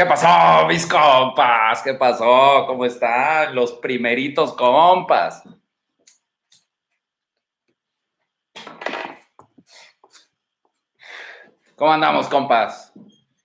¿Qué 0.00 0.06
pasó, 0.06 0.66
mis 0.66 0.86
compas? 0.86 1.82
¿Qué 1.82 1.92
pasó? 1.92 2.64
¿Cómo 2.66 2.86
están 2.86 3.54
los 3.54 3.72
primeritos 3.72 4.54
compas? 4.54 5.42
¿Cómo 11.76 11.92
andamos, 11.92 12.28
compas? 12.28 12.94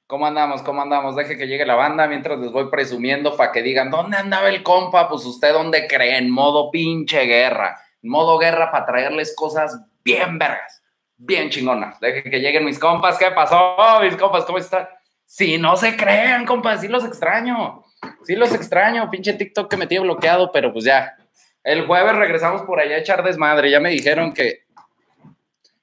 ¿Cómo 0.08 0.26
andamos? 0.26 0.62
¿Cómo 0.62 0.82
andamos? 0.82 1.18
Deje 1.18 1.36
que 1.36 1.46
llegue 1.46 1.66
la 1.66 1.76
banda 1.76 2.08
mientras 2.08 2.40
les 2.40 2.54
voy 2.54 2.70
presumiendo 2.70 3.36
para 3.36 3.52
que 3.52 3.62
digan, 3.62 3.92
¿dónde 3.92 4.16
andaba 4.16 4.48
el 4.48 4.64
compa? 4.64 5.10
Pues 5.10 5.26
usted, 5.26 5.52
¿dónde 5.52 5.88
cree? 5.88 6.18
En 6.18 6.32
modo 6.32 6.72
pinche 6.72 7.26
guerra. 7.26 7.78
En 8.02 8.10
modo 8.10 8.38
guerra 8.38 8.72
para 8.72 8.86
traerles 8.86 9.36
cosas 9.36 9.78
bien 10.06 10.40
vergas, 10.40 10.82
bien 11.18 11.50
chingonas. 11.50 12.00
Deje 12.00 12.24
que 12.24 12.40
lleguen 12.40 12.64
mis 12.64 12.80
compas. 12.80 13.18
¿Qué 13.18 13.30
pasó, 13.32 13.76
mis 14.02 14.16
compas? 14.16 14.46
¿Cómo 14.46 14.58
están? 14.58 14.88
Si 15.26 15.58
no 15.58 15.76
se 15.76 15.96
crean, 15.96 16.46
compas, 16.46 16.82
sí 16.82 16.88
los 16.88 17.04
extraño. 17.04 17.84
Sí 18.24 18.36
los 18.36 18.54
extraño. 18.54 19.10
Pinche 19.10 19.34
TikTok 19.34 19.70
que 19.70 19.78
me 19.78 19.88
tiene 19.88 20.06
bloqueado, 20.06 20.52
pero 20.52 20.72
pues 20.72 20.86
ya. 20.86 21.16
El 21.64 21.86
jueves 21.88 22.16
regresamos 22.16 22.62
por 22.62 22.80
allá 22.80 22.96
a 22.96 23.00
echar 23.00 23.24
desmadre. 23.24 23.72
Ya 23.72 23.80
me 23.80 23.90
dijeron 23.90 24.34
que, 24.34 24.66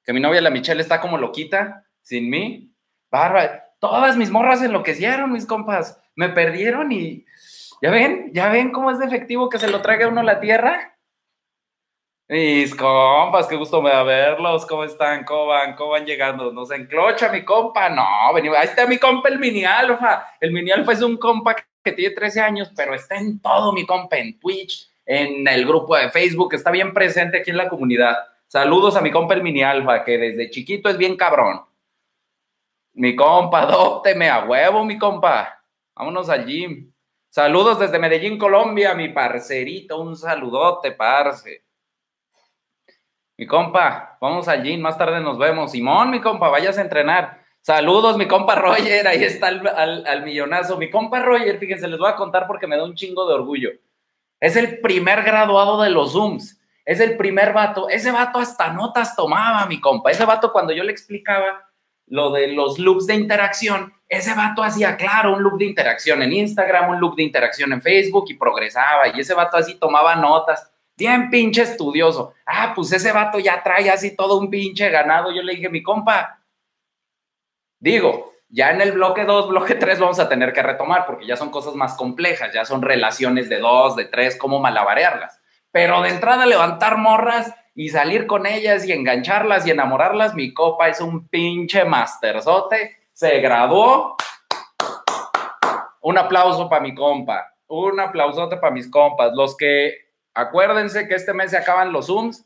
que 0.04 0.12
mi 0.12 0.20
novia, 0.20 0.40
la 0.40 0.50
Michelle, 0.50 0.80
está 0.80 1.00
como 1.00 1.18
loquita 1.18 1.84
sin 2.02 2.30
mí. 2.30 2.72
Bárbara. 3.10 3.70
Todas 3.78 4.16
mis 4.16 4.30
morras 4.30 4.62
enloquecieron, 4.62 5.32
mis 5.32 5.44
compas. 5.44 6.00
Me 6.14 6.28
perdieron 6.28 6.92
y. 6.92 7.26
¿Ya 7.82 7.90
ven? 7.90 8.30
¿Ya 8.32 8.48
ven 8.48 8.70
cómo 8.70 8.92
es 8.92 9.00
de 9.00 9.06
efectivo 9.06 9.48
que 9.48 9.58
se 9.58 9.68
lo 9.68 9.82
traiga 9.82 10.06
uno 10.06 10.20
a 10.20 10.24
la 10.24 10.38
tierra? 10.38 10.91
Mis 12.32 12.74
compas, 12.74 13.46
qué 13.46 13.56
gusto 13.56 13.82
me 13.82 13.90
da 13.90 14.02
verlos. 14.04 14.64
¿Cómo 14.64 14.84
están? 14.84 15.22
¿Cómo 15.22 15.48
van? 15.48 15.74
¿Cómo 15.74 15.90
van 15.90 16.06
llegando? 16.06 16.50
¿Nos 16.50 16.70
enclocha 16.70 17.30
mi 17.30 17.44
compa? 17.44 17.90
No, 17.90 18.32
venimos. 18.32 18.56
Ahí 18.56 18.68
está 18.68 18.86
mi 18.86 18.96
compa, 18.96 19.28
el 19.28 19.38
mini 19.38 19.66
alfa. 19.66 20.28
El 20.40 20.50
mini 20.50 20.70
alfa 20.70 20.92
es 20.92 21.02
un 21.02 21.18
compa 21.18 21.54
que 21.84 21.92
tiene 21.92 22.14
13 22.14 22.40
años, 22.40 22.72
pero 22.74 22.94
está 22.94 23.16
en 23.16 23.38
todo 23.38 23.74
mi 23.74 23.84
compa, 23.84 24.16
en 24.16 24.40
Twitch, 24.40 24.90
en 25.04 25.46
el 25.46 25.66
grupo 25.66 25.94
de 25.94 26.08
Facebook, 26.08 26.54
está 26.54 26.70
bien 26.70 26.94
presente 26.94 27.36
aquí 27.36 27.50
en 27.50 27.58
la 27.58 27.68
comunidad. 27.68 28.16
Saludos 28.46 28.96
a 28.96 29.02
mi 29.02 29.10
compa, 29.10 29.34
el 29.34 29.42
mini 29.42 29.62
alfa, 29.62 30.02
que 30.02 30.16
desde 30.16 30.48
chiquito 30.48 30.88
es 30.88 30.96
bien 30.96 31.18
cabrón. 31.18 31.60
Mi 32.94 33.14
compa, 33.14 33.60
adópteme 33.60 34.30
a 34.30 34.46
huevo, 34.46 34.86
mi 34.86 34.96
compa. 34.96 35.62
Vámonos 35.94 36.30
al 36.30 36.46
gym. 36.46 36.90
Saludos 37.28 37.78
desde 37.78 37.98
Medellín, 37.98 38.38
Colombia, 38.38 38.94
mi 38.94 39.10
parcerito. 39.10 40.00
Un 40.00 40.16
saludote, 40.16 40.92
parce. 40.92 41.64
Mi 43.42 43.48
compa, 43.48 44.18
vamos 44.20 44.46
al 44.46 44.62
gym. 44.62 44.80
Más 44.80 44.96
tarde 44.96 45.20
nos 45.20 45.36
vemos. 45.36 45.72
Simón, 45.72 46.12
mi 46.12 46.20
compa, 46.20 46.48
vayas 46.48 46.78
a 46.78 46.80
entrenar. 46.80 47.40
Saludos, 47.60 48.16
mi 48.16 48.28
compa 48.28 48.54
Roger. 48.54 49.08
Ahí 49.08 49.24
está 49.24 49.48
al, 49.48 50.22
millonazo. 50.22 50.76
Mi 50.76 50.88
compa 50.88 51.18
Roger, 51.18 51.58
fíjense, 51.58 51.88
les 51.88 51.98
voy 51.98 52.08
a 52.08 52.14
contar 52.14 52.46
porque 52.46 52.68
me 52.68 52.76
da 52.76 52.84
un 52.84 52.94
chingo 52.94 53.26
de 53.26 53.34
orgullo. 53.34 53.70
Es 54.38 54.54
el 54.54 54.78
primer 54.78 55.24
graduado 55.24 55.82
de 55.82 55.90
los 55.90 56.12
Zooms. 56.12 56.60
Es 56.84 57.00
el 57.00 57.16
primer 57.16 57.52
vato. 57.52 57.88
Ese 57.88 58.12
vato 58.12 58.38
hasta 58.38 58.72
notas 58.72 59.16
tomaba, 59.16 59.66
mi 59.66 59.80
compa. 59.80 60.12
Ese 60.12 60.24
vato, 60.24 60.52
cuando 60.52 60.72
yo 60.72 60.84
le 60.84 60.92
explicaba 60.92 61.68
lo 62.06 62.30
de 62.30 62.46
los 62.46 62.78
loops 62.78 63.08
de 63.08 63.16
interacción, 63.16 63.92
ese 64.08 64.34
vato 64.34 64.62
hacía, 64.62 64.96
claro, 64.96 65.34
un 65.34 65.42
loop 65.42 65.58
de 65.58 65.64
interacción 65.64 66.22
en 66.22 66.32
Instagram, 66.32 66.90
un 66.90 67.00
loop 67.00 67.16
de 67.16 67.24
interacción 67.24 67.72
en 67.72 67.82
Facebook 67.82 68.26
y 68.28 68.34
progresaba. 68.34 69.08
Y 69.12 69.18
ese 69.18 69.34
vato 69.34 69.56
así 69.56 69.74
tomaba 69.80 70.14
notas, 70.14 70.71
bien 70.96 71.30
pinche 71.30 71.62
estudioso. 71.62 72.34
Ah, 72.46 72.72
pues 72.74 72.92
ese 72.92 73.12
vato 73.12 73.38
ya 73.38 73.62
trae 73.62 73.90
así 73.90 74.16
todo 74.16 74.38
un 74.38 74.50
pinche 74.50 74.88
ganado. 74.90 75.32
Yo 75.32 75.42
le 75.42 75.54
dije, 75.54 75.68
mi 75.68 75.82
compa, 75.82 76.42
digo, 77.78 78.32
ya 78.48 78.70
en 78.70 78.80
el 78.80 78.92
bloque 78.92 79.24
2, 79.24 79.48
bloque 79.50 79.74
3 79.74 79.98
vamos 79.98 80.20
a 80.20 80.28
tener 80.28 80.52
que 80.52 80.62
retomar 80.62 81.06
porque 81.06 81.26
ya 81.26 81.36
son 81.36 81.50
cosas 81.50 81.74
más 81.74 81.94
complejas, 81.94 82.52
ya 82.52 82.64
son 82.64 82.82
relaciones 82.82 83.48
de 83.48 83.58
dos, 83.58 83.96
de 83.96 84.04
tres, 84.04 84.36
cómo 84.36 84.60
malabarearlas. 84.60 85.40
Pero 85.70 86.02
de 86.02 86.10
entrada 86.10 86.44
levantar 86.44 86.98
morras 86.98 87.54
y 87.74 87.88
salir 87.88 88.26
con 88.26 88.46
ellas 88.46 88.86
y 88.86 88.92
engancharlas 88.92 89.66
y 89.66 89.70
enamorarlas, 89.70 90.34
mi 90.34 90.52
copa 90.52 90.88
es 90.88 91.00
un 91.00 91.28
pinche 91.28 91.84
masterzote, 91.84 92.98
se 93.12 93.40
graduó. 93.40 94.16
Un 96.02 96.18
aplauso 96.18 96.68
para 96.68 96.82
mi 96.82 96.94
compa, 96.94 97.54
un 97.68 98.00
aplausote 98.00 98.56
para 98.56 98.72
mis 98.72 98.90
compas. 98.90 99.32
Los 99.34 99.56
que, 99.56 100.11
acuérdense 100.34 101.06
que 101.08 101.14
este 101.14 101.32
mes 101.32 101.50
se 101.50 101.58
acaban 101.58 101.92
los 101.92 102.06
Zooms, 102.06 102.44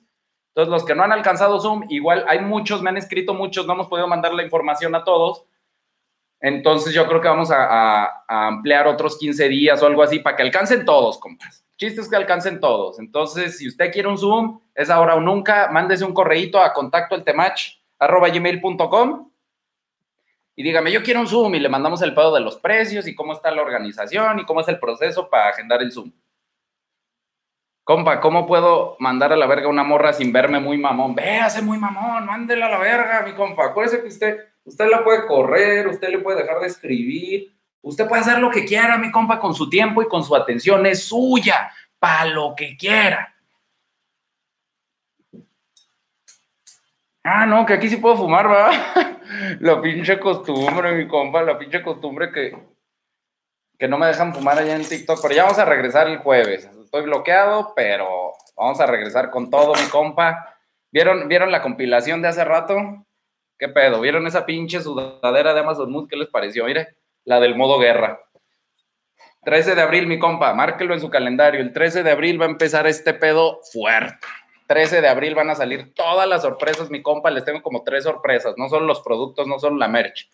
entonces 0.49 0.73
los 0.73 0.85
que 0.85 0.95
no 0.95 1.03
han 1.03 1.13
alcanzado 1.13 1.61
Zoom, 1.61 1.85
igual 1.91 2.25
hay 2.29 2.41
muchos, 2.41 2.81
me 2.81 2.89
han 2.89 2.97
escrito 2.97 3.35
muchos, 3.35 3.67
no 3.67 3.75
hemos 3.75 3.89
podido 3.89 4.09
mandar 4.09 4.33
la 4.33 4.43
información 4.43 4.95
a 4.95 5.05
todos. 5.05 5.45
Entonces 6.41 6.95
yo 6.95 7.07
creo 7.07 7.21
que 7.21 7.29
vamos 7.29 7.51
a, 7.51 8.25
ampliar 8.27 8.87
otros 8.87 9.19
15 9.19 9.49
días 9.49 9.83
o 9.83 9.87
algo 9.87 10.03
así 10.03 10.19
para 10.19 10.35
que 10.35 10.43
alcancen 10.43 10.85
todos, 10.85 11.19
compas 11.19 11.67
chistes 11.77 12.09
que 12.09 12.17
alcancen 12.17 12.61
todos. 12.61 12.99
Entonces, 12.99 13.59
si 13.59 13.69
usted 13.69 13.93
quiere 13.93 14.09
un 14.09 14.19
Zoom, 14.19 14.61
es 14.75 14.91
ahora 14.91 15.15
o 15.15 15.21
nunca, 15.21 15.69
mándese 15.71 16.05
un 16.05 16.15
correíto 16.15 16.61
a 16.61 16.73
contacto 16.73 17.15
el 17.15 17.25
arroba 17.99 18.29
gmail.com 18.29 19.31
y 20.55 20.63
dígame, 20.63 20.91
yo 20.91 21.03
quiero 21.03 21.21
un 21.21 21.29
Zoom 21.29 21.55
y 21.55 21.61
le 21.61 21.69
mandamos 21.69 22.01
el 22.03 22.15
pedo 22.15 22.35
de 22.35 22.41
los 22.41 22.57
precios 22.57 23.07
y 23.07 23.15
cómo 23.15 23.35
está 23.35 23.51
la 23.51 23.63
organización 23.63 24.39
y 24.39 24.47
cómo 24.47 24.61
es 24.63 24.69
el 24.69 24.79
proceso 24.79 25.29
para 25.29 25.51
agendar 25.51 25.83
el 25.83 25.93
Zoom. 25.93 26.13
Compa, 27.87 28.21
¿cómo 28.21 28.47
puedo 28.47 28.97
mandar 28.99 29.33
a 29.33 29.37
la 29.37 29.47
verga 29.47 29.69
una 29.69 29.85
morra 29.85 30.13
sin 30.13 30.33
verme 30.33 30.59
muy 30.59 30.77
mamón? 30.77 31.15
Véase 31.15 31.63
muy 31.63 31.79
mamón, 31.79 32.27
mándela 32.27 32.67
a 32.67 32.71
la 32.71 32.79
verga, 32.79 33.23
mi 33.23 33.33
compa. 33.33 33.67
Acuérdese 33.67 34.03
que 34.03 34.09
usted, 34.09 34.39
usted 34.65 34.89
la 34.91 35.05
puede 35.05 35.25
correr, 35.25 35.87
usted 35.87 36.09
le 36.09 36.19
puede 36.19 36.43
dejar 36.43 36.59
de 36.59 36.67
escribir, 36.67 37.57
Usted 37.87 38.09
puede 38.09 38.23
hacer 38.23 38.41
lo 38.41 38.51
que 38.51 38.65
quiera, 38.65 38.99
mi 38.99 39.13
compa, 39.13 39.39
con 39.39 39.55
su 39.55 39.71
tiempo 39.71 40.03
y 40.03 40.09
con 40.09 40.25
su 40.25 40.35
atención. 40.35 40.85
Es 40.87 41.05
suya, 41.05 41.71
para 42.01 42.25
lo 42.25 42.53
que 42.57 42.77
quiera. 42.77 43.33
Ah, 47.23 47.47
no, 47.47 47.65
que 47.65 47.75
aquí 47.75 47.89
sí 47.89 47.99
puedo 47.99 48.17
fumar, 48.17 48.51
va. 48.51 48.73
la 49.61 49.81
pinche 49.81 50.19
costumbre, 50.19 50.97
mi 50.97 51.07
compa, 51.07 51.45
la 51.45 51.57
pinche 51.57 51.81
costumbre 51.81 52.33
que, 52.33 52.59
que 53.79 53.89
no 53.89 53.99
me 53.99 54.07
dejan 54.07 54.35
fumar 54.35 54.59
allá 54.59 54.77
en 54.77 54.87
TikTok. 54.87 55.21
Pero 55.23 55.35
ya 55.35 55.45
vamos 55.45 55.59
a 55.59 55.65
regresar 55.65 56.09
el 56.09 56.19
jueves. 56.19 56.69
Estoy 56.83 57.03
bloqueado, 57.03 57.73
pero 57.75 58.35
vamos 58.57 58.81
a 58.81 58.87
regresar 58.87 59.31
con 59.31 59.51
todo, 59.51 59.75
mi 59.75 59.89
compa. 59.89 60.57
¿Vieron, 60.91 61.29
¿Vieron 61.29 61.51
la 61.51 61.63
compilación 61.63 62.23
de 62.23 62.29
hace 62.29 62.45
rato? 62.45 63.07
¿Qué 63.59 63.69
pedo? 63.69 64.01
¿Vieron 64.01 64.27
esa 64.27 64.47
pinche 64.47 64.81
sudadera 64.81 65.55
de 65.55 65.61
Amazon 65.61 65.91
Mood? 65.91 66.09
¿Qué 66.09 66.17
les 66.17 66.29
pareció? 66.29 66.65
Mire 66.65 66.97
la 67.25 67.41
del 67.41 67.57
modo 67.57 67.79
guerra. 67.79 68.21
13 69.45 69.75
de 69.75 69.81
abril, 69.81 70.07
mi 70.07 70.19
compa, 70.19 70.53
márquelo 70.55 70.95
en 70.95 71.01
su 71.01 71.09
calendario. 71.09 71.61
El 71.61 71.73
13 71.73 72.03
de 72.03 72.11
abril 72.11 72.41
va 72.41 72.47
a 72.47 72.51
empezar 72.51 72.87
este 72.87 73.15
pedo 73.15 73.61
fuerte. 73.73 74.27
13 74.67 75.01
de 75.01 75.09
abril 75.09 75.35
van 75.35 75.51
a 75.51 75.55
salir 75.55 75.95
todas 75.95 76.29
las 76.29 76.43
sorpresas, 76.43 76.91
mi 76.91 77.03
compa. 77.03 77.31
Les 77.31 77.45
tengo 77.45 77.63
como 77.63 77.85
tres 77.85 78.05
sorpresas. 78.05 78.55
No 78.57 78.69
son 78.69 78.87
los 78.87 79.01
productos, 79.03 79.47
no 79.47 79.59
son 79.59 79.79
la 79.79 79.89
merch. 79.89 80.29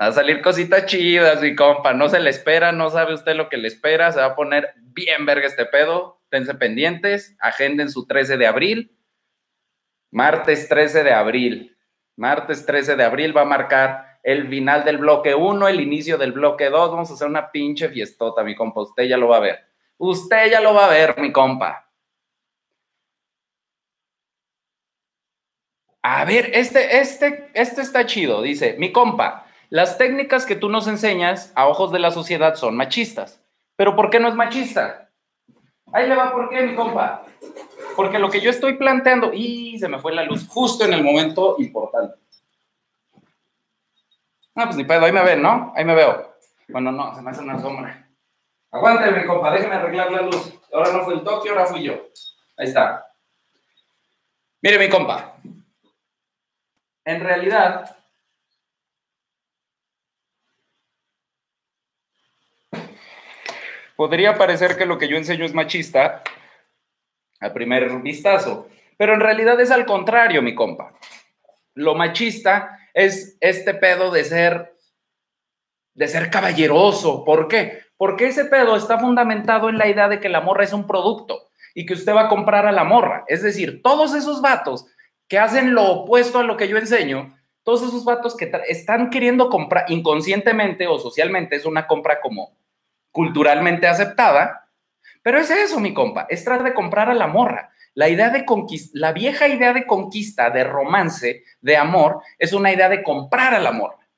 A 0.00 0.12
salir 0.12 0.42
cositas 0.42 0.86
chidas, 0.86 1.42
mi 1.42 1.56
compa. 1.56 1.92
No 1.92 2.08
se 2.08 2.20
le 2.20 2.30
espera, 2.30 2.70
no 2.70 2.88
sabe 2.88 3.14
usted 3.14 3.34
lo 3.34 3.48
que 3.48 3.56
le 3.56 3.66
espera. 3.66 4.12
Se 4.12 4.20
va 4.20 4.26
a 4.26 4.36
poner 4.36 4.72
bien 4.76 5.26
verga 5.26 5.48
este 5.48 5.66
pedo. 5.66 6.20
Tense 6.28 6.54
pendientes. 6.54 7.36
Agenden 7.40 7.90
su 7.90 8.06
13 8.06 8.36
de 8.36 8.46
abril. 8.46 8.96
Martes 10.12 10.68
13 10.68 11.02
de 11.02 11.12
abril. 11.12 11.76
Martes 12.14 12.64
13 12.64 12.94
de 12.94 13.02
abril 13.02 13.36
va 13.36 13.40
a 13.40 13.46
marcar 13.46 14.20
el 14.22 14.46
final 14.46 14.84
del 14.84 14.98
bloque 14.98 15.34
1, 15.34 15.66
el 15.66 15.80
inicio 15.80 16.16
del 16.16 16.30
bloque 16.30 16.70
2. 16.70 16.92
Vamos 16.92 17.10
a 17.10 17.14
hacer 17.14 17.26
una 17.26 17.50
pinche 17.50 17.88
fiestota, 17.88 18.44
mi 18.44 18.54
compa. 18.54 18.82
Usted 18.82 19.02
ya 19.02 19.16
lo 19.16 19.26
va 19.26 19.38
a 19.38 19.40
ver. 19.40 19.58
Usted 19.96 20.48
ya 20.48 20.60
lo 20.60 20.74
va 20.74 20.86
a 20.86 20.90
ver, 20.90 21.18
mi 21.18 21.32
compa. 21.32 21.90
A 26.02 26.24
ver, 26.24 26.52
este, 26.54 27.00
este, 27.00 27.50
este 27.52 27.80
está 27.80 28.06
chido. 28.06 28.42
Dice, 28.42 28.76
mi 28.78 28.92
compa, 28.92 29.47
las 29.70 29.98
técnicas 29.98 30.46
que 30.46 30.56
tú 30.56 30.68
nos 30.68 30.88
enseñas 30.88 31.52
a 31.54 31.68
ojos 31.68 31.92
de 31.92 31.98
la 31.98 32.10
sociedad 32.10 32.54
son 32.54 32.76
machistas. 32.76 33.40
Pero 33.76 33.94
¿por 33.94 34.10
qué 34.10 34.18
no 34.18 34.28
es 34.28 34.34
machista? 34.34 35.10
Ahí 35.92 36.08
le 36.08 36.16
va, 36.16 36.32
¿por 36.32 36.48
qué, 36.48 36.62
mi 36.62 36.74
compa? 36.74 37.22
Porque 37.96 38.18
lo 38.18 38.30
que 38.30 38.40
yo 38.40 38.50
estoy 38.50 38.74
planteando, 38.74 39.32
y 39.32 39.78
se 39.78 39.88
me 39.88 39.98
fue 39.98 40.14
la 40.14 40.24
luz 40.24 40.46
justo 40.48 40.84
en 40.84 40.92
el 40.92 41.02
momento 41.02 41.56
importante. 41.58 42.16
No, 44.54 44.64
pues 44.64 44.76
ni 44.76 44.84
pedo, 44.84 45.04
ahí 45.04 45.12
me 45.12 45.22
ven, 45.22 45.40
¿no? 45.40 45.72
Ahí 45.76 45.84
me 45.84 45.94
veo. 45.94 46.34
Bueno, 46.68 46.90
no, 46.90 47.14
se 47.14 47.22
me 47.22 47.30
hace 47.30 47.42
una 47.42 47.60
sombra. 47.60 48.08
Aguánteme, 48.70 49.26
compa, 49.26 49.52
déjeme 49.52 49.76
arreglar 49.76 50.10
la 50.10 50.22
luz. 50.22 50.52
Ahora 50.72 50.92
no 50.92 51.04
fue 51.04 51.14
el 51.14 51.22
toque, 51.22 51.48
ahora 51.48 51.66
fui 51.66 51.82
yo. 51.82 51.94
Ahí 52.56 52.66
está. 52.66 53.06
Mire, 54.60 54.78
mi 54.78 54.88
compa. 54.88 55.36
En 57.04 57.20
realidad, 57.20 57.97
podría 63.98 64.38
parecer 64.38 64.76
que 64.76 64.86
lo 64.86 64.96
que 64.96 65.08
yo 65.08 65.16
enseño 65.16 65.44
es 65.44 65.54
machista 65.54 66.22
a 67.40 67.52
primer 67.52 67.90
vistazo, 68.00 68.68
pero 68.96 69.12
en 69.12 69.18
realidad 69.18 69.60
es 69.60 69.72
al 69.72 69.86
contrario, 69.86 70.40
mi 70.40 70.54
compa. 70.54 70.94
Lo 71.74 71.96
machista 71.96 72.78
es 72.94 73.36
este 73.40 73.74
pedo 73.74 74.12
de 74.12 74.22
ser 74.22 74.76
de 75.94 76.06
ser 76.06 76.30
caballeroso. 76.30 77.24
¿Por 77.24 77.48
qué? 77.48 77.80
Porque 77.96 78.28
ese 78.28 78.44
pedo 78.44 78.76
está 78.76 79.00
fundamentado 79.00 79.68
en 79.68 79.78
la 79.78 79.88
idea 79.88 80.08
de 80.08 80.20
que 80.20 80.28
la 80.28 80.42
morra 80.42 80.62
es 80.62 80.72
un 80.72 80.86
producto 80.86 81.48
y 81.74 81.84
que 81.84 81.94
usted 81.94 82.14
va 82.14 82.26
a 82.26 82.28
comprar 82.28 82.68
a 82.68 82.72
la 82.72 82.84
morra. 82.84 83.24
Es 83.26 83.42
decir, 83.42 83.82
todos 83.82 84.14
esos 84.14 84.40
vatos 84.40 84.86
que 85.26 85.40
hacen 85.40 85.74
lo 85.74 85.82
opuesto 85.90 86.38
a 86.38 86.44
lo 86.44 86.56
que 86.56 86.68
yo 86.68 86.78
enseño, 86.78 87.36
todos 87.64 87.82
esos 87.82 88.04
vatos 88.04 88.36
que 88.36 88.48
están 88.68 89.10
queriendo 89.10 89.50
comprar 89.50 89.86
inconscientemente 89.88 90.86
o 90.86 91.00
socialmente, 91.00 91.56
es 91.56 91.64
una 91.64 91.88
compra 91.88 92.20
como 92.20 92.56
culturalmente 93.10 93.86
aceptada, 93.86 94.68
pero 95.22 95.38
es 95.38 95.50
eso, 95.50 95.80
mi 95.80 95.92
compa, 95.92 96.26
es 96.28 96.44
tratar 96.44 96.64
de 96.64 96.74
comprar 96.74 97.10
a 97.10 97.14
la 97.14 97.26
morra. 97.26 97.70
La 97.94 98.08
idea 98.08 98.30
de 98.30 98.44
la 98.92 99.12
vieja 99.12 99.48
idea 99.48 99.72
de 99.72 99.86
conquista, 99.86 100.50
de 100.50 100.64
romance, 100.64 101.42
de 101.60 101.76
amor, 101.76 102.22
es 102.38 102.52
una 102.52 102.72
idea 102.72 102.88
de 102.88 103.02
comprar 103.02 103.54
a 103.54 103.58
la 103.58 103.72
morra. 103.72 104.08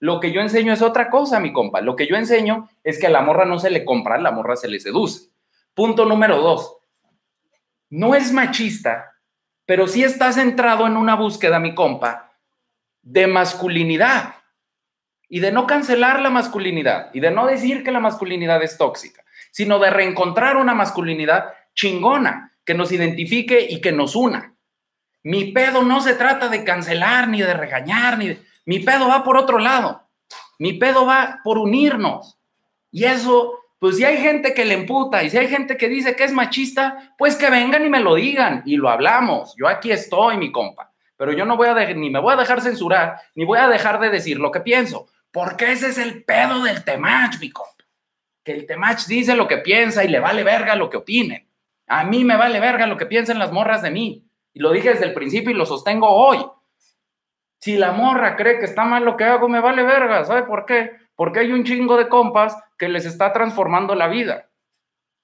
Lo 0.00 0.20
que 0.20 0.32
yo 0.32 0.40
enseño 0.40 0.72
es 0.72 0.80
otra 0.80 1.10
cosa, 1.10 1.40
mi 1.40 1.52
compa. 1.52 1.80
Lo 1.80 1.96
que 1.96 2.06
yo 2.06 2.16
enseño 2.16 2.70
es 2.84 2.98
que 2.98 3.08
a 3.08 3.10
la 3.10 3.20
morra 3.20 3.44
no 3.44 3.58
se 3.58 3.70
le 3.70 3.84
compra, 3.84 4.14
a 4.14 4.18
la 4.18 4.30
morra 4.30 4.56
se 4.56 4.68
le 4.68 4.80
seduce. 4.80 5.28
Punto 5.74 6.04
número 6.04 6.38
dos. 6.38 6.76
No 7.90 8.14
es 8.14 8.32
machista, 8.32 9.14
pero 9.66 9.86
sí 9.86 10.04
está 10.04 10.32
centrado 10.32 10.86
en 10.86 10.96
una 10.96 11.14
búsqueda, 11.14 11.58
mi 11.58 11.74
compa, 11.74 12.32
de 13.02 13.26
masculinidad 13.26 14.34
y 15.28 15.40
de 15.40 15.52
no 15.52 15.66
cancelar 15.66 16.20
la 16.20 16.30
masculinidad 16.30 17.10
y 17.12 17.20
de 17.20 17.30
no 17.30 17.46
decir 17.46 17.84
que 17.84 17.92
la 17.92 18.00
masculinidad 18.00 18.62
es 18.62 18.78
tóxica, 18.78 19.24
sino 19.50 19.78
de 19.78 19.90
reencontrar 19.90 20.56
una 20.56 20.74
masculinidad 20.74 21.52
chingona 21.74 22.52
que 22.64 22.74
nos 22.74 22.92
identifique 22.92 23.66
y 23.68 23.80
que 23.80 23.92
nos 23.92 24.16
una. 24.16 24.54
Mi 25.22 25.52
pedo 25.52 25.82
no 25.82 26.00
se 26.00 26.14
trata 26.14 26.48
de 26.48 26.64
cancelar 26.64 27.28
ni 27.28 27.40
de 27.40 27.54
regañar, 27.54 28.18
ni 28.18 28.38
mi 28.64 28.80
pedo 28.80 29.08
va 29.08 29.24
por 29.24 29.36
otro 29.36 29.58
lado. 29.58 30.08
Mi 30.58 30.74
pedo 30.74 31.06
va 31.06 31.40
por 31.44 31.58
unirnos. 31.58 32.38
Y 32.90 33.04
eso, 33.04 33.52
pues 33.78 33.96
si 33.96 34.04
hay 34.04 34.18
gente 34.18 34.54
que 34.54 34.64
le 34.64 34.74
emputa 34.74 35.22
y 35.22 35.30
si 35.30 35.38
hay 35.38 35.48
gente 35.48 35.76
que 35.76 35.88
dice 35.88 36.16
que 36.16 36.24
es 36.24 36.32
machista, 36.32 37.14
pues 37.16 37.36
que 37.36 37.50
vengan 37.50 37.84
y 37.84 37.88
me 37.88 38.00
lo 38.00 38.14
digan 38.14 38.62
y 38.66 38.76
lo 38.76 38.88
hablamos. 38.88 39.54
Yo 39.56 39.68
aquí 39.68 39.90
estoy, 39.90 40.36
mi 40.36 40.50
compa. 40.50 40.92
Pero 41.16 41.32
yo 41.32 41.44
no 41.44 41.56
voy 41.56 41.68
a 41.68 41.74
ni 41.94 42.10
me 42.10 42.20
voy 42.20 42.34
a 42.34 42.36
dejar 42.36 42.60
censurar, 42.60 43.20
ni 43.34 43.44
voy 43.44 43.58
a 43.58 43.68
dejar 43.68 44.00
de 44.00 44.10
decir 44.10 44.38
lo 44.38 44.50
que 44.50 44.60
pienso. 44.60 45.08
Porque 45.30 45.72
ese 45.72 45.88
es 45.88 45.98
el 45.98 46.24
pedo 46.24 46.62
del 46.62 46.84
temach, 46.84 47.38
mi 47.40 47.50
compa. 47.50 47.84
Que 48.44 48.52
el 48.52 48.66
temach 48.66 49.06
dice 49.06 49.34
lo 49.34 49.46
que 49.46 49.58
piensa 49.58 50.04
y 50.04 50.08
le 50.08 50.20
vale 50.20 50.42
verga 50.42 50.74
lo 50.74 50.88
que 50.88 50.96
opinen. 50.96 51.48
A 51.86 52.04
mí 52.04 52.24
me 52.24 52.36
vale 52.36 52.60
verga 52.60 52.86
lo 52.86 52.96
que 52.96 53.06
piensen 53.06 53.38
las 53.38 53.52
morras 53.52 53.82
de 53.82 53.90
mí. 53.90 54.26
Y 54.52 54.60
lo 54.60 54.72
dije 54.72 54.90
desde 54.90 55.06
el 55.06 55.14
principio 55.14 55.50
y 55.50 55.54
lo 55.54 55.66
sostengo 55.66 56.08
hoy. 56.08 56.38
Si 57.60 57.76
la 57.76 57.92
morra 57.92 58.36
cree 58.36 58.58
que 58.58 58.64
está 58.64 58.84
mal 58.84 59.04
lo 59.04 59.16
que 59.16 59.24
hago, 59.24 59.48
me 59.48 59.60
vale 59.60 59.82
verga. 59.82 60.24
¿Sabe 60.24 60.44
por 60.44 60.64
qué? 60.64 60.92
Porque 61.14 61.40
hay 61.40 61.52
un 61.52 61.64
chingo 61.64 61.96
de 61.96 62.08
compas 62.08 62.56
que 62.78 62.88
les 62.88 63.04
está 63.04 63.32
transformando 63.32 63.94
la 63.94 64.06
vida. 64.06 64.48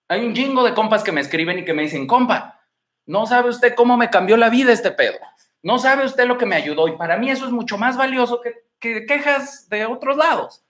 Hay 0.09 0.25
un 0.27 0.35
chingo 0.35 0.65
de 0.65 0.75
compas 0.75 1.03
que 1.05 1.13
me 1.13 1.21
escriben 1.21 1.59
y 1.61 1.65
que 1.65 1.73
me 1.73 1.83
dicen, 1.83 2.07
compa, 2.07 2.61
no 3.07 3.27
sabe 3.27 3.51
usted 3.51 3.75
cómo 3.75 3.97
me 3.97 4.11
cambió 4.11 4.37
la 4.37 4.51
vida 4.51 4.73
este 4.73 4.91
pedo. 4.91 5.19
No 5.65 5.79
sabe 5.79 6.05
usted 6.05 6.27
lo 6.27 6.39
que 6.39 6.47
me 6.47 6.55
ayudó. 6.55 6.87
Y 6.87 6.97
para 6.97 7.17
mí 7.17 7.29
eso 7.29 7.45
es 7.45 7.51
mucho 7.51 7.77
más 7.77 7.97
valioso 7.97 8.41
que 8.41 8.65
que 8.93 9.07
quejas 9.07 9.69
de 9.69 9.87
otros 9.87 10.17
lados. 10.17 10.63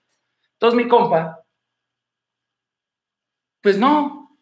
Entonces 0.53 0.77
mi 0.77 0.87
compa, 0.87 1.43
pues 3.61 3.77
no, 3.77 4.37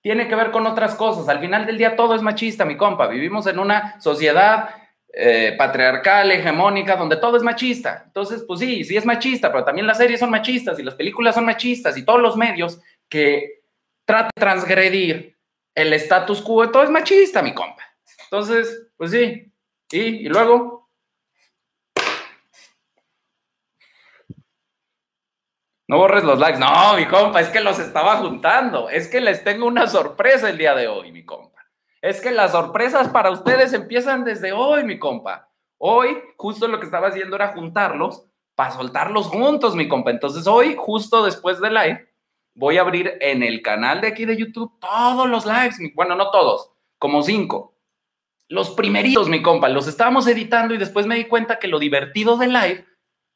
tiene 0.00 0.28
que 0.28 0.36
ver 0.36 0.52
con 0.52 0.66
otras 0.66 0.94
cosas. 0.94 1.28
Al 1.28 1.40
final 1.40 1.66
del 1.66 1.76
día 1.76 1.96
todo 1.96 2.14
es 2.14 2.22
machista, 2.22 2.64
mi 2.64 2.76
compa. 2.76 3.08
Vivimos 3.08 3.48
en 3.48 3.58
una 3.58 4.00
sociedad 4.00 4.70
eh, 5.12 5.56
patriarcal, 5.58 6.30
hegemónica, 6.30 6.94
donde 6.94 7.16
todo 7.16 7.36
es 7.36 7.42
machista. 7.42 8.04
Entonces, 8.06 8.44
pues 8.46 8.60
sí, 8.60 8.84
sí 8.84 8.96
es 8.96 9.04
machista, 9.04 9.50
pero 9.50 9.64
también 9.64 9.88
las 9.88 9.98
series 9.98 10.20
son 10.20 10.30
machistas 10.30 10.78
y 10.78 10.84
las 10.84 10.94
películas 10.94 11.34
son 11.34 11.46
machistas 11.46 11.96
y 11.96 12.04
todos 12.04 12.20
los 12.20 12.36
medios 12.36 12.80
que 13.08 13.62
tratan 14.04 14.30
de 14.36 14.40
transgredir 14.40 15.36
el 15.74 15.92
status 15.94 16.40
quo, 16.42 16.70
todo 16.70 16.84
es 16.84 16.90
machista, 16.90 17.42
mi 17.42 17.52
compa. 17.52 17.85
Entonces, 18.30 18.88
pues 18.96 19.10
sí. 19.10 19.52
Y, 19.90 19.98
y 19.98 20.28
luego, 20.28 20.76
No 25.88 25.98
borres 25.98 26.24
los 26.24 26.38
likes. 26.38 26.58
No, 26.58 26.94
mi 26.96 27.06
compa, 27.06 27.40
es 27.40 27.48
que 27.48 27.60
los 27.60 27.78
estaba 27.78 28.16
juntando. 28.16 28.88
Es 28.88 29.08
que 29.08 29.20
les 29.20 29.44
tengo 29.44 29.66
una 29.66 29.86
sorpresa 29.86 30.50
el 30.50 30.58
día 30.58 30.74
de 30.74 30.88
hoy, 30.88 31.12
mi 31.12 31.24
compa. 31.24 31.64
Es 32.02 32.20
que 32.20 32.32
las 32.32 32.52
sorpresas 32.52 33.08
para 33.08 33.30
ustedes 33.30 33.72
empiezan 33.72 34.24
desde 34.24 34.52
hoy, 34.52 34.84
mi 34.84 34.98
compa. 34.98 35.48
Hoy, 35.78 36.18
justo 36.36 36.66
lo 36.66 36.80
que 36.80 36.86
estaba 36.86 37.08
haciendo 37.08 37.36
era 37.36 37.48
juntarlos 37.48 38.24
para 38.54 38.72
soltarlos 38.72 39.28
juntos, 39.28 39.76
mi 39.76 39.86
compa. 39.86 40.10
Entonces, 40.10 40.46
hoy, 40.46 40.74
justo 40.76 41.24
después 41.24 41.60
del 41.60 41.74
live, 41.74 42.08
voy 42.54 42.78
a 42.78 42.80
abrir 42.80 43.16
en 43.20 43.42
el 43.42 43.62
canal 43.62 44.00
de 44.00 44.08
aquí 44.08 44.24
de 44.24 44.36
YouTube 44.36 44.72
todos 44.80 45.28
los 45.28 45.46
lives. 45.46 45.78
Bueno, 45.94 46.16
no 46.16 46.30
todos, 46.30 46.72
como 46.98 47.22
cinco. 47.22 47.75
Los 48.48 48.70
primeritos, 48.70 49.28
mi 49.28 49.42
compa. 49.42 49.68
Los 49.68 49.88
estábamos 49.88 50.26
editando 50.26 50.74
y 50.74 50.78
después 50.78 51.06
me 51.06 51.16
di 51.16 51.24
cuenta 51.24 51.58
que 51.58 51.68
lo 51.68 51.78
divertido 51.78 52.36
del 52.36 52.52
live 52.52 52.86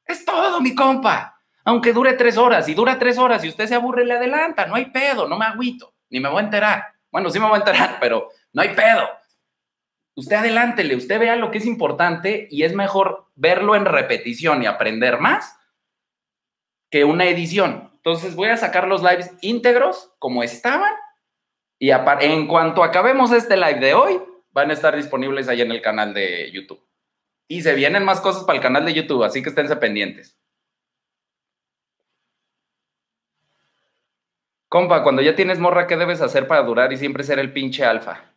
es 0.06 0.24
todo, 0.24 0.60
mi 0.60 0.74
compa 0.74 1.40
aunque 1.64 1.92
dure 1.92 2.14
tres 2.14 2.36
horas, 2.36 2.68
y 2.68 2.74
dura 2.74 2.98
tres 2.98 3.18
horas 3.18 3.44
y 3.44 3.48
usted 3.48 3.66
se 3.66 3.74
aburre, 3.74 4.04
le 4.04 4.14
adelanta, 4.14 4.66
no 4.66 4.74
hay 4.74 4.86
pedo, 4.86 5.28
no 5.28 5.36
me 5.36 5.44
agüito, 5.44 5.94
ni 6.08 6.20
me 6.20 6.28
voy 6.28 6.40
a 6.40 6.44
enterar. 6.44 6.84
Bueno, 7.10 7.30
sí 7.30 7.38
me 7.38 7.46
voy 7.46 7.56
a 7.56 7.58
enterar, 7.58 7.98
pero 8.00 8.28
no 8.52 8.62
hay 8.62 8.70
pedo. 8.70 9.08
Usted 10.16 10.36
adelántele, 10.36 10.96
usted 10.96 11.18
vea 11.18 11.36
lo 11.36 11.50
que 11.50 11.58
es 11.58 11.66
importante 11.66 12.48
y 12.50 12.64
es 12.64 12.74
mejor 12.74 13.26
verlo 13.34 13.74
en 13.74 13.84
repetición 13.84 14.62
y 14.62 14.66
aprender 14.66 15.20
más 15.20 15.56
que 16.90 17.04
una 17.04 17.26
edición. 17.26 17.90
Entonces 17.94 18.34
voy 18.34 18.48
a 18.48 18.56
sacar 18.56 18.88
los 18.88 19.02
lives 19.02 19.30
íntegros 19.40 20.12
como 20.18 20.42
estaban 20.42 20.92
y 21.78 21.90
en 21.90 22.46
cuanto 22.48 22.82
acabemos 22.82 23.32
este 23.32 23.56
live 23.56 23.78
de 23.78 23.94
hoy, 23.94 24.20
van 24.52 24.70
a 24.70 24.74
estar 24.74 24.96
disponibles 24.96 25.48
ahí 25.48 25.60
en 25.60 25.70
el 25.70 25.82
canal 25.82 26.14
de 26.14 26.50
YouTube. 26.50 26.84
Y 27.48 27.62
se 27.62 27.74
vienen 27.74 28.04
más 28.04 28.20
cosas 28.20 28.44
para 28.44 28.56
el 28.56 28.62
canal 28.62 28.84
de 28.84 28.94
YouTube, 28.94 29.24
así 29.24 29.42
que 29.42 29.48
esténse 29.48 29.76
pendientes. 29.76 30.38
Compa, 34.68 35.02
cuando 35.02 35.20
ya 35.20 35.34
tienes 35.34 35.58
morra, 35.58 35.88
¿qué 35.88 35.96
debes 35.96 36.20
hacer 36.20 36.46
para 36.46 36.62
durar 36.62 36.92
y 36.92 36.96
siempre 36.96 37.24
ser 37.24 37.40
el 37.40 37.52
pinche 37.52 37.84
alfa? 37.84 38.36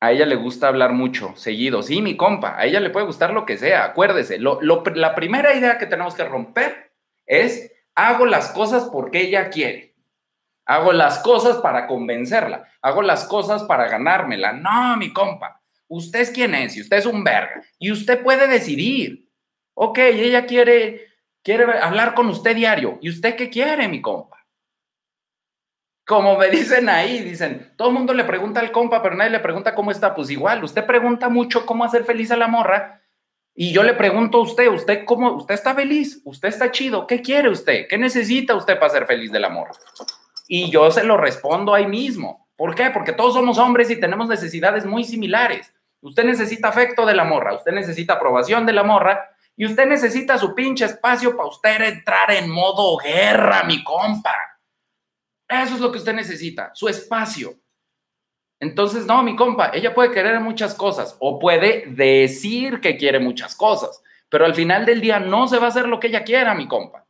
A 0.00 0.10
ella 0.10 0.26
le 0.26 0.34
gusta 0.34 0.66
hablar 0.66 0.92
mucho, 0.92 1.34
seguido. 1.36 1.82
Sí, 1.82 2.02
mi 2.02 2.16
compa, 2.16 2.58
a 2.58 2.66
ella 2.66 2.80
le 2.80 2.90
puede 2.90 3.06
gustar 3.06 3.32
lo 3.32 3.46
que 3.46 3.56
sea. 3.56 3.84
Acuérdese, 3.84 4.38
la 4.40 5.14
primera 5.14 5.54
idea 5.54 5.78
que 5.78 5.86
tenemos 5.86 6.14
que 6.14 6.24
romper 6.24 6.92
es, 7.24 7.72
hago 7.94 8.26
las 8.26 8.50
cosas 8.50 8.90
porque 8.92 9.20
ella 9.20 9.48
quiere. 9.48 9.93
Hago 10.66 10.92
las 10.92 11.18
cosas 11.18 11.58
para 11.58 11.86
convencerla. 11.86 12.68
Hago 12.80 13.02
las 13.02 13.24
cosas 13.24 13.64
para 13.64 13.88
ganármela. 13.88 14.52
No, 14.52 14.96
mi 14.96 15.12
compa. 15.12 15.60
Usted 15.88 16.20
es 16.20 16.30
quien 16.30 16.54
es 16.54 16.76
y 16.76 16.80
usted 16.80 16.98
es 16.98 17.06
un 17.06 17.22
verga. 17.22 17.62
Y 17.78 17.92
usted 17.92 18.22
puede 18.22 18.48
decidir. 18.48 19.28
Ok, 19.74 19.98
ella 19.98 20.46
quiere, 20.46 21.06
quiere 21.42 21.78
hablar 21.78 22.14
con 22.14 22.28
usted 22.28 22.54
diario. 22.54 22.98
¿Y 23.02 23.10
usted 23.10 23.36
qué 23.36 23.50
quiere, 23.50 23.88
mi 23.88 24.00
compa? 24.00 24.34
como 26.06 26.36
me 26.36 26.50
dicen 26.50 26.88
ahí, 26.88 27.20
dicen, 27.20 27.72
todo 27.76 27.88
el 27.88 27.94
mundo 27.94 28.12
le 28.12 28.24
pregunta 28.24 28.60
al 28.60 28.70
compa, 28.70 29.02
pero 29.02 29.16
nadie 29.16 29.30
le 29.30 29.40
pregunta 29.40 29.74
cómo 29.74 29.90
está. 29.90 30.14
Pues 30.14 30.30
igual, 30.30 30.62
usted 30.62 30.84
pregunta 30.84 31.28
mucho 31.28 31.64
cómo 31.64 31.84
hacer 31.84 32.04
feliz 32.04 32.30
a 32.30 32.36
la 32.36 32.46
morra 32.46 33.00
y 33.54 33.72
yo 33.72 33.82
le 33.82 33.94
pregunto 33.94 34.38
a 34.38 34.42
usted, 34.42 34.68
usted 34.68 35.04
cómo, 35.04 35.32
usted 35.32 35.54
está 35.54 35.74
feliz, 35.74 36.20
usted 36.24 36.48
está 36.48 36.70
chido, 36.70 37.06
¿qué 37.06 37.22
quiere 37.22 37.48
usted? 37.48 37.86
¿Qué 37.88 37.96
necesita 37.96 38.54
usted 38.54 38.78
para 38.78 38.92
ser 38.92 39.06
feliz 39.06 39.32
del 39.32 39.44
amor? 39.44 39.68
Y 40.46 40.70
yo 40.70 40.90
se 40.90 41.04
lo 41.04 41.16
respondo 41.16 41.74
ahí 41.74 41.86
mismo. 41.86 42.48
¿Por 42.56 42.74
qué? 42.74 42.90
Porque 42.90 43.12
todos 43.12 43.34
somos 43.34 43.58
hombres 43.58 43.90
y 43.90 43.98
tenemos 43.98 44.28
necesidades 44.28 44.86
muy 44.86 45.04
similares. 45.04 45.72
Usted 46.00 46.24
necesita 46.24 46.68
afecto 46.68 47.06
de 47.06 47.14
la 47.14 47.24
morra, 47.24 47.54
usted 47.54 47.72
necesita 47.72 48.14
aprobación 48.14 48.66
de 48.66 48.74
la 48.74 48.82
morra 48.82 49.30
y 49.56 49.64
usted 49.66 49.86
necesita 49.86 50.36
su 50.36 50.54
pinche 50.54 50.84
espacio 50.84 51.36
para 51.36 51.48
usted 51.48 51.80
entrar 51.80 52.30
en 52.30 52.50
modo 52.50 52.98
guerra, 52.98 53.64
mi 53.64 53.82
compa. 53.82 54.34
Eso 55.48 55.74
es 55.74 55.80
lo 55.80 55.90
que 55.90 55.98
usted 55.98 56.14
necesita, 56.14 56.70
su 56.74 56.88
espacio. 56.88 57.54
Entonces, 58.60 59.06
no, 59.06 59.22
mi 59.22 59.36
compa, 59.36 59.70
ella 59.74 59.94
puede 59.94 60.10
querer 60.10 60.40
muchas 60.40 60.74
cosas 60.74 61.16
o 61.20 61.38
puede 61.38 61.84
decir 61.88 62.80
que 62.80 62.96
quiere 62.96 63.18
muchas 63.18 63.54
cosas, 63.54 64.02
pero 64.28 64.44
al 64.44 64.54
final 64.54 64.86
del 64.86 65.00
día 65.00 65.20
no 65.20 65.48
se 65.48 65.58
va 65.58 65.66
a 65.66 65.68
hacer 65.68 65.86
lo 65.86 66.00
que 66.00 66.08
ella 66.08 66.24
quiera, 66.24 66.54
mi 66.54 66.66
compa. 66.66 67.06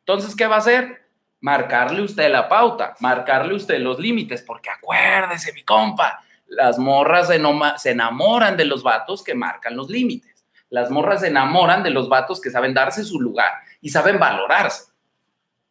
Entonces, 0.00 0.34
¿qué 0.36 0.46
va 0.46 0.56
a 0.56 0.58
hacer? 0.58 1.01
Marcarle 1.42 2.02
usted 2.02 2.30
la 2.30 2.48
pauta, 2.48 2.94
marcarle 3.00 3.54
usted 3.54 3.78
los 3.80 3.98
límites, 3.98 4.42
porque 4.42 4.70
acuérdese, 4.70 5.52
mi 5.52 5.62
compa, 5.62 6.24
las 6.46 6.78
morras 6.78 7.28
se 7.28 7.90
enamoran 7.90 8.56
de 8.56 8.64
los 8.64 8.82
vatos 8.82 9.22
que 9.22 9.34
marcan 9.34 9.76
los 9.76 9.90
límites. 9.90 10.46
Las 10.70 10.90
morras 10.90 11.20
se 11.20 11.26
enamoran 11.26 11.82
de 11.82 11.90
los 11.90 12.08
vatos 12.08 12.40
que 12.40 12.50
saben 12.50 12.72
darse 12.72 13.04
su 13.04 13.20
lugar 13.20 13.52
y 13.80 13.90
saben 13.90 14.18
valorarse. 14.18 14.92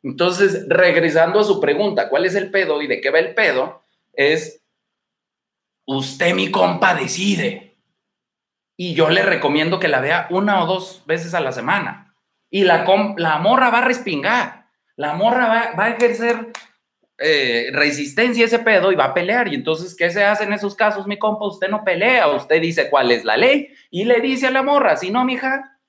Entonces, 0.04 0.66
regresando 0.68 1.40
a 1.40 1.44
su 1.44 1.60
pregunta, 1.60 2.10
¿cuál 2.10 2.26
es 2.26 2.36
el 2.36 2.52
pedo 2.52 2.82
y 2.82 2.88
de 2.88 3.02
qué 3.02 3.10
va 3.10 3.20
el 3.20 3.34
pedo? 3.34 3.84
Es, 4.14 4.62
usted 5.86 6.36
mi 6.36 6.52
compa 6.52 6.96
decide. 6.96 7.78
Y 8.76 8.94
yo 8.94 9.10
le 9.10 9.24
recomiendo 9.24 9.80
que 9.80 9.88
la 9.88 10.02
vea 10.02 10.28
una 10.32 10.64
o 10.64 10.68
dos 10.68 11.04
veces 11.06 11.34
a 11.34 11.40
la 11.40 11.52
semana. 11.52 12.16
Y 12.50 12.64
la, 12.64 12.86
la 13.18 13.38
morra 13.38 13.70
va 13.70 13.80
a 13.80 13.86
respingar. 13.86 14.61
La 15.02 15.16
morra 15.16 15.74
va, 15.76 15.84
a 15.84 15.90
ejercer 15.90 16.52
eh, 17.18 17.72
resistencia 17.74 18.44
a 18.44 18.46
ese 18.46 18.60
pedo 18.60 18.92
y 18.92 18.96
va 18.96 19.06
a 19.06 19.14
pelear. 19.16 19.48
Y 19.48 19.56
entonces, 19.56 19.96
¿qué 19.96 20.12
se 20.12 20.24
hace 20.24 20.44
en 20.44 20.54
esos 20.54 20.76
casos, 20.76 21.08
mi 21.08 21.18
compa? 21.18 21.48
Usted 21.48 21.70
no 21.70 21.84
pelea, 21.84 22.28
usted 22.28 22.62
dice 22.62 22.88
cuál 22.88 23.10
es 23.10 23.26
la 23.26 23.36
ley 23.36 23.74
y 23.90 24.04
le 24.04 24.22
dice 24.22 24.46
a 24.46 24.52
la 24.52 24.62
morra, 24.62 24.96
si 24.96 25.10
no, 25.10 25.26
mija, 25.26 25.80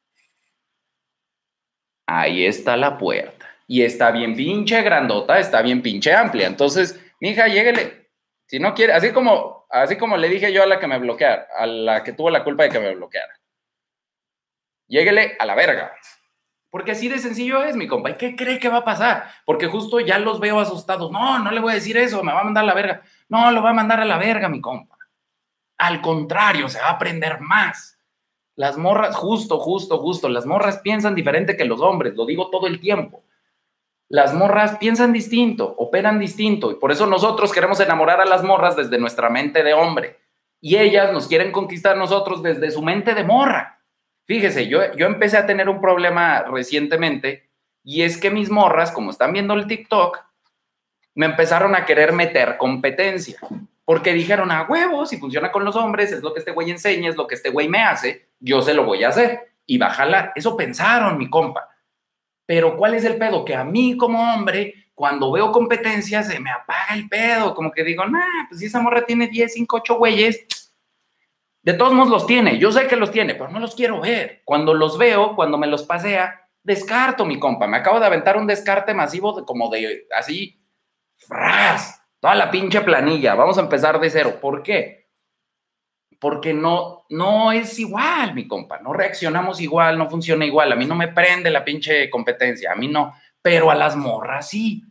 ahí 2.06 2.46
está 2.46 2.74
la 2.78 2.96
puerta. 2.96 3.46
Y 3.66 3.82
está 3.82 4.12
bien 4.12 4.34
pinche 4.34 4.80
grandota, 4.80 5.38
está 5.38 5.60
bien 5.60 5.82
pinche 5.82 6.14
amplia. 6.14 6.46
Entonces, 6.46 6.98
mija, 7.20 7.48
lléguele. 7.48 8.08
Si 8.46 8.58
no 8.58 8.72
quiere, 8.72 8.94
así 8.94 9.12
como, 9.12 9.66
así 9.68 9.98
como 9.98 10.16
le 10.16 10.30
dije 10.30 10.50
yo 10.54 10.62
a 10.62 10.66
la 10.66 10.80
que 10.80 10.86
me 10.86 10.98
bloqueara, 10.98 11.48
a 11.54 11.66
la 11.66 12.02
que 12.02 12.14
tuvo 12.14 12.30
la 12.30 12.44
culpa 12.44 12.62
de 12.62 12.70
que 12.70 12.80
me 12.80 12.94
bloqueara. 12.94 13.34
Lléguele 14.88 15.36
a 15.38 15.44
la 15.44 15.54
verga. 15.54 15.92
Porque 16.72 16.92
así 16.92 17.06
de 17.06 17.18
sencillo 17.18 17.62
es, 17.62 17.76
mi 17.76 17.86
compa. 17.86 18.08
¿Y 18.08 18.14
qué 18.14 18.34
cree 18.34 18.58
que 18.58 18.70
va 18.70 18.78
a 18.78 18.84
pasar? 18.84 19.24
Porque 19.44 19.66
justo 19.66 20.00
ya 20.00 20.18
los 20.18 20.40
veo 20.40 20.58
asustados. 20.58 21.12
No, 21.12 21.38
no 21.38 21.50
le 21.50 21.60
voy 21.60 21.72
a 21.72 21.74
decir 21.74 21.98
eso, 21.98 22.24
me 22.24 22.32
va 22.32 22.40
a 22.40 22.44
mandar 22.44 22.64
a 22.64 22.66
la 22.66 22.72
verga. 22.72 23.02
No, 23.28 23.52
lo 23.52 23.62
va 23.62 23.70
a 23.70 23.74
mandar 23.74 24.00
a 24.00 24.06
la 24.06 24.16
verga, 24.16 24.48
mi 24.48 24.58
compa. 24.58 24.96
Al 25.76 26.00
contrario, 26.00 26.70
se 26.70 26.80
va 26.80 26.86
a 26.86 26.92
aprender 26.92 27.40
más. 27.40 27.98
Las 28.56 28.78
morras, 28.78 29.14
justo, 29.16 29.58
justo, 29.58 29.98
justo, 29.98 30.30
las 30.30 30.46
morras 30.46 30.78
piensan 30.78 31.14
diferente 31.14 31.58
que 31.58 31.66
los 31.66 31.82
hombres, 31.82 32.14
lo 32.14 32.24
digo 32.24 32.48
todo 32.48 32.66
el 32.66 32.80
tiempo. 32.80 33.22
Las 34.08 34.32
morras 34.32 34.78
piensan 34.78 35.12
distinto, 35.12 35.74
operan 35.76 36.18
distinto, 36.18 36.70
y 36.70 36.76
por 36.76 36.90
eso 36.90 37.06
nosotros 37.06 37.52
queremos 37.52 37.80
enamorar 37.80 38.22
a 38.22 38.24
las 38.24 38.42
morras 38.42 38.76
desde 38.76 38.96
nuestra 38.96 39.28
mente 39.28 39.62
de 39.62 39.74
hombre. 39.74 40.20
Y 40.58 40.76
ellas 40.76 41.12
nos 41.12 41.28
quieren 41.28 41.52
conquistar 41.52 41.98
nosotros 41.98 42.42
desde 42.42 42.70
su 42.70 42.80
mente 42.80 43.14
de 43.14 43.24
morra. 43.24 43.81
Fíjese, 44.32 44.66
yo, 44.66 44.80
yo 44.96 45.04
empecé 45.04 45.36
a 45.36 45.44
tener 45.44 45.68
un 45.68 45.78
problema 45.78 46.42
recientemente 46.44 47.50
y 47.84 48.00
es 48.00 48.16
que 48.16 48.30
mis 48.30 48.48
morras, 48.48 48.90
como 48.90 49.10
están 49.10 49.34
viendo 49.34 49.52
el 49.52 49.66
TikTok, 49.66 50.20
me 51.14 51.26
empezaron 51.26 51.74
a 51.74 51.84
querer 51.84 52.14
meter 52.14 52.56
competencia. 52.56 53.38
Porque 53.84 54.14
dijeron, 54.14 54.50
a 54.50 54.62
huevos, 54.62 55.10
si 55.10 55.18
funciona 55.18 55.52
con 55.52 55.66
los 55.66 55.76
hombres, 55.76 56.12
es 56.12 56.22
lo 56.22 56.32
que 56.32 56.38
este 56.38 56.52
güey 56.52 56.70
enseña, 56.70 57.10
es 57.10 57.16
lo 57.16 57.26
que 57.26 57.34
este 57.34 57.50
güey 57.50 57.68
me 57.68 57.82
hace, 57.82 58.30
yo 58.40 58.62
se 58.62 58.72
lo 58.72 58.86
voy 58.86 59.04
a 59.04 59.10
hacer. 59.10 59.52
Y 59.66 59.76
va 59.76 59.88
a 59.88 59.92
jalar. 59.92 60.32
Eso 60.34 60.56
pensaron, 60.56 61.18
mi 61.18 61.28
compa. 61.28 61.68
Pero 62.46 62.78
¿cuál 62.78 62.94
es 62.94 63.04
el 63.04 63.18
pedo? 63.18 63.44
Que 63.44 63.54
a 63.54 63.64
mí 63.64 63.98
como 63.98 64.32
hombre, 64.32 64.86
cuando 64.94 65.30
veo 65.30 65.52
competencia, 65.52 66.22
se 66.22 66.40
me 66.40 66.50
apaga 66.50 66.94
el 66.94 67.06
pedo. 67.06 67.54
Como 67.54 67.70
que 67.70 67.84
digo, 67.84 68.06
nah, 68.06 68.48
pues 68.48 68.60
si 68.60 68.64
esa 68.64 68.80
morra 68.80 69.04
tiene 69.04 69.26
10, 69.26 69.52
5, 69.52 69.76
8 69.76 69.94
güeyes, 69.96 70.46
de 71.62 71.74
todos 71.74 71.92
modos 71.92 72.10
los 72.10 72.26
tiene, 72.26 72.58
yo 72.58 72.72
sé 72.72 72.88
que 72.88 72.96
los 72.96 73.12
tiene, 73.12 73.34
pero 73.34 73.48
no 73.48 73.60
los 73.60 73.74
quiero 73.76 74.00
ver. 74.00 74.42
Cuando 74.44 74.74
los 74.74 74.98
veo, 74.98 75.36
cuando 75.36 75.58
me 75.58 75.68
los 75.68 75.84
pasea, 75.84 76.48
descarto, 76.62 77.24
mi 77.24 77.38
compa. 77.38 77.68
Me 77.68 77.76
acabo 77.76 78.00
de 78.00 78.06
aventar 78.06 78.36
un 78.36 78.48
descarte 78.48 78.94
masivo 78.94 79.32
de, 79.32 79.44
como 79.44 79.70
de 79.70 80.06
así, 80.16 80.58
fras, 81.16 82.02
toda 82.18 82.34
la 82.34 82.50
pinche 82.50 82.80
planilla. 82.80 83.36
Vamos 83.36 83.58
a 83.58 83.62
empezar 83.62 84.00
de 84.00 84.10
cero. 84.10 84.38
¿Por 84.40 84.62
qué? 84.64 85.06
Porque 86.18 86.52
no, 86.52 87.04
no 87.10 87.52
es 87.52 87.78
igual, 87.78 88.34
mi 88.34 88.48
compa. 88.48 88.78
No 88.80 88.92
reaccionamos 88.92 89.60
igual, 89.60 89.96
no 89.98 90.10
funciona 90.10 90.44
igual. 90.44 90.72
A 90.72 90.76
mí 90.76 90.84
no 90.84 90.96
me 90.96 91.08
prende 91.08 91.50
la 91.50 91.64
pinche 91.64 92.10
competencia, 92.10 92.72
a 92.72 92.76
mí 92.76 92.88
no. 92.88 93.14
Pero 93.40 93.70
a 93.70 93.76
las 93.76 93.94
morras 93.94 94.48
sí. 94.48 94.84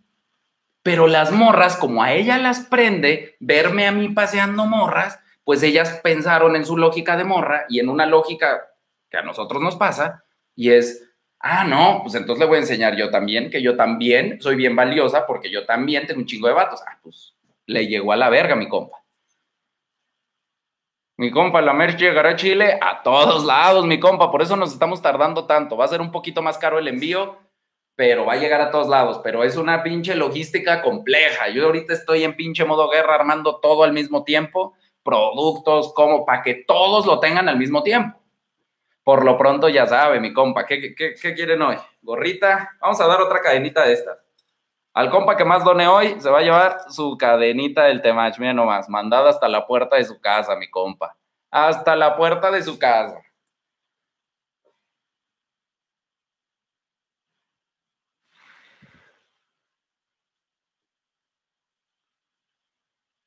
Pero 0.83 1.07
las 1.07 1.31
morras, 1.31 1.75
como 1.75 2.01
a 2.01 2.13
ella 2.13 2.37
las 2.37 2.61
prende 2.61 3.35
verme 3.39 3.87
a 3.87 3.91
mí 3.91 4.09
paseando 4.09 4.65
morras, 4.65 5.19
pues 5.51 5.63
ellas 5.63 5.99
pensaron 6.01 6.55
en 6.55 6.65
su 6.65 6.77
lógica 6.77 7.17
de 7.17 7.25
morra 7.25 7.65
y 7.67 7.81
en 7.81 7.89
una 7.89 8.05
lógica 8.05 8.71
que 9.09 9.17
a 9.17 9.21
nosotros 9.21 9.61
nos 9.61 9.75
pasa, 9.75 10.23
y 10.55 10.69
es, 10.69 11.11
ah, 11.41 11.65
no, 11.65 11.99
pues 12.03 12.15
entonces 12.15 12.39
le 12.39 12.45
voy 12.45 12.55
a 12.55 12.61
enseñar 12.61 12.95
yo 12.95 13.09
también, 13.09 13.49
que 13.49 13.61
yo 13.61 13.75
también 13.75 14.41
soy 14.41 14.55
bien 14.55 14.77
valiosa 14.77 15.27
porque 15.27 15.51
yo 15.51 15.65
también 15.65 16.07
tengo 16.07 16.21
un 16.21 16.25
chingo 16.25 16.47
de 16.47 16.53
vatos. 16.53 16.79
Ah, 16.87 16.97
pues 17.03 17.35
le 17.65 17.85
llegó 17.85 18.13
a 18.13 18.15
la 18.15 18.29
verga 18.29 18.55
mi 18.55 18.69
compa. 18.69 19.03
Mi 21.17 21.29
compa, 21.31 21.59
la 21.61 21.73
merch 21.73 21.99
llegará 21.99 22.29
a 22.29 22.35
Chile 22.37 22.79
a 22.81 23.03
todos 23.03 23.43
lados, 23.43 23.85
mi 23.85 23.99
compa, 23.99 24.31
por 24.31 24.41
eso 24.41 24.55
nos 24.55 24.71
estamos 24.71 25.01
tardando 25.01 25.47
tanto. 25.47 25.75
Va 25.75 25.83
a 25.83 25.89
ser 25.89 25.99
un 25.99 26.13
poquito 26.13 26.41
más 26.41 26.57
caro 26.57 26.79
el 26.79 26.87
envío, 26.87 27.39
pero 27.97 28.25
va 28.25 28.35
a 28.35 28.37
llegar 28.37 28.61
a 28.61 28.71
todos 28.71 28.87
lados. 28.87 29.19
Pero 29.21 29.43
es 29.43 29.57
una 29.57 29.83
pinche 29.83 30.15
logística 30.15 30.81
compleja. 30.81 31.49
Yo 31.49 31.65
ahorita 31.65 31.91
estoy 31.91 32.23
en 32.23 32.37
pinche 32.37 32.63
modo 32.63 32.89
guerra 32.89 33.15
armando 33.15 33.59
todo 33.59 33.83
al 33.83 33.91
mismo 33.91 34.23
tiempo 34.23 34.77
productos, 35.03 35.93
como 35.93 36.25
para 36.25 36.41
que 36.41 36.55
todos 36.55 37.05
lo 37.05 37.19
tengan 37.19 37.49
al 37.49 37.57
mismo 37.57 37.83
tiempo. 37.83 38.19
Por 39.03 39.25
lo 39.25 39.37
pronto 39.37 39.67
ya 39.67 39.87
sabe, 39.87 40.19
mi 40.19 40.31
compa, 40.31 40.65
¿qué, 40.65 40.93
qué, 40.95 41.33
quieren 41.33 41.61
hoy? 41.61 41.75
¿Gorrita? 42.01 42.69
Vamos 42.79 43.01
a 43.01 43.07
dar 43.07 43.21
otra 43.21 43.41
cadenita 43.41 43.85
de 43.85 43.93
estas. 43.93 44.23
Al 44.93 45.09
compa 45.09 45.37
que 45.37 45.45
más 45.45 45.63
done 45.63 45.87
hoy 45.87 46.19
se 46.19 46.29
va 46.29 46.39
a 46.39 46.43
llevar 46.43 46.77
su 46.89 47.17
cadenita 47.17 47.83
del 47.83 48.01
Temach, 48.01 48.37
mira 48.37 48.53
nomás, 48.53 48.89
mandada 48.89 49.29
hasta 49.29 49.47
la 49.47 49.65
puerta 49.65 49.95
de 49.95 50.05
su 50.05 50.19
casa, 50.19 50.55
mi 50.55 50.69
compa. 50.69 51.15
Hasta 51.49 51.95
la 51.95 52.15
puerta 52.15 52.51
de 52.51 52.61
su 52.61 52.77
casa. 52.77 53.21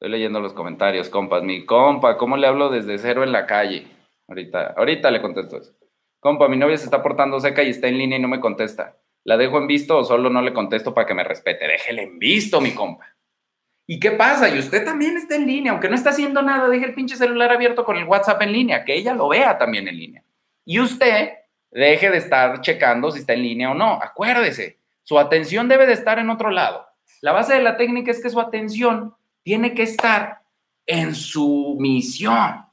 Estoy 0.05 0.19
leyendo 0.19 0.39
los 0.39 0.53
comentarios, 0.53 1.09
compas. 1.09 1.43
Mi 1.43 1.65
compa, 1.65 2.19
¿cómo 2.19 2.37
le 2.37 2.47
hablo 2.47 2.69
desde 2.69 2.99
cero 2.99 3.25
en 3.25 3.33
la 3.33 3.47
calle? 3.47 3.87
Ahorita, 4.29 4.75
ahorita 4.77 5.11
le 5.11 5.23
contesto 5.23 5.57
eso. 5.57 5.73
Compa, 6.21 6.47
mi 6.47 6.59
novia 6.59 6.77
se 6.77 6.85
está 6.85 7.03
portando 7.03 7.41
seca 7.41 7.63
y 7.63 7.71
está 7.71 7.89
en 7.89 7.97
línea 7.97 8.19
y 8.19 8.21
no 8.21 8.29
me 8.29 8.39
contesta. 8.39 8.99
¿La 9.25 9.39
dejo 9.39 9.57
en 9.57 9.67
visto 9.67 9.97
o 9.97 10.05
solo 10.05 10.29
no 10.29 10.43
le 10.43 10.53
contesto 10.53 10.93
para 10.93 11.07
que 11.07 11.15
me 11.15 11.25
respete? 11.25 11.67
Déjele 11.67 12.03
en 12.03 12.19
visto, 12.19 12.61
mi 12.61 12.75
compa. 12.75 13.17
¿Y 13.87 13.99
qué 13.99 14.11
pasa? 14.11 14.51
Y 14.51 14.59
usted 14.59 14.85
también 14.85 15.17
está 15.17 15.37
en 15.37 15.47
línea, 15.47 15.73
aunque 15.73 15.89
no 15.89 15.95
está 15.95 16.11
haciendo 16.11 16.43
nada, 16.43 16.69
deje 16.69 16.85
el 16.85 16.95
pinche 16.95 17.17
celular 17.17 17.51
abierto 17.51 17.87
con 17.87 17.97
el 17.97 18.05
WhatsApp 18.05 18.43
en 18.43 18.53
línea, 18.53 18.85
que 18.85 18.95
ella 18.95 19.15
lo 19.15 19.29
vea 19.29 19.57
también 19.57 19.89
en 19.89 19.97
línea. 19.97 20.23
Y 20.67 20.81
usted 20.81 21.31
deje 21.71 22.11
de 22.11 22.19
estar 22.19 22.61
checando 22.61 23.11
si 23.11 23.21
está 23.21 23.33
en 23.33 23.43
línea 23.43 23.71
o 23.71 23.75
no. 23.75 24.03
Acuérdese, 24.03 24.81
su 25.03 25.19
atención 25.19 25.67
debe 25.67 25.87
de 25.87 25.95
estar 25.95 26.19
en 26.19 26.29
otro 26.29 26.51
lado. 26.51 26.87
La 27.23 27.33
base 27.33 27.55
de 27.55 27.63
la 27.63 27.79
técnica 27.79 28.11
es 28.11 28.23
que 28.23 28.29
su 28.29 28.39
atención 28.39 29.15
tiene 29.45 29.75
que 29.75 29.85
estar 29.85 30.43
en 30.87 31.15
su 31.15 31.77
misión. 31.79 32.67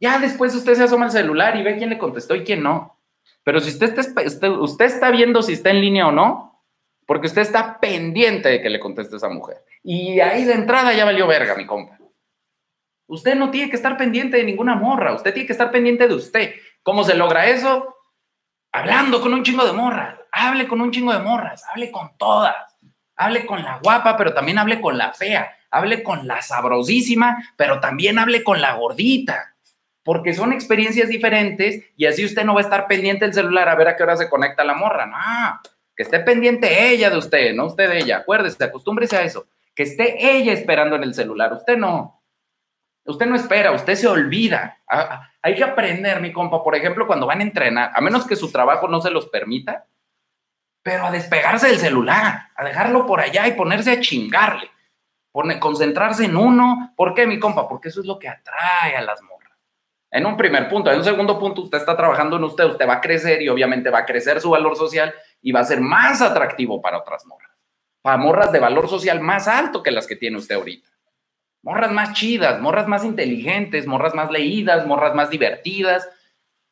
Ya 0.00 0.18
después 0.18 0.54
usted 0.54 0.74
se 0.74 0.84
asoma 0.84 1.06
al 1.06 1.10
celular 1.10 1.56
y 1.56 1.62
ve 1.62 1.76
quién 1.76 1.90
le 1.90 1.98
contestó 1.98 2.34
y 2.34 2.44
quién 2.44 2.62
no. 2.62 2.98
Pero 3.42 3.60
si 3.60 3.70
usted 3.70 3.98
está, 3.98 4.50
usted 4.50 4.84
está 4.84 5.10
viendo 5.10 5.42
si 5.42 5.54
está 5.54 5.70
en 5.70 5.80
línea 5.80 6.06
o 6.06 6.12
no, 6.12 6.64
porque 7.04 7.26
usted 7.26 7.42
está 7.42 7.80
pendiente 7.80 8.48
de 8.48 8.62
que 8.62 8.70
le 8.70 8.80
conteste 8.80 9.16
esa 9.16 9.28
mujer. 9.28 9.64
Y 9.82 10.20
ahí 10.20 10.44
de 10.44 10.54
entrada 10.54 10.92
ya 10.92 11.04
valió 11.04 11.26
verga, 11.26 11.54
mi 11.56 11.66
compa. 11.66 11.98
Usted 13.06 13.34
no 13.34 13.50
tiene 13.50 13.70
que 13.70 13.76
estar 13.76 13.96
pendiente 13.96 14.36
de 14.36 14.44
ninguna 14.44 14.76
morra, 14.76 15.14
usted 15.14 15.32
tiene 15.32 15.46
que 15.46 15.52
estar 15.52 15.70
pendiente 15.70 16.06
de 16.06 16.14
usted. 16.14 16.54
¿Cómo 16.82 17.04
se 17.04 17.14
logra 17.14 17.46
eso? 17.46 17.96
Hablando 18.70 19.20
con 19.20 19.32
un 19.32 19.42
chingo 19.42 19.64
de 19.64 19.72
morras. 19.72 20.18
Hable 20.30 20.68
con 20.68 20.80
un 20.80 20.92
chingo 20.92 21.12
de 21.12 21.20
morras, 21.20 21.64
hable 21.72 21.90
con 21.90 22.16
todas. 22.18 22.78
Hable 23.16 23.46
con 23.46 23.62
la 23.62 23.78
guapa, 23.82 24.16
pero 24.16 24.34
también 24.34 24.58
hable 24.58 24.80
con 24.80 24.96
la 24.96 25.12
fea 25.12 25.57
hable 25.70 26.02
con 26.02 26.26
la 26.26 26.42
sabrosísima, 26.42 27.36
pero 27.56 27.80
también 27.80 28.18
hable 28.18 28.42
con 28.42 28.60
la 28.60 28.74
gordita, 28.74 29.54
porque 30.02 30.32
son 30.34 30.52
experiencias 30.52 31.08
diferentes 31.08 31.84
y 31.96 32.06
así 32.06 32.24
usted 32.24 32.44
no 32.44 32.54
va 32.54 32.60
a 32.60 32.64
estar 32.64 32.86
pendiente 32.86 33.24
del 33.24 33.34
celular 33.34 33.68
a 33.68 33.74
ver 33.74 33.88
a 33.88 33.96
qué 33.96 34.02
hora 34.02 34.16
se 34.16 34.28
conecta 34.28 34.64
la 34.64 34.74
morra, 34.74 35.06
no, 35.06 35.60
que 35.94 36.02
esté 36.02 36.20
pendiente 36.20 36.90
ella 36.90 37.10
de 37.10 37.18
usted, 37.18 37.54
no 37.54 37.66
usted 37.66 37.88
de 37.88 37.98
ella, 37.98 38.18
acuérdese, 38.18 38.62
acostúmbrese 38.64 39.16
a 39.16 39.22
eso, 39.22 39.46
que 39.74 39.82
esté 39.82 40.36
ella 40.36 40.52
esperando 40.52 40.96
en 40.96 41.02
el 41.02 41.14
celular, 41.14 41.52
usted 41.52 41.76
no. 41.76 42.14
Usted 43.04 43.24
no 43.24 43.36
espera, 43.36 43.72
usted 43.72 43.94
se 43.94 44.06
olvida. 44.06 44.82
Hay 45.40 45.54
que 45.54 45.64
aprender, 45.64 46.20
mi 46.20 46.30
compa, 46.30 46.62
por 46.62 46.76
ejemplo, 46.76 47.06
cuando 47.06 47.26
van 47.26 47.40
a 47.40 47.42
entrenar, 47.42 47.90
a 47.94 48.02
menos 48.02 48.26
que 48.26 48.36
su 48.36 48.52
trabajo 48.52 48.86
no 48.86 49.00
se 49.00 49.10
los 49.10 49.28
permita, 49.28 49.86
pero 50.82 51.06
a 51.06 51.10
despegarse 51.10 51.68
del 51.68 51.78
celular, 51.78 52.50
a 52.54 52.64
dejarlo 52.64 53.06
por 53.06 53.20
allá 53.20 53.48
y 53.48 53.52
ponerse 53.52 53.92
a 53.92 54.00
chingarle 54.00 54.70
concentrarse 55.60 56.24
en 56.24 56.36
uno. 56.36 56.92
¿Por 56.96 57.14
qué, 57.14 57.26
mi 57.26 57.38
compa? 57.38 57.68
Porque 57.68 57.88
eso 57.88 58.00
es 58.00 58.06
lo 58.06 58.18
que 58.18 58.28
atrae 58.28 58.96
a 58.96 59.02
las 59.02 59.22
morras. 59.22 59.38
En 60.10 60.26
un 60.26 60.36
primer 60.36 60.68
punto. 60.68 60.90
En 60.90 60.98
un 60.98 61.04
segundo 61.04 61.38
punto, 61.38 61.62
usted 61.62 61.78
está 61.78 61.96
trabajando 61.96 62.36
en 62.36 62.44
usted, 62.44 62.64
usted 62.64 62.88
va 62.88 62.94
a 62.94 63.00
crecer 63.00 63.42
y 63.42 63.48
obviamente 63.48 63.90
va 63.90 64.00
a 64.00 64.06
crecer 64.06 64.40
su 64.40 64.50
valor 64.50 64.76
social 64.76 65.14
y 65.42 65.52
va 65.52 65.60
a 65.60 65.64
ser 65.64 65.80
más 65.80 66.22
atractivo 66.22 66.80
para 66.80 66.98
otras 66.98 67.26
morras. 67.26 67.50
Para 68.02 68.16
morras 68.16 68.52
de 68.52 68.60
valor 68.60 68.88
social 68.88 69.20
más 69.20 69.48
alto 69.48 69.82
que 69.82 69.90
las 69.90 70.06
que 70.06 70.16
tiene 70.16 70.38
usted 70.38 70.54
ahorita. 70.54 70.88
Morras 71.62 71.92
más 71.92 72.12
chidas, 72.14 72.60
morras 72.60 72.86
más 72.86 73.04
inteligentes, 73.04 73.86
morras 73.86 74.14
más 74.14 74.30
leídas, 74.30 74.86
morras 74.86 75.14
más 75.14 75.28
divertidas, 75.28 76.08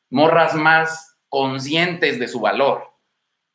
morras 0.09 0.55
más 0.55 1.19
conscientes 1.29 2.19
de 2.19 2.27
su 2.27 2.39
valor. 2.39 2.93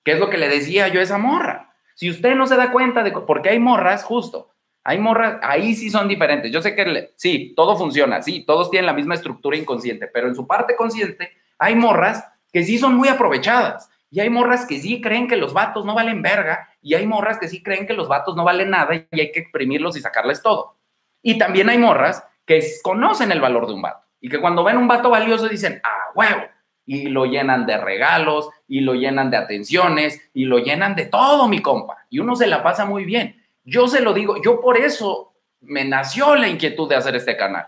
¿Qué 0.05 0.13
es 0.13 0.19
lo 0.19 0.31
que 0.31 0.39
le 0.39 0.49
decía 0.49 0.89
yo 0.89 1.01
a 1.01 1.03
esa 1.03 1.19
morra? 1.19 1.75
Si 1.95 2.11
usted 2.11 2.35
no 2.35 2.47
se 2.47 2.57
da 2.57 2.71
cuenta 2.71 3.03
de 3.03 3.13
por 3.13 3.43
qué 3.43 3.51
hay 3.51 3.59
morras, 3.59 4.05
justo, 4.05 4.51
Hay 4.85 4.99
morras, 4.99 5.39
ahí 5.43 5.75
sí 5.75 5.91
son 5.91 6.09
diferentes. 6.09 6.51
Yo 6.51 6.61
sé 6.61 6.75
que 6.75 7.13
sí, 7.17 7.53
todo 7.57 7.77
funciona, 7.77 8.21
sí, 8.23 8.45
todos 8.45 8.71
tienen 8.71 8.87
la 8.87 8.93
misma 8.93 9.15
estructura 9.15 9.57
inconsciente, 9.57 10.09
pero 10.09 10.29
en 10.29 10.35
su 10.35 10.47
parte 10.47 10.75
consciente 10.75 11.33
hay 11.59 11.75
morras 11.77 12.25
que 12.53 12.65
sí 12.65 12.79
son 12.79 12.95
muy 12.95 13.09
aprovechadas. 13.09 13.89
Y 14.11 14.21
hay 14.21 14.29
morras 14.29 14.67
que 14.67 14.79
sí 14.79 15.01
creen 15.01 15.27
que 15.27 15.37
los 15.37 15.55
vatos 15.55 15.87
no 15.87 15.95
valen 15.95 16.21
verga. 16.21 16.69
Y 16.83 16.93
hay 16.93 17.07
morras 17.07 17.39
que 17.39 17.49
sí 17.49 17.63
creen 17.63 17.87
que 17.87 17.95
los 17.95 18.09
vatos 18.09 18.37
no 18.37 18.45
valen 18.45 18.69
nada 18.69 18.95
y 18.95 19.21
hay 19.21 19.33
que 19.33 19.41
exprimirlos 19.41 19.97
y 19.97 20.03
sacarles 20.03 20.43
todo. 20.43 20.77
Y 21.23 21.39
también 21.39 21.71
hay 21.71 21.79
morras 21.79 22.23
que 22.45 22.63
conocen 22.83 23.33
el 23.33 23.41
valor 23.41 23.67
de 23.67 23.73
un 23.73 23.81
vato. 23.81 24.07
Y 24.21 24.29
que 24.29 24.39
cuando 24.39 24.65
ven 24.65 24.77
un 24.77 24.87
vato 24.87 25.09
valioso 25.09 25.49
dicen, 25.49 25.81
ah, 25.83 26.11
huevo. 26.15 26.43
Y 26.85 27.09
lo 27.09 27.25
llenan 27.25 27.65
de 27.65 27.79
regalos, 27.79 28.51
y 28.69 28.81
lo 28.81 28.95
llenan 28.95 29.31
de 29.31 29.39
atenciones, 29.39 30.21
y 30.35 30.45
lo 30.45 30.59
llenan 30.59 30.95
de 30.95 31.07
todo, 31.07 31.49
mi 31.49 31.63
compa. 31.63 31.97
Y 32.11 32.19
uno 32.19 32.37
se 32.37 32.49
la 32.49 32.63
pasa 32.63 32.85
muy 32.85 33.07
bien. 33.07 33.42
Yo 33.65 33.89
se 33.89 34.01
lo 34.01 34.13
digo, 34.13 34.43
yo 34.43 34.61
por 34.61 34.77
eso 34.77 35.35
me 35.61 35.85
nació 35.85 36.35
la 36.35 36.49
inquietud 36.49 36.89
de 36.89 36.97
hacer 36.97 37.17
este 37.17 37.37
canal. 37.37 37.67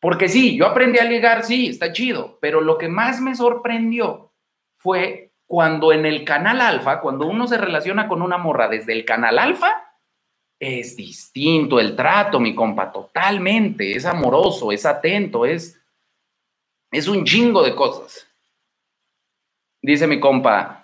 Porque 0.00 0.28
sí, 0.28 0.56
yo 0.56 0.66
aprendí 0.66 0.98
a 0.98 1.04
ligar, 1.04 1.44
sí, 1.44 1.68
está 1.68 1.92
chido, 1.92 2.38
pero 2.40 2.60
lo 2.60 2.76
que 2.76 2.88
más 2.88 3.20
me 3.20 3.36
sorprendió 3.36 4.32
fue 4.76 5.32
cuando 5.46 5.92
en 5.92 6.06
el 6.06 6.24
canal 6.24 6.60
alfa, 6.60 7.00
cuando 7.00 7.26
uno 7.26 7.46
se 7.46 7.58
relaciona 7.58 8.08
con 8.08 8.22
una 8.22 8.38
morra 8.38 8.68
desde 8.68 8.92
el 8.94 9.04
canal 9.04 9.38
alfa, 9.38 9.92
es 10.58 10.96
distinto 10.96 11.78
el 11.78 11.94
trato, 11.94 12.40
mi 12.40 12.54
compa, 12.54 12.90
totalmente, 12.90 13.94
es 13.94 14.06
amoroso, 14.06 14.72
es 14.72 14.86
atento, 14.86 15.44
es, 15.44 15.80
es 16.90 17.06
un 17.06 17.24
chingo 17.24 17.62
de 17.62 17.74
cosas. 17.74 18.26
Dice 19.80 20.06
mi 20.06 20.18
compa, 20.18 20.81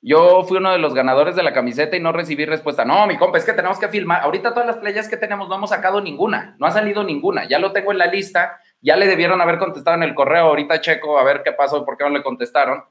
yo 0.00 0.44
fui 0.44 0.58
uno 0.58 0.70
de 0.70 0.78
los 0.78 0.94
ganadores 0.94 1.34
de 1.34 1.42
la 1.42 1.52
camiseta 1.52 1.96
y 1.96 2.00
no 2.00 2.12
recibí 2.12 2.44
respuesta. 2.44 2.84
No, 2.84 3.06
mi 3.06 3.16
compa, 3.16 3.38
es 3.38 3.44
que 3.44 3.52
tenemos 3.52 3.78
que 3.78 3.88
filmar. 3.88 4.22
Ahorita 4.22 4.54
todas 4.54 4.66
las 4.66 4.76
playas 4.76 5.08
que 5.08 5.16
tenemos 5.16 5.48
no 5.48 5.56
hemos 5.56 5.70
sacado 5.70 6.00
ninguna, 6.00 6.54
no 6.58 6.66
ha 6.66 6.70
salido 6.70 7.02
ninguna. 7.02 7.48
Ya 7.48 7.58
lo 7.58 7.72
tengo 7.72 7.90
en 7.90 7.98
la 7.98 8.06
lista, 8.06 8.60
ya 8.80 8.96
le 8.96 9.06
debieron 9.08 9.40
haber 9.40 9.58
contestado 9.58 9.96
en 9.96 10.04
el 10.04 10.14
correo. 10.14 10.46
Ahorita 10.46 10.80
checo 10.80 11.18
a 11.18 11.24
ver 11.24 11.42
qué 11.42 11.52
pasó 11.52 11.84
por 11.84 11.96
qué 11.96 12.04
no 12.04 12.10
le 12.10 12.22
contestaron. 12.22 12.84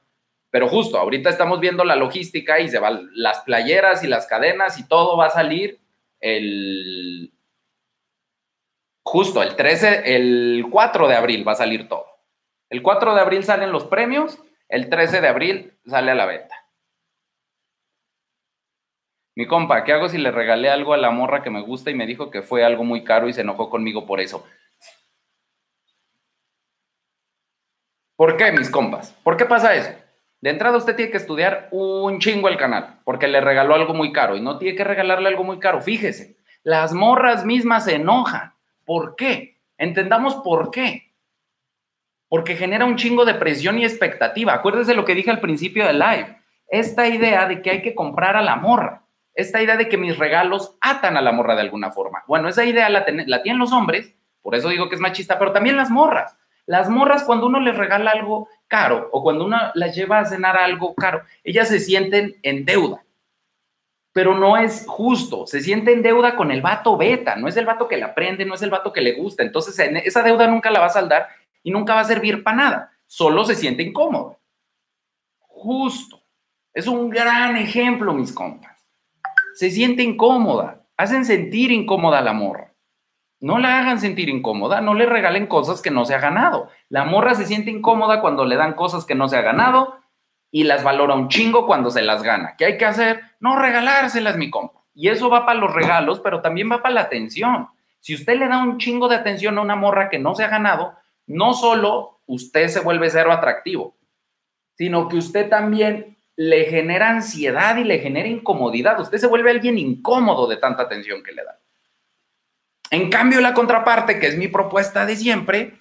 Pero 0.50 0.68
justo, 0.68 0.98
ahorita 0.98 1.30
estamos 1.30 1.60
viendo 1.60 1.84
la 1.84 1.96
logística 1.96 2.60
y 2.60 2.70
se 2.70 2.80
van 2.80 3.10
las 3.14 3.40
playeras 3.42 4.04
y 4.04 4.08
las 4.08 4.28
cadenas 4.28 4.78
y 4.78 4.88
todo 4.88 5.18
va 5.18 5.28
a 5.28 5.30
salir 5.30 5.80
el. 6.20 7.32
Justo, 9.04 9.42
el 9.42 9.56
13, 9.56 10.16
el 10.16 10.66
4 10.70 11.08
de 11.08 11.16
abril 11.16 11.48
va 11.48 11.54
a 11.54 11.56
salir 11.56 11.88
todo. 11.88 12.06
El 12.70 12.82
4 12.82 13.16
de 13.16 13.22
abril 13.22 13.44
salen 13.46 13.72
los 13.72 13.86
premios, 13.86 14.40
el 14.68 14.90
13 14.90 15.22
de 15.22 15.28
abril 15.30 15.78
sale 15.86 16.12
a 16.12 16.16
la 16.16 16.26
venta. 16.26 16.67
Mi 19.38 19.46
compa, 19.46 19.84
¿qué 19.84 19.94
hago 19.94 20.10
si 20.10 20.18
le 20.18 20.32
regalé 20.32 20.68
algo 20.68 20.96
a 20.96 20.98
la 20.98 21.12
morra 21.12 21.44
que 21.44 21.52
me 21.52 21.62
gusta 21.62 21.92
y 21.92 21.94
me 21.94 22.08
dijo 22.08 22.32
que 22.32 22.42
fue 22.42 22.66
algo 22.66 22.84
muy 22.84 23.04
caro 23.04 23.30
y 23.30 23.34
se 23.34 23.42
enojó 23.42 23.70
conmigo 23.70 24.08
por 24.08 24.20
eso? 24.20 24.44
¿Por 28.16 28.36
qué, 28.36 28.52
mis 28.52 28.72
compas? 28.72 29.12
¿Por 29.24 29.38
qué 29.38 29.46
pasa 29.46 29.76
eso? 29.76 29.92
De 30.42 30.50
entrada 30.50 30.76
usted 30.76 30.96
tiene 30.96 31.12
que 31.12 31.18
estudiar 31.18 31.68
un 31.70 32.18
chingo 32.18 32.50
el 32.50 32.58
canal, 32.58 33.00
porque 33.04 33.28
le 33.28 33.40
regaló 33.40 33.76
algo 33.76 33.94
muy 33.94 34.12
caro 34.12 34.36
y 34.36 34.42
no 34.42 34.58
tiene 34.58 34.76
que 34.76 34.84
regalarle 34.84 35.30
algo 35.30 35.44
muy 35.44 35.60
caro. 35.60 35.82
Fíjese, 35.82 36.38
las 36.64 36.94
morras 36.94 37.46
mismas 37.46 37.86
se 37.86 37.94
enojan. 37.94 38.56
¿Por 38.86 39.16
qué? 39.16 39.60
Entendamos 39.78 40.34
por 40.38 40.72
qué. 40.72 41.14
Porque 42.28 42.56
genera 42.56 42.86
un 42.86 42.96
chingo 42.96 43.24
de 43.24 43.36
presión 43.36 43.78
y 43.78 43.86
expectativa. 43.86 44.56
Acuérdese 44.56 44.96
lo 44.96 45.06
que 45.06 45.14
dije 45.14 45.30
al 45.30 45.42
principio 45.42 45.86
del 45.86 46.00
live. 46.00 46.40
Esta 46.70 47.08
idea 47.08 47.48
de 47.48 47.62
que 47.62 47.70
hay 47.70 47.82
que 47.84 47.94
comprar 47.94 48.36
a 48.36 48.42
la 48.42 48.56
morra 48.56 49.04
esta 49.38 49.62
idea 49.62 49.78
de 49.78 49.88
que 49.88 49.98
mis 49.98 50.18
regalos 50.18 50.76
atan 50.82 51.16
a 51.16 51.22
la 51.22 51.32
morra 51.32 51.56
de 51.56 51.62
alguna 51.62 51.92
forma. 51.92 52.24
Bueno, 52.28 52.50
esa 52.50 52.66
idea 52.66 52.90
la, 52.90 53.06
tienen 53.06 53.60
los 53.60 53.72
hombres, 53.72 54.16
por 54.42 54.56
eso 54.56 54.70
digo 54.70 54.90
que 54.90 54.96
es 54.96 55.02
machista, 55.02 55.38
pero 55.38 55.54
también 55.54 55.78
las 55.78 55.92
morras. 55.92 56.36
Las 56.66 56.90
morras, 56.90 57.24
cuando 57.24 57.46
uno 57.46 57.60
les 57.60 57.78
regala 57.78 58.12
algo 58.12 58.50
caro 58.68 59.10
o 59.12 59.22
cuando 59.22 59.46
uno 59.46 59.58
las 59.76 59.96
lleva 59.96 60.20
a 60.20 60.26
cenar 60.26 60.58
algo 60.58 60.96
caro, 60.96 61.22
ellas 61.44 61.68
se 61.68 61.80
sienten 61.80 62.38
en 62.42 62.66
deuda. 62.66 63.04
Pero 64.12 64.34
no 64.34 64.58
es 64.58 64.86
justo, 64.88 65.46
se 65.46 65.62
siente 65.62 65.94
en 65.94 66.02
deuda 66.02 66.36
con 66.36 66.50
el 66.50 66.64
vato 66.64 66.98
beta, 66.98 67.36
no 67.36 67.48
es 67.48 67.56
el 67.58 67.68
vato 67.68 67.88
que 67.88 67.98
la 67.98 68.08
aprende, 68.08 68.44
no 68.44 68.56
es 68.56 68.64
el 68.64 68.72
vato 68.72 68.92
que 68.92 69.02
le 69.02 69.14
gusta. 69.14 69.44
Entonces, 69.44 69.78
esa 70.04 70.24
deuda 70.24 70.48
nunca 70.48 70.72
la 70.72 70.80
va 70.80 70.88
a 70.88 70.90
saldar 70.90 71.28
y 71.62 71.70
nunca 71.70 71.94
va 71.94 72.02
a 72.02 72.06
servir 72.06 72.44
para 72.44 72.58
nada, 72.58 72.92
solo 73.06 73.46
se 73.46 73.54
siente 73.54 73.84
incómodo. 73.84 74.40
Justo. 75.42 76.24
Es 76.74 76.88
un 76.88 77.10
gran 77.10 77.56
ejemplo, 77.56 78.14
mis 78.14 78.34
compas 78.34 78.67
se 79.58 79.72
siente 79.72 80.04
incómoda, 80.04 80.84
hacen 80.98 81.26
sentir 81.26 81.72
incómoda 81.72 82.20
a 82.20 82.22
la 82.22 82.34
morra. 82.34 82.76
No 83.40 83.58
la 83.58 83.80
hagan 83.80 84.00
sentir 84.00 84.30
incómoda, 84.30 84.82
no 84.82 84.94
le 84.94 85.08
regalen 85.08 85.48
cosas 85.48 85.82
que 85.82 85.90
no 85.90 86.06
se 86.06 86.14
ha 86.14 86.20
ganado. 86.20 86.70
La 86.90 87.06
morra 87.06 87.34
se 87.34 87.48
siente 87.48 87.72
incómoda 87.72 88.22
cuando 88.22 88.46
le 88.46 88.56
dan 88.56 88.76
cosas 88.76 89.04
que 89.04 89.16
no 89.16 89.28
se 89.28 89.36
ha 89.36 89.42
ganado 89.42 89.96
y 90.52 90.66
las 90.66 90.84
valora 90.84 91.16
un 91.16 91.28
chingo 91.28 91.66
cuando 91.66 91.90
se 91.90 92.04
las 92.04 92.22
gana. 92.22 92.54
¿Qué 92.56 92.66
hay 92.66 92.78
que 92.78 92.86
hacer? 92.86 93.20
No 93.40 93.58
regalárselas, 93.58 94.38
mi 94.38 94.52
compa. 94.52 94.84
Y 94.94 95.10
eso 95.10 95.28
va 95.28 95.48
para 95.48 95.60
los 95.60 95.74
regalos, 95.74 96.20
pero 96.20 96.42
también 96.42 96.72
va 96.72 96.84
para 96.84 96.94
la 96.94 97.02
atención. 97.02 97.70
Si 98.00 98.14
usted 98.14 98.38
le 98.38 98.48
da 98.48 98.62
un 98.62 98.78
chingo 98.78 99.08
de 99.08 99.16
atención 99.16 99.58
a 99.58 99.62
una 99.62 99.76
morra 99.76 100.08
que 100.08 100.20
no 100.20 100.36
se 100.36 100.44
ha 100.44 100.50
ganado, 100.50 100.94
no 101.26 101.56
solo 101.56 102.22
usted 102.28 102.68
se 102.68 102.82
vuelve 102.82 103.10
cero 103.10 103.32
atractivo, 103.32 103.98
sino 104.76 105.08
que 105.08 105.18
usted 105.18 105.50
también 105.50 106.17
le 106.38 106.66
genera 106.66 107.10
ansiedad 107.10 107.78
y 107.78 107.84
le 107.84 108.00
genera 108.00 108.30
incomodidad. 108.30 109.00
Usted 109.00 109.18
se 109.18 109.28
vuelve 109.28 109.52
alguien 109.52 109.78
incómodo 109.78 110.48
de 110.48 110.58
tanta 110.58 110.84
atención 110.84 111.24
que 111.24 111.32
le 111.32 111.44
da. 111.44 111.60
En 112.92 113.10
cambio, 113.10 113.42
la 113.42 113.54
contraparte, 113.54 114.20
que 114.20 114.28
es 114.28 114.38
mi 114.38 114.48
propuesta 114.48 115.06
de 115.06 115.16
siempre, 115.16 115.74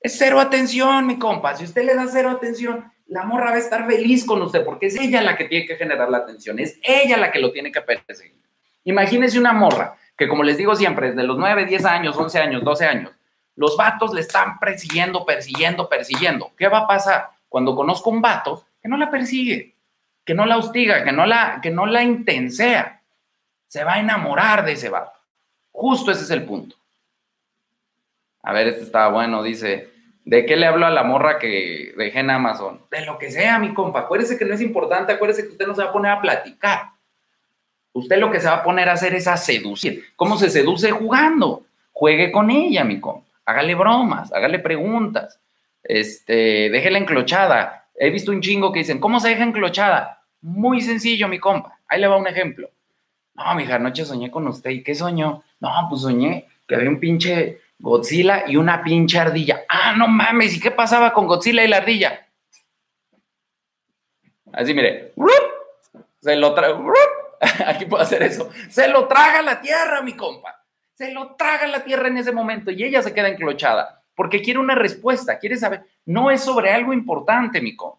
es 0.00 0.16
cero 0.16 0.38
atención, 0.38 1.06
mi 1.06 1.18
compa. 1.18 1.56
Si 1.56 1.64
usted 1.64 1.84
le 1.84 1.94
da 1.94 2.06
cero 2.06 2.28
atención, 2.28 2.92
la 3.06 3.24
morra 3.24 3.50
va 3.50 3.56
a 3.56 3.58
estar 3.58 3.86
feliz 3.86 4.24
con 4.24 4.42
usted 4.42 4.64
porque 4.64 4.86
es 4.86 4.96
ella 4.96 5.22
la 5.22 5.34
que 5.34 5.46
tiene 5.46 5.66
que 5.66 5.76
generar 5.76 6.10
la 6.10 6.18
atención, 6.18 6.58
es 6.58 6.78
ella 6.82 7.16
la 7.16 7.32
que 7.32 7.38
lo 7.40 7.50
tiene 7.50 7.72
que 7.72 7.80
perseguir. 7.80 8.40
Imagínese 8.84 9.38
una 9.38 9.52
morra 9.52 9.96
que, 10.16 10.28
como 10.28 10.42
les 10.42 10.58
digo 10.58 10.76
siempre, 10.76 11.08
desde 11.08 11.22
los 11.22 11.38
9, 11.38 11.64
10 11.64 11.84
años, 11.86 12.16
11 12.16 12.38
años, 12.38 12.64
12 12.64 12.84
años, 12.84 13.12
los 13.56 13.76
vatos 13.76 14.12
le 14.12 14.20
están 14.20 14.58
persiguiendo, 14.58 15.24
persiguiendo, 15.24 15.88
persiguiendo. 15.88 16.52
¿Qué 16.56 16.68
va 16.68 16.80
a 16.80 16.86
pasar 16.86 17.30
cuando 17.48 17.74
conozco 17.74 18.10
un 18.10 18.20
vato 18.20 18.66
que 18.80 18.88
no 18.88 18.96
la 18.96 19.10
persigue? 19.10 19.74
Que 20.24 20.34
no 20.34 20.46
la 20.46 20.56
hostiga, 20.56 21.04
que 21.04 21.12
no 21.12 21.26
la, 21.26 21.60
que 21.62 21.70
no 21.70 21.86
la 21.86 22.02
intensea. 22.02 23.00
Se 23.66 23.84
va 23.84 23.94
a 23.94 24.00
enamorar 24.00 24.64
de 24.64 24.72
ese 24.72 24.88
vato. 24.88 25.18
Justo 25.72 26.10
ese 26.10 26.24
es 26.24 26.30
el 26.30 26.44
punto. 26.44 26.76
A 28.42 28.52
ver, 28.52 28.68
este 28.68 28.82
está 28.82 29.08
bueno, 29.08 29.42
dice, 29.42 29.90
¿de 30.24 30.44
qué 30.44 30.56
le 30.56 30.66
hablo 30.66 30.86
a 30.86 30.90
la 30.90 31.04
morra 31.04 31.38
que 31.38 31.94
dejé 31.96 32.20
en 32.20 32.30
Amazon? 32.30 32.82
De 32.90 33.04
lo 33.06 33.18
que 33.18 33.30
sea, 33.30 33.58
mi 33.58 33.72
compa. 33.72 34.00
Acuérdese 34.00 34.36
que 34.36 34.44
no 34.44 34.54
es 34.54 34.60
importante, 34.60 35.12
acuérdese 35.12 35.44
que 35.44 35.52
usted 35.52 35.66
no 35.66 35.74
se 35.74 35.82
va 35.82 35.90
a 35.90 35.92
poner 35.92 36.12
a 36.12 36.20
platicar. 36.20 36.90
Usted 37.92 38.18
lo 38.18 38.30
que 38.30 38.40
se 38.40 38.48
va 38.48 38.56
a 38.56 38.62
poner 38.62 38.88
a 38.88 38.92
hacer 38.94 39.14
es 39.14 39.26
a 39.26 39.36
seducir. 39.36 40.04
¿Cómo 40.16 40.36
se 40.38 40.50
seduce? 40.50 40.90
Jugando. 40.90 41.64
Juegue 41.92 42.32
con 42.32 42.50
ella, 42.50 42.84
mi 42.84 43.00
compa. 43.00 43.26
Hágale 43.44 43.74
bromas, 43.74 44.32
hágale 44.32 44.58
preguntas. 44.58 45.38
Este, 45.82 46.70
déjela 46.70 46.98
enclochada 46.98 47.81
He 47.94 48.10
visto 48.10 48.30
un 48.30 48.40
chingo 48.40 48.72
que 48.72 48.80
dicen, 48.80 48.98
¿cómo 48.98 49.20
se 49.20 49.28
deja 49.28 49.44
enclochada? 49.44 50.24
Muy 50.40 50.80
sencillo, 50.80 51.28
mi 51.28 51.38
compa. 51.38 51.78
Ahí 51.86 52.00
le 52.00 52.08
va 52.08 52.16
un 52.16 52.26
ejemplo. 52.26 52.70
No, 53.34 53.54
mija, 53.54 53.76
anoche 53.76 54.04
soñé 54.04 54.30
con 54.30 54.46
usted. 54.48 54.70
¿Y 54.70 54.82
qué 54.82 54.94
soñó? 54.94 55.42
No, 55.60 55.70
pues 55.88 56.02
soñé 56.02 56.46
que 56.66 56.74
había 56.74 56.88
un 56.88 57.00
pinche 57.00 57.60
Godzilla 57.78 58.44
y 58.46 58.56
una 58.56 58.82
pinche 58.82 59.18
ardilla. 59.18 59.64
Ah, 59.68 59.94
no 59.96 60.08
mames, 60.08 60.56
¿y 60.56 60.60
qué 60.60 60.70
pasaba 60.70 61.12
con 61.12 61.26
Godzilla 61.26 61.64
y 61.64 61.68
la 61.68 61.78
ardilla? 61.78 62.26
Así, 64.52 64.74
mire. 64.74 65.12
Se 66.20 66.36
lo 66.36 66.54
traga. 66.54 66.78
Aquí 67.66 67.86
puedo 67.86 68.02
hacer 68.02 68.22
eso. 68.22 68.50
Se 68.68 68.88
lo 68.88 69.08
traga 69.08 69.42
la 69.42 69.60
tierra, 69.60 70.02
mi 70.02 70.14
compa. 70.14 70.64
Se 70.94 71.10
lo 71.12 71.34
traga 71.34 71.66
la 71.66 71.82
tierra 71.82 72.08
en 72.08 72.18
ese 72.18 72.32
momento 72.32 72.70
y 72.70 72.84
ella 72.84 73.02
se 73.02 73.12
queda 73.12 73.28
enclochada 73.28 74.01
porque 74.22 74.40
quiere 74.40 74.60
una 74.60 74.76
respuesta, 74.76 75.40
quiere 75.40 75.56
saber, 75.56 75.82
no 76.06 76.30
es 76.30 76.42
sobre 76.42 76.70
algo 76.70 76.92
importante, 76.92 77.60
mi 77.60 77.74
compa. 77.74 77.98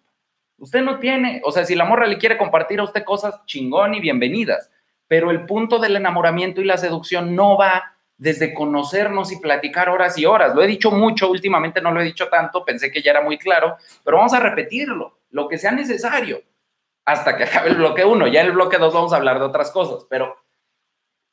Usted 0.58 0.82
no 0.82 0.98
tiene, 0.98 1.42
o 1.44 1.52
sea, 1.52 1.66
si 1.66 1.76
la 1.76 1.84
morra 1.84 2.08
le 2.08 2.18
quiere 2.18 2.38
compartir 2.38 2.80
a 2.80 2.86
usted 2.86 3.04
cosas 3.04 3.46
chingón 3.46 3.94
y 3.94 4.00
bienvenidas, 4.00 4.72
pero 5.06 5.32
el 5.32 5.46
punto 5.46 5.80
del 5.80 5.98
enamoramiento 5.98 6.62
y 6.62 6.64
la 6.64 6.78
seducción 6.78 7.36
no 7.36 7.58
va 7.58 7.98
desde 8.16 8.54
conocernos 8.54 9.34
y 9.34 9.42
platicar 9.42 9.90
horas 9.90 10.18
y 10.18 10.26
horas. 10.26 10.56
Lo 10.56 10.64
he 10.64 10.68
dicho 10.68 10.92
mucho, 10.92 11.30
últimamente 11.30 11.82
no 11.82 11.92
lo 11.92 12.00
he 12.00 12.06
dicho 12.06 12.30
tanto, 12.30 12.64
pensé 12.64 12.90
que 12.90 13.02
ya 13.02 13.12
era 13.12 13.22
muy 13.22 13.38
claro, 13.38 13.76
pero 14.06 14.16
vamos 14.16 14.32
a 14.32 14.40
repetirlo, 14.40 15.20
lo 15.30 15.50
que 15.50 15.58
sea 15.58 15.74
necesario, 15.74 16.42
hasta 17.04 17.36
que 17.36 17.44
acabe 17.44 17.72
el 17.72 17.76
bloque 17.76 18.06
1. 18.06 18.28
Ya 18.28 18.40
en 18.40 18.48
el 18.48 18.54
bloque 18.54 18.78
2 18.78 18.94
vamos 18.94 19.12
a 19.12 19.18
hablar 19.18 19.40
de 19.40 19.46
otras 19.46 19.72
cosas, 19.72 20.08
pero 20.10 20.38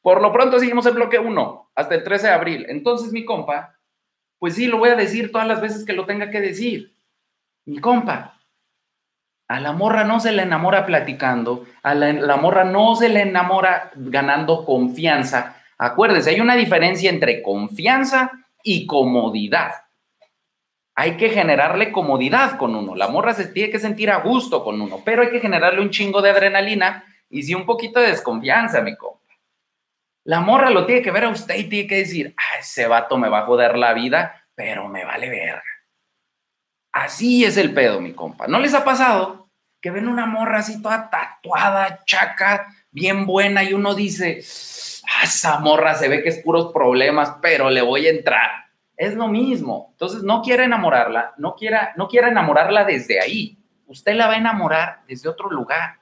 por 0.02 0.20
lo 0.20 0.32
pronto 0.32 0.58
seguimos 0.58 0.84
el 0.86 0.94
bloque 0.94 1.20
1 1.20 1.70
hasta 1.76 1.94
el 1.94 2.02
13 2.02 2.26
de 2.26 2.32
abril. 2.32 2.66
Entonces, 2.68 3.12
mi 3.12 3.24
compa, 3.24 3.76
pues 4.40 4.56
sí, 4.56 4.66
lo 4.66 4.78
voy 4.78 4.88
a 4.88 4.96
decir 4.96 5.30
todas 5.30 5.46
las 5.46 5.60
veces 5.60 5.84
que 5.84 5.92
lo 5.92 6.06
tenga 6.06 6.30
que 6.30 6.40
decir. 6.40 6.92
Mi 7.66 7.78
compa, 7.78 8.40
a 9.46 9.60
la 9.60 9.72
morra 9.72 10.02
no 10.02 10.18
se 10.18 10.32
le 10.32 10.42
enamora 10.42 10.84
platicando, 10.84 11.66
a 11.84 11.94
la, 11.94 12.36
morra 12.36 12.64
no 12.64 12.96
se 12.96 13.08
le 13.08 13.20
enamora 13.22 13.92
ganando 13.94 14.64
confianza, 14.64 15.56
Acuérdese, 15.82 16.28
hay 16.28 16.40
una 16.42 16.56
diferencia 16.56 17.08
entre 17.08 17.40
confianza 17.40 18.32
y 18.62 18.84
comodidad. 18.84 19.72
Hay 20.94 21.16
que 21.16 21.30
generarle 21.30 21.90
comodidad 21.90 22.58
con 22.58 22.74
uno. 22.74 22.94
La 22.94 23.08
morra 23.08 23.32
se 23.32 23.46
tiene 23.46 23.70
que 23.70 23.78
sentir 23.78 24.10
a 24.10 24.18
gusto 24.18 24.62
con 24.62 24.78
uno, 24.78 25.00
pero 25.06 25.22
hay 25.22 25.30
que 25.30 25.40
generarle 25.40 25.80
un 25.80 25.88
chingo 25.88 26.20
de 26.20 26.28
adrenalina 26.28 27.06
y 27.30 27.44
sí 27.44 27.54
un 27.54 27.64
poquito 27.64 27.98
de 27.98 28.08
desconfianza, 28.08 28.82
mi 28.82 28.94
compa. 28.94 29.19
La 30.24 30.40
morra 30.40 30.70
lo 30.70 30.86
tiene 30.86 31.02
que 31.02 31.10
ver 31.10 31.24
a 31.24 31.30
usted 31.30 31.56
y 31.56 31.68
tiene 31.68 31.88
que 31.88 31.96
decir, 31.96 32.34
ah, 32.36 32.58
ese 32.58 32.86
vato 32.86 33.16
me 33.16 33.28
va 33.28 33.40
a 33.40 33.46
joder 33.46 33.76
la 33.76 33.94
vida, 33.94 34.44
pero 34.54 34.88
me 34.88 35.04
vale 35.04 35.28
verga. 35.30 35.62
Así 36.92 37.44
es 37.44 37.56
el 37.56 37.72
pedo, 37.72 38.00
mi 38.00 38.12
compa. 38.12 38.46
¿No 38.46 38.58
les 38.58 38.74
ha 38.74 38.84
pasado 38.84 39.48
que 39.80 39.90
ven 39.90 40.08
una 40.08 40.26
morra 40.26 40.58
así 40.58 40.82
toda 40.82 41.08
tatuada, 41.08 42.00
chaca, 42.04 42.66
bien 42.90 43.24
buena 43.26 43.62
y 43.62 43.72
uno 43.72 43.94
dice, 43.94 44.42
ah, 45.08 45.24
esa 45.24 45.58
morra 45.60 45.94
se 45.94 46.08
ve 46.08 46.22
que 46.22 46.28
es 46.28 46.42
puros 46.42 46.72
problemas, 46.72 47.36
pero 47.40 47.70
le 47.70 47.80
voy 47.80 48.06
a 48.06 48.10
entrar? 48.10 48.50
Es 48.96 49.14
lo 49.14 49.28
mismo. 49.28 49.88
Entonces, 49.92 50.22
no 50.22 50.42
quiera 50.42 50.64
enamorarla, 50.64 51.32
no 51.38 51.54
quiera, 51.54 51.94
no 51.96 52.08
quiera 52.08 52.28
enamorarla 52.28 52.84
desde 52.84 53.20
ahí. 53.20 53.56
Usted 53.86 54.14
la 54.14 54.26
va 54.26 54.34
a 54.34 54.38
enamorar 54.38 55.00
desde 55.08 55.30
otro 55.30 55.48
lugar, 55.48 55.99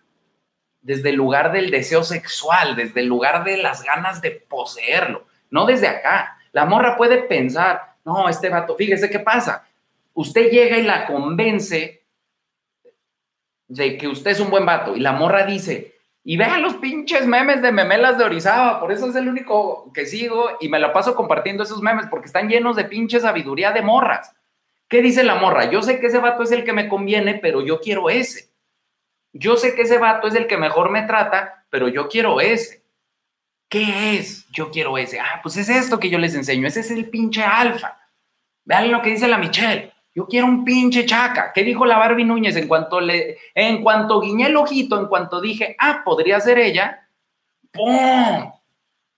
desde 0.80 1.10
el 1.10 1.16
lugar 1.16 1.52
del 1.52 1.70
deseo 1.70 2.02
sexual, 2.04 2.76
desde 2.76 3.00
el 3.00 3.06
lugar 3.06 3.44
de 3.44 3.56
las 3.56 3.82
ganas 3.82 4.20
de 4.20 4.30
poseerlo, 4.30 5.26
no 5.50 5.66
desde 5.66 5.88
acá. 5.88 6.38
La 6.52 6.64
morra 6.64 6.96
puede 6.96 7.18
pensar, 7.18 7.96
no, 8.04 8.28
este 8.28 8.48
vato, 8.48 8.76
fíjese 8.76 9.10
qué 9.10 9.18
pasa 9.18 9.64
usted 10.18 10.50
llega 10.50 10.78
y 10.78 10.82
la 10.82 11.06
convence 11.06 12.02
de 13.68 13.96
que 13.96 14.08
usted 14.08 14.32
es 14.32 14.40
un 14.40 14.50
buen 14.50 14.66
vato 14.66 14.96
y 14.96 15.00
la 15.00 15.12
morra 15.12 15.46
dice, 15.46 15.94
y 16.24 16.36
vean 16.36 16.60
los 16.60 16.74
pinches 16.74 17.24
memes 17.24 17.62
de 17.62 17.70
memelas 17.70 18.18
de 18.18 18.24
Orizaba, 18.24 18.80
por 18.80 18.90
eso 18.90 19.08
es 19.08 19.14
el 19.14 19.28
único 19.28 19.92
que 19.92 20.06
sigo 20.06 20.56
y 20.60 20.68
me 20.68 20.80
la 20.80 20.92
paso 20.92 21.14
compartiendo 21.14 21.62
esos 21.62 21.82
memes 21.82 22.06
porque 22.10 22.26
están 22.26 22.48
llenos 22.48 22.74
de 22.74 22.84
pinche 22.84 23.20
sabiduría 23.20 23.70
de 23.70 23.82
morras. 23.82 24.34
¿Qué 24.88 25.02
dice 25.02 25.22
la 25.22 25.36
morra? 25.36 25.70
Yo 25.70 25.82
sé 25.82 26.00
que 26.00 26.08
ese 26.08 26.18
vato 26.18 26.42
es 26.42 26.50
el 26.50 26.64
que 26.64 26.72
me 26.72 26.88
conviene, 26.88 27.34
pero 27.34 27.64
yo 27.64 27.80
quiero 27.80 28.10
ese. 28.10 28.47
Yo 29.32 29.56
sé 29.56 29.74
que 29.74 29.82
ese 29.82 29.98
vato 29.98 30.28
es 30.28 30.34
el 30.34 30.46
que 30.46 30.56
mejor 30.56 30.90
me 30.90 31.02
trata, 31.02 31.66
pero 31.70 31.88
yo 31.88 32.08
quiero 32.08 32.40
ese. 32.40 32.84
¿Qué 33.68 34.16
es? 34.16 34.46
Yo 34.50 34.70
quiero 34.70 34.96
ese. 34.96 35.20
Ah, 35.20 35.40
pues 35.42 35.56
es 35.56 35.68
esto 35.68 36.00
que 36.00 36.08
yo 36.08 36.18
les 36.18 36.34
enseño. 36.34 36.66
Ese 36.66 36.80
es 36.80 36.90
el 36.90 37.10
pinche 37.10 37.42
alfa. 37.42 37.98
Vean 38.64 38.90
lo 38.90 39.02
que 39.02 39.10
dice 39.10 39.28
la 39.28 39.38
Michelle. 39.38 39.92
Yo 40.14 40.26
quiero 40.26 40.46
un 40.46 40.64
pinche 40.64 41.06
chaca. 41.06 41.52
¿Qué 41.52 41.62
dijo 41.62 41.84
la 41.84 41.98
Barbie 41.98 42.24
Núñez 42.24 42.56
en 42.56 42.66
cuanto 42.66 43.00
le, 43.00 43.38
en 43.54 43.82
cuanto 43.82 44.20
guiñé 44.20 44.46
el 44.46 44.56
ojito, 44.56 44.98
en 44.98 45.06
cuanto 45.06 45.40
dije, 45.40 45.76
ah, 45.78 46.02
podría 46.04 46.40
ser 46.40 46.58
ella? 46.58 47.08
¡Pum! 47.70 48.52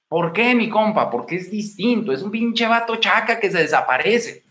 ¿Por 0.09 0.33
qué, 0.33 0.55
mi 0.57 0.69
compa? 0.69 1.09
Porque 1.09 1.37
es 1.37 1.51
distinto. 1.51 2.13
Es 2.13 2.23
un 2.23 2.33
pinche 2.33 2.67
vato 2.67 2.97
chaca 2.97 3.39
que 3.39 3.51
se 3.51 3.59
desaparece. 3.59 4.45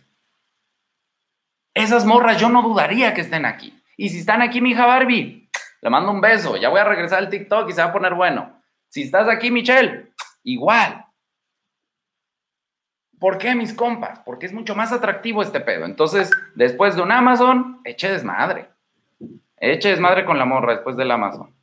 Esas 1.73 2.05
morras 2.05 2.39
yo 2.39 2.49
no 2.49 2.61
dudaría 2.61 3.13
que 3.13 3.21
estén 3.21 3.45
aquí. 3.45 3.77
Y 3.95 4.09
si 4.09 4.19
están 4.19 4.41
aquí, 4.41 4.61
mi 4.61 4.71
hija 4.71 4.85
Barbie, 4.85 5.38
le 5.81 5.89
mando 5.89 6.11
un 6.11 6.21
beso. 6.21 6.57
Ya 6.57 6.69
voy 6.69 6.79
a 6.79 6.85
regresar 6.85 7.19
al 7.19 7.29
TikTok 7.29 7.69
y 7.69 7.73
se 7.73 7.81
va 7.81 7.89
a 7.89 7.93
poner 7.93 8.13
bueno. 8.13 8.57
Si 8.89 9.03
estás 9.03 9.27
aquí, 9.27 9.51
Michelle, 9.51 10.11
igual. 10.43 11.05
¿Por 13.19 13.37
qué, 13.37 13.53
mis 13.53 13.73
compas? 13.73 14.19
Porque 14.25 14.45
es 14.45 14.53
mucho 14.53 14.75
más 14.75 14.91
atractivo 14.91 15.41
este 15.41 15.59
pedo. 15.59 15.85
Entonces, 15.85 16.31
después 16.55 16.95
de 16.95 17.01
un 17.01 17.11
Amazon, 17.11 17.81
eche 17.83 18.09
desmadre. 18.09 18.69
Eche 19.57 19.89
desmadre 19.89 20.25
con 20.25 20.37
la 20.37 20.45
morra 20.45 20.73
después 20.73 20.95
del 20.95 21.11
Amazon. 21.11 21.53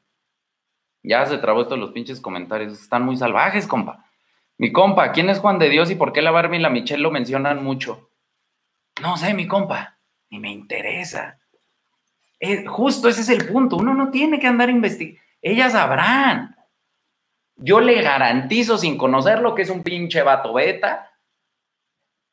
Ya 1.03 1.25
se 1.25 1.39
trabó 1.39 1.63
esto 1.63 1.77
los 1.77 1.93
pinches 1.93 2.21
comentarios. 2.21 2.75
Están 2.75 3.05
muy 3.05 3.17
salvajes, 3.17 3.67
compa. 3.67 4.05
Mi 4.59 4.73
compa, 4.73 5.13
¿quién 5.13 5.31
es 5.31 5.39
Juan 5.39 5.59
de 5.59 5.71
Dios 5.71 5.91
y 5.91 5.95
por 5.95 6.13
qué 6.13 6.21
la 6.21 6.31
Barbie 6.31 6.59
y 6.59 6.61
la 6.61 6.71
Michelle 6.71 7.03
lo 7.03 7.11
mencionan 7.11 7.63
mucho? 7.63 8.11
No 9.01 9.17
sé, 9.17 9.33
mi 9.33 9.47
compa. 9.47 9.97
Ni 10.31 10.39
me 10.39 10.51
interesa. 10.51 11.39
Justo 12.67 13.09
ese 13.09 13.23
es 13.23 13.29
el 13.29 13.47
punto. 13.47 13.77
Uno 13.77 13.95
no 13.95 14.11
tiene 14.11 14.39
que 14.39 14.47
andar 14.47 14.71
investigando. 14.71 15.21
Ellas 15.43 15.73
sabrán. 15.73 16.57
Yo 17.57 17.81
le 17.81 18.03
garantizo, 18.03 18.77
sin 18.77 18.99
conocer 18.99 19.41
lo 19.41 19.55
que 19.55 19.63
es 19.63 19.71
un 19.71 19.83
pinche 19.83 20.23
vato 20.23 20.53
beta, 20.53 21.11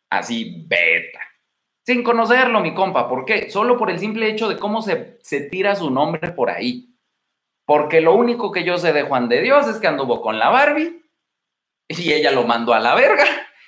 así 0.10 0.66
beta. 0.68 1.20
Sin 1.86 2.04
conocerlo, 2.04 2.60
mi 2.60 2.74
compa. 2.74 3.08
¿Por 3.08 3.26
qué? 3.26 3.50
Solo 3.50 3.78
por 3.78 3.90
el 3.90 4.00
simple 4.00 4.30
hecho 4.30 4.50
de 4.50 4.58
cómo 4.58 4.82
se, 4.82 5.20
se 5.22 5.42
tira 5.42 5.76
su 5.76 5.90
nombre 5.90 6.32
por 6.32 6.50
ahí. 6.50 6.94
Porque 7.66 8.02
lo 8.02 8.16
único 8.16 8.52
que 8.52 8.64
yo 8.64 8.78
sé 8.78 8.92
de 8.92 9.04
Juan 9.04 9.30
de 9.30 9.42
Dios 9.42 9.68
es 9.68 9.78
que 9.78 9.88
anduvo 9.88 10.22
con 10.22 10.38
la 10.38 10.50
Barbie 10.50 11.02
y 11.88 12.12
ella 12.12 12.32
lo 12.32 12.44
mandó 12.44 12.74
a 12.74 12.80
la 12.80 12.96
verga. 12.96 13.26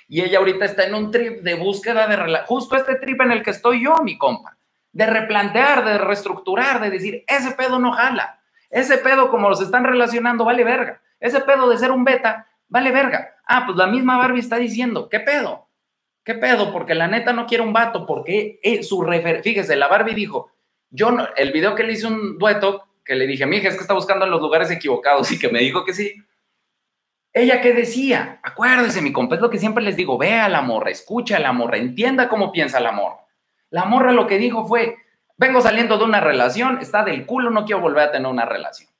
Y 0.08 0.22
ella 0.22 0.38
ahorita 0.38 0.64
está 0.64 0.84
en 0.84 0.94
un 0.94 1.10
trip 1.10 1.40
de 1.40 1.54
búsqueda 1.54 2.06
de 2.06 2.38
justo 2.46 2.76
este 2.76 2.96
trip 2.96 3.20
en 3.22 3.32
el 3.32 3.42
que 3.42 3.50
estoy 3.50 3.82
yo, 3.82 3.96
mi 4.02 4.16
compa. 4.16 4.55
De 4.96 5.04
replantear, 5.04 5.84
de 5.84 5.98
reestructurar, 5.98 6.80
de 6.80 6.88
decir, 6.88 7.22
ese 7.26 7.50
pedo 7.50 7.78
no 7.78 7.92
jala. 7.92 8.40
Ese 8.70 8.96
pedo, 8.96 9.30
como 9.30 9.50
los 9.50 9.60
están 9.60 9.84
relacionando, 9.84 10.46
vale 10.46 10.64
verga. 10.64 11.02
Ese 11.20 11.40
pedo 11.40 11.68
de 11.68 11.76
ser 11.76 11.90
un 11.90 12.02
beta, 12.02 12.46
vale 12.68 12.90
verga. 12.92 13.34
Ah, 13.46 13.64
pues 13.66 13.76
la 13.76 13.88
misma 13.88 14.16
Barbie 14.16 14.40
está 14.40 14.56
diciendo, 14.56 15.10
¿qué 15.10 15.20
pedo? 15.20 15.68
¿Qué 16.24 16.32
pedo? 16.32 16.72
Porque 16.72 16.94
la 16.94 17.08
neta 17.08 17.34
no 17.34 17.44
quiere 17.44 17.62
un 17.62 17.74
vato, 17.74 18.06
porque 18.06 18.58
es 18.62 18.88
su 18.88 19.02
refer... 19.02 19.42
Fíjese, 19.42 19.76
la 19.76 19.86
Barbie 19.88 20.14
dijo, 20.14 20.50
yo 20.88 21.10
no, 21.10 21.28
el 21.36 21.52
video 21.52 21.74
que 21.74 21.82
le 21.82 21.92
hice 21.92 22.06
un 22.06 22.38
dueto, 22.38 22.86
que 23.04 23.16
le 23.16 23.26
dije, 23.26 23.44
mija, 23.44 23.68
es 23.68 23.74
que 23.74 23.82
está 23.82 23.92
buscando 23.92 24.24
en 24.24 24.30
los 24.30 24.40
lugares 24.40 24.70
equivocados 24.70 25.30
y 25.30 25.38
que 25.38 25.50
me 25.50 25.58
dijo 25.58 25.84
que 25.84 25.92
sí. 25.92 26.14
Ella 27.34 27.60
qué 27.60 27.74
decía, 27.74 28.40
acuérdese, 28.42 29.02
mi 29.02 29.12
compa, 29.12 29.34
es 29.34 29.42
lo 29.42 29.50
que 29.50 29.58
siempre 29.58 29.84
les 29.84 29.94
digo, 29.94 30.16
vea 30.16 30.48
la 30.48 30.62
morra, 30.62 30.90
escucha 30.90 31.38
la 31.38 31.52
morra, 31.52 31.76
entienda 31.76 32.30
cómo 32.30 32.50
piensa 32.50 32.80
la 32.80 32.92
morra. 32.92 33.25
La 33.70 33.84
morra 33.84 34.12
lo 34.12 34.26
que 34.26 34.38
dijo 34.38 34.66
fue, 34.66 34.96
vengo 35.36 35.60
saliendo 35.60 35.98
de 35.98 36.04
una 36.04 36.20
relación, 36.20 36.78
está 36.80 37.04
del 37.04 37.26
culo, 37.26 37.50
no 37.50 37.64
quiero 37.64 37.82
volver 37.82 38.08
a 38.08 38.12
tener 38.12 38.28
una 38.30 38.44
relación. 38.44 38.90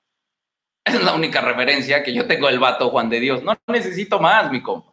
Es 0.85 1.03
la 1.03 1.15
única 1.15 1.41
referencia 1.41 2.03
que 2.03 2.15
yo 2.15 2.27
tengo 2.27 2.47
del 2.47 2.61
vato 2.61 2.91
Juan 2.91 3.09
de 3.09 3.21
Dios. 3.21 3.43
No 3.43 3.57
necesito 3.67 4.21
más, 4.21 4.51
mi 4.51 4.63
compa. 4.63 4.93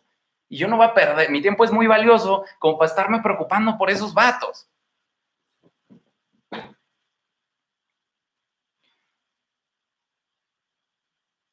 Y 0.49 0.57
yo 0.57 0.67
no 0.67 0.77
voy 0.77 0.87
a 0.87 0.93
perder, 0.93 1.29
mi 1.29 1.41
tiempo 1.41 1.63
es 1.63 1.71
muy 1.71 1.87
valioso 1.87 2.45
como 2.59 2.77
para 2.77 2.89
estarme 2.89 3.21
preocupando 3.21 3.77
por 3.77 3.89
esos 3.89 4.13
vatos. 4.13 4.67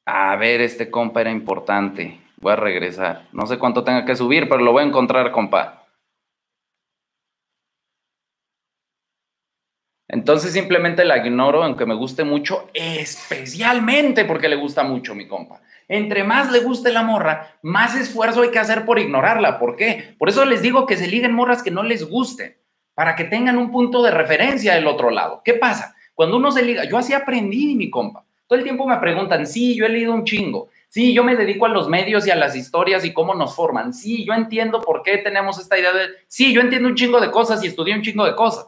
A 0.06 0.34
ver, 0.36 0.60
este 0.60 0.90
compa 0.90 1.20
era 1.20 1.30
importante. 1.30 2.20
Voy 2.38 2.52
a 2.52 2.56
regresar. 2.56 3.28
No 3.32 3.46
sé 3.46 3.58
cuánto 3.58 3.84
tenga 3.84 4.04
que 4.04 4.16
subir, 4.16 4.48
pero 4.48 4.62
lo 4.62 4.72
voy 4.72 4.82
a 4.82 4.86
encontrar, 4.86 5.30
compa. 5.30 5.79
Entonces 10.12 10.52
simplemente 10.52 11.04
la 11.04 11.18
ignoro, 11.18 11.62
aunque 11.62 11.86
me 11.86 11.94
guste 11.94 12.24
mucho, 12.24 12.68
especialmente 12.74 14.24
porque 14.24 14.48
le 14.48 14.56
gusta 14.56 14.82
mucho 14.82 15.14
mi 15.14 15.28
compa. 15.28 15.60
Entre 15.86 16.24
más 16.24 16.50
le 16.50 16.58
guste 16.60 16.92
la 16.92 17.04
morra, 17.04 17.58
más 17.62 17.94
esfuerzo 17.94 18.42
hay 18.42 18.50
que 18.50 18.58
hacer 18.58 18.84
por 18.84 18.98
ignorarla. 18.98 19.60
¿Por 19.60 19.76
qué? 19.76 20.16
Por 20.18 20.28
eso 20.28 20.44
les 20.44 20.62
digo 20.62 20.84
que 20.84 20.96
se 20.96 21.06
liguen 21.06 21.32
morras 21.32 21.62
que 21.62 21.70
no 21.70 21.84
les 21.84 22.08
gusten, 22.08 22.56
para 22.94 23.14
que 23.14 23.22
tengan 23.22 23.56
un 23.56 23.70
punto 23.70 24.02
de 24.02 24.10
referencia 24.10 24.74
del 24.74 24.88
otro 24.88 25.10
lado. 25.10 25.42
¿Qué 25.44 25.54
pasa? 25.54 25.94
Cuando 26.12 26.38
uno 26.38 26.50
se 26.50 26.62
liga, 26.62 26.84
yo 26.84 26.98
así 26.98 27.12
aprendí, 27.12 27.76
mi 27.76 27.88
compa. 27.88 28.24
Todo 28.48 28.58
el 28.58 28.64
tiempo 28.64 28.88
me 28.88 28.96
preguntan, 28.96 29.46
sí, 29.46 29.76
yo 29.76 29.86
he 29.86 29.90
leído 29.90 30.12
un 30.12 30.24
chingo. 30.24 30.70
Sí, 30.88 31.14
yo 31.14 31.22
me 31.22 31.36
dedico 31.36 31.66
a 31.66 31.68
los 31.68 31.88
medios 31.88 32.26
y 32.26 32.32
a 32.32 32.36
las 32.36 32.56
historias 32.56 33.04
y 33.04 33.12
cómo 33.12 33.32
nos 33.32 33.54
forman. 33.54 33.94
Sí, 33.94 34.24
yo 34.24 34.34
entiendo 34.34 34.80
por 34.80 35.04
qué 35.04 35.18
tenemos 35.18 35.60
esta 35.60 35.78
idea 35.78 35.92
de... 35.92 36.08
Sí, 36.26 36.52
yo 36.52 36.60
entiendo 36.60 36.88
un 36.88 36.96
chingo 36.96 37.20
de 37.20 37.30
cosas 37.30 37.62
y 37.62 37.68
estudié 37.68 37.94
un 37.94 38.02
chingo 38.02 38.24
de 38.24 38.34
cosas. 38.34 38.66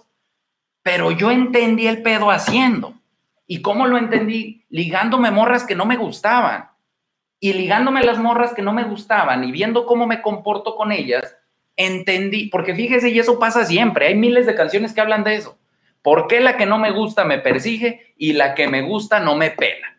Pero 0.83 1.11
yo 1.11 1.31
entendí 1.31 1.87
el 1.87 2.03
pedo 2.03 2.31
haciendo. 2.31 2.95
¿Y 3.47 3.63
cómo 3.63 3.87
lo 3.87 3.99
entendí? 3.99 4.65
Ligándome 4.69 5.31
morras 5.31 5.65
que 5.65 5.75
no 5.75 5.87
me 5.87 5.97
gustaban 5.97 6.73
y 7.43 7.55
ligándome 7.55 8.05
las 8.05 8.19
morras 8.19 8.55
que 8.55 8.63
no 8.63 8.73
me 8.73 8.85
gustaban 8.85 9.43
y 9.43 9.51
viendo 9.51 9.85
cómo 9.85 10.07
me 10.07 10.23
comporto 10.23 10.77
con 10.77 10.93
ellas, 10.93 11.37
entendí, 11.75 12.47
porque 12.47 12.73
fíjese, 12.73 13.11
y 13.11 13.19
eso 13.19 13.41
pasa 13.41 13.65
siempre, 13.65 14.07
hay 14.07 14.15
miles 14.15 14.47
de 14.47 14.55
canciones 14.55 14.93
que 14.93 15.01
hablan 15.01 15.25
de 15.25 15.35
eso. 15.35 15.59
¿Por 16.03 16.29
qué 16.29 16.41
la 16.41 16.57
que 16.57 16.67
no 16.67 16.79
me 16.79 16.93
gusta 16.93 17.25
me 17.25 17.41
persigue 17.41 18.15
y 18.17 18.35
la 18.35 18.55
que 18.55 18.69
me 18.69 18.83
gusta 18.83 19.19
no 19.19 19.35
me 19.35 19.51
pela? 19.51 19.97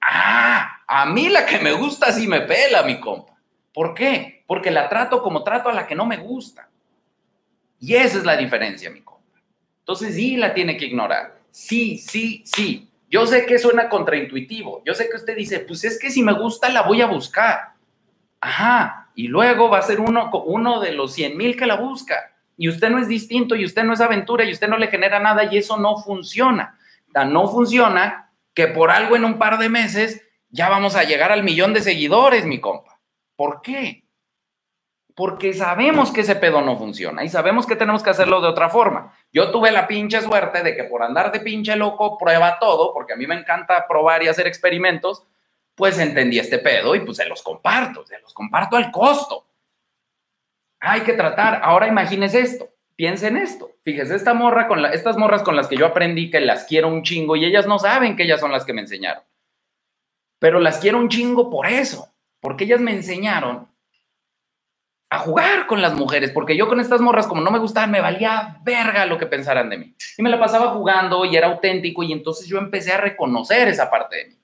Ah, 0.00 0.80
a 0.86 1.04
mí 1.04 1.28
la 1.28 1.44
que 1.44 1.58
me 1.58 1.72
gusta 1.72 2.12
sí 2.12 2.26
me 2.26 2.40
pela, 2.40 2.82
mi 2.82 2.98
compa. 2.98 3.34
¿Por 3.74 3.92
qué? 3.92 4.42
Porque 4.46 4.70
la 4.70 4.88
trato 4.88 5.20
como 5.22 5.44
trato 5.44 5.68
a 5.68 5.74
la 5.74 5.86
que 5.86 5.94
no 5.94 6.06
me 6.06 6.16
gusta. 6.16 6.70
Y 7.78 7.94
esa 7.94 8.16
es 8.16 8.24
la 8.24 8.38
diferencia, 8.38 8.88
mi 8.88 9.02
compa. 9.02 9.17
Entonces 9.88 10.16
sí 10.16 10.36
la 10.36 10.52
tiene 10.52 10.76
que 10.76 10.84
ignorar. 10.84 11.38
Sí, 11.48 11.96
sí, 11.96 12.42
sí. 12.44 12.90
Yo 13.08 13.26
sé 13.26 13.46
que 13.46 13.58
suena 13.58 13.88
contraintuitivo. 13.88 14.82
Yo 14.84 14.92
sé 14.92 15.08
que 15.08 15.16
usted 15.16 15.34
dice, 15.34 15.60
pues 15.60 15.82
es 15.82 15.98
que 15.98 16.10
si 16.10 16.22
me 16.22 16.34
gusta 16.34 16.68
la 16.68 16.82
voy 16.82 17.00
a 17.00 17.06
buscar. 17.06 17.70
Ajá. 18.38 19.10
Y 19.14 19.28
luego 19.28 19.70
va 19.70 19.78
a 19.78 19.82
ser 19.82 19.98
uno, 19.98 20.80
de 20.80 20.92
los 20.92 21.14
100 21.14 21.38
mil 21.38 21.56
que 21.56 21.64
la 21.64 21.76
busca. 21.76 22.34
Y 22.58 22.68
usted 22.68 22.90
no 22.90 22.98
es 22.98 23.08
distinto 23.08 23.56
y 23.56 23.64
usted 23.64 23.82
no 23.82 23.94
es 23.94 24.02
aventura 24.02 24.44
y 24.44 24.52
usted 24.52 24.68
no 24.68 24.76
le 24.76 24.88
genera 24.88 25.20
nada 25.20 25.44
y 25.44 25.56
eso 25.56 25.78
no 25.78 25.96
funciona. 25.96 26.78
no 27.14 27.48
funciona 27.48 28.28
que 28.52 28.66
por 28.66 28.90
algo 28.90 29.16
en 29.16 29.24
un 29.24 29.38
par 29.38 29.56
de 29.56 29.70
meses 29.70 30.20
ya 30.50 30.68
vamos 30.68 30.96
a 30.96 31.04
llegar 31.04 31.32
al 31.32 31.44
millón 31.44 31.72
de 31.72 31.80
seguidores, 31.80 32.44
mi 32.44 32.60
compa. 32.60 33.00
¿Por 33.36 33.62
qué? 33.62 34.04
Porque 35.14 35.54
sabemos 35.54 36.12
que 36.12 36.20
ese 36.20 36.36
pedo 36.36 36.60
no 36.60 36.76
funciona 36.76 37.24
y 37.24 37.30
sabemos 37.30 37.66
que 37.66 37.74
tenemos 37.74 38.02
que 38.02 38.10
hacerlo 38.10 38.42
de 38.42 38.48
otra 38.48 38.68
forma. 38.68 39.14
Yo 39.32 39.50
tuve 39.50 39.70
la 39.70 39.86
pinche 39.86 40.22
suerte 40.22 40.62
de 40.62 40.74
que 40.74 40.84
por 40.84 41.02
andar 41.02 41.30
de 41.30 41.40
pinche 41.40 41.76
loco 41.76 42.16
prueba 42.16 42.58
todo, 42.58 42.94
porque 42.94 43.12
a 43.12 43.16
mí 43.16 43.26
me 43.26 43.34
encanta 43.34 43.86
probar 43.86 44.22
y 44.22 44.28
hacer 44.28 44.46
experimentos, 44.46 45.24
pues 45.74 45.98
entendí 45.98 46.38
este 46.38 46.58
pedo 46.58 46.94
y 46.94 47.00
pues 47.00 47.18
se 47.18 47.26
los 47.26 47.42
comparto, 47.42 48.04
se 48.06 48.18
los 48.20 48.32
comparto 48.32 48.76
al 48.76 48.90
costo. 48.90 49.46
Hay 50.80 51.02
que 51.02 51.12
tratar. 51.12 51.60
Ahora 51.62 51.86
imagínese 51.86 52.40
esto, 52.40 52.68
piensen 52.96 53.36
esto. 53.36 53.70
Fíjese, 53.82 54.14
esta 54.14 54.34
morra 54.34 54.66
con 54.66 54.84
estas 54.86 55.16
morras 55.16 55.42
con 55.42 55.56
las 55.56 55.68
que 55.68 55.76
yo 55.76 55.86
aprendí 55.86 56.30
que 56.30 56.40
las 56.40 56.64
quiero 56.64 56.88
un 56.88 57.02
chingo 57.02 57.36
y 57.36 57.44
ellas 57.44 57.66
no 57.66 57.78
saben 57.78 58.16
que 58.16 58.24
ellas 58.24 58.40
son 58.40 58.50
las 58.50 58.64
que 58.64 58.72
me 58.72 58.80
enseñaron. 58.80 59.22
Pero 60.38 60.58
las 60.58 60.78
quiero 60.78 60.98
un 60.98 61.08
chingo 61.08 61.50
por 61.50 61.66
eso, 61.66 62.08
porque 62.40 62.64
ellas 62.64 62.80
me 62.80 62.92
enseñaron 62.92 63.67
a 65.10 65.18
jugar 65.20 65.66
con 65.66 65.80
las 65.80 65.94
mujeres, 65.94 66.30
porque 66.30 66.56
yo 66.56 66.68
con 66.68 66.80
estas 66.80 67.00
morras, 67.00 67.26
como 67.26 67.40
no 67.40 67.50
me 67.50 67.58
gustaban, 67.58 67.90
me 67.90 68.00
valía 68.00 68.58
verga 68.62 69.06
lo 69.06 69.16
que 69.16 69.26
pensaran 69.26 69.70
de 69.70 69.78
mí. 69.78 69.94
Y 70.18 70.22
me 70.22 70.28
la 70.28 70.38
pasaba 70.38 70.72
jugando 70.72 71.24
y 71.24 71.36
era 71.36 71.46
auténtico 71.46 72.02
y 72.02 72.12
entonces 72.12 72.46
yo 72.46 72.58
empecé 72.58 72.92
a 72.92 72.98
reconocer 72.98 73.68
esa 73.68 73.90
parte 73.90 74.16
de 74.16 74.24
mí. 74.26 74.38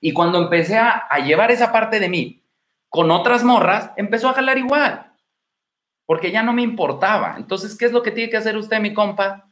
Y 0.00 0.12
cuando 0.12 0.38
empecé 0.38 0.78
a, 0.78 1.06
a 1.10 1.18
llevar 1.18 1.50
esa 1.50 1.72
parte 1.72 2.00
de 2.00 2.08
mí 2.08 2.42
con 2.88 3.10
otras 3.10 3.44
morras, 3.44 3.90
empezó 3.96 4.28
a 4.28 4.34
jalar 4.34 4.56
igual, 4.56 5.12
porque 6.06 6.30
ya 6.30 6.42
no 6.42 6.52
me 6.52 6.62
importaba. 6.62 7.34
Entonces, 7.36 7.76
¿qué 7.76 7.84
es 7.84 7.92
lo 7.92 8.02
que 8.02 8.12
tiene 8.12 8.30
que 8.30 8.36
hacer 8.36 8.56
usted, 8.56 8.80
mi 8.80 8.94
compa? 8.94 9.50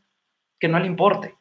Que 0.58 0.68
no 0.68 0.78
le 0.78 0.86
importe. 0.86 1.36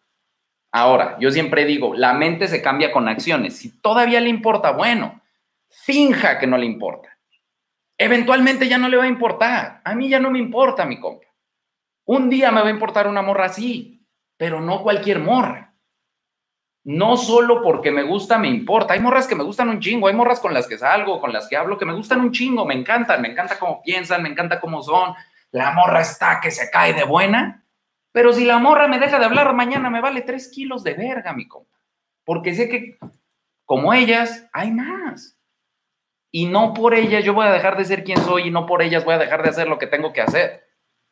Ahora, 0.73 1.17
yo 1.19 1.31
siempre 1.31 1.65
digo, 1.65 1.93
la 1.93 2.13
mente 2.13 2.47
se 2.47 2.61
cambia 2.61 2.91
con 2.91 3.07
acciones. 3.07 3.57
Si 3.57 3.79
todavía 3.79 4.19
le 4.19 4.29
importa, 4.29 4.71
bueno, 4.71 5.21
finja 5.69 6.39
que 6.39 6.47
no 6.47 6.57
le 6.57 6.65
importa 6.65 7.10
eventualmente 8.01 8.67
ya 8.67 8.79
no 8.79 8.89
le 8.89 8.97
va 8.97 9.03
a 9.03 9.07
importar. 9.07 9.81
A 9.83 9.93
mí 9.93 10.09
ya 10.09 10.19
no 10.19 10.31
me 10.31 10.39
importa, 10.39 10.85
mi 10.85 10.99
compa. 10.99 11.27
Un 12.05 12.29
día 12.29 12.51
me 12.51 12.61
va 12.61 12.67
a 12.67 12.71
importar 12.71 13.07
una 13.07 13.21
morra 13.21 13.45
así, 13.45 14.07
pero 14.37 14.59
no 14.59 14.81
cualquier 14.81 15.19
morra. 15.19 15.75
No 16.83 17.15
solo 17.15 17.61
porque 17.61 17.91
me 17.91 18.01
gusta, 18.01 18.39
me 18.39 18.47
importa. 18.47 18.95
Hay 18.95 18.99
morras 18.99 19.27
que 19.27 19.35
me 19.35 19.43
gustan 19.43 19.69
un 19.69 19.79
chingo, 19.79 20.07
hay 20.07 20.15
morras 20.15 20.39
con 20.39 20.51
las 20.51 20.67
que 20.67 20.79
salgo, 20.79 21.21
con 21.21 21.31
las 21.31 21.47
que 21.47 21.55
hablo, 21.55 21.77
que 21.77 21.85
me 21.85 21.93
gustan 21.93 22.21
un 22.21 22.31
chingo, 22.31 22.65
me 22.65 22.73
encantan, 22.73 23.21
me 23.21 23.29
encanta 23.29 23.59
cómo 23.59 23.83
piensan, 23.83 24.23
me 24.23 24.29
encanta 24.29 24.59
cómo 24.59 24.81
son. 24.81 25.13
La 25.51 25.71
morra 25.71 26.01
está 26.01 26.39
que 26.41 26.49
se 26.49 26.71
cae 26.71 26.93
de 26.93 27.03
buena, 27.03 27.67
pero 28.11 28.33
si 28.33 28.45
la 28.45 28.57
morra 28.57 28.87
me 28.87 28.97
deja 28.97 29.19
de 29.19 29.25
hablar 29.25 29.53
mañana, 29.53 29.91
me 29.91 30.01
vale 30.01 30.21
tres 30.21 30.49
kilos 30.49 30.83
de 30.83 30.95
verga, 30.95 31.33
mi 31.33 31.47
compa. 31.47 31.77
Porque 32.25 32.55
sé 32.55 32.67
que, 32.67 32.97
como 33.65 33.93
ellas, 33.93 34.47
hay 34.53 34.71
más 34.71 35.37
y 36.31 36.45
no 36.45 36.73
por 36.73 36.93
ellas 36.93 37.23
yo 37.23 37.33
voy 37.33 37.45
a 37.45 37.51
dejar 37.51 37.77
de 37.77 37.85
ser 37.85 38.03
quien 38.03 38.17
soy 38.23 38.47
y 38.47 38.51
no 38.51 38.65
por 38.65 38.81
ellas 38.81 39.03
voy 39.03 39.15
a 39.15 39.19
dejar 39.19 39.43
de 39.43 39.49
hacer 39.49 39.67
lo 39.67 39.77
que 39.77 39.87
tengo 39.87 40.13
que 40.13 40.21
hacer. 40.21 40.65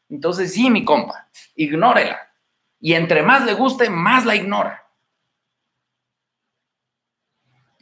Entonces, 0.09 0.53
sí, 0.53 0.69
mi 0.69 0.85
compa, 0.85 1.29
ignórela. 1.55 2.19
Y 2.79 2.93
entre 2.93 3.21
más 3.21 3.45
le 3.45 3.53
guste, 3.53 3.89
más 3.89 4.25
la 4.25 4.35
ignora. 4.35 4.85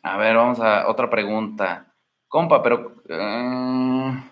A 0.01 0.17
ver, 0.17 0.35
vamos 0.35 0.59
a 0.59 0.87
otra 0.87 1.09
pregunta. 1.09 1.93
Compa, 2.27 2.61
pero... 2.63 2.95
Eh, 3.07 4.23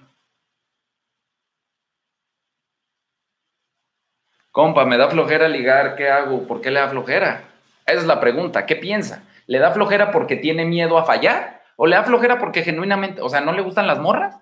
compa, 4.52 4.86
me 4.86 4.98
da 4.98 5.10
flojera 5.10 5.48
ligar, 5.48 5.96
¿qué 5.96 6.10
hago? 6.10 6.48
¿Por 6.48 6.62
qué 6.62 6.72
le 6.72 6.80
da 6.80 6.90
flojera? 6.90 7.44
Esa 7.86 8.00
es 8.00 8.06
la 8.06 8.20
pregunta, 8.20 8.66
¿qué 8.66 8.76
piensa? 8.76 9.24
¿Le 9.48 9.60
da 9.60 9.72
flojera 9.72 10.12
porque 10.12 10.38
tiene 10.38 10.66
miedo 10.66 10.98
a 10.98 11.06
fallar? 11.06 11.55
¿O 11.76 11.88
le 11.88 11.96
da 11.96 12.04
flojera 12.04 12.38
porque 12.38 12.64
genuinamente, 12.64 13.22
o 13.22 13.30
sea, 13.30 13.42
no 13.42 13.52
le 13.52 13.62
gustan 13.62 13.88
las 13.88 14.00
morras? 14.00 14.38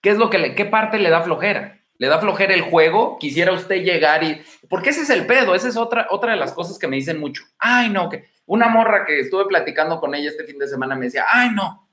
¿Qué 0.00 0.10
es 0.10 0.18
lo 0.18 0.30
que 0.30 0.38
le, 0.38 0.54
qué 0.54 0.64
parte 0.64 0.98
le 0.98 1.10
da 1.10 1.22
flojera? 1.22 1.80
¿Le 1.98 2.06
da 2.06 2.18
flojera 2.18 2.54
el 2.54 2.62
juego? 2.62 3.18
¿Quisiera 3.18 3.52
usted 3.52 3.82
llegar 3.82 4.24
y...? 4.24 4.40
Porque 4.68 4.90
ese 4.90 5.02
es 5.02 5.10
el 5.10 5.26
pedo, 5.26 5.54
esa 5.54 5.68
es 5.68 5.76
otra, 5.76 6.06
otra 6.10 6.32
de 6.32 6.38
las 6.38 6.52
cosas 6.52 6.78
que 6.78 6.88
me 6.88 6.96
dicen 6.96 7.20
mucho. 7.20 7.42
Ay, 7.58 7.90
no, 7.90 8.08
que 8.08 8.30
una 8.46 8.68
morra 8.68 9.04
que 9.04 9.20
estuve 9.20 9.44
platicando 9.46 10.00
con 10.00 10.14
ella 10.14 10.30
este 10.30 10.44
fin 10.44 10.58
de 10.58 10.68
semana 10.68 10.94
me 10.94 11.06
decía, 11.06 11.26
ay, 11.28 11.50
no, 11.50 11.86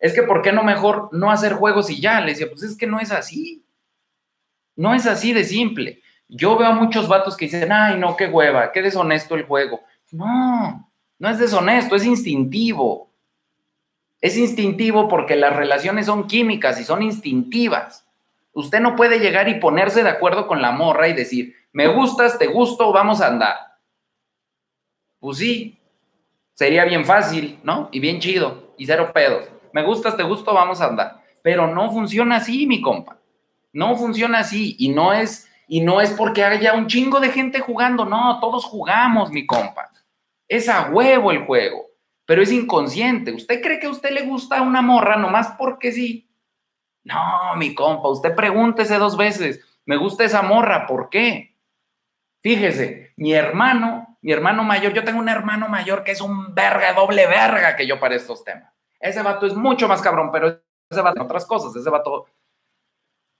es 0.00 0.14
que 0.14 0.22
¿por 0.22 0.40
qué 0.40 0.50
no 0.50 0.62
mejor 0.62 1.10
no 1.12 1.30
hacer 1.30 1.52
juegos 1.52 1.90
y 1.90 2.00
ya? 2.00 2.20
Le 2.20 2.32
decía, 2.32 2.48
pues 2.50 2.62
es 2.62 2.76
que 2.76 2.86
no 2.86 3.00
es 3.00 3.12
así. 3.12 3.64
No 4.74 4.94
es 4.94 5.06
así 5.06 5.34
de 5.34 5.44
simple. 5.44 6.02
Yo 6.26 6.56
veo 6.56 6.68
a 6.68 6.74
muchos 6.74 7.06
vatos 7.06 7.36
que 7.36 7.44
dicen, 7.44 7.70
ay, 7.70 7.98
no, 7.98 8.16
qué 8.16 8.26
hueva, 8.26 8.72
qué 8.72 8.80
deshonesto 8.80 9.34
el 9.34 9.44
juego. 9.44 9.80
No, 10.10 10.90
no 11.18 11.28
es 11.28 11.38
deshonesto, 11.38 11.96
es 11.96 12.04
instintivo. 12.04 13.09
Es 14.20 14.36
instintivo 14.36 15.08
porque 15.08 15.34
las 15.36 15.56
relaciones 15.56 16.06
son 16.06 16.26
químicas 16.26 16.78
y 16.78 16.84
son 16.84 17.02
instintivas. 17.02 18.06
Usted 18.52 18.80
no 18.80 18.96
puede 18.96 19.18
llegar 19.18 19.48
y 19.48 19.60
ponerse 19.60 20.02
de 20.02 20.10
acuerdo 20.10 20.46
con 20.46 20.60
la 20.60 20.72
morra 20.72 21.08
y 21.08 21.14
decir, 21.14 21.54
me 21.72 21.86
gustas, 21.86 22.38
te 22.38 22.46
gusto, 22.46 22.92
vamos 22.92 23.20
a 23.20 23.28
andar. 23.28 23.56
Pues 25.20 25.38
sí, 25.38 25.78
sería 26.52 26.84
bien 26.84 27.06
fácil, 27.06 27.58
¿no? 27.62 27.88
Y 27.92 28.00
bien 28.00 28.20
chido, 28.20 28.74
y 28.76 28.86
cero 28.86 29.10
pedos. 29.14 29.48
Me 29.72 29.82
gustas, 29.82 30.16
te 30.16 30.22
gusto, 30.22 30.52
vamos 30.52 30.80
a 30.80 30.86
andar. 30.86 31.22
Pero 31.42 31.72
no 31.72 31.90
funciona 31.90 32.36
así, 32.36 32.66
mi 32.66 32.82
compa. 32.82 33.18
No 33.72 33.96
funciona 33.96 34.40
así 34.40 34.76
y 34.78 34.88
no 34.90 35.12
es 35.12 35.46
y 35.68 35.80
no 35.82 36.00
es 36.00 36.10
porque 36.10 36.42
haya 36.42 36.74
un 36.74 36.88
chingo 36.88 37.20
de 37.20 37.28
gente 37.28 37.60
jugando, 37.60 38.04
no, 38.04 38.40
todos 38.40 38.64
jugamos, 38.64 39.30
mi 39.30 39.46
compa. 39.46 39.88
Es 40.48 40.68
a 40.68 40.90
huevo 40.90 41.30
el 41.30 41.44
juego 41.44 41.89
pero 42.30 42.42
es 42.42 42.52
inconsciente. 42.52 43.32
¿Usted 43.32 43.60
cree 43.60 43.80
que 43.80 43.88
a 43.88 43.90
usted 43.90 44.10
le 44.10 44.22
gusta 44.22 44.62
una 44.62 44.82
morra 44.82 45.16
nomás 45.16 45.56
porque 45.58 45.90
sí? 45.90 46.30
No, 47.02 47.56
mi 47.56 47.74
compa, 47.74 48.08
usted 48.08 48.36
pregúntese 48.36 48.98
dos 48.98 49.16
veces, 49.16 49.60
me 49.84 49.96
gusta 49.96 50.22
esa 50.22 50.40
morra, 50.40 50.86
¿por 50.86 51.08
qué? 51.08 51.56
Fíjese, 52.40 53.14
mi 53.16 53.32
hermano, 53.32 54.16
mi 54.22 54.30
hermano 54.30 54.62
mayor, 54.62 54.92
yo 54.92 55.02
tengo 55.02 55.18
un 55.18 55.28
hermano 55.28 55.68
mayor 55.68 56.04
que 56.04 56.12
es 56.12 56.20
un 56.20 56.54
verga, 56.54 56.92
doble 56.92 57.26
verga 57.26 57.74
que 57.74 57.88
yo 57.88 57.98
para 57.98 58.14
estos 58.14 58.44
temas. 58.44 58.72
Ese 59.00 59.22
vato 59.22 59.46
es 59.46 59.54
mucho 59.54 59.88
más 59.88 60.00
cabrón, 60.00 60.30
pero 60.30 60.62
ese 60.88 61.00
vato 61.00 61.16
en 61.16 61.26
otras 61.26 61.44
cosas, 61.46 61.74
ese 61.74 61.90
vato... 61.90 62.28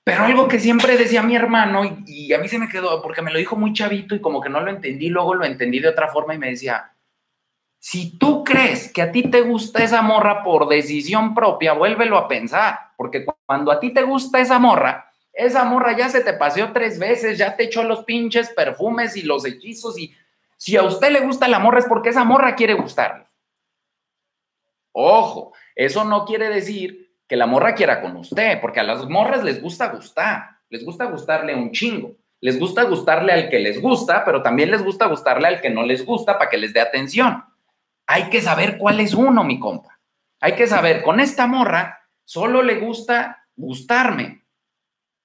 Pero 0.02 0.24
algo 0.24 0.48
que 0.48 0.58
siempre 0.58 0.96
decía 0.96 1.22
mi 1.22 1.36
hermano 1.36 1.84
y, 1.84 2.02
y 2.06 2.32
a 2.32 2.38
mí 2.38 2.48
se 2.48 2.58
me 2.58 2.68
quedó, 2.68 3.00
porque 3.02 3.22
me 3.22 3.30
lo 3.30 3.38
dijo 3.38 3.54
muy 3.54 3.72
chavito 3.72 4.16
y 4.16 4.20
como 4.20 4.40
que 4.40 4.48
no 4.48 4.60
lo 4.60 4.68
entendí, 4.68 5.10
luego 5.10 5.36
lo 5.36 5.44
entendí 5.44 5.78
de 5.78 5.90
otra 5.90 6.08
forma 6.08 6.34
y 6.34 6.38
me 6.38 6.50
decía, 6.50 6.92
si 7.80 8.18
tú 8.18 8.44
crees 8.44 8.92
que 8.92 9.00
a 9.00 9.10
ti 9.10 9.30
te 9.30 9.40
gusta 9.40 9.82
esa 9.82 10.02
morra 10.02 10.42
por 10.42 10.68
decisión 10.68 11.34
propia, 11.34 11.72
vuélvelo 11.72 12.18
a 12.18 12.28
pensar, 12.28 12.78
porque 12.96 13.24
cuando 13.46 13.72
a 13.72 13.80
ti 13.80 13.92
te 13.92 14.02
gusta 14.02 14.38
esa 14.38 14.58
morra, 14.58 15.10
esa 15.32 15.64
morra 15.64 15.96
ya 15.96 16.10
se 16.10 16.20
te 16.20 16.34
paseó 16.34 16.72
tres 16.72 16.98
veces, 16.98 17.38
ya 17.38 17.56
te 17.56 17.64
echó 17.64 17.82
los 17.82 18.04
pinches 18.04 18.50
perfumes 18.50 19.16
y 19.16 19.22
los 19.22 19.46
hechizos 19.46 19.98
y 19.98 20.14
si 20.58 20.76
a 20.76 20.82
usted 20.82 21.10
le 21.10 21.20
gusta 21.20 21.48
la 21.48 21.58
morra 21.58 21.78
es 21.78 21.86
porque 21.86 22.10
esa 22.10 22.22
morra 22.22 22.54
quiere 22.54 22.74
gustarle. 22.74 23.26
Ojo, 24.92 25.54
eso 25.74 26.04
no 26.04 26.26
quiere 26.26 26.50
decir 26.50 27.14
que 27.26 27.36
la 27.36 27.46
morra 27.46 27.74
quiera 27.74 28.02
con 28.02 28.14
usted, 28.16 28.60
porque 28.60 28.80
a 28.80 28.82
las 28.82 29.08
morras 29.08 29.42
les 29.42 29.62
gusta 29.62 29.86
gustar, 29.86 30.58
les 30.68 30.84
gusta 30.84 31.06
gustarle 31.06 31.54
un 31.54 31.70
chingo. 31.70 32.14
Les 32.42 32.58
gusta 32.58 32.82
gustarle 32.84 33.32
al 33.32 33.48
que 33.48 33.58
les 33.58 33.80
gusta, 33.80 34.24
pero 34.24 34.42
también 34.42 34.70
les 34.70 34.82
gusta 34.82 35.06
gustarle 35.06 35.46
al 35.46 35.60
que 35.60 35.70
no 35.70 35.82
les 35.82 36.04
gusta 36.04 36.38
para 36.38 36.50
que 36.50 36.56
les 36.56 36.72
dé 36.72 36.80
atención. 36.80 37.44
Hay 38.12 38.28
que 38.28 38.40
saber 38.40 38.76
cuál 38.76 38.98
es 38.98 39.14
uno, 39.14 39.44
mi 39.44 39.60
compa. 39.60 40.00
Hay 40.40 40.56
que 40.56 40.66
saber, 40.66 41.04
con 41.04 41.20
esta 41.20 41.46
morra 41.46 42.08
solo 42.24 42.60
le 42.60 42.80
gusta 42.80 43.44
gustarme, 43.54 44.46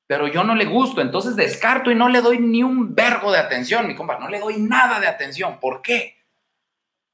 pero 0.06 0.28
yo 0.28 0.43
no 0.43 0.54
le 0.54 0.65
gusto, 0.65 1.02
entonces 1.02 1.36
descarto 1.36 1.89
y 1.89 1.95
no 1.95 2.10
le 2.10 2.21
doy 2.21 2.38
ni 2.38 2.62
un 2.62 2.93
vergo 2.93 3.32
de 3.32 3.39
atención, 3.39 3.88
mi 3.88 3.95
compa, 3.95 4.19
no 4.19 4.30
le 4.30 4.39
doy 4.39 4.58
nada 4.58 5.00
de 5.00 5.08
atención. 5.08 5.60
¿Por 5.60 5.82
qué? 5.82 6.17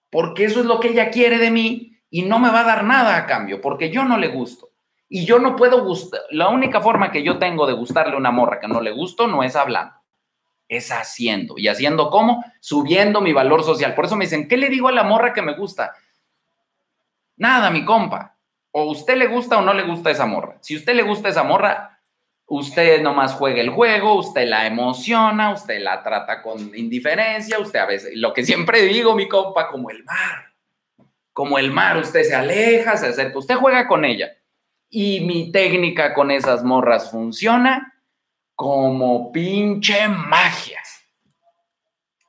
Porque 0.10 0.44
eso 0.44 0.60
es 0.60 0.66
lo 0.66 0.82
que 0.82 0.90
ella 0.90 1.10
quiere 1.10 1.38
de 1.38 1.52
mí 1.52 1.98
y 2.10 2.24
no 2.24 2.40
me 2.40 2.50
va 2.50 2.60
a 2.60 2.66
dar 2.66 2.84
nada 2.84 3.16
a 3.16 3.26
cambio, 3.26 3.62
porque 3.62 3.90
yo 3.90 4.04
no 4.04 4.18
le 4.18 4.28
gusto. 4.28 4.72
Y 5.08 5.24
yo 5.24 5.40
no 5.40 5.56
puedo 5.56 5.86
gustar, 5.86 6.20
la 6.32 6.50
única 6.50 6.82
forma 6.82 7.12
que 7.12 7.24
yo 7.24 7.40
tengo 7.40 7.66
de 7.66 7.74
gustarle 7.74 8.16
a 8.16 8.18
una 8.18 8.32
morra 8.32 8.60
que 8.60 8.68
no 8.68 8.82
le 8.82 8.92
gusto 8.92 9.26
no 9.26 9.42
es 9.42 9.56
hablando 9.56 10.01
es 10.72 10.90
haciendo. 10.90 11.58
¿Y 11.58 11.68
haciendo 11.68 12.10
cómo? 12.10 12.44
Subiendo 12.62 13.20
mi 13.20 13.34
valor 13.34 13.64
social. 13.64 13.94
Por 13.94 14.06
eso 14.06 14.16
me 14.16 14.24
dicen, 14.24 14.48
¿qué 14.48 14.56
le 14.56 14.70
digo 14.70 14.88
a 14.88 14.94
la 14.94 15.04
morra 15.04 15.34
que 15.34 15.42
me 15.42 15.54
gusta? 15.54 15.94
Nada, 17.36 17.70
mi 17.70 17.84
compa. 17.84 18.38
O 18.72 18.86
usted 18.86 19.18
le 19.18 19.28
gusta 19.28 19.58
o 19.58 19.62
no 19.62 19.74
le 19.74 19.84
gusta 19.84 20.12
esa 20.12 20.26
morra. 20.26 20.58
Si 20.62 20.78
usted 20.78 20.96
le 20.96 21.04
gusta 21.04 21.28
esa 21.28 21.44
morra, 21.44 22.00
usted 22.46 23.02
nomás 23.02 23.34
juega 23.34 23.60
el 23.60 23.70
juego, 23.70 24.14
usted 24.16 24.48
la 24.48 24.66
emociona, 24.66 25.52
usted 25.52 25.82
la 25.82 26.02
trata 26.02 26.42
con 26.42 26.72
indiferencia, 26.74 27.60
usted 27.60 27.80
a 27.80 27.86
veces, 27.86 28.14
lo 28.16 28.32
que 28.32 28.46
siempre 28.46 28.84
digo, 28.84 29.14
mi 29.14 29.28
compa, 29.28 29.68
como 29.68 29.90
el 29.90 30.06
mar. 30.06 30.54
Como 31.34 31.60
el 31.60 31.70
mar, 31.70 31.98
usted 31.98 32.24
se 32.24 32.34
aleja, 32.34 32.96
se 32.96 33.08
acerca, 33.08 33.38
usted 33.38 33.56
juega 33.56 33.90
con 33.90 34.06
ella. 34.06 34.38
Y 34.90 35.20
mi 35.20 35.52
técnica 35.52 36.14
con 36.14 36.32
esas 36.32 36.64
morras 36.64 37.12
funciona 37.12 37.92
como 38.62 39.32
pinche 39.32 40.08
magia. 40.08 40.80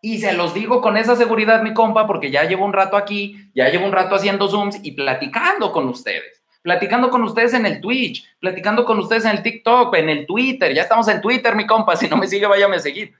Y 0.00 0.18
se 0.18 0.32
los 0.32 0.54
digo 0.54 0.80
con 0.80 0.96
esa 0.96 1.14
seguridad, 1.14 1.62
mi 1.62 1.74
compa, 1.74 2.06
porque 2.06 2.30
ya 2.30 2.44
llevo 2.44 2.64
un 2.64 2.72
rato 2.72 2.96
aquí, 2.96 3.50
ya 3.54 3.68
llevo 3.68 3.84
un 3.84 3.92
rato 3.92 4.14
haciendo 4.14 4.48
Zooms 4.48 4.78
y 4.82 4.92
platicando 4.92 5.70
con 5.72 5.88
ustedes. 5.88 6.42
platicando 6.62 7.10
con 7.10 7.22
ustedes 7.24 7.52
en 7.52 7.66
el 7.66 7.82
Twitch, 7.82 8.24
platicando 8.38 8.86
con 8.86 8.98
ustedes 8.98 9.26
en 9.26 9.32
el 9.32 9.42
TikTok, 9.42 9.94
en 9.94 10.08
el 10.08 10.26
Twitter. 10.26 10.72
Ya 10.72 10.82
estamos 10.82 11.06
en 11.08 11.20
Twitter, 11.20 11.54
mi 11.54 11.66
compa. 11.66 11.96
Si 11.96 12.08
no 12.08 12.16
me 12.16 12.26
sigue, 12.26 12.46
váyame 12.46 12.76
a 12.76 12.80
seguir. 12.80 13.12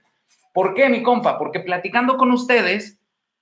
¿Por 0.51 0.73
qué, 0.73 0.89
mi 0.89 1.03
compa? 1.03 1.37
Porque 1.37 1.59
platicando 1.59 2.17
con 2.17 2.31
ustedes 2.31 2.97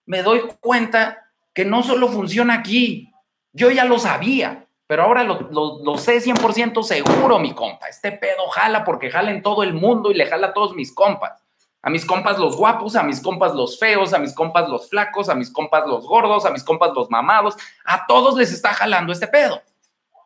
me 0.06 0.22
doy 0.22 0.42
cuenta 0.60 1.30
que 1.54 1.64
no 1.64 1.82
solo 1.82 2.10
funciona 2.10 2.56
aquí. 2.56 3.14
Yo 3.54 3.72
ya 3.72 3.86
lo 3.86 4.00
sabía, 4.00 4.66
pero 4.92 5.04
ahora 5.04 5.24
lo, 5.24 5.40
lo 5.86 5.98
sé 5.98 6.18
100% 6.18 6.84
seguro, 6.84 7.40
mi 7.40 7.54
compa. 7.54 7.88
Este 7.88 8.12
pedo 8.12 8.46
jala 8.50 8.84
porque 8.84 9.10
jala 9.10 9.32
en 9.32 9.42
todo 9.42 9.64
el 9.64 9.74
mundo 9.74 10.12
y 10.12 10.16
le 10.16 10.26
jala 10.26 10.48
a 10.48 10.54
todos 10.54 10.76
mis 10.76 10.94
compas. 10.94 11.42
A 11.82 11.90
mis 11.90 12.06
compas 12.06 12.38
los 12.38 12.58
guapos, 12.58 12.98
a 12.98 13.04
mis 13.04 13.22
compas 13.22 13.56
los 13.56 13.80
feos, 13.80 14.14
a 14.14 14.20
mis 14.20 14.34
compas 14.34 14.68
los 14.68 14.90
flacos, 14.90 15.30
a 15.30 15.36
mis 15.36 15.50
compas 15.50 15.88
los 15.88 16.06
gordos, 16.06 16.46
a 16.46 16.52
mis 16.52 16.66
compas 16.66 16.92
los 16.94 17.10
mamados. 17.10 17.56
A 17.86 18.06
todos 18.06 18.36
les 18.36 18.52
está 18.52 18.74
jalando 18.74 19.14
este 19.14 19.28
pedo. 19.28 19.62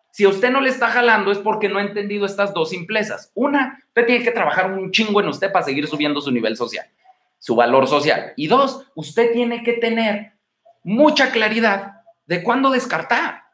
Si 0.10 0.24
a 0.24 0.30
usted 0.30 0.50
no 0.50 0.62
le 0.62 0.72
está 0.72 0.88
jalando 0.90 1.32
es 1.32 1.38
porque 1.38 1.70
no 1.70 1.78
ha 1.78 1.84
entendido 1.84 2.26
estas 2.26 2.52
dos 2.52 2.72
simplezas. 2.72 3.32
Una, 3.36 3.84
usted 3.90 4.08
tiene 4.08 4.24
que 4.24 4.32
trabajar 4.32 4.72
un 4.72 4.90
chingo 4.90 5.22
en 5.22 5.28
usted 5.28 5.52
para 5.52 5.64
seguir 5.64 5.86
subiendo 5.86 6.22
su 6.22 6.32
nivel 6.32 6.58
social, 6.58 6.88
su 7.38 7.56
valor 7.56 7.86
social. 7.86 8.34
Y 8.36 8.48
dos, 8.48 8.84
usted 8.96 9.32
tiene 9.32 9.62
que 9.62 9.74
tener 9.74 10.34
mucha 10.84 11.32
claridad 11.32 12.02
de 12.26 12.42
cuándo 12.42 12.72
descartar. 12.72 13.45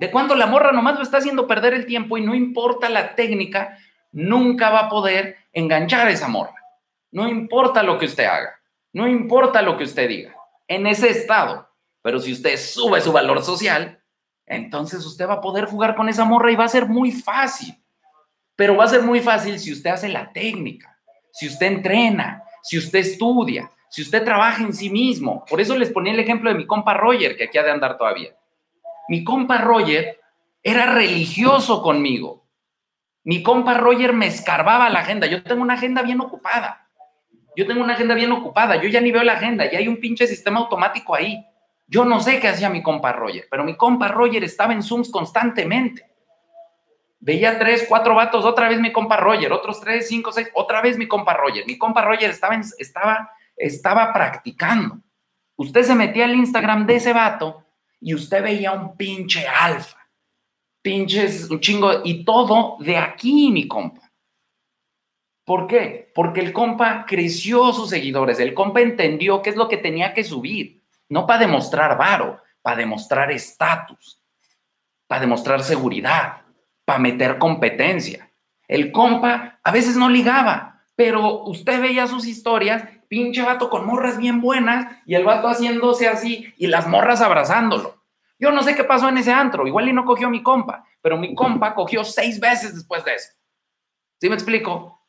De 0.00 0.10
cuándo 0.10 0.34
la 0.34 0.46
morra 0.46 0.72
nomás 0.72 0.96
lo 0.96 1.02
está 1.02 1.18
haciendo 1.18 1.46
perder 1.46 1.74
el 1.74 1.84
tiempo 1.84 2.16
y 2.16 2.22
no 2.22 2.34
importa 2.34 2.88
la 2.88 3.14
técnica, 3.14 3.76
nunca 4.12 4.70
va 4.70 4.86
a 4.86 4.88
poder 4.88 5.36
enganchar 5.52 6.06
a 6.06 6.10
esa 6.10 6.26
morra. 6.26 6.54
No 7.10 7.28
importa 7.28 7.82
lo 7.82 7.98
que 7.98 8.06
usted 8.06 8.24
haga, 8.24 8.58
no 8.94 9.06
importa 9.06 9.60
lo 9.60 9.76
que 9.76 9.84
usted 9.84 10.08
diga, 10.08 10.34
en 10.66 10.86
ese 10.86 11.10
estado. 11.10 11.68
Pero 12.00 12.18
si 12.18 12.32
usted 12.32 12.56
sube 12.56 13.02
su 13.02 13.12
valor 13.12 13.44
social, 13.44 14.02
entonces 14.46 15.04
usted 15.04 15.28
va 15.28 15.34
a 15.34 15.40
poder 15.42 15.66
jugar 15.66 15.94
con 15.94 16.08
esa 16.08 16.24
morra 16.24 16.50
y 16.50 16.56
va 16.56 16.64
a 16.64 16.68
ser 16.68 16.86
muy 16.86 17.12
fácil. 17.12 17.76
Pero 18.56 18.78
va 18.78 18.84
a 18.84 18.88
ser 18.88 19.02
muy 19.02 19.20
fácil 19.20 19.58
si 19.58 19.70
usted 19.70 19.90
hace 19.90 20.08
la 20.08 20.32
técnica, 20.32 20.98
si 21.30 21.46
usted 21.46 21.66
entrena, 21.66 22.42
si 22.62 22.78
usted 22.78 23.00
estudia, 23.00 23.70
si 23.90 24.00
usted 24.00 24.24
trabaja 24.24 24.62
en 24.62 24.72
sí 24.72 24.88
mismo. 24.88 25.44
Por 25.44 25.60
eso 25.60 25.76
les 25.76 25.90
ponía 25.90 26.14
el 26.14 26.20
ejemplo 26.20 26.48
de 26.48 26.56
mi 26.56 26.66
compa 26.66 26.94
Roger, 26.94 27.36
que 27.36 27.44
aquí 27.44 27.58
ha 27.58 27.62
de 27.62 27.72
andar 27.72 27.98
todavía. 27.98 28.34
Mi 29.10 29.24
compa 29.24 29.58
Roger 29.58 30.20
era 30.62 30.94
religioso 30.94 31.82
conmigo. 31.82 32.46
Mi 33.24 33.42
compa 33.42 33.74
Roger 33.74 34.12
me 34.12 34.28
escarbaba 34.28 34.88
la 34.88 35.00
agenda. 35.00 35.26
Yo 35.26 35.42
tengo 35.42 35.62
una 35.62 35.74
agenda 35.74 36.02
bien 36.02 36.20
ocupada. 36.20 36.88
Yo 37.56 37.66
tengo 37.66 37.82
una 37.82 37.94
agenda 37.94 38.14
bien 38.14 38.30
ocupada, 38.30 38.76
yo 38.76 38.88
ya 38.88 39.00
ni 39.00 39.10
veo 39.10 39.24
la 39.24 39.32
agenda, 39.32 39.68
ya 39.68 39.78
hay 39.78 39.88
un 39.88 39.98
pinche 39.98 40.28
sistema 40.28 40.60
automático 40.60 41.12
ahí. 41.16 41.44
Yo 41.88 42.04
no 42.04 42.20
sé 42.20 42.38
qué 42.38 42.46
hacía 42.46 42.70
mi 42.70 42.84
compa 42.84 43.10
Roger, 43.10 43.48
pero 43.50 43.64
mi 43.64 43.76
compa 43.76 44.06
Roger 44.06 44.44
estaba 44.44 44.72
en 44.72 44.84
Zooms 44.84 45.10
constantemente. 45.10 46.08
Veía 47.18 47.58
tres, 47.58 47.86
cuatro 47.88 48.14
vatos, 48.14 48.44
otra 48.44 48.68
vez 48.68 48.78
mi 48.78 48.92
compa 48.92 49.16
Roger, 49.16 49.52
otros 49.52 49.80
tres, 49.80 50.06
cinco, 50.06 50.30
seis, 50.30 50.48
otra 50.54 50.80
vez 50.80 50.96
mi 50.96 51.08
compa 51.08 51.34
Roger. 51.34 51.66
Mi 51.66 51.76
compa 51.76 52.02
Roger 52.02 52.30
estaba, 52.30 52.60
estaba, 52.78 53.32
estaba 53.56 54.12
practicando. 54.12 54.98
Usted 55.56 55.82
se 55.82 55.96
metía 55.96 56.26
al 56.26 56.36
Instagram 56.36 56.86
de 56.86 56.94
ese 56.94 57.12
vato 57.12 57.64
y 58.00 58.14
usted 58.14 58.42
veía 58.42 58.72
un 58.72 58.96
pinche 58.96 59.46
alfa, 59.46 59.98
pinches, 60.82 61.50
un 61.50 61.60
chingo, 61.60 62.00
y 62.04 62.24
todo 62.24 62.76
de 62.80 62.96
aquí, 62.96 63.50
mi 63.50 63.68
compa. 63.68 64.10
¿Por 65.44 65.66
qué? 65.66 66.10
Porque 66.14 66.40
el 66.40 66.52
compa 66.52 67.04
creció 67.06 67.72
sus 67.72 67.90
seguidores, 67.90 68.38
el 68.40 68.54
compa 68.54 68.80
entendió 68.80 69.42
qué 69.42 69.50
es 69.50 69.56
lo 69.56 69.68
que 69.68 69.76
tenía 69.76 70.14
que 70.14 70.24
subir, 70.24 70.82
no 71.08 71.26
para 71.26 71.40
demostrar 71.40 71.98
varo, 71.98 72.40
para 72.62 72.76
demostrar 72.76 73.30
estatus, 73.32 74.22
para 75.06 75.22
demostrar 75.22 75.62
seguridad, 75.62 76.42
para 76.84 77.00
meter 77.00 77.38
competencia. 77.38 78.30
El 78.68 78.92
compa 78.92 79.58
a 79.62 79.72
veces 79.72 79.96
no 79.96 80.08
ligaba, 80.08 80.69
pero 81.00 81.44
usted 81.44 81.80
veía 81.80 82.06
sus 82.06 82.26
historias, 82.26 82.84
pinche 83.08 83.40
vato 83.40 83.70
con 83.70 83.86
morras 83.86 84.18
bien 84.18 84.42
buenas 84.42 84.98
y 85.06 85.14
el 85.14 85.24
vato 85.24 85.48
haciéndose 85.48 86.06
así 86.06 86.52
y 86.58 86.66
las 86.66 86.86
morras 86.86 87.22
abrazándolo. 87.22 88.04
Yo 88.38 88.50
no 88.50 88.62
sé 88.62 88.74
qué 88.74 88.84
pasó 88.84 89.08
en 89.08 89.16
ese 89.16 89.32
antro, 89.32 89.66
igual 89.66 89.88
y 89.88 89.94
no 89.94 90.04
cogió 90.04 90.28
mi 90.28 90.42
compa, 90.42 90.84
pero 91.00 91.16
mi 91.16 91.34
compa 91.34 91.74
cogió 91.74 92.04
seis 92.04 92.38
veces 92.38 92.74
después 92.74 93.02
de 93.06 93.14
eso. 93.14 93.30
¿Sí 94.20 94.28
me 94.28 94.34
explico? 94.34 95.00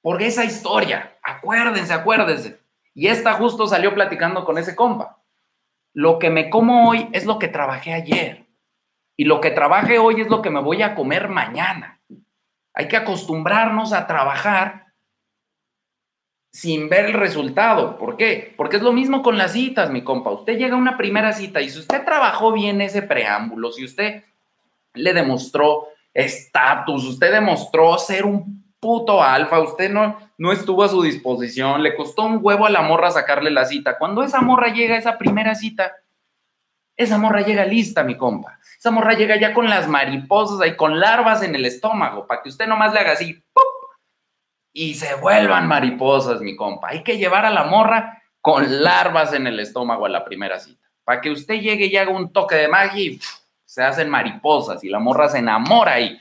Por 0.00 0.22
esa 0.22 0.42
historia. 0.42 1.18
Acuérdense, 1.22 1.92
acuérdense. 1.92 2.58
Y 2.94 3.08
esta 3.08 3.34
justo 3.34 3.66
salió 3.66 3.92
platicando 3.92 4.46
con 4.46 4.56
ese 4.56 4.74
compa. 4.74 5.22
Lo 5.92 6.18
que 6.18 6.30
me 6.30 6.48
como 6.48 6.88
hoy 6.88 7.10
es 7.12 7.26
lo 7.26 7.38
que 7.38 7.48
trabajé 7.48 7.92
ayer. 7.92 8.46
Y 9.18 9.26
lo 9.26 9.42
que 9.42 9.50
trabajé 9.50 9.98
hoy 9.98 10.22
es 10.22 10.28
lo 10.28 10.40
que 10.40 10.48
me 10.48 10.62
voy 10.62 10.80
a 10.80 10.94
comer 10.94 11.28
mañana. 11.28 12.00
Hay 12.72 12.88
que 12.88 12.96
acostumbrarnos 12.96 13.92
a 13.92 14.06
trabajar 14.06 14.89
sin 16.52 16.88
ver 16.88 17.06
el 17.06 17.12
resultado. 17.14 17.96
¿Por 17.96 18.16
qué? 18.16 18.54
Porque 18.56 18.76
es 18.76 18.82
lo 18.82 18.92
mismo 18.92 19.22
con 19.22 19.38
las 19.38 19.52
citas, 19.52 19.90
mi 19.90 20.02
compa. 20.02 20.30
Usted 20.30 20.58
llega 20.58 20.74
a 20.74 20.78
una 20.78 20.96
primera 20.96 21.32
cita 21.32 21.60
y 21.60 21.70
si 21.70 21.78
usted 21.78 22.04
trabajó 22.04 22.52
bien 22.52 22.80
ese 22.80 23.02
preámbulo, 23.02 23.70
si 23.72 23.84
usted 23.84 24.24
le 24.94 25.12
demostró 25.12 25.88
estatus, 26.12 27.04
usted 27.04 27.32
demostró 27.32 27.96
ser 27.98 28.24
un 28.24 28.64
puto 28.80 29.22
alfa, 29.22 29.60
usted 29.60 29.90
no, 29.90 30.18
no 30.38 30.52
estuvo 30.52 30.82
a 30.82 30.88
su 30.88 31.02
disposición, 31.02 31.82
le 31.82 31.94
costó 31.94 32.22
un 32.22 32.40
huevo 32.42 32.66
a 32.66 32.70
la 32.70 32.82
morra 32.82 33.10
sacarle 33.10 33.50
la 33.50 33.66
cita. 33.66 33.98
Cuando 33.98 34.22
esa 34.22 34.40
morra 34.40 34.72
llega 34.72 34.96
a 34.96 34.98
esa 34.98 35.18
primera 35.18 35.54
cita, 35.54 35.92
esa 36.96 37.18
morra 37.18 37.42
llega 37.42 37.64
lista, 37.64 38.02
mi 38.02 38.16
compa. 38.16 38.58
Esa 38.78 38.90
morra 38.90 39.12
llega 39.12 39.36
ya 39.36 39.54
con 39.54 39.68
las 39.68 39.86
mariposas 39.86 40.66
y 40.66 40.76
con 40.76 40.98
larvas 40.98 41.42
en 41.42 41.54
el 41.54 41.64
estómago, 41.66 42.26
para 42.26 42.42
que 42.42 42.48
usted 42.48 42.66
nomás 42.66 42.92
le 42.92 43.00
haga 43.00 43.12
así, 43.12 43.34
¡pup! 43.52 43.79
Y 44.72 44.94
se 44.94 45.14
vuelvan 45.16 45.66
mariposas, 45.66 46.40
mi 46.40 46.56
compa. 46.56 46.88
Hay 46.88 47.02
que 47.02 47.18
llevar 47.18 47.44
a 47.44 47.50
la 47.50 47.64
morra 47.64 48.22
con 48.40 48.82
larvas 48.82 49.32
en 49.32 49.46
el 49.46 49.60
estómago 49.60 50.06
a 50.06 50.08
la 50.08 50.24
primera 50.24 50.58
cita, 50.58 50.88
para 51.04 51.20
que 51.20 51.30
usted 51.30 51.60
llegue 51.60 51.86
y 51.86 51.96
haga 51.96 52.10
un 52.10 52.32
toque 52.32 52.56
de 52.56 52.68
magia 52.68 53.02
y 53.02 53.20
se 53.64 53.82
hacen 53.82 54.08
mariposas 54.08 54.82
y 54.82 54.88
la 54.88 54.98
morra 54.98 55.28
se 55.28 55.38
enamora 55.38 55.92
ahí 55.92 56.18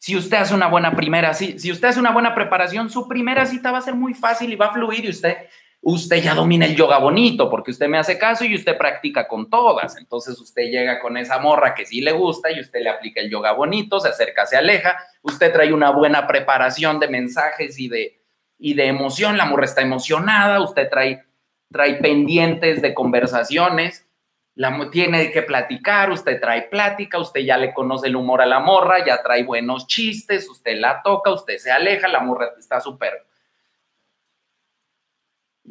si 0.00 0.16
usted 0.16 0.38
hace 0.38 0.54
una 0.54 0.66
buena 0.66 0.96
primera, 0.96 1.34
si, 1.34 1.58
si 1.58 1.70
usted 1.70 1.88
hace 1.88 2.00
una 2.00 2.10
buena 2.10 2.34
preparación, 2.34 2.88
su 2.88 3.06
primera 3.06 3.44
cita 3.44 3.70
va 3.70 3.78
a 3.78 3.82
ser 3.82 3.94
muy 3.94 4.14
fácil 4.14 4.50
y 4.50 4.56
va 4.56 4.66
a 4.66 4.72
fluir 4.72 5.04
y 5.04 5.10
usted, 5.10 5.36
usted 5.82 6.22
ya 6.22 6.34
domina 6.34 6.66
el 6.66 6.76
yoga 6.76 6.98
bonito 6.98 7.48
porque 7.48 7.70
usted 7.70 7.88
me 7.88 7.98
hace 7.98 8.18
caso 8.18 8.44
y 8.44 8.54
usted 8.54 8.76
practica 8.76 9.26
con 9.26 9.48
todas. 9.48 9.96
Entonces 9.96 10.38
usted 10.38 10.64
llega 10.64 11.00
con 11.00 11.16
esa 11.16 11.38
morra 11.38 11.74
que 11.74 11.86
sí 11.86 12.00
le 12.00 12.12
gusta 12.12 12.50
y 12.50 12.60
usted 12.60 12.80
le 12.80 12.90
aplica 12.90 13.20
el 13.20 13.30
yoga 13.30 13.52
bonito, 13.52 14.00
se 14.00 14.08
acerca, 14.08 14.46
se 14.46 14.56
aleja, 14.56 14.98
usted 15.22 15.52
trae 15.52 15.72
una 15.72 15.90
buena 15.90 16.26
preparación 16.26 17.00
de 17.00 17.08
mensajes 17.08 17.78
y 17.78 17.88
de, 17.88 18.20
y 18.58 18.74
de 18.74 18.86
emoción, 18.86 19.36
la 19.36 19.46
morra 19.46 19.64
está 19.64 19.80
emocionada, 19.80 20.60
usted 20.60 20.88
trae, 20.90 21.24
trae 21.70 21.94
pendientes 21.94 22.82
de 22.82 22.94
conversaciones 22.94 24.06
la 24.60 24.90
tiene 24.90 25.30
que 25.30 25.40
platicar, 25.40 26.10
usted 26.10 26.38
trae 26.38 26.62
plática, 26.62 27.18
usted 27.18 27.40
ya 27.40 27.56
le 27.56 27.72
conoce 27.72 28.08
el 28.08 28.16
humor 28.16 28.42
a 28.42 28.46
la 28.46 28.60
morra, 28.60 29.04
ya 29.04 29.22
trae 29.22 29.42
buenos 29.42 29.86
chistes, 29.86 30.50
usted 30.50 30.78
la 30.78 31.00
toca, 31.02 31.32
usted 31.32 31.56
se 31.56 31.70
aleja, 31.70 32.08
la 32.08 32.20
morra 32.20 32.50
está 32.58 32.78
súper. 32.78 33.24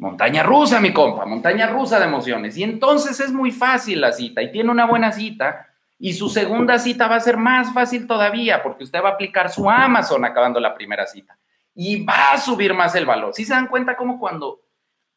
Montaña 0.00 0.42
rusa, 0.42 0.80
mi 0.80 0.92
compa, 0.92 1.24
montaña 1.26 1.68
rusa 1.68 2.00
de 2.00 2.06
emociones. 2.06 2.56
Y 2.56 2.64
entonces 2.64 3.20
es 3.20 3.32
muy 3.32 3.52
fácil 3.52 4.00
la 4.00 4.12
cita 4.12 4.42
y 4.42 4.50
tiene 4.50 4.70
una 4.70 4.86
buena 4.86 5.12
cita. 5.12 5.68
Y 5.98 6.14
su 6.14 6.28
segunda 6.28 6.78
cita 6.78 7.06
va 7.06 7.16
a 7.16 7.20
ser 7.20 7.36
más 7.36 7.72
fácil 7.72 8.06
todavía 8.06 8.62
porque 8.62 8.84
usted 8.84 9.02
va 9.02 9.10
a 9.10 9.12
aplicar 9.12 9.50
su 9.50 9.70
Amazon 9.70 10.24
acabando 10.24 10.58
la 10.58 10.74
primera 10.74 11.06
cita. 11.06 11.38
Y 11.74 12.02
va 12.04 12.32
a 12.32 12.38
subir 12.38 12.74
más 12.74 12.94
el 12.96 13.06
valor. 13.06 13.34
Si 13.34 13.44
se 13.44 13.52
dan 13.52 13.68
cuenta 13.68 13.96
cómo 13.96 14.18
cuando 14.18 14.60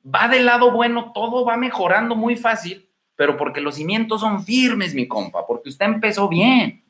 va 0.05 0.27
del 0.27 0.45
lado 0.45 0.71
bueno, 0.71 1.11
todo 1.13 1.45
va 1.45 1.57
mejorando 1.57 2.15
muy 2.15 2.36
fácil 2.36 2.88
pero 3.15 3.38
porque 3.38 3.61
los 3.61 3.75
cimientos 3.75 4.21
son 4.21 4.43
firmes, 4.43 4.93
mi 4.93 5.07
compa, 5.07 5.45
porque 5.45 5.69
usted 5.69 5.86
empezó 5.86 6.27
bien. 6.27 6.84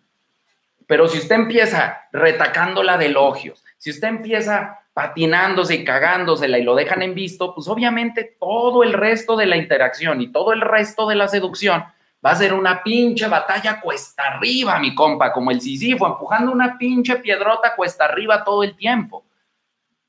Pero 0.88 1.08
si 1.08 1.18
usted 1.18 1.36
empieza 1.36 2.02
retacándola 2.12 2.98
de 2.98 3.08
elogios, 3.08 3.64
si 3.78 3.90
usted 3.90 4.08
empieza 4.08 4.80
patinándose 4.94 5.76
y 5.76 5.84
cagándosela 5.84 6.60
y 6.60 6.64
lo 6.64 6.76
dejan 6.76 7.02
en 7.02 7.16
visto, 7.16 7.54
pues 7.56 7.68
obviamente 7.68 8.36
todo 8.40 8.84
el 8.84 8.94
resto 8.94 9.36
de 9.36 9.48
la 9.48 9.58
interacción 9.58 10.22
y 10.22 10.32
todo 10.32 10.54
el 10.54 10.62
resto 10.62 11.08
de 11.08 11.16
la 11.16 11.28
seducción 11.28 11.84
va 12.26 12.32
a 12.32 12.36
ser 12.36 12.54
una 12.54 12.84
pinche 12.84 13.28
batalla 13.28 13.82
cuesta 13.82 14.24
arriba, 14.24 14.80
mi 14.80 14.94
compa, 14.94 15.34
como 15.34 15.52
el 15.52 15.60
Sisifo, 15.60 16.08
empujando 16.08 16.52
una 16.52 16.78
pinche 16.78 17.18
piedrota 17.18 17.76
cuesta 17.76 18.06
arriba 18.06 18.44
todo 18.44 18.64
el 18.64 18.76
tiempo. 18.76 19.26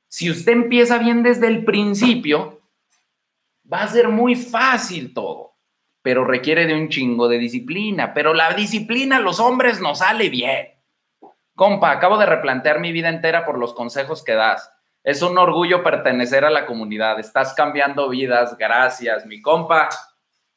Si 0.06 0.30
usted 0.30 0.52
empieza 0.52 0.98
bien 0.98 1.22
desde 1.22 1.48
el 1.48 1.64
principio, 1.64 2.60
va 3.70 3.82
a 3.82 3.88
ser 3.88 4.08
muy 4.08 4.36
fácil 4.36 5.12
todo 5.12 5.54
pero 6.04 6.26
requiere 6.26 6.66
de 6.66 6.74
un 6.74 6.90
chingo 6.90 7.28
de 7.28 7.38
disciplina. 7.38 8.12
Pero 8.12 8.34
la 8.34 8.52
disciplina 8.52 9.16
a 9.16 9.20
los 9.20 9.40
hombres 9.40 9.80
nos 9.80 10.00
sale 10.00 10.28
bien. 10.28 10.68
Compa, 11.54 11.92
acabo 11.92 12.18
de 12.18 12.26
replantear 12.26 12.78
mi 12.78 12.92
vida 12.92 13.08
entera 13.08 13.46
por 13.46 13.56
los 13.58 13.72
consejos 13.72 14.22
que 14.22 14.34
das. 14.34 14.70
Es 15.04 15.20
un 15.20 15.36
orgullo 15.36 15.82
pertenecer 15.82 16.46
a 16.46 16.50
la 16.50 16.64
comunidad. 16.64 17.20
Estás 17.20 17.52
cambiando 17.52 18.08
vidas. 18.08 18.56
Gracias, 18.56 19.26
mi 19.26 19.42
compa. 19.42 19.90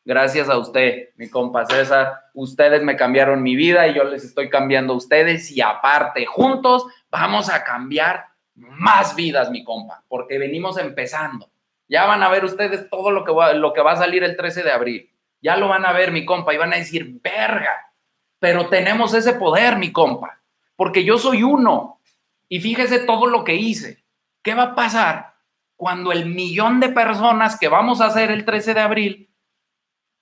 Gracias 0.05 0.47
a 0.47 0.57
usted, 0.57 1.09
mi 1.17 1.29
compa 1.29 1.65
César. 1.65 2.21
Ustedes 2.33 2.81
me 2.81 2.95
cambiaron 2.95 3.43
mi 3.43 3.57
vida 3.57 3.89
y 3.89 3.93
yo 3.93 4.05
les 4.05 4.23
estoy 4.23 4.49
cambiando 4.49 4.93
a 4.93 4.95
ustedes 4.95 5.51
y 5.51 5.59
aparte, 5.59 6.25
juntos 6.25 6.85
vamos 7.09 7.49
a 7.49 7.65
cambiar 7.65 8.27
más 8.55 9.17
vidas, 9.17 9.51
mi 9.51 9.65
compa, 9.65 10.05
porque 10.07 10.39
venimos 10.39 10.77
empezando. 10.77 11.49
Ya 11.89 12.05
van 12.05 12.23
a 12.23 12.29
ver 12.29 12.45
ustedes 12.45 12.89
todo 12.89 13.11
lo 13.11 13.25
que 13.25 13.33
va, 13.33 13.51
lo 13.51 13.73
que 13.73 13.81
va 13.81 13.91
a 13.91 13.97
salir 13.97 14.23
el 14.23 14.37
13 14.37 14.63
de 14.63 14.71
abril. 14.71 15.11
Ya 15.41 15.57
lo 15.57 15.67
van 15.67 15.85
a 15.85 15.91
ver, 15.91 16.13
mi 16.13 16.23
compa, 16.23 16.53
y 16.53 16.57
van 16.57 16.71
a 16.71 16.77
decir, 16.77 17.19
verga, 17.21 17.91
pero 18.39 18.69
tenemos 18.69 19.13
ese 19.13 19.33
poder, 19.33 19.75
mi 19.75 19.91
compa, 19.91 20.39
porque 20.77 21.03
yo 21.03 21.17
soy 21.17 21.43
uno. 21.43 21.99
Y 22.47 22.61
fíjese 22.61 22.99
todo 22.99 23.27
lo 23.27 23.43
que 23.43 23.55
hice. 23.55 24.07
¿Qué 24.41 24.53
va 24.53 24.63
a 24.63 24.75
pasar 24.75 25.35
cuando 25.75 26.11
el 26.11 26.25
millón 26.25 26.79
de 26.79 26.89
personas 26.89 27.59
que 27.59 27.67
vamos 27.67 28.01
a 28.01 28.07
hacer 28.07 28.31
el 28.31 28.45
13 28.45 28.73
de 28.73 28.79
abril, 28.79 29.35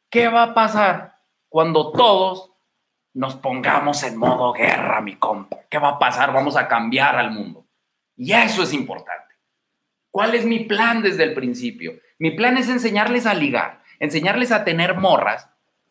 qué 0.09 0.28
va 0.28 0.43
a 0.43 0.53
pasar 0.53 1.20
cuando 1.49 1.91
todos 1.91 2.51
nos 3.13 3.36
pongamos 3.36 4.03
en 4.03 4.18
modo 4.18 4.53
guerra, 4.53 5.01
mi 5.01 5.16
compa? 5.16 5.57
¿Qué 5.70 5.78
va 5.78 5.89
a 5.89 5.99
pasar? 5.99 6.34
Vamos 6.34 6.57
a 6.57 6.68
cambiar 6.68 7.16
al 7.16 7.32
mundo. 7.32 7.66
Y 8.16 8.34
eso 8.34 8.63
es 8.63 8.74
importante. 8.74 9.36
¿Cuál 10.11 10.36
es 10.36 10.45
mi 10.45 10.59
plan 10.59 11.01
desde 11.01 11.24
el 11.24 11.34
principio? 11.34 11.93
Mi 12.20 12.32
plan 12.32 12.57
es 12.57 12.70
enseñarles 12.70 13.26
a 13.26 13.34
ligar, 13.34 13.82
enseñarles 13.99 14.51
a 14.51 14.63
tener 14.63 14.95
morras 14.95 15.49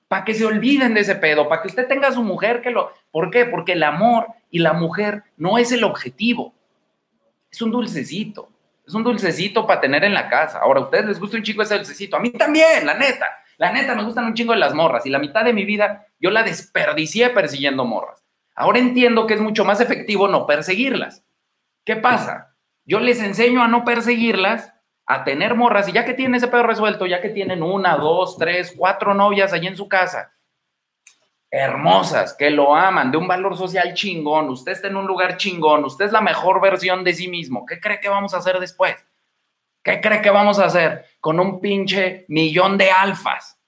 para 0.08 0.24
que 0.24 0.34
se 0.34 0.46
olviden 0.46 0.94
de 0.94 1.00
ese 1.00 1.16
pedo, 1.16 1.48
para 1.48 1.60
que 1.60 1.68
usted 1.68 1.86
tenga 1.86 2.12
su 2.12 2.22
mujer 2.22 2.62
que 2.62 2.70
lo... 2.70 2.90
¿Por 3.10 3.30
qué? 3.30 3.44
Porque 3.44 3.72
el 3.72 3.82
amor 3.82 4.28
y 4.50 4.60
la 4.60 4.72
mujer 4.72 5.24
no 5.36 5.58
es 5.58 5.72
el 5.72 5.84
objetivo. 5.84 6.54
Es 7.54 7.62
un 7.62 7.70
dulcecito. 7.70 8.48
Es 8.84 8.94
un 8.94 9.04
dulcecito 9.04 9.64
para 9.64 9.80
tener 9.80 10.02
en 10.02 10.12
la 10.12 10.28
casa. 10.28 10.58
Ahora, 10.58 10.80
¿a 10.80 10.82
ustedes 10.82 11.06
les 11.06 11.20
gusta 11.20 11.36
un 11.36 11.44
chingo 11.44 11.62
ese 11.62 11.76
dulcecito? 11.76 12.16
A 12.16 12.20
mí 12.20 12.30
también, 12.30 12.84
la 12.84 12.94
neta. 12.94 13.26
La 13.58 13.70
neta, 13.70 13.94
me 13.94 14.02
gustan 14.02 14.24
un 14.24 14.34
chingo 14.34 14.52
de 14.54 14.58
las 14.58 14.74
morras. 14.74 15.06
Y 15.06 15.10
la 15.10 15.20
mitad 15.20 15.44
de 15.44 15.52
mi 15.52 15.64
vida 15.64 16.04
yo 16.18 16.32
la 16.32 16.42
desperdicié 16.42 17.30
persiguiendo 17.30 17.84
morras. 17.84 18.24
Ahora 18.56 18.80
entiendo 18.80 19.28
que 19.28 19.34
es 19.34 19.40
mucho 19.40 19.64
más 19.64 19.80
efectivo 19.80 20.26
no 20.26 20.46
perseguirlas. 20.46 21.24
¿Qué 21.84 21.94
pasa? 21.94 22.56
Yo 22.84 22.98
les 22.98 23.20
enseño 23.20 23.62
a 23.62 23.68
no 23.68 23.84
perseguirlas, 23.84 24.72
a 25.06 25.22
tener 25.22 25.54
morras, 25.54 25.88
y 25.88 25.92
ya 25.92 26.04
que 26.04 26.14
tienen 26.14 26.34
ese 26.34 26.48
pedo 26.48 26.64
resuelto, 26.64 27.06
ya 27.06 27.20
que 27.20 27.28
tienen 27.28 27.62
una, 27.62 27.96
dos, 27.96 28.36
tres, 28.36 28.74
cuatro 28.76 29.14
novias 29.14 29.52
allí 29.52 29.68
en 29.68 29.76
su 29.76 29.88
casa, 29.88 30.32
hermosas, 31.54 32.34
que 32.34 32.50
lo 32.50 32.74
aman, 32.74 33.12
de 33.12 33.16
un 33.16 33.28
valor 33.28 33.56
social 33.56 33.94
chingón, 33.94 34.48
usted 34.50 34.72
está 34.72 34.88
en 34.88 34.96
un 34.96 35.06
lugar 35.06 35.36
chingón, 35.36 35.84
usted 35.84 36.06
es 36.06 36.12
la 36.12 36.20
mejor 36.20 36.60
versión 36.60 37.04
de 37.04 37.14
sí 37.14 37.28
mismo, 37.28 37.64
¿qué 37.64 37.78
cree 37.78 38.00
que 38.00 38.08
vamos 38.08 38.34
a 38.34 38.38
hacer 38.38 38.58
después? 38.58 38.96
¿Qué 39.82 40.00
cree 40.00 40.20
que 40.20 40.30
vamos 40.30 40.58
a 40.58 40.64
hacer 40.64 41.04
con 41.20 41.38
un 41.38 41.60
pinche 41.60 42.24
millón 42.28 42.76
de 42.76 42.90
alfas? 42.90 43.60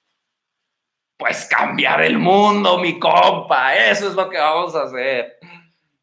Pues 1.17 1.47
cambiar 1.47 2.03
el 2.03 2.19
mundo, 2.19 2.79
mi 2.79 2.99
compa, 2.99 3.77
eso 3.77 4.09
es 4.09 4.15
lo 4.15 4.29
que 4.29 4.39
vamos 4.39 4.75
a 4.75 4.83
hacer. 4.83 5.39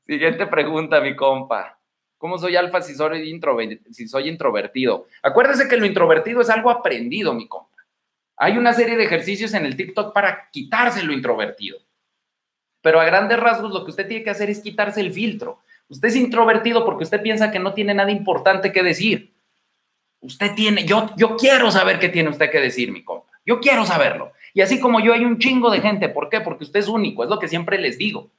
Siguiente 0.05 0.47
pregunta, 0.47 1.01
mi 1.01 1.15
compa. 1.15 1.77
¿Cómo 2.17 2.37
soy 2.37 2.55
alfa 2.55 2.81
si 2.81 2.95
soy, 2.95 3.41
si 3.91 4.07
soy 4.07 4.29
introvertido? 4.29 5.07
Acuérdese 5.21 5.67
que 5.67 5.75
lo 5.75 5.85
introvertido 5.85 6.39
es 6.39 6.49
algo 6.49 6.69
aprendido, 6.69 7.33
mi 7.33 7.47
compa. 7.47 7.72
Hay 8.43 8.57
una 8.57 8.73
serie 8.73 8.97
de 8.97 9.05
ejercicios 9.05 9.53
en 9.53 9.65
el 9.65 9.77
TikTok 9.77 10.13
para 10.13 10.49
quitarse 10.51 11.01
lo 11.01 11.13
introvertido. 11.13 11.79
Pero 12.81 12.99
a 12.99 13.05
grandes 13.05 13.39
rasgos 13.39 13.71
lo 13.71 13.85
que 13.85 13.91
usted 13.91 14.05
tiene 14.05 14.21
que 14.21 14.31
hacer 14.31 14.49
es 14.49 14.59
quitarse 14.59 14.99
el 14.99 15.13
filtro. 15.13 15.61
Usted 15.87 16.09
es 16.09 16.17
introvertido 16.17 16.83
porque 16.83 17.05
usted 17.05 17.21
piensa 17.21 17.51
que 17.51 17.59
no 17.59 17.73
tiene 17.73 17.93
nada 17.93 18.11
importante 18.11 18.73
que 18.73 18.83
decir. 18.83 19.33
Usted 20.19 20.55
tiene, 20.55 20.83
yo, 20.83 21.11
yo 21.15 21.37
quiero 21.37 21.71
saber 21.71 21.99
qué 21.99 22.09
tiene 22.09 22.31
usted 22.31 22.51
que 22.51 22.59
decir, 22.59 22.91
mi 22.91 23.05
compa. 23.05 23.31
Yo 23.45 23.61
quiero 23.61 23.85
saberlo. 23.85 24.33
Y 24.53 24.59
así 24.59 24.77
como 24.77 24.99
yo 24.99 25.13
hay 25.13 25.23
un 25.23 25.39
chingo 25.39 25.71
de 25.71 25.79
gente. 25.79 26.09
¿Por 26.09 26.27
qué? 26.27 26.41
Porque 26.41 26.65
usted 26.65 26.81
es 26.81 26.89
único, 26.89 27.23
es 27.23 27.29
lo 27.29 27.39
que 27.39 27.47
siempre 27.47 27.79
les 27.79 27.97
digo. 27.97 28.29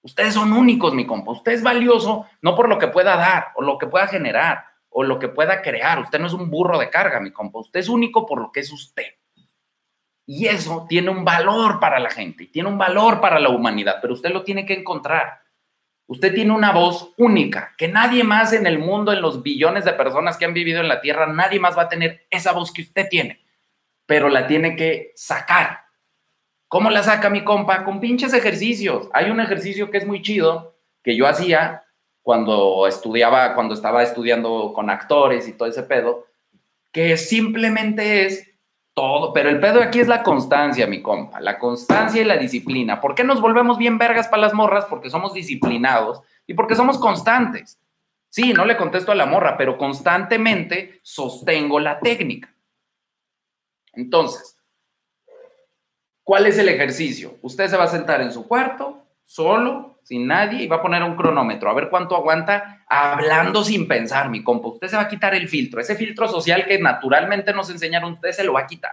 Ustedes 0.00 0.32
son 0.32 0.54
únicos, 0.54 0.94
mi 0.94 1.04
compa. 1.04 1.32
Usted 1.32 1.52
es 1.52 1.62
valioso 1.62 2.24
no 2.40 2.56
por 2.56 2.70
lo 2.70 2.78
que 2.78 2.88
pueda 2.88 3.18
dar 3.18 3.48
o 3.56 3.60
lo 3.60 3.76
que 3.76 3.86
pueda 3.86 4.06
generar, 4.06 4.64
o 4.90 5.02
lo 5.02 5.18
que 5.18 5.28
pueda 5.28 5.62
crear. 5.62 5.98
Usted 6.00 6.18
no 6.18 6.26
es 6.26 6.32
un 6.32 6.50
burro 6.50 6.78
de 6.78 6.90
carga, 6.90 7.20
mi 7.20 7.32
compa. 7.32 7.60
Usted 7.60 7.80
es 7.80 7.88
único 7.88 8.26
por 8.26 8.40
lo 8.40 8.52
que 8.52 8.60
es 8.60 8.72
usted. 8.72 9.06
Y 10.26 10.46
eso 10.46 10.86
tiene 10.88 11.10
un 11.10 11.24
valor 11.24 11.80
para 11.80 11.98
la 11.98 12.10
gente, 12.10 12.46
tiene 12.46 12.68
un 12.68 12.78
valor 12.78 13.20
para 13.20 13.40
la 13.40 13.48
humanidad, 13.48 13.96
pero 14.00 14.14
usted 14.14 14.30
lo 14.30 14.44
tiene 14.44 14.64
que 14.64 14.74
encontrar. 14.74 15.40
Usted 16.06 16.34
tiene 16.34 16.52
una 16.52 16.72
voz 16.72 17.12
única, 17.18 17.74
que 17.76 17.88
nadie 17.88 18.22
más 18.22 18.52
en 18.52 18.66
el 18.66 18.78
mundo, 18.78 19.12
en 19.12 19.22
los 19.22 19.42
billones 19.42 19.84
de 19.84 19.92
personas 19.92 20.36
que 20.36 20.44
han 20.44 20.54
vivido 20.54 20.80
en 20.80 20.88
la 20.88 21.00
Tierra, 21.00 21.26
nadie 21.26 21.58
más 21.58 21.76
va 21.76 21.82
a 21.82 21.88
tener 21.88 22.26
esa 22.30 22.52
voz 22.52 22.72
que 22.72 22.82
usted 22.82 23.08
tiene, 23.08 23.44
pero 24.06 24.28
la 24.28 24.46
tiene 24.46 24.76
que 24.76 25.12
sacar. 25.14 25.80
¿Cómo 26.68 26.90
la 26.90 27.02
saca 27.02 27.30
mi 27.30 27.42
compa? 27.42 27.84
Con 27.84 27.98
pinches 27.98 28.32
ejercicios. 28.32 29.08
Hay 29.12 29.30
un 29.30 29.40
ejercicio 29.40 29.90
que 29.90 29.98
es 29.98 30.06
muy 30.06 30.22
chido, 30.22 30.76
que 31.02 31.16
yo 31.16 31.26
hacía, 31.26 31.82
cuando 32.22 32.86
estudiaba, 32.86 33.54
cuando 33.54 33.74
estaba 33.74 34.02
estudiando 34.02 34.72
con 34.74 34.90
actores 34.90 35.48
y 35.48 35.52
todo 35.52 35.68
ese 35.68 35.82
pedo, 35.82 36.26
que 36.92 37.16
simplemente 37.16 38.26
es 38.26 38.46
todo, 38.94 39.32
pero 39.32 39.48
el 39.48 39.60
pedo 39.60 39.82
aquí 39.82 40.00
es 40.00 40.08
la 40.08 40.22
constancia, 40.22 40.86
mi 40.86 41.00
compa, 41.00 41.40
la 41.40 41.58
constancia 41.58 42.20
y 42.20 42.24
la 42.24 42.36
disciplina. 42.36 43.00
¿Por 43.00 43.14
qué 43.14 43.24
nos 43.24 43.40
volvemos 43.40 43.78
bien 43.78 43.98
vergas 43.98 44.28
para 44.28 44.42
las 44.42 44.54
morras? 44.54 44.84
Porque 44.86 45.10
somos 45.10 45.32
disciplinados 45.32 46.20
y 46.46 46.54
porque 46.54 46.74
somos 46.74 46.98
constantes. 46.98 47.78
Sí, 48.28 48.52
no 48.52 48.64
le 48.64 48.76
contesto 48.76 49.10
a 49.10 49.16
la 49.16 49.26
morra, 49.26 49.56
pero 49.56 49.76
constantemente 49.76 51.00
sostengo 51.02 51.80
la 51.80 51.98
técnica. 51.98 52.54
Entonces, 53.92 54.56
¿cuál 56.22 56.46
es 56.46 56.58
el 56.58 56.68
ejercicio? 56.68 57.38
Usted 57.42 57.68
se 57.68 57.76
va 57.76 57.84
a 57.84 57.88
sentar 57.88 58.20
en 58.20 58.32
su 58.32 58.46
cuarto, 58.46 59.04
solo, 59.24 59.89
sin 60.02 60.26
nadie, 60.26 60.64
y 60.64 60.66
va 60.66 60.76
a 60.76 60.82
poner 60.82 61.02
un 61.02 61.16
cronómetro, 61.16 61.70
a 61.70 61.74
ver 61.74 61.88
cuánto 61.88 62.16
aguanta 62.16 62.84
hablando 62.88 63.62
sin 63.62 63.86
pensar, 63.86 64.28
mi 64.28 64.42
compa. 64.42 64.68
Usted 64.68 64.88
se 64.88 64.96
va 64.96 65.02
a 65.02 65.08
quitar 65.08 65.34
el 65.34 65.48
filtro, 65.48 65.80
ese 65.80 65.94
filtro 65.94 66.28
social 66.28 66.66
que 66.66 66.78
naturalmente 66.78 67.52
nos 67.52 67.70
enseñaron, 67.70 68.14
usted 68.14 68.32
se 68.32 68.44
lo 68.44 68.54
va 68.54 68.60
a 68.60 68.66
quitar. 68.66 68.92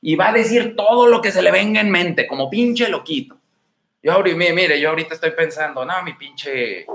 Y 0.00 0.16
va 0.16 0.28
a 0.28 0.32
decir 0.32 0.76
todo 0.76 1.06
lo 1.06 1.20
que 1.20 1.32
se 1.32 1.42
le 1.42 1.50
venga 1.50 1.80
en 1.80 1.90
mente, 1.90 2.26
como 2.26 2.48
pinche 2.48 2.88
loquito. 2.88 3.36
Yo 4.02 4.12
ahorita, 4.12 4.36
mire, 4.36 4.80
yo 4.80 4.90
ahorita 4.90 5.14
estoy 5.14 5.32
pensando, 5.32 5.84
no, 5.84 6.02
mi 6.02 6.12
pinche 6.12 6.86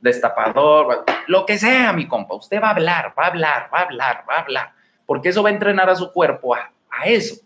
destapador, 0.00 1.04
lo 1.26 1.46
que 1.46 1.58
sea, 1.58 1.92
mi 1.92 2.06
compa. 2.06 2.34
Usted 2.34 2.60
va 2.60 2.68
a 2.68 2.72
hablar, 2.72 3.14
va 3.18 3.24
a 3.24 3.28
hablar, 3.28 3.70
va 3.72 3.78
a 3.78 3.82
hablar, 3.82 4.24
va 4.28 4.34
a 4.34 4.40
hablar. 4.40 4.72
Porque 5.06 5.30
eso 5.30 5.42
va 5.42 5.48
a 5.48 5.52
entrenar 5.52 5.88
a 5.88 5.96
su 5.96 6.12
cuerpo 6.12 6.54
a, 6.54 6.70
a 6.90 7.06
eso, 7.06 7.36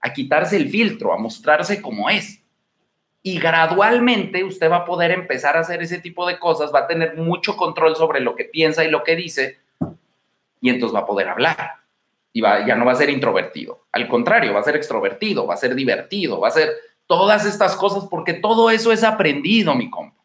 a 0.00 0.12
quitarse 0.12 0.56
el 0.56 0.68
filtro, 0.68 1.12
a 1.12 1.18
mostrarse 1.18 1.80
como 1.80 2.10
es 2.10 2.42
y 3.26 3.40
gradualmente 3.40 4.44
usted 4.44 4.70
va 4.70 4.76
a 4.76 4.84
poder 4.84 5.10
empezar 5.10 5.56
a 5.56 5.60
hacer 5.60 5.82
ese 5.82 5.98
tipo 5.98 6.28
de 6.28 6.38
cosas, 6.38 6.72
va 6.72 6.80
a 6.80 6.86
tener 6.86 7.16
mucho 7.16 7.56
control 7.56 7.96
sobre 7.96 8.20
lo 8.20 8.36
que 8.36 8.44
piensa 8.44 8.84
y 8.84 8.88
lo 8.88 9.02
que 9.02 9.16
dice 9.16 9.58
y 10.60 10.70
entonces 10.70 10.94
va 10.94 11.00
a 11.00 11.06
poder 11.06 11.26
hablar 11.30 11.72
y 12.32 12.40
va, 12.40 12.64
ya 12.64 12.76
no 12.76 12.84
va 12.84 12.92
a 12.92 12.94
ser 12.94 13.10
introvertido, 13.10 13.86
al 13.90 14.06
contrario, 14.06 14.54
va 14.54 14.60
a 14.60 14.62
ser 14.62 14.76
extrovertido, 14.76 15.44
va 15.44 15.54
a 15.54 15.56
ser 15.56 15.74
divertido, 15.74 16.38
va 16.38 16.46
a 16.46 16.52
ser 16.52 16.72
todas 17.08 17.44
estas 17.46 17.74
cosas 17.74 18.04
porque 18.08 18.32
todo 18.32 18.70
eso 18.70 18.92
es 18.92 19.02
aprendido, 19.02 19.74
mi 19.74 19.90
compa. 19.90 20.22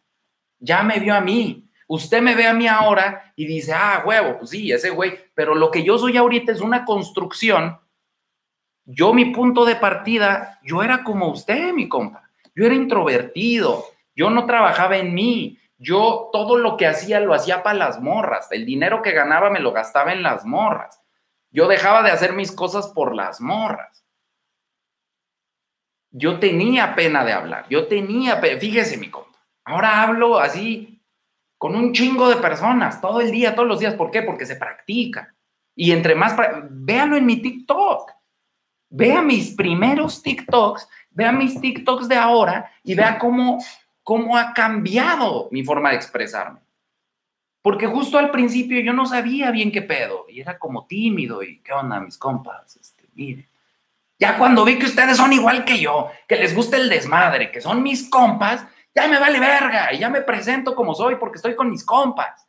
Ya 0.59 0.83
me 0.83 0.99
vio 0.99 1.15
a 1.15 1.21
mí. 1.21 1.67
Usted 1.87 2.21
me 2.21 2.35
ve 2.35 2.45
a 2.45 2.53
mí 2.53 2.67
ahora 2.67 3.33
y 3.35 3.47
dice, 3.47 3.73
ah, 3.73 4.03
huevo, 4.05 4.37
pues 4.37 4.51
sí, 4.51 4.71
ese 4.71 4.91
güey, 4.91 5.17
pero 5.33 5.55
lo 5.55 5.71
que 5.71 5.83
yo 5.83 5.97
soy 5.97 6.17
ahorita 6.17 6.51
es 6.51 6.61
una 6.61 6.85
construcción. 6.85 7.79
Yo, 8.85 9.11
mi 9.11 9.33
punto 9.33 9.65
de 9.65 9.75
partida, 9.75 10.59
yo 10.61 10.83
era 10.83 11.03
como 11.03 11.29
usted, 11.29 11.73
mi 11.73 11.89
compa. 11.89 12.30
Yo 12.55 12.65
era 12.65 12.75
introvertido, 12.75 13.85
yo 14.15 14.29
no 14.29 14.45
trabajaba 14.45 14.97
en 14.97 15.13
mí, 15.13 15.57
yo 15.77 16.29
todo 16.31 16.57
lo 16.57 16.77
que 16.77 16.87
hacía 16.87 17.19
lo 17.19 17.33
hacía 17.33 17.63
para 17.63 17.77
las 17.77 18.01
morras, 18.01 18.51
el 18.51 18.65
dinero 18.65 19.01
que 19.01 19.11
ganaba 19.11 19.49
me 19.49 19.59
lo 19.59 19.71
gastaba 19.71 20.13
en 20.13 20.23
las 20.23 20.45
morras. 20.45 21.01
Yo 21.49 21.67
dejaba 21.67 22.03
de 22.03 22.11
hacer 22.11 22.33
mis 22.33 22.51
cosas 22.51 22.87
por 22.89 23.15
las 23.15 23.41
morras. 23.41 24.05
Yo 26.11 26.39
tenía 26.39 26.93
pena 26.93 27.23
de 27.23 27.33
hablar, 27.33 27.65
yo 27.69 27.87
tenía, 27.87 28.37
fíjese 28.37 28.97
mi 28.97 29.09
compa, 29.09 29.39
ahora 29.63 30.03
hablo 30.03 30.39
así 30.39 31.01
con 31.61 31.75
un 31.75 31.93
chingo 31.93 32.27
de 32.27 32.37
personas, 32.37 32.99
todo 32.99 33.21
el 33.21 33.29
día, 33.29 33.53
todos 33.53 33.67
los 33.67 33.79
días. 33.79 33.93
¿Por 33.93 34.09
qué? 34.09 34.23
Porque 34.23 34.47
se 34.47 34.55
practica. 34.55 35.35
Y 35.75 35.91
entre 35.91 36.15
más, 36.15 36.35
véalo 36.71 37.15
en 37.15 37.25
mi 37.27 37.39
TikTok. 37.39 38.11
Vea 38.89 39.21
mis 39.21 39.51
primeros 39.55 40.23
TikToks 40.23 40.89
vea 41.11 41.31
mis 41.31 41.59
TikToks 41.59 42.07
de 42.07 42.15
ahora 42.15 42.71
y 42.83 42.95
vea 42.95 43.19
cómo, 43.19 43.63
cómo 44.03 44.37
ha 44.37 44.53
cambiado 44.53 45.47
mi 45.51 45.63
forma 45.63 45.89
de 45.89 45.97
expresarme. 45.97 46.59
Porque 47.61 47.85
justo 47.85 48.17
al 48.17 48.31
principio 48.31 48.81
yo 48.81 48.93
no 48.93 49.05
sabía 49.05 49.51
bien 49.51 49.71
qué 49.71 49.83
pedo 49.83 50.25
y 50.27 50.41
era 50.41 50.57
como 50.57 50.87
tímido 50.87 51.43
y 51.43 51.59
qué 51.59 51.73
onda, 51.73 51.99
mis 51.99 52.17
compas, 52.17 52.75
este, 52.75 53.05
miren. 53.13 53.45
Ya 54.17 54.37
cuando 54.37 54.63
vi 54.63 54.77
que 54.77 54.85
ustedes 54.85 55.17
son 55.17 55.33
igual 55.33 55.65
que 55.65 55.79
yo, 55.79 56.11
que 56.27 56.35
les 56.35 56.55
gusta 56.55 56.77
el 56.77 56.89
desmadre, 56.89 57.51
que 57.51 57.59
son 57.59 57.81
mis 57.81 58.07
compas, 58.07 58.65
ya 58.93 59.07
me 59.07 59.19
vale 59.19 59.39
verga 59.39 59.91
y 59.93 59.99
ya 59.99 60.09
me 60.09 60.21
presento 60.21 60.75
como 60.75 60.93
soy 60.93 61.15
porque 61.15 61.37
estoy 61.37 61.55
con 61.55 61.69
mis 61.69 61.83
compas. 61.83 62.47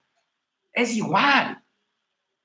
Es 0.72 0.94
igual. 0.94 1.61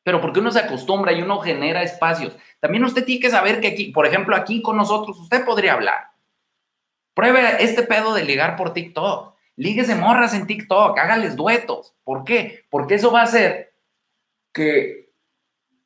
Pero 0.08 0.22
porque 0.22 0.40
uno 0.40 0.54
se 0.54 0.60
acostumbra 0.60 1.12
y 1.12 1.22
uno 1.22 1.40
genera 1.40 1.84
espacios. 1.84 2.34
También 2.62 2.86
usted 2.86 3.04
tiene 3.04 3.20
que 3.20 3.30
saber 3.30 3.60
que 3.60 3.68
aquí, 3.68 3.92
por 3.92 4.06
ejemplo, 4.06 4.38
aquí 4.38 4.62
con 4.62 4.78
nosotros, 4.78 5.20
usted 5.20 5.44
podría 5.44 5.74
hablar. 5.74 6.12
Pruebe 7.14 7.62
este 7.62 7.84
pedo 7.84 8.14
de 8.14 8.24
ligar 8.24 8.56
por 8.56 8.72
TikTok. 8.72 9.36
Líguese 9.58 9.96
morras 9.96 10.34
en 10.34 10.48
TikTok, 10.48 10.98
hágales 10.98 11.36
duetos. 11.36 11.94
¿Por 12.06 12.24
qué? 12.24 12.64
Porque 12.70 12.96
eso 12.96 13.12
va 13.12 13.20
a 13.20 13.24
hacer 13.24 13.74
que, 14.54 15.12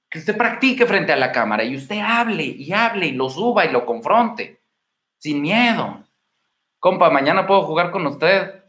que 0.07 0.19
usted 0.19 0.37
practique 0.37 0.85
frente 0.85 1.11
a 1.11 1.17
la 1.17 1.31
cámara 1.31 1.63
y 1.63 1.75
usted 1.75 1.97
hable 1.97 2.43
y 2.43 2.71
hable 2.73 3.07
y 3.07 3.13
lo 3.13 3.27
suba 3.27 3.65
y 3.65 3.71
lo 3.71 3.87
confronte. 3.87 4.61
Sin 5.17 5.41
miedo. 5.41 6.03
Compa, 6.77 7.09
mañana 7.09 7.47
puedo 7.47 7.63
jugar 7.63 7.89
con 7.89 8.05
usted 8.05 8.60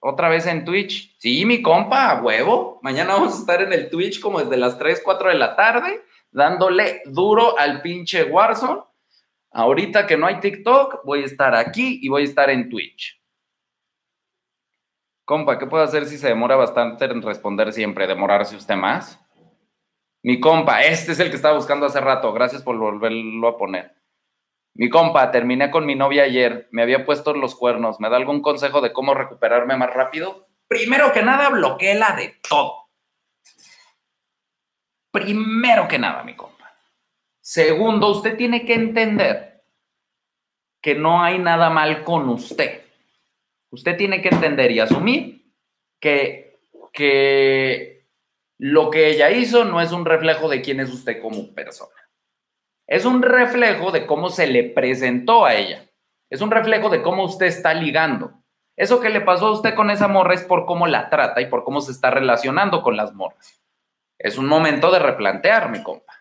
otra 0.00 0.28
vez 0.28 0.46
en 0.46 0.64
Twitch. 0.64 1.16
Sí, 1.18 1.44
mi 1.44 1.62
compa, 1.62 2.10
a 2.10 2.22
huevo. 2.22 2.80
Mañana 2.82 3.14
vamos 3.14 3.34
a 3.34 3.38
estar 3.38 3.62
en 3.62 3.72
el 3.72 3.88
Twitch 3.90 4.20
como 4.20 4.40
desde 4.40 4.56
las 4.56 4.78
3, 4.78 5.02
4 5.04 5.28
de 5.28 5.34
la 5.36 5.54
tarde, 5.54 6.02
dándole 6.32 7.02
duro 7.06 7.58
al 7.58 7.82
pinche 7.82 8.24
Warzone. 8.24 8.82
Ahorita 9.52 10.06
que 10.06 10.16
no 10.16 10.26
hay 10.26 10.40
TikTok, 10.40 11.04
voy 11.04 11.22
a 11.22 11.26
estar 11.26 11.54
aquí 11.54 12.00
y 12.02 12.08
voy 12.08 12.22
a 12.22 12.24
estar 12.24 12.50
en 12.50 12.68
Twitch. 12.68 13.20
Compa, 15.24 15.58
¿qué 15.58 15.66
puedo 15.66 15.84
hacer 15.84 16.06
si 16.06 16.18
se 16.18 16.28
demora 16.28 16.56
bastante 16.56 17.04
en 17.04 17.22
responder 17.22 17.72
siempre? 17.72 18.06
¿Demorarse 18.06 18.56
usted 18.56 18.74
más? 18.74 19.20
Mi 20.22 20.40
compa, 20.40 20.82
este 20.82 21.12
es 21.12 21.20
el 21.20 21.30
que 21.30 21.36
estaba 21.36 21.54
buscando 21.54 21.86
hace 21.86 22.00
rato. 22.00 22.32
Gracias 22.32 22.62
por 22.62 22.76
volverlo 22.76 23.48
a 23.48 23.56
poner. 23.56 23.99
Mi 24.74 24.88
compa, 24.88 25.30
terminé 25.30 25.70
con 25.70 25.86
mi 25.86 25.94
novia 25.94 26.24
ayer. 26.24 26.68
Me 26.70 26.82
había 26.82 27.04
puesto 27.04 27.34
los 27.34 27.54
cuernos. 27.54 28.00
¿Me 28.00 28.08
da 28.08 28.16
algún 28.16 28.40
consejo 28.40 28.80
de 28.80 28.92
cómo 28.92 29.14
recuperarme 29.14 29.76
más 29.76 29.92
rápido? 29.92 30.48
Primero 30.68 31.12
que 31.12 31.22
nada, 31.22 31.48
bloqueela 31.48 32.14
de 32.16 32.36
todo. 32.48 32.88
Primero 35.10 35.88
que 35.88 35.98
nada, 35.98 36.22
mi 36.22 36.36
compa. 36.36 36.72
Segundo, 37.40 38.08
usted 38.08 38.36
tiene 38.36 38.64
que 38.64 38.74
entender 38.74 39.64
que 40.80 40.94
no 40.94 41.22
hay 41.22 41.38
nada 41.38 41.70
mal 41.70 42.04
con 42.04 42.28
usted. 42.28 42.82
Usted 43.70 43.96
tiene 43.96 44.22
que 44.22 44.28
entender 44.28 44.70
y 44.70 44.80
asumir 44.80 45.52
que, 46.00 46.60
que 46.92 48.08
lo 48.58 48.90
que 48.90 49.08
ella 49.08 49.30
hizo 49.30 49.64
no 49.64 49.80
es 49.80 49.92
un 49.92 50.04
reflejo 50.04 50.48
de 50.48 50.62
quién 50.62 50.80
es 50.80 50.92
usted 50.92 51.20
como 51.20 51.54
persona. 51.54 51.99
Es 52.90 53.04
un 53.04 53.22
reflejo 53.22 53.92
de 53.92 54.04
cómo 54.04 54.30
se 54.30 54.48
le 54.48 54.64
presentó 54.64 55.44
a 55.44 55.54
ella. 55.54 55.88
Es 56.28 56.40
un 56.40 56.50
reflejo 56.50 56.88
de 56.90 57.02
cómo 57.02 57.22
usted 57.22 57.46
está 57.46 57.72
ligando. 57.72 58.32
Eso 58.76 58.98
que 58.98 59.10
le 59.10 59.20
pasó 59.20 59.46
a 59.46 59.52
usted 59.52 59.76
con 59.76 59.90
esa 59.90 60.08
morra 60.08 60.34
es 60.34 60.42
por 60.42 60.66
cómo 60.66 60.88
la 60.88 61.08
trata 61.08 61.40
y 61.40 61.46
por 61.46 61.62
cómo 61.62 61.80
se 61.82 61.92
está 61.92 62.10
relacionando 62.10 62.82
con 62.82 62.96
las 62.96 63.14
morras. 63.14 63.62
Es 64.18 64.38
un 64.38 64.46
momento 64.46 64.90
de 64.90 64.98
replantear, 64.98 65.70
mi 65.70 65.84
compa. 65.84 66.14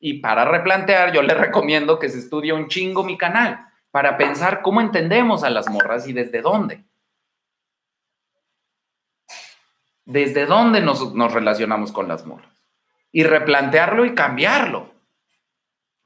Y 0.00 0.20
para 0.20 0.46
replantear, 0.46 1.12
yo 1.12 1.20
le 1.20 1.34
recomiendo 1.34 1.98
que 1.98 2.08
se 2.08 2.18
estudie 2.18 2.54
un 2.54 2.68
chingo 2.68 3.04
mi 3.04 3.18
canal 3.18 3.66
para 3.90 4.16
pensar 4.16 4.62
cómo 4.62 4.80
entendemos 4.80 5.44
a 5.44 5.50
las 5.50 5.68
morras 5.68 6.08
y 6.08 6.14
desde 6.14 6.40
dónde. 6.40 6.82
Desde 10.06 10.46
dónde 10.46 10.80
nos, 10.80 11.12
relacionamos 11.32 11.92
con 11.92 12.08
las 12.08 12.24
morras. 12.24 12.64
Y 13.12 13.24
replantearlo 13.24 14.06
y 14.06 14.14
cambiarlo. 14.14 14.93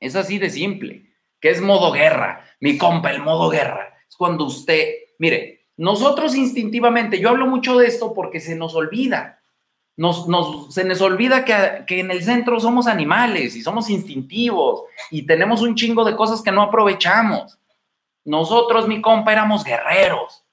Es 0.01 0.17
así 0.17 0.39
de 0.39 0.51
simple. 0.51 1.13
¿Qué 1.41 1.51
es 1.51 1.61
modo 1.61 1.93
guerra? 1.93 2.45
Mi 2.61 2.79
compa, 2.79 3.11
el 3.11 3.23
modo 3.23 3.49
guerra. 3.51 3.97
Es 4.09 4.17
cuando 4.17 4.45
usted, 4.45 4.89
mire, 5.19 5.69
nosotros 5.77 6.35
instintivamente, 6.35 7.21
yo 7.21 7.29
hablo 7.29 7.47
mucho 7.47 7.79
de 7.79 7.87
esto 7.87 8.13
porque 8.15 8.41
se 8.41 8.57
nos 8.57 8.75
olvida. 8.75 9.41
Nos, 9.97 10.27
se 10.73 10.85
nos 10.85 11.01
olvida 11.01 11.45
que, 11.45 11.85
que, 11.87 12.01
en 12.01 12.13
el 12.13 12.23
centro 12.23 12.61
somos 12.61 12.87
animales 12.87 13.57
y 13.57 13.63
somos 13.63 13.91
instintivos 13.91 14.85
y 15.11 15.27
tenemos 15.27 15.61
un 15.61 15.75
chingo 15.75 16.05
de 16.05 16.15
cosas 16.15 16.41
que 16.41 16.53
no 16.53 16.63
aprovechamos. 16.63 17.59
Nosotros, 18.25 18.87
mi 18.87 19.01
compa, 19.01 19.33
éramos 19.33 19.65
guerreros, 19.65 20.45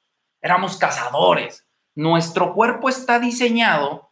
éramos 0.42 0.78
cazadores. 0.78 1.64
Nuestro 1.94 2.54
cuerpo 2.54 2.90
está 2.90 3.20
diseñado 3.20 4.05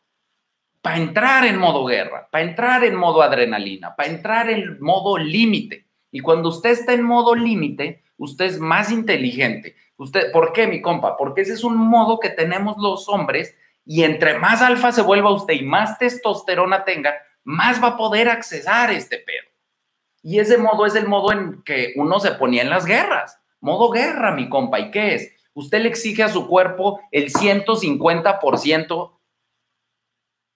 para 0.83 0.97
entrar 0.97 1.45
en 1.45 1.57
modo 1.57 1.85
guerra, 1.85 2.27
para 2.29 2.43
entrar 2.43 2.83
en 2.83 2.93
modo 2.95 3.21
adrenalina, 3.21 3.95
para 3.95 4.09
entrar 4.09 4.49
en 4.49 4.81
modo 4.81 5.17
límite. 5.17 5.87
Y 6.11 6.19
cuando 6.19 6.49
usted 6.49 6.71
está 6.71 6.91
en 6.91 7.03
modo 7.03 7.35
límite, 7.35 8.03
usted 8.17 8.45
es 8.45 8.59
más 8.59 8.91
inteligente. 8.91 9.77
Usted, 9.97 10.29
¿por 10.33 10.51
qué, 10.51 10.67
mi 10.67 10.81
compa? 10.81 11.15
Porque 11.15 11.39
ese 11.39 11.53
es 11.53 11.63
un 11.63 11.77
modo 11.77 12.19
que 12.19 12.31
tenemos 12.31 12.75
los 12.79 13.07
hombres 13.07 13.55
y 13.85 14.03
entre 14.03 14.37
más 14.37 14.61
alfa 14.61 14.91
se 14.91 15.03
vuelva 15.03 15.31
usted 15.31 15.53
y 15.53 15.63
más 15.63 15.97
testosterona 15.99 16.83
tenga, 16.83 17.13
más 17.45 17.81
va 17.81 17.87
a 17.89 17.97
poder 17.97 18.27
accesar 18.27 18.91
este 18.91 19.19
pedo. 19.19 19.47
Y 20.21 20.39
ese 20.39 20.57
modo 20.57 20.85
es 20.85 20.95
el 20.95 21.07
modo 21.07 21.31
en 21.31 21.63
que 21.63 21.93
uno 21.95 22.19
se 22.19 22.31
ponía 22.31 22.61
en 22.61 22.69
las 22.69 22.85
guerras. 22.85 23.39
Modo 23.61 23.89
guerra, 23.89 24.33
mi 24.33 24.49
compa. 24.49 24.81
¿Y 24.81 24.91
qué 24.91 25.15
es? 25.15 25.31
Usted 25.53 25.81
le 25.81 25.87
exige 25.87 26.23
a 26.23 26.29
su 26.29 26.45
cuerpo 26.45 26.99
el 27.09 27.31
150% 27.31 29.12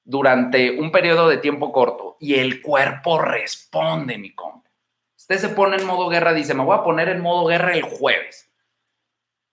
durante 0.08 0.80
un 0.80 0.91
periodo 0.91 1.30
de 1.30 1.38
tiempo 1.38 1.72
corto 1.72 2.18
y 2.20 2.36
el 2.36 2.62
cuerpo 2.62 3.20
responde, 3.20 4.18
mi 4.18 4.34
compa. 4.34 4.70
Usted 5.16 5.38
se 5.38 5.49
pone 5.49 5.78
en 5.78 5.86
modo 5.86 6.10
guerra, 6.10 6.34
dice, 6.34 6.53
me 6.53 6.64
voy 6.64 6.78
a 6.78 6.84
poner 6.84 7.10
en 7.10 7.22
modo 7.22 7.47
guerra 7.47 7.74
el 7.74 7.84
jueves. 7.84 8.49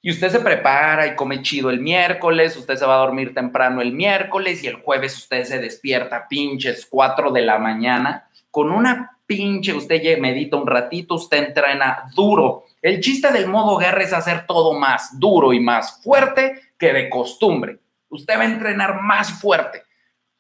Y 0.01 0.11
usted 0.11 0.31
se 0.31 0.41
prepara 0.41 1.07
y 1.07 1.17
come 1.17 1.43
chido 1.43 1.71
el 1.71 1.81
miércoles, 1.81 2.57
usted 2.57 2.77
se 2.77 2.87
va 2.87 2.95
a 2.95 2.99
dormir 2.99 3.35
temprano 3.35 3.83
el 3.83 3.93
miércoles 3.93 4.63
y 4.63 4.67
el 4.69 4.77
jueves 4.77 5.17
usted 5.17 5.45
se 5.45 5.59
despierta 5.59 6.29
pinches 6.29 6.87
4 6.87 7.33
de 7.33 7.43
la 7.43 7.59
mañana 7.59 8.29
con 8.51 8.71
una 8.71 9.19
pinche, 9.27 9.73
usted 9.73 10.19
medita 10.19 10.57
un 10.57 10.67
ratito, 10.67 11.15
usted 11.15 11.39
entrena 11.39 12.05
duro 12.15 12.65
el 12.85 13.01
chiste 13.01 13.33
del 13.33 13.47
modo 13.47 13.79
guerra 13.79 14.03
es 14.03 14.13
hacer 14.13 14.45
todo 14.47 14.75
más 14.75 15.19
duro 15.19 15.55
y 15.55 15.59
más 15.59 16.03
fuerte 16.03 16.61
que 16.79 16.93
de 16.93 17.09
costumbre. 17.09 17.79
Usted 18.11 18.37
va 18.37 18.43
a 18.43 18.45
entrenar 18.45 19.01
más 19.01 19.41
fuerte, 19.41 19.85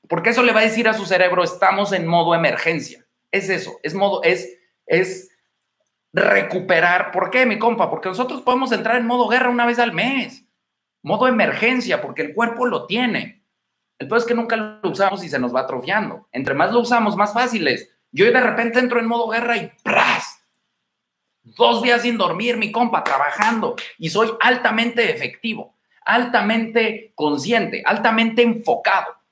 porque 0.08 0.30
eso 0.30 0.42
le 0.42 0.52
va 0.52 0.60
a 0.60 0.64
decir 0.64 0.88
a 0.88 0.94
su 0.94 1.06
cerebro, 1.06 1.42
estamos 1.42 1.92
en 1.92 2.06
modo 2.06 2.34
emergencia. 2.34 3.04
Es 3.30 3.48
eso, 3.48 3.78
es 3.82 3.94
modo, 3.94 4.22
es, 4.22 4.58
es 4.86 5.30
recuperar. 6.12 7.10
¿Por 7.10 7.30
qué, 7.30 7.46
mi 7.46 7.58
compa? 7.58 7.90
Porque 7.90 8.08
nosotros 8.08 8.42
podemos 8.42 8.72
entrar 8.72 8.96
en 8.96 9.06
modo 9.06 9.28
guerra 9.28 9.50
una 9.50 9.66
vez 9.66 9.78
al 9.78 9.92
mes. 9.92 10.44
Modo 11.02 11.26
emergencia, 11.26 12.00
porque 12.00 12.22
el 12.22 12.34
cuerpo 12.34 12.66
lo 12.66 12.86
tiene. 12.86 13.42
El 13.98 14.12
es 14.12 14.24
que 14.24 14.34
nunca 14.34 14.56
lo 14.56 14.90
usamos 14.90 15.22
y 15.24 15.28
se 15.28 15.38
nos 15.38 15.54
va 15.54 15.60
atrofiando. 15.60 16.28
Entre 16.32 16.54
más 16.54 16.72
lo 16.72 16.80
usamos, 16.80 17.16
más 17.16 17.32
fácil 17.32 17.66
es. 17.68 17.90
Yo 18.10 18.24
de 18.26 18.40
repente 18.40 18.78
entro 18.78 19.00
en 19.00 19.06
modo 19.06 19.28
guerra 19.28 19.56
y 19.56 19.72
¡pras! 19.82 20.40
Dos 21.42 21.82
días 21.82 22.02
sin 22.02 22.16
dormir, 22.16 22.56
mi 22.56 22.72
compa, 22.72 23.04
trabajando 23.04 23.76
y 23.98 24.08
soy 24.08 24.30
altamente 24.40 25.12
efectivo, 25.12 25.74
altamente 26.04 27.12
consciente, 27.14 27.82
altamente 27.84 28.42
enfocado. 28.42 29.23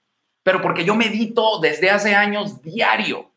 Pero 0.43 0.61
porque 0.61 0.85
yo 0.85 0.95
medito 0.95 1.61
desde 1.61 1.91
hace 1.91 2.15
años 2.15 2.63
diario, 2.63 3.31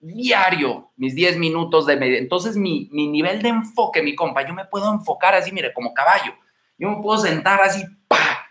diario, 0.00 0.90
mis 0.96 1.14
10 1.14 1.38
minutos 1.38 1.86
de 1.86 1.96
meditación. 1.96 2.24
Entonces, 2.24 2.56
mi, 2.56 2.88
mi 2.92 3.08
nivel 3.08 3.42
de 3.42 3.50
enfoque, 3.50 4.02
mi 4.02 4.14
compa, 4.14 4.46
yo 4.46 4.54
me 4.54 4.64
puedo 4.64 4.92
enfocar 4.92 5.34
así, 5.34 5.52
mire, 5.52 5.72
como 5.72 5.94
caballo. 5.94 6.34
Yo 6.78 6.90
me 6.90 7.02
puedo 7.02 7.18
sentar 7.18 7.60
así, 7.60 7.84
pa, 8.08 8.46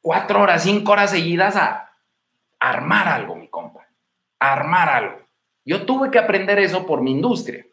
cuatro 0.00 0.42
horas, 0.42 0.62
cinco 0.62 0.92
horas 0.92 1.10
seguidas 1.10 1.56
a 1.56 1.90
armar 2.60 3.08
algo, 3.08 3.34
mi 3.36 3.48
compa, 3.48 3.86
armar 4.38 4.88
algo. 4.88 5.18
Yo 5.64 5.86
tuve 5.86 6.10
que 6.10 6.18
aprender 6.18 6.58
eso 6.58 6.84
por 6.84 7.00
mi 7.00 7.12
industria 7.12 7.64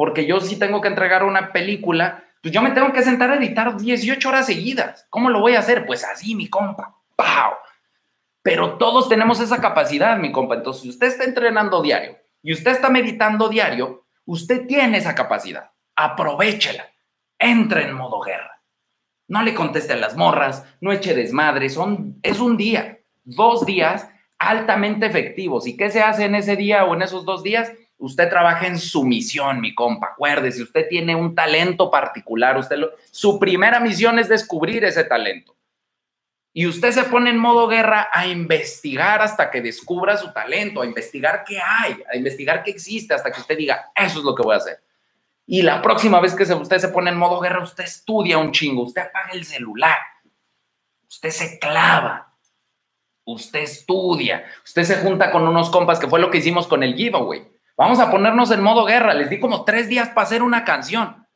porque 0.00 0.24
yo 0.24 0.40
sí 0.40 0.58
tengo 0.58 0.80
que 0.80 0.88
entregar 0.88 1.24
una 1.24 1.52
película, 1.52 2.24
pues 2.40 2.54
yo 2.54 2.62
me 2.62 2.70
tengo 2.70 2.90
que 2.90 3.02
sentar 3.02 3.30
a 3.30 3.36
editar 3.36 3.76
18 3.76 4.30
horas 4.30 4.46
seguidas. 4.46 5.06
¿Cómo 5.10 5.28
lo 5.28 5.40
voy 5.40 5.56
a 5.56 5.58
hacer? 5.58 5.84
Pues 5.84 6.04
así, 6.04 6.34
mi 6.34 6.48
compa. 6.48 6.96
¡Pau! 7.16 7.52
Pero 8.42 8.78
todos 8.78 9.08
tenemos 9.08 9.40
esa 9.40 9.60
capacidad, 9.60 10.16
mi 10.18 10.32
compa. 10.32 10.54
Entonces, 10.54 10.82
si 10.82 10.88
usted 10.88 11.08
está 11.08 11.24
entrenando 11.24 11.82
diario 11.82 12.16
y 12.42 12.52
usted 12.52 12.72
está 12.72 12.88
meditando 12.88 13.48
diario, 13.48 14.06
usted 14.24 14.66
tiene 14.66 14.98
esa 14.98 15.14
capacidad. 15.14 15.70
Aprovechela. 15.94 16.86
Entre 17.38 17.84
en 17.84 17.94
modo 17.94 18.20
guerra. 18.20 18.62
No 19.28 19.42
le 19.42 19.54
conteste 19.54 19.92
a 19.92 19.96
las 19.96 20.16
morras, 20.16 20.64
no 20.80 20.92
eche 20.92 21.14
desmadre. 21.14 21.70
Son, 21.70 22.18
es 22.22 22.40
un 22.40 22.56
día, 22.56 22.98
dos 23.24 23.64
días 23.64 24.08
altamente 24.38 25.06
efectivos. 25.06 25.66
¿Y 25.66 25.76
qué 25.76 25.90
se 25.90 26.02
hace 26.02 26.24
en 26.24 26.34
ese 26.34 26.56
día 26.56 26.84
o 26.84 26.94
en 26.94 27.02
esos 27.02 27.24
dos 27.24 27.42
días? 27.42 27.72
Usted 27.96 28.28
trabaja 28.28 28.66
en 28.66 28.78
su 28.78 29.04
misión, 29.04 29.60
mi 29.60 29.74
compa. 29.74 30.08
Acuérdese, 30.12 30.62
usted 30.62 30.88
tiene 30.88 31.14
un 31.14 31.34
talento 31.34 31.90
particular. 31.90 32.56
Usted 32.58 32.78
su 33.10 33.38
primera 33.38 33.78
misión 33.78 34.18
es 34.18 34.28
descubrir 34.28 34.84
ese 34.84 35.04
talento. 35.04 35.54
Y 36.52 36.66
usted 36.66 36.90
se 36.90 37.04
pone 37.04 37.30
en 37.30 37.38
modo 37.38 37.68
guerra 37.68 38.08
a 38.12 38.26
investigar 38.26 39.22
hasta 39.22 39.50
que 39.50 39.60
descubra 39.60 40.16
su 40.16 40.32
talento, 40.32 40.82
a 40.82 40.86
investigar 40.86 41.44
qué 41.44 41.60
hay, 41.60 42.02
a 42.12 42.16
investigar 42.16 42.62
qué 42.62 42.70
existe, 42.72 43.14
hasta 43.14 43.30
que 43.30 43.40
usted 43.40 43.56
diga, 43.56 43.92
eso 43.94 44.18
es 44.18 44.24
lo 44.24 44.34
que 44.34 44.42
voy 44.42 44.54
a 44.54 44.58
hacer. 44.58 44.82
Y 45.46 45.62
la 45.62 45.80
próxima 45.80 46.20
vez 46.20 46.34
que 46.34 46.42
usted 46.42 46.78
se 46.78 46.88
pone 46.88 47.10
en 47.10 47.16
modo 47.16 47.40
guerra, 47.40 47.62
usted 47.62 47.84
estudia 47.84 48.38
un 48.38 48.52
chingo, 48.52 48.82
usted 48.82 49.02
apaga 49.02 49.30
el 49.32 49.44
celular, 49.44 49.98
usted 51.08 51.30
se 51.30 51.58
clava, 51.58 52.30
Usted 53.24 53.60
estudia, 53.60 54.44
usted 54.64 54.82
se 54.82 54.96
junta 54.96 55.30
con 55.30 55.46
unos 55.46 55.70
compas, 55.70 56.00
que 56.00 56.08
fue 56.08 56.18
lo 56.18 56.30
que 56.30 56.38
hicimos 56.38 56.66
con 56.66 56.82
el 56.82 56.94
giveaway. 56.94 57.46
Vamos 57.76 58.00
a 58.00 58.10
ponernos 58.10 58.50
en 58.50 58.60
modo 58.60 58.84
guerra. 58.84 59.14
Les 59.14 59.30
di 59.30 59.38
como 59.38 59.64
tres 59.64 59.88
días 59.88 60.08
para 60.08 60.26
hacer 60.26 60.42
una 60.42 60.64
canción. 60.64 61.26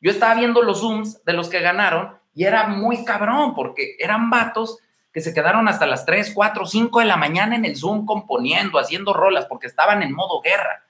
Yo 0.00 0.12
estaba 0.12 0.34
viendo 0.34 0.62
los 0.62 0.80
Zooms 0.80 1.24
de 1.24 1.32
los 1.32 1.48
que 1.48 1.60
ganaron 1.60 2.19
y 2.34 2.44
era 2.44 2.68
muy 2.68 3.04
cabrón 3.04 3.54
porque 3.54 3.96
eran 3.98 4.30
vatos 4.30 4.78
que 5.12 5.20
se 5.20 5.34
quedaron 5.34 5.68
hasta 5.68 5.86
las 5.86 6.06
3, 6.06 6.32
4, 6.34 6.66
5 6.66 7.00
de 7.00 7.04
la 7.04 7.16
mañana 7.16 7.56
en 7.56 7.64
el 7.64 7.76
Zoom 7.76 8.06
componiendo, 8.06 8.78
haciendo 8.78 9.12
rolas 9.12 9.46
porque 9.46 9.66
estaban 9.66 10.02
en 10.02 10.14
modo 10.14 10.40
guerra. 10.40 10.84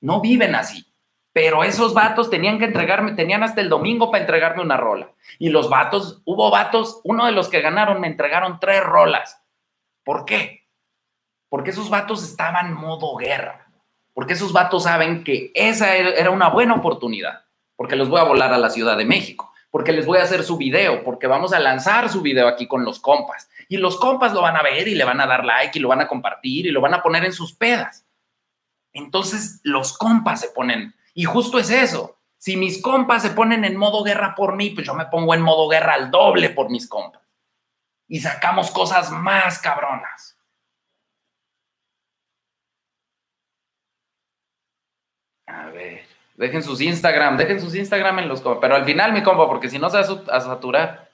No 0.00 0.20
viven 0.20 0.54
así. 0.54 0.86
Pero 1.32 1.64
esos 1.64 1.92
vatos 1.92 2.30
tenían 2.30 2.58
que 2.58 2.64
entregarme, 2.64 3.12
tenían 3.12 3.42
hasta 3.42 3.60
el 3.60 3.68
domingo 3.68 4.10
para 4.10 4.22
entregarme 4.22 4.62
una 4.62 4.78
rola. 4.78 5.10
Y 5.38 5.50
los 5.50 5.68
vatos, 5.68 6.22
hubo 6.24 6.50
vatos, 6.50 7.02
uno 7.04 7.26
de 7.26 7.32
los 7.32 7.48
que 7.48 7.60
ganaron 7.60 8.00
me 8.00 8.06
entregaron 8.06 8.58
tres 8.58 8.82
rolas. 8.82 9.42
¿Por 10.02 10.24
qué? 10.24 10.66
Porque 11.50 11.70
esos 11.70 11.90
vatos 11.90 12.22
estaban 12.22 12.68
en 12.68 12.72
modo 12.72 13.14
guerra. 13.16 13.66
Porque 14.14 14.32
esos 14.32 14.54
vatos 14.54 14.84
saben 14.84 15.24
que 15.24 15.50
esa 15.54 15.94
era 15.94 16.30
una 16.30 16.48
buena 16.48 16.74
oportunidad. 16.74 17.42
Porque 17.76 17.96
los 17.96 18.08
voy 18.08 18.20
a 18.20 18.24
volar 18.24 18.54
a 18.54 18.58
la 18.58 18.70
Ciudad 18.70 18.96
de 18.96 19.04
México. 19.04 19.45
Porque 19.70 19.92
les 19.92 20.06
voy 20.06 20.18
a 20.18 20.22
hacer 20.22 20.42
su 20.42 20.56
video. 20.56 21.04
Porque 21.04 21.26
vamos 21.26 21.52
a 21.52 21.60
lanzar 21.60 22.08
su 22.08 22.22
video 22.22 22.48
aquí 22.48 22.66
con 22.66 22.84
los 22.84 23.00
compas. 23.00 23.48
Y 23.68 23.76
los 23.76 23.98
compas 23.98 24.32
lo 24.32 24.42
van 24.42 24.56
a 24.56 24.62
ver 24.62 24.88
y 24.88 24.94
le 24.94 25.04
van 25.04 25.20
a 25.20 25.26
dar 25.26 25.44
like 25.44 25.78
y 25.78 25.82
lo 25.82 25.88
van 25.88 26.00
a 26.00 26.08
compartir 26.08 26.66
y 26.66 26.70
lo 26.70 26.80
van 26.80 26.94
a 26.94 27.02
poner 27.02 27.24
en 27.24 27.32
sus 27.32 27.54
pedas. 27.54 28.06
Entonces 28.92 29.60
los 29.62 29.96
compas 29.98 30.40
se 30.40 30.48
ponen 30.48 30.94
y 31.12 31.24
justo 31.24 31.58
es 31.58 31.70
eso. 31.70 32.18
Si 32.38 32.56
mis 32.56 32.80
compas 32.80 33.22
se 33.22 33.30
ponen 33.30 33.64
en 33.64 33.76
modo 33.76 34.02
guerra 34.02 34.34
por 34.34 34.56
mí, 34.56 34.70
pues 34.70 34.86
yo 34.86 34.94
me 34.94 35.06
pongo 35.06 35.34
en 35.34 35.42
modo 35.42 35.68
guerra 35.68 35.94
al 35.94 36.10
doble 36.10 36.50
por 36.50 36.70
mis 36.70 36.88
compas. 36.88 37.22
Y 38.08 38.20
sacamos 38.20 38.70
cosas 38.70 39.10
más 39.10 39.58
cabronas. 39.58 40.38
A 45.46 45.66
ver, 45.70 46.06
dejen 46.36 46.62
sus 46.62 46.80
Instagram, 46.80 47.36
dejen 47.36 47.60
sus 47.60 47.74
Instagram 47.74 48.20
en 48.20 48.28
los. 48.28 48.42
Pero 48.60 48.74
al 48.74 48.84
final, 48.84 49.12
mi 49.12 49.22
compa, 49.22 49.46
porque 49.46 49.68
si 49.68 49.78
no 49.78 49.90
se 49.90 49.98
va 49.98 50.22
a 50.32 50.40
saturar. 50.40 51.10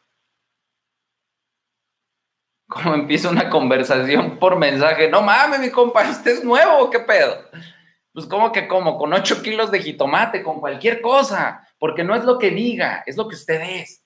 Como 2.68 2.95
empieza 2.95 3.29
una 3.29 3.51
conversación 3.51 4.39
por 4.39 4.57
mensaje. 4.57 5.09
No 5.09 5.23
mames, 5.23 5.61
mi 5.61 5.70
compa, 5.70 6.09
¿usted 6.09 6.39
es 6.39 6.45
nuevo? 6.45 6.89
¿Qué 6.91 7.01
pedo? 7.01 7.37
Pues 8.12 8.27
como 8.27 8.53
que 8.53 8.66
como, 8.68 8.99
con 8.99 9.12
8 9.12 9.43
kilos 9.43 9.70
de 9.70 9.81
jitomate, 9.81 10.43
con 10.43 10.61
cualquier 10.61 11.01
cosa, 11.01 11.66
porque 11.79 12.05
no 12.05 12.14
es 12.14 12.25
lo 12.25 12.39
que 12.39 12.51
diga, 12.51 13.03
es 13.07 13.16
lo 13.16 13.29
que 13.29 13.37
usted 13.37 13.61
es. 13.61 14.03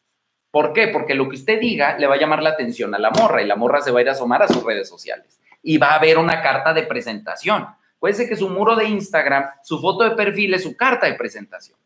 ¿Por 0.51 0.73
qué? 0.73 0.89
Porque 0.89 1.15
lo 1.15 1.29
que 1.29 1.37
usted 1.37 1.61
diga 1.61 1.99
le 1.99 2.07
va 2.07 2.15
a 2.15 2.19
llamar 2.19 2.43
la 2.43 2.51
atención 2.51 2.95
a 2.95 2.99
la 2.99 3.11
morra 3.11 3.43
y 3.43 3.47
la 3.47 3.57
morra 3.57 3.83
se 3.83 3.91
va 3.91 3.99
a 3.99 4.03
ir 4.03 4.09
a 4.09 4.13
asomar 4.13 4.43
a 4.43 4.49
sus 4.49 4.65
redes 4.65 4.89
sociales 4.89 5.41
y 5.63 5.79
va 5.79 5.95
a 5.95 5.99
ver 5.99 6.19
una 6.19 6.41
carta 6.41 6.73
de 6.73 6.85
presentación. 6.85 7.67
Puede 8.07 8.19
ser 8.19 8.29
que 8.29 8.37
su 8.37 8.49
muro 8.49 8.77
de 8.77 8.85
Instagram, 8.85 9.47
su 9.65 9.81
foto 9.81 10.05
de 10.05 10.13
perfil 10.13 10.55
es 10.55 10.63
su 10.63 10.77
carta 10.77 11.07
de 11.07 11.15
presentación. 11.15 11.77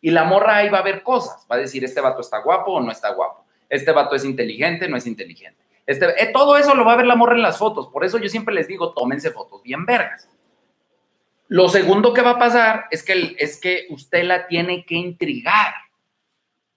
Y 0.00 0.12
la 0.12 0.22
morra 0.22 0.58
ahí 0.58 0.68
va 0.68 0.78
a 0.78 0.82
ver 0.82 1.02
cosas, 1.02 1.44
va 1.50 1.56
a 1.56 1.58
decir, 1.58 1.82
este 1.82 2.00
vato 2.00 2.20
está 2.20 2.38
guapo 2.38 2.74
o 2.74 2.80
no 2.80 2.92
está 2.92 3.12
guapo, 3.12 3.44
este 3.68 3.90
vato 3.90 4.14
es 4.14 4.24
inteligente, 4.24 4.88
no 4.88 4.96
es 4.96 5.04
inteligente. 5.04 5.60
Este, 5.84 6.06
eh, 6.22 6.30
todo 6.32 6.56
eso 6.56 6.76
lo 6.76 6.84
va 6.84 6.92
a 6.92 6.96
ver 6.96 7.06
la 7.06 7.16
morra 7.16 7.34
en 7.34 7.42
las 7.42 7.58
fotos, 7.58 7.88
por 7.88 8.04
eso 8.04 8.18
yo 8.18 8.28
siempre 8.28 8.54
les 8.54 8.68
digo, 8.68 8.92
tómense 8.94 9.32
fotos 9.32 9.64
bien 9.64 9.84
vergas. 9.84 10.28
Lo 11.48 11.68
segundo 11.68 12.14
que 12.14 12.22
va 12.22 12.30
a 12.30 12.38
pasar 12.38 12.84
es 12.92 13.02
que, 13.02 13.34
es 13.36 13.58
que 13.60 13.88
usted 13.90 14.22
la 14.22 14.46
tiene 14.46 14.84
que 14.84 14.94
intrigar. 14.94 15.74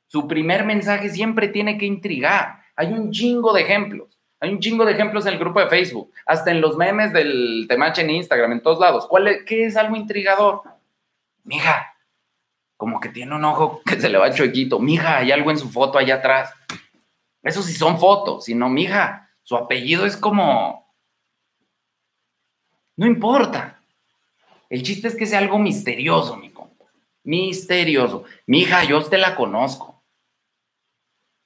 Su 0.07 0.27
primer 0.27 0.65
mensaje 0.65 1.11
siempre 1.11 1.49
tiene 1.49 1.77
que 1.77 1.85
intrigar. 1.85 2.61
Hay 2.75 2.87
un 2.87 3.11
chingo 3.11 3.53
de 3.53 3.61
ejemplos. 3.61 4.16
Hay 4.39 4.51
un 4.51 4.59
chingo 4.59 4.85
de 4.85 4.91
ejemplos 4.91 5.25
en 5.25 5.33
el 5.33 5.39
grupo 5.39 5.59
de 5.59 5.67
Facebook, 5.67 6.13
hasta 6.25 6.51
en 6.51 6.61
los 6.61 6.77
memes 6.77 7.11
del 7.11 7.65
Temache 7.67 8.03
en 8.03 8.11
Instagram, 8.11 8.51
en 8.51 8.61
todos 8.61 8.79
lados. 8.79 9.07
¿Cuál 9.07 9.27
es, 9.27 9.43
¿Qué 9.43 9.65
es 9.65 9.75
algo 9.75 9.95
intrigador? 9.95 10.61
Mija, 11.43 11.93
como 12.75 12.99
que 12.99 13.09
tiene 13.09 13.35
un 13.35 13.45
ojo 13.45 13.81
que 13.83 13.99
se 13.99 14.09
le 14.09 14.19
va 14.19 14.33
chuequito. 14.33 14.79
Mija, 14.79 15.17
hay 15.17 15.31
algo 15.31 15.49
en 15.49 15.57
su 15.57 15.69
foto 15.69 15.97
allá 15.97 16.15
atrás. 16.15 16.53
Eso 17.41 17.63
sí 17.63 17.73
son 17.73 17.99
fotos, 17.99 18.45
sino, 18.45 18.69
mija, 18.69 19.27
su 19.41 19.55
apellido 19.55 20.05
es 20.05 20.15
como... 20.15 20.85
No 22.95 23.05
importa. 23.05 23.79
El 24.69 24.83
chiste 24.83 25.07
es 25.07 25.15
que 25.15 25.25
sea 25.25 25.39
algo 25.39 25.57
misterioso, 25.57 26.35
mi 26.35 26.51
compa. 26.51 26.85
Misterioso. 27.23 28.25
Mi 28.45 28.61
hija, 28.61 28.83
yo 28.83 28.97
usted 28.97 29.17
la 29.17 29.35
conozco. 29.35 30.03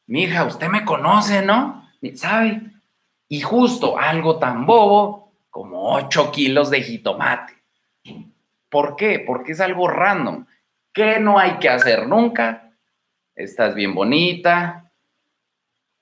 Mi 0.07 0.23
hija, 0.23 0.43
usted 0.45 0.67
me 0.67 0.83
conoce, 0.83 1.41
¿no? 1.41 1.89
¿Sabe? 2.15 2.70
Y 3.32 3.39
justo 3.39 3.97
algo 3.97 4.39
tan 4.39 4.65
bobo 4.65 5.32
como 5.49 5.93
8 5.93 6.32
kilos 6.34 6.69
de 6.69 6.82
jitomate. 6.82 7.53
¿Por 8.67 8.97
qué? 8.97 9.23
Porque 9.25 9.53
es 9.53 9.61
algo 9.61 9.88
random. 9.88 10.45
¿Qué 10.91 11.17
no 11.17 11.39
hay 11.39 11.51
que 11.51 11.69
hacer 11.69 12.09
nunca? 12.09 12.73
Estás 13.34 13.73
bien 13.73 13.95
bonita. 13.95 14.91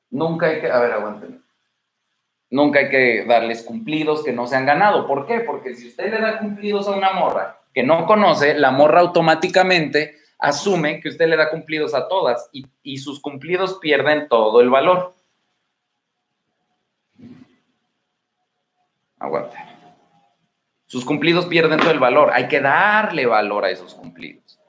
Nunca 0.09 0.47
hay 0.47 0.59
que. 0.59 0.71
A 0.71 0.79
ver, 0.79 0.91
aguántenme. 0.91 1.37
Nunca 2.49 2.79
hay 2.79 2.89
que 2.89 3.25
darles 3.25 3.61
cumplidos 3.61 4.23
que 4.23 4.33
no 4.33 4.47
se 4.47 4.55
han 4.55 4.65
ganado. 4.65 5.05
¿Por 5.05 5.27
qué? 5.27 5.41
Porque 5.41 5.75
si 5.75 5.89
usted 5.89 6.11
le 6.11 6.19
da 6.19 6.39
cumplidos 6.39 6.87
a 6.87 6.93
una 6.93 7.13
morra 7.13 7.59
que 7.75 7.83
no 7.83 8.07
conoce, 8.07 8.55
la 8.55 8.71
morra 8.71 9.01
automáticamente 9.01 10.17
asume 10.39 10.99
que 10.99 11.09
usted 11.09 11.27
le 11.27 11.37
da 11.37 11.51
cumplidos 11.51 11.93
a 11.93 12.07
todas 12.07 12.49
y, 12.51 12.97
sus 12.97 13.21
cumplidos 13.21 13.77
pierden 13.79 14.27
todo 14.27 14.61
el 14.61 14.71
valor. 14.71 15.13
Aguante. 19.19 19.57
Sus 20.85 21.05
cumplidos 21.05 21.45
pierden 21.45 21.79
todo 21.79 21.91
el 21.91 21.99
valor. 21.99 22.31
Hay 22.33 22.47
que 22.47 22.61
darle 22.61 23.25
valor 23.25 23.65
a 23.65 23.69
esos 23.69 23.93
cumplidos. 23.93 24.59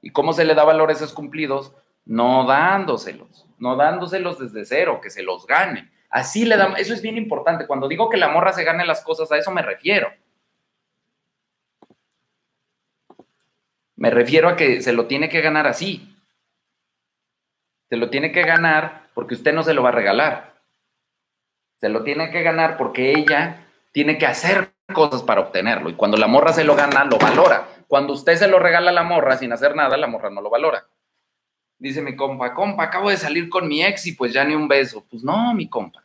¿Y 0.00 0.10
cómo 0.10 0.32
se 0.32 0.44
le 0.44 0.54
da 0.54 0.64
valor 0.64 0.90
a 0.90 0.94
esos 0.94 1.12
cumplidos? 1.12 1.72
No 2.04 2.44
dándoselos, 2.46 3.46
no 3.58 3.76
dándoselos 3.76 4.40
desde 4.40 4.64
cero, 4.64 5.00
que 5.00 5.10
se 5.10 5.22
los 5.22 5.46
gane. 5.46 5.92
Así 6.10 6.44
le 6.44 6.56
damos, 6.56 6.80
eso 6.80 6.92
es 6.92 7.00
bien 7.00 7.16
importante. 7.16 7.68
Cuando 7.68 7.86
digo 7.86 8.10
que 8.10 8.16
la 8.16 8.28
morra 8.28 8.52
se 8.52 8.64
gane 8.64 8.84
las 8.84 9.02
cosas, 9.02 9.30
a 9.30 9.38
eso 9.38 9.52
me 9.52 9.62
refiero. 9.62 10.12
Me 13.94 14.10
refiero 14.10 14.48
a 14.48 14.56
que 14.56 14.82
se 14.82 14.92
lo 14.92 15.06
tiene 15.06 15.28
que 15.28 15.40
ganar 15.40 15.68
así. 15.68 16.16
Se 17.88 17.96
lo 17.96 18.10
tiene 18.10 18.32
que 18.32 18.42
ganar 18.42 19.10
porque 19.14 19.34
usted 19.34 19.54
no 19.54 19.62
se 19.62 19.74
lo 19.74 19.84
va 19.84 19.90
a 19.90 19.92
regalar. 19.92 20.60
Se 21.76 21.88
lo 21.88 22.02
tiene 22.02 22.32
que 22.32 22.42
ganar 22.42 22.76
porque 22.76 23.12
ella 23.12 23.68
tiene 23.92 24.18
que 24.18 24.26
hacer 24.26 24.72
cosas 24.92 25.22
para 25.22 25.42
obtenerlo. 25.42 25.90
Y 25.90 25.94
cuando 25.94 26.16
la 26.16 26.26
morra 26.26 26.52
se 26.52 26.64
lo 26.64 26.74
gana, 26.74 27.04
lo 27.04 27.18
valora. 27.18 27.68
Cuando 27.86 28.14
usted 28.14 28.36
se 28.36 28.48
lo 28.48 28.58
regala 28.58 28.90
a 28.90 28.94
la 28.94 29.02
morra 29.02 29.36
sin 29.36 29.52
hacer 29.52 29.76
nada, 29.76 29.96
la 29.96 30.06
morra 30.06 30.30
no 30.30 30.40
lo 30.40 30.50
valora. 30.50 30.86
Dice 31.78 32.00
mi 32.00 32.16
compa, 32.16 32.54
compa, 32.54 32.84
acabo 32.84 33.10
de 33.10 33.16
salir 33.16 33.48
con 33.48 33.68
mi 33.68 33.84
ex 33.84 34.06
y 34.06 34.12
pues 34.12 34.32
ya 34.32 34.44
ni 34.44 34.54
un 34.54 34.68
beso. 34.68 35.04
Pues 35.10 35.22
no, 35.22 35.52
mi 35.54 35.68
compa, 35.68 36.02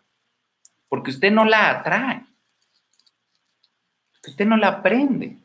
porque 0.90 1.12
usted 1.12 1.32
no 1.32 1.46
la 1.46 1.70
atrae. 1.70 2.24
Usted 4.28 4.46
no 4.46 4.58
la 4.58 4.68
aprende. 4.68 5.38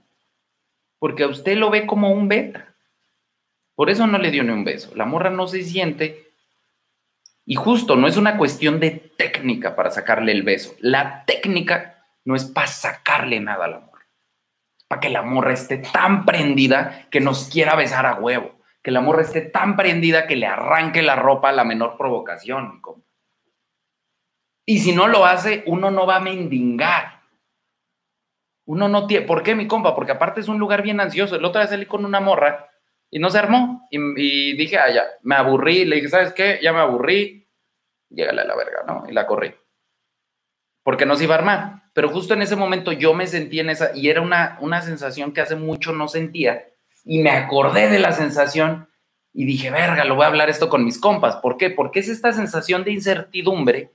Porque 0.99 1.23
a 1.23 1.29
usted 1.29 1.57
lo 1.57 1.71
ve 1.71 1.87
como 1.87 2.11
un 2.11 2.29
beta. 2.29 2.75
Por 3.75 3.91
eso 3.91 4.07
no 4.07 4.19
le 4.19 4.31
dio 4.31 4.43
ni 4.43 4.51
un 4.51 4.65
beso. 4.65 4.95
La 4.95 5.05
morra 5.05 5.31
no 5.31 5.47
se 5.47 5.63
siente. 5.63 6.33
Y 7.45 7.55
justo, 7.55 7.97
no 7.97 8.09
es 8.09 8.17
una 8.17 8.37
cuestión 8.37 8.81
de 8.81 8.91
técnica 9.17 9.77
para 9.77 9.91
sacarle 9.91 10.33
el 10.33 10.43
beso. 10.43 10.75
La 10.81 11.25
técnica 11.25 11.92
no 12.25 12.37
es 12.37 12.45
para 12.45 12.67
sacarle 12.67 13.41
nada 13.41 13.65
a 13.65 13.69
la 13.69 13.81
morra. 13.81 14.07
Es 14.79 14.85
para 14.85 15.01
que 15.01 15.11
la 15.11 15.23
morra 15.23 15.53
esté 15.53 15.79
tan 15.79 16.25
prendida 16.25 17.09
que 17.11 17.21
nos 17.21 17.49
quiera 17.49 17.75
besar 17.75 18.07
a 18.07 18.15
huevo 18.15 18.63
que 18.83 18.91
la 18.91 19.01
morra 19.01 19.23
esté 19.23 19.43
tan 19.43 19.77
prendida 19.77 20.27
que 20.27 20.37
le 20.37 20.47
arranque 20.47 21.03
la 21.03 21.15
ropa 21.15 21.51
a 21.51 21.53
la 21.53 21.65
menor 21.65 21.97
provocación, 21.97 22.81
compa. 22.81 23.07
Y 24.67 24.81
si 24.81 24.93
no 24.93 25.07
lo 25.09 25.25
hace, 25.25 25.63
uno 25.67 25.91
no 25.91 26.07
va 26.07 26.17
a 26.17 26.21
mendigar. 26.21 27.23
Uno 28.65 28.89
no 28.89 29.07
tiene. 29.07 29.27
¿Por 29.27 29.43
qué, 29.43 29.55
mi 29.55 29.67
compa? 29.67 29.95
Porque 29.95 30.13
aparte 30.13 30.41
es 30.41 30.49
un 30.49 30.59
lugar 30.59 30.83
bien 30.83 31.01
ansioso. 31.01 31.37
El 31.37 31.45
otro 31.45 31.61
día 31.61 31.69
salí 31.69 31.87
con 31.87 32.05
una 32.05 32.21
morra 32.21 32.71
y 33.11 33.19
no 33.19 33.29
se 33.31 33.39
armó. 33.39 33.87
Y, 33.91 34.57
dije, 34.57 34.79
ah, 34.79 34.91
ya, 34.91 35.05
me 35.23 35.35
aburrí. 35.35 35.85
Le 35.85 35.97
dije, 35.97 36.09
¿sabes 36.09 36.33
qué? 36.33 36.61
Ya 36.63 36.73
me 36.73 36.81
aburrí. 36.81 37.49
Llégale 38.09 38.43
a 38.43 38.45
la 38.45 38.57
verga, 38.57 38.85
¿no? 38.87 39.05
Y 39.09 39.13
la 39.13 39.27
corrí. 39.27 39.55
Porque 40.85 41.07
no 41.07 41.17
se 41.17 41.25
iba 41.25 41.35
a 41.35 41.39
armar. 41.39 41.82
Pero 41.93 42.09
justo 42.09 42.35
en 42.35 42.43
ese 42.43 42.57
momento 42.57 42.93
yo 42.93 43.15
me 43.15 43.27
sentí 43.27 43.61
en 43.61 43.71
esa. 43.71 43.95
Y 43.95 44.09
era 44.09 44.21
una, 44.21 44.59
una 44.61 44.83
sensación 44.83 45.33
que 45.33 45.41
hace 45.41 45.57
mucho 45.57 45.93
no 45.93 46.09
sentía 46.09 46.67
y 47.05 47.23
me 47.23 47.31
acordé 47.31 47.89
de 47.89 47.99
la 47.99 48.13
sensación 48.13 48.89
y 49.35 49.45
dije, 49.45 49.71
verga, 49.71 50.05
lo 50.05 50.15
voy 50.15 50.25
a 50.25 50.29
hablar 50.29 50.51
esto 50.51 50.69
con 50.69 50.85
mis 50.85 50.99
compas. 50.99 51.37
¿Por 51.37 51.57
qué? 51.57 51.71
Porque 51.71 52.01
es 52.01 52.09
esta 52.09 52.33
sensación 52.33 52.85
de 52.85 52.93
incertidumbre 52.93 53.93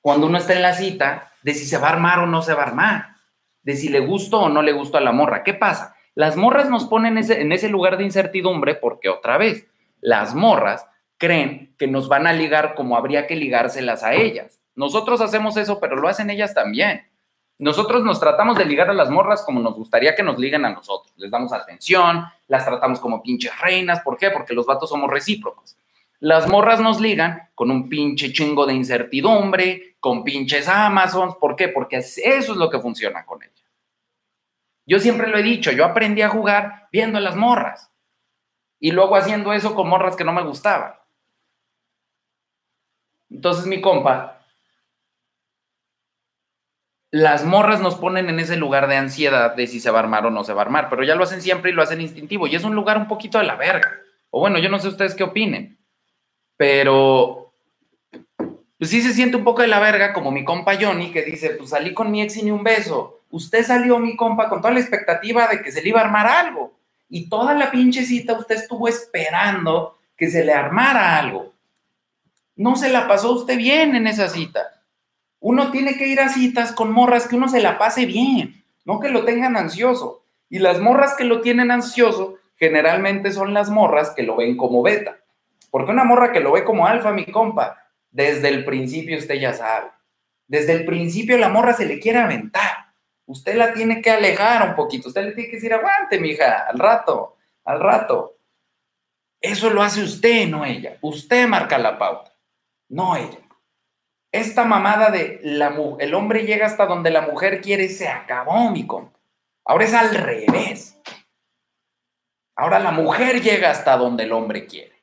cuando 0.00 0.26
uno 0.26 0.38
está 0.38 0.54
en 0.54 0.62
la 0.62 0.74
cita 0.74 1.32
de 1.42 1.54
si 1.54 1.66
se 1.66 1.78
va 1.78 1.88
a 1.88 1.92
armar 1.92 2.20
o 2.20 2.26
no 2.26 2.42
se 2.42 2.54
va 2.54 2.62
a 2.62 2.66
armar, 2.66 3.06
de 3.62 3.76
si 3.76 3.88
le 3.88 4.00
gustó 4.00 4.42
o 4.42 4.48
no 4.48 4.62
le 4.62 4.72
gustó 4.72 4.98
a 4.98 5.02
la 5.02 5.12
morra. 5.12 5.42
¿Qué 5.42 5.54
pasa? 5.54 5.96
Las 6.14 6.36
morras 6.36 6.70
nos 6.70 6.84
ponen 6.86 7.18
ese, 7.18 7.40
en 7.42 7.52
ese 7.52 7.68
lugar 7.68 7.98
de 7.98 8.04
incertidumbre 8.04 8.74
porque 8.74 9.08
otra 9.08 9.36
vez, 9.36 9.66
las 10.00 10.34
morras 10.34 10.86
creen 11.18 11.74
que 11.78 11.86
nos 11.86 12.08
van 12.08 12.26
a 12.26 12.32
ligar 12.32 12.74
como 12.74 12.96
habría 12.96 13.26
que 13.26 13.36
ligárselas 13.36 14.02
a 14.02 14.14
ellas. 14.14 14.60
Nosotros 14.76 15.20
hacemos 15.20 15.56
eso, 15.56 15.80
pero 15.80 15.96
lo 15.96 16.08
hacen 16.08 16.30
ellas 16.30 16.54
también. 16.54 17.08
Nosotros 17.58 18.04
nos 18.04 18.20
tratamos 18.20 18.58
de 18.58 18.66
ligar 18.66 18.90
a 18.90 18.94
las 18.94 19.10
morras 19.10 19.42
como 19.42 19.60
nos 19.60 19.74
gustaría 19.74 20.14
que 20.14 20.22
nos 20.22 20.38
liguen 20.38 20.66
a 20.66 20.70
nosotros. 20.70 21.12
Les 21.16 21.30
damos 21.30 21.52
atención, 21.52 22.24
las 22.46 22.66
tratamos 22.66 23.00
como 23.00 23.22
pinches 23.22 23.58
reinas. 23.60 24.00
¿Por 24.00 24.18
qué? 24.18 24.30
Porque 24.30 24.54
los 24.54 24.66
vatos 24.66 24.90
somos 24.90 25.10
recíprocos. 25.10 25.76
Las 26.20 26.46
morras 26.48 26.80
nos 26.80 27.00
ligan 27.00 27.42
con 27.54 27.70
un 27.70 27.88
pinche 27.88 28.32
chingo 28.32 28.66
de 28.66 28.74
incertidumbre, 28.74 29.96
con 30.00 30.22
pinches 30.22 30.68
Amazons. 30.68 31.36
¿Por 31.36 31.56
qué? 31.56 31.68
Porque 31.68 31.96
eso 31.96 32.20
es 32.22 32.48
lo 32.48 32.68
que 32.68 32.78
funciona 32.78 33.24
con 33.24 33.42
ellas. 33.42 33.56
Yo 34.84 35.00
siempre 35.00 35.28
lo 35.28 35.38
he 35.38 35.42
dicho, 35.42 35.72
yo 35.72 35.84
aprendí 35.84 36.22
a 36.22 36.28
jugar 36.28 36.88
viendo 36.92 37.18
a 37.18 37.20
las 37.20 37.34
morras 37.34 37.90
y 38.78 38.92
luego 38.92 39.16
haciendo 39.16 39.52
eso 39.52 39.74
con 39.74 39.88
morras 39.88 40.14
que 40.14 40.24
no 40.24 40.32
me 40.32 40.44
gustaban. 40.44 40.94
Entonces 43.28 43.66
mi 43.66 43.80
compa, 43.80 44.35
las 47.10 47.44
morras 47.44 47.80
nos 47.80 47.94
ponen 47.96 48.28
en 48.28 48.40
ese 48.40 48.56
lugar 48.56 48.88
de 48.88 48.96
ansiedad 48.96 49.54
de 49.54 49.66
si 49.66 49.80
se 49.80 49.90
va 49.90 50.00
a 50.00 50.02
armar 50.02 50.26
o 50.26 50.30
no 50.30 50.44
se 50.44 50.52
va 50.52 50.62
a 50.62 50.64
armar, 50.64 50.88
pero 50.88 51.04
ya 51.04 51.14
lo 51.14 51.24
hacen 51.24 51.40
siempre 51.40 51.70
y 51.70 51.74
lo 51.74 51.82
hacen 51.82 52.00
instintivo 52.00 52.46
y 52.46 52.56
es 52.56 52.64
un 52.64 52.74
lugar 52.74 52.98
un 52.98 53.08
poquito 53.08 53.38
de 53.38 53.44
la 53.44 53.56
verga. 53.56 53.92
O 54.30 54.40
bueno, 54.40 54.58
yo 54.58 54.68
no 54.68 54.78
sé 54.78 54.88
ustedes 54.88 55.14
qué 55.14 55.22
opinen, 55.22 55.78
pero 56.56 57.46
pues 58.78 58.90
sí 58.90 59.00
se 59.00 59.14
siente 59.14 59.36
un 59.36 59.44
poco 59.44 59.62
de 59.62 59.68
la 59.68 59.80
verga 59.80 60.12
como 60.12 60.30
mi 60.30 60.44
compa 60.44 60.76
Johnny 60.78 61.10
que 61.10 61.22
dice, 61.22 61.50
pues 61.50 61.70
salí 61.70 61.94
con 61.94 62.10
mi 62.10 62.22
ex 62.22 62.36
y 62.36 62.42
ni 62.42 62.50
un 62.50 62.62
beso. 62.62 63.20
Usted 63.30 63.64
salió, 63.64 63.98
mi 63.98 64.16
compa, 64.16 64.48
con 64.48 64.60
toda 64.60 64.74
la 64.74 64.80
expectativa 64.80 65.48
de 65.48 65.62
que 65.62 65.72
se 65.72 65.82
le 65.82 65.88
iba 65.88 66.00
a 66.00 66.04
armar 66.04 66.26
algo. 66.26 66.78
Y 67.08 67.28
toda 67.28 67.54
la 67.54 67.70
pinche 67.70 68.04
cita 68.04 68.34
usted 68.38 68.56
estuvo 68.56 68.88
esperando 68.88 69.98
que 70.16 70.28
se 70.28 70.44
le 70.44 70.52
armara 70.52 71.18
algo. 71.18 71.54
No 72.56 72.76
se 72.76 72.88
la 72.88 73.08
pasó 73.08 73.32
usted 73.32 73.56
bien 73.56 73.96
en 73.96 74.06
esa 74.06 74.28
cita. 74.28 74.75
Uno 75.40 75.70
tiene 75.70 75.96
que 75.96 76.08
ir 76.08 76.20
a 76.20 76.28
citas 76.28 76.72
con 76.72 76.92
morras 76.92 77.28
que 77.28 77.36
uno 77.36 77.48
se 77.48 77.60
la 77.60 77.78
pase 77.78 78.06
bien, 78.06 78.64
no 78.84 79.00
que 79.00 79.08
lo 79.08 79.24
tengan 79.24 79.56
ansioso. 79.56 80.24
Y 80.48 80.58
las 80.58 80.80
morras 80.80 81.14
que 81.14 81.24
lo 81.24 81.40
tienen 81.40 81.70
ansioso 81.70 82.36
generalmente 82.56 83.32
son 83.32 83.52
las 83.52 83.70
morras 83.70 84.10
que 84.10 84.22
lo 84.22 84.36
ven 84.36 84.56
como 84.56 84.82
beta. 84.82 85.18
Porque 85.70 85.90
una 85.90 86.04
morra 86.04 86.32
que 86.32 86.40
lo 86.40 86.52
ve 86.52 86.64
como 86.64 86.86
alfa, 86.86 87.12
mi 87.12 87.26
compa, 87.26 87.76
desde 88.10 88.48
el 88.48 88.64
principio 88.64 89.18
usted 89.18 89.34
ya 89.34 89.52
sabe. 89.52 89.90
Desde 90.46 90.72
el 90.72 90.84
principio 90.84 91.36
la 91.36 91.48
morra 91.48 91.74
se 91.74 91.86
le 91.86 91.98
quiere 91.98 92.20
aventar. 92.20 92.86
Usted 93.26 93.56
la 93.56 93.74
tiene 93.74 94.00
que 94.00 94.10
alejar 94.10 94.68
un 94.68 94.74
poquito. 94.74 95.08
Usted 95.08 95.24
le 95.24 95.32
tiene 95.32 95.50
que 95.50 95.56
decir, 95.56 95.74
aguante, 95.74 96.18
mija, 96.20 96.66
al 96.68 96.78
rato, 96.78 97.36
al 97.64 97.80
rato. 97.80 98.38
Eso 99.40 99.68
lo 99.70 99.82
hace 99.82 100.02
usted, 100.02 100.48
no 100.48 100.64
ella. 100.64 100.96
Usted 101.02 101.46
marca 101.46 101.76
la 101.76 101.98
pauta, 101.98 102.32
no 102.88 103.16
ella. 103.16 103.38
Esta 104.36 104.64
mamada 104.64 105.10
de 105.10 105.40
la, 105.42 105.74
el 105.98 106.14
hombre 106.14 106.44
llega 106.44 106.66
hasta 106.66 106.84
donde 106.84 107.10
la 107.10 107.22
mujer 107.22 107.62
quiere 107.62 107.88
se 107.88 108.06
acabó, 108.06 108.70
mi 108.70 108.86
compa. 108.86 109.18
Ahora 109.64 109.84
es 109.86 109.94
al 109.94 110.14
revés. 110.14 111.00
Ahora 112.54 112.78
la 112.78 112.90
mujer 112.90 113.40
llega 113.40 113.70
hasta 113.70 113.96
donde 113.96 114.24
el 114.24 114.32
hombre 114.32 114.66
quiere. 114.66 115.02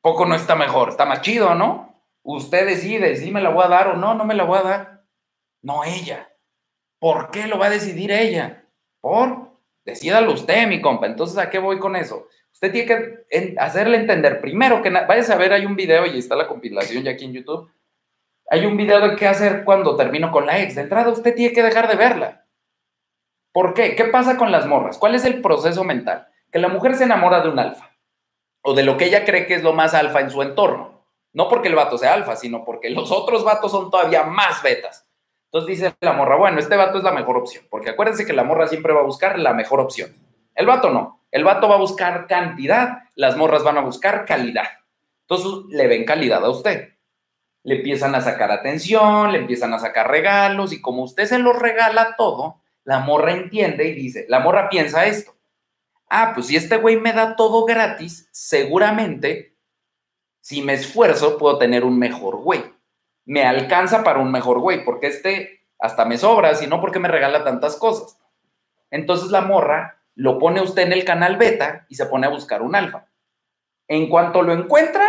Poco 0.00 0.24
no 0.24 0.34
está 0.34 0.56
mejor, 0.56 0.88
está 0.88 1.04
más 1.04 1.20
chido, 1.20 1.54
¿no? 1.54 2.02
Usted 2.22 2.66
decide 2.66 3.14
si 3.16 3.30
me 3.30 3.42
la 3.42 3.50
voy 3.50 3.64
a 3.64 3.68
dar 3.68 3.88
o 3.88 3.96
no, 3.96 4.14
no 4.14 4.24
me 4.24 4.34
la 4.34 4.44
voy 4.44 4.58
a 4.60 4.62
dar. 4.62 5.04
No 5.60 5.84
ella. 5.84 6.32
¿Por 6.98 7.30
qué 7.30 7.46
lo 7.46 7.58
va 7.58 7.66
a 7.66 7.70
decidir 7.70 8.10
ella? 8.10 8.64
Por, 9.02 9.50
decídalo 9.84 10.32
usted, 10.32 10.66
mi 10.66 10.80
compa. 10.80 11.06
Entonces, 11.06 11.36
¿a 11.36 11.50
qué 11.50 11.58
voy 11.58 11.78
con 11.78 11.94
eso? 11.96 12.26
Usted 12.54 12.72
tiene 12.72 12.86
que 12.86 13.54
hacerle 13.58 13.98
entender 13.98 14.40
primero 14.40 14.80
que 14.80 14.88
vaya 14.88 15.34
a 15.34 15.36
ver, 15.36 15.52
hay 15.52 15.66
un 15.66 15.76
video 15.76 16.06
y 16.06 16.18
está 16.18 16.34
la 16.36 16.48
compilación 16.48 17.04
ya 17.04 17.10
aquí 17.10 17.26
en 17.26 17.34
YouTube. 17.34 17.70
Hay 18.52 18.66
un 18.66 18.76
video 18.76 19.00
de 19.00 19.16
qué 19.16 19.26
hacer 19.26 19.64
cuando 19.64 19.96
termino 19.96 20.30
con 20.30 20.44
la 20.44 20.60
ex. 20.60 20.74
De 20.74 20.82
entrada, 20.82 21.08
usted 21.08 21.34
tiene 21.34 21.54
que 21.54 21.62
dejar 21.62 21.88
de 21.88 21.96
verla. 21.96 22.44
¿Por 23.50 23.72
qué? 23.72 23.96
¿Qué 23.96 24.04
pasa 24.04 24.36
con 24.36 24.52
las 24.52 24.66
morras? 24.66 24.98
¿Cuál 24.98 25.14
es 25.14 25.24
el 25.24 25.40
proceso 25.40 25.84
mental? 25.84 26.28
Que 26.50 26.58
la 26.58 26.68
mujer 26.68 26.94
se 26.94 27.04
enamora 27.04 27.40
de 27.40 27.48
un 27.48 27.58
alfa 27.58 27.96
o 28.60 28.74
de 28.74 28.82
lo 28.82 28.98
que 28.98 29.06
ella 29.06 29.24
cree 29.24 29.46
que 29.46 29.54
es 29.54 29.62
lo 29.62 29.72
más 29.72 29.94
alfa 29.94 30.20
en 30.20 30.28
su 30.28 30.42
entorno. 30.42 31.02
No 31.32 31.48
porque 31.48 31.68
el 31.68 31.74
vato 31.74 31.96
sea 31.96 32.12
alfa, 32.12 32.36
sino 32.36 32.62
porque 32.62 32.90
los 32.90 33.10
otros 33.10 33.42
vatos 33.42 33.72
son 33.72 33.90
todavía 33.90 34.24
más 34.24 34.62
betas. 34.62 35.08
Entonces 35.46 35.68
dice 35.68 35.94
la 36.02 36.12
morra, 36.12 36.36
bueno, 36.36 36.58
este 36.58 36.76
vato 36.76 36.98
es 36.98 37.04
la 37.04 37.12
mejor 37.12 37.38
opción, 37.38 37.64
porque 37.70 37.88
acuérdense 37.88 38.26
que 38.26 38.34
la 38.34 38.44
morra 38.44 38.68
siempre 38.68 38.92
va 38.92 39.00
a 39.00 39.04
buscar 39.04 39.38
la 39.38 39.54
mejor 39.54 39.80
opción. 39.80 40.14
El 40.54 40.66
vato 40.66 40.90
no, 40.90 41.22
el 41.30 41.42
vato 41.42 41.70
va 41.70 41.76
a 41.76 41.78
buscar 41.78 42.26
cantidad, 42.26 43.04
las 43.14 43.34
morras 43.34 43.64
van 43.64 43.78
a 43.78 43.80
buscar 43.80 44.26
calidad. 44.26 44.68
Entonces 45.22 45.64
le 45.70 45.86
ven 45.86 46.04
calidad 46.04 46.44
a 46.44 46.50
usted. 46.50 46.91
Le 47.64 47.76
empiezan 47.76 48.14
a 48.14 48.20
sacar 48.20 48.50
atención, 48.50 49.32
le 49.32 49.38
empiezan 49.38 49.72
a 49.74 49.78
sacar 49.78 50.10
regalos 50.10 50.72
y 50.72 50.80
como 50.80 51.02
usted 51.02 51.26
se 51.26 51.38
los 51.38 51.58
regala 51.58 52.16
todo, 52.16 52.60
la 52.84 53.00
morra 53.00 53.32
entiende 53.32 53.86
y 53.88 53.94
dice, 53.94 54.26
la 54.28 54.40
morra 54.40 54.68
piensa 54.68 55.06
esto 55.06 55.32
ah, 56.12 56.32
pues 56.34 56.46
si 56.48 56.56
este 56.56 56.76
güey 56.76 57.00
me 57.00 57.14
da 57.14 57.36
todo 57.36 57.64
gratis, 57.64 58.28
seguramente, 58.30 59.56
si 60.40 60.60
me 60.60 60.74
esfuerzo, 60.74 61.38
puedo 61.38 61.58
tener 61.58 61.84
un 61.84 61.98
mejor 61.98 62.36
güey. 62.36 62.62
Me 63.24 63.44
alcanza 63.44 64.04
para 64.04 64.18
un 64.18 64.30
mejor 64.30 64.60
güey, 64.60 64.84
porque 64.84 65.06
este 65.06 65.62
hasta 65.78 66.04
me 66.04 66.18
sobra, 66.18 66.54
si 66.54 66.66
no, 66.66 66.80
porque 66.80 66.98
me 66.98 67.08
regala 67.08 67.44
tantas 67.44 67.76
cosas. 67.76 68.18
Entonces 68.90 69.30
la 69.30 69.40
morra 69.40 70.02
lo 70.14 70.38
pone 70.38 70.60
usted 70.60 70.82
en 70.82 70.92
el 70.92 71.04
canal 71.04 71.38
beta 71.38 71.86
y 71.88 71.94
se 71.94 72.06
pone 72.06 72.26
a 72.26 72.30
buscar 72.30 72.60
un 72.60 72.74
alfa. 72.76 73.06
En 73.88 74.08
cuanto 74.08 74.42
lo 74.42 74.52
encuentra, 74.52 75.08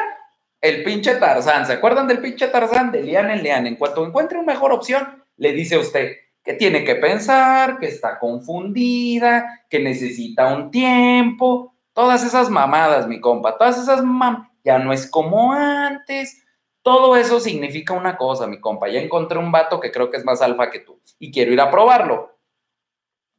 el 0.64 0.82
pinche 0.82 1.16
Tarzán, 1.16 1.66
¿se 1.68 1.74
acuerdan 1.74 2.08
del 2.08 2.20
pinche 2.20 2.48
Tarzán? 2.48 2.90
De 2.90 3.04
Lian 3.04 3.30
en 3.30 3.44
Lian. 3.44 3.68
En 3.68 3.76
cuanto 3.76 4.06
encuentre 4.06 4.38
una 4.38 4.54
mejor 4.54 4.72
opción, 4.72 5.22
le 5.36 5.52
dice 5.52 5.76
a 5.76 5.80
usted, 5.80 6.14
que 6.42 6.54
tiene 6.54 6.86
que 6.86 6.96
pensar, 6.96 7.78
que 7.78 7.88
está 7.88 8.18
confundida, 8.18 9.66
que 9.70 9.80
necesita 9.80 10.54
un 10.56 10.72
tiempo, 10.72 11.76
todas 11.92 12.24
esas 12.24 12.50
mamadas, 12.50 13.08
mi 13.08 13.20
compa, 13.20 13.58
todas 13.58 13.78
esas 13.78 14.04
mamadas, 14.04 14.48
ya 14.64 14.80
no 14.80 14.94
es 14.94 15.06
como 15.12 15.52
antes. 15.52 16.46
Todo 16.82 17.18
eso 17.18 17.42
significa 17.42 17.94
una 17.94 18.16
cosa, 18.16 18.48
mi 18.48 18.62
compa. 18.62 18.88
Ya 18.88 19.02
encontré 19.02 19.40
un 19.40 19.52
vato 19.52 19.82
que 19.82 19.92
creo 19.92 20.10
que 20.10 20.16
es 20.16 20.24
más 20.24 20.42
alfa 20.42 20.70
que 20.70 20.80
tú 20.80 21.02
y 21.20 21.30
quiero 21.30 21.52
ir 21.52 21.60
a 21.60 21.72
probarlo. 21.72 22.38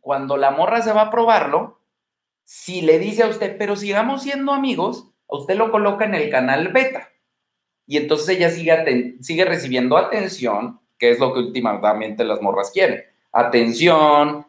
Cuando 0.00 0.36
la 0.36 0.50
morra 0.50 0.82
se 0.82 0.92
va 0.92 1.02
a 1.02 1.10
probarlo, 1.10 1.80
si 2.42 2.82
le 2.82 2.98
dice 2.98 3.22
a 3.22 3.28
usted, 3.28 3.56
pero 3.56 3.76
sigamos 3.76 4.22
siendo 4.22 4.52
amigos, 4.52 5.10
a 5.30 5.36
usted 5.36 5.56
lo 5.56 5.70
coloca 5.70 6.04
en 6.04 6.14
el 6.14 6.28
canal 6.28 6.68
beta. 6.68 7.08
Y 7.86 7.96
entonces 7.96 8.28
ella 8.30 8.50
sigue, 8.50 9.44
recibiendo 9.44 9.96
atención, 9.96 10.80
que 10.98 11.10
es 11.10 11.18
lo 11.18 11.32
que 11.32 11.40
últimamente 11.40 12.24
las 12.24 12.40
morras 12.40 12.70
quieren. 12.70 13.04
Atención, 13.32 14.46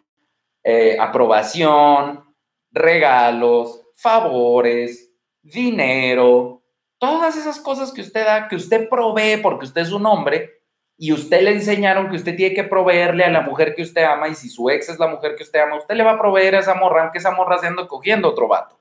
eh, 0.63 0.97
aprobación, 0.99 2.23
regalos, 2.71 3.81
favores, 3.95 5.11
dinero, 5.41 6.63
todas 6.97 7.37
esas 7.37 7.59
cosas 7.59 7.91
que 7.91 8.01
usted 8.01 8.25
da, 8.25 8.47
que 8.47 8.55
usted 8.55 8.89
provee 8.89 9.37
porque 9.41 9.65
usted 9.65 9.81
es 9.81 9.91
un 9.91 10.05
hombre 10.05 10.61
y 10.97 11.11
usted 11.11 11.41
le 11.41 11.51
enseñaron 11.51 12.09
que 12.09 12.15
usted 12.15 12.35
tiene 12.35 12.55
que 12.55 12.63
proveerle 12.63 13.25
a 13.25 13.29
la 13.29 13.41
mujer 13.41 13.75
que 13.75 13.81
usted 13.81 14.03
ama 14.03 14.29
y 14.29 14.35
si 14.35 14.49
su 14.49 14.69
ex 14.69 14.89
es 14.89 14.99
la 14.99 15.07
mujer 15.07 15.35
que 15.35 15.43
usted 15.43 15.59
ama, 15.59 15.77
usted 15.77 15.95
le 15.95 16.03
va 16.03 16.11
a 16.11 16.19
proveer 16.19 16.55
a 16.55 16.59
esa 16.59 16.73
morra, 16.73 17.03
aunque 17.03 17.17
esa 17.17 17.31
morra 17.31 17.57
se 17.57 17.67
ande 17.67 17.87
cogiendo 17.87 18.29
otro 18.29 18.47
vato. 18.47 18.79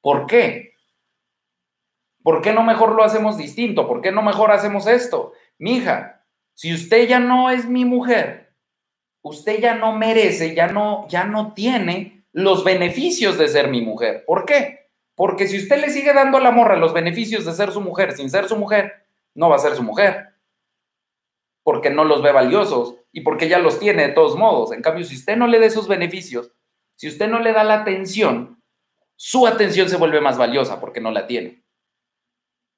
¿Por 0.00 0.26
qué? 0.26 0.67
¿Por 2.28 2.42
qué 2.42 2.52
no 2.52 2.62
mejor 2.62 2.92
lo 2.92 3.02
hacemos 3.02 3.38
distinto? 3.38 3.88
¿Por 3.88 4.02
qué 4.02 4.12
no 4.12 4.20
mejor 4.20 4.50
hacemos 4.50 4.86
esto? 4.86 5.32
Mija, 5.56 6.26
si 6.52 6.74
usted 6.74 7.08
ya 7.08 7.20
no 7.20 7.48
es 7.48 7.66
mi 7.66 7.86
mujer, 7.86 8.52
usted 9.22 9.60
ya 9.60 9.74
no 9.74 9.94
merece, 9.94 10.54
ya 10.54 10.66
no, 10.66 11.08
ya 11.08 11.24
no 11.24 11.54
tiene 11.54 12.26
los 12.32 12.64
beneficios 12.64 13.38
de 13.38 13.48
ser 13.48 13.68
mi 13.68 13.80
mujer. 13.80 14.24
¿Por 14.26 14.44
qué? 14.44 14.90
Porque 15.14 15.46
si 15.46 15.56
usted 15.56 15.80
le 15.80 15.88
sigue 15.88 16.12
dando 16.12 16.36
a 16.36 16.42
la 16.42 16.50
morra 16.50 16.76
los 16.76 16.92
beneficios 16.92 17.46
de 17.46 17.54
ser 17.54 17.72
su 17.72 17.80
mujer 17.80 18.14
sin 18.14 18.28
ser 18.28 18.46
su 18.46 18.58
mujer, 18.58 19.06
no 19.34 19.48
va 19.48 19.56
a 19.56 19.60
ser 19.60 19.74
su 19.74 19.82
mujer. 19.82 20.34
Porque 21.62 21.88
no 21.88 22.04
los 22.04 22.20
ve 22.20 22.32
valiosos 22.32 22.96
y 23.10 23.22
porque 23.22 23.48
ya 23.48 23.58
los 23.58 23.80
tiene 23.80 24.06
de 24.06 24.12
todos 24.12 24.36
modos. 24.36 24.72
En 24.72 24.82
cambio, 24.82 25.06
si 25.06 25.16
usted 25.16 25.38
no 25.38 25.46
le 25.46 25.60
da 25.60 25.64
esos 25.64 25.88
beneficios, 25.88 26.52
si 26.94 27.08
usted 27.08 27.26
no 27.26 27.38
le 27.38 27.54
da 27.54 27.64
la 27.64 27.76
atención, 27.76 28.62
su 29.16 29.46
atención 29.46 29.88
se 29.88 29.96
vuelve 29.96 30.20
más 30.20 30.36
valiosa 30.36 30.78
porque 30.78 31.00
no 31.00 31.10
la 31.10 31.26
tiene. 31.26 31.64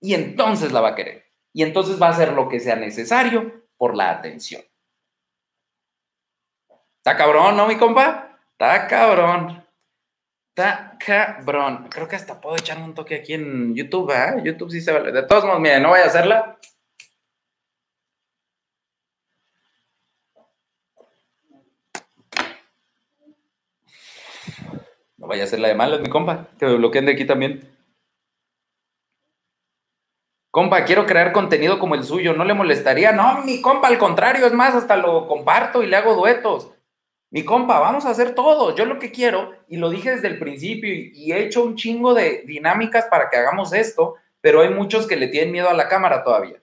Y 0.00 0.14
entonces 0.14 0.72
la 0.72 0.80
va 0.80 0.90
a 0.90 0.94
querer. 0.94 1.24
Y 1.52 1.62
entonces 1.62 2.00
va 2.00 2.08
a 2.08 2.10
hacer 2.10 2.32
lo 2.32 2.48
que 2.48 2.60
sea 2.60 2.76
necesario 2.76 3.66
por 3.76 3.96
la 3.96 4.10
atención. 4.10 4.62
Está 6.98 7.16
cabrón, 7.16 7.56
¿no, 7.56 7.66
mi 7.66 7.76
compa? 7.76 8.38
Está 8.52 8.86
cabrón. 8.86 9.66
Está 10.50 10.96
cabrón. 10.98 11.88
Creo 11.90 12.06
que 12.06 12.16
hasta 12.16 12.40
puedo 12.40 12.56
echarme 12.56 12.84
un 12.84 12.94
toque 12.94 13.16
aquí 13.16 13.34
en 13.34 13.74
YouTube, 13.74 14.10
¿eh? 14.12 14.42
YouTube 14.44 14.70
sí 14.70 14.80
se 14.80 14.92
vale. 14.92 15.12
De 15.12 15.22
todos 15.22 15.44
modos, 15.44 15.60
miren, 15.60 15.82
no 15.82 15.90
voy 15.90 16.00
a 16.00 16.06
hacerla. 16.06 16.58
No 25.16 25.26
vaya 25.26 25.42
a 25.42 25.46
hacerla 25.46 25.68
de 25.68 25.74
malas, 25.74 26.00
mi 26.00 26.08
compa. 26.10 26.48
Que 26.58 26.66
me 26.66 26.76
bloqueen 26.76 27.06
de 27.06 27.12
aquí 27.12 27.26
también. 27.26 27.79
Compa, 30.50 30.84
quiero 30.84 31.06
crear 31.06 31.30
contenido 31.30 31.78
como 31.78 31.94
el 31.94 32.02
suyo, 32.02 32.34
¿no 32.34 32.44
le 32.44 32.54
molestaría? 32.54 33.12
No, 33.12 33.44
mi 33.44 33.60
compa, 33.60 33.86
al 33.86 33.98
contrario, 33.98 34.46
es 34.46 34.52
más, 34.52 34.74
hasta 34.74 34.96
lo 34.96 35.28
comparto 35.28 35.82
y 35.82 35.86
le 35.86 35.96
hago 35.96 36.16
duetos. 36.16 36.72
Mi 37.30 37.44
compa, 37.44 37.78
vamos 37.78 38.04
a 38.04 38.10
hacer 38.10 38.34
todo. 38.34 38.74
Yo 38.74 38.84
lo 38.84 38.98
que 38.98 39.12
quiero, 39.12 39.52
y 39.68 39.76
lo 39.76 39.90
dije 39.90 40.10
desde 40.10 40.26
el 40.26 40.40
principio, 40.40 40.92
y, 40.92 41.30
he 41.30 41.44
hecho 41.44 41.62
un 41.62 41.76
chingo 41.76 42.14
de 42.14 42.42
dinámicas 42.44 43.04
para 43.04 43.30
que 43.30 43.36
hagamos 43.36 43.72
esto, 43.72 44.16
pero 44.40 44.62
hay 44.62 44.70
muchos 44.70 45.06
que 45.06 45.14
le 45.14 45.28
tienen 45.28 45.52
miedo 45.52 45.68
a 45.68 45.74
la 45.74 45.88
cámara 45.88 46.24
todavía. 46.24 46.60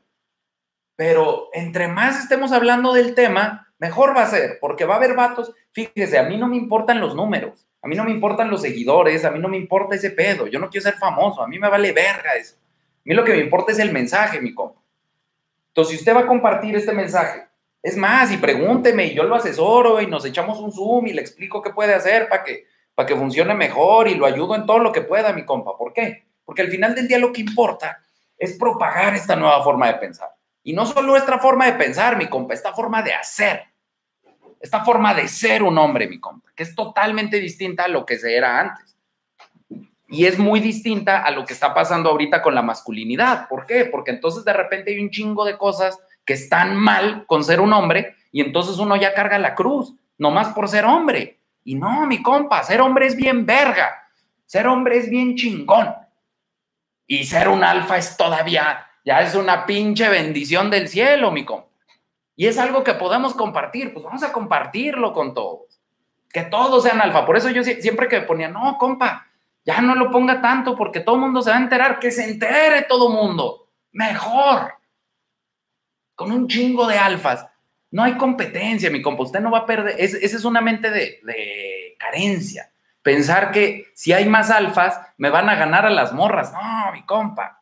Pero 0.97 1.49
entre 1.53 1.87
más 1.87 2.19
estemos 2.19 2.51
hablando 2.51 2.91
del 2.91 3.15
tema, 3.15 3.71
mejor 3.79 4.17
va 4.17 4.23
a 4.23 4.27
ser, 4.29 4.57
porque 4.59 4.83
va 4.83 4.95
a 4.95 4.97
haber 4.97 5.15
vatos. 5.15 5.53
Fíjese, 5.71 6.17
a 6.17 6.23
mí 6.23 6.35
no 6.35 6.49
me 6.49 6.57
importan 6.57 6.99
los 6.99 7.15
números, 7.15 7.65
a 7.81 7.87
mí 7.87 7.95
no 7.95 8.03
me 8.03 8.11
importan 8.11 8.49
los 8.49 8.63
seguidores, 8.63 9.23
a 9.23 9.31
mí 9.31 9.39
no 9.39 9.47
me 9.47 9.57
importa 9.57 9.95
ese 9.95 10.09
pedo. 10.09 10.47
Yo 10.47 10.59
no 10.59 10.69
quiero 10.69 10.83
ser 10.83 10.95
famoso, 10.95 11.41
a 11.41 11.47
mí 11.47 11.57
me 11.57 11.69
vale 11.69 11.93
verga 11.93 12.33
eso. 12.35 12.57
Mí 13.07 13.15
lo 13.15 13.23
que 13.23 13.31
me 13.31 13.39
importa 13.39 13.71
es 13.71 13.79
el 13.79 13.93
mensaje, 13.93 14.41
mi 14.41 14.53
compa. 14.53 14.81
Entonces, 15.69 15.93
si 15.93 15.99
usted 15.99 16.13
va 16.13 16.21
a 16.21 16.27
compartir 16.27 16.75
este 16.75 16.91
mensaje 16.91 17.47
es 17.81 17.95
más, 17.95 18.33
y 18.33 18.37
pregúnteme 18.37 19.05
y 19.05 19.13
yo 19.13 19.23
lo 19.23 19.35
asesoro 19.35 20.01
y 20.01 20.07
nos 20.07 20.25
echamos 20.25 20.59
un 20.59 20.73
Zoom 20.73 21.07
y 21.07 21.13
le 21.13 21.21
explico 21.21 21.61
qué 21.61 21.69
puede 21.69 21.93
hacer 21.93 22.27
para 22.27 22.43
que, 22.43 22.65
para 22.93 23.07
que 23.07 23.15
funcione 23.15 23.53
mejor 23.53 24.09
y 24.09 24.15
lo 24.15 24.25
ayudo 24.25 24.55
en 24.55 24.65
todo 24.65 24.79
lo 24.79 24.91
que 24.91 25.03
pueda, 25.03 25.31
mi 25.31 25.45
compa. 25.45 25.77
¿Por 25.77 25.93
qué? 25.93 26.25
Porque 26.43 26.63
al 26.63 26.67
final 26.67 26.95
del 26.95 27.07
día 27.07 27.17
lo 27.17 27.31
que 27.31 27.39
importa 27.39 27.97
es 28.37 28.57
propagar 28.57 29.15
esta 29.15 29.37
nueva 29.37 29.63
forma 29.63 29.87
de 29.87 29.93
pensar. 29.93 30.27
Y 30.63 30.73
no 30.73 30.85
solo 30.85 31.07
nuestra 31.07 31.39
forma 31.39 31.65
de 31.65 31.77
pensar, 31.77 32.17
mi 32.17 32.27
compa, 32.27 32.53
esta 32.53 32.73
forma 32.73 33.01
de 33.01 33.13
hacer. 33.13 33.63
Esta 34.59 34.83
forma 34.83 35.13
de 35.13 35.29
ser 35.29 35.63
un 35.63 35.77
hombre, 35.77 36.09
mi 36.09 36.19
compa, 36.19 36.51
que 36.53 36.63
es 36.63 36.75
totalmente 36.75 37.39
distinta 37.39 37.85
a 37.85 37.87
lo 37.87 38.05
que 38.05 38.19
se 38.19 38.35
era 38.35 38.59
antes. 38.59 38.96
Y 40.07 40.25
es 40.25 40.39
muy 40.39 40.59
distinta 40.59 41.21
a 41.21 41.31
lo 41.31 41.45
que 41.45 41.53
está 41.53 41.73
pasando 41.73 42.09
ahorita 42.09 42.41
con 42.41 42.55
la 42.55 42.61
masculinidad. 42.61 43.47
¿Por 43.47 43.65
qué? 43.65 43.85
Porque 43.85 44.11
entonces 44.11 44.45
de 44.45 44.53
repente 44.53 44.91
hay 44.91 44.99
un 44.99 45.09
chingo 45.09 45.43
de 45.43 45.57
cosas 45.57 45.99
que 46.25 46.33
están 46.33 46.75
mal 46.75 47.25
con 47.25 47.43
ser 47.43 47.59
un 47.59 47.73
hombre 47.73 48.15
y 48.31 48.41
entonces 48.41 48.77
uno 48.77 48.95
ya 48.95 49.13
carga 49.13 49.39
la 49.39 49.55
cruz, 49.55 49.93
nomás 50.17 50.49
por 50.49 50.69
ser 50.69 50.85
hombre. 50.85 51.39
Y 51.63 51.75
no, 51.75 52.05
mi 52.05 52.21
compa, 52.21 52.63
ser 52.63 52.81
hombre 52.81 53.07
es 53.07 53.15
bien 53.15 53.45
verga, 53.45 54.07
ser 54.45 54.67
hombre 54.67 54.97
es 54.97 55.09
bien 55.09 55.35
chingón. 55.35 55.93
Y 57.05 57.25
ser 57.25 57.49
un 57.49 57.63
alfa 57.63 57.97
es 57.97 58.15
todavía, 58.17 58.85
ya 59.03 59.21
es 59.21 59.35
una 59.35 59.65
pinche 59.65 60.07
bendición 60.09 60.69
del 60.69 60.87
cielo, 60.87 61.31
mi 61.31 61.45
compa. 61.45 61.67
Y 62.35 62.45
es 62.45 62.57
algo 62.57 62.83
que 62.83 62.93
podemos 62.93 63.33
compartir, 63.33 63.93
pues 63.93 64.05
vamos 64.05 64.23
a 64.23 64.31
compartirlo 64.31 65.11
con 65.11 65.33
todos. 65.33 65.81
Que 66.31 66.43
todos 66.43 66.83
sean 66.83 67.01
alfa. 67.01 67.25
Por 67.25 67.35
eso 67.35 67.49
yo 67.49 67.63
siempre 67.63 68.07
que 68.07 68.21
ponía, 68.21 68.47
no, 68.47 68.77
compa, 68.77 69.26
ya 69.67 69.81
no 69.81 69.95
lo 69.95 70.09
ponga 70.09 70.41
tanto 70.41 70.77
porque 70.77 71.01
todo 71.01 71.15
el 71.15 71.21
mundo 71.21 71.41
se 71.41 71.49
va 71.49 71.57
a 71.57 71.59
enterar, 71.59 71.99
que 71.99 72.09
se 72.09 72.23
entere 72.23 72.83
todo 72.83 73.09
mundo. 73.09 73.67
Mejor 73.91 74.73
con 76.15 76.31
un 76.31 76.47
chingo 76.47 76.87
de 76.87 76.97
alfas. 76.97 77.45
No 77.91 78.01
hay 78.01 78.15
competencia, 78.15 78.89
mi 78.89 79.01
compa. 79.01 79.23
Usted 79.23 79.41
no 79.41 79.51
va 79.51 79.59
a 79.59 79.65
perder. 79.65 79.95
esa 79.99 80.17
es 80.17 80.45
una 80.45 80.61
mente 80.61 80.89
de, 80.89 81.95
carencia. 81.99 82.71
Pensar 83.01 83.51
que 83.51 83.87
si 83.93 84.13
hay 84.13 84.25
más 84.25 84.51
alfas, 84.51 85.01
me 85.17 85.29
van 85.29 85.49
a 85.49 85.55
ganar 85.55 85.85
a 85.85 85.89
las 85.89 86.13
morras. 86.13 86.53
No, 86.53 86.93
mi 86.93 87.05
compa. 87.05 87.61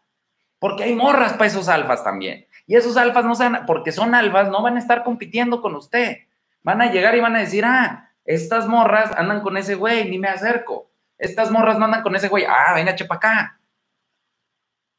Porque 0.60 0.84
hay 0.84 0.94
morras 0.94 1.34
para 1.34 1.48
esos 1.48 1.68
alfas 1.70 2.04
también. 2.04 2.46
Y 2.68 2.76
esos 2.76 2.98
alfas 2.98 3.26
no 3.26 3.34
sean, 3.34 3.66
porque 3.66 3.92
son 3.92 4.14
alfas, 4.14 4.50
no 4.50 4.62
van 4.62 4.76
a 4.76 4.80
estar 4.80 5.04
compitiendo 5.04 5.60
con 5.60 5.74
usted. 5.74 6.20
Van 6.62 6.84
a 6.84 6.92
llegar 6.92 7.16
y 7.16 7.20
van 7.20 7.36
a 7.36 7.40
decir, 7.40 7.66
ah, 7.66 8.12
estas 8.26 8.68
morras 8.68 9.12
andan 9.18 9.42
con 9.42 9.58
ese 9.58 9.74
güey, 9.74 10.08
ni 10.08 10.20
me 10.20 10.28
acerco. 10.28 10.92
Estas 11.18 11.52
morras 11.52 11.78
no 11.78 11.86
andan 11.86 12.04
con 12.04 12.16
ese 12.16 12.28
güey. 12.28 12.46
Ah, 12.48 12.74
venga, 12.74 12.96
chepa 12.96 13.16
acá. 13.16 13.60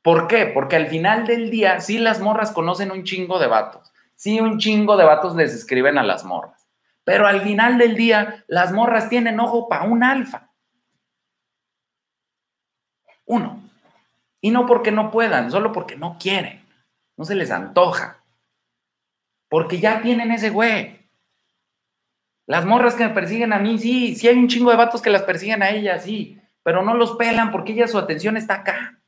¿Por 0.03 0.29
qué? 0.29 0.47
Porque 0.47 0.77
al 0.77 0.87
final 0.87 1.27
del 1.27 1.51
día, 1.51 1.81
sí 1.81 1.99
las 1.99 2.21
morras 2.21 2.53
conocen 2.53 2.93
un 2.93 3.05
chingo 3.05 3.39
de 3.39 3.49
vatos. 3.49 3.93
Sí, 4.15 4.41
un 4.41 4.59
chingo 4.59 4.97
de 4.97 5.05
vatos 5.05 5.35
les 5.35 5.53
escriben 5.53 5.99
a 5.99 6.03
las 6.03 6.25
morras. 6.25 6.67
Pero 7.05 7.27
al 7.27 7.43
final 7.43 7.79
del 7.79 7.97
día, 7.97 8.45
las 8.47 8.73
morras 8.73 9.09
tienen 9.09 9.39
ojo 9.41 9.69
para 9.69 9.85
un 9.85 10.03
alfa. 10.03 10.51
Uno. 13.25 13.63
Y 14.41 14.51
no 14.51 14.67
porque 14.67 14.93
no 14.93 15.11
puedan, 15.11 15.51
solo 15.51 15.73
porque 15.73 15.97
no 15.97 16.19
quieren. 16.19 16.65
No 17.17 17.25
se 17.25 17.35
les 17.35 17.51
antoja. 17.51 18.23
Porque 19.49 19.81
ya 19.81 20.03
tienen 20.03 20.31
ese 20.31 20.51
güey. 20.51 21.06
Las 22.47 22.65
morras 22.65 22.95
que 22.95 23.05
me 23.05 23.15
persiguen 23.15 23.53
a 23.53 23.59
mí, 23.59 23.79
sí, 23.79 24.15
sí 24.15 24.29
hay 24.29 24.39
un 24.39 24.49
chingo 24.49 24.71
de 24.71 24.77
vatos 24.77 25.03
que 25.03 25.11
las 25.11 25.23
persiguen 25.23 25.63
a 25.63 25.71
ellas, 25.71 26.05
sí, 26.05 26.41
pero 26.63 26.83
no 26.83 26.95
los 26.95 27.17
pelan 27.17 27.51
porque 27.51 27.73
ella 27.73 27.89
su 27.89 27.99
atención 27.99 28.37
está 28.37 28.55
acá. 28.55 29.01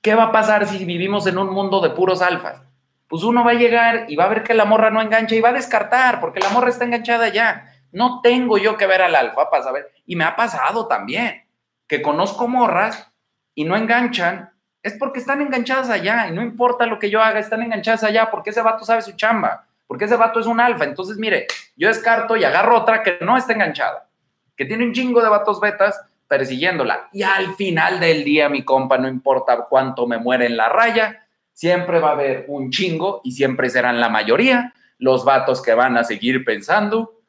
¿Qué 0.00 0.14
va 0.14 0.24
a 0.24 0.32
pasar 0.32 0.66
si 0.66 0.84
vivimos 0.84 1.26
en 1.26 1.38
un 1.38 1.50
mundo 1.50 1.80
de 1.80 1.90
puros 1.90 2.22
alfas? 2.22 2.62
Pues 3.08 3.24
uno 3.24 3.44
va 3.44 3.52
a 3.52 3.54
llegar 3.54 4.06
y 4.08 4.16
va 4.16 4.24
a 4.24 4.28
ver 4.28 4.42
que 4.42 4.54
la 4.54 4.64
morra 4.64 4.90
no 4.90 5.00
engancha 5.00 5.34
y 5.34 5.40
va 5.40 5.50
a 5.50 5.52
descartar 5.52 6.20
porque 6.20 6.40
la 6.40 6.48
morra 6.48 6.70
está 6.70 6.84
enganchada 6.84 7.28
ya. 7.28 7.72
No 7.92 8.20
tengo 8.22 8.56
yo 8.56 8.76
que 8.76 8.86
ver 8.86 9.02
al 9.02 9.14
alfa 9.14 9.50
para 9.50 9.62
saber. 9.62 9.92
Y 10.06 10.16
me 10.16 10.24
ha 10.24 10.34
pasado 10.34 10.88
también 10.88 11.46
que 11.86 12.02
conozco 12.02 12.48
morras 12.48 13.12
y 13.54 13.64
no 13.64 13.76
enganchan. 13.76 14.50
Es 14.82 14.94
porque 14.94 15.20
están 15.20 15.42
enganchadas 15.42 15.90
allá 15.90 16.26
y 16.28 16.32
no 16.32 16.42
importa 16.42 16.86
lo 16.86 16.98
que 16.98 17.10
yo 17.10 17.22
haga, 17.22 17.38
están 17.38 17.62
enganchadas 17.62 18.02
allá 18.02 18.30
porque 18.30 18.50
ese 18.50 18.62
vato 18.62 18.84
sabe 18.84 19.02
su 19.02 19.12
chamba, 19.12 19.66
porque 19.86 20.06
ese 20.06 20.16
vato 20.16 20.40
es 20.40 20.46
un 20.46 20.58
alfa. 20.58 20.84
Entonces, 20.84 21.18
mire, 21.18 21.46
yo 21.76 21.88
descarto 21.88 22.36
y 22.36 22.44
agarro 22.44 22.78
otra 22.78 23.02
que 23.02 23.18
no 23.20 23.36
está 23.36 23.52
enganchada, 23.52 24.08
que 24.56 24.64
tiene 24.64 24.84
un 24.84 24.92
chingo 24.92 25.22
de 25.22 25.28
vatos 25.28 25.60
betas 25.60 26.00
persiguiéndola. 26.28 27.08
Y 27.12 27.22
al 27.22 27.54
final 27.56 28.00
del 28.00 28.24
día, 28.24 28.48
mi 28.48 28.64
compa, 28.64 28.98
no 28.98 29.08
importa 29.08 29.66
cuánto 29.68 30.06
me 30.06 30.18
muere 30.18 30.46
en 30.46 30.56
la 30.56 30.68
raya, 30.68 31.26
siempre 31.52 32.00
va 32.00 32.10
a 32.10 32.12
haber 32.12 32.46
un 32.48 32.70
chingo 32.70 33.20
y 33.24 33.32
siempre 33.32 33.68
serán 33.70 34.00
la 34.00 34.08
mayoría 34.08 34.72
los 35.02 35.24
vatos 35.24 35.60
que 35.60 35.74
van 35.74 35.96
a 35.96 36.04
seguir 36.04 36.44
pensando. 36.44 37.20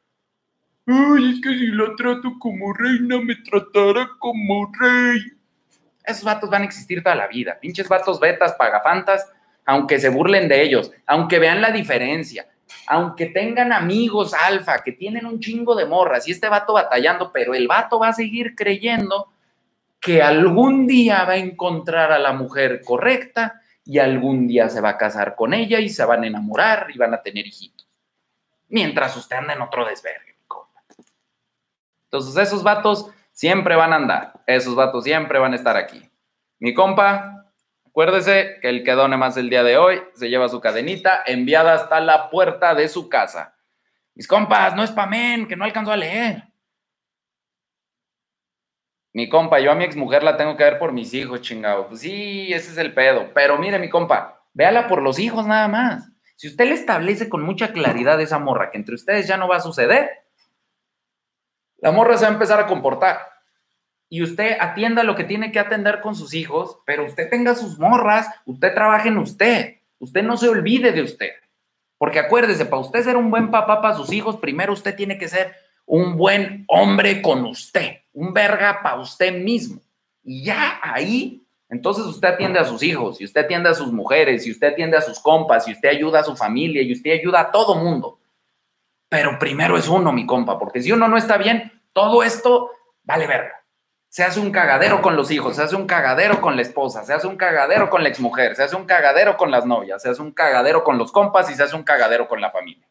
Ay, 0.86 1.34
es 1.34 1.42
que 1.42 1.50
si 1.58 1.68
la 1.68 1.96
trato 1.98 2.34
como 2.38 2.72
reina, 2.72 3.20
me 3.20 3.36
tratará 3.38 4.08
como 4.20 4.72
rey. 4.80 5.20
Esos 6.04 6.24
vatos 6.24 6.52
van 6.52 6.62
a 6.62 6.66
existir 6.66 7.02
toda 7.02 7.16
la 7.16 7.28
vida. 7.28 7.58
Pinches 7.60 7.90
vatos 7.90 8.20
betas, 8.20 8.54
pagafantas, 8.54 9.28
aunque 9.66 10.00
se 10.00 10.10
burlen 10.10 10.48
de 10.48 10.62
ellos, 10.62 10.92
aunque 11.08 11.40
vean 11.40 11.62
la 11.62 11.72
diferencia, 11.72 12.46
aunque 12.88 13.28
tengan 13.28 13.72
amigos 13.72 14.34
alfa 14.34 14.80
que 14.84 14.92
tienen 14.92 15.26
un 15.26 15.40
chingo 15.40 15.76
de 15.76 15.86
morras 15.86 16.28
y 16.28 16.32
este 16.32 16.50
vato 16.50 16.74
batallando, 16.74 17.32
pero 17.32 17.54
el 17.54 17.68
vato 17.68 18.00
va 18.00 18.10
a 18.10 18.14
seguir 18.14 18.56
creyendo 18.56 19.30
que 20.00 20.22
algún 20.22 20.86
día 20.88 21.24
va 21.24 21.34
a 21.34 21.38
encontrar 21.38 22.12
a 22.12 22.20
la 22.20 22.34
mujer 22.34 22.82
correcta 22.84 23.62
y 23.86 24.00
algún 24.00 24.48
día 24.48 24.70
se 24.70 24.82
va 24.82 24.90
a 24.90 24.98
casar 24.98 25.36
con 25.36 25.54
ella 25.54 25.80
y 25.80 25.90
se 25.90 26.06
van 26.06 26.24
a 26.24 26.28
enamorar 26.28 26.88
y 26.94 26.98
van 26.98 27.14
a 27.14 27.22
tener 27.22 27.48
hijitos. 27.48 27.88
Mientras 28.70 29.16
usted 29.16 29.38
anda 29.38 29.54
en 29.54 29.62
otro 29.62 29.86
desvergue. 29.86 30.34
Entonces 32.14 32.48
esos 32.48 32.62
vatos 32.62 33.10
siempre 33.32 33.76
van 33.76 33.92
a 33.92 33.96
andar, 33.96 34.34
esos 34.46 34.76
vatos 34.76 35.04
siempre 35.04 35.40
van 35.40 35.54
a 35.54 35.56
estar 35.56 35.76
aquí. 35.76 36.08
Mi 36.60 36.76
compa, 36.76 37.43
Acuérdese 37.94 38.58
que 38.60 38.70
el 38.70 38.84
que 38.84 38.94
done 38.94 39.18
más 39.18 39.38
el 39.38 39.52
día 39.52 39.62
de 39.62 39.78
hoy 39.78 40.02
se 40.16 40.28
lleva 40.28 40.50
su 40.50 40.60
cadenita 40.60 41.22
enviada 41.28 41.76
hasta 41.76 42.00
la 42.00 42.32
puerta 42.32 42.74
de 42.74 42.90
su 42.90 43.08
casa. 43.08 43.56
Mis 44.16 44.28
compas, 44.28 44.76
no 44.76 44.84
es 44.84 44.92
men, 45.08 45.48
que 45.48 45.56
no 45.56 45.64
alcanzó 45.64 45.92
a 45.92 45.98
leer. 45.98 46.44
Mi 49.14 49.30
compa, 49.30 49.60
yo 49.60 49.72
a 49.72 49.76
mi 49.76 49.84
exmujer 49.84 50.24
la 50.24 50.38
tengo 50.38 50.58
que 50.58 50.64
ver 50.64 50.80
por 50.80 50.92
mis 50.92 51.14
hijos, 51.14 51.42
chingado. 51.42 51.88
Pues 51.88 52.02
sí, 52.02 52.52
ese 52.52 52.72
es 52.72 52.80
el 52.80 52.96
pedo. 52.96 53.32
Pero 53.32 53.60
mire, 53.60 53.78
mi 53.78 53.90
compa, 53.90 54.44
véala 54.54 54.88
por 54.88 55.04
los 55.04 55.20
hijos 55.20 55.46
nada 55.46 55.68
más. 55.68 56.10
Si 56.36 56.48
usted 56.48 56.66
le 56.66 56.74
establece 56.74 57.30
con 57.30 57.44
mucha 57.44 57.74
claridad 57.74 58.20
esa 58.20 58.40
morra 58.40 58.72
que 58.72 58.80
entre 58.80 58.96
ustedes 58.96 59.28
ya 59.28 59.38
no 59.38 59.48
va 59.48 59.58
a 59.58 59.62
suceder, 59.62 60.10
la 61.78 61.92
morra 61.92 62.18
se 62.18 62.26
va 62.26 62.32
a 62.32 62.34
empezar 62.34 62.60
a 62.60 62.66
comportar 62.66 63.33
y 64.10 64.22
usted 64.22 64.58
atienda 64.60 65.04
lo 65.04 65.16
que 65.16 65.24
tiene 65.24 65.52
que 65.52 65.60
atender 65.60 66.00
con 66.00 66.16
sus 66.16 66.36
hijos, 66.36 66.78
pero 66.86 67.06
usted 67.06 67.30
tenga 67.30 67.56
sus 67.56 67.80
morras, 67.80 68.28
usted 68.46 68.74
trabaje 68.74 69.10
en 69.10 69.18
usted, 69.18 69.78
usted 69.98 70.22
no 70.22 70.38
se 70.38 70.50
olvide 70.50 70.92
de 70.92 71.02
usted. 71.02 71.32
Porque 71.98 72.20
acuérdese, 72.20 72.66
para 72.66 72.82
usted 72.82 73.04
ser 73.04 73.18
un 73.18 73.32
buen 73.32 73.50
papá 73.50 73.82
para 73.82 73.96
sus 73.96 74.12
hijos, 74.12 74.38
primero 74.38 74.74
usted 74.74 74.96
tiene 74.96 75.18
que 75.18 75.28
ser 75.28 75.56
un 75.86 76.16
buen 76.16 76.64
hombre 76.68 77.22
con 77.22 77.44
usted, 77.46 78.02
un 78.14 78.34
verga 78.34 78.82
para 78.84 79.00
usted 79.00 79.42
mismo. 79.42 79.82
Y 80.24 80.44
ya 80.44 80.80
ahí, 80.84 81.42
entonces 81.70 82.06
usted 82.06 82.28
atiende 82.28 82.60
a 82.60 82.66
sus 82.66 82.84
hijos, 82.84 83.20
y 83.20 83.26
usted 83.26 83.46
atiende 83.46 83.70
a 83.70 83.74
sus 83.74 83.92
mujeres, 83.92 84.46
y 84.46 84.52
usted 84.52 84.74
atiende 84.74 84.98
a 84.98 85.02
sus 85.02 85.20
compas, 85.20 85.68
y 85.68 85.72
usted 85.72 85.90
ayuda 85.90 86.20
a 86.20 86.24
su 86.24 86.36
familia, 86.36 86.82
y 86.82 86.94
usted 86.94 87.14
ayuda 87.14 87.42
a 87.42 87.52
todo 87.52 87.76
mundo. 87.76 88.20
Pero 89.10 89.40
primero 89.40 89.76
es 89.76 89.88
uno, 89.88 90.12
mi 90.12 90.26
compa, 90.26 90.60
porque 90.60 90.82
si 90.82 90.92
uno 90.92 91.08
no 91.08 91.18
está 91.18 91.38
bien, 91.38 91.72
todo 91.94 92.22
esto 92.22 92.70
vale 93.04 93.26
verga 93.26 93.63
se 94.14 94.24
hace 94.24 94.40
un 94.40 94.52
cagadero 94.52 95.02
con 95.02 95.16
los 95.16 95.32
hijos, 95.32 95.56
se 95.56 95.64
hace 95.64 95.76
un 95.76 95.88
cagadero 95.88 96.40
con 96.40 96.56
la 96.56 96.62
esposa, 96.62 97.04
se 97.04 97.14
hace 97.14 97.26
un 97.26 97.36
cagadero 97.36 97.90
con 97.90 98.04
la 98.04 98.10
exmujer, 98.10 98.56
se 98.56 98.62
hace 98.62 98.76
un 98.76 98.86
cagadero 98.86 99.38
con 99.38 99.50
las 99.50 99.66
novias, 99.66 100.04
se 100.04 100.10
hace 100.10 100.22
un 100.22 100.32
cagadero 100.32 100.84
con 100.84 101.00
los 101.00 101.12
compas 101.12 101.50
y 101.50 101.56
se 101.56 101.64
hace 101.64 101.76
un 101.76 101.82
cagadero 101.82 102.28
con 102.28 102.40
la 102.40 102.52
familia. 102.52 102.88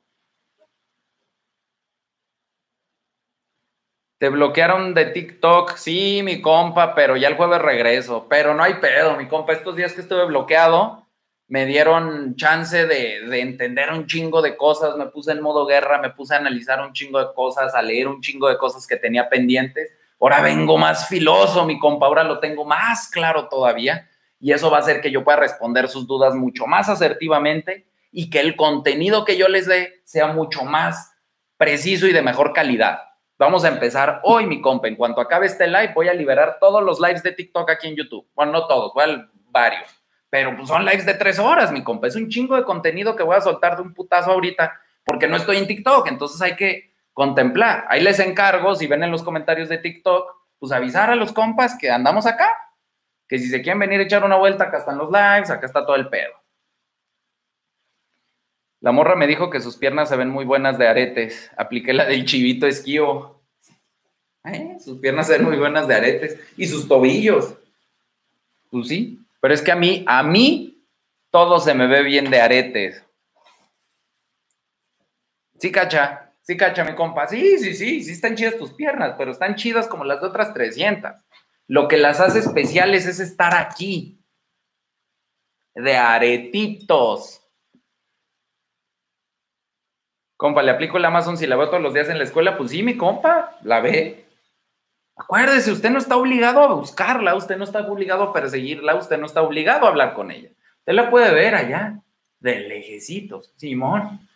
Te 4.19 4.31
bloquearon 4.31 4.95
de 4.95 5.05
TikTok, 5.05 5.77
sí, 5.77 6.23
mi 6.25 6.43
compa, 6.43 6.93
pero 6.97 7.17
ya 7.17 7.29
el 7.29 7.37
jueves 7.37 7.63
regreso. 7.63 8.27
Pero 8.29 8.55
no 8.55 8.65
hay 8.65 8.75
pedo, 8.75 9.17
mi 9.17 9.29
compa. 9.29 9.53
Estos 9.53 9.77
días 9.77 9.93
que 9.93 10.01
estuve 10.01 10.25
bloqueado, 10.25 11.07
me 11.47 11.67
dieron 11.67 12.35
chance 12.35 12.85
de, 12.89 13.29
de, 13.29 13.41
entender 13.41 13.93
un 13.93 14.09
chingo 14.09 14.43
de 14.43 14.57
cosas. 14.57 14.97
Me 14.97 15.07
puse 15.07 15.31
en 15.31 15.41
modo 15.41 15.67
guerra, 15.67 16.01
me 16.01 16.11
puse 16.11 16.35
a 16.35 16.39
analizar 16.39 16.81
un 16.81 16.93
chingo 16.93 17.21
de 17.21 17.33
cosas, 17.33 17.77
a 17.77 17.83
leer 17.83 18.09
un 18.09 18.21
chingo 18.21 18.49
de 18.49 18.59
cosas 18.59 18.89
que 18.89 18.97
tenía 18.97 19.29
pendientes. 19.29 19.93
Ahora 20.23 20.41
vengo 20.41 20.79
más 20.79 21.09
filoso, 21.09 21.67
mi 21.67 21.81
compa. 21.81 22.07
Ahora 22.07 22.23
lo 22.23 22.39
tengo 22.39 22.65
más 22.65 23.09
claro 23.09 23.49
todavía. 23.49 24.09
Y 24.39 24.53
eso 24.53 24.71
va 24.71 24.77
a 24.77 24.81
hacer 24.81 25.01
que 25.01 25.11
yo 25.11 25.25
pueda 25.25 25.39
responder 25.39 25.89
sus 25.89 26.07
dudas 26.07 26.37
mucho 26.37 26.69
más 26.69 26.89
asertivamente 26.89 27.89
y 28.13 28.31
que 28.31 28.39
el 28.39 28.55
contenido 28.55 29.25
que 29.25 29.37
yo 29.37 29.49
les 29.49 29.67
dé 29.67 30.01
sea 30.05 30.29
mucho 30.29 30.65
más 30.65 31.13
preciso 31.57 32.07
y 32.07 32.13
de 32.13 32.23
mejor 32.23 32.53
calidad. 32.53 33.01
Vamos 33.37 33.65
a 33.65 33.69
empezar 33.69 34.21
hoy, 34.23 34.47
mi 34.47 34.61
compa. 34.61 34.87
En 34.87 34.95
cuanto 34.95 35.21
acabe 35.21 35.47
este 35.47 35.67
live, 35.67 35.91
voy 35.93 36.07
a 36.07 36.15
liberar 36.15 36.59
todos 36.61 36.85
los 36.85 37.01
lives 37.01 37.25
de 37.25 37.33
TikTok 37.33 37.69
aquí 37.69 37.89
en 37.89 37.97
YouTube. 37.97 38.25
Bueno, 38.37 38.53
no 38.53 38.67
todos, 38.69 38.93
varios. 39.51 39.91
Pero 40.31 40.55
pues 40.55 40.69
son 40.69 40.85
lives 40.85 41.05
de 41.05 41.15
tres 41.15 41.41
horas, 41.41 41.73
mi 41.73 41.83
compa. 41.83 42.07
Es 42.07 42.15
un 42.15 42.29
chingo 42.29 42.55
de 42.55 42.63
contenido 42.63 43.17
que 43.17 43.25
voy 43.25 43.35
a 43.35 43.41
soltar 43.41 43.75
de 43.75 43.83
un 43.83 43.93
putazo 43.93 44.31
ahorita 44.31 44.73
porque 45.05 45.27
no 45.27 45.37
estoy 45.37 45.57
en 45.57 45.67
TikTok. 45.67 46.07
Entonces 46.07 46.41
hay 46.41 46.55
que 46.55 46.92
contemplar. 47.13 47.87
Ahí 47.89 48.03
les 48.03 48.19
encargo, 48.19 48.75
si 48.75 48.87
ven 48.87 49.03
en 49.03 49.11
los 49.11 49.23
comentarios 49.23 49.69
de 49.69 49.79
TikTok, 49.79 50.31
pues 50.59 50.73
avisar 50.73 51.11
a 51.11 51.17
los 51.17 51.33
compas 51.33 51.77
que 51.79 51.91
andamos 51.91 52.27
acá. 52.27 52.55
Que 53.29 53.39
si 53.39 53.49
se 53.49 53.63
quieren 53.63 53.79
venir 53.79 54.01
a 54.01 54.05
echar 54.05 54.25
una 54.25 54.37
vuelta, 54.37 54.65
acá 54.65 54.79
están 54.79 54.99
los 54.99 55.11
lives, 55.11 55.51
acá 55.51 55.67
está 55.67 55.85
todo 55.85 55.97
el 55.97 56.09
pedo. 56.09 56.33
La 58.81 58.93
morra 58.93 59.15
me 59.15 59.29
dijo 59.29 59.49
que 59.49 59.61
sus 59.61 59.77
piernas 59.77 60.09
se 60.09 60.17
ven 60.17 60.29
muy 60.29 60.45
buenas 60.45 60.77
de 60.77 60.89
aretes. 60.89 61.51
Apliqué 61.57 61.93
la 61.93 62.05
del 62.05 62.25
chivito 62.25 62.67
esquío. 62.67 63.41
¿Eh? 64.45 64.77
Sus 64.85 64.99
piernas 64.99 65.29
se 65.29 65.35
ven 65.35 65.45
muy 65.45 65.57
buenas 65.57 65.87
de 65.87 65.95
aretes. 65.95 66.39
Y 66.57 66.67
sus 66.67 66.89
tobillos. 66.89 67.55
Pues 68.71 68.89
sí. 68.89 69.21
Pero 69.41 69.55
es 69.55 69.63
que 69.63 69.71
a 69.71 69.77
mí, 69.77 70.05
a 70.09 70.25
mí, 70.25 70.85
todo 71.31 71.61
se 71.61 71.75
me 71.75 71.87
ve 71.87 72.03
bien 72.03 72.29
de 72.29 72.41
aretes. 72.41 73.05
Sí, 75.59 75.71
cacha. 75.71 76.22
Sí, 76.43 76.57
cacha, 76.57 76.85
mi 76.85 76.95
compa. 76.95 77.27
Sí, 77.29 77.59
sí, 77.59 77.75
sí. 77.75 78.03
Sí 78.03 78.13
están 78.13 78.35
chidas 78.35 78.59
tus 78.59 78.73
piernas, 78.73 79.15
pero 79.17 79.31
están 79.31 79.55
chidas 79.55 79.87
como 79.87 80.05
las 80.05 80.21
de 80.21 80.27
otras 80.27 80.53
300. 80.53 81.13
Lo 81.69 81.89
que 81.89 81.97
las 81.97 82.21
hace 82.21 82.41
especiales 82.41 83.07
es 83.07 83.21
estar 83.21 83.55
aquí. 83.55 84.19
De 85.75 85.97
aretitos. 85.97 87.41
Compa, 90.37 90.63
¿le 90.63 90.73
aplico 90.73 90.97
el 90.97 91.05
Amazon 91.05 91.39
si 91.39 91.47
la 91.47 91.55
veo 91.55 91.71
todos 91.71 91.83
los 91.83 91.95
días 91.95 92.09
en 92.09 92.19
la 92.19 92.25
escuela? 92.25 92.59
Pues 92.59 92.73
sí, 92.73 92.83
mi 92.83 92.97
compa, 92.97 93.57
la 93.63 93.81
ve. 93.81 94.27
Acuérdese, 95.15 95.71
usted 95.71 95.91
no 95.91 95.99
está 95.99 96.17
obligado 96.17 96.63
a 96.63 96.75
buscarla, 96.75 97.37
usted 97.37 97.57
no 97.57 97.65
está 97.65 97.81
obligado 97.87 98.25
a 98.25 98.33
perseguirla, 98.33 98.97
usted 98.97 99.19
no 99.19 99.27
está 99.27 99.43
obligado 99.43 99.87
a 99.87 99.91
hablar 99.91 100.15
con 100.15 100.33
ella. 100.33 100.51
Usted 100.79 100.95
la 100.95 101.11
puede 101.11 101.33
ver 101.33 101.55
allá, 101.55 102.01
de 102.41 102.59
lejecitos, 102.59 103.53
Simón. 103.57 104.29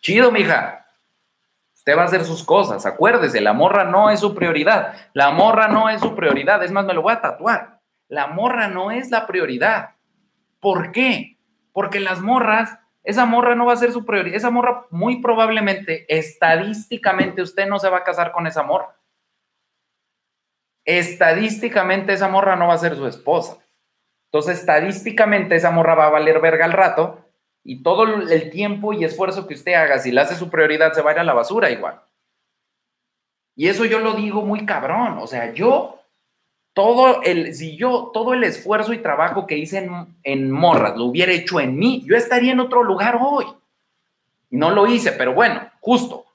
Chido, 0.00 0.32
mija. 0.32 0.83
Usted 1.84 1.98
va 1.98 2.02
a 2.02 2.06
hacer 2.06 2.24
sus 2.24 2.42
cosas, 2.42 2.86
acuérdese, 2.86 3.42
la 3.42 3.52
morra 3.52 3.84
no 3.84 4.08
es 4.08 4.20
su 4.20 4.34
prioridad. 4.34 4.94
La 5.12 5.32
morra 5.32 5.68
no 5.68 5.90
es 5.90 6.00
su 6.00 6.14
prioridad, 6.14 6.62
es 6.64 6.72
más, 6.72 6.86
me 6.86 6.94
lo 6.94 7.02
voy 7.02 7.12
a 7.12 7.20
tatuar. 7.20 7.80
La 8.08 8.26
morra 8.26 8.68
no 8.68 8.90
es 8.90 9.10
la 9.10 9.26
prioridad. 9.26 9.90
¿Por 10.60 10.92
qué? 10.92 11.36
Porque 11.72 12.00
las 12.00 12.22
morras 12.22 12.78
esa 13.02 13.26
morra 13.26 13.54
no 13.54 13.66
va 13.66 13.74
a 13.74 13.76
ser 13.76 13.92
su 13.92 14.06
prioridad. 14.06 14.36
Esa 14.36 14.50
morra, 14.50 14.86
muy 14.88 15.20
probablemente, 15.20 16.06
estadísticamente, 16.08 17.42
usted 17.42 17.68
no 17.68 17.78
se 17.78 17.90
va 17.90 17.98
a 17.98 18.04
casar 18.04 18.32
con 18.32 18.46
esa 18.46 18.62
morra. 18.62 18.96
Estadísticamente, 20.86 22.14
esa 22.14 22.28
morra 22.28 22.56
no 22.56 22.68
va 22.68 22.74
a 22.74 22.78
ser 22.78 22.96
su 22.96 23.06
esposa. 23.06 23.58
Entonces, 24.32 24.58
estadísticamente, 24.58 25.54
esa 25.54 25.70
morra 25.70 25.94
va 25.94 26.06
a 26.06 26.10
valer 26.10 26.40
verga 26.40 26.64
al 26.64 26.72
rato 26.72 27.23
y 27.64 27.82
todo 27.82 28.04
el 28.04 28.50
tiempo 28.50 28.92
y 28.92 29.04
esfuerzo 29.04 29.46
que 29.46 29.54
usted 29.54 29.72
haga, 29.72 29.98
si 29.98 30.12
le 30.12 30.20
hace 30.20 30.36
su 30.36 30.50
prioridad, 30.50 30.92
se 30.92 31.00
va 31.00 31.10
a 31.10 31.14
ir 31.14 31.18
a 31.20 31.24
la 31.24 31.32
basura 31.32 31.70
igual. 31.70 32.00
Y 33.56 33.68
eso 33.68 33.86
yo 33.86 34.00
lo 34.00 34.12
digo 34.12 34.42
muy 34.42 34.66
cabrón. 34.66 35.18
O 35.18 35.26
sea, 35.26 35.52
yo 35.54 36.00
todo 36.74 37.22
el, 37.22 37.54
si 37.54 37.76
yo, 37.76 38.10
todo 38.12 38.34
el 38.34 38.44
esfuerzo 38.44 38.92
y 38.92 38.98
trabajo 38.98 39.46
que 39.46 39.56
hice 39.56 39.78
en, 39.78 40.14
en 40.24 40.50
Morras 40.50 40.96
lo 40.96 41.04
hubiera 41.06 41.32
hecho 41.32 41.58
en 41.58 41.76
mí, 41.76 42.04
yo 42.06 42.16
estaría 42.16 42.52
en 42.52 42.60
otro 42.60 42.82
lugar 42.82 43.18
hoy. 43.20 43.46
No 44.50 44.70
lo 44.70 44.86
hice, 44.86 45.12
pero 45.12 45.32
bueno, 45.32 45.70
justo. 45.80 46.26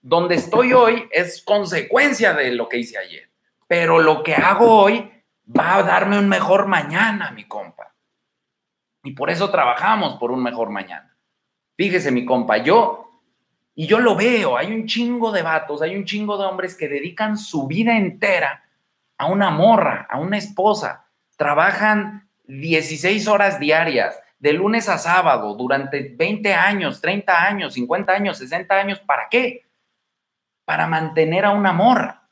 Donde 0.00 0.36
estoy 0.36 0.72
hoy 0.72 1.08
es 1.10 1.42
consecuencia 1.42 2.32
de 2.32 2.52
lo 2.52 2.68
que 2.68 2.78
hice 2.78 2.96
ayer. 2.96 3.28
Pero 3.66 4.00
lo 4.00 4.22
que 4.22 4.34
hago 4.34 4.82
hoy 4.82 5.10
va 5.46 5.76
a 5.76 5.82
darme 5.82 6.18
un 6.18 6.28
mejor 6.28 6.66
mañana, 6.66 7.30
mi 7.32 7.44
compa. 7.44 7.87
Y 9.08 9.12
por 9.12 9.30
eso 9.30 9.48
trabajamos 9.48 10.16
por 10.16 10.30
un 10.30 10.42
mejor 10.42 10.68
mañana. 10.68 11.16
Fíjese, 11.78 12.10
mi 12.10 12.26
compa, 12.26 12.58
yo, 12.58 13.22
y 13.74 13.86
yo 13.86 14.00
lo 14.00 14.14
veo, 14.14 14.58
hay 14.58 14.70
un 14.70 14.84
chingo 14.84 15.32
de 15.32 15.40
vatos, 15.40 15.80
hay 15.80 15.96
un 15.96 16.04
chingo 16.04 16.36
de 16.36 16.44
hombres 16.44 16.74
que 16.74 16.88
dedican 16.88 17.38
su 17.38 17.66
vida 17.66 17.96
entera 17.96 18.64
a 19.16 19.24
una 19.24 19.48
morra, 19.48 20.06
a 20.10 20.18
una 20.18 20.36
esposa. 20.36 21.06
Trabajan 21.38 22.28
16 22.48 23.26
horas 23.28 23.58
diarias, 23.58 24.20
de 24.38 24.52
lunes 24.52 24.90
a 24.90 24.98
sábado, 24.98 25.54
durante 25.54 26.14
20 26.14 26.52
años, 26.52 27.00
30 27.00 27.46
años, 27.46 27.72
50 27.72 28.12
años, 28.12 28.36
60 28.36 28.74
años. 28.74 28.98
¿Para 28.98 29.28
qué? 29.30 29.70
Para 30.66 30.86
mantener 30.86 31.46
a 31.46 31.52
una 31.52 31.72
morra, 31.72 32.28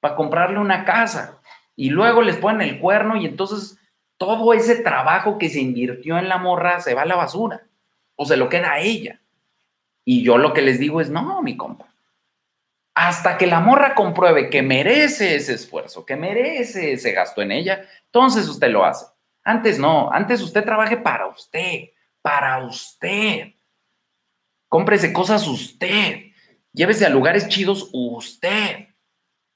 para 0.00 0.16
comprarle 0.16 0.58
una 0.58 0.84
casa. 0.84 1.38
Y 1.76 1.90
luego 1.90 2.22
les 2.22 2.38
ponen 2.38 2.68
el 2.68 2.80
cuerno 2.80 3.16
y 3.16 3.24
entonces 3.24 3.78
todo 4.26 4.54
ese 4.54 4.76
trabajo 4.76 5.36
que 5.36 5.48
se 5.48 5.58
invirtió 5.58 6.16
en 6.16 6.28
la 6.28 6.38
morra 6.38 6.80
se 6.80 6.94
va 6.94 7.02
a 7.02 7.06
la 7.06 7.16
basura 7.16 7.62
o 8.14 8.24
se 8.24 8.36
lo 8.36 8.48
queda 8.48 8.74
a 8.74 8.78
ella. 8.78 9.20
Y 10.04 10.22
yo 10.22 10.38
lo 10.38 10.54
que 10.54 10.62
les 10.62 10.78
digo 10.78 11.00
es, 11.00 11.10
no, 11.10 11.42
mi 11.42 11.56
compa, 11.56 11.86
hasta 12.94 13.36
que 13.36 13.48
la 13.48 13.58
morra 13.58 13.96
compruebe 13.96 14.48
que 14.48 14.62
merece 14.62 15.34
ese 15.34 15.54
esfuerzo, 15.54 16.06
que 16.06 16.14
merece 16.14 16.92
ese 16.92 17.10
gasto 17.10 17.42
en 17.42 17.50
ella, 17.50 17.84
entonces 18.04 18.46
usted 18.46 18.70
lo 18.70 18.84
hace. 18.84 19.06
Antes 19.42 19.80
no, 19.80 20.08
antes 20.12 20.40
usted 20.40 20.64
trabaje 20.64 20.96
para 20.96 21.26
usted, 21.26 21.88
para 22.20 22.64
usted. 22.64 23.54
Cómprese 24.68 25.12
cosas 25.12 25.48
usted. 25.48 26.26
Llévese 26.72 27.06
a 27.06 27.10
lugares 27.10 27.48
chidos 27.48 27.90
usted. 27.92 28.86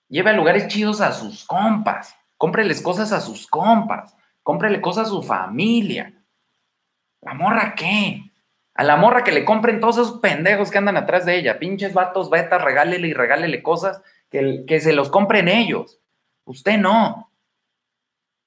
Lleve 0.09 0.31
a 0.31 0.35
lugares 0.35 0.67
chidos 0.67 1.01
a 1.01 1.13
sus 1.13 1.45
compas. 1.45 2.17
Cómpreles 2.37 2.83
cosas 2.83 3.13
a 3.13 3.21
sus 3.21 3.47
compas. 3.47 4.17
Cómprele 4.47 4.81
cosas 4.81 5.09
a 5.09 5.11
su 5.11 5.25
familia. 5.25 6.13
¿La 7.21 7.35
morra 7.35 7.75
qué? 7.75 8.23
A 8.75 8.85
la 8.85 8.95
morra 8.95 9.25
que 9.25 9.33
le 9.33 9.45
compren 9.45 9.81
todos 9.81 9.97
esos 9.97 10.21
pendejos 10.21 10.71
que 10.71 10.79
andan 10.79 10.97
atrás 10.97 11.27
de 11.27 11.37
ella, 11.37 11.59
pinches 11.59 11.93
vatos, 11.93 12.31
betas, 12.31 12.63
regálele 12.63 13.09
y 13.09 13.13
regálele 13.13 13.61
cosas 13.61 14.01
que, 14.31 14.63
que 14.65 14.79
se 14.79 14.93
los 14.93 15.11
compren 15.11 15.49
ellos. 15.49 15.99
Usted 16.45 16.79
no. 16.79 17.33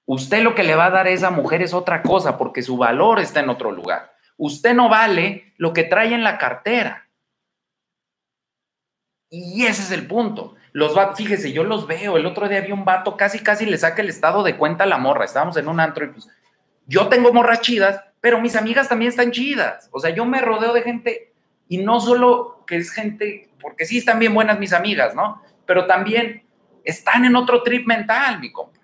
Usted 0.05 0.41
lo 0.41 0.55
que 0.55 0.63
le 0.63 0.75
va 0.75 0.85
a 0.85 0.89
dar 0.89 1.07
a 1.07 1.09
esa 1.09 1.31
mujer 1.31 1.61
es 1.61 1.73
otra 1.73 2.01
cosa, 2.01 2.37
porque 2.37 2.61
su 2.61 2.77
valor 2.77 3.19
está 3.19 3.41
en 3.41 3.49
otro 3.49 3.73
lugar. 3.73 4.13
Usted 4.37 4.73
no 4.73 4.87
vale 4.87 5.53
lo 5.57 5.73
que 5.73 5.83
trae 5.83 6.13
en 6.13 6.23
la 6.23 6.37
cartera. 6.37 7.09
Y 9.29 9.65
ese 9.65 9.81
es 9.81 9.91
el 9.91 10.07
punto. 10.07 10.55
Los 10.79 10.95
vatos, 10.95 11.17
fíjese, 11.17 11.51
yo 11.51 11.65
los 11.65 11.87
veo. 11.87 12.15
El 12.15 12.25
otro 12.25 12.47
día 12.47 12.59
había 12.59 12.73
un 12.73 12.85
vato, 12.85 13.17
casi, 13.17 13.39
casi 13.39 13.65
le 13.65 13.77
saca 13.77 14.01
el 14.01 14.07
estado 14.07 14.43
de 14.43 14.55
cuenta 14.55 14.85
a 14.85 14.87
la 14.87 14.97
morra. 14.97 15.25
Estábamos 15.25 15.57
en 15.57 15.67
un 15.67 15.77
antro 15.77 16.05
y 16.05 16.07
pues, 16.07 16.29
yo 16.87 17.09
tengo 17.09 17.33
morras 17.33 17.59
chidas, 17.59 18.01
pero 18.21 18.39
mis 18.39 18.55
amigas 18.55 18.87
también 18.87 19.09
están 19.09 19.31
chidas. 19.31 19.89
O 19.91 19.99
sea, 19.99 20.11
yo 20.11 20.23
me 20.23 20.39
rodeo 20.39 20.71
de 20.71 20.81
gente 20.81 21.33
y 21.67 21.79
no 21.79 21.99
solo 21.99 22.63
que 22.65 22.77
es 22.77 22.91
gente, 22.91 23.49
porque 23.59 23.85
sí 23.85 23.97
están 23.97 24.19
bien 24.19 24.33
buenas 24.33 24.57
mis 24.57 24.71
amigas, 24.71 25.13
¿no? 25.13 25.43
Pero 25.65 25.85
también 25.85 26.45
están 26.85 27.25
en 27.25 27.35
otro 27.35 27.61
trip 27.61 27.85
mental, 27.85 28.39
mi 28.39 28.49
compa. 28.49 28.79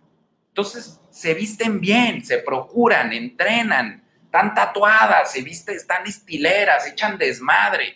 Entonces, 0.49 0.99
se 1.11 1.33
visten 1.33 1.79
bien, 1.79 2.25
se 2.25 2.39
procuran, 2.39 3.13
entrenan, 3.13 4.03
están 4.25 4.53
tatuadas, 4.53 5.31
se 5.31 5.41
visten, 5.41 5.77
están 5.77 6.05
estileras, 6.05 6.85
echan 6.87 7.17
desmadre. 7.17 7.95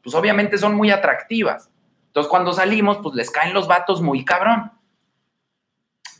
Pues 0.00 0.14
obviamente 0.14 0.56
son 0.58 0.76
muy 0.76 0.92
atractivas. 0.92 1.71
Entonces, 2.12 2.28
cuando 2.28 2.52
salimos, 2.52 2.98
pues 2.98 3.14
les 3.14 3.30
caen 3.30 3.54
los 3.54 3.66
vatos 3.66 4.02
muy 4.02 4.22
cabrón. 4.22 4.70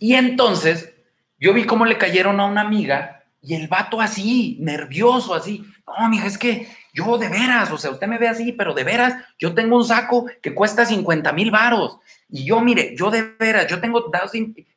Y 0.00 0.14
entonces, 0.14 0.94
yo 1.38 1.52
vi 1.52 1.66
cómo 1.66 1.84
le 1.84 1.98
cayeron 1.98 2.40
a 2.40 2.46
una 2.46 2.62
amiga 2.62 3.24
y 3.42 3.56
el 3.56 3.68
vato 3.68 4.00
así, 4.00 4.56
nervioso, 4.58 5.34
así. 5.34 5.62
No, 5.86 6.08
mija, 6.08 6.26
es 6.26 6.38
que 6.38 6.66
yo 6.94 7.18
de 7.18 7.28
veras, 7.28 7.70
o 7.70 7.76
sea, 7.76 7.90
usted 7.90 8.06
me 8.06 8.16
ve 8.16 8.26
así, 8.26 8.52
pero 8.52 8.72
de 8.72 8.84
veras, 8.84 9.22
yo 9.38 9.52
tengo 9.52 9.76
un 9.76 9.84
saco 9.84 10.24
que 10.40 10.54
cuesta 10.54 10.86
50 10.86 11.30
mil 11.34 11.50
varos. 11.50 11.98
Y 12.30 12.46
yo, 12.46 12.62
mire, 12.62 12.94
yo 12.96 13.10
de 13.10 13.34
veras, 13.38 13.66
yo 13.66 13.78
tengo 13.78 14.10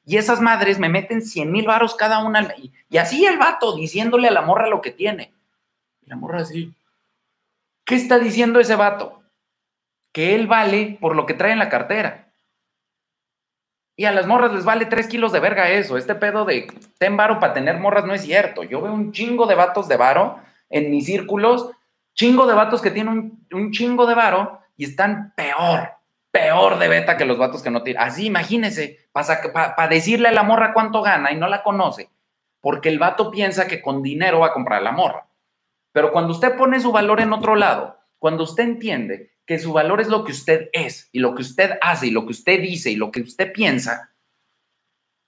y 0.05 0.17
esas 0.17 0.41
madres 0.41 0.79
me 0.79 0.89
meten 0.89 1.21
100 1.21 1.49
mil 1.49 1.65
varos 1.65 1.95
cada 1.95 2.21
una. 2.25 2.53
Y, 2.57 2.73
y, 2.89 2.97
así 2.97 3.25
el 3.25 3.37
vato 3.37 3.73
diciéndole 3.73 4.27
a 4.27 4.31
la 4.31 4.41
morra 4.41 4.67
lo 4.67 4.81
que 4.81 4.91
tiene. 4.91 5.31
Y 6.05 6.09
la 6.09 6.17
morra 6.17 6.41
así. 6.41 6.73
¿Qué 7.85 7.95
está 7.95 8.19
diciendo 8.19 8.59
ese 8.59 8.75
vato? 8.75 9.21
Que 10.15 10.33
él 10.33 10.47
vale 10.47 10.97
por 11.01 11.13
lo 11.13 11.25
que 11.25 11.33
trae 11.33 11.51
en 11.51 11.59
la 11.59 11.67
cartera. 11.67 12.29
Y 13.97 14.05
a 14.05 14.13
las 14.13 14.27
morras 14.27 14.53
les 14.53 14.63
vale 14.63 14.85
tres 14.85 15.07
kilos 15.07 15.33
de 15.33 15.41
verga 15.41 15.69
eso. 15.69 15.97
Este 15.97 16.15
pedo 16.15 16.45
de 16.45 16.67
ten 16.97 17.17
varo 17.17 17.41
para 17.41 17.53
tener 17.53 17.81
morras 17.81 18.05
no 18.05 18.13
es 18.13 18.21
cierto. 18.21 18.63
Yo 18.63 18.81
veo 18.81 18.93
un 18.93 19.11
chingo 19.11 19.45
de 19.45 19.55
vatos 19.55 19.89
de 19.89 19.97
varo 19.97 20.39
en 20.69 20.89
mis 20.89 21.05
círculos, 21.05 21.69
chingo 22.13 22.47
de 22.47 22.53
vatos 22.53 22.81
que 22.81 22.91
tienen 22.91 23.45
un, 23.51 23.71
chingo 23.71 24.05
de 24.05 24.15
varo 24.15 24.61
y 24.77 24.85
están 24.85 25.33
peor, 25.35 25.91
peor 26.31 26.79
de 26.79 26.87
beta 26.87 27.17
que 27.17 27.25
los 27.25 27.37
vatos 27.37 27.61
que 27.61 27.69
no 27.69 27.83
tienen. 27.83 28.01
Así, 28.01 28.27
imagínese, 28.27 29.09
para 29.11 29.87
decirle 29.89 30.29
a 30.29 30.31
la 30.31 30.43
morra 30.43 30.71
cuánto 30.71 31.01
gana 31.01 31.33
y 31.33 31.35
no 31.35 31.49
la 31.49 31.61
conoce, 31.61 32.09
porque 32.61 32.87
el 32.87 32.99
vato 32.99 33.31
piensa 33.31 33.67
que 33.67 33.81
con 33.81 34.01
dinero 34.01 34.39
va 34.39 34.47
a 34.47 34.53
comprar 34.53 34.81
la 34.81 34.93
morra. 34.93 35.27
Pero 35.91 36.13
cuando 36.13 36.31
usted 36.31 36.55
pone 36.55 36.79
su 36.79 36.93
valor 36.93 37.19
en 37.19 37.33
otro 37.33 37.55
lado, 37.55 37.94
cuando 38.19 38.43
usted 38.43 38.63
entiende 38.63 39.31
que 39.45 39.59
su 39.59 39.73
valor 39.73 40.01
es 40.01 40.07
lo 40.07 40.23
que 40.23 40.31
usted 40.31 40.69
es 40.73 41.09
y 41.11 41.19
lo 41.19 41.35
que 41.35 41.41
usted 41.41 41.77
hace 41.81 42.07
y 42.07 42.11
lo 42.11 42.25
que 42.25 42.31
usted 42.31 42.61
dice 42.61 42.91
y 42.91 42.95
lo 42.95 43.11
que 43.11 43.21
usted 43.21 43.53
piensa, 43.53 44.15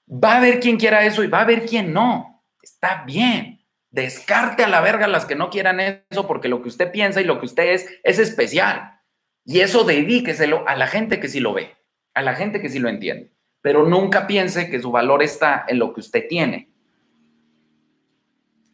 va 0.10 0.34
a 0.34 0.38
haber 0.38 0.60
quien 0.60 0.78
quiera 0.78 1.06
eso 1.06 1.24
y 1.24 1.28
va 1.28 1.40
a 1.40 1.44
haber 1.44 1.66
quien 1.66 1.94
no. 1.94 2.44
Está 2.62 3.04
bien. 3.06 3.66
Descarte 3.90 4.64
a 4.64 4.68
la 4.68 4.82
verga 4.82 5.08
las 5.08 5.26
que 5.26 5.36
no 5.36 5.50
quieran 5.50 5.80
eso 5.80 6.28
porque 6.28 6.50
lo 6.50 6.62
que 6.62 6.70
usted 6.70 6.92
piensa 6.92 7.22
y 7.22 7.26
lo 7.26 7.40
que 7.40 7.46
usted 7.46 7.74
es 7.74 7.88
es 8.04 8.20
especial. 8.20 8.98
Y 9.46 9.62
eso 9.62 9.84
dedíqueselo 9.84 10.68
a 10.68 10.76
la 10.76 10.88
gente 10.88 11.20
que 11.20 11.30
sí 11.30 11.40
lo 11.40 11.54
ve, 11.54 11.76
a 12.14 12.22
la 12.22 12.36
gente 12.36 12.62
que 12.62 12.70
sí 12.70 12.80
lo 12.80 12.90
entiende. 12.90 13.32
Pero 13.62 13.86
nunca 13.86 14.28
piense 14.28 14.70
que 14.70 14.82
su 14.82 14.92
valor 14.92 15.24
está 15.24 15.66
en 15.68 15.80
lo 15.80 15.94
que 15.94 16.02
usted 16.02 16.28
tiene. 16.28 16.67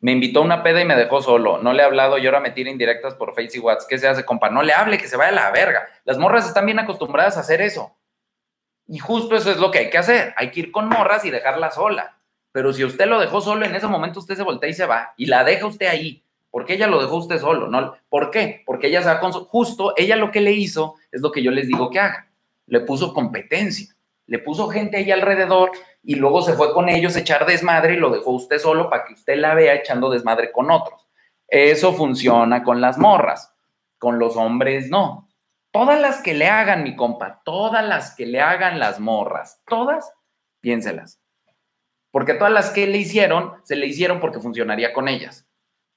Me 0.04 0.12
invitó 0.12 0.40
a 0.40 0.44
una 0.44 0.64
peda 0.64 0.82
y 0.82 0.86
me 0.86 0.98
dejó 0.98 1.22
solo. 1.22 1.60
No 1.60 1.72
le 1.72 1.82
he 1.82 1.86
hablado 1.86 2.18
y 2.18 2.26
ahora 2.26 2.42
me 2.42 2.52
tira 2.52 2.70
indirectas 2.70 3.16
por 3.16 3.34
Face 3.34 3.52
y 3.54 3.60
WhatsApp. 3.60 3.88
¿Qué 3.88 3.98
se 3.98 4.10
hace, 4.10 4.26
compa? 4.26 4.50
No 4.50 4.62
le 4.62 4.74
hable, 4.74 4.98
que 4.98 5.08
se 5.08 5.16
vaya 5.16 5.30
a 5.30 5.32
la 5.32 5.52
verga. 5.52 5.88
Las 6.04 6.18
morras 6.18 6.46
están 6.46 6.66
bien 6.66 6.78
acostumbradas 6.78 7.38
a 7.38 7.40
hacer 7.40 7.62
eso. 7.62 7.96
Y 8.86 9.00
justo 9.00 9.34
eso 9.38 9.50
es 9.50 9.60
lo 9.60 9.72
que 9.72 9.80
hay 9.80 9.90
que 9.90 9.98
hacer. 9.98 10.34
Hay 10.36 10.52
que 10.52 10.60
ir 10.60 10.72
con 10.74 10.90
morras 10.90 11.24
y 11.24 11.32
dejarla 11.32 11.72
sola. 11.72 12.18
Pero 12.52 12.74
si 12.74 12.84
usted 12.84 13.06
lo 13.06 13.18
dejó 13.18 13.40
solo, 13.40 13.66
en 13.66 13.76
ese 13.76 13.88
momento 13.88 14.20
usted 14.20 14.36
se 14.36 14.44
voltea 14.44 14.70
y 14.70 14.74
se 14.74 14.86
va. 14.86 15.14
Y 15.16 15.28
la 15.28 15.46
deja 15.46 15.68
usted 15.68 15.88
ahí. 15.88 16.22
Porque 16.52 16.74
ella 16.74 16.88
lo 16.88 17.02
dejó 17.02 17.16
usted 17.16 17.40
solo. 17.40 17.70
¿no? 17.70 17.96
¿Por 18.10 18.30
qué? 18.30 18.62
Porque 18.66 18.88
ella 18.88 19.04
se 19.04 19.08
va 19.08 19.22
con. 19.22 19.32
Justo 19.32 19.94
ella 19.96 20.18
lo 20.18 20.32
que 20.32 20.42
le 20.42 20.52
hizo 20.52 20.96
es 21.14 21.22
lo 21.22 21.32
que 21.32 21.42
yo 21.42 21.50
les 21.50 21.66
digo 21.66 21.90
que 21.90 22.02
haga. 22.02 22.28
Le 22.68 22.82
puso 22.82 23.14
competencia. 23.14 23.93
Le 24.34 24.40
puso 24.40 24.68
gente 24.68 24.98
ahí 24.98 25.12
alrededor 25.12 25.70
y 26.02 26.16
luego 26.16 26.42
se 26.42 26.54
fue 26.54 26.74
con 26.74 26.90
ellos 26.90 27.16
a 27.16 27.20
echar 27.20 27.46
desmadre 27.46 27.94
y 27.94 27.98
lo 27.98 28.10
dejó 28.10 28.32
usted 28.32 28.58
solo 28.58 28.90
para 28.90 29.06
que 29.06 29.14
usted 29.14 29.38
la 29.38 29.54
vea 29.54 29.76
echando 29.76 30.10
desmadre 30.10 30.52
con 30.52 30.72
otros. 30.72 31.08
Eso 31.48 31.94
funciona 31.94 32.64
con 32.64 32.82
las 32.82 32.98
morras, 32.98 33.54
con 34.00 34.18
los 34.18 34.36
hombres 34.36 34.90
no. 34.90 35.28
Todas 35.70 36.02
las 36.02 36.24
que 36.24 36.34
le 36.34 36.48
hagan, 36.48 36.82
mi 36.82 36.96
compa, 36.96 37.44
todas 37.46 37.86
las 37.86 38.16
que 38.16 38.26
le 38.26 38.42
hagan 38.42 38.80
las 38.80 39.00
morras, 39.00 39.62
todas, 39.68 40.12
piénselas. 40.62 41.22
Porque 42.10 42.34
todas 42.34 42.52
las 42.52 42.72
que 42.72 42.88
le 42.88 42.98
hicieron, 42.98 43.54
se 43.66 43.76
le 43.76 43.86
hicieron 43.86 44.20
porque 44.20 44.40
funcionaría 44.40 44.94
con 44.94 45.10
ellas. 45.10 45.46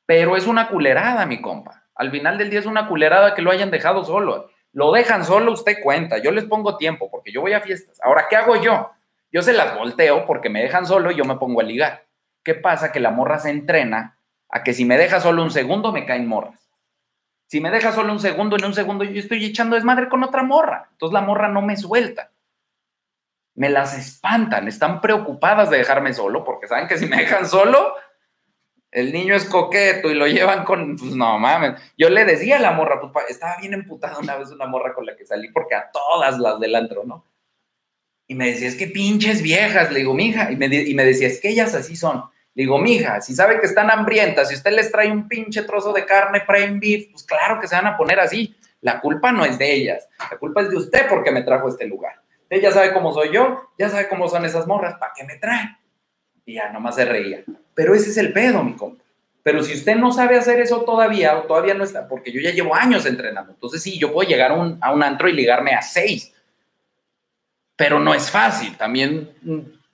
Pero 0.05 0.37
es 0.37 0.47
una 0.47 0.68
culerada, 0.68 1.24
mi 1.24 1.41
compa. 1.41 1.87
Al 1.95 2.11
final 2.11 2.37
del 2.37 2.51
día 2.51 2.61
es 2.61 2.66
una 2.66 2.87
culerada 2.87 3.34
que 3.34 3.41
lo 3.41 3.51
hayan 3.51 3.70
dejado 3.70 4.05
solo. 4.05 4.51
Lo 4.77 4.93
dejan 4.93 5.24
solo, 5.24 5.53
usted 5.53 5.79
cuenta. 5.83 6.18
Yo 6.18 6.31
les 6.33 6.45
pongo 6.45 6.77
tiempo 6.77 7.11
porque 7.11 7.33
yo 7.33 7.41
voy 7.41 7.55
a 7.55 7.62
fiestas. 7.62 7.99
Ahora, 8.03 8.27
¿qué 8.29 8.37
hago 8.37 8.57
yo? 8.57 8.91
Yo 9.33 9.41
se 9.41 9.55
las 9.55 9.74
volteo 9.74 10.27
porque 10.27 10.51
me 10.51 10.61
dejan 10.62 10.85
solo 10.85 11.11
y 11.11 11.16
yo 11.16 11.24
me 11.24 11.37
pongo 11.37 11.62
a 11.62 11.64
ligar. 11.64 12.05
¿Qué 12.43 12.53
pasa? 12.55 12.93
Que 12.93 13.01
la 13.01 13.11
morra 13.11 13.39
se 13.39 13.49
entrena 13.49 14.18
a 14.51 14.62
que 14.62 14.74
si 14.74 14.85
me 14.85 14.99
deja 14.99 15.18
solo 15.18 15.43
un 15.43 15.51
segundo 15.51 15.93
me 15.93 16.05
caen 16.05 16.29
morras. 16.29 16.61
Si 17.47 17.59
me 17.59 17.70
deja 17.70 17.91
solo 17.91 18.12
un 18.12 18.20
segundo, 18.20 18.57
en 18.57 18.66
un 18.66 18.74
segundo 18.74 19.03
yo 19.05 19.18
estoy 19.18 19.47
echando 19.47 19.77
desmadre 19.77 20.11
con 20.11 20.22
otra 20.22 20.43
morra. 20.43 20.89
Entonces 20.91 21.14
la 21.14 21.22
morra 21.22 21.49
no 21.49 21.62
me 21.62 21.79
suelta. 21.79 22.33
Me 23.55 23.70
las 23.70 23.97
espantan, 23.97 24.68
están 24.68 25.01
preocupadas 25.01 25.70
de 25.70 25.79
dejarme 25.79 26.12
solo 26.12 26.45
porque 26.45 26.68
saben 26.68 26.87
que 26.87 26.99
si 26.99 27.07
me 27.07 27.16
dejan 27.16 27.49
solo, 27.49 27.95
el 28.91 29.12
niño 29.12 29.34
es 29.34 29.45
coqueto 29.45 30.11
y 30.11 30.14
lo 30.14 30.26
llevan 30.26 30.64
con, 30.64 30.97
pues 30.97 31.14
no 31.14 31.39
mames. 31.39 31.80
Yo 31.99 32.09
le 32.09 32.24
decía 32.24 32.57
a 32.57 32.61
la 32.61 32.72
morra, 32.72 33.01
pues 33.01 33.12
estaba 33.28 33.57
bien 33.61 33.74
emputada 33.74 34.18
una 34.18 34.37
vez 34.37 34.51
una 34.51 34.66
morra 34.66 34.95
con 34.95 35.05
la 35.07 35.16
que 35.16 35.26
salí 35.26 35.51
porque 35.53 35.74
a 35.74 35.91
todas 35.91 36.39
las 36.39 36.61
del 36.61 36.74
antro, 36.74 37.05
¿no? 37.05 37.24
Y 38.26 38.34
me 38.34 38.47
decía, 38.47 38.68
es 38.68 38.74
que 38.74 38.89
pinches 38.89 39.43
viejas, 39.43 39.93
le 39.93 40.01
digo, 40.01 40.14
mija, 40.14 40.51
y 40.51 40.57
me, 40.57 40.66
y 40.66 40.95
me 40.95 41.05
decía, 41.05 41.28
es 41.28 41.41
que 41.41 41.51
ellas 41.51 41.74
así 41.74 41.95
son. 41.95 42.24
Le 42.55 42.62
digo, 42.62 42.78
mija, 42.78 43.20
si 43.20 43.34
sabe 43.34 43.61
que 43.61 43.66
están 43.66 43.91
hambrientas, 43.91 44.49
si 44.49 44.55
usted 44.55 44.72
les 44.72 44.91
trae 44.91 45.12
un 45.12 45.28
pinche 45.28 45.62
trozo 45.62 45.93
de 45.93 46.07
carne 46.07 46.41
prime 46.47 46.78
beef, 46.80 47.11
pues 47.12 47.22
claro 47.24 47.61
que 47.61 47.68
se 47.68 47.76
van 47.76 47.87
a 47.87 47.97
poner 47.97 48.18
así. 48.18 48.57
La 48.80 49.01
culpa 49.01 49.30
no 49.30 49.45
es 49.45 49.59
de 49.59 49.72
ellas, 49.72 50.09
la 50.30 50.39
culpa 50.39 50.62
es 50.62 50.70
de 50.70 50.76
usted 50.76 51.07
porque 51.09 51.30
me 51.30 51.43
trajo 51.43 51.66
a 51.66 51.70
este 51.70 51.87
lugar. 51.87 52.22
Ella 52.49 52.72
sabe 52.72 52.93
cómo 52.93 53.12
soy 53.12 53.32
yo, 53.32 53.70
ya 53.78 53.89
sabe 53.91 54.09
cómo 54.09 54.28
son 54.28 54.45
esas 54.45 54.66
morras, 54.66 54.95
¿para 54.99 55.12
qué 55.14 55.24
me 55.24 55.37
trae? 55.37 55.76
Y 56.47 56.55
ya 56.55 56.72
nomás 56.72 56.94
se 56.94 57.05
reía. 57.05 57.44
Pero 57.74 57.94
ese 57.94 58.09
es 58.09 58.16
el 58.16 58.32
pedo, 58.32 58.62
mi 58.62 58.74
compa. 58.74 59.05
Pero 59.42 59.62
si 59.62 59.74
usted 59.74 59.97
no 59.97 60.11
sabe 60.11 60.38
hacer 60.38 60.59
eso 60.61 60.80
todavía, 60.82 61.36
o 61.38 61.42
todavía 61.42 61.74
no 61.74 61.84
está, 61.84 62.09
porque 62.09 62.32
yo 62.32 62.40
ya 62.40 62.51
llevo 62.51 62.74
años 62.74 63.05
entrenando, 63.05 63.53
entonces 63.53 63.82
sí, 63.82 63.99
yo 63.99 64.12
puedo 64.12 64.28
llegar 64.28 64.53
a 64.53 64.55
un, 64.55 64.78
a 64.80 64.92
un 64.92 65.03
antro 65.03 65.28
y 65.28 65.34
ligarme 65.34 65.72
a 65.72 65.82
seis 65.82 66.32
pero 67.76 68.01
no 68.01 68.14
es 68.14 68.30
fácil, 68.30 68.76
también 68.76 69.30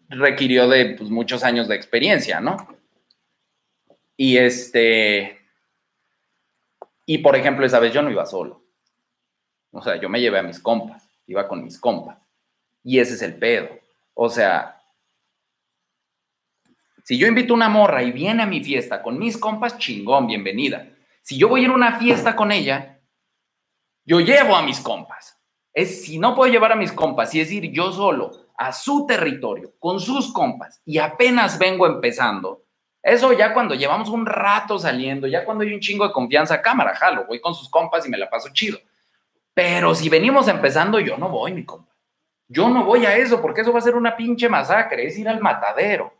requirió 0.08 0.68
de 0.68 0.94
pues, 0.96 1.10
muchos 1.10 1.42
años 1.42 1.66
de 1.66 1.74
experiencia, 1.74 2.40
¿no? 2.40 2.56
Y 4.16 4.36
este, 4.36 5.40
y 7.04 7.18
por 7.18 7.34
ejemplo, 7.34 7.66
esa 7.66 7.80
vez 7.80 7.92
yo 7.92 8.02
no 8.02 8.10
iba 8.10 8.24
solo, 8.24 8.62
o 9.72 9.82
sea, 9.82 9.96
yo 9.96 10.08
me 10.08 10.20
llevé 10.20 10.38
a 10.38 10.44
mis 10.44 10.60
compas, 10.60 11.08
iba 11.26 11.48
con 11.48 11.64
mis 11.64 11.78
compas, 11.78 12.18
y 12.84 13.00
ese 13.00 13.14
es 13.14 13.22
el 13.22 13.34
pedo, 13.34 13.68
o 14.14 14.30
sea, 14.30 14.80
si 17.02 17.18
yo 17.18 17.26
invito 17.26 17.54
a 17.54 17.56
una 17.56 17.68
morra 17.68 18.02
y 18.02 18.12
viene 18.12 18.42
a 18.42 18.46
mi 18.46 18.62
fiesta 18.62 19.02
con 19.02 19.18
mis 19.18 19.36
compas, 19.36 19.78
chingón, 19.78 20.26
bienvenida. 20.26 20.88
Si 21.20 21.36
yo 21.36 21.48
voy 21.48 21.60
a 21.60 21.64
ir 21.64 21.70
a 21.70 21.74
una 21.74 21.98
fiesta 21.98 22.34
con 22.36 22.52
ella, 22.52 23.00
yo 24.04 24.20
llevo 24.20 24.56
a 24.56 24.62
mis 24.62 24.80
compas 24.80 25.32
es 25.72 26.04
si 26.04 26.18
no 26.18 26.34
puedo 26.34 26.52
llevar 26.52 26.72
a 26.72 26.76
mis 26.76 26.92
compas 26.92 27.34
y 27.34 27.40
es 27.40 27.50
ir 27.50 27.70
yo 27.70 27.92
solo 27.92 28.32
a 28.56 28.72
su 28.72 29.06
territorio 29.06 29.72
con 29.78 30.00
sus 30.00 30.32
compas 30.32 30.80
y 30.84 30.98
apenas 30.98 31.58
vengo 31.58 31.86
empezando, 31.86 32.62
eso 33.02 33.32
ya 33.32 33.52
cuando 33.54 33.74
llevamos 33.74 34.08
un 34.10 34.26
rato 34.26 34.78
saliendo, 34.78 35.26
ya 35.26 35.44
cuando 35.44 35.64
hay 35.64 35.72
un 35.72 35.80
chingo 35.80 36.06
de 36.06 36.12
confianza, 36.12 36.60
cámara, 36.60 36.94
jalo, 36.94 37.26
voy 37.26 37.40
con 37.40 37.54
sus 37.54 37.68
compas 37.68 38.06
y 38.06 38.10
me 38.10 38.18
la 38.18 38.30
paso 38.30 38.50
chido. 38.52 38.78
Pero 39.54 39.94
si 39.94 40.08
venimos 40.08 40.46
empezando, 40.48 41.00
yo 41.00 41.18
no 41.18 41.28
voy, 41.28 41.52
mi 41.52 41.64
compa. 41.64 41.92
Yo 42.48 42.68
no 42.68 42.84
voy 42.84 43.04
a 43.04 43.16
eso 43.16 43.40
porque 43.40 43.62
eso 43.62 43.72
va 43.72 43.80
a 43.80 43.82
ser 43.82 43.96
una 43.96 44.16
pinche 44.16 44.48
masacre, 44.48 45.06
es 45.06 45.18
ir 45.18 45.28
al 45.28 45.40
matadero. 45.40 46.14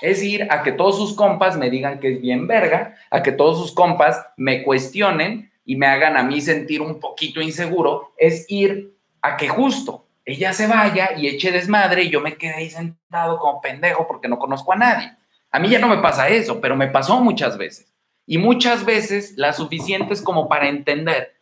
Es 0.00 0.22
ir 0.22 0.46
a 0.50 0.62
que 0.62 0.72
todos 0.72 0.96
sus 0.96 1.14
compas 1.14 1.56
me 1.56 1.70
digan 1.70 1.98
que 1.98 2.12
es 2.12 2.20
bien 2.20 2.46
verga, 2.46 2.96
a 3.10 3.22
que 3.22 3.32
todos 3.32 3.58
sus 3.58 3.72
compas 3.72 4.26
me 4.36 4.62
cuestionen 4.62 5.50
y 5.64 5.76
me 5.76 5.86
hagan 5.86 6.16
a 6.16 6.22
mí 6.22 6.40
sentir 6.40 6.80
un 6.80 7.00
poquito 7.00 7.40
inseguro, 7.40 8.12
es 8.16 8.46
ir 8.48 8.94
a 9.20 9.36
que 9.36 9.48
justo 9.48 10.08
ella 10.28 10.52
se 10.52 10.66
vaya 10.66 11.12
y 11.16 11.26
eche 11.26 11.50
desmadre 11.50 12.02
y 12.02 12.10
yo 12.10 12.20
me 12.20 12.36
quede 12.36 12.52
ahí 12.52 12.68
sentado 12.68 13.38
como 13.38 13.62
pendejo 13.62 14.06
porque 14.06 14.28
no 14.28 14.38
conozco 14.38 14.74
a 14.74 14.76
nadie. 14.76 15.16
A 15.50 15.58
mí 15.58 15.70
ya 15.70 15.78
no 15.78 15.88
me 15.88 16.02
pasa 16.02 16.28
eso, 16.28 16.60
pero 16.60 16.76
me 16.76 16.88
pasó 16.88 17.22
muchas 17.22 17.56
veces. 17.56 17.90
Y 18.26 18.36
muchas 18.36 18.84
veces 18.84 19.38
las 19.38 19.56
suficientes 19.56 20.20
como 20.20 20.46
para 20.46 20.68
entender 20.68 21.40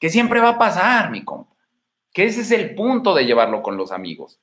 que 0.00 0.10
siempre 0.10 0.40
va 0.40 0.50
a 0.50 0.58
pasar, 0.58 1.12
mi 1.12 1.22
compa. 1.22 1.54
Que 2.12 2.24
ese 2.24 2.40
es 2.40 2.50
el 2.50 2.74
punto 2.74 3.14
de 3.14 3.26
llevarlo 3.26 3.62
con 3.62 3.76
los 3.76 3.92
amigos. 3.92 4.40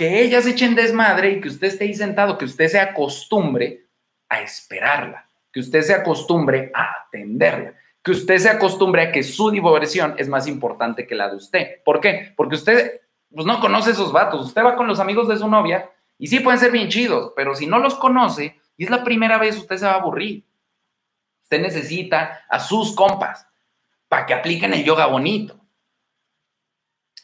Que 0.00 0.22
ellas 0.22 0.46
echen 0.46 0.74
desmadre 0.74 1.32
y 1.32 1.40
que 1.42 1.48
usted 1.48 1.66
esté 1.66 1.84
ahí 1.84 1.92
sentado, 1.92 2.38
que 2.38 2.46
usted 2.46 2.68
se 2.68 2.80
acostumbre 2.80 3.84
a 4.30 4.40
esperarla, 4.40 5.28
que 5.52 5.60
usted 5.60 5.82
se 5.82 5.92
acostumbre 5.92 6.70
a 6.72 7.04
atenderla 7.06 7.74
que 8.02 8.12
usted 8.12 8.38
se 8.38 8.48
acostumbre 8.48 9.02
a 9.02 9.12
que 9.12 9.22
su 9.22 9.50
diversión 9.50 10.14
es 10.16 10.28
más 10.28 10.46
importante 10.46 11.06
que 11.06 11.14
la 11.14 11.28
de 11.28 11.36
usted. 11.36 11.82
¿Por 11.84 12.00
qué? 12.00 12.32
Porque 12.34 12.54
usted 12.54 13.02
pues, 13.30 13.46
no 13.46 13.60
conoce 13.60 13.90
esos 13.90 14.12
vatos. 14.12 14.46
Usted 14.46 14.64
va 14.64 14.76
con 14.76 14.86
los 14.86 15.00
amigos 15.00 15.28
de 15.28 15.36
su 15.36 15.48
novia 15.48 15.90
y 16.18 16.26
sí 16.28 16.40
pueden 16.40 16.60
ser 16.60 16.72
bien 16.72 16.88
chidos, 16.88 17.32
pero 17.36 17.54
si 17.54 17.66
no 17.66 17.78
los 17.78 17.94
conoce 17.94 18.58
y 18.76 18.84
es 18.84 18.90
la 18.90 19.04
primera 19.04 19.38
vez, 19.38 19.58
usted 19.58 19.76
se 19.76 19.84
va 19.84 19.92
a 19.92 19.96
aburrir. 19.96 20.44
Usted 21.42 21.60
necesita 21.60 22.44
a 22.48 22.58
sus 22.58 22.94
compas 22.94 23.46
para 24.08 24.24
que 24.24 24.34
apliquen 24.34 24.72
el 24.72 24.84
yoga 24.84 25.06
bonito. 25.06 25.56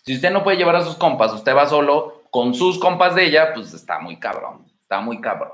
Si 0.05 0.15
usted 0.15 0.31
no 0.31 0.45
puede 0.45 0.59
llevar 0.59 0.77
a 0.77 0.85
sus 0.85 0.97
compas, 0.97 1.33
usted 1.33 1.55
va 1.55 1.67
solo 1.67 2.16
con 2.37 2.53
sus 2.53 2.79
compas 2.79 3.15
de 3.15 3.25
ella, 3.25 3.55
pues 3.55 3.73
está 3.73 3.99
muy 3.99 4.19
cabrón, 4.19 4.63
está 4.79 5.01
muy 5.01 5.23
cabrón. 5.23 5.53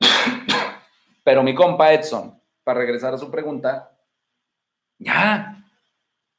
Pero 1.22 1.44
mi 1.44 1.54
compa 1.54 1.92
Edson, 1.92 2.42
para 2.64 2.80
regresar 2.80 3.14
a 3.14 3.18
su 3.18 3.30
pregunta, 3.30 3.96
ya, 4.98 5.62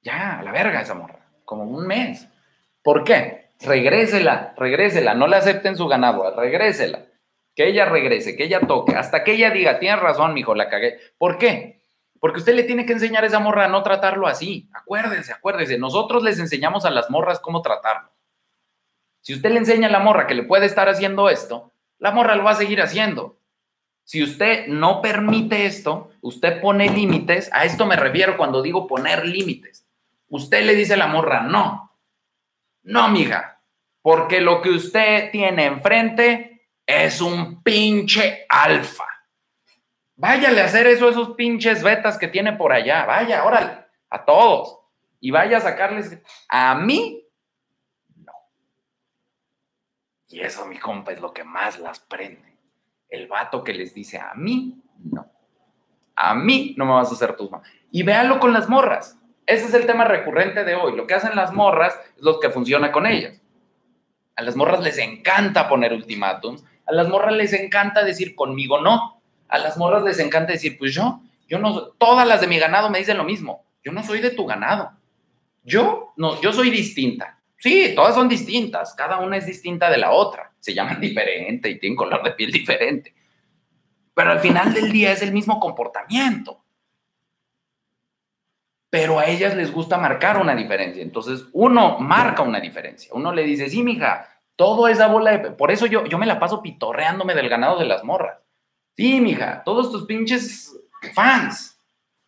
ya, 0.02 0.40
a 0.40 0.44
la 0.44 0.52
verga 0.52 0.82
esa 0.82 0.96
morra, 0.96 1.26
como 1.46 1.64
un 1.64 1.88
mes. 1.88 2.28
¿Por 2.84 3.06
qué? 3.06 3.52
Regrésela, 3.62 4.54
regrésela, 4.58 5.14
no 5.14 5.28
le 5.28 5.38
acepten 5.38 5.78
su 5.78 5.88
ganado, 5.88 6.36
regrésela. 6.36 7.06
Que 7.56 7.70
ella 7.70 7.86
regrese, 7.86 8.36
que 8.36 8.44
ella 8.44 8.60
toque, 8.68 8.98
hasta 8.98 9.24
que 9.24 9.36
ella 9.36 9.50
diga, 9.50 9.80
tienes 9.80 10.02
razón, 10.02 10.34
mijo, 10.34 10.56
la 10.56 10.68
cagué. 10.68 11.00
¿Por 11.18 11.38
qué? 11.38 11.84
Porque 12.20 12.40
usted 12.40 12.54
le 12.54 12.64
tiene 12.64 12.86
que 12.86 12.92
enseñar 12.92 13.24
a 13.24 13.28
esa 13.28 13.40
morra 13.40 13.64
a 13.64 13.70
no 13.70 13.82
tratarlo 13.82 14.28
así. 14.28 14.70
Acuérdense, 14.74 15.32
acuérdense. 15.32 15.78
Nosotros 15.78 16.22
les 16.22 16.38
enseñamos 16.38 16.84
a 16.84 16.90
las 16.90 17.10
morras 17.10 17.40
cómo 17.40 17.62
tratarlo. 17.62 18.19
Si 19.22 19.34
usted 19.34 19.52
le 19.52 19.58
enseña 19.58 19.88
a 19.88 19.92
la 19.92 20.00
morra 20.00 20.28
que 20.28 20.36
le 20.36 20.44
puede 20.44 20.66
estar 20.66 20.90
haciendo 20.90 21.30
esto, 21.30 21.74
la 21.98 22.12
morra 22.12 22.36
lo 22.36 22.44
va 22.44 22.52
a 22.52 22.56
seguir 22.56 22.82
haciendo. 22.82 23.38
Si 24.04 24.24
usted 24.24 24.68
no 24.68 25.02
permite 25.02 25.66
esto, 25.66 26.10
usted 26.22 26.62
pone 26.62 26.90
límites, 26.90 27.50
a 27.54 27.66
esto 27.66 27.86
me 27.86 27.96
refiero 27.96 28.38
cuando 28.38 28.62
digo 28.62 28.88
poner 28.88 29.26
límites. 29.26 29.86
Usted 30.30 30.66
le 30.66 30.76
dice 30.76 30.94
a 30.94 30.98
la 30.98 31.08
morra, 31.08 31.42
no, 31.42 31.90
no, 32.84 33.10
mija, 33.10 33.62
porque 34.02 34.42
lo 34.42 34.62
que 34.62 34.70
usted 34.70 35.32
tiene 35.32 35.66
enfrente 35.66 36.70
es 36.86 37.22
un 37.22 37.62
pinche 37.62 38.46
alfa. 38.50 39.06
Váyale 40.16 40.62
a 40.62 40.66
hacer 40.66 40.88
eso 40.88 41.08
a 41.08 41.12
esos 41.12 41.36
pinches 41.36 41.84
betas 41.84 42.18
que 42.18 42.28
tiene 42.28 42.54
por 42.54 42.74
allá. 42.74 43.06
Vaya, 43.06 43.46
órale, 43.46 43.86
a 44.10 44.26
todos. 44.26 44.80
Y 45.20 45.32
vaya 45.32 45.58
a 45.58 45.62
sacarles. 45.62 46.18
A 46.48 46.76
mí, 46.76 47.24
no. 48.16 48.34
Y 50.30 50.42
eso, 50.42 50.66
mi 50.66 50.78
compa, 50.78 51.12
es 51.12 51.22
lo 51.22 51.34
que 51.34 51.44
más 51.44 51.80
las 51.80 52.00
prende. 52.00 52.58
El 53.10 53.28
vato 53.28 53.64
que 53.64 53.74
les 53.74 53.94
dice, 53.94 54.20
a 54.20 54.34
mí, 54.36 54.82
no. 55.04 55.26
A 56.16 56.36
mí 56.36 56.76
no 56.78 56.86
me 56.86 56.94
vas 56.94 57.10
a 57.10 57.14
hacer 57.14 57.36
tus 57.36 57.50
manos. 57.50 57.68
Y 57.92 58.04
véanlo 58.04 58.40
con 58.40 58.54
las 58.54 58.70
morras. 58.70 59.18
Ese 59.46 59.66
es 59.66 59.74
el 59.74 59.86
tema 59.86 60.04
recurrente 60.04 60.64
de 60.64 60.76
hoy. 60.76 60.96
Lo 60.96 61.08
que 61.08 61.16
hacen 61.16 61.36
las 61.36 61.54
morras 61.54 61.98
es 62.16 62.22
lo 62.22 62.40
que 62.40 62.50
funciona 62.50 62.92
con 62.92 63.08
ellas. 63.08 63.42
A 64.36 64.44
las 64.44 64.56
morras 64.56 64.82
les 64.82 64.98
encanta 65.00 65.68
poner 65.68 65.94
ultimátums. 65.94 66.64
A 66.86 66.94
las 66.94 67.08
morras 67.08 67.34
les 67.34 67.54
encanta 67.54 68.04
decir 68.04 68.36
conmigo 68.36 68.80
no 68.82 69.20
a 69.50 69.58
las 69.58 69.78
morras 69.78 70.04
les 70.04 70.20
encanta 70.20 70.54
decir, 70.54 70.78
pues 70.78 70.94
yo, 70.94 71.22
yo 71.48 71.60
no, 71.60 71.88
todas 71.98 72.28
las 72.28 72.40
de 72.40 72.48
mi 72.48 72.60
ganado 72.60 72.90
me 72.90 73.00
dicen 73.00 73.18
lo 73.18 73.24
mismo. 73.24 73.66
Yo 73.84 73.92
no 73.92 74.04
soy 74.04 74.22
de 74.22 74.30
tu 74.30 74.46
ganado. 74.46 74.92
Yo 75.64 76.14
no, 76.16 76.40
yo 76.42 76.54
soy 76.54 76.70
distinta. 76.70 77.39
Sí, 77.60 77.92
todas 77.94 78.16
son 78.16 78.30
distintas, 78.30 78.94
cada 78.94 79.20
una 79.20 79.36
es 79.36 79.46
distinta 79.46 79.90
de 79.90 79.98
la 79.98 80.12
otra. 80.12 80.54
Se 80.60 80.74
llaman 80.74 81.00
diferente 81.02 81.70
y 81.70 81.78
tienen 81.78 81.98
color 81.98 82.24
de 82.24 82.32
piel 82.32 82.52
diferente. 82.52 83.14
Pero 84.14 84.32
al 84.32 84.40
final 84.40 84.74
del 84.74 84.92
día 84.92 85.12
es 85.12 85.22
el 85.22 85.32
mismo 85.32 85.60
comportamiento. 85.60 86.60
Pero 88.90 89.20
a 89.20 89.28
ellas 89.28 89.56
les 89.56 89.72
gusta 89.72 89.98
marcar 89.98 90.42
una 90.42 90.56
diferencia. 90.56 91.04
Entonces, 91.04 91.46
uno 91.52 92.00
marca 92.00 92.42
una 92.42 92.60
diferencia. 92.60 93.12
Uno 93.14 93.32
le 93.32 93.44
dice, 93.44 93.70
sí, 93.70 93.84
mija, 93.84 94.28
todo 94.56 94.88
esa 94.88 95.08
bola 95.08 95.38
de... 95.38 95.52
Por 95.52 95.70
eso 95.70 95.86
yo, 95.86 96.06
yo 96.06 96.18
me 96.18 96.26
la 96.26 96.40
paso 96.40 96.62
pitorreándome 96.62 97.36
del 97.36 97.50
ganado 97.50 97.78
de 97.78 97.86
las 97.86 98.04
morras. 98.04 98.40
Sí, 98.98 99.22
mija, 99.22 99.64
todos 99.64 99.92
tus 99.92 100.06
pinches 100.06 100.76
fans. 101.14 101.78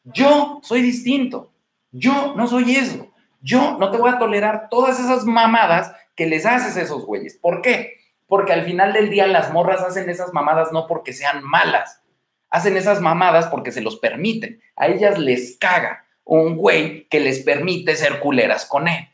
Yo 0.03 0.60
soy 0.64 0.82
distinto. 0.82 1.52
Yo 1.91 2.34
no 2.36 2.48
soy 2.48 2.76
eso. 2.76 3.10
Yo 3.41 3.77
no 3.80 3.91
te 3.91 3.97
voy 3.97 4.11
a 4.11 4.19
tolerar 4.19 4.69
todas 4.69 4.99
esas 4.99 5.26
mamadas 5.26 5.93
que 6.15 6.27
les 6.27 6.45
haces 6.45 6.77
a 6.77 6.81
esos 6.81 7.05
güeyes. 7.05 7.38
¿Por 7.38 7.61
qué? 7.61 7.97
Porque 8.27 8.53
al 8.53 8.63
final 8.63 8.93
del 8.93 9.09
día 9.09 9.27
las 9.27 9.51
morras 9.51 9.81
hacen 9.81 10.09
esas 10.09 10.34
mamadas 10.34 10.72
no 10.72 10.88
porque 10.88 11.11
sean 11.11 11.43
malas. 11.43 12.01
Hacen 12.49 12.77
esas 12.77 13.01
mamadas 13.01 13.47
porque 13.47 13.72
se 13.72 13.81
los 13.81 13.97
permiten. 13.97 14.61
A 14.76 14.88
ellas 14.88 15.18
les 15.18 15.57
caga 15.57 16.05
un 16.23 16.55
güey 16.55 17.07
que 17.07 17.19
les 17.19 17.39
permite 17.41 17.95
ser 17.95 18.19
culeras 18.19 18.65
con 18.65 18.88
él. 18.88 19.09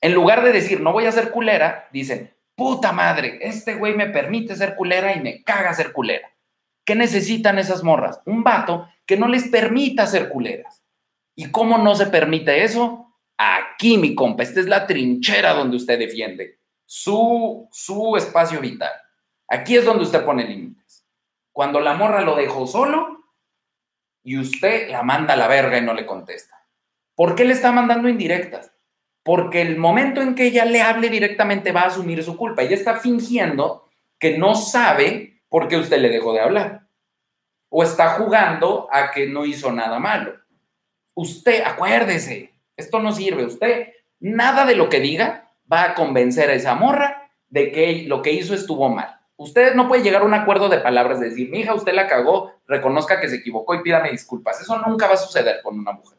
En 0.00 0.14
lugar 0.14 0.42
de 0.42 0.52
decir, 0.52 0.80
no 0.80 0.92
voy 0.92 1.06
a 1.06 1.12
ser 1.12 1.30
culera, 1.30 1.88
dicen, 1.92 2.34
puta 2.56 2.92
madre, 2.92 3.38
este 3.40 3.74
güey 3.74 3.94
me 3.94 4.08
permite 4.08 4.56
ser 4.56 4.74
culera 4.74 5.14
y 5.14 5.20
me 5.20 5.42
caga 5.42 5.74
ser 5.74 5.92
culera. 5.92 6.30
¿Qué 6.84 6.94
necesitan 6.94 7.58
esas 7.58 7.82
morras? 7.82 8.20
Un 8.26 8.44
vato 8.44 8.88
que 9.06 9.16
no 9.16 9.28
les 9.28 9.48
permita 9.48 10.06
ser 10.06 10.28
culeras. 10.28 10.82
¿Y 11.34 11.50
cómo 11.50 11.78
no 11.78 11.94
se 11.94 12.06
permite 12.06 12.64
eso? 12.64 13.13
Aquí, 13.36 13.98
mi 13.98 14.14
compa, 14.14 14.42
esta 14.42 14.60
es 14.60 14.66
la 14.66 14.86
trinchera 14.86 15.54
donde 15.54 15.76
usted 15.76 15.98
defiende 15.98 16.58
su, 16.84 17.68
su 17.72 18.16
espacio 18.16 18.60
vital. 18.60 18.92
Aquí 19.48 19.76
es 19.76 19.84
donde 19.84 20.04
usted 20.04 20.24
pone 20.24 20.44
límites. 20.44 21.06
Cuando 21.52 21.80
la 21.80 21.94
morra 21.94 22.20
lo 22.20 22.36
dejó 22.36 22.66
solo 22.66 23.24
y 24.22 24.38
usted 24.38 24.88
la 24.90 25.02
manda 25.02 25.34
a 25.34 25.36
la 25.36 25.48
verga 25.48 25.78
y 25.78 25.82
no 25.82 25.94
le 25.94 26.06
contesta. 26.06 26.66
¿Por 27.14 27.34
qué 27.34 27.44
le 27.44 27.52
está 27.52 27.72
mandando 27.72 28.08
indirectas? 28.08 28.72
Porque 29.22 29.62
el 29.62 29.76
momento 29.76 30.20
en 30.20 30.34
que 30.34 30.46
ella 30.46 30.64
le 30.64 30.82
hable 30.82 31.08
directamente 31.08 31.72
va 31.72 31.82
a 31.82 31.86
asumir 31.86 32.22
su 32.22 32.36
culpa. 32.36 32.62
Ella 32.62 32.76
está 32.76 32.96
fingiendo 32.96 33.88
que 34.18 34.38
no 34.38 34.54
sabe 34.54 35.34
¿por 35.54 35.68
qué 35.68 35.76
usted 35.76 35.98
le 35.98 36.08
dejó 36.08 36.32
de 36.32 36.40
hablar? 36.40 36.88
O 37.68 37.84
está 37.84 38.14
jugando 38.14 38.88
a 38.90 39.12
que 39.12 39.28
no 39.28 39.44
hizo 39.44 39.70
nada 39.70 40.00
malo. 40.00 40.34
Usted, 41.14 41.62
acuérdese, 41.64 42.52
esto 42.76 43.00
no 43.00 43.12
sirve. 43.12 43.44
Usted, 43.44 43.88
nada 44.20 44.64
de 44.64 44.76
lo 44.76 44.88
que 44.88 45.00
diga 45.00 45.50
va 45.70 45.84
a 45.84 45.94
convencer 45.94 46.50
a 46.50 46.54
esa 46.54 46.74
morra 46.74 47.30
de 47.48 47.72
que 47.72 48.04
lo 48.06 48.22
que 48.22 48.32
hizo 48.32 48.54
estuvo 48.54 48.88
mal. 48.88 49.20
Usted 49.36 49.74
no 49.74 49.88
puede 49.88 50.02
llegar 50.02 50.22
a 50.22 50.26
un 50.26 50.34
acuerdo 50.34 50.68
de 50.68 50.78
palabras, 50.78 51.20
de 51.20 51.30
decir, 51.30 51.50
mi 51.50 51.60
hija, 51.60 51.74
usted 51.74 51.92
la 51.92 52.06
cagó, 52.06 52.52
reconozca 52.66 53.20
que 53.20 53.28
se 53.28 53.36
equivocó 53.36 53.74
y 53.74 53.82
pídame 53.82 54.10
disculpas. 54.10 54.60
Eso 54.60 54.78
nunca 54.78 55.08
va 55.08 55.14
a 55.14 55.18
suceder 55.18 55.60
con 55.62 55.78
una 55.78 55.92
mujer. 55.92 56.18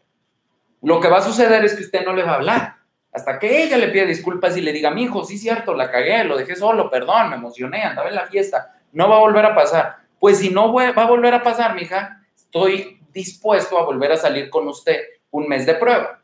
Lo 0.82 1.00
que 1.00 1.08
va 1.08 1.18
a 1.18 1.22
suceder 1.22 1.64
es 1.64 1.76
que 1.76 1.84
usted 1.84 2.06
no 2.06 2.14
le 2.14 2.24
va 2.24 2.34
a 2.34 2.36
hablar. 2.36 2.74
Hasta 3.12 3.40
que 3.40 3.64
ella 3.64 3.78
le 3.78 3.88
pida 3.88 4.04
disculpas 4.06 4.58
y 4.58 4.62
le 4.62 4.74
diga, 4.74 4.92
mi 4.92 5.04
hijo, 5.04 5.24
sí, 5.24 5.38
cierto, 5.38 5.74
la 5.74 5.90
cagué, 5.90 6.26
lo 6.26 6.38
dejé 6.38 6.56
solo, 6.56 6.90
perdón, 6.90 7.30
me 7.30 7.38
emocioné, 7.38 7.84
andaba 7.84 8.10
en 8.10 8.16
la 8.16 8.28
fiesta 8.28 8.76
no 8.96 9.10
va 9.10 9.18
a 9.18 9.20
volver 9.20 9.46
a 9.46 9.54
pasar. 9.54 9.98
Pues 10.20 10.40
si 10.40 10.50
no 10.50 10.74
va 10.74 10.88
a 10.88 11.08
volver 11.08 11.34
a 11.34 11.44
pasar, 11.44 11.76
mija, 11.76 12.26
estoy 12.36 13.00
dispuesto 13.14 13.78
a 13.78 13.84
volver 13.84 14.14
a 14.14 14.18
salir 14.18 14.50
con 14.50 14.68
usted 14.68 15.00
un 15.30 15.48
mes 15.48 15.66
de 15.66 15.76
prueba 15.76 16.22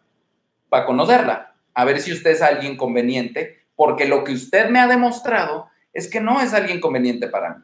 para 0.71 0.85
conocerla, 0.85 1.53
a 1.73 1.83
ver 1.83 1.99
si 1.99 2.13
usted 2.13 2.31
es 2.31 2.41
alguien 2.41 2.77
conveniente, 2.77 3.65
porque 3.75 4.05
lo 4.05 4.23
que 4.23 4.31
usted 4.31 4.69
me 4.69 4.79
ha 4.79 4.87
demostrado 4.87 5.69
es 5.91 6.09
que 6.09 6.21
no 6.21 6.39
es 6.39 6.53
alguien 6.53 6.79
conveniente 6.79 7.27
para 7.27 7.55
mí. 7.55 7.63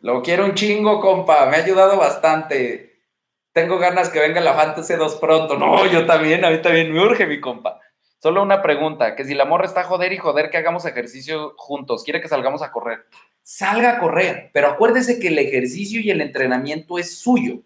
Lo 0.00 0.20
quiero 0.20 0.44
un 0.46 0.54
chingo, 0.54 1.00
compa, 1.00 1.46
me 1.46 1.56
ha 1.56 1.62
ayudado 1.62 1.96
bastante. 1.96 3.04
Tengo 3.52 3.78
ganas 3.78 4.08
que 4.08 4.18
venga 4.18 4.40
la 4.40 4.54
Fantasy 4.54 4.94
2 4.94 5.16
pronto. 5.16 5.56
No, 5.56 5.86
yo 5.86 6.06
también, 6.06 6.44
a 6.44 6.50
mí 6.50 6.60
también 6.60 6.92
me 6.92 7.00
urge, 7.00 7.24
mi 7.24 7.40
compa. 7.40 7.78
Solo 8.18 8.42
una 8.42 8.60
pregunta, 8.62 9.14
que 9.14 9.24
si 9.24 9.34
la 9.34 9.44
morra 9.44 9.66
está 9.66 9.84
joder 9.84 10.12
y 10.12 10.18
joder 10.18 10.50
que 10.50 10.56
hagamos 10.56 10.84
ejercicio 10.86 11.54
juntos, 11.56 12.02
quiere 12.02 12.20
que 12.20 12.26
salgamos 12.26 12.62
a 12.62 12.72
correr. 12.72 13.06
Salga 13.44 13.92
a 13.92 13.98
correr, 14.00 14.50
pero 14.52 14.66
acuérdese 14.66 15.20
que 15.20 15.28
el 15.28 15.38
ejercicio 15.38 16.00
y 16.00 16.10
el 16.10 16.20
entrenamiento 16.20 16.98
es 16.98 17.20
suyo. 17.20 17.62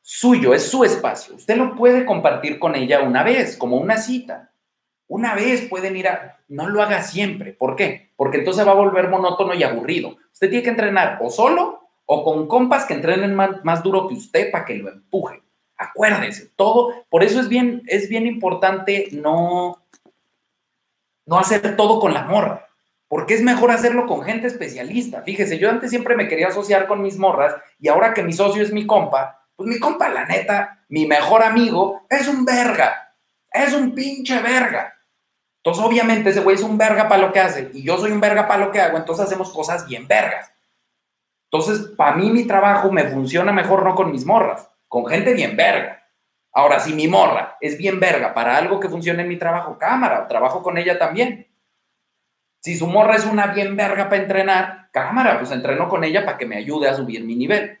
Suyo, 0.00 0.54
es 0.54 0.70
su 0.70 0.84
espacio. 0.84 1.34
Usted 1.34 1.56
lo 1.56 1.74
puede 1.74 2.04
compartir 2.04 2.58
con 2.58 2.74
ella 2.74 3.02
una 3.02 3.22
vez, 3.22 3.56
como 3.56 3.76
una 3.76 3.98
cita. 3.98 4.52
Una 5.06 5.34
vez 5.34 5.62
pueden 5.68 5.96
ir 5.96 6.08
a... 6.08 6.38
No 6.48 6.68
lo 6.68 6.82
haga 6.82 7.02
siempre. 7.02 7.52
¿Por 7.52 7.76
qué? 7.76 8.12
Porque 8.16 8.38
entonces 8.38 8.66
va 8.66 8.72
a 8.72 8.74
volver 8.74 9.08
monótono 9.08 9.54
y 9.54 9.62
aburrido. 9.62 10.16
Usted 10.32 10.48
tiene 10.48 10.62
que 10.62 10.70
entrenar 10.70 11.18
o 11.20 11.30
solo 11.30 11.80
o 12.06 12.24
con 12.24 12.48
compas 12.48 12.86
que 12.86 12.94
entrenen 12.94 13.34
más, 13.34 13.64
más 13.64 13.82
duro 13.82 14.08
que 14.08 14.14
usted 14.14 14.50
para 14.50 14.64
que 14.64 14.74
lo 14.74 14.88
empuje. 14.88 15.42
Acuérdense, 15.76 16.50
todo, 16.56 16.92
por 17.08 17.22
eso 17.22 17.40
es 17.40 17.48
bien, 17.48 17.82
es 17.86 18.08
bien 18.08 18.26
importante 18.26 19.08
no, 19.12 19.82
no 21.24 21.38
hacer 21.38 21.76
todo 21.76 22.00
con 22.00 22.12
la 22.12 22.24
morra, 22.24 22.66
porque 23.06 23.34
es 23.34 23.42
mejor 23.42 23.70
hacerlo 23.70 24.06
con 24.06 24.22
gente 24.22 24.48
especialista. 24.48 25.22
Fíjese, 25.22 25.58
yo 25.58 25.70
antes 25.70 25.88
siempre 25.88 26.16
me 26.16 26.28
quería 26.28 26.48
asociar 26.48 26.86
con 26.86 27.00
mis 27.00 27.16
morras 27.16 27.54
y 27.78 27.88
ahora 27.88 28.12
que 28.12 28.24
mi 28.24 28.32
socio 28.32 28.62
es 28.62 28.72
mi 28.72 28.86
compa, 28.86 29.39
pues 29.60 29.74
mi 29.74 29.78
compa, 29.78 30.08
la 30.08 30.24
neta, 30.24 30.84
mi 30.88 31.06
mejor 31.06 31.42
amigo, 31.42 32.06
es 32.08 32.26
un 32.28 32.46
verga, 32.46 33.14
es 33.52 33.74
un 33.74 33.94
pinche 33.94 34.40
verga. 34.40 34.94
Entonces, 35.58 35.84
obviamente, 35.84 36.30
ese 36.30 36.40
güey 36.40 36.56
es 36.56 36.62
un 36.62 36.78
verga 36.78 37.08
para 37.08 37.20
lo 37.20 37.30
que 37.30 37.40
hace 37.40 37.70
y 37.74 37.82
yo 37.82 37.98
soy 37.98 38.10
un 38.10 38.20
verga 38.20 38.48
para 38.48 38.64
lo 38.64 38.72
que 38.72 38.80
hago, 38.80 38.96
entonces 38.96 39.26
hacemos 39.26 39.52
cosas 39.52 39.86
bien 39.86 40.08
vergas. 40.08 40.50
Entonces, 41.52 41.88
para 41.94 42.16
mí 42.16 42.30
mi 42.30 42.46
trabajo 42.46 42.90
me 42.90 43.04
funciona 43.04 43.52
mejor 43.52 43.84
no 43.84 43.94
con 43.94 44.10
mis 44.10 44.24
morras 44.24 44.66
con 44.88 45.06
gente 45.06 45.34
bien 45.34 45.56
verga. 45.56 46.04
Ahora, 46.52 46.80
si 46.80 46.94
mi 46.94 47.06
morra 47.06 47.58
es 47.60 47.76
bien 47.76 48.00
verga 48.00 48.32
para 48.32 48.56
algo 48.56 48.80
que 48.80 48.88
funcione 48.88 49.22
en 49.22 49.28
mi 49.28 49.36
trabajo, 49.36 49.76
cámara, 49.78 50.26
trabajo 50.26 50.62
con 50.64 50.78
ella 50.78 50.98
también. 50.98 51.46
Si 52.60 52.76
su 52.76 52.86
morra 52.86 53.16
es 53.16 53.26
una 53.26 53.48
bien 53.48 53.76
verga 53.76 54.08
para 54.08 54.22
entrenar, 54.22 54.88
cámara, 54.90 55.38
pues 55.38 55.50
entreno 55.52 55.88
con 55.88 56.02
ella 56.02 56.24
para 56.24 56.38
que 56.38 56.46
me 56.46 56.56
ayude 56.56 56.88
a 56.88 56.94
subir 56.94 57.24
mi 57.24 57.36
nivel. 57.36 57.79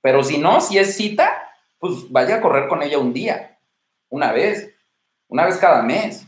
Pero 0.00 0.22
si 0.24 0.38
no, 0.38 0.60
si 0.60 0.78
es 0.78 0.96
cita, 0.96 1.50
pues 1.78 2.10
vaya 2.10 2.36
a 2.36 2.40
correr 2.40 2.68
con 2.68 2.82
ella 2.82 2.98
un 2.98 3.12
día, 3.12 3.58
una 4.08 4.32
vez, 4.32 4.74
una 5.28 5.44
vez 5.46 5.56
cada 5.56 5.82
mes. 5.82 6.26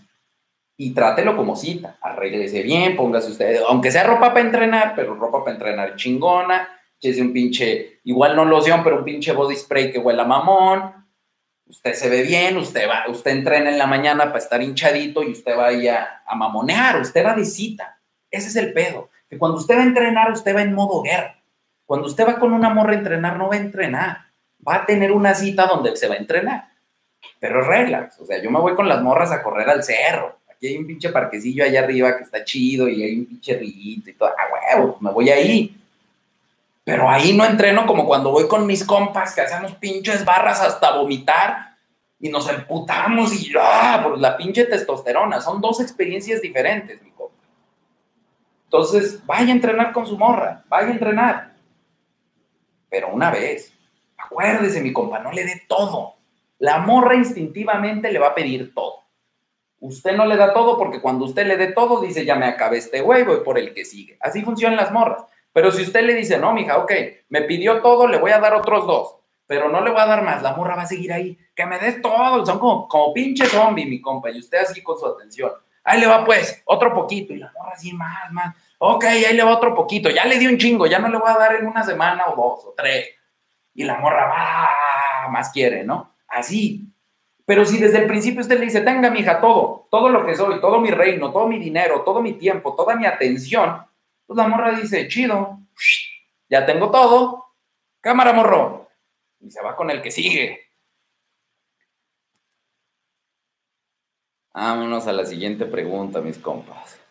Y 0.76 0.94
trátelo 0.94 1.36
como 1.36 1.54
cita. 1.54 1.98
Arréglese 2.00 2.62
bien, 2.62 2.96
póngase 2.96 3.30
usted, 3.30 3.60
aunque 3.68 3.92
sea 3.92 4.04
ropa 4.04 4.30
para 4.30 4.40
entrenar, 4.40 4.94
pero 4.96 5.14
ropa 5.14 5.44
para 5.44 5.52
entrenar 5.52 5.96
chingona, 5.96 6.68
es 7.02 7.18
un 7.18 7.32
pinche, 7.32 8.00
igual 8.04 8.36
no 8.36 8.44
loción, 8.44 8.82
pero 8.84 8.98
un 8.98 9.04
pinche 9.04 9.32
body 9.32 9.56
spray 9.56 9.92
que 9.92 9.98
huela 9.98 10.24
mamón. 10.24 10.92
Usted 11.66 11.94
se 11.94 12.08
ve 12.08 12.22
bien, 12.22 12.56
usted 12.56 12.88
va, 12.88 13.04
usted 13.08 13.30
entrena 13.30 13.70
en 13.70 13.78
la 13.78 13.86
mañana 13.86 14.26
para 14.26 14.38
estar 14.38 14.62
hinchadito 14.62 15.22
y 15.22 15.32
usted 15.32 15.56
va 15.56 15.68
a, 15.68 16.22
a 16.26 16.34
mamonear, 16.34 17.00
usted 17.00 17.24
va 17.24 17.34
de 17.34 17.44
cita. 17.44 17.98
Ese 18.30 18.48
es 18.48 18.56
el 18.56 18.72
pedo. 18.72 19.10
Que 19.28 19.38
cuando 19.38 19.58
usted 19.58 19.76
va 19.76 19.80
a 19.80 19.86
entrenar, 19.86 20.30
usted 20.30 20.54
va 20.54 20.62
en 20.62 20.74
modo 20.74 21.02
guerra. 21.02 21.41
Cuando 21.92 22.08
usted 22.08 22.26
va 22.26 22.38
con 22.38 22.54
una 22.54 22.70
morra 22.70 22.92
a 22.92 22.96
entrenar, 22.96 23.36
no 23.36 23.50
va 23.50 23.56
a 23.56 23.58
entrenar. 23.58 24.24
Va 24.66 24.76
a 24.76 24.86
tener 24.86 25.12
una 25.12 25.34
cita 25.34 25.66
donde 25.66 25.94
se 25.94 26.08
va 26.08 26.14
a 26.14 26.16
entrenar. 26.16 26.70
Pero 27.38 27.60
relax, 27.60 28.18
o 28.18 28.24
sea, 28.24 28.42
yo 28.42 28.50
me 28.50 28.60
voy 28.60 28.74
con 28.74 28.88
las 28.88 29.02
morras 29.02 29.30
a 29.30 29.42
correr 29.42 29.68
al 29.68 29.84
cerro. 29.84 30.38
Aquí 30.50 30.68
hay 30.68 30.78
un 30.78 30.86
pinche 30.86 31.10
parquecillo 31.10 31.62
allá 31.62 31.80
arriba 31.80 32.16
que 32.16 32.22
está 32.22 32.44
chido 32.44 32.88
y 32.88 33.02
hay 33.02 33.18
un 33.18 33.26
pinche 33.26 33.58
rillito 33.58 34.08
y 34.08 34.14
todo. 34.14 34.30
Ah, 34.30 34.74
huevo, 34.74 34.96
me 35.00 35.10
voy 35.10 35.28
ahí. 35.28 35.76
Pero 36.82 37.10
ahí 37.10 37.36
no 37.36 37.44
entreno 37.44 37.84
como 37.84 38.06
cuando 38.06 38.30
voy 38.30 38.48
con 38.48 38.66
mis 38.66 38.86
compas 38.86 39.34
que 39.34 39.42
hacemos 39.42 39.72
pinches 39.72 40.24
barras 40.24 40.62
hasta 40.62 40.96
vomitar 40.96 41.76
y 42.18 42.30
nos 42.30 42.48
emputamos 42.48 43.34
y 43.34 43.52
ah, 43.60 44.00
por 44.02 44.18
la 44.18 44.38
pinche 44.38 44.64
testosterona. 44.64 45.42
Son 45.42 45.60
dos 45.60 45.78
experiencias 45.82 46.40
diferentes, 46.40 47.02
mi 47.02 47.10
compa. 47.10 47.34
Entonces, 48.64 49.20
vaya 49.26 49.48
a 49.48 49.56
entrenar 49.56 49.92
con 49.92 50.06
su 50.06 50.16
morra, 50.16 50.64
vaya 50.70 50.88
a 50.88 50.92
entrenar. 50.92 51.51
Pero 52.92 53.08
una 53.08 53.30
vez, 53.30 53.72
acuérdese, 54.18 54.82
mi 54.82 54.92
compa, 54.92 55.18
no 55.18 55.32
le 55.32 55.44
dé 55.44 55.62
todo. 55.66 56.16
La 56.58 56.76
morra 56.76 57.14
instintivamente 57.14 58.12
le 58.12 58.18
va 58.18 58.28
a 58.28 58.34
pedir 58.34 58.74
todo. 58.74 59.04
Usted 59.80 60.14
no 60.14 60.26
le 60.26 60.36
da 60.36 60.52
todo 60.52 60.76
porque 60.76 61.00
cuando 61.00 61.24
usted 61.24 61.46
le 61.46 61.56
dé 61.56 61.72
todo, 61.72 62.02
dice, 62.02 62.26
ya 62.26 62.36
me 62.36 62.44
acabé 62.44 62.76
este 62.76 63.00
güey, 63.00 63.24
voy 63.24 63.40
por 63.40 63.58
el 63.58 63.72
que 63.72 63.86
sigue. 63.86 64.18
Así 64.20 64.42
funcionan 64.42 64.76
las 64.76 64.92
morras. 64.92 65.24
Pero 65.54 65.72
si 65.72 65.82
usted 65.82 66.04
le 66.04 66.14
dice, 66.14 66.36
no, 66.36 66.52
mija, 66.52 66.76
ok, 66.76 66.92
me 67.30 67.40
pidió 67.42 67.80
todo, 67.80 68.06
le 68.06 68.18
voy 68.18 68.32
a 68.32 68.40
dar 68.40 68.52
otros 68.52 68.86
dos, 68.86 69.16
pero 69.46 69.70
no 69.70 69.80
le 69.80 69.90
voy 69.90 70.00
a 70.00 70.06
dar 70.06 70.22
más, 70.22 70.42
la 70.42 70.54
morra 70.54 70.76
va 70.76 70.82
a 70.82 70.86
seguir 70.86 71.14
ahí, 71.14 71.38
que 71.54 71.64
me 71.64 71.78
dé 71.78 71.92
todo. 71.92 72.44
Son 72.44 72.58
como, 72.58 72.86
como 72.88 73.14
pinche 73.14 73.46
zombie, 73.46 73.86
mi 73.86 74.02
compa, 74.02 74.30
y 74.30 74.38
usted 74.38 74.58
así 74.58 74.82
con 74.82 74.98
su 74.98 75.06
atención. 75.06 75.50
Ahí 75.82 75.98
le 75.98 76.06
va 76.06 76.26
pues, 76.26 76.62
otro 76.66 76.92
poquito, 76.92 77.32
y 77.32 77.38
la 77.38 77.50
morra 77.58 77.72
así, 77.74 77.94
más, 77.94 78.30
más. 78.32 78.54
Ok, 78.84 79.04
ahí 79.04 79.32
le 79.36 79.44
va 79.44 79.54
otro 79.54 79.76
poquito, 79.76 80.10
ya 80.10 80.24
le 80.24 80.40
di 80.40 80.48
un 80.48 80.58
chingo, 80.58 80.86
ya 80.86 80.98
no 80.98 81.06
le 81.06 81.16
voy 81.16 81.30
a 81.30 81.38
dar 81.38 81.54
en 81.54 81.68
una 81.68 81.84
semana 81.84 82.26
o 82.26 82.34
dos 82.34 82.64
o 82.64 82.74
tres. 82.76 83.10
Y 83.74 83.84
la 83.84 83.96
morra 83.98 84.26
va, 84.26 85.28
más 85.30 85.50
quiere, 85.52 85.84
¿no? 85.84 86.16
Así, 86.26 86.92
pero 87.46 87.64
si 87.64 87.78
desde 87.78 87.98
el 87.98 88.08
principio 88.08 88.40
usted 88.40 88.58
le 88.58 88.64
dice, 88.64 88.80
tenga, 88.80 89.08
mija, 89.08 89.40
todo, 89.40 89.86
todo 89.88 90.08
lo 90.08 90.26
que 90.26 90.34
soy, 90.34 90.60
todo 90.60 90.80
mi 90.80 90.90
reino, 90.90 91.32
todo 91.32 91.46
mi 91.46 91.60
dinero, 91.60 92.02
todo 92.02 92.20
mi 92.20 92.32
tiempo, 92.32 92.74
toda 92.74 92.96
mi 92.96 93.06
atención, 93.06 93.86
pues 94.26 94.36
la 94.36 94.48
morra 94.48 94.72
dice, 94.72 95.06
chido, 95.06 95.60
ya 96.48 96.66
tengo 96.66 96.90
todo, 96.90 97.54
cámara 98.00 98.32
morro, 98.32 98.88
y 99.38 99.48
se 99.48 99.62
va 99.62 99.76
con 99.76 99.90
el 99.90 100.02
que 100.02 100.10
sigue. 100.10 100.60
Vámonos 104.52 105.06
a 105.06 105.12
la 105.12 105.24
siguiente 105.24 105.66
pregunta, 105.66 106.20
mis 106.20 106.38
compas. 106.38 107.01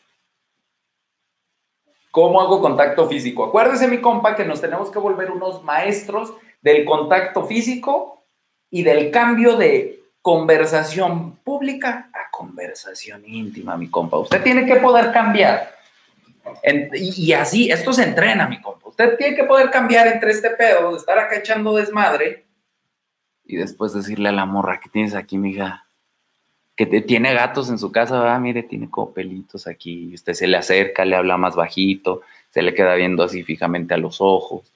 ¿Cómo 2.12 2.42
hago 2.42 2.62
contacto 2.62 3.08
físico? 3.08 3.46
Acuérdese, 3.46 3.88
mi 3.88 4.00
compa, 4.00 4.36
que 4.36 4.46
nos 4.46 4.62
tenemos 4.62 4.92
que 4.92 5.00
volver 5.00 5.32
unos 5.32 5.64
maestros 5.64 6.34
del 6.62 6.86
contacto 6.86 7.46
físico 7.46 8.24
y 8.70 8.84
del 8.84 9.12
cambio 9.12 9.58
de 9.58 10.04
conversación 10.22 11.38
pública 11.38 12.10
a 12.14 12.30
conversación 12.30 13.24
íntima, 13.26 13.78
mi 13.78 13.90
compa. 13.90 14.18
Usted 14.18 14.44
tiene 14.44 14.66
que 14.66 14.76
poder 14.76 15.12
cambiar. 15.12 15.76
y, 16.94 17.34
así, 17.34 17.72
esto 17.72 17.94
se 17.94 18.04
entrena, 18.04 18.48
mi 18.48 18.62
compa. 18.62 18.90
Usted 18.90 19.18
tiene 19.18 19.36
que 19.36 19.46
poder 19.46 19.72
cambiar 19.72 20.08
entre 20.08 20.32
este 20.32 20.50
pedo 20.52 20.92
de 20.92 20.98
estar 20.98 21.18
acá 21.18 21.38
echando 21.38 21.74
desmadre 21.76 22.46
y 23.52 23.58
después 23.58 23.94
decirle 23.94 24.30
a 24.30 24.32
la 24.32 24.46
morra 24.46 24.80
que 24.80 24.88
tienes 24.88 25.14
aquí, 25.14 25.38
mija, 25.38 25.86
que 26.90 27.02
tiene 27.02 27.34
gatos 27.34 27.70
en 27.70 27.78
su 27.78 27.92
casa, 27.92 28.34
ah, 28.34 28.40
mire, 28.40 28.64
tiene 28.64 28.90
como 28.90 29.12
pelitos 29.12 29.68
aquí. 29.68 30.14
Usted 30.14 30.34
se 30.34 30.48
le 30.48 30.58
acerca, 30.58 31.06
le 31.06 31.16
habla 31.16 31.38
más 31.38 31.56
bajito, 31.56 32.22
se 32.50 32.62
le 32.62 32.74
queda 32.74 32.96
viendo 32.96 33.24
así 33.24 33.44
fijamente 33.44 33.94
a 33.94 33.98
los 33.98 34.18
ojos, 34.20 34.72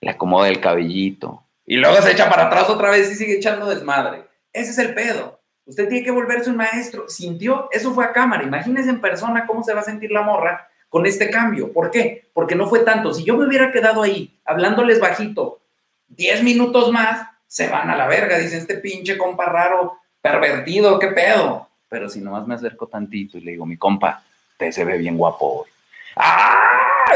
le 0.00 0.10
acomoda 0.10 0.48
el 0.48 0.60
cabellito 0.60 1.42
y 1.70 1.76
luego 1.76 2.02
se 2.02 2.10
echa 2.10 2.28
para 2.28 2.46
atrás 2.46 2.68
otra 2.68 2.90
vez 2.90 3.12
y 3.12 3.14
sigue 3.14 3.36
echando 3.36 3.66
desmadre. 3.66 4.24
Ese 4.52 4.72
es 4.72 4.78
el 4.78 4.92
pedo. 4.92 5.38
Usted 5.66 5.88
tiene 5.88 6.04
que 6.04 6.10
volverse 6.10 6.50
un 6.50 6.56
maestro. 6.56 7.08
Sintió, 7.08 7.68
eso 7.70 7.94
fue 7.94 8.04
a 8.04 8.12
cámara. 8.12 8.42
Imagínese 8.42 8.90
en 8.90 9.00
persona 9.00 9.46
cómo 9.46 9.62
se 9.62 9.72
va 9.72 9.78
a 9.78 9.84
sentir 9.84 10.10
la 10.10 10.22
morra 10.22 10.68
con 10.88 11.06
este 11.06 11.30
cambio. 11.30 11.72
¿Por 11.72 11.92
qué? 11.92 12.28
Porque 12.32 12.56
no 12.56 12.68
fue 12.68 12.80
tanto. 12.80 13.14
Si 13.14 13.22
yo 13.22 13.36
me 13.36 13.46
hubiera 13.46 13.70
quedado 13.70 14.02
ahí 14.02 14.36
hablándoles 14.44 14.98
bajito 14.98 15.60
10 16.08 16.42
minutos 16.42 16.90
más, 16.90 17.28
se 17.46 17.68
van 17.68 17.88
a 17.88 17.96
la 17.96 18.08
verga. 18.08 18.36
Dice 18.36 18.58
este 18.58 18.78
pinche 18.78 19.16
compa 19.16 19.44
raro, 19.44 20.00
pervertido, 20.20 20.98
¿qué 20.98 21.08
pedo? 21.08 21.68
Pero 21.88 22.08
si 22.08 22.20
nomás 22.20 22.46
me 22.46 22.54
acerco 22.54 22.86
tantito 22.86 23.38
y 23.38 23.40
le 23.40 23.52
digo, 23.52 23.66
mi 23.66 23.76
compa, 23.76 24.22
te 24.56 24.72
se 24.72 24.84
ve 24.84 24.98
bien 24.98 25.16
guapo 25.16 25.62
hoy. 25.62 25.68
¡Ah! 26.16 26.56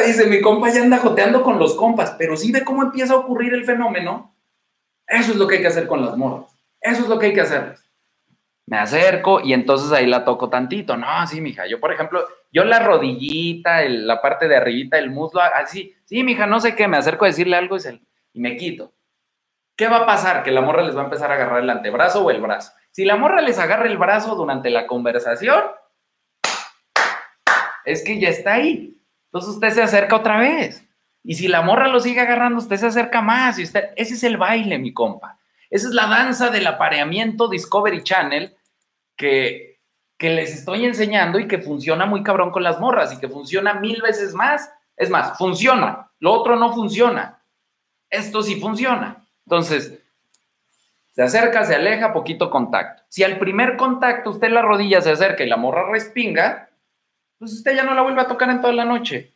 Dice, 0.04 0.26
mi 0.26 0.40
compa 0.40 0.70
ya 0.70 0.82
anda 0.82 0.98
joteando 0.98 1.42
con 1.42 1.58
los 1.58 1.74
compas, 1.74 2.16
pero 2.18 2.36
sí 2.36 2.50
ve 2.50 2.64
cómo 2.64 2.82
empieza 2.82 3.14
a 3.14 3.18
ocurrir 3.18 3.54
el 3.54 3.64
fenómeno. 3.64 4.34
Eso 5.06 5.32
es 5.32 5.38
lo 5.38 5.46
que 5.46 5.56
hay 5.56 5.60
que 5.60 5.68
hacer 5.68 5.86
con 5.86 6.04
las 6.04 6.16
morras. 6.16 6.50
Eso 6.80 7.02
es 7.02 7.08
lo 7.08 7.18
que 7.18 7.26
hay 7.26 7.32
que 7.32 7.42
hacer. 7.42 7.76
Me 8.66 8.78
acerco 8.78 9.40
y 9.40 9.52
entonces 9.52 9.92
ahí 9.92 10.06
la 10.06 10.24
toco 10.24 10.48
tantito. 10.48 10.96
No, 10.96 11.26
sí, 11.26 11.40
mija. 11.40 11.66
Yo, 11.66 11.78
por 11.80 11.92
ejemplo, 11.92 12.26
yo 12.50 12.64
la 12.64 12.80
rodillita, 12.80 13.82
la 13.84 14.22
parte 14.22 14.48
de 14.48 14.56
arribita, 14.56 14.98
el 14.98 15.10
muslo, 15.10 15.40
así. 15.40 15.94
Sí, 16.06 16.24
mija, 16.24 16.46
no 16.46 16.60
sé 16.60 16.74
qué. 16.74 16.88
Me 16.88 16.96
acerco 16.96 17.24
a 17.24 17.28
decirle 17.28 17.56
algo 17.56 17.76
y, 17.76 17.80
y 18.32 18.40
me 18.40 18.56
quito. 18.56 18.92
¿Qué 19.76 19.88
va 19.88 19.98
a 19.98 20.06
pasar? 20.06 20.42
Que 20.42 20.50
la 20.50 20.62
morra 20.62 20.82
les 20.82 20.96
va 20.96 21.02
a 21.02 21.04
empezar 21.04 21.30
a 21.30 21.34
agarrar 21.34 21.62
el 21.62 21.70
antebrazo 21.70 22.24
o 22.24 22.30
el 22.30 22.40
brazo. 22.40 22.72
Si 22.94 23.04
la 23.04 23.16
morra 23.16 23.40
les 23.40 23.58
agarra 23.58 23.88
el 23.88 23.98
brazo 23.98 24.36
durante 24.36 24.70
la 24.70 24.86
conversación, 24.86 25.64
es 27.84 28.04
que 28.04 28.20
ya 28.20 28.28
está 28.28 28.54
ahí. 28.54 28.96
Entonces 29.24 29.54
usted 29.54 29.70
se 29.70 29.82
acerca 29.82 30.14
otra 30.14 30.38
vez. 30.38 30.86
Y 31.24 31.34
si 31.34 31.48
la 31.48 31.62
morra 31.62 31.88
lo 31.88 31.98
sigue 31.98 32.20
agarrando, 32.20 32.60
usted 32.60 32.76
se 32.76 32.86
acerca 32.86 33.20
más. 33.20 33.58
Y 33.58 33.64
usted, 33.64 33.88
ese 33.96 34.14
es 34.14 34.22
el 34.22 34.36
baile, 34.36 34.78
mi 34.78 34.92
compa. 34.92 35.40
Esa 35.70 35.88
es 35.88 35.94
la 35.94 36.06
danza 36.06 36.50
del 36.50 36.68
apareamiento 36.68 37.48
Discovery 37.48 38.04
Channel 38.04 38.54
que, 39.16 39.80
que 40.16 40.30
les 40.30 40.54
estoy 40.54 40.84
enseñando 40.84 41.40
y 41.40 41.48
que 41.48 41.58
funciona 41.58 42.06
muy 42.06 42.22
cabrón 42.22 42.52
con 42.52 42.62
las 42.62 42.78
morras 42.78 43.12
y 43.12 43.18
que 43.18 43.28
funciona 43.28 43.74
mil 43.74 44.02
veces 44.02 44.34
más. 44.34 44.70
Es 44.96 45.10
más, 45.10 45.36
funciona. 45.36 46.12
Lo 46.20 46.32
otro 46.32 46.54
no 46.54 46.72
funciona. 46.72 47.42
Esto 48.08 48.40
sí 48.40 48.60
funciona. 48.60 49.26
Entonces, 49.46 49.98
se 51.14 51.22
acerca, 51.22 51.64
se 51.64 51.76
aleja, 51.76 52.12
poquito 52.12 52.50
contacto. 52.50 53.04
Si 53.08 53.22
al 53.22 53.38
primer 53.38 53.76
contacto 53.76 54.30
usted 54.30 54.50
la 54.50 54.62
rodilla 54.62 55.00
se 55.00 55.12
acerca 55.12 55.44
y 55.44 55.48
la 55.48 55.56
morra 55.56 55.88
respinga, 55.88 56.70
pues 57.38 57.52
usted 57.52 57.76
ya 57.76 57.84
no 57.84 57.94
la 57.94 58.02
vuelve 58.02 58.20
a 58.20 58.26
tocar 58.26 58.50
en 58.50 58.60
toda 58.60 58.72
la 58.72 58.84
noche. 58.84 59.32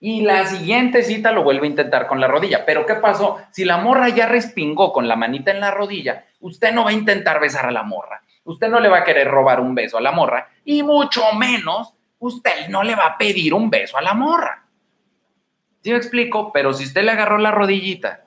Y 0.00 0.22
la 0.22 0.46
siguiente 0.46 1.02
cita 1.02 1.30
lo 1.30 1.44
vuelve 1.44 1.66
a 1.66 1.70
intentar 1.70 2.06
con 2.06 2.18
la 2.18 2.28
rodilla. 2.28 2.64
Pero 2.64 2.86
¿qué 2.86 2.94
pasó? 2.94 3.42
Si 3.50 3.66
la 3.66 3.76
morra 3.76 4.08
ya 4.08 4.24
respingó 4.24 4.90
con 4.90 5.06
la 5.06 5.14
manita 5.14 5.50
en 5.50 5.60
la 5.60 5.70
rodilla, 5.70 6.24
usted 6.40 6.72
no 6.72 6.84
va 6.84 6.90
a 6.90 6.94
intentar 6.94 7.40
besar 7.40 7.66
a 7.66 7.72
la 7.72 7.82
morra. 7.82 8.22
Usted 8.44 8.68
no 8.68 8.80
le 8.80 8.88
va 8.88 9.00
a 9.00 9.04
querer 9.04 9.28
robar 9.28 9.60
un 9.60 9.74
beso 9.74 9.98
a 9.98 10.00
la 10.00 10.12
morra. 10.12 10.48
Y 10.64 10.82
mucho 10.82 11.22
menos, 11.34 11.92
usted 12.20 12.68
no 12.70 12.82
le 12.82 12.94
va 12.94 13.04
a 13.04 13.18
pedir 13.18 13.52
un 13.52 13.68
beso 13.68 13.98
a 13.98 14.02
la 14.02 14.14
morra. 14.14 14.64
¿Sí 15.82 15.90
me 15.90 15.98
explico? 15.98 16.52
Pero 16.52 16.72
si 16.72 16.84
usted 16.84 17.02
le 17.02 17.10
agarró 17.10 17.36
la 17.36 17.50
rodillita 17.50 18.24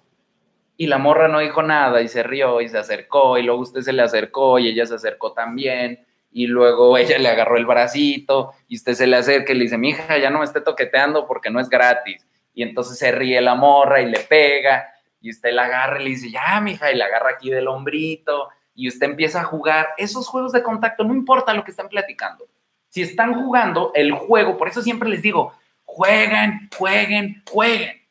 y 0.78 0.88
la 0.88 0.98
morra 0.98 1.28
no 1.28 1.40
dijo 1.40 1.64
nada 1.64 2.02
y 2.02 2.08
se 2.08 2.24
rió 2.24 2.62
y 2.62 2.70
se 2.70 2.78
acercó 2.78 3.38
y 3.38 3.44
luego 3.44 3.62
usted 3.62 3.82
se 3.82 3.94
le 3.94 4.02
acercó 4.02 4.60
y 4.60 4.68
ella 4.68 4.86
se 4.86 4.96
acercó 4.96 5.34
también 5.34 6.06
y 6.32 6.48
luego 6.48 6.98
ella 6.98 7.18
le 7.18 7.30
agarró 7.30 7.58
el 7.58 7.66
bracito 7.66 8.54
y 8.68 8.76
usted 8.76 8.94
se 8.94 9.08
le 9.08 9.18
acerca 9.18 9.54
y 9.54 9.56
le 9.56 9.64
dice, 9.64 9.78
mija, 9.78 10.18
ya 10.18 10.30
no 10.30 10.40
me 10.40 10.46
esté 10.46 10.62
toqueteando 10.62 11.26
porque 11.26 11.50
no 11.50 11.60
es 11.60 11.70
gratis. 11.70 12.28
Y 12.54 12.64
entonces 12.64 12.98
se 12.98 13.12
ríe 13.12 13.42
la 13.42 13.56
morra 13.56 14.02
y 14.02 14.06
le 14.06 14.20
pega 14.20 14.86
y 15.22 15.30
usted 15.30 15.52
la 15.54 15.66
agarra 15.66 16.02
y 16.02 16.04
le 16.04 16.10
dice, 16.12 16.30
ya, 16.30 16.60
mija, 16.62 16.92
y 16.92 16.96
la 16.96 17.06
agarra 17.06 17.32
aquí 17.32 17.50
del 17.50 17.68
hombrito 17.68 18.50
y 18.76 18.90
usted 18.90 19.08
empieza 19.08 19.42
a 19.42 19.46
jugar. 19.46 19.90
Esos 19.98 20.28
juegos 20.28 20.52
de 20.52 20.62
contacto, 20.62 21.04
no 21.04 21.14
importa 21.14 21.54
lo 21.54 21.64
que 21.64 21.72
estén 21.72 21.88
platicando. 21.88 22.46
Si 22.90 23.02
están 23.02 23.34
jugando 23.34 23.92
el 23.96 24.12
juego, 24.12 24.58
por 24.58 24.68
eso 24.68 24.82
siempre 24.82 25.10
les 25.10 25.22
digo, 25.22 25.54
jueguen, 25.84 26.70
jueguen, 26.78 27.44
jueguen. 27.50 28.05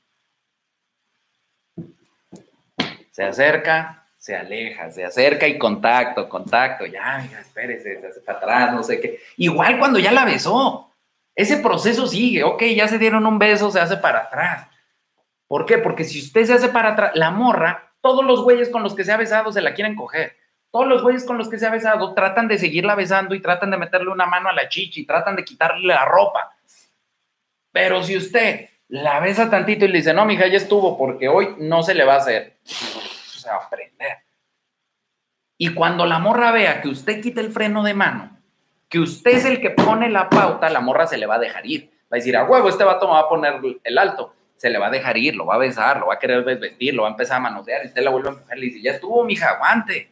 Se 3.14 3.22
acerca, 3.22 4.08
se 4.16 4.34
aleja, 4.34 4.90
se 4.90 5.04
acerca 5.04 5.46
y 5.46 5.56
contacto, 5.56 6.28
contacto, 6.28 6.84
ya, 6.84 7.20
mira, 7.22 7.42
espérese, 7.42 8.00
se 8.00 8.08
hace 8.08 8.20
para 8.22 8.38
atrás, 8.38 8.72
no 8.72 8.82
sé 8.82 9.00
qué. 9.00 9.20
Igual 9.36 9.78
cuando 9.78 10.00
ya 10.00 10.10
la 10.10 10.24
besó, 10.24 10.90
ese 11.32 11.58
proceso 11.58 12.08
sigue, 12.08 12.42
ok, 12.42 12.64
ya 12.74 12.88
se 12.88 12.98
dieron 12.98 13.24
un 13.24 13.38
beso, 13.38 13.70
se 13.70 13.78
hace 13.78 13.98
para 13.98 14.22
atrás. 14.22 14.66
¿Por 15.46 15.64
qué? 15.64 15.78
Porque 15.78 16.02
si 16.02 16.22
usted 16.22 16.44
se 16.44 16.54
hace 16.54 16.70
para 16.70 16.88
atrás, 16.88 17.12
la 17.14 17.30
morra, 17.30 17.92
todos 18.00 18.24
los 18.24 18.42
güeyes 18.42 18.68
con 18.68 18.82
los 18.82 18.96
que 18.96 19.04
se 19.04 19.12
ha 19.12 19.16
besado 19.16 19.52
se 19.52 19.60
la 19.60 19.74
quieren 19.74 19.94
coger. 19.94 20.36
Todos 20.72 20.88
los 20.88 21.02
güeyes 21.02 21.24
con 21.24 21.38
los 21.38 21.48
que 21.48 21.60
se 21.60 21.68
ha 21.68 21.70
besado 21.70 22.14
tratan 22.14 22.48
de 22.48 22.58
seguirla 22.58 22.96
besando 22.96 23.36
y 23.36 23.40
tratan 23.40 23.70
de 23.70 23.76
meterle 23.76 24.10
una 24.10 24.26
mano 24.26 24.48
a 24.48 24.52
la 24.52 24.68
chichi, 24.68 25.06
tratan 25.06 25.36
de 25.36 25.44
quitarle 25.44 25.86
la 25.86 26.04
ropa. 26.04 26.56
Pero 27.70 28.02
si 28.02 28.16
usted 28.16 28.70
la 28.94 29.18
besa 29.18 29.50
tantito 29.50 29.84
y 29.84 29.88
le 29.88 29.98
dice, 29.98 30.14
no, 30.14 30.24
mija, 30.24 30.46
ya 30.46 30.56
estuvo, 30.56 30.96
porque 30.96 31.28
hoy 31.28 31.56
no 31.58 31.82
se 31.82 31.94
le 31.94 32.04
va 32.04 32.14
a 32.14 32.18
hacer 32.18 32.58
se 32.62 33.48
va 33.48 33.56
a 33.56 33.66
aprender. 33.66 34.18
Y 35.58 35.74
cuando 35.74 36.06
la 36.06 36.20
morra 36.20 36.52
vea 36.52 36.80
que 36.80 36.88
usted 36.88 37.20
quita 37.20 37.40
el 37.40 37.50
freno 37.50 37.82
de 37.82 37.92
mano, 37.92 38.38
que 38.88 39.00
usted 39.00 39.32
es 39.32 39.44
el 39.44 39.60
que 39.60 39.70
pone 39.70 40.08
la 40.10 40.28
pauta, 40.28 40.70
la 40.70 40.80
morra 40.80 41.08
se 41.08 41.18
le 41.18 41.26
va 41.26 41.34
a 41.34 41.40
dejar 41.40 41.66
ir. 41.66 41.90
Va 42.04 42.12
a 42.12 42.16
decir, 42.16 42.36
a 42.36 42.44
huevo, 42.44 42.68
este 42.68 42.84
vato 42.84 43.08
me 43.08 43.14
va 43.14 43.20
a 43.20 43.28
poner 43.28 43.60
el 43.82 43.98
alto. 43.98 44.32
Se 44.56 44.70
le 44.70 44.78
va 44.78 44.86
a 44.86 44.90
dejar 44.90 45.16
ir, 45.16 45.34
lo 45.34 45.44
va 45.44 45.56
a 45.56 45.58
besar, 45.58 45.98
lo 45.98 46.06
va 46.06 46.14
a 46.14 46.18
querer 46.20 46.44
vestir, 46.44 46.94
lo 46.94 47.02
va 47.02 47.08
a 47.08 47.10
empezar 47.12 47.38
a 47.38 47.40
manosear. 47.40 47.84
Y 47.84 47.88
usted 47.88 48.02
la 48.02 48.10
vuelve 48.10 48.28
a 48.28 48.32
empujar 48.32 48.56
y 48.56 48.60
le 48.60 48.66
dice, 48.68 48.80
ya 48.80 48.92
estuvo, 48.92 49.24
mija, 49.24 49.50
aguante. 49.50 50.10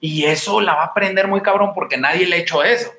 Y 0.00 0.24
eso 0.24 0.60
la 0.60 0.74
va 0.74 0.82
a 0.82 0.86
aprender 0.86 1.28
muy 1.28 1.42
cabrón 1.42 1.72
porque 1.74 1.96
nadie 1.96 2.26
le 2.26 2.36
ha 2.36 2.40
hecho 2.40 2.64
eso. 2.64 2.90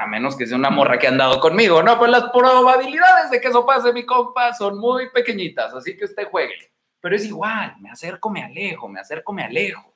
A 0.00 0.06
menos 0.06 0.34
que 0.34 0.46
sea 0.46 0.56
una 0.56 0.70
morra 0.70 0.98
que 0.98 1.06
ha 1.06 1.10
andado 1.10 1.38
conmigo, 1.40 1.82
¿no? 1.82 1.98
Pues 1.98 2.10
las 2.10 2.30
probabilidades 2.30 3.30
de 3.30 3.38
que 3.38 3.48
eso 3.48 3.66
pase, 3.66 3.92
mi 3.92 4.06
compa, 4.06 4.54
son 4.54 4.78
muy 4.78 5.10
pequeñitas, 5.10 5.74
así 5.74 5.94
que 5.94 6.06
usted 6.06 6.26
juegue. 6.30 6.72
Pero 7.00 7.14
es 7.14 7.26
igual, 7.26 7.74
me 7.80 7.90
acerco, 7.90 8.30
me 8.30 8.42
alejo, 8.42 8.88
me 8.88 8.98
acerco, 8.98 9.32
me 9.34 9.44
alejo. 9.44 9.92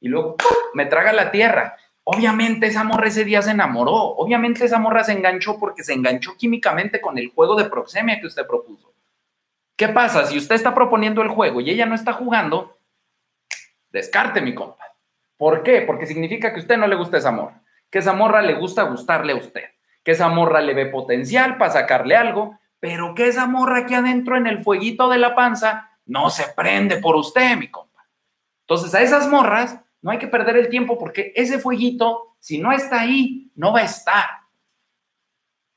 Y 0.00 0.08
luego 0.08 0.36
me 0.74 0.84
traga 0.84 1.12
la 1.14 1.30
tierra. 1.30 1.74
Obviamente 2.04 2.66
esa 2.66 2.84
morra 2.84 3.08
ese 3.08 3.24
día 3.24 3.40
se 3.40 3.52
enamoró. 3.52 3.94
Obviamente 3.94 4.64
esa 4.66 4.78
morra 4.78 5.04
se 5.04 5.12
enganchó 5.12 5.58
porque 5.58 5.82
se 5.82 5.94
enganchó 5.94 6.36
químicamente 6.36 7.00
con 7.00 7.16
el 7.16 7.28
juego 7.28 7.56
de 7.56 7.64
proxemia 7.64 8.20
que 8.20 8.26
usted 8.26 8.46
propuso. 8.46 8.92
¿Qué 9.74 9.88
pasa? 9.88 10.26
Si 10.26 10.36
usted 10.36 10.54
está 10.54 10.74
proponiendo 10.74 11.22
el 11.22 11.28
juego 11.28 11.60
y 11.60 11.70
ella 11.70 11.86
no 11.86 11.94
está 11.94 12.12
jugando, 12.12 12.78
descarte, 13.90 14.40
mi 14.40 14.54
compa. 14.54 14.84
¿Por 15.36 15.62
qué? 15.62 15.82
Porque 15.82 16.04
significa 16.06 16.50
que 16.50 16.58
a 16.58 16.62
usted 16.62 16.76
no 16.76 16.86
le 16.86 16.96
gusta 16.96 17.18
esa 17.18 17.30
morra, 17.30 17.57
que 17.90 17.98
esa 17.98 18.12
morra 18.12 18.42
le 18.42 18.54
gusta 18.54 18.82
gustarle 18.82 19.32
a 19.32 19.36
usted, 19.36 19.64
que 20.02 20.12
esa 20.12 20.28
morra 20.28 20.60
le 20.60 20.74
ve 20.74 20.86
potencial 20.86 21.56
para 21.56 21.72
sacarle 21.72 22.16
algo, 22.16 22.58
pero 22.80 23.14
que 23.14 23.28
esa 23.28 23.46
morra 23.46 23.78
aquí 23.78 23.94
adentro 23.94 24.36
en 24.36 24.46
el 24.46 24.62
fueguito 24.62 25.08
de 25.08 25.18
la 25.18 25.34
panza 25.34 25.90
no 26.06 26.30
se 26.30 26.44
prende 26.54 26.98
por 26.98 27.16
usted, 27.16 27.56
mi 27.56 27.68
compa. 27.68 28.06
Entonces 28.62 28.94
a 28.94 29.02
esas 29.02 29.28
morras 29.28 29.80
no 30.00 30.10
hay 30.10 30.18
que 30.18 30.28
perder 30.28 30.56
el 30.56 30.68
tiempo 30.68 30.98
porque 30.98 31.32
ese 31.34 31.58
fueguito, 31.58 32.34
si 32.38 32.58
no 32.58 32.72
está 32.72 33.00
ahí, 33.00 33.50
no 33.56 33.72
va 33.72 33.80
a 33.80 33.84
estar. 33.84 34.26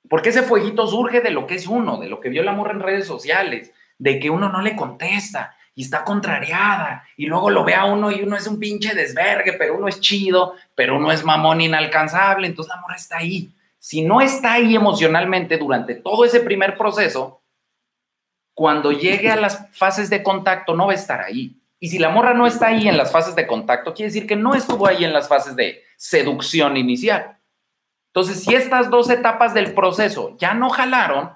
Porque 0.10 0.30
ese 0.30 0.44
fueguito 0.44 0.86
surge 0.88 1.22
de 1.22 1.32
lo 1.32 1.48
que 1.48 1.56
es 1.56 1.68
uno, 1.68 1.98
de 1.98 2.08
lo 2.08 2.20
que 2.20 2.30
vio 2.30 2.44
la 2.44 2.52
morra 2.52 2.74
en 2.74 2.82
redes 2.82 3.08
sociales, 3.08 3.72
de 3.98 4.20
que 4.20 4.30
uno 4.30 4.50
no 4.50 4.62
le 4.62 4.76
contesta, 4.76 5.56
y 5.74 5.84
está 5.84 6.04
contrariada 6.04 7.04
y 7.16 7.28
luego 7.28 7.50
lo 7.50 7.64
ve 7.64 7.76
a 7.76 7.86
uno 7.86 8.12
y 8.12 8.22
uno 8.22 8.36
es 8.36 8.48
un 8.48 8.60
pinche 8.60 8.94
desvergue, 8.94 9.54
pero 9.54 9.78
uno 9.78 9.88
es 9.88 10.00
chido, 10.00 10.56
pero 10.76 10.98
uno 10.98 11.12
es 11.12 11.24
mamón 11.24 11.62
inalcanzable, 11.62 12.48
entonces 12.48 12.74
la 12.76 12.82
morra 12.82 12.96
está 12.96 13.18
ahí. 13.18 13.52
Si 13.80 14.02
no 14.02 14.22
está 14.22 14.54
ahí 14.54 14.76
emocionalmente 14.76 15.58
durante 15.58 15.96
todo 15.96 16.26
ese 16.26 16.42
primer 16.42 16.78
proceso, 16.78 17.42
cuando 18.54 18.92
llegue 18.92 19.32
a 19.32 19.38
las 19.38 19.70
fases 19.72 20.10
de 20.10 20.22
contacto 20.22 20.76
no 20.76 20.88
va 20.88 20.92
a 20.92 20.96
estar 20.96 21.22
ahí. 21.22 21.56
Y 21.80 21.90
si 21.90 21.98
la 21.98 22.10
morra 22.10 22.34
no 22.34 22.46
está 22.46 22.68
ahí 22.68 22.88
en 22.88 22.98
las 22.98 23.12
fases 23.12 23.36
de 23.36 23.48
contacto, 23.48 23.94
quiere 23.94 24.12
decir 24.12 24.28
que 24.28 24.36
no 24.36 24.54
estuvo 24.54 24.86
ahí 24.86 25.04
en 25.04 25.14
las 25.14 25.28
fases 25.28 25.56
de 25.56 25.82
seducción 25.98 26.78
inicial. 26.78 27.38
Entonces, 28.14 28.44
si 28.44 28.54
estas 28.54 28.90
dos 28.90 29.10
etapas 29.10 29.54
del 29.54 29.74
proceso 29.74 30.36
ya 30.38 30.54
no 30.54 30.70
jalaron, 30.70 31.32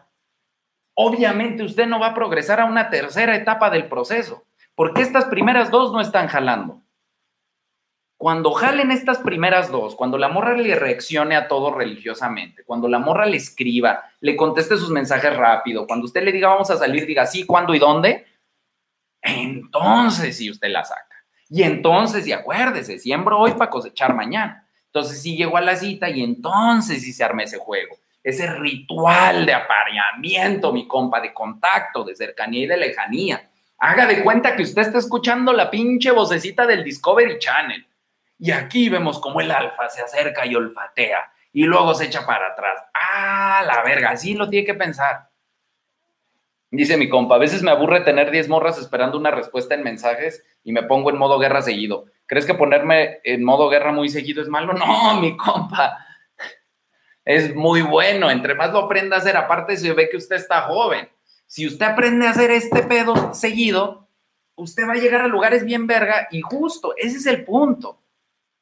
obviamente 0.95 1.63
usted 1.63 1.85
no 1.85 1.99
va 1.99 2.07
a 2.07 2.13
progresar 2.13 2.59
a 2.59 2.65
una 2.65 2.89
tercera 2.89 3.35
etapa 3.35 3.69
del 3.69 3.87
proceso, 3.87 4.45
porque 4.73 5.01
estas 5.01 5.25
primeras 5.25 5.69
dos 5.69 5.91
no 5.91 6.01
están 6.01 6.27
jalando. 6.27 6.81
Cuando 8.17 8.53
jalen 8.53 8.91
estas 8.91 9.17
primeras 9.19 9.69
dos, 9.69 9.93
cuando 9.93 10.17
la 10.17 10.29
morra 10.29 10.55
le 10.55 10.73
reaccione 10.75 11.35
a 11.35 11.49
todo 11.49 11.73
religiosamente, 11.73 12.63
cuando 12.63 12.87
la 12.87 12.97
morra 12.97 13.25
le 13.25 13.35
escriba, 13.35 14.05
le 14.21 14.37
conteste 14.37 14.77
sus 14.77 14.89
mensajes 14.89 15.35
rápido, 15.35 15.85
cuando 15.85 16.05
usted 16.05 16.23
le 16.23 16.31
diga 16.31 16.47
vamos 16.47 16.71
a 16.71 16.77
salir, 16.77 17.05
diga 17.05 17.25
sí, 17.25 17.45
cuándo 17.45 17.75
y 17.75 17.79
dónde, 17.79 18.25
entonces 19.21 20.37
sí 20.37 20.49
usted 20.49 20.69
la 20.69 20.85
saca. 20.85 21.03
Y 21.49 21.63
entonces, 21.63 22.25
y 22.25 22.31
acuérdese, 22.31 22.97
siembro 22.97 23.37
hoy 23.37 23.51
para 23.51 23.69
cosechar 23.69 24.15
mañana. 24.15 24.67
Entonces 24.85 25.21
sí 25.21 25.35
llegó 25.35 25.57
a 25.57 25.61
la 25.61 25.75
cita 25.75 26.09
y 26.09 26.23
entonces 26.23 27.03
sí 27.03 27.11
se 27.11 27.23
arme 27.23 27.43
ese 27.43 27.57
juego 27.57 27.97
ese 28.25 28.47
ritual 28.47 29.45
de 29.45 29.53
apareamiento, 29.53 30.73
mi 30.73 30.87
compa, 30.87 31.21
de 31.21 31.31
contacto, 31.31 32.03
de 32.03 32.15
cercanía 32.15 32.63
y 32.63 32.67
de 32.67 32.75
lejanía. 32.75 33.51
Haga 33.77 34.07
de 34.07 34.23
cuenta 34.23 34.55
que 34.55 34.63
usted 34.63 34.81
está 34.81 34.97
escuchando 34.97 35.53
la 35.53 35.69
pinche 35.69 36.09
vocecita 36.09 36.65
del 36.65 36.83
Discovery 36.83 37.37
Channel. 37.37 37.85
Y 38.39 38.49
aquí 38.49 38.89
vemos 38.89 39.19
cómo 39.19 39.41
el 39.41 39.51
alfa 39.51 39.89
se 39.89 40.01
acerca 40.01 40.43
y 40.47 40.55
olfatea 40.55 41.31
y 41.53 41.65
luego 41.65 41.93
se 41.93 42.05
echa 42.05 42.25
para 42.25 42.47
atrás. 42.47 42.81
Ah, 42.95 43.63
la 43.63 43.83
verga, 43.83 44.09
así 44.09 44.33
lo 44.33 44.49
tiene 44.49 44.65
que 44.65 44.73
pensar. 44.73 45.29
Dice 46.71 46.97
mi 46.97 47.07
compa, 47.07 47.35
a 47.35 47.39
veces 47.39 47.61
me 47.61 47.69
aburre 47.69 48.01
tener 48.01 48.31
10 48.31 48.49
morras 48.49 48.79
esperando 48.79 49.19
una 49.19 49.29
respuesta 49.29 49.75
en 49.75 49.83
mensajes 49.83 50.43
y 50.63 50.71
me 50.71 50.81
pongo 50.81 51.11
en 51.11 51.17
modo 51.19 51.37
guerra 51.37 51.61
seguido. 51.61 52.05
¿Crees 52.25 52.47
que 52.47 52.55
ponerme 52.55 53.19
en 53.23 53.43
modo 53.43 53.69
guerra 53.69 53.91
muy 53.91 54.09
seguido 54.09 54.41
es 54.41 54.49
malo? 54.49 54.73
No, 54.79 55.21
mi 55.21 55.37
compa 55.37 56.04
es 57.25 57.53
muy 57.55 57.81
bueno. 57.81 58.29
Entre 58.29 58.55
más 58.55 58.71
lo 58.71 58.79
aprenda 58.79 59.17
a 59.17 59.19
hacer, 59.19 59.35
aparte 59.35 59.75
se 59.75 59.91
ve 59.93 60.07
que 60.09 60.17
usted 60.17 60.37
está 60.37 60.61
joven. 60.61 61.09
Si 61.47 61.67
usted 61.67 61.85
aprende 61.85 62.27
a 62.27 62.31
hacer 62.31 62.51
este 62.51 62.83
pedo 62.83 63.33
seguido, 63.33 64.07
usted 64.55 64.87
va 64.87 64.93
a 64.93 64.97
llegar 64.97 65.21
a 65.21 65.27
lugares 65.27 65.65
bien 65.65 65.87
verga 65.87 66.27
y 66.31 66.41
justo, 66.41 66.93
ese 66.97 67.17
es 67.17 67.25
el 67.25 67.43
punto. 67.43 68.01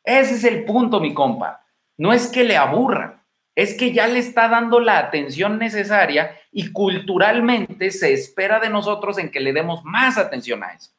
Ese 0.04 0.36
es 0.36 0.44
el 0.44 0.66
punto, 0.66 1.00
mi 1.00 1.14
compa. 1.14 1.64
No 1.98 2.12
es 2.12 2.28
que 2.28 2.44
le 2.44 2.58
aburra, 2.58 3.24
es 3.56 3.76
que 3.76 3.94
ya 3.94 4.08
le 4.08 4.20
está 4.20 4.48
dando 4.48 4.80
la 4.80 4.98
atención 4.98 5.60
necesaria 5.60 6.38
y 6.52 6.72
culturalmente 6.72 7.92
se 7.92 8.14
espera 8.14 8.60
de 8.60 8.70
nosotros 8.70 9.18
en 9.18 9.32
que 9.32 9.40
le 9.40 9.54
demos 9.54 9.84
más 9.84 10.18
atención 10.18 10.64
a 10.64 10.74
eso. 10.74 10.92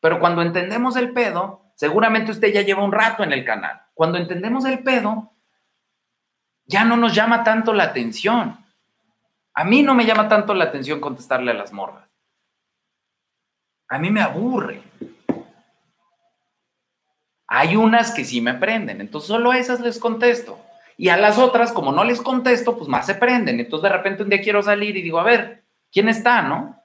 Pero 0.00 0.20
cuando 0.20 0.42
entendemos 0.42 0.96
el 0.96 1.12
pedo, 1.12 1.72
seguramente 1.74 2.32
usted 2.32 2.52
ya 2.52 2.62
lleva 2.62 2.84
un 2.84 2.92
rato 2.92 3.24
en 3.24 3.32
el 3.32 3.44
canal. 3.44 3.80
Cuando 3.94 4.18
entendemos 4.18 4.64
el 4.66 4.80
pedo, 4.80 5.31
ya 6.72 6.84
no 6.86 6.96
nos 6.96 7.14
llama 7.14 7.44
tanto 7.44 7.74
la 7.74 7.84
atención. 7.84 8.58
A 9.54 9.64
mí 9.64 9.82
no 9.82 9.94
me 9.94 10.06
llama 10.06 10.28
tanto 10.28 10.54
la 10.54 10.64
atención 10.64 11.00
contestarle 11.00 11.50
a 11.50 11.54
las 11.54 11.72
morras. 11.72 12.10
A 13.88 13.98
mí 13.98 14.10
me 14.10 14.22
aburre. 14.22 14.82
Hay 17.46 17.76
unas 17.76 18.12
que 18.12 18.24
sí 18.24 18.40
me 18.40 18.54
prenden, 18.54 19.02
entonces 19.02 19.28
solo 19.28 19.50
a 19.50 19.58
esas 19.58 19.80
les 19.80 19.98
contesto. 19.98 20.58
Y 20.96 21.10
a 21.10 21.18
las 21.18 21.36
otras, 21.36 21.72
como 21.72 21.92
no 21.92 22.04
les 22.04 22.22
contesto, 22.22 22.74
pues 22.76 22.88
más 22.88 23.04
se 23.04 23.16
prenden. 23.16 23.60
Entonces 23.60 23.90
de 23.90 23.96
repente 23.96 24.22
un 24.22 24.30
día 24.30 24.40
quiero 24.40 24.62
salir 24.62 24.96
y 24.96 25.02
digo, 25.02 25.20
a 25.20 25.24
ver, 25.24 25.62
¿quién 25.92 26.08
está, 26.08 26.40
no? 26.40 26.82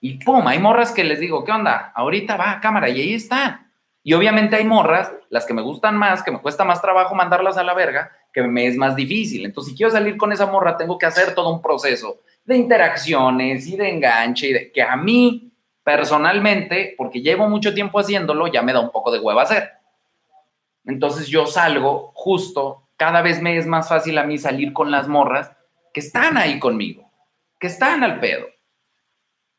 Y 0.00 0.22
pum, 0.24 0.46
hay 0.46 0.60
morras 0.60 0.92
que 0.92 1.02
les 1.02 1.18
digo, 1.18 1.42
¿qué 1.42 1.50
onda? 1.50 1.90
Ahorita 1.96 2.36
va 2.36 2.52
a 2.52 2.60
cámara 2.60 2.88
y 2.88 3.00
ahí 3.00 3.14
están. 3.14 3.72
Y 4.04 4.14
obviamente 4.14 4.54
hay 4.54 4.64
morras, 4.64 5.12
las 5.28 5.44
que 5.44 5.54
me 5.54 5.62
gustan 5.62 5.96
más, 5.96 6.22
que 6.22 6.30
me 6.30 6.40
cuesta 6.40 6.64
más 6.64 6.80
trabajo 6.80 7.14
mandarlas 7.16 7.56
a 7.56 7.64
la 7.64 7.74
verga, 7.74 8.12
que 8.32 8.42
me 8.42 8.66
es 8.66 8.76
más 8.76 8.96
difícil. 8.96 9.44
Entonces, 9.44 9.72
si 9.72 9.76
quiero 9.76 9.92
salir 9.92 10.16
con 10.16 10.32
esa 10.32 10.46
morra, 10.46 10.76
tengo 10.76 10.98
que 10.98 11.06
hacer 11.06 11.34
todo 11.34 11.52
un 11.52 11.62
proceso 11.62 12.20
de 12.44 12.56
interacciones 12.56 13.66
y 13.66 13.76
de 13.76 13.88
enganche 13.88 14.48
y 14.48 14.52
de 14.52 14.72
que 14.72 14.82
a 14.82 14.96
mí 14.96 15.52
personalmente, 15.84 16.94
porque 16.96 17.20
llevo 17.20 17.48
mucho 17.48 17.74
tiempo 17.74 17.98
haciéndolo, 17.98 18.46
ya 18.46 18.62
me 18.62 18.72
da 18.72 18.80
un 18.80 18.90
poco 18.90 19.10
de 19.10 19.18
hueva 19.18 19.42
hacer. 19.42 19.70
Entonces 20.84 21.28
yo 21.28 21.46
salgo 21.46 22.12
justo, 22.14 22.88
cada 22.96 23.22
vez 23.22 23.40
me 23.40 23.56
es 23.56 23.66
más 23.66 23.88
fácil 23.88 24.18
a 24.18 24.24
mí 24.24 24.38
salir 24.38 24.72
con 24.72 24.90
las 24.90 25.08
morras 25.08 25.50
que 25.92 26.00
están 26.00 26.36
ahí 26.36 26.58
conmigo, 26.58 27.10
que 27.58 27.66
están 27.66 28.02
al 28.02 28.20
pedo 28.20 28.46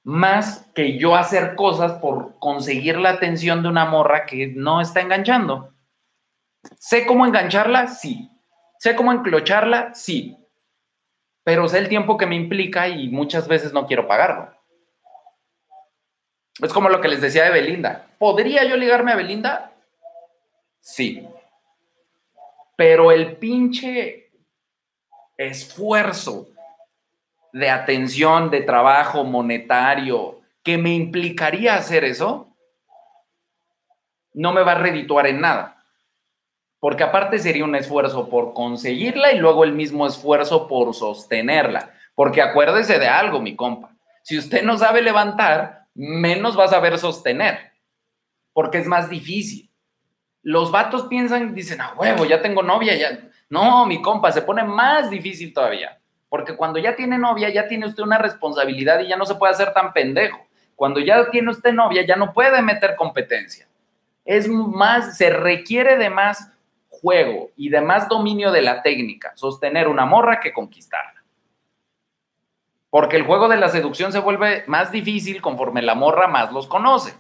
más 0.04 0.70
que 0.76 0.98
yo 0.98 1.16
hacer 1.16 1.56
cosas 1.56 1.94
por 1.94 2.38
conseguir 2.40 2.98
la 2.98 3.10
atención 3.12 3.64
de 3.64 3.70
una 3.70 3.86
morra 3.86 4.26
que 4.26 4.48
no 4.48 4.82
está 4.82 5.02
enganchando. 5.02 5.74
¿Sé 6.78 7.06
cómo 7.06 7.26
engancharla? 7.26 7.88
Sí. 7.88 8.30
¿Sé 8.84 8.98
cómo 8.98 9.14
enclocharla? 9.14 9.94
Sí. 9.94 10.38
Pero 11.46 11.70
sé 11.70 11.78
el 11.78 11.88
tiempo 11.88 12.18
que 12.18 12.26
me 12.26 12.36
implica 12.36 12.90
y 12.90 13.08
muchas 13.08 13.48
veces 13.48 13.72
no 13.72 13.88
quiero 13.88 14.10
pagarlo. 14.10 14.54
Es 16.62 16.74
como 16.74 16.90
lo 16.90 17.00
que 17.00 17.08
les 17.08 17.22
decía 17.22 17.46
de 17.46 17.52
Belinda. 17.52 18.06
¿Podría 18.18 18.66
yo 18.66 18.76
ligarme 18.76 19.14
a 19.14 19.16
Belinda? 19.16 19.72
Sí. 20.82 21.26
Pero 22.76 23.14
el 23.14 23.38
pinche 23.38 24.34
esfuerzo 25.38 26.50
de 27.54 27.70
atención, 27.70 28.50
de 28.50 28.64
trabajo 28.64 29.24
monetario, 29.24 30.42
que 30.62 30.78
me 30.78 30.94
implicaría 30.94 31.76
hacer 31.76 32.04
eso, 32.04 32.54
no 34.34 34.52
me 34.52 34.62
va 34.62 34.74
a 34.74 34.80
redituar 34.80 35.28
en 35.28 35.40
nada. 35.40 35.83
Porque 36.84 37.06
aparte 37.06 37.40
sería 37.40 37.64
un 37.64 37.78
esfuerzo 37.78 38.28
por 38.28 38.54
conseguirla 38.54 39.32
y 39.32 39.38
luego 39.38 39.64
el 39.64 39.72
mismo 39.72 40.06
esfuerzo 40.06 40.68
por 40.68 40.94
sostenerla. 40.94 41.94
Porque 42.14 42.42
acuérdese 42.42 43.00
de 43.00 43.08
algo, 43.08 43.40
mi 43.40 43.56
compa. 43.56 43.96
Si 44.22 44.38
usted 44.38 44.64
no 44.64 44.78
sabe 44.78 45.02
levantar, 45.02 45.86
menos 45.94 46.60
va 46.60 46.66
a 46.66 46.68
saber 46.68 47.00
sostener. 47.00 47.72
Porque 48.52 48.80
es 48.80 48.86
más 48.86 49.10
difícil. 49.10 49.72
Los 50.42 50.72
vatos 50.72 51.04
piensan, 51.04 51.56
dicen, 51.56 51.80
a 51.80 51.94
huevo, 51.94 52.26
ya 52.26 52.42
tengo 52.42 52.62
novia, 52.62 52.94
ya. 52.98 53.30
No, 53.48 53.86
mi 53.86 54.02
compa, 54.02 54.34
se 54.34 54.42
pone 54.42 54.66
más 54.66 55.10
difícil 55.10 55.54
todavía. 55.54 55.98
Porque 56.28 56.58
cuando 56.58 56.80
ya 56.80 56.98
tiene 56.98 57.18
novia, 57.18 57.48
ya 57.48 57.66
tiene 57.70 57.86
usted 57.86 58.04
una 58.04 58.18
responsabilidad 58.18 59.00
y 59.00 59.08
ya 59.08 59.16
no 59.16 59.26
se 59.26 59.36
puede 59.36 59.54
hacer 59.54 59.72
tan 59.72 59.94
pendejo. 59.94 60.46
Cuando 60.76 61.00
ya 61.00 61.30
tiene 61.32 61.50
usted 61.50 61.72
novia, 61.72 62.06
ya 62.06 62.18
no 62.18 62.34
puede 62.34 62.62
meter 62.62 62.98
competencia. 62.98 63.70
Es 64.26 64.50
más, 64.50 65.18
se 65.18 65.30
requiere 65.30 65.96
de 65.96 66.10
más 66.10 66.53
juego 67.04 67.52
y 67.58 67.70
de 67.70 67.82
más 67.82 68.08
dominio 68.08 68.52
de 68.54 68.62
la 68.62 68.82
técnica, 68.82 69.34
sostener 69.36 69.90
una 69.90 70.06
morra 70.06 70.40
que 70.40 70.54
conquistarla. 70.54 71.22
Porque 72.90 73.18
el 73.18 73.26
juego 73.26 73.50
de 73.50 73.58
la 73.58 73.68
seducción 73.68 74.14
se 74.14 74.20
vuelve 74.20 74.64
más 74.68 74.92
difícil 74.92 75.42
conforme 75.42 75.82
la 75.82 75.96
morra 75.96 76.28
más 76.28 76.54
los 76.54 76.66
conoce. 76.66 77.14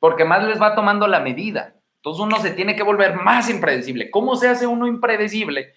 Porque 0.00 0.24
más 0.24 0.42
les 0.44 0.60
va 0.60 0.74
tomando 0.74 1.06
la 1.06 1.20
medida. 1.20 1.74
Entonces 1.96 2.22
uno 2.22 2.38
se 2.38 2.52
tiene 2.52 2.74
que 2.74 2.82
volver 2.82 3.14
más 3.14 3.50
impredecible. 3.50 4.10
¿Cómo 4.10 4.34
se 4.34 4.48
hace 4.48 4.66
uno 4.66 4.86
impredecible 4.86 5.74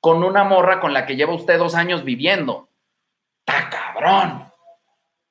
con 0.00 0.22
una 0.22 0.44
morra 0.44 0.80
con 0.80 0.92
la 0.92 1.06
que 1.06 1.16
lleva 1.16 1.34
usted 1.34 1.58
dos 1.58 1.74
años 1.74 2.04
viviendo? 2.04 2.68
¡Ta 3.44 3.70
cabrón! 3.70 4.52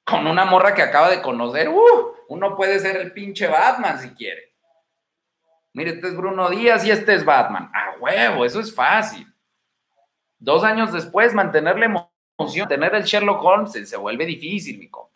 Con 0.03 0.25
una 0.25 0.45
morra 0.45 0.73
que 0.73 0.81
acaba 0.81 1.09
de 1.09 1.21
conocer, 1.21 1.69
¡uh! 1.69 2.15
uno 2.29 2.55
puede 2.55 2.79
ser 2.79 2.97
el 2.97 3.13
pinche 3.13 3.47
Batman 3.47 3.99
si 3.99 4.09
quiere. 4.15 4.48
Mire, 5.73 5.91
este 5.91 6.07
es 6.07 6.17
Bruno 6.17 6.49
Díaz 6.49 6.85
y 6.85 6.91
este 6.91 7.13
es 7.13 7.23
Batman. 7.23 7.71
A 7.73 7.97
huevo, 7.99 8.45
eso 8.45 8.59
es 8.59 8.73
fácil. 8.73 9.27
Dos 10.37 10.63
años 10.63 10.91
después, 10.91 11.33
mantenerle 11.33 11.87
emoción, 12.39 12.67
tener 12.67 12.95
el 12.95 13.03
Sherlock 13.03 13.43
Holmes 13.43 13.71
se 13.71 13.97
vuelve 13.97 14.25
difícil, 14.25 14.79
mi 14.79 14.89
compa. 14.89 15.09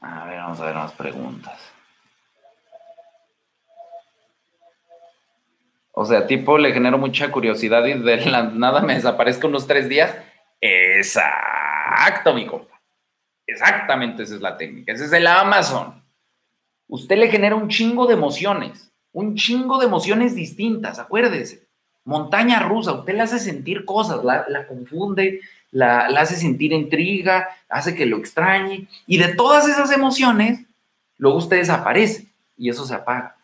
A 0.00 0.26
ver, 0.26 0.38
vamos 0.38 0.60
a 0.60 0.66
ver 0.66 0.74
más 0.74 0.92
preguntas. 0.92 1.72
O 5.92 6.04
sea, 6.04 6.26
tipo, 6.26 6.58
le 6.58 6.72
genero 6.72 6.98
mucha 6.98 7.30
curiosidad 7.30 7.84
y 7.84 7.94
de 7.94 8.16
la 8.26 8.44
nada 8.44 8.80
me 8.80 8.94
desaparezco 8.94 9.46
unos 9.46 9.66
tres 9.66 9.88
días. 9.88 10.16
Exacto, 10.60 12.34
mi 12.34 12.46
compa. 12.46 12.80
Exactamente 13.46 14.22
esa 14.22 14.34
es 14.34 14.40
la 14.40 14.56
técnica. 14.56 14.92
Ese 14.92 15.04
es 15.04 15.12
el 15.12 15.26
Amazon. 15.26 16.01
Usted 16.92 17.16
le 17.16 17.30
genera 17.30 17.56
un 17.56 17.68
chingo 17.68 18.06
de 18.06 18.12
emociones, 18.12 18.92
un 19.14 19.34
chingo 19.34 19.78
de 19.78 19.86
emociones 19.86 20.34
distintas, 20.34 20.98
acuérdese. 20.98 21.66
Montaña 22.04 22.58
rusa, 22.58 22.92
usted 22.92 23.14
le 23.14 23.22
hace 23.22 23.38
sentir 23.38 23.86
cosas, 23.86 24.22
la, 24.22 24.66
confunde, 24.66 25.40
la, 25.70 26.00
hace 26.18 26.36
sentir 26.36 26.70
intriga, 26.74 27.48
hace 27.70 27.94
que 27.94 28.04
lo 28.04 28.18
extrañe, 28.18 28.88
y 29.06 29.16
de 29.16 29.28
todas 29.28 29.66
esas 29.66 29.90
emociones, 29.90 30.66
luego 31.16 31.38
usted 31.38 31.56
desaparece 31.56 32.26
y 32.58 32.68
eso 32.68 32.84
se 32.84 32.92
apaga. 32.92 33.36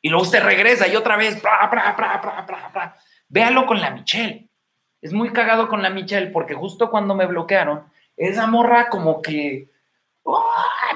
Y 0.00 0.08
luego 0.08 0.22
usted 0.22 0.42
regresa 0.42 0.88
y 0.88 0.96
otra 0.96 1.18
vez, 1.18 1.36
véalo 3.28 3.66
con 3.66 3.82
la 3.82 3.90
Michelle. 3.90 4.48
Es 5.02 5.12
muy 5.12 5.30
cagado 5.30 5.68
con 5.68 5.82
la 5.82 5.90
Michelle 5.90 6.28
porque 6.28 6.54
justo 6.54 6.90
cuando 6.90 7.14
me 7.14 7.26
bloquearon, 7.26 7.82
esa 8.16 8.46
morra 8.46 8.88
como 8.88 9.20
que 9.20 9.68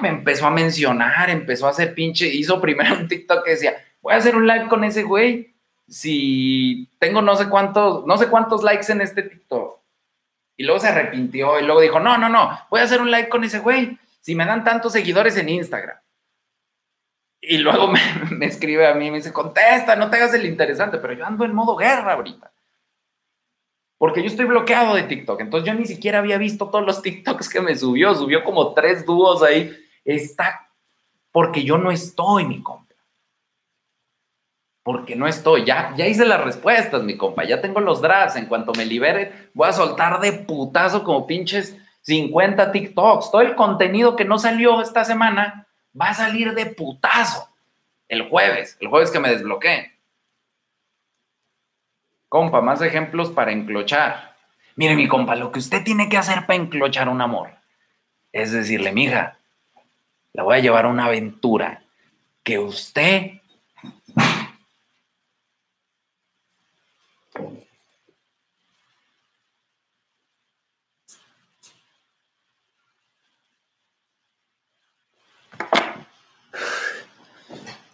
me 0.01 0.09
empezó 0.09 0.47
a 0.47 0.51
mencionar, 0.51 1.29
empezó 1.29 1.67
a 1.67 1.71
hacer 1.71 1.93
pinche, 1.93 2.27
hizo 2.27 2.59
primero 2.59 2.95
un 2.95 3.07
TikTok 3.07 3.43
que 3.43 3.51
decía, 3.51 3.75
voy 4.01 4.13
a 4.13 4.17
hacer 4.17 4.35
un 4.35 4.47
live 4.47 4.67
con 4.67 4.83
ese 4.83 5.03
güey 5.03 5.51
si 5.91 6.89
tengo 6.99 7.21
no 7.21 7.35
sé 7.35 7.49
cuántos, 7.49 8.05
no 8.05 8.17
sé 8.17 8.27
cuántos 8.27 8.63
likes 8.63 8.91
en 8.91 9.01
este 9.01 9.23
TikTok. 9.23 9.79
Y 10.57 10.63
luego 10.63 10.79
se 10.79 10.87
arrepintió 10.87 11.59
y 11.59 11.63
luego 11.63 11.81
dijo, 11.81 11.99
no, 11.99 12.17
no, 12.17 12.29
no, 12.29 12.57
voy 12.69 12.79
a 12.79 12.83
hacer 12.83 13.01
un 13.01 13.11
like 13.11 13.29
con 13.29 13.43
ese 13.43 13.59
güey. 13.59 13.99
Si 14.21 14.33
me 14.33 14.45
dan 14.45 14.63
tantos 14.63 14.93
seguidores 14.93 15.35
en 15.37 15.49
Instagram. 15.49 15.97
Y 17.41 17.57
luego 17.57 17.87
me, 18.31 18.45
escribe 18.45 18.87
a 18.87 18.93
mí, 18.93 19.11
me 19.11 19.17
dice, 19.17 19.33
contesta, 19.33 19.95
no 19.95 20.09
te 20.09 20.17
hagas 20.17 20.33
el 20.33 20.45
interesante, 20.45 20.97
pero 20.97 21.13
yo 21.13 21.25
ando 21.25 21.43
en 21.43 21.53
modo 21.53 21.75
guerra 21.75 22.13
ahorita. 22.13 22.51
Porque 24.01 24.21
yo 24.21 24.27
estoy 24.27 24.45
bloqueado 24.45 24.95
de 24.95 25.03
TikTok. 25.03 25.41
Entonces 25.41 25.67
yo 25.67 25.77
ni 25.77 25.85
siquiera 25.85 26.17
había 26.17 26.39
visto 26.39 26.71
todos 26.71 26.83
los 26.83 27.03
TikToks 27.03 27.47
que 27.47 27.61
me 27.61 27.75
subió. 27.75 28.15
Subió 28.15 28.43
como 28.43 28.73
tres 28.73 29.05
dúos 29.05 29.43
ahí. 29.43 29.71
Está 30.03 30.71
porque 31.31 31.63
yo 31.63 31.77
no 31.77 31.91
estoy, 31.91 32.45
mi 32.45 32.63
compa 32.63 32.95
porque 34.83 35.15
no 35.15 35.27
estoy. 35.27 35.65
Ya, 35.65 35.93
ya 35.95 36.07
hice 36.07 36.25
las 36.25 36.43
respuestas, 36.43 37.03
mi 37.03 37.15
compa. 37.15 37.43
Ya 37.43 37.61
tengo 37.61 37.79
los 37.79 38.01
drafts. 38.01 38.37
En 38.37 38.47
cuanto 38.47 38.73
me 38.73 38.85
libere, 38.85 39.49
voy 39.53 39.69
a 39.69 39.73
soltar 39.73 40.19
de 40.19 40.33
putazo 40.33 41.03
como 41.03 41.27
pinches 41.27 41.77
50 42.01 42.71
TikToks. 42.71 43.29
Todo 43.31 43.41
el 43.41 43.55
contenido 43.55 44.15
que 44.15 44.25
no 44.25 44.39
salió 44.39 44.81
esta 44.81 45.05
semana 45.05 45.67
va 45.99 46.09
a 46.09 46.13
salir 46.15 46.55
de 46.55 46.65
putazo 46.65 47.49
el 48.07 48.27
jueves, 48.27 48.77
el 48.79 48.87
jueves 48.87 49.11
que 49.11 49.19
me 49.19 49.29
desbloqueen. 49.29 49.91
Compa, 52.31 52.61
más 52.61 52.81
ejemplos 52.81 53.29
para 53.31 53.51
enclochar. 53.51 54.37
Mire, 54.77 54.95
mi 54.95 55.05
compa, 55.05 55.35
lo 55.35 55.51
que 55.51 55.59
usted 55.59 55.83
tiene 55.83 56.07
que 56.07 56.15
hacer 56.15 56.45
para 56.45 56.55
enclochar 56.55 57.09
un 57.09 57.19
amor 57.19 57.49
es 58.31 58.53
decirle, 58.53 58.93
mija, 58.93 59.37
la 60.31 60.43
voy 60.43 60.55
a 60.55 60.61
llevar 60.61 60.85
a 60.85 60.87
una 60.87 61.07
aventura 61.07 61.83
que 62.41 62.57
usted 62.57 63.31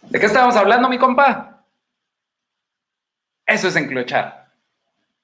¿De 0.02 0.20
qué 0.20 0.26
estábamos 0.26 0.54
hablando, 0.54 0.88
mi 0.88 0.96
compa? 0.96 1.57
Eso 3.48 3.66
es 3.66 3.76
enclochar. 3.76 4.52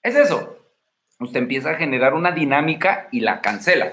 Es 0.02 0.16
eso. 0.16 0.59
Usted 1.20 1.40
empieza 1.40 1.70
a 1.70 1.76
generar 1.76 2.14
una 2.14 2.32
dinámica 2.32 3.06
y 3.12 3.20
la 3.20 3.42
cancela. 3.42 3.92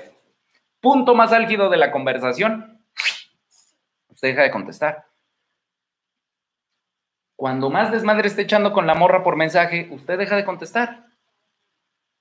Punto 0.79 1.13
más 1.15 1.33
álgido 1.33 1.69
de 1.69 1.75
la 1.75 1.91
conversación. 1.91 2.81
Usted 4.07 4.29
deja 4.29 4.43
de 4.43 4.51
contestar. 4.51 5.05
Cuando 7.35 7.69
más 7.69 7.91
desmadre 7.91 8.29
esté 8.29 8.43
echando 8.43 8.71
con 8.71 8.87
la 8.87 8.95
morra 8.95 9.21
por 9.21 9.35
mensaje, 9.35 9.89
usted 9.91 10.17
deja 10.17 10.37
de 10.37 10.45
contestar. 10.45 11.07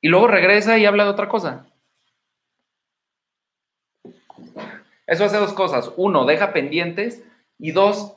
Y 0.01 0.09
luego 0.09 0.27
regresa 0.27 0.79
y 0.79 0.87
habla 0.87 1.05
de 1.05 1.11
otra 1.11 1.29
cosa. 1.29 1.67
Eso 5.07 5.25
hace 5.25 5.37
dos 5.37 5.53
cosas. 5.53 5.93
Uno, 5.97 6.25
deja 6.25 6.53
pendientes. 6.53 7.23
Y 7.57 7.71
dos, 7.71 8.17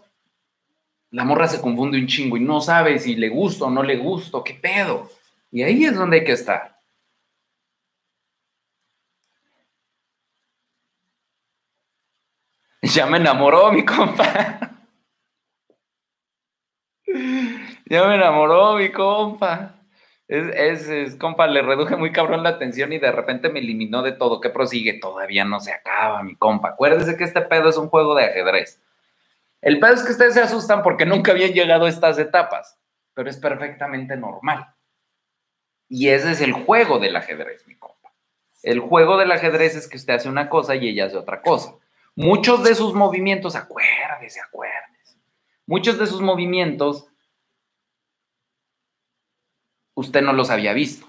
la 1.14 1.24
morra 1.24 1.48
se 1.48 1.62
confunde 1.62 2.00
un 2.00 2.08
chingo 2.08 2.38
y 2.38 2.40
no 2.40 2.60
sabe 2.60 2.98
si 2.98 3.16
le 3.16 3.30
gusta 3.30 3.66
o 3.66 3.70
no 3.70 3.84
le 3.84 3.98
gusta, 3.98 4.40
qué 4.44 4.56
pedo. 4.56 5.10
Y 5.52 5.62
ahí 5.62 5.86
es 5.86 5.96
donde 5.96 6.18
hay 6.20 6.26
que 6.26 6.34
estar. 6.34 6.74
Ya 12.96 13.06
me 13.06 13.18
enamoró 13.18 13.72
mi 13.72 13.86
compa. 13.86 14.60
Ya 17.86 18.08
me 18.08 18.16
enamoró 18.16 18.76
mi 18.78 18.92
compa. 18.92 19.76
Es, 20.28 20.88
es, 20.90 21.16
compa, 21.16 21.46
le 21.46 21.62
reduje 21.62 21.96
muy 21.96 22.12
cabrón 22.12 22.42
la 22.42 22.50
atención 22.50 22.92
y 22.92 22.98
de 22.98 23.12
repente 23.12 23.50
me 23.50 23.60
eliminó 23.60 24.02
de 24.02 24.14
todo. 24.14 24.42
¿Qué 24.42 24.50
prosigue? 24.50 24.94
Todavía 24.94 25.46
no 25.46 25.60
se 25.60 25.74
acaba, 25.74 26.24
mi 26.24 26.36
compa. 26.36 26.70
Acuérdese 26.70 27.16
que 27.18 27.24
este 27.26 27.42
pedo 27.42 27.70
es 27.70 27.78
un 27.78 27.90
juego 27.90 28.16
de 28.16 28.26
ajedrez. 28.26 28.82
El 29.64 29.80
pedo 29.80 29.94
es 29.94 30.04
que 30.04 30.12
ustedes 30.12 30.34
se 30.34 30.42
asustan 30.42 30.84
porque 30.84 31.06
nunca 31.06 31.32
habían 31.32 31.54
llegado 31.54 31.86
a 31.86 31.90
estas 31.90 32.20
etapas, 32.20 32.78
pero 33.14 33.30
es 33.30 33.38
perfectamente 33.38 34.18
normal. 34.18 34.76
Y 35.88 36.10
ese 36.10 36.32
es 36.32 36.42
el 36.42 36.52
juego 36.52 37.00
del 37.00 37.16
ajedrez, 37.16 37.66
mi 37.66 37.76
compa. 37.76 38.14
El 38.62 38.82
juego 38.82 39.18
del 39.18 39.32
ajedrez 39.32 39.76
es 39.76 39.88
que 39.88 39.96
usted 39.96 40.16
hace 40.16 40.28
una 40.28 40.50
cosa 40.50 40.76
y 40.76 40.90
ella 40.90 41.06
hace 41.06 41.16
otra 41.16 41.42
cosa. 41.42 41.76
Muchos 42.14 42.62
de 42.66 42.76
sus 42.76 42.94
movimientos, 42.94 43.56
acuérdese, 43.56 44.42
acuérdese. 44.42 45.18
Muchos 45.66 45.98
de 45.98 46.08
sus 46.08 46.20
movimientos 46.20 47.08
usted 49.94 50.22
no 50.22 50.34
los 50.34 50.50
había 50.50 50.74
visto. 50.74 51.08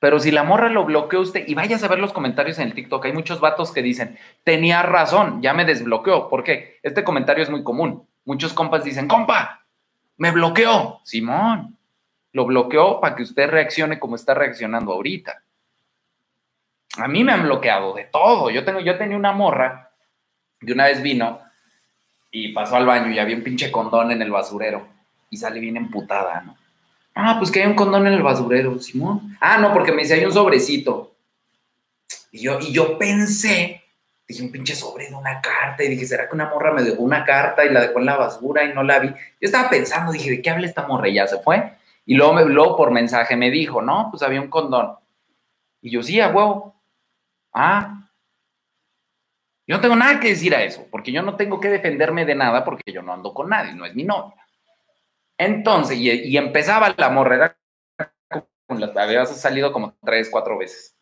Pero 0.00 0.20
si 0.20 0.30
la 0.30 0.44
morra 0.44 0.68
lo 0.68 0.84
bloqueó 0.84 1.20
usted, 1.20 1.44
y 1.48 1.54
vayas 1.54 1.82
a 1.82 1.88
ver 1.88 1.98
los 1.98 2.12
comentarios 2.12 2.58
en 2.58 2.68
el 2.68 2.74
TikTok, 2.74 3.04
hay 3.06 3.12
muchos 3.12 3.40
vatos 3.40 3.72
que 3.72 3.82
dicen, 3.82 4.16
tenía 4.44 4.82
razón, 4.82 5.42
ya 5.42 5.54
me 5.54 5.64
desbloqueó. 5.64 6.28
¿Por 6.28 6.44
qué? 6.44 6.78
Este 6.82 7.02
comentario 7.02 7.42
es 7.42 7.50
muy 7.50 7.64
común. 7.64 8.06
Muchos 8.24 8.52
compas 8.52 8.84
dicen, 8.84 9.08
compa, 9.08 9.64
me 10.16 10.30
bloqueó. 10.30 11.00
Simón, 11.02 11.76
lo 12.32 12.44
bloqueó 12.44 13.00
para 13.00 13.16
que 13.16 13.22
usted 13.22 13.48
reaccione 13.48 13.98
como 13.98 14.14
está 14.14 14.34
reaccionando 14.34 14.92
ahorita. 14.92 15.42
A 16.98 17.08
mí 17.08 17.24
me 17.24 17.32
han 17.32 17.44
bloqueado 17.44 17.94
de 17.94 18.04
todo. 18.04 18.50
Yo, 18.50 18.64
tengo, 18.64 18.80
yo 18.80 18.98
tenía 18.98 19.16
una 19.16 19.32
morra 19.32 19.90
que 20.60 20.72
una 20.72 20.86
vez 20.86 21.02
vino 21.02 21.40
y 22.30 22.52
pasó 22.52 22.76
al 22.76 22.86
baño 22.86 23.10
y 23.10 23.18
había 23.18 23.36
un 23.36 23.42
pinche 23.42 23.72
condón 23.72 24.12
en 24.12 24.22
el 24.22 24.30
basurero 24.30 24.86
y 25.30 25.36
sale 25.36 25.58
bien 25.60 25.76
emputada, 25.76 26.42
¿no? 26.42 26.56
Ah, 27.20 27.34
pues 27.36 27.50
que 27.50 27.60
hay 27.60 27.66
un 27.66 27.74
condón 27.74 28.06
en 28.06 28.12
el 28.12 28.22
basurero, 28.22 28.78
Simón. 28.78 29.36
Ah, 29.40 29.58
no, 29.58 29.72
porque 29.72 29.90
me 29.90 30.02
dice, 30.02 30.14
hay 30.14 30.24
un 30.24 30.32
sobrecito. 30.32 31.16
Y 32.30 32.42
yo, 32.42 32.60
y 32.60 32.72
yo 32.72 32.96
pensé, 32.96 33.82
dije, 34.28 34.44
un 34.44 34.52
pinche 34.52 34.76
sobre 34.76 35.08
de 35.08 35.16
una 35.16 35.40
carta. 35.40 35.82
Y 35.82 35.88
dije, 35.88 36.06
¿será 36.06 36.28
que 36.28 36.36
una 36.36 36.48
morra 36.48 36.70
me 36.70 36.84
dejó 36.84 37.02
una 37.02 37.24
carta 37.24 37.64
y 37.64 37.70
la 37.70 37.80
dejó 37.80 37.98
en 37.98 38.06
la 38.06 38.14
basura 38.14 38.62
y 38.62 38.72
no 38.72 38.84
la 38.84 39.00
vi? 39.00 39.08
Yo 39.08 39.14
estaba 39.40 39.68
pensando, 39.68 40.12
dije, 40.12 40.30
¿de 40.30 40.40
qué 40.40 40.48
habla 40.48 40.68
esta 40.68 40.86
morra? 40.86 41.08
Y 41.08 41.14
ya 41.14 41.26
se 41.26 41.38
fue. 41.40 41.72
Y 42.06 42.14
luego, 42.14 42.34
me, 42.34 42.44
luego 42.44 42.76
por 42.76 42.92
mensaje 42.92 43.34
me 43.34 43.50
dijo, 43.50 43.82
no, 43.82 44.10
pues 44.12 44.22
había 44.22 44.40
un 44.40 44.48
condón. 44.48 44.92
Y 45.82 45.90
yo, 45.90 46.04
sí, 46.04 46.20
a 46.20 46.28
huevo. 46.28 46.76
Ah. 47.52 48.08
Yo 49.66 49.74
no 49.74 49.80
tengo 49.80 49.96
nada 49.96 50.20
que 50.20 50.28
decir 50.28 50.54
a 50.54 50.62
eso, 50.62 50.86
porque 50.88 51.10
yo 51.10 51.22
no 51.22 51.34
tengo 51.34 51.58
que 51.58 51.68
defenderme 51.68 52.24
de 52.24 52.36
nada 52.36 52.64
porque 52.64 52.92
yo 52.92 53.02
no 53.02 53.12
ando 53.12 53.34
con 53.34 53.48
nadie, 53.48 53.72
no 53.72 53.84
es 53.84 53.96
mi 53.96 54.04
novia. 54.04 54.36
Entonces, 55.38 55.96
y, 55.98 56.36
empezaba 56.36 56.94
la 56.96 57.08
morrera, 57.10 57.56
había 58.96 59.24
salido 59.26 59.72
como 59.72 59.96
tres, 60.04 60.28
cuatro 60.30 60.58
veces. 60.58 60.96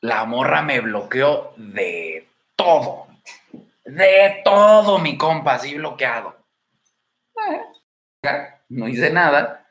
La 0.00 0.24
morra 0.24 0.62
me 0.62 0.80
bloqueó 0.80 1.52
de 1.56 2.28
todo. 2.56 3.06
De 3.84 4.40
todo, 4.44 4.98
mi 4.98 5.18
compa, 5.18 5.54
así 5.54 5.74
bloqueado. 5.74 6.36
No 8.68 8.88
hice 8.88 9.10
nada. 9.10 9.68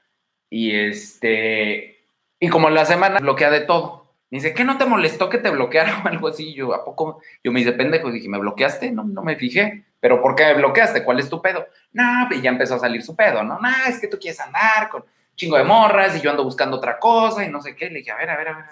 Y 0.50 0.76
este. 0.76 2.06
Y 2.40 2.50
como 2.50 2.70
la 2.70 2.86
semana 2.86 3.20
bloquea 3.20 3.50
de 3.50 3.62
todo. 3.62 4.05
Me 4.36 4.42
dice, 4.42 4.54
¿qué 4.54 4.66
no 4.66 4.78
te 4.78 4.86
molestó 4.86 5.30
que 5.30 5.38
te 5.38 5.50
bloqueara 5.50 6.02
o 6.04 6.08
algo 6.10 6.28
así? 6.28 6.54
Yo, 6.54 6.74
¿a 6.74 6.84
poco? 6.84 7.22
Yo 7.42 7.54
me 7.54 7.60
dice, 7.62 7.72
pendejo. 7.72 8.12
Dije, 8.12 8.28
¿me 8.28 8.38
bloqueaste? 8.38 8.92
No, 8.92 9.06
no 9.06 9.22
me 9.22 9.38
fijé. 9.38 9.86
¿Pero 10.02 10.22
por 10.22 10.36
qué 10.36 10.48
me 10.48 10.56
bloqueaste? 10.56 11.06
¿Cuál 11.06 11.22
es 11.22 11.30
tu 11.30 11.42
pedo? 11.42 11.66
No, 11.94 12.28
y 12.30 12.42
ya 12.42 12.50
empezó 12.50 12.76
a 12.76 12.80
salir 12.80 13.02
su 13.02 13.16
pedo, 13.16 13.44
¿no? 13.44 13.58
No, 13.60 13.70
es 13.88 13.98
que 13.98 14.10
tú 14.10 14.20
quieres 14.20 14.42
andar 14.42 14.90
con 14.90 15.06
chingo 15.38 15.56
de 15.56 15.64
morras 15.64 16.18
y 16.18 16.20
yo 16.20 16.32
ando 16.32 16.44
buscando 16.44 16.76
otra 16.76 17.00
cosa 17.00 17.46
y 17.46 17.50
no 17.50 17.62
sé 17.62 17.78
qué. 17.78 17.90
Le 17.90 18.00
dije, 18.00 18.12
a 18.12 18.18
ver, 18.18 18.30
a 18.30 18.36
ver, 18.36 18.48
a 18.50 18.58
ver. 18.58 18.66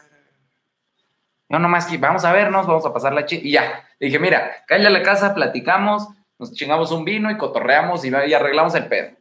No, 1.48 1.60
nomás 1.60 1.86
que 1.86 1.98
vamos 1.98 2.26
a 2.26 2.34
vernos, 2.34 2.68
vamos 2.68 2.86
a 2.86 2.92
pasar 2.92 3.14
la 3.14 3.26
chica. 3.26 3.48
Y 3.48 3.54
ya, 3.54 3.88
le 4.00 4.08
dije, 4.08 4.20
mira, 4.20 4.66
cállate 4.68 4.88
a 4.88 4.92
la 4.92 5.02
casa, 5.02 5.34
platicamos, 5.34 6.10
nos 6.40 6.52
chingamos 6.52 6.92
un 6.92 7.06
vino 7.06 7.32
y 7.32 7.38
cotorreamos 7.38 8.04
y, 8.04 8.10
y 8.10 8.34
arreglamos 8.34 8.76
el 8.76 8.88
pedo. 8.88 9.16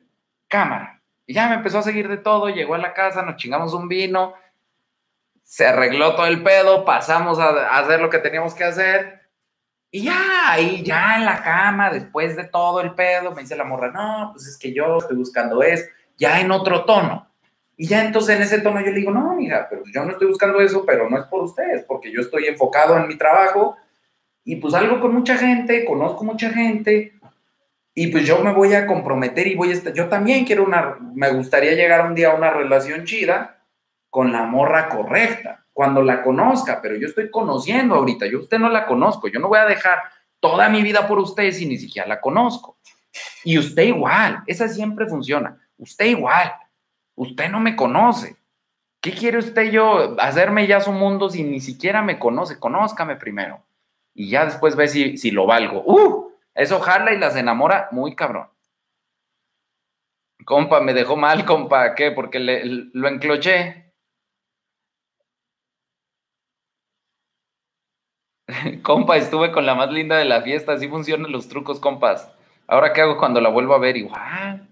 Cámara. 0.48 1.00
Y 1.24 1.34
ya 1.34 1.48
me 1.48 1.54
empezó 1.54 1.78
a 1.78 1.82
seguir 1.82 2.08
de 2.08 2.16
todo, 2.16 2.48
llegó 2.48 2.74
a 2.74 2.78
la 2.78 2.94
casa, 2.94 3.22
nos 3.22 3.36
chingamos 3.36 3.74
un 3.74 3.86
vino, 3.86 4.34
se 5.42 5.66
arregló 5.66 6.14
todo 6.14 6.26
el 6.26 6.42
pedo, 6.42 6.84
pasamos 6.84 7.38
a, 7.38 7.78
hacer 7.78 8.00
lo 8.00 8.10
que 8.10 8.18
teníamos 8.18 8.54
que 8.54 8.64
hacer. 8.64 9.20
Y 9.90 10.04
ya, 10.04 10.50
ahí 10.50 10.82
ya 10.82 11.16
en 11.16 11.26
la 11.26 11.42
cama, 11.42 11.90
después 11.90 12.36
de 12.36 12.44
todo 12.44 12.80
el 12.80 12.94
pedo, 12.94 13.32
me 13.32 13.42
dice 13.42 13.56
la 13.56 13.64
morra, 13.64 13.90
no, 13.90 14.30
pues 14.32 14.46
es 14.46 14.56
que 14.56 14.72
yo 14.72 14.98
estoy 14.98 15.16
buscando 15.16 15.62
eso, 15.62 15.84
ya 16.16 16.40
en 16.40 16.50
otro 16.50 16.84
tono. 16.84 17.28
Y 17.76 17.86
ya 17.86 18.02
entonces 18.02 18.36
en 18.36 18.42
ese 18.42 18.60
tono 18.60 18.80
yo 18.80 18.86
le 18.86 18.98
digo, 18.98 19.10
no, 19.10 19.34
mija, 19.34 19.66
pero 19.68 19.82
yo 19.92 20.04
no 20.04 20.12
estoy 20.12 20.28
buscando 20.28 20.60
eso, 20.60 20.84
pero 20.86 21.10
no 21.10 21.18
es 21.18 21.24
por 21.24 21.42
ustedes, 21.42 21.84
porque 21.84 22.12
yo 22.12 22.20
estoy 22.20 22.46
enfocado 22.46 22.96
en 22.96 23.08
mi 23.08 23.16
trabajo 23.16 23.76
y 24.44 24.56
pues 24.56 24.74
algo 24.74 25.00
con 25.00 25.12
mucha 25.12 25.36
gente, 25.36 25.84
conozco 25.84 26.24
mucha 26.24 26.50
gente 26.50 27.14
y 27.94 28.06
pues 28.08 28.24
yo 28.26 28.38
me 28.38 28.52
voy 28.52 28.74
a 28.74 28.86
comprometer 28.86 29.46
y 29.46 29.54
voy 29.54 29.70
a 29.70 29.72
estar, 29.74 29.92
yo 29.92 30.08
también 30.08 30.44
quiero 30.44 30.64
una, 30.64 30.96
me 31.14 31.30
gustaría 31.32 31.72
llegar 31.72 32.06
un 32.06 32.14
día 32.14 32.30
a 32.30 32.34
una 32.34 32.50
relación 32.50 33.04
chida 33.04 33.61
con 34.12 34.30
la 34.30 34.44
morra 34.44 34.90
correcta, 34.90 35.64
cuando 35.72 36.02
la 36.02 36.22
conozca, 36.22 36.80
pero 36.82 36.96
yo 36.96 37.06
estoy 37.06 37.30
conociendo 37.30 37.94
ahorita, 37.94 38.26
yo 38.26 38.40
usted 38.40 38.58
no 38.58 38.68
la 38.68 38.84
conozco, 38.84 39.28
yo 39.28 39.40
no 39.40 39.48
voy 39.48 39.58
a 39.58 39.64
dejar 39.64 40.00
toda 40.38 40.68
mi 40.68 40.82
vida 40.82 41.08
por 41.08 41.18
usted 41.18 41.50
si 41.50 41.64
ni 41.64 41.78
siquiera 41.78 42.06
la 42.06 42.20
conozco. 42.20 42.76
Y 43.42 43.56
usted 43.56 43.84
igual, 43.84 44.42
esa 44.46 44.68
siempre 44.68 45.06
funciona, 45.06 45.58
usted 45.78 46.04
igual. 46.04 46.52
Usted 47.14 47.48
no 47.48 47.58
me 47.58 47.74
conoce. 47.74 48.36
¿Qué 49.00 49.12
quiere 49.12 49.38
usted 49.38 49.70
yo 49.70 50.14
hacerme 50.20 50.66
ya 50.66 50.80
su 50.80 50.92
mundo 50.92 51.30
si 51.30 51.42
ni 51.42 51.60
siquiera 51.60 52.02
me 52.02 52.18
conoce? 52.18 52.58
Conózcame 52.58 53.16
primero. 53.16 53.64
Y 54.14 54.28
ya 54.28 54.44
después 54.44 54.76
ve 54.76 54.88
si, 54.88 55.16
si 55.16 55.30
lo 55.30 55.46
valgo. 55.46 55.82
¡Uh! 55.86 56.32
Eso 56.54 56.80
jala 56.80 57.14
y 57.14 57.18
las 57.18 57.34
enamora 57.36 57.88
muy 57.92 58.14
cabrón. 58.14 58.48
Compa, 60.44 60.80
me 60.80 60.92
dejó 60.92 61.16
mal, 61.16 61.46
compa. 61.46 61.94
¿Qué? 61.94 62.10
Porque 62.10 62.38
le, 62.38 62.64
lo 62.64 63.08
encloché. 63.08 63.81
compa, 68.82 69.16
estuve 69.16 69.52
con 69.52 69.66
la 69.66 69.74
más 69.74 69.90
linda 69.90 70.16
de 70.16 70.24
la 70.24 70.42
fiesta. 70.42 70.72
Así 70.72 70.88
funcionan 70.88 71.32
los 71.32 71.48
trucos, 71.48 71.80
compas. 71.80 72.30
Ahora, 72.66 72.92
¿qué 72.92 73.00
hago 73.00 73.18
cuando 73.18 73.40
la 73.40 73.48
vuelvo 73.48 73.74
a 73.74 73.78
ver? 73.78 73.96
Igual. 73.96 74.68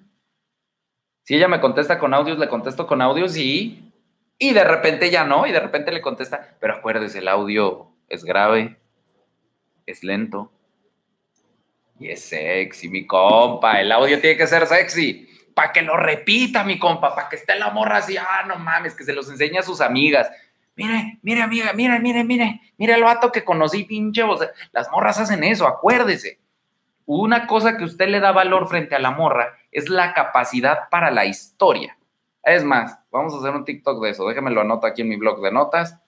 Si 1.23 1.37
ella 1.37 1.49
me 1.49 1.61
contesta 1.61 1.99
con 1.99 2.15
audios, 2.15 2.39
le 2.39 2.49
contesto 2.49 2.87
con 2.87 3.03
audios 3.03 3.37
y, 3.37 3.93
y 4.39 4.53
de 4.53 4.65
repente 4.65 5.11
ya 5.11 5.25
no, 5.25 5.47
y 5.47 5.53
de 5.53 5.61
repente 5.61 5.93
le 5.93 6.01
contesta, 6.01 6.57
pero 6.59 6.75
acuérdese, 6.75 7.19
el 7.19 7.29
audio 7.29 7.93
es 8.09 8.25
grave, 8.25 8.79
es 9.87 10.03
lento 10.03 10.51
y 12.01 12.09
es 12.09 12.23
sexy, 12.23 12.89
mi 12.89 13.07
compa. 13.07 13.81
El 13.81 13.93
audio 13.93 14.21
tiene 14.21 14.37
que 14.37 14.47
ser 14.47 14.67
sexy 14.67 15.29
para 15.55 15.73
que 15.73 15.83
lo 15.83 15.97
repita, 15.97 16.65
mi 16.65 16.79
compa, 16.79 17.15
para 17.15 17.29
que 17.29 17.37
esté 17.37 17.59
la 17.59 17.71
morra 17.71 17.99
así, 17.99 18.17
ah, 18.17 18.45
no 18.49 18.57
mames, 18.57 18.95
que 18.95 19.05
se 19.05 19.13
los 19.13 19.29
enseñe 19.29 19.59
a 19.59 19.63
sus 19.63 19.81
amigas. 19.81 20.31
Mire, 20.81 21.19
mire, 21.20 21.43
amiga, 21.43 21.73
mire, 21.74 22.01
mire, 22.01 22.24
mire, 22.24 22.61
mire 22.78 22.94
el 22.94 23.02
vato 23.02 23.31
que 23.31 23.44
conocí, 23.44 23.85
pinche. 23.85 24.23
O 24.23 24.39
las 24.73 24.90
morras 24.90 25.20
hacen 25.20 25.44
eso, 25.44 25.66
acuérdese. 25.66 26.40
Una 27.05 27.47
cosa 27.47 27.77
que 27.77 27.85
usted 27.85 28.09
le 28.09 28.19
da 28.19 28.32
valor 28.32 28.66
frente 28.66 28.94
a 28.94 28.98
la 28.98 29.11
morra 29.11 29.59
es 29.70 29.90
la 29.90 30.15
capacidad 30.15 30.89
para 30.89 31.11
la 31.11 31.27
historia. 31.27 31.98
Es 32.43 32.65
más, 32.65 32.98
vamos 33.11 33.35
a 33.35 33.39
hacer 33.39 33.51
un 33.51 33.66
TikTok 33.66 34.02
de 34.02 34.11
eso. 34.11 34.27
Déjame 34.27 34.51
lo 34.52 34.62
anoto 34.62 34.86
aquí 34.86 35.02
en 35.02 35.11
mi 35.11 35.16
blog 35.16 35.43
de 35.43 35.52
notas. 35.52 35.98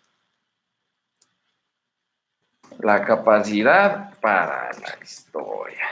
La 2.79 3.05
capacidad 3.05 4.19
para 4.21 4.71
la 4.73 5.05
historia. 5.05 5.87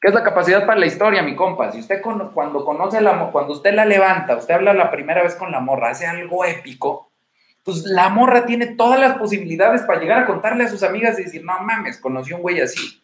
¿Qué 0.00 0.08
es 0.08 0.14
la 0.14 0.24
capacidad 0.24 0.66
para 0.66 0.80
la 0.80 0.86
historia, 0.86 1.22
mi 1.22 1.36
compa? 1.36 1.70
Si 1.70 1.78
usted 1.78 2.02
cuando 2.02 2.64
conoce 2.64 3.00
la 3.00 3.30
cuando 3.30 3.52
usted 3.52 3.72
la 3.72 3.84
levanta, 3.84 4.36
usted 4.36 4.54
habla 4.54 4.74
la 4.74 4.90
primera 4.90 5.22
vez 5.22 5.36
con 5.36 5.52
la 5.52 5.60
morra, 5.60 5.90
hace 5.90 6.08
algo 6.08 6.44
épico, 6.44 7.11
pues 7.62 7.84
la 7.84 8.08
morra 8.08 8.44
tiene 8.44 8.66
todas 8.66 8.98
las 8.98 9.16
posibilidades 9.16 9.82
para 9.82 10.00
llegar 10.00 10.22
a 10.22 10.26
contarle 10.26 10.64
a 10.64 10.68
sus 10.68 10.82
amigas 10.82 11.18
y 11.18 11.24
decir, 11.24 11.44
no 11.44 11.60
mames, 11.60 11.98
conocí 11.98 12.32
un 12.32 12.42
güey 12.42 12.60
así. 12.60 13.02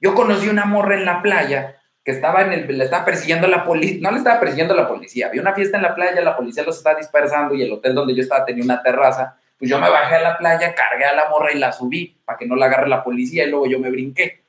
Yo 0.00 0.14
conocí 0.14 0.48
una 0.48 0.66
morra 0.66 0.94
en 0.94 1.06
la 1.06 1.22
playa 1.22 1.80
que 2.04 2.10
estaba 2.10 2.42
en 2.42 2.52
el, 2.52 2.78
le 2.78 2.84
estaba 2.84 3.04
persiguiendo 3.04 3.46
la 3.48 3.64
policía, 3.64 3.98
no 4.02 4.10
le 4.10 4.18
estaba 4.18 4.38
persiguiendo 4.38 4.74
la 4.74 4.86
policía, 4.86 5.28
había 5.28 5.40
una 5.40 5.54
fiesta 5.54 5.78
en 5.78 5.82
la 5.82 5.94
playa, 5.94 6.20
la 6.20 6.36
policía 6.36 6.62
los 6.62 6.76
estaba 6.76 6.98
dispersando 6.98 7.54
y 7.54 7.62
el 7.62 7.72
hotel 7.72 7.94
donde 7.94 8.14
yo 8.14 8.22
estaba 8.22 8.44
tenía 8.44 8.62
una 8.62 8.82
terraza, 8.82 9.38
pues 9.58 9.70
yo 9.70 9.80
me 9.80 9.88
bajé 9.88 10.16
a 10.16 10.20
la 10.20 10.36
playa, 10.36 10.74
cargué 10.74 11.06
a 11.06 11.14
la 11.14 11.30
morra 11.30 11.52
y 11.52 11.58
la 11.58 11.72
subí 11.72 12.20
para 12.24 12.36
que 12.36 12.46
no 12.46 12.56
la 12.56 12.66
agarre 12.66 12.88
la 12.88 13.02
policía 13.02 13.44
y 13.44 13.50
luego 13.50 13.66
yo 13.66 13.78
me 13.78 13.90
brinqué. 13.90 14.44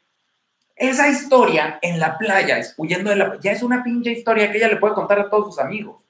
Esa 0.75 1.07
historia 1.07 1.79
en 1.81 2.01
la 2.01 2.17
playa, 2.17 2.59
huyendo 2.75 3.09
de 3.09 3.15
la 3.15 3.39
ya 3.39 3.53
es 3.53 3.63
una 3.63 3.81
pinche 3.81 4.11
historia 4.11 4.51
que 4.51 4.57
ella 4.57 4.67
le 4.67 4.75
puede 4.75 4.93
contar 4.93 5.19
a 5.19 5.29
todos 5.29 5.45
sus 5.45 5.59
amigos. 5.59 6.03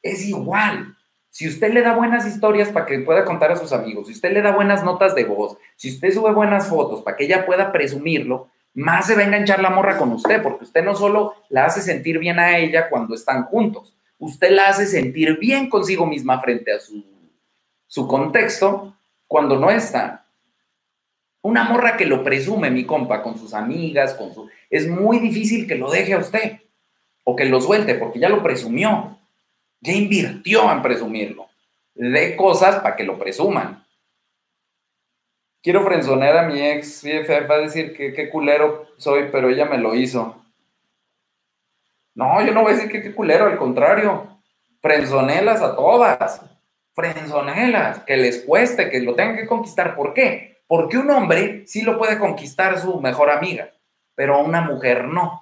Es 0.00 0.24
igual. 0.24 0.96
Si 1.32 1.48
usted 1.48 1.72
le 1.72 1.80
da 1.80 1.94
buenas 1.94 2.26
historias 2.26 2.68
para 2.68 2.84
que 2.84 2.98
pueda 2.98 3.24
contar 3.24 3.50
a 3.50 3.56
sus 3.56 3.72
amigos, 3.72 4.06
si 4.06 4.12
usted 4.12 4.32
le 4.32 4.42
da 4.42 4.52
buenas 4.52 4.84
notas 4.84 5.14
de 5.14 5.24
voz, 5.24 5.56
si 5.76 5.90
usted 5.90 6.12
sube 6.12 6.30
buenas 6.30 6.68
fotos 6.68 7.00
para 7.00 7.16
que 7.16 7.24
ella 7.24 7.46
pueda 7.46 7.72
presumirlo, 7.72 8.50
más 8.74 9.06
se 9.06 9.14
va 9.14 9.22
a 9.22 9.24
enganchar 9.24 9.62
la 9.62 9.70
morra 9.70 9.96
con 9.96 10.12
usted, 10.12 10.42
porque 10.42 10.64
usted 10.64 10.84
no 10.84 10.94
solo 10.94 11.34
la 11.48 11.64
hace 11.64 11.80
sentir 11.80 12.18
bien 12.18 12.38
a 12.38 12.58
ella 12.58 12.90
cuando 12.90 13.14
están 13.14 13.44
juntos, 13.44 13.94
usted 14.18 14.50
la 14.50 14.68
hace 14.68 14.84
sentir 14.84 15.38
bien 15.38 15.70
consigo 15.70 16.04
misma 16.04 16.38
frente 16.38 16.70
a 16.70 16.78
su, 16.78 17.02
su 17.86 18.06
contexto 18.06 18.94
cuando 19.26 19.58
no 19.58 19.70
está. 19.70 20.26
Una 21.40 21.64
morra 21.64 21.96
que 21.96 22.04
lo 22.04 22.22
presume, 22.22 22.70
mi 22.70 22.84
compa, 22.84 23.22
con 23.22 23.38
sus 23.38 23.54
amigas, 23.54 24.12
con 24.12 24.34
su... 24.34 24.50
Es 24.68 24.86
muy 24.86 25.18
difícil 25.18 25.66
que 25.66 25.76
lo 25.76 25.90
deje 25.90 26.12
a 26.12 26.18
usted 26.18 26.60
o 27.24 27.34
que 27.34 27.46
lo 27.46 27.58
suelte, 27.58 27.94
porque 27.94 28.18
ya 28.18 28.28
lo 28.28 28.42
presumió, 28.42 29.11
ya 29.82 29.92
invirtió 29.92 30.72
en 30.72 30.80
presumirlo. 30.80 31.48
De 31.94 32.34
cosas 32.36 32.76
para 32.76 32.96
que 32.96 33.04
lo 33.04 33.18
presuman 33.18 33.82
quiero 35.62 35.84
frenzonear 35.84 36.36
a 36.36 36.42
mi 36.42 36.60
ex, 36.60 37.04
va 37.48 37.54
a 37.54 37.58
decir 37.58 37.94
que 37.94 38.12
qué 38.12 38.28
culero 38.28 38.88
soy, 38.96 39.28
pero 39.30 39.48
ella 39.48 39.66
me 39.66 39.78
lo 39.78 39.94
hizo. 39.94 40.44
No, 42.14 42.44
yo 42.44 42.52
no 42.52 42.62
voy 42.62 42.72
a 42.72 42.74
decir 42.74 42.90
que 42.90 43.02
qué 43.02 43.14
culero, 43.14 43.46
al 43.46 43.56
contrario. 43.56 44.40
Frenzonelas 44.80 45.62
a 45.62 45.74
todas. 45.76 46.42
Frenzonelas, 46.94 48.00
que 48.00 48.16
les 48.18 48.42
cueste, 48.42 48.90
que 48.90 49.00
lo 49.00 49.14
tengan 49.14 49.36
que 49.36 49.46
conquistar. 49.46 49.94
¿Por 49.94 50.12
qué? 50.12 50.62
Porque 50.66 50.98
un 50.98 51.10
hombre 51.10 51.66
sí 51.66 51.82
lo 51.82 51.96
puede 51.96 52.18
conquistar 52.18 52.78
su 52.78 53.00
mejor 53.00 53.30
amiga, 53.30 53.70
pero 54.14 54.42
una 54.42 54.60
mujer 54.60 55.04
no. 55.04 55.40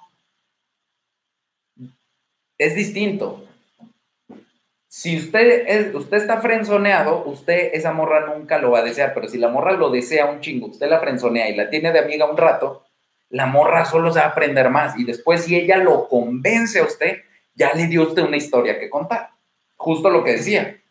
Es 2.57 2.75
distinto 2.75 3.47
si 4.93 5.17
usted, 5.17 5.63
es, 5.67 5.95
usted 5.95 6.17
está 6.17 6.41
frenzoneado, 6.41 7.23
usted 7.25 7.69
esa 7.71 7.93
morra 7.93 8.25
nunca 8.25 8.57
lo 8.57 8.71
va 8.71 8.79
a 8.79 8.83
desear, 8.83 9.13
pero 9.13 9.29
si 9.29 9.37
la 9.37 9.47
morra 9.47 9.71
lo 9.71 9.89
desea 9.89 10.25
un 10.25 10.41
chingo, 10.41 10.67
usted 10.67 10.89
la 10.89 10.99
frenzonea 10.99 11.49
y 11.49 11.55
la 11.55 11.69
tiene 11.69 11.93
de 11.93 11.99
amiga 11.99 12.29
un 12.29 12.35
rato, 12.35 12.83
la 13.29 13.45
morra 13.45 13.85
solo 13.85 14.11
se 14.11 14.19
va 14.19 14.25
a 14.25 14.29
aprender 14.29 14.69
más 14.69 14.99
y 14.99 15.05
después 15.05 15.45
si 15.45 15.55
ella 15.55 15.77
lo 15.77 16.09
convence 16.09 16.79
a 16.79 16.83
usted, 16.83 17.19
ya 17.55 17.73
le 17.73 17.87
dio 17.87 18.03
usted 18.03 18.21
una 18.21 18.35
historia 18.35 18.77
que 18.79 18.89
contar. 18.89 19.29
Justo 19.77 20.09
lo 20.09 20.25
que 20.25 20.33
decía. 20.33 20.81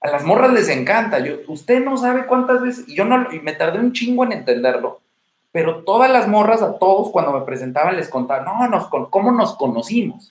A 0.00 0.10
las 0.10 0.22
morras 0.22 0.52
les 0.52 0.68
encanta. 0.68 1.18
Usted 1.48 1.84
no 1.84 1.96
sabe 1.96 2.24
cuántas 2.24 2.62
veces, 2.62 2.88
y 2.88 2.94
yo 2.94 3.04
no, 3.04 3.32
y 3.32 3.40
me 3.40 3.52
tardé 3.52 3.80
un 3.80 3.92
chingo 3.92 4.22
en 4.22 4.30
entenderlo, 4.30 5.00
pero 5.50 5.82
todas 5.82 6.08
las 6.08 6.28
morras, 6.28 6.62
a 6.62 6.78
todos 6.78 7.10
cuando 7.10 7.32
me 7.32 7.44
presentaban 7.44 7.96
les 7.96 8.08
contaban, 8.08 8.44
no, 8.44 9.10
¿cómo 9.10 9.32
nos 9.32 9.56
conocimos? 9.56 10.28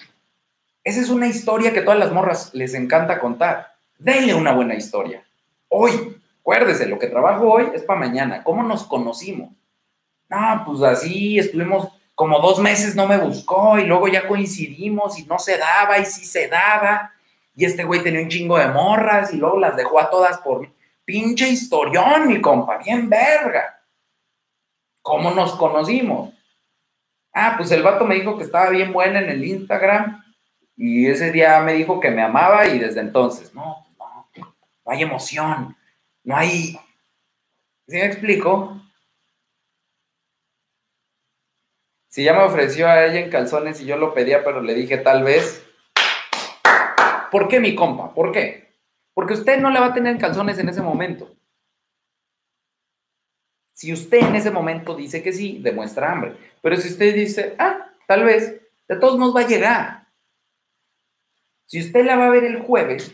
Esa 0.87 1.01
es 1.01 1.09
una 1.09 1.27
historia 1.27 1.73
que 1.73 1.81
todas 1.81 1.99
las 1.99 2.13
morras 2.13 2.53
les 2.53 2.73
encanta 2.73 3.19
contar. 3.19 3.73
Denle 3.97 4.33
una 4.33 4.53
buena 4.53 4.73
historia. 4.73 5.21
Hoy, 5.67 6.15
acuérdese, 6.39 6.85
lo 6.85 6.97
que 6.97 7.07
trabajo 7.07 7.51
hoy 7.51 7.67
es 7.73 7.83
para 7.83 7.99
mañana. 7.99 8.41
¿Cómo 8.41 8.63
nos 8.63 8.85
conocimos? 8.85 9.51
No, 10.29 10.63
pues 10.65 10.81
así 10.83 11.39
estuvimos 11.39 11.89
como 12.15 12.39
dos 12.39 12.59
meses, 12.59 12.95
no 12.95 13.05
me 13.05 13.17
buscó 13.17 13.77
y 13.77 13.83
luego 13.83 14.07
ya 14.07 14.29
coincidimos 14.29 15.19
y 15.19 15.25
no 15.25 15.37
se 15.39 15.57
daba 15.57 15.99
y 15.99 16.05
sí 16.05 16.23
se 16.23 16.47
daba. 16.47 17.11
Y 17.53 17.65
este 17.65 17.83
güey 17.83 18.01
tenía 18.01 18.21
un 18.21 18.29
chingo 18.29 18.57
de 18.57 18.69
morras 18.69 19.33
y 19.33 19.35
luego 19.35 19.59
las 19.59 19.75
dejó 19.75 19.99
a 19.99 20.09
todas 20.09 20.37
por 20.37 20.61
mí. 20.61 20.73
Pinche 21.03 21.49
historión, 21.49 22.29
mi 22.29 22.39
compa, 22.39 22.77
bien 22.77 23.09
verga. 23.09 23.81
¿Cómo 25.01 25.31
nos 25.31 25.53
conocimos? 25.55 26.33
Ah, 27.33 27.55
pues 27.57 27.71
el 27.71 27.83
vato 27.83 28.05
me 28.05 28.15
dijo 28.15 28.37
que 28.37 28.45
estaba 28.45 28.69
bien 28.69 28.93
buena 28.93 29.19
en 29.19 29.29
el 29.29 29.43
Instagram 29.43 30.23
y 30.77 31.07
ese 31.07 31.31
día 31.31 31.59
me 31.61 31.73
dijo 31.73 31.99
que 31.99 32.11
me 32.11 32.21
amaba 32.21 32.67
y 32.67 32.77
desde 32.77 32.99
entonces, 32.99 33.53
no, 33.55 33.87
no, 33.97 34.29
no 34.37 34.91
hay 34.91 35.01
emoción, 35.01 35.75
no 36.23 36.37
hay... 36.37 36.79
¿Sí 37.87 37.95
me 37.95 38.05
explico? 38.05 38.79
Si 42.07 42.23
ya 42.23 42.33
me 42.33 42.43
ofreció 42.43 42.87
a 42.87 43.05
ella 43.05 43.19
en 43.19 43.31
calzones 43.31 43.81
y 43.81 43.85
yo 43.85 43.97
lo 43.97 44.13
pedía, 44.13 44.43
pero 44.43 44.61
le 44.61 44.75
dije 44.75 44.97
tal 44.97 45.23
vez. 45.23 45.65
¿Por 47.31 47.47
qué 47.47 47.59
mi 47.59 47.75
compa? 47.75 48.13
¿Por 48.13 48.31
qué? 48.31 48.75
Porque 49.13 49.33
usted 49.33 49.59
no 49.59 49.71
la 49.71 49.79
va 49.79 49.87
a 49.87 49.93
tener 49.93 50.13
en 50.13 50.19
calzones 50.19 50.59
en 50.59 50.69
ese 50.69 50.81
momento. 50.81 51.35
Si 53.73 53.91
usted 53.93 54.19
en 54.19 54.35
ese 54.35 54.51
momento 54.51 54.95
dice 54.95 55.23
que 55.23 55.33
sí, 55.33 55.59
demuestra 55.61 56.11
hambre. 56.11 56.35
Pero 56.61 56.77
si 56.77 56.89
usted 56.89 57.15
dice, 57.15 57.55
ah, 57.57 57.91
tal 58.07 58.23
vez, 58.23 58.61
de 58.87 58.95
todos 58.95 59.17
nos 59.17 59.35
va 59.35 59.41
a 59.41 59.47
llegar. 59.47 60.06
Si 61.67 61.81
usted 61.81 62.05
la 62.05 62.15
va 62.15 62.27
a 62.27 62.31
ver 62.31 62.45
el 62.45 62.61
jueves, 62.61 63.13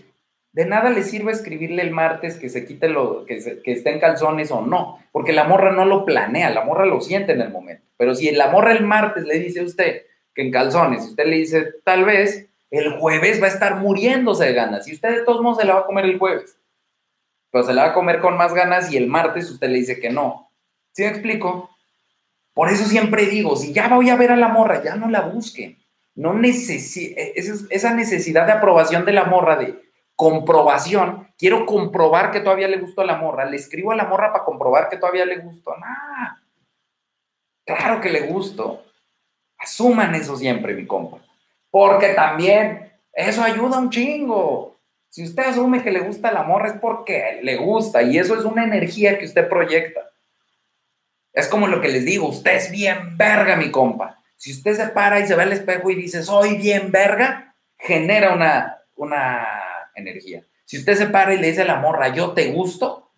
de 0.52 0.66
nada 0.66 0.92
le 0.92 1.02
sirve 1.04 1.32
escribirle 1.32 1.82
el 1.82 1.90
martes 1.90 2.38
que 2.38 2.50
se 2.50 2.66
quite 2.66 2.88
lo, 2.88 3.26
que, 3.26 3.38
esté 3.38 3.90
en 3.90 4.00
calzones 4.00 4.52
o 4.52 4.62
no, 4.62 5.00
porque 5.12 5.34
la 5.34 5.46
morra 5.46 5.72
no 5.72 5.86
lo 5.86 6.06
planea, 6.06 6.52
la 6.52 6.64
morra 6.64 6.86
lo 6.86 7.02
siente 7.02 7.32
en 7.32 7.42
el 7.42 7.50
momento. 7.50 7.84
Pero 7.98 8.14
si 8.14 8.30
la 8.30 8.52
morra 8.52 8.72
el 8.72 8.86
martes 8.86 9.26
le 9.26 9.40
dice 9.40 9.62
a 9.62 9.64
usted 9.64 10.04
que 10.36 10.44
en 10.44 10.52
calzones, 10.52 11.04
usted 11.04 11.26
le 11.26 11.38
dice 11.38 11.74
tal 11.84 12.06
vez, 12.06 12.48
el 12.70 13.00
jueves 13.00 13.42
va 13.42 13.48
a 13.48 13.50
estar 13.50 13.78
muriéndose 13.78 14.46
de 14.46 14.54
ganas 14.54 14.88
y 14.88 14.94
usted 14.94 15.10
de 15.10 15.26
todos 15.26 15.42
modos 15.42 15.58
se 15.58 15.66
la 15.66 15.74
va 15.74 15.82
a 15.82 15.86
comer 15.86 16.06
el 16.06 16.20
jueves. 16.20 16.56
Pero 17.52 17.66
se 17.66 17.74
la 17.74 17.86
va 17.86 17.90
a 17.90 17.94
comer 17.94 18.20
con 18.20 18.38
más 18.38 18.54
ganas 18.54 18.92
y 18.92 18.98
el 18.98 19.08
martes 19.08 19.50
usted 19.50 19.70
le 19.70 19.80
dice 19.80 20.00
que 20.00 20.12
no. 20.12 20.52
¿Sí 20.92 21.02
me 21.02 21.10
explico? 21.10 21.72
Por 22.54 22.70
eso 22.70 22.86
siempre 22.86 23.26
digo, 23.26 23.56
si 23.56 23.74
ya 23.74 23.88
voy 23.88 24.12
a 24.12 24.16
ver 24.16 24.32
a 24.32 24.36
la 24.36 24.48
morra, 24.48 24.84
ya 24.84 24.96
no 24.96 25.10
la 25.10 25.22
busquen. 25.22 25.83
No 26.16 26.34
necesi 26.34 27.16
esa 27.18 27.94
necesidad 27.94 28.46
de 28.46 28.54
aprobación 28.54 29.06
de 29.06 29.14
la 29.14 29.26
morra 29.26 29.56
de 29.56 29.82
comprobación, 30.16 31.28
quiero 31.38 31.66
comprobar 31.66 32.32
que 32.32 32.40
todavía 32.40 32.68
le 32.68 32.78
gustó 32.78 33.02
a 33.02 33.06
la 33.06 33.18
morra, 33.18 33.46
le 33.46 33.58
escribo 33.58 33.92
a 33.92 33.96
la 33.96 34.06
morra 34.06 34.32
para 34.32 34.44
comprobar 34.44 34.90
que 34.90 34.98
todavía 34.98 35.26
le 35.26 35.38
gustó. 35.38 35.76
Nada. 35.78 36.42
Claro 37.66 38.00
que 38.00 38.10
le 38.10 38.22
gusto. 38.22 38.84
Asuman 39.58 40.14
eso 40.16 40.36
siempre, 40.36 40.74
mi 40.74 40.86
compa. 40.86 41.18
Porque 41.72 42.10
también 42.10 42.94
eso 43.12 43.44
ayuda 43.44 43.80
un 43.80 43.90
chingo. 43.90 44.80
Si 45.10 45.24
usted 45.24 45.44
asume 45.44 45.84
que 45.84 45.92
le 45.92 46.00
gusta 46.00 46.32
la 46.32 46.44
morra 46.44 46.70
es 46.70 46.74
porque 46.80 47.40
le 47.42 47.58
gusta 47.58 48.02
y 48.02 48.18
eso 48.18 48.38
es 48.38 48.46
una 48.46 48.64
energía 48.64 49.18
que 49.18 49.26
usted 49.26 49.48
proyecta. 49.48 50.10
Es 51.32 51.48
como 51.48 51.68
lo 51.68 51.82
que 51.82 51.88
les 51.88 52.06
digo, 52.06 52.28
usted 52.28 52.56
es 52.56 52.72
bien 52.72 53.18
verga, 53.18 53.56
mi 53.56 53.72
compa. 53.72 54.23
Si 54.44 54.52
usted 54.52 54.76
se 54.76 54.88
para 54.88 55.22
y 55.22 55.26
se 55.26 55.38
ve 55.38 55.44
al 55.44 55.54
espejo 55.54 55.90
y 55.90 55.96
dice, 55.96 56.22
soy 56.22 56.58
bien 56.58 56.92
verga, 56.92 57.56
genera 57.78 58.34
una, 58.34 58.78
una 58.98 59.48
energía. 59.96 60.44
Si 60.66 60.80
usted 60.80 60.98
se 60.98 61.06
para 61.06 61.34
y 61.34 61.38
le 61.38 61.48
dice 61.48 61.62
a 61.62 61.66
la 61.66 61.78
morra, 61.78 62.10
yo 62.10 62.34
te 62.34 62.52
gusto, 62.52 63.10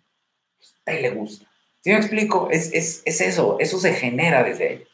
usted 0.60 1.02
le 1.02 1.10
gusta. 1.10 1.44
¿Sí 1.80 1.90
me 1.90 1.96
explico? 1.96 2.46
Es, 2.52 3.02
eso, 3.04 3.56
eso 3.58 3.78
se 3.78 3.92
genera 3.94 4.44
desde 4.44 4.68
ahí. 4.68 4.84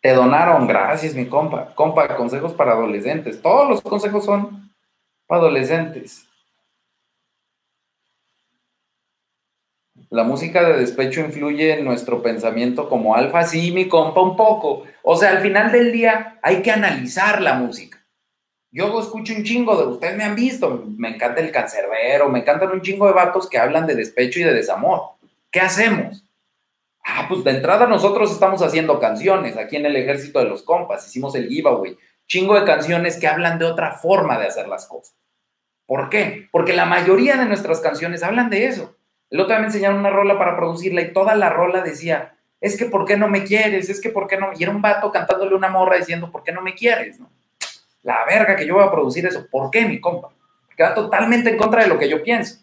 Te 0.00 0.12
donaron, 0.12 0.68
gracias 0.68 1.16
mi 1.16 1.26
compa. 1.26 1.74
Compa, 1.74 2.14
consejos 2.14 2.52
para 2.52 2.70
adolescentes. 2.70 3.42
Todos 3.42 3.68
los 3.68 3.80
consejos 3.80 4.24
son 4.24 4.72
para 5.26 5.40
adolescentes. 5.40 6.28
La 10.12 10.24
música 10.24 10.62
de 10.62 10.76
despecho 10.76 11.22
influye 11.22 11.72
en 11.72 11.86
nuestro 11.86 12.22
pensamiento 12.22 12.86
como 12.86 13.16
alfa, 13.16 13.44
sí, 13.44 13.72
mi 13.72 13.88
compa, 13.88 14.20
un 14.20 14.36
poco. 14.36 14.82
O 15.02 15.16
sea, 15.16 15.30
al 15.30 15.38
final 15.38 15.72
del 15.72 15.90
día 15.90 16.38
hay 16.42 16.60
que 16.60 16.70
analizar 16.70 17.40
la 17.40 17.54
música. 17.54 17.98
Yo 18.70 19.00
escucho 19.00 19.32
un 19.34 19.42
chingo 19.42 19.74
de, 19.74 19.86
ustedes 19.86 20.14
me 20.14 20.24
han 20.24 20.34
visto, 20.34 20.84
me 20.98 21.08
encanta 21.08 21.40
el 21.40 21.50
cancerbero, 21.50 22.28
me 22.28 22.40
encantan 22.40 22.72
un 22.72 22.82
chingo 22.82 23.06
de 23.06 23.14
vatos 23.14 23.48
que 23.48 23.56
hablan 23.56 23.86
de 23.86 23.94
despecho 23.94 24.38
y 24.38 24.44
de 24.44 24.52
desamor. 24.52 25.00
¿Qué 25.50 25.60
hacemos? 25.60 26.22
Ah, 27.02 27.24
pues 27.26 27.42
de 27.42 27.52
entrada 27.52 27.86
nosotros 27.86 28.30
estamos 28.30 28.60
haciendo 28.60 29.00
canciones 29.00 29.56
aquí 29.56 29.76
en 29.76 29.86
el 29.86 29.96
ejército 29.96 30.40
de 30.40 30.44
los 30.44 30.62
compas, 30.62 31.08
hicimos 31.08 31.34
el 31.36 31.48
giveaway, 31.48 31.96
chingo 32.26 32.54
de 32.54 32.66
canciones 32.66 33.16
que 33.16 33.28
hablan 33.28 33.58
de 33.58 33.64
otra 33.64 33.92
forma 33.92 34.38
de 34.38 34.48
hacer 34.48 34.68
las 34.68 34.86
cosas. 34.86 35.16
¿Por 35.86 36.10
qué? 36.10 36.48
Porque 36.52 36.74
la 36.74 36.84
mayoría 36.84 37.38
de 37.38 37.46
nuestras 37.46 37.80
canciones 37.80 38.22
hablan 38.22 38.50
de 38.50 38.66
eso. 38.66 38.94
El 39.32 39.40
otro 39.40 39.54
día 39.54 39.60
me 39.60 39.66
enseñaron 39.66 39.98
una 39.98 40.10
rola 40.10 40.38
para 40.38 40.56
producirla 40.56 41.00
y 41.00 41.12
toda 41.12 41.34
la 41.34 41.50
rola 41.50 41.82
decía, 41.82 42.36
es 42.60 42.78
que 42.78 42.84
¿por 42.84 43.04
qué 43.04 43.16
no 43.16 43.28
me 43.28 43.42
quieres? 43.42 43.90
Es 43.90 44.00
que 44.00 44.10
¿por 44.10 44.28
qué 44.28 44.36
no? 44.36 44.50
Y 44.56 44.62
era 44.62 44.70
un 44.70 44.80
vato 44.80 45.10
cantándole 45.10 45.56
una 45.56 45.68
morra 45.68 45.96
diciendo, 45.96 46.30
¿por 46.30 46.44
qué 46.44 46.52
no 46.52 46.62
me 46.62 46.74
quieres? 46.74 47.18
¿no? 47.18 47.28
la 48.02 48.24
verga 48.24 48.56
que 48.56 48.66
yo 48.66 48.74
voy 48.74 48.84
a 48.84 48.90
producir 48.90 49.26
eso. 49.26 49.46
¿Por 49.50 49.70
qué, 49.70 49.86
mi 49.86 50.00
compa? 50.00 50.30
Queda 50.76 50.94
totalmente 50.94 51.50
en 51.50 51.56
contra 51.56 51.82
de 51.82 51.88
lo 51.88 51.98
que 51.98 52.08
yo 52.08 52.22
pienso. 52.22 52.60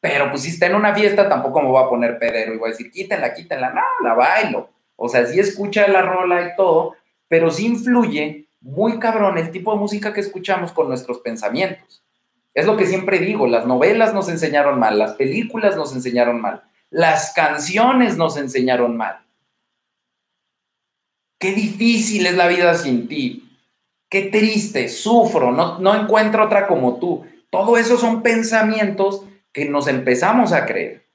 Pero 0.00 0.30
pues 0.30 0.42
si 0.42 0.50
está 0.50 0.66
en 0.66 0.74
una 0.74 0.94
fiesta, 0.94 1.28
tampoco 1.28 1.60
me 1.62 1.68
voy 1.68 1.82
a 1.82 1.88
poner 1.88 2.18
pedero 2.18 2.54
y 2.54 2.58
voy 2.58 2.68
a 2.68 2.72
decir, 2.72 2.90
quítenla, 2.90 3.32
quítenla. 3.32 3.70
No, 3.70 3.82
la 4.02 4.14
bailo. 4.14 4.70
O 4.96 5.08
sea, 5.08 5.24
sí 5.26 5.38
escucha 5.38 5.86
la 5.88 6.02
rola 6.02 6.42
y 6.42 6.56
todo, 6.56 6.94
pero 7.28 7.50
sí 7.50 7.66
influye 7.66 8.46
muy 8.60 8.98
cabrón 8.98 9.38
el 9.38 9.50
tipo 9.50 9.72
de 9.72 9.78
música 9.78 10.12
que 10.12 10.20
escuchamos 10.20 10.72
con 10.72 10.88
nuestros 10.88 11.18
pensamientos. 11.18 12.01
Es 12.54 12.66
lo 12.66 12.76
que 12.76 12.86
siempre 12.86 13.18
digo, 13.18 13.46
las 13.46 13.66
novelas 13.66 14.12
nos 14.12 14.28
enseñaron 14.28 14.78
mal, 14.78 14.98
las 14.98 15.14
películas 15.14 15.76
nos 15.76 15.94
enseñaron 15.94 16.40
mal, 16.40 16.62
las 16.90 17.32
canciones 17.32 18.16
nos 18.16 18.36
enseñaron 18.36 18.96
mal. 18.96 19.24
Qué 21.38 21.52
difícil 21.52 22.26
es 22.26 22.36
la 22.36 22.46
vida 22.46 22.74
sin 22.74 23.08
ti 23.08 23.48
qué 24.12 24.24
triste, 24.24 24.90
sufro, 24.90 25.52
no, 25.52 25.78
no 25.78 25.98
encuentro 25.98 26.44
otra 26.44 26.66
como 26.66 26.98
tú. 26.98 27.24
Todo 27.48 27.78
eso 27.78 27.96
son 27.96 28.22
pensamientos 28.22 29.24
que 29.54 29.64
nos 29.70 29.88
empezamos 29.88 30.52
a 30.52 30.66
creer. 30.66 31.06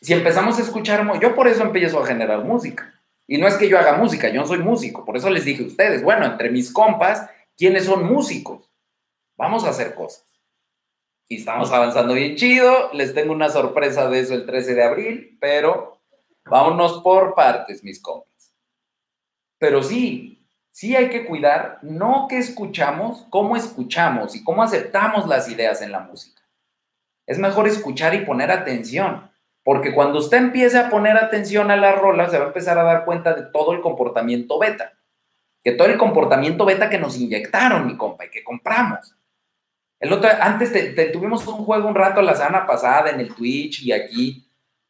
Si 0.00 0.12
empezamos 0.12 0.60
a 0.60 0.62
escuchar, 0.62 1.04
yo 1.20 1.34
por 1.34 1.48
eso 1.48 1.64
empiezo 1.64 2.00
a 2.00 2.06
generar 2.06 2.44
música. 2.44 2.94
Y 3.26 3.38
no 3.38 3.48
es 3.48 3.54
que 3.54 3.68
yo 3.68 3.76
haga 3.76 3.96
música, 3.96 4.28
yo 4.28 4.40
no 4.40 4.46
soy 4.46 4.58
músico. 4.58 5.04
Por 5.04 5.16
eso 5.16 5.30
les 5.30 5.44
dije 5.44 5.64
a 5.64 5.66
ustedes, 5.66 6.04
bueno, 6.04 6.26
entre 6.26 6.48
mis 6.48 6.72
compas, 6.72 7.28
¿quiénes 7.56 7.86
son 7.86 8.04
músicos? 8.06 8.70
Vamos 9.42 9.64
a 9.64 9.70
hacer 9.70 9.96
cosas. 9.96 10.24
Y 11.26 11.38
estamos 11.38 11.72
avanzando 11.72 12.14
bien 12.14 12.36
chido. 12.36 12.92
Les 12.92 13.12
tengo 13.12 13.32
una 13.32 13.48
sorpresa 13.48 14.08
de 14.08 14.20
eso 14.20 14.34
el 14.34 14.46
13 14.46 14.76
de 14.76 14.84
abril, 14.84 15.36
pero 15.40 16.00
vámonos 16.44 17.02
por 17.02 17.34
partes, 17.34 17.82
mis 17.82 18.00
compas. 18.00 18.54
Pero 19.58 19.82
sí, 19.82 20.46
sí 20.70 20.94
hay 20.94 21.10
que 21.10 21.26
cuidar 21.26 21.80
no 21.82 22.28
que 22.28 22.38
escuchamos, 22.38 23.26
cómo 23.30 23.56
escuchamos 23.56 24.36
y 24.36 24.44
cómo 24.44 24.62
aceptamos 24.62 25.26
las 25.26 25.48
ideas 25.48 25.82
en 25.82 25.90
la 25.90 25.98
música. 25.98 26.40
Es 27.26 27.40
mejor 27.40 27.66
escuchar 27.66 28.14
y 28.14 28.24
poner 28.24 28.52
atención, 28.52 29.28
porque 29.64 29.92
cuando 29.92 30.20
usted 30.20 30.36
empiece 30.36 30.78
a 30.78 30.88
poner 30.88 31.16
atención 31.16 31.72
a 31.72 31.76
la 31.76 31.90
rola, 31.90 32.30
se 32.30 32.38
va 32.38 32.44
a 32.44 32.48
empezar 32.48 32.78
a 32.78 32.84
dar 32.84 33.04
cuenta 33.04 33.34
de 33.34 33.50
todo 33.50 33.72
el 33.72 33.80
comportamiento 33.80 34.60
beta, 34.60 34.92
que 35.64 35.72
todo 35.72 35.88
el 35.88 35.98
comportamiento 35.98 36.64
beta 36.64 36.88
que 36.88 36.98
nos 36.98 37.18
inyectaron, 37.18 37.88
mi 37.88 37.96
compa, 37.96 38.26
y 38.26 38.30
que 38.30 38.44
compramos. 38.44 39.16
El 40.02 40.12
otro, 40.12 40.28
antes 40.40 40.72
tuvimos 41.12 41.46
un 41.46 41.64
juego 41.64 41.86
un 41.86 41.94
rato 41.94 42.20
la 42.22 42.34
semana 42.34 42.66
pasada 42.66 43.10
en 43.10 43.20
el 43.20 43.32
Twitch 43.36 43.84
y 43.84 43.92
aquí 43.92 44.44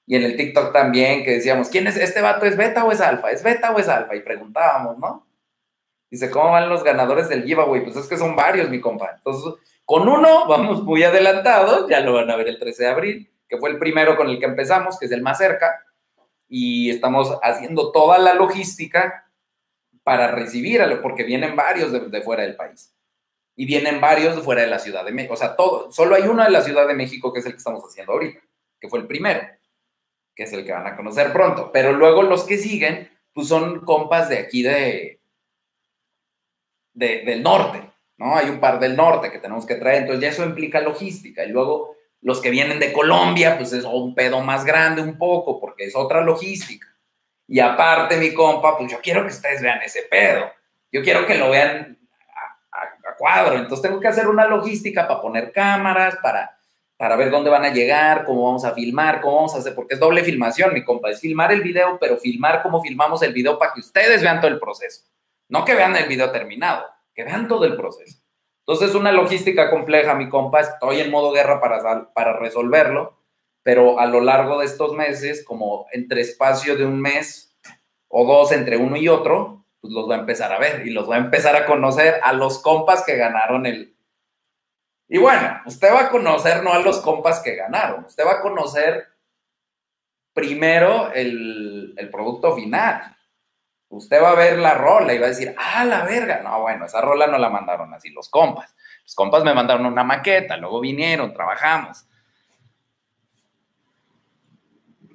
y 0.06 0.16
en 0.16 0.22
el 0.22 0.36
TikTok 0.36 0.72
también, 0.72 1.22
que 1.22 1.32
decíamos, 1.32 1.68
¿quién 1.68 1.86
es 1.86 1.98
este 1.98 2.22
vato? 2.22 2.46
¿Es 2.46 2.56
beta 2.56 2.82
o 2.82 2.90
es 2.90 3.00
alfa? 3.02 3.30
¿Es 3.30 3.42
beta 3.42 3.72
o 3.72 3.78
es 3.78 3.88
alfa? 3.88 4.16
Y 4.16 4.20
preguntábamos, 4.20 4.98
¿no? 4.98 5.26
Dice, 6.10 6.30
¿cómo 6.30 6.52
van 6.52 6.70
los 6.70 6.82
ganadores 6.82 7.28
del 7.28 7.44
giveaway? 7.44 7.84
Pues 7.84 7.94
es 7.96 8.06
que 8.06 8.16
son 8.16 8.34
varios, 8.34 8.70
mi 8.70 8.80
compa. 8.80 9.12
Entonces, 9.16 9.54
con 9.84 10.08
uno 10.08 10.46
vamos 10.48 10.82
muy 10.82 11.04
adelantados, 11.04 11.90
ya 11.90 12.00
lo 12.00 12.14
van 12.14 12.30
a 12.30 12.36
ver 12.36 12.48
el 12.48 12.58
13 12.58 12.82
de 12.82 12.88
abril, 12.88 13.30
que 13.46 13.58
fue 13.58 13.68
el 13.68 13.78
primero 13.78 14.16
con 14.16 14.30
el 14.30 14.38
que 14.38 14.46
empezamos, 14.46 14.98
que 14.98 15.04
es 15.04 15.12
el 15.12 15.20
más 15.20 15.36
cerca, 15.36 15.84
y 16.48 16.88
estamos 16.88 17.38
haciendo 17.42 17.92
toda 17.92 18.18
la 18.18 18.32
logística 18.32 19.30
para 20.02 20.28
recibirlo, 20.28 21.02
porque 21.02 21.24
vienen 21.24 21.54
varios 21.54 21.92
de, 21.92 22.22
fuera 22.22 22.44
del 22.44 22.56
país. 22.56 22.94
Y 23.54 23.66
vienen 23.66 24.00
varios 24.00 24.36
de 24.36 24.42
fuera 24.42 24.62
de 24.62 24.68
la 24.68 24.78
Ciudad 24.78 25.04
de 25.04 25.12
México. 25.12 25.34
O 25.34 25.36
sea, 25.36 25.56
todo, 25.56 25.92
solo 25.92 26.14
hay 26.14 26.22
uno 26.22 26.42
de 26.42 26.50
la 26.50 26.62
Ciudad 26.62 26.86
de 26.86 26.94
México 26.94 27.32
que 27.32 27.40
es 27.40 27.46
el 27.46 27.52
que 27.52 27.58
estamos 27.58 27.82
haciendo 27.84 28.12
ahorita, 28.12 28.40
que 28.80 28.88
fue 28.88 29.00
el 29.00 29.06
primero, 29.06 29.40
que 30.34 30.44
es 30.44 30.52
el 30.52 30.64
que 30.64 30.72
van 30.72 30.86
a 30.86 30.96
conocer 30.96 31.32
pronto. 31.32 31.70
Pero 31.72 31.92
luego 31.92 32.22
los 32.22 32.44
que 32.44 32.58
siguen, 32.58 33.10
pues 33.32 33.48
son 33.48 33.80
compas 33.84 34.28
de 34.28 34.38
aquí 34.38 34.62
de, 34.62 35.20
del 36.94 37.42
norte, 37.42 37.90
¿no? 38.16 38.36
Hay 38.36 38.48
un 38.48 38.60
par 38.60 38.80
del 38.80 38.96
norte 38.96 39.30
que 39.30 39.38
tenemos 39.38 39.66
que 39.66 39.76
traer, 39.76 40.02
entonces 40.02 40.22
ya 40.22 40.28
eso 40.28 40.44
implica 40.44 40.80
logística. 40.80 41.44
Y 41.44 41.48
luego 41.48 41.96
los 42.20 42.40
que 42.40 42.50
vienen 42.50 42.78
de 42.78 42.92
Colombia, 42.92 43.58
pues 43.58 43.72
es 43.72 43.84
un 43.84 44.14
pedo 44.14 44.40
más 44.40 44.64
grande 44.64 45.02
un 45.02 45.18
poco, 45.18 45.60
porque 45.60 45.84
es 45.84 45.96
otra 45.96 46.22
logística. 46.22 46.88
Y 47.48 47.60
aparte, 47.60 48.16
mi 48.16 48.32
compa, 48.32 48.78
pues 48.78 48.90
yo 48.90 48.98
quiero 49.02 49.22
que 49.22 49.32
ustedes 49.32 49.60
vean 49.60 49.82
ese 49.82 50.02
pedo. 50.02 50.50
Yo 50.90 51.02
quiero 51.02 51.26
que 51.26 51.34
lo 51.36 51.50
vean 51.50 51.98
cuadro. 53.22 53.56
Entonces 53.56 53.82
tengo 53.82 54.00
que 54.00 54.08
hacer 54.08 54.26
una 54.26 54.48
logística 54.48 55.06
para 55.06 55.20
poner 55.20 55.52
cámaras, 55.52 56.16
para, 56.16 56.58
para 56.96 57.14
ver 57.14 57.30
dónde 57.30 57.50
van 57.50 57.64
a 57.64 57.72
llegar, 57.72 58.24
cómo 58.24 58.46
vamos 58.46 58.64
a 58.64 58.72
filmar, 58.72 59.20
cómo 59.20 59.36
vamos 59.36 59.54
a 59.54 59.58
hacer, 59.58 59.76
porque 59.76 59.94
es 59.94 60.00
doble 60.00 60.24
filmación, 60.24 60.74
mi 60.74 60.82
compa, 60.82 61.08
es 61.08 61.20
filmar 61.20 61.52
el 61.52 61.62
video, 61.62 61.98
pero 62.00 62.16
filmar 62.16 62.62
cómo 62.62 62.82
filmamos 62.82 63.22
el 63.22 63.32
video 63.32 63.60
para 63.60 63.74
que 63.74 63.78
ustedes 63.78 64.22
vean 64.22 64.40
todo 64.40 64.50
el 64.50 64.58
proceso. 64.58 65.04
No 65.48 65.64
que 65.64 65.76
vean 65.76 65.94
el 65.94 66.08
video 66.08 66.32
terminado, 66.32 66.84
que 67.14 67.22
vean 67.22 67.46
todo 67.46 67.64
el 67.64 67.76
proceso. 67.76 68.18
Entonces, 68.66 68.96
una 68.96 69.12
logística 69.12 69.70
compleja, 69.70 70.16
mi 70.16 70.28
compa, 70.28 70.60
estoy 70.60 70.98
en 70.98 71.12
modo 71.12 71.30
guerra 71.30 71.60
para, 71.60 72.12
para 72.12 72.32
resolverlo, 72.40 73.18
pero 73.62 74.00
a 74.00 74.06
lo 74.06 74.20
largo 74.20 74.58
de 74.58 74.66
estos 74.66 74.94
meses, 74.94 75.44
como 75.44 75.86
entre 75.92 76.22
espacio 76.22 76.76
de 76.76 76.86
un 76.86 77.00
mes 77.00 77.56
o 78.08 78.26
dos 78.26 78.50
entre 78.50 78.76
uno 78.78 78.96
y 78.96 79.06
otro, 79.06 79.61
pues 79.82 79.92
los 79.92 80.06
voy 80.06 80.14
a 80.14 80.20
empezar 80.20 80.50
a 80.52 80.58
ver 80.58 80.86
y 80.86 80.90
los 80.90 81.04
voy 81.06 81.16
a 81.16 81.20
empezar 81.20 81.54
a 81.56 81.66
conocer 81.66 82.20
a 82.22 82.32
los 82.32 82.62
compas 82.62 83.04
que 83.04 83.16
ganaron 83.16 83.66
el, 83.66 83.92
y 85.12 85.18
bueno, 85.18 85.60
usted 85.66 85.92
va 85.92 86.04
a 86.04 86.08
conocer 86.08 86.62
no 86.62 86.72
a 86.72 86.78
los 86.78 87.00
compas 87.00 87.40
que 87.40 87.54
ganaron, 87.54 88.06
usted 88.06 88.24
va 88.24 88.32
a 88.32 88.40
conocer 88.40 89.08
primero 90.32 91.12
el, 91.12 92.08
producto 92.10 92.54
final. 92.54 93.14
Usted 93.90 94.22
va 94.22 94.30
a 94.30 94.34
ver 94.34 94.58
la 94.58 94.72
rola 94.72 95.12
y 95.12 95.18
va 95.18 95.26
a 95.26 95.28
decir, 95.28 95.54
ah, 95.58 95.84
la 95.84 96.04
verga. 96.04 96.40
No, 96.42 96.62
bueno, 96.62 96.86
esa 96.86 97.02
rola 97.02 97.26
no 97.26 97.36
la 97.36 97.50
mandaron 97.50 97.92
así 97.92 98.08
los 98.08 98.30
compas. 98.30 98.74
Los 99.02 99.14
compas 99.14 99.44
me 99.44 99.52
mandaron 99.52 99.84
una 99.84 100.02
maqueta, 100.02 100.56
luego 100.56 100.80
vinieron, 100.80 101.34
trabajamos. 101.34 102.06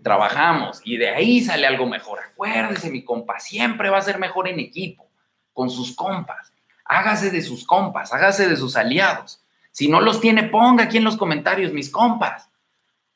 Trabajamos 0.08 0.80
y 0.86 0.96
de 0.96 1.10
ahí 1.10 1.42
sale 1.42 1.68
algo 1.68 1.86
mejor. 1.86 2.20
Acuérdese, 2.32 2.90
mi 2.90 3.04
compa, 3.04 3.42
siempre 3.42 3.90
va 3.90 3.98
a 3.98 4.02
ser 4.02 4.20
mejor 4.20 4.48
en 4.48 4.58
equipo, 4.58 5.06
con 5.52 5.70
sus 5.70 5.94
compas. 5.98 6.54
Hágase 6.86 7.30
de 7.30 7.42
sus 7.42 7.68
compas, 7.68 8.14
hágase 8.14 8.48
de 8.48 8.56
sus 8.56 8.78
aliados. 8.78 9.44
Si 9.70 9.90
no 9.90 10.00
los 10.00 10.22
tiene, 10.22 10.44
ponga 10.44 10.86
aquí 10.86 10.96
en 10.96 11.04
los 11.04 11.18
comentarios, 11.18 11.74
mis 11.74 11.90
compas. 11.90 12.50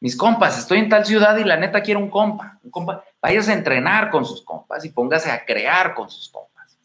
Mis 0.01 0.17
compas, 0.17 0.59
estoy 0.59 0.79
en 0.79 0.89
tal 0.89 1.05
ciudad 1.05 1.37
y 1.37 1.45
la 1.45 1.55
neta 1.55 1.81
quiero 1.81 2.01
un 2.01 2.09
compa. 2.09 2.59
Un 2.61 2.71
compa. 2.71 3.05
Váyase 3.21 3.51
a 3.51 3.55
entrenar 3.55 4.09
con 4.09 4.25
sus 4.25 4.43
compas 4.43 4.83
y 4.83 4.89
póngase 4.89 5.31
a 5.31 5.45
crear 5.45 5.93
con 5.93 6.09
sus 6.09 6.27
compas. 6.27 6.77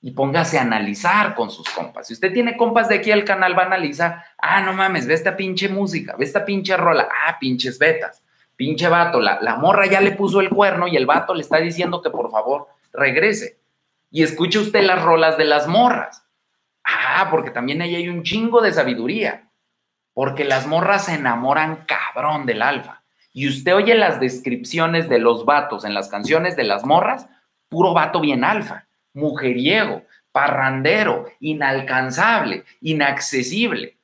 Y 0.00 0.12
póngase 0.12 0.60
a 0.60 0.62
analizar 0.62 1.34
con 1.34 1.50
sus 1.50 1.68
compas. 1.70 2.06
Si 2.06 2.12
usted 2.12 2.32
tiene 2.32 2.56
compas 2.56 2.88
de 2.88 2.94
aquí 2.94 3.10
al 3.10 3.24
canal, 3.24 3.58
va 3.58 3.64
a 3.64 3.66
analizar. 3.66 4.22
Ah, 4.38 4.60
no 4.60 4.74
mames, 4.74 5.08
ve 5.08 5.14
esta 5.14 5.36
pinche 5.36 5.68
música, 5.68 6.14
ve 6.16 6.24
esta 6.24 6.44
pinche 6.44 6.76
rola. 6.76 7.08
Ah, 7.26 7.36
pinches 7.40 7.80
betas. 7.80 8.22
Pinche 8.60 8.90
vato, 8.90 9.20
la, 9.20 9.38
la 9.40 9.56
morra 9.56 9.86
ya 9.86 10.02
le 10.02 10.12
puso 10.12 10.38
el 10.42 10.50
cuerno 10.50 10.86
y 10.86 10.94
el 10.94 11.06
vato 11.06 11.32
le 11.32 11.40
está 11.40 11.56
diciendo 11.56 12.02
que 12.02 12.10
por 12.10 12.30
favor 12.30 12.68
regrese. 12.92 13.58
Y 14.10 14.22
escuche 14.22 14.58
usted 14.58 14.82
las 14.82 15.02
rolas 15.02 15.38
de 15.38 15.46
las 15.46 15.66
morras. 15.66 16.26
Ah, 16.84 17.28
porque 17.30 17.50
también 17.50 17.80
ahí 17.80 17.94
hay 17.94 18.10
un 18.10 18.22
chingo 18.22 18.60
de 18.60 18.70
sabiduría. 18.70 19.48
Porque 20.12 20.44
las 20.44 20.66
morras 20.66 21.06
se 21.06 21.14
enamoran 21.14 21.86
cabrón 21.86 22.44
del 22.44 22.60
alfa. 22.60 23.02
Y 23.32 23.48
usted 23.48 23.74
oye 23.74 23.94
las 23.94 24.20
descripciones 24.20 25.08
de 25.08 25.20
los 25.20 25.46
vatos 25.46 25.86
en 25.86 25.94
las 25.94 26.10
canciones 26.10 26.54
de 26.54 26.64
las 26.64 26.84
morras, 26.84 27.28
puro 27.70 27.94
vato 27.94 28.20
bien 28.20 28.44
alfa, 28.44 28.88
mujeriego, 29.14 30.02
parrandero, 30.32 31.24
inalcanzable, 31.40 32.64
inaccesible. 32.82 33.96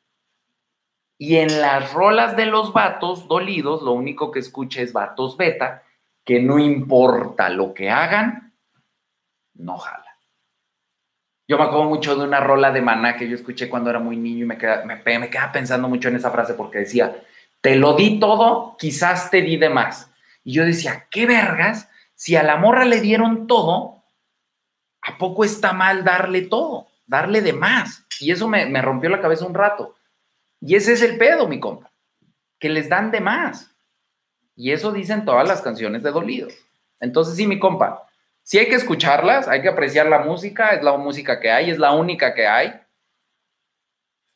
Y 1.18 1.36
en 1.36 1.60
las 1.60 1.92
rolas 1.92 2.36
de 2.36 2.46
los 2.46 2.72
vatos 2.72 3.26
dolidos, 3.26 3.82
lo 3.82 3.92
único 3.92 4.30
que 4.30 4.40
escucha 4.40 4.82
es 4.82 4.92
vatos 4.92 5.36
beta, 5.36 5.82
que 6.24 6.40
no 6.40 6.58
importa 6.58 7.48
lo 7.48 7.72
que 7.72 7.90
hagan, 7.90 8.52
no 9.54 9.78
jala. 9.78 10.04
Yo 11.48 11.56
me 11.56 11.64
acuerdo 11.64 11.84
mucho 11.84 12.16
de 12.16 12.24
una 12.24 12.40
rola 12.40 12.72
de 12.72 12.82
maná 12.82 13.16
que 13.16 13.28
yo 13.28 13.36
escuché 13.36 13.68
cuando 13.68 13.88
era 13.88 14.00
muy 14.00 14.16
niño 14.16 14.44
y 14.44 14.48
me 14.48 14.58
quedaba, 14.58 14.84
me, 14.84 14.96
pensando 14.96 15.88
mucho 15.88 16.08
en 16.08 16.16
esa 16.16 16.32
frase 16.32 16.54
porque 16.54 16.78
decía, 16.78 17.16
te 17.60 17.76
lo 17.76 17.94
di 17.94 18.18
todo, 18.18 18.76
quizás 18.76 19.30
te 19.30 19.40
di 19.42 19.56
de 19.56 19.70
más. 19.70 20.10
Y 20.42 20.54
yo 20.54 20.64
decía, 20.64 21.06
¿qué 21.10 21.26
vergas? 21.26 21.88
Si 22.14 22.36
a 22.36 22.42
la 22.42 22.56
morra 22.56 22.84
le 22.84 23.00
dieron 23.00 23.46
todo, 23.46 24.02
¿a 25.00 25.16
poco 25.16 25.44
está 25.44 25.72
mal 25.72 26.04
darle 26.04 26.42
todo? 26.42 26.88
Darle 27.06 27.40
de 27.40 27.52
más. 27.52 28.04
Y 28.20 28.32
eso 28.32 28.48
me 28.48 28.82
rompió 28.82 29.08
la 29.08 29.20
cabeza 29.20 29.46
un 29.46 29.54
rato. 29.54 29.95
Y 30.60 30.74
ese 30.74 30.92
es 30.92 31.02
el 31.02 31.18
pedo, 31.18 31.48
mi 31.48 31.60
compa, 31.60 31.92
que 32.58 32.68
les 32.68 32.88
dan 32.88 33.10
de 33.10 33.20
más. 33.20 33.74
Y 34.54 34.72
eso 34.72 34.92
dicen 34.92 35.24
todas 35.24 35.46
las 35.46 35.62
canciones 35.62 36.02
de 36.02 36.10
Dolidos. 36.10 36.54
Entonces, 37.00 37.36
sí, 37.36 37.46
mi 37.46 37.58
compa, 37.58 38.06
Sí 38.46 38.60
hay 38.60 38.68
que 38.68 38.76
escucharlas, 38.76 39.48
hay 39.48 39.60
que 39.60 39.68
apreciar 39.68 40.06
la 40.06 40.20
música, 40.20 40.68
es 40.68 40.80
la 40.80 40.96
música 40.96 41.40
que 41.40 41.50
hay, 41.50 41.68
es 41.68 41.80
la 41.80 41.90
única 41.90 42.32
que 42.32 42.46
hay. 42.46 42.80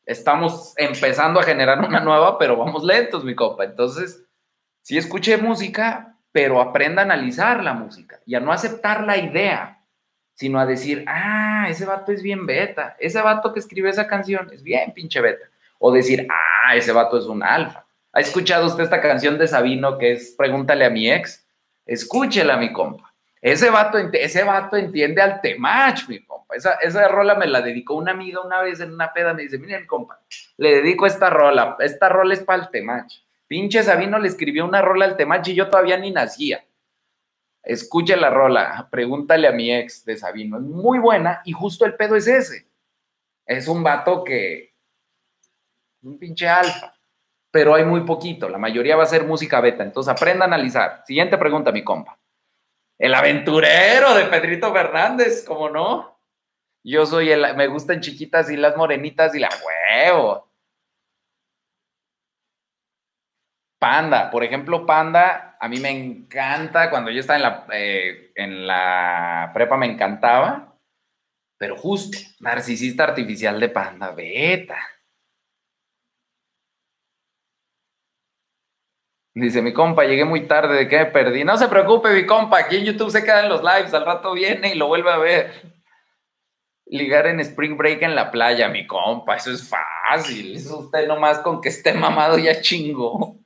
Estamos 0.05 0.74
empezando 0.76 1.38
a 1.38 1.44
generar 1.44 1.78
una 1.78 2.01
nueva, 2.01 2.36
pero 2.36 2.56
vamos 2.56 2.82
lentos, 2.82 3.22
mi 3.22 3.36
copa. 3.36 3.62
Entonces, 3.62 4.24
sí 4.82 4.98
escuche 4.98 5.36
música, 5.36 6.16
pero 6.32 6.60
aprenda 6.60 7.02
a 7.02 7.05
analizar 7.05 7.62
la 7.62 7.72
música 7.72 8.18
y 8.26 8.34
a 8.34 8.40
no 8.40 8.51
aceptar 8.51 9.05
la 9.05 9.16
idea, 9.16 9.80
sino 10.34 10.59
a 10.59 10.66
decir, 10.66 11.05
ah, 11.06 11.68
ese 11.68 11.86
vato 11.86 12.10
es 12.10 12.20
bien 12.20 12.47
beta, 12.47 12.97
ese 12.98 13.22
vato 13.22 13.52
que 13.52 13.60
escribe 13.60 13.90
esa 13.90 14.09
canción 14.09 14.51
es 14.52 14.64
bien 14.64 14.92
pinche 14.92 15.20
beta. 15.20 15.47
O 15.82 15.90
decir, 15.90 16.27
ah, 16.31 16.77
ese 16.77 16.93
vato 16.93 17.19
es 17.19 17.24
un 17.24 17.43
alfa. 17.43 17.86
¿Ha 18.12 18.20
escuchado 18.20 18.66
usted 18.66 18.85
esta 18.85 19.01
canción 19.01 19.39
de 19.39 19.48
Sabino 19.48 19.97
que 19.97 20.12
es 20.12 20.35
Pregúntale 20.36 20.85
a 20.85 20.90
mi 20.90 21.11
ex? 21.11 21.47
Escúchela, 21.86 22.57
mi 22.59 22.73
compa. 22.73 23.15
Ese 23.40 23.70
vato, 23.70 23.97
ese 23.98 24.44
vato 24.44 24.77
entiende 24.77 25.23
al 25.23 25.40
temach, 25.40 26.07
mi 26.07 26.23
compa. 26.23 26.55
Esa, 26.55 26.74
esa 26.74 27.09
rola 27.09 27.35
me 27.35 27.47
la 27.47 27.62
dedicó 27.62 27.94
una 27.94 28.12
amiga 28.12 28.43
una 28.43 28.61
vez 28.61 28.81
en 28.81 28.93
una 28.93 29.12
peda. 29.12 29.32
Me 29.32 29.43
dice, 29.43 29.59
miren, 29.59 29.86
compa, 29.86 30.20
le 30.59 30.77
dedico 30.77 31.07
esta 31.07 31.31
rola. 31.31 31.77
Esta 31.78 32.11
rola 32.11 32.35
es 32.35 32.40
para 32.40 32.62
el 32.62 32.69
temach. 32.69 33.12
Pinche 33.47 33.82
Sabino 33.82 34.19
le 34.19 34.28
escribió 34.28 34.66
una 34.66 34.82
rola 34.82 35.07
al 35.07 35.16
temach 35.16 35.48
y 35.48 35.55
yo 35.55 35.70
todavía 35.70 35.97
ni 35.97 36.11
nacía. 36.11 36.62
Escuche 37.62 38.16
la 38.16 38.31
rola, 38.31 38.89
pregúntale 38.90 39.47
a 39.47 39.52
mi 39.52 39.73
ex 39.73 40.05
de 40.05 40.16
Sabino. 40.16 40.59
Es 40.59 40.62
muy 40.62 40.98
buena 40.98 41.43
y 41.44 41.52
justo 41.52 41.85
el 41.85 41.94
pedo 41.94 42.16
es 42.16 42.27
ese. 42.27 42.69
Es 43.47 43.69
un 43.69 43.82
vato 43.82 44.24
que. 44.24 44.69
Un 46.02 46.18
pinche 46.18 46.48
alfa. 46.48 46.94
Pero 47.51 47.74
hay 47.74 47.85
muy 47.85 48.02
poquito. 48.02 48.48
La 48.48 48.59
mayoría 48.59 48.97
va 48.97 49.02
a 49.02 49.06
ser 49.06 49.24
música 49.24 49.60
beta. 49.60 49.82
Entonces 49.82 50.12
aprenda 50.12 50.44
a 50.44 50.48
analizar. 50.48 51.02
Siguiente 51.06 51.36
pregunta, 51.36 51.72
mi 51.72 51.82
compa. 51.82 52.18
El 52.98 53.14
aventurero 53.14 54.14
de 54.14 54.27
Pedrito 54.27 54.72
Fernández, 54.72 55.44
¿cómo 55.47 55.70
no? 55.70 56.20
Yo 56.85 57.06
soy 57.06 57.31
el, 57.31 57.56
me 57.56 57.66
gustan 57.66 58.01
chiquitas 58.01 58.51
y 58.51 58.56
las 58.56 58.77
morenitas 58.77 59.35
y 59.35 59.39
la 59.39 59.48
huevo. 59.48 60.51
Panda, 63.78 64.31
por 64.31 64.44
ejemplo, 64.44 64.85
Panda, 64.85 65.56
a 65.59 65.66
mí 65.66 65.81
me 65.81 65.89
encanta, 65.89 66.90
cuando 66.90 67.10
yo 67.10 67.20
estaba 67.20 67.39
en 67.39 67.43
la, 67.43 67.66
eh, 67.72 68.32
en 68.35 68.66
la 68.66 69.51
prepa 69.55 69.78
me 69.78 69.86
encantaba, 69.86 70.77
pero 71.56 71.77
justo, 71.77 72.18
narcisista 72.40 73.05
artificial 73.05 73.59
de 73.59 73.70
Panda, 73.70 74.10
beta. 74.10 74.77
Dice 79.41 79.62
mi 79.62 79.73
compa, 79.73 80.05
llegué 80.05 80.27
muy 80.27 80.47
tarde, 80.47 80.77
¿de 80.77 80.87
qué 80.87 80.99
me 80.99 81.07
perdí? 81.07 81.45
No 81.45 81.57
se 81.57 81.67
preocupe, 81.67 82.11
mi 82.11 82.27
compa, 82.27 82.59
aquí 82.59 82.77
en 82.77 82.85
YouTube 82.85 83.11
se 83.11 83.25
quedan 83.25 83.49
los 83.49 83.62
lives, 83.62 83.95
al 83.95 84.05
rato 84.05 84.35
viene 84.35 84.75
y 84.75 84.75
lo 84.75 84.87
vuelve 84.87 85.11
a 85.11 85.17
ver. 85.17 85.81
Ligar 86.85 87.27
en 87.27 87.41
Spring 87.41 87.75
Break 87.75 88.03
en 88.03 88.15
la 88.15 88.31
playa, 88.31 88.69
mi 88.69 88.87
compa, 88.87 89.37
eso 89.37 89.51
es 89.51 89.67
fácil. 89.67 90.57
Eso 90.57 90.81
usted 90.81 91.09
nomás 91.09 91.39
con 91.39 91.62
que 91.62 91.71
esté 91.71 91.95
mamado 91.95 92.37
ya 92.37 92.61
chingo. 92.61 93.39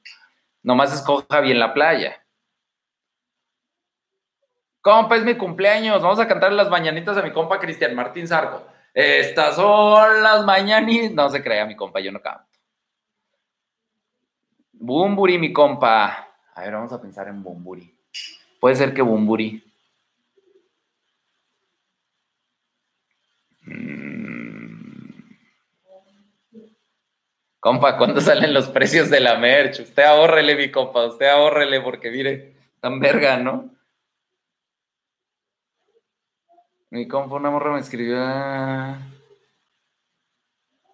Nomás 0.64 0.92
escoja 0.92 1.40
bien 1.40 1.60
la 1.60 1.72
playa. 1.72 2.20
Compa, 4.80 5.14
es 5.14 5.22
mi 5.22 5.36
cumpleaños. 5.36 6.02
Vamos 6.02 6.18
a 6.18 6.26
cantar 6.26 6.52
las 6.52 6.70
mañanitas 6.70 7.16
a 7.16 7.22
mi 7.22 7.30
compa 7.30 7.60
Cristian 7.60 7.94
Martín 7.94 8.26
Zarco. 8.26 8.66
Estas 8.92 9.54
son 9.54 10.22
las 10.24 10.44
mañanitas. 10.44 11.12
No 11.12 11.28
se 11.28 11.40
crea, 11.40 11.64
mi 11.66 11.76
compa, 11.76 12.00
yo 12.00 12.10
no 12.10 12.20
canto. 12.20 12.43
Bumburi, 14.84 15.38
mi 15.38 15.50
compa. 15.50 16.28
A 16.54 16.60
ver, 16.60 16.72
vamos 16.74 16.92
a 16.92 17.00
pensar 17.00 17.26
en 17.28 17.42
Bumburi. 17.42 17.90
Puede 18.60 18.76
ser 18.76 18.92
que 18.92 19.00
Bumburi. 19.00 19.64
Mm. 23.62 25.22
Compa, 27.60 27.96
¿cuándo 27.96 28.20
salen 28.20 28.52
los 28.52 28.68
precios 28.68 29.08
de 29.08 29.20
la 29.20 29.38
merch? 29.38 29.80
Usted 29.80 30.02
ahórrele, 30.02 30.54
mi 30.54 30.70
compa, 30.70 31.06
usted 31.06 31.28
ahórrele, 31.28 31.80
porque 31.80 32.10
mire, 32.10 32.54
tan 32.80 33.00
verga, 33.00 33.38
¿no? 33.38 33.70
Mi 36.90 37.08
compa, 37.08 37.36
una 37.36 37.50
morra 37.50 37.72
me 37.72 37.80
escribió. 37.80 38.18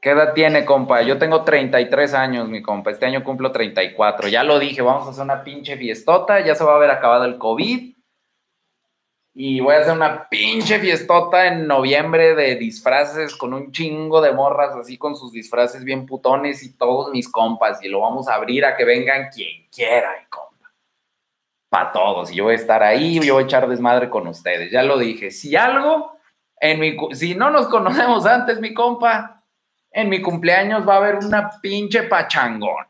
¿Qué 0.00 0.10
edad 0.10 0.32
tiene, 0.32 0.64
compa? 0.64 1.02
Yo 1.02 1.18
tengo 1.18 1.44
33 1.44 2.14
años, 2.14 2.48
mi 2.48 2.62
compa. 2.62 2.90
Este 2.90 3.04
año 3.04 3.22
cumplo 3.22 3.52
34. 3.52 4.28
Ya 4.28 4.42
lo 4.42 4.58
dije, 4.58 4.80
vamos 4.80 5.06
a 5.06 5.10
hacer 5.10 5.24
una 5.24 5.44
pinche 5.44 5.76
fiestota. 5.76 6.40
Ya 6.40 6.54
se 6.54 6.64
va 6.64 6.72
a 6.72 6.76
haber 6.76 6.90
acabado 6.90 7.26
el 7.26 7.36
COVID. 7.36 7.94
Y 9.34 9.60
voy 9.60 9.74
a 9.74 9.78
hacer 9.78 9.92
una 9.92 10.28
pinche 10.28 10.78
fiestota 10.78 11.46
en 11.46 11.66
noviembre 11.66 12.34
de 12.34 12.56
disfraces 12.56 13.36
con 13.36 13.52
un 13.52 13.72
chingo 13.72 14.22
de 14.22 14.32
morras, 14.32 14.74
así 14.74 14.96
con 14.96 15.14
sus 15.14 15.32
disfraces 15.32 15.84
bien 15.84 16.06
putones 16.06 16.62
y 16.62 16.76
todos 16.76 17.12
mis 17.12 17.28
compas. 17.28 17.82
Y 17.84 17.88
lo 17.88 18.00
vamos 18.00 18.26
a 18.26 18.34
abrir 18.34 18.64
a 18.64 18.76
que 18.76 18.84
vengan 18.86 19.28
quien 19.28 19.68
quiera, 19.70 20.14
y 20.22 20.28
compa. 20.30 20.72
Para 21.68 21.92
todos. 21.92 22.32
Y 22.32 22.36
yo 22.36 22.44
voy 22.44 22.54
a 22.54 22.56
estar 22.56 22.82
ahí, 22.82 23.20
yo 23.20 23.34
voy 23.34 23.42
a 23.42 23.46
echar 23.46 23.68
desmadre 23.68 24.08
con 24.08 24.26
ustedes. 24.26 24.70
Ya 24.72 24.82
lo 24.82 24.98
dije. 24.98 25.30
Si 25.30 25.54
algo, 25.54 26.16
en 26.58 26.80
mi, 26.80 26.96
si 27.12 27.34
no 27.34 27.50
nos 27.50 27.68
conocemos 27.68 28.24
antes, 28.26 28.60
mi 28.60 28.72
compa, 28.72 29.39
en 29.92 30.08
mi 30.08 30.20
cumpleaños 30.20 30.88
va 30.88 30.94
a 30.94 30.98
haber 30.98 31.16
una 31.16 31.50
pinche 31.60 32.04
pachangón. 32.04 32.86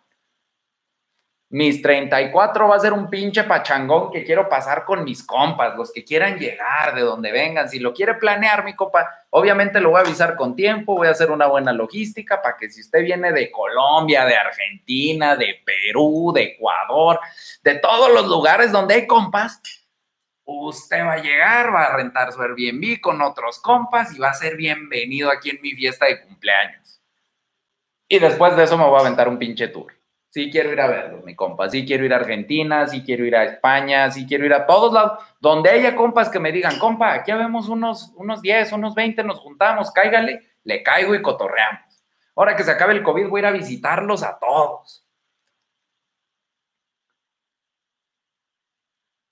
Mis 1.52 1.82
34 1.82 2.68
va 2.68 2.76
a 2.76 2.80
ser 2.80 2.92
un 2.92 3.10
pinche 3.10 3.42
pachangón 3.42 4.12
que 4.12 4.22
quiero 4.22 4.48
pasar 4.48 4.84
con 4.84 5.02
mis 5.02 5.24
compas, 5.24 5.76
los 5.76 5.90
que 5.90 6.04
quieran 6.04 6.38
llegar, 6.38 6.94
de 6.94 7.00
donde 7.00 7.32
vengan. 7.32 7.68
Si 7.68 7.80
lo 7.80 7.92
quiere 7.92 8.14
planear, 8.14 8.64
mi 8.64 8.74
compa, 8.74 9.04
obviamente 9.30 9.80
lo 9.80 9.90
voy 9.90 9.98
a 9.98 10.04
avisar 10.04 10.36
con 10.36 10.54
tiempo, 10.54 10.94
voy 10.94 11.08
a 11.08 11.10
hacer 11.10 11.32
una 11.32 11.48
buena 11.48 11.72
logística 11.72 12.40
para 12.40 12.56
que 12.56 12.70
si 12.70 12.82
usted 12.82 13.02
viene 13.02 13.32
de 13.32 13.50
Colombia, 13.50 14.24
de 14.26 14.36
Argentina, 14.36 15.34
de 15.34 15.56
Perú, 15.66 16.30
de 16.32 16.42
Ecuador, 16.42 17.18
de 17.64 17.74
todos 17.74 18.12
los 18.12 18.28
lugares 18.28 18.70
donde 18.70 18.94
hay 18.94 19.06
compas, 19.08 19.60
usted 20.50 21.04
va 21.04 21.14
a 21.14 21.22
llegar, 21.22 21.74
va 21.74 21.84
a 21.84 21.96
rentar 21.96 22.32
su 22.32 22.42
Airbnb 22.42 23.00
con 23.00 23.22
otros 23.22 23.58
compas 23.58 24.14
y 24.14 24.18
va 24.18 24.30
a 24.30 24.34
ser 24.34 24.56
bienvenido 24.56 25.30
aquí 25.30 25.50
en 25.50 25.60
mi 25.62 25.72
fiesta 25.72 26.06
de 26.06 26.22
cumpleaños. 26.22 27.00
Y 28.08 28.18
después 28.18 28.56
de 28.56 28.64
eso 28.64 28.76
me 28.76 28.84
voy 28.84 28.98
a 28.98 29.00
aventar 29.00 29.28
un 29.28 29.38
pinche 29.38 29.68
tour. 29.68 29.92
Sí 30.30 30.48
quiero 30.50 30.72
ir 30.72 30.80
a 30.80 30.86
verlos, 30.86 31.24
mi 31.24 31.34
compa. 31.34 31.68
Sí 31.68 31.84
quiero 31.84 32.04
ir 32.04 32.12
a 32.12 32.16
Argentina, 32.16 32.86
sí 32.86 33.02
quiero 33.02 33.24
ir 33.24 33.34
a 33.34 33.44
España, 33.44 34.10
sí 34.10 34.26
quiero 34.26 34.46
ir 34.46 34.54
a 34.54 34.66
todos 34.66 34.92
lados. 34.92 35.24
Donde 35.40 35.70
haya 35.70 35.96
compas 35.96 36.28
que 36.28 36.38
me 36.38 36.52
digan, 36.52 36.78
compa, 36.78 37.12
aquí 37.12 37.32
vemos 37.32 37.68
unos, 37.68 38.12
unos 38.14 38.40
10, 38.40 38.72
unos 38.72 38.94
20, 38.94 39.24
nos 39.24 39.40
juntamos, 39.40 39.90
cáigale, 39.90 40.40
le 40.62 40.82
caigo 40.82 41.14
y 41.14 41.22
cotorreamos. 41.22 42.04
Ahora 42.36 42.54
que 42.54 42.62
se 42.62 42.70
acabe 42.70 42.92
el 42.92 43.02
COVID, 43.02 43.28
voy 43.28 43.40
a 43.40 43.42
ir 43.42 43.46
a 43.46 43.50
visitarlos 43.50 44.22
a 44.22 44.38
todos. 44.38 45.04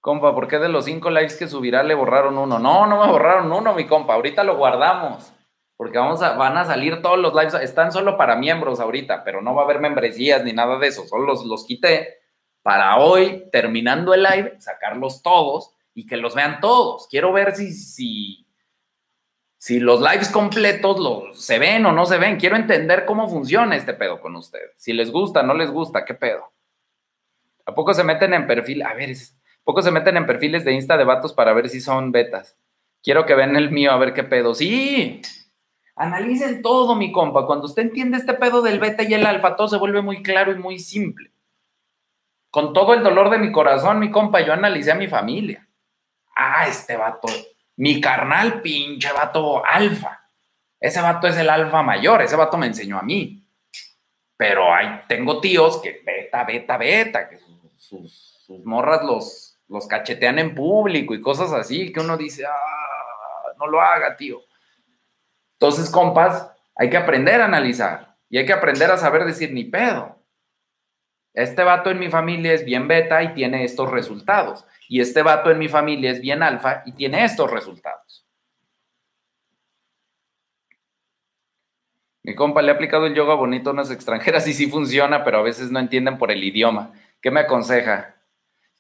Compa, 0.01 0.35
¿por 0.35 0.49
qué 0.49 0.59
de 0.59 0.69
los 0.69 0.85
cinco 0.85 1.11
likes 1.11 1.37
que 1.37 1.49
subirá 1.49 1.83
le 1.83 1.95
borraron 1.95 2.39
uno? 2.39 2.59
No, 2.59 2.87
no 2.87 3.01
me 3.01 3.11
borraron 3.11 3.51
uno, 3.53 3.75
mi 3.75 3.87
compa. 3.87 4.15
Ahorita 4.15 4.45
lo 4.45 4.57
guardamos 4.57 5.33
porque 5.79 5.97
vamos 5.97 6.21
a, 6.23 6.33
van 6.33 6.59
a 6.59 6.65
salir 6.65 7.03
todos 7.03 7.19
los 7.19 7.33
lives, 7.33 7.55
están 7.55 7.93
solo 7.93 8.17
para 8.17 8.35
miembros 8.35 8.81
ahorita, 8.81 9.23
pero 9.23 9.41
no 9.41 9.55
va 9.55 9.63
a 9.63 9.65
haber 9.65 9.79
membresías 9.79 10.43
ni 10.43 10.53
nada 10.53 10.77
de 10.77 10.89
eso, 10.89 11.07
solo 11.07 11.25
los, 11.25 11.45
los 11.45 11.65
quité 11.65 12.19
para 12.63 12.99
hoy, 12.99 13.49
terminando 13.53 14.13
el 14.13 14.25
live, 14.25 14.57
sacarlos 14.59 15.23
todos 15.23 15.71
y 15.95 16.05
que 16.05 16.17
los 16.17 16.35
vean 16.35 16.59
todos. 16.61 17.07
Quiero 17.09 17.33
ver 17.33 17.55
si, 17.55 17.73
si, 17.73 18.49
si 19.57 19.79
los 19.79 20.01
lives 20.01 20.31
completos 20.31 20.99
los, 20.99 21.41
se 21.41 21.61
ven 21.61 21.87
o 21.87 21.93
no 21.93 22.07
se 22.07 22.19
ven. 22.19 22.41
Quiero 22.41 22.57
entender 22.57 23.07
cómo 23.07 23.29
funciona 23.29 23.77
este 23.77 23.95
pedo 23.95 24.21
con 24.21 24.35
ustedes. 24.35 24.73
Si 24.77 24.93
les 24.93 25.13
gusta, 25.13 25.45
no 25.45 25.55
les 25.55 25.71
gusta, 25.71 26.05
¿qué 26.05 26.15
pedo? 26.15 26.53
¿A 27.67 27.73
poco 27.73 27.95
se 27.95 28.03
meten 28.03 28.35
en 28.35 28.49
perfil? 28.49 28.83
A 28.83 28.95
ver, 28.95 29.11
¿a 29.11 29.13
poco 29.69 29.83
se 29.83 29.91
meten 29.91 30.17
en 30.17 30.25
perfiles 30.25 30.65
de 30.65 30.73
Insta 30.73 30.97
de 30.97 31.05
vatos 31.05 31.35
para 31.35 31.53
ver 31.53 31.69
si 31.69 31.83
son 31.83 32.11
betas? 32.11 32.57
Quiero 33.03 33.27
que 33.27 33.35
vean 33.35 33.55
el 33.55 33.71
mío 33.71 33.93
a 33.93 33.99
ver 33.99 34.15
qué 34.15 34.25
pedo. 34.25 34.55
Sí, 34.55 35.21
Analicen 35.95 36.63
todo, 36.63 36.95
mi 36.95 37.13
compa. 37.13 37.45
Cuando 37.45 37.67
usted 37.67 37.83
entiende 37.83 38.17
este 38.17 38.33
pedo 38.33 38.63
del 38.63 38.79
beta 38.79 39.03
y 39.03 39.13
el 39.13 39.27
alfa, 39.27 39.57
todo 39.57 39.69
se 39.69 39.77
vuelve 39.77 40.01
muy 40.01 40.23
claro 40.23 40.53
y 40.53 40.55
muy 40.55 40.79
simple. 40.79 41.33
Con 42.51 42.73
todo 42.73 42.95
el 42.95 43.03
dolor 43.03 43.29
de 43.29 43.39
mi 43.39 43.53
corazón, 43.53 43.99
mi 43.99 44.11
compa, 44.11 44.41
yo 44.41 44.55
analicé 44.55 44.93
a 44.93 44.95
mi 44.95 45.07
familia. 45.07 45.69
Ah, 46.35 46.67
este 46.67 46.97
vato, 46.97 47.29
mi 47.77 48.01
carnal, 48.01 48.63
pinche 48.63 49.13
vato 49.13 49.63
alfa. 49.67 50.25
Ese 50.81 51.03
vato 51.03 51.27
es 51.27 51.37
el 51.37 51.51
alfa 51.51 51.83
mayor, 51.83 52.23
ese 52.23 52.37
vato 52.37 52.57
me 52.57 52.69
enseñó 52.69 52.99
a 52.99 53.03
mí. 53.03 53.45
Pero 54.35 54.73
hay, 54.73 55.01
tengo 55.09 55.41
tíos 55.41 55.79
que 55.83 56.01
beta, 56.07 56.45
beta, 56.45 56.79
beta, 56.79 57.29
que 57.29 57.39
sus, 57.77 58.47
morras 58.65 59.05
los, 59.05 59.48
los 59.69 59.87
cachetean 59.87 60.39
en 60.39 60.55
público 60.55 61.15
y 61.15 61.21
cosas 61.21 61.53
así, 61.53 61.93
que 61.93 62.01
uno 62.01 62.17
dice, 62.17 62.47
ah, 62.47 63.53
no 63.59 63.67
lo 63.67 63.81
haga, 63.81 64.17
tío. 64.17 64.41
Entonces, 65.55 65.91
compas, 65.91 66.51
hay 66.77 66.89
que 66.91 66.97
aprender 66.97 67.41
a 67.41 67.47
analizar 67.47 68.17
y 68.29 68.39
hay 68.39 68.47
que 68.47 68.53
aprender 68.53 68.91
a 68.91 68.97
saber 68.97 69.25
decir 69.25 69.53
ni 69.53 69.65
pedo. 69.65 70.17
Este 71.35 71.63
vato 71.63 71.91
en 71.91 71.99
mi 71.99 72.09
familia 72.09 72.53
es 72.53 72.65
bien 72.65 72.89
beta 72.89 73.23
y 73.23 73.35
tiene 73.35 73.65
estos 73.65 73.91
resultados. 73.91 74.65
Y 74.89 75.01
este 75.01 75.23
vato 75.23 75.51
en 75.51 75.59
mi 75.59 75.69
familia 75.69 76.11
es 76.11 76.21
bien 76.21 76.43
alfa 76.43 76.83
y 76.87 76.93
tiene 76.93 77.25
estos 77.25 77.51
resultados. 77.51 78.27
Mi 82.25 82.35
compa 82.35 82.61
le 82.61 82.71
ha 82.71 82.75
aplicado 82.75 83.07
el 83.07 83.15
yoga 83.15 83.35
bonito 83.35 83.71
a 83.71 83.73
unas 83.73 83.91
extranjeras 83.91 84.47
y 84.49 84.53
sí 84.53 84.69
funciona, 84.69 85.25
pero 85.25 85.39
a 85.39 85.43
veces 85.43 85.71
no 85.71 85.79
entienden 85.79 86.19
por 86.19 86.31
el 86.31 86.43
idioma. 86.45 86.93
¿Qué 87.23 87.31
me 87.31 87.41
aconseja? 87.41 88.18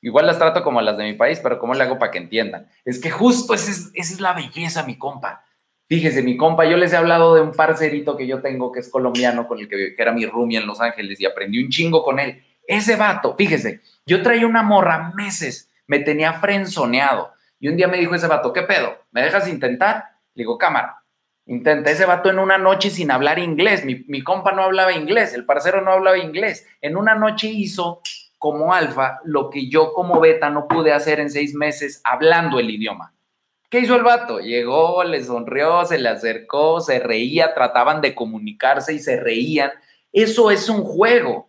Igual 0.01 0.27
las 0.27 0.39
trato 0.39 0.63
como 0.63 0.81
las 0.81 0.97
de 0.97 1.05
mi 1.05 1.15
país, 1.15 1.41
pero 1.41 1.59
¿cómo 1.59 1.75
le 1.75 1.83
hago 1.83 1.99
para 1.99 2.13
que 2.13 2.19
entiendan? 2.19 2.69
Es 2.85 3.01
que 3.01 3.11
justo 3.11 3.55
esa 3.55 3.71
es, 3.71 3.91
esa 3.95 4.15
es 4.15 4.21
la 4.21 4.33
belleza, 4.33 4.85
mi 4.85 4.97
compa. 4.97 5.45
Fíjese, 5.89 6.23
mi 6.23 6.37
compa, 6.37 6.67
yo 6.67 6.77
les 6.77 6.93
he 6.93 6.97
hablado 6.97 7.35
de 7.35 7.41
un 7.41 7.53
parcerito 7.53 8.17
que 8.17 8.27
yo 8.27 8.41
tengo 8.41 8.71
que 8.71 8.81
es 8.81 8.91
colombiano, 8.91 9.49
con 9.49 9.59
el 9.59 9.69
que, 9.69 9.95
era 9.97 10.13
mi 10.13 10.27
roomie 10.27 10.59
en 10.59 10.67
Los 10.67 10.81
Ángeles 10.81 11.19
y 11.19 11.27
aprendí 11.27 11.63
un 11.63 11.71
chingo 11.71 12.05
con 12.05 12.21
él. 12.21 12.45
Ese 12.67 12.97
vato, 12.97 13.35
fíjese, 13.37 13.81
yo 14.05 14.23
traía 14.23 14.47
una 14.47 14.63
morra 14.63 15.13
meses, 15.17 15.71
me 15.87 15.99
tenía 16.01 16.35
frenzoneado. 16.35 17.33
Y 17.59 17.69
un 17.69 17.77
día 17.77 17.89
me 17.89 17.97
dijo 17.97 18.15
ese 18.15 18.27
vato, 18.27 18.53
¿qué 18.53 18.63
pedo? 18.63 18.99
¿Me 19.11 19.23
dejas 19.23 19.49
intentar? 19.49 20.05
Le 20.35 20.43
digo, 20.43 20.59
cámara, 20.59 21.03
intenta. 21.47 21.91
Ese 21.91 22.05
vato 22.05 22.29
en 22.29 22.39
una 22.39 22.59
noche 22.59 22.91
sin 22.91 23.11
hablar 23.11 23.39
inglés. 23.39 23.87
Mi, 23.87 24.05
mi 24.09 24.23
compa 24.23 24.53
no 24.53 24.63
hablaba 24.63 24.93
inglés, 24.93 25.33
el 25.33 25.47
parcero 25.47 25.81
no 25.81 25.93
hablaba 25.93 26.19
inglés. 26.19 26.67
En 26.83 26.99
una 26.99 27.15
noche 27.15 27.49
hizo 27.49 28.03
como 28.39 28.73
alfa 28.73 29.21
lo 29.25 29.51
que 29.51 29.69
yo 29.69 29.93
como 29.93 30.21
beta 30.21 30.49
no 30.51 30.69
pude 30.69 30.93
hacer 30.93 31.21
en 31.21 31.31
seis 31.31 31.55
meses 31.55 32.01
hablando 32.05 32.59
el 32.59 32.71
idioma. 32.71 33.13
¿Qué 33.69 33.81
hizo 33.81 33.97
el 33.97 34.03
vato? 34.03 34.39
Llegó, 34.39 35.05
le 35.05 35.23
sonrió, 35.23 35.85
se 35.85 35.99
le 35.99 36.09
acercó, 36.09 36.81
se 36.81 37.01
reía, 37.01 37.53
trataban 37.53 38.01
de 38.01 38.15
comunicarse 38.15 38.95
y 38.95 38.99
se 38.99 39.21
reían. 39.21 39.73
Eso 40.11 40.51
es 40.51 40.71
un 40.71 40.85
juego. 40.85 41.49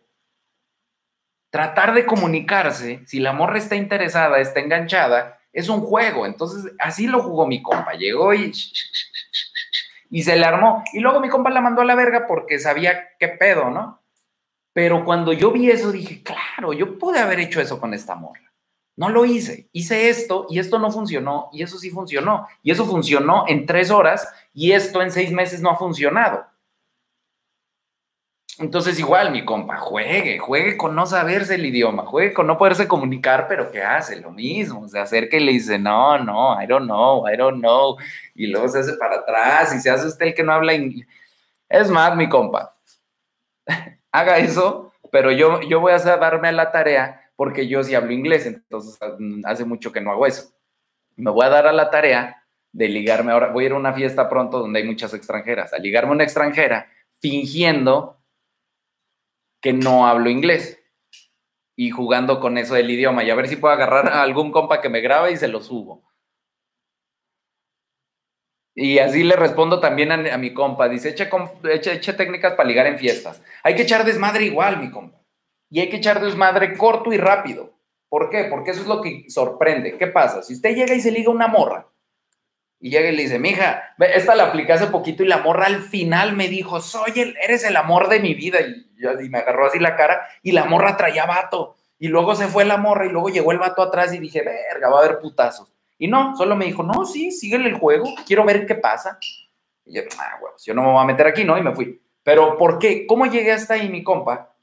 Tratar 1.49 1.93
de 1.93 2.05
comunicarse, 2.05 3.01
si 3.07 3.19
la 3.19 3.31
morra 3.31 3.57
está 3.57 3.75
interesada, 3.75 4.39
está 4.39 4.59
enganchada, 4.59 5.39
es 5.53 5.69
un 5.69 5.81
juego. 5.81 6.25
Entonces, 6.25 6.73
así 6.77 7.07
lo 7.07 7.21
jugó 7.21 7.47
mi 7.47 7.61
compa. 7.61 7.93
Llegó 7.93 8.33
y, 8.33 8.51
y 10.09 10.23
se 10.23 10.35
le 10.35 10.45
armó. 10.45 10.83
Y 10.93 10.99
luego 10.99 11.21
mi 11.21 11.29
compa 11.29 11.49
la 11.49 11.61
mandó 11.61 11.81
a 11.81 11.85
la 11.85 11.95
verga 11.95 12.27
porque 12.27 12.59
sabía 12.59 13.09
qué 13.17 13.29
pedo, 13.29 13.69
¿no? 13.69 14.01
Pero 14.73 15.03
cuando 15.03 15.33
yo 15.33 15.51
vi 15.51 15.69
eso, 15.69 15.91
dije, 15.91 16.21
claro, 16.23 16.73
yo 16.73 16.97
pude 16.97 17.19
haber 17.19 17.39
hecho 17.39 17.59
eso 17.59 17.79
con 17.79 17.93
esta 17.93 18.15
morra. 18.15 18.53
No 18.95 19.09
lo 19.09 19.25
hice. 19.25 19.69
Hice 19.71 20.09
esto 20.09 20.45
y 20.49 20.59
esto 20.59 20.77
no 20.77 20.91
funcionó 20.91 21.49
y 21.53 21.63
eso 21.63 21.77
sí 21.77 21.89
funcionó. 21.89 22.47
Y 22.61 22.71
eso 22.71 22.85
funcionó 22.85 23.45
en 23.47 23.65
tres 23.65 23.91
horas 23.91 24.27
y 24.53 24.73
esto 24.73 25.01
en 25.01 25.11
seis 25.11 25.31
meses 25.31 25.61
no 25.61 25.69
ha 25.69 25.77
funcionado. 25.77 26.45
Entonces 28.59 28.99
igual, 28.99 29.31
mi 29.31 29.45
compa, 29.45 29.77
juegue, 29.77 30.37
juegue 30.37 30.75
con 30.75 30.93
no 30.93 31.05
saberse 31.05 31.55
el 31.55 31.65
idioma, 31.65 32.05
juegue 32.05 32.33
con 32.33 32.45
no 32.45 32.57
poderse 32.57 32.89
comunicar, 32.89 33.47
pero 33.47 33.71
¿qué 33.71 33.81
hace? 33.81 34.19
Lo 34.19 34.31
mismo, 34.31 34.85
se 34.89 34.99
acerca 34.99 35.37
y 35.37 35.45
le 35.45 35.53
dice, 35.53 35.79
no, 35.79 36.17
no, 36.17 36.61
I 36.61 36.67
don't 36.67 36.83
know, 36.83 37.25
I 37.25 37.37
don't 37.37 37.59
know. 37.59 37.95
Y 38.35 38.47
luego 38.47 38.67
se 38.67 38.79
hace 38.79 38.93
para 38.97 39.15
atrás 39.15 39.73
y 39.73 39.79
se 39.79 39.89
hace 39.89 40.07
usted 40.07 40.27
el 40.27 40.33
que 40.33 40.43
no 40.43 40.51
habla 40.51 40.73
inglés. 40.73 41.07
Es 41.69 41.89
más, 41.89 42.17
mi 42.17 42.27
compa, 42.27 42.75
haga 44.11 44.37
eso, 44.37 44.93
pero 45.11 45.31
yo, 45.31 45.61
yo 45.61 45.79
voy 45.79 45.93
a 45.93 45.97
darme 45.97 46.49
a 46.49 46.51
la 46.51 46.71
tarea 46.71 47.31
porque 47.35 47.67
yo 47.67 47.83
sí 47.83 47.95
hablo 47.95 48.11
inglés, 48.11 48.45
entonces 48.45 48.99
mm, 49.17 49.45
hace 49.45 49.65
mucho 49.65 49.91
que 49.91 50.01
no 50.01 50.11
hago 50.11 50.25
eso. 50.25 50.51
Me 51.15 51.31
voy 51.31 51.45
a 51.45 51.49
dar 51.49 51.67
a 51.67 51.73
la 51.73 51.89
tarea 51.89 52.43
de 52.71 52.87
ligarme 52.89 53.31
ahora, 53.31 53.51
voy 53.51 53.63
a 53.63 53.67
ir 53.67 53.73
a 53.73 53.77
una 53.77 53.93
fiesta 53.93 54.29
pronto 54.29 54.59
donde 54.59 54.79
hay 54.79 54.85
muchas 54.85 55.13
extranjeras, 55.13 55.73
a 55.73 55.79
ligarme 55.79 56.11
a 56.11 56.15
una 56.15 56.23
extranjera 56.23 56.87
fingiendo 57.19 58.21
que 59.61 59.73
no 59.73 60.07
hablo 60.07 60.29
inglés 60.29 60.81
y 61.75 61.91
jugando 61.91 62.39
con 62.39 62.57
eso 62.57 62.75
del 62.75 62.91
idioma 62.91 63.23
y 63.23 63.29
a 63.29 63.35
ver 63.35 63.47
si 63.47 63.55
puedo 63.55 63.73
agarrar 63.73 64.09
a 64.09 64.21
algún 64.21 64.51
compa 64.51 64.81
que 64.81 64.89
me 64.89 65.01
grabe 65.01 65.31
y 65.31 65.37
se 65.37 65.47
lo 65.47 65.61
subo. 65.61 66.08
Y 68.81 68.99
así 68.99 69.23
le 69.23 69.35
respondo 69.35 69.79
también 69.79 70.11
a, 70.11 70.37
mi 70.37 70.53
compa. 70.53 70.87
Dice, 70.87 71.09
eche, 71.09 71.29
eche, 71.71 71.93
eche, 71.93 72.13
técnicas 72.13 72.53
para 72.53 72.67
ligar 72.67 72.87
en 72.87 72.97
fiestas. 72.97 73.41
Hay 73.63 73.75
que 73.75 73.81
echar 73.81 74.05
desmadre 74.05 74.45
igual, 74.45 74.79
mi 74.79 74.89
compa 74.89 75.19
y 75.69 75.79
hay 75.79 75.89
que 75.89 75.97
echar 75.97 76.19
desmadre 76.19 76.75
corto 76.77 77.13
y 77.13 77.17
rápido. 77.17 77.73
¿Por 78.09 78.29
qué? 78.29 78.45
Porque 78.45 78.71
eso 78.71 78.81
es 78.81 78.87
lo 78.87 79.01
que 79.01 79.25
sorprende. 79.29 79.97
¿Qué 79.97 80.07
pasa? 80.07 80.41
Si 80.41 80.53
usted 80.53 80.75
llega 80.75 80.95
y 80.95 81.01
se 81.01 81.11
liga 81.11 81.29
una 81.29 81.47
morra 81.47 81.87
y 82.79 82.89
llega 82.89 83.09
y 83.09 83.15
le 83.15 83.23
dice, 83.23 83.37
mija, 83.37 83.93
esta 83.99 84.35
la 84.35 84.45
apliqué 84.45 84.73
hace 84.73 84.87
poquito 84.87 85.21
y 85.21 85.27
la 85.27 85.37
morra 85.39 85.67
al 85.67 85.83
final 85.83 86.35
me 86.35 86.47
dijo, 86.47 86.81
soy 86.81 87.19
el, 87.19 87.37
eres 87.43 87.63
el 87.65 87.75
amor 87.75 88.09
de 88.09 88.19
mi 88.19 88.33
vida. 88.33 88.59
Y, 88.61 88.87
y 89.25 89.29
me 89.29 89.37
agarró 89.37 89.67
así 89.67 89.79
la 89.79 89.95
cara 89.95 90.27
y 90.41 90.53
la 90.53 90.65
morra 90.65 90.97
traía 90.97 91.25
vato. 91.25 91.75
Y 91.99 92.07
luego 92.07 92.33
se 92.33 92.47
fue 92.47 92.65
la 92.65 92.77
morra 92.77 93.05
y 93.05 93.09
luego 93.09 93.29
llegó 93.29 93.51
el 93.51 93.59
vato 93.59 93.83
atrás 93.83 94.13
y 94.13 94.19
dije, 94.19 94.41
verga, 94.41 94.89
va 94.89 95.01
a 95.01 95.05
haber 95.05 95.19
putazos. 95.19 95.71
Y 95.99 96.07
no, 96.07 96.35
solo 96.35 96.55
me 96.55 96.65
dijo, 96.65 96.81
no, 96.81 97.05
sí, 97.05 97.29
síguele 97.29 97.67
el 97.67 97.77
juego, 97.77 98.05
quiero 98.25 98.45
ver 98.45 98.65
qué 98.65 98.75
pasa. 98.75 99.19
Y 99.85 99.95
yo, 99.95 100.01
ah, 100.17 100.39
huevos, 100.41 100.65
yo 100.65 100.73
no 100.73 100.81
me 100.81 100.91
voy 100.91 101.01
a 101.01 101.05
meter 101.05 101.27
aquí, 101.27 101.43
¿no? 101.43 101.57
Y 101.57 101.61
me 101.61 101.75
fui. 101.75 102.01
Pero, 102.23 102.57
¿por 102.57 102.79
qué? 102.79 103.05
¿Cómo 103.05 103.25
llegué 103.25 103.51
hasta 103.51 103.73
ahí, 103.73 103.89
mi 103.89 104.01
compa? 104.01 104.55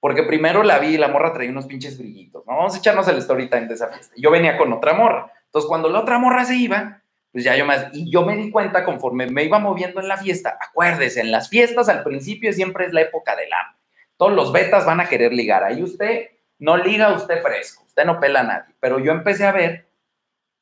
Porque 0.00 0.22
primero 0.22 0.62
la 0.62 0.78
vi 0.78 0.94
y 0.94 0.98
la 0.98 1.08
morra 1.08 1.32
traía 1.32 1.50
unos 1.50 1.66
pinches 1.66 1.98
brillitos. 1.98 2.44
¿no? 2.46 2.56
Vamos 2.56 2.74
a 2.74 2.78
echarnos 2.78 3.06
el 3.08 3.18
story 3.18 3.48
time 3.48 3.66
de 3.66 3.74
esa 3.74 3.88
fiesta. 3.88 4.14
Yo 4.16 4.30
venía 4.30 4.56
con 4.56 4.72
otra 4.72 4.94
morra. 4.94 5.30
Entonces, 5.46 5.68
cuando 5.68 5.88
la 5.88 6.00
otra 6.00 6.18
morra 6.18 6.44
se 6.44 6.56
iba, 6.56 7.02
pues 7.32 7.44
ya 7.44 7.56
yo 7.56 7.66
más. 7.66 7.86
Y 7.92 8.10
yo 8.10 8.24
me 8.24 8.36
di 8.36 8.50
cuenta 8.50 8.84
conforme 8.84 9.26
me 9.26 9.44
iba 9.44 9.58
moviendo 9.58 10.00
en 10.00 10.08
la 10.08 10.16
fiesta. 10.16 10.56
Acuérdese, 10.60 11.20
en 11.20 11.32
las 11.32 11.48
fiestas 11.48 11.88
al 11.88 12.02
principio 12.02 12.52
siempre 12.52 12.86
es 12.86 12.92
la 12.92 13.02
época 13.02 13.34
del 13.36 13.52
hambre. 13.52 13.80
Todos 14.16 14.32
los 14.32 14.52
betas 14.52 14.86
van 14.86 15.00
a 15.00 15.08
querer 15.08 15.32
ligar. 15.32 15.64
Ahí 15.64 15.82
usted 15.82 16.28
no 16.58 16.76
liga, 16.76 17.12
usted 17.12 17.42
fresco. 17.42 17.84
Usted 17.84 18.04
no 18.04 18.20
pela 18.20 18.40
a 18.40 18.44
nadie. 18.44 18.74
Pero 18.80 18.98
yo 18.98 19.10
empecé 19.10 19.46
a 19.46 19.52
ver 19.52 19.83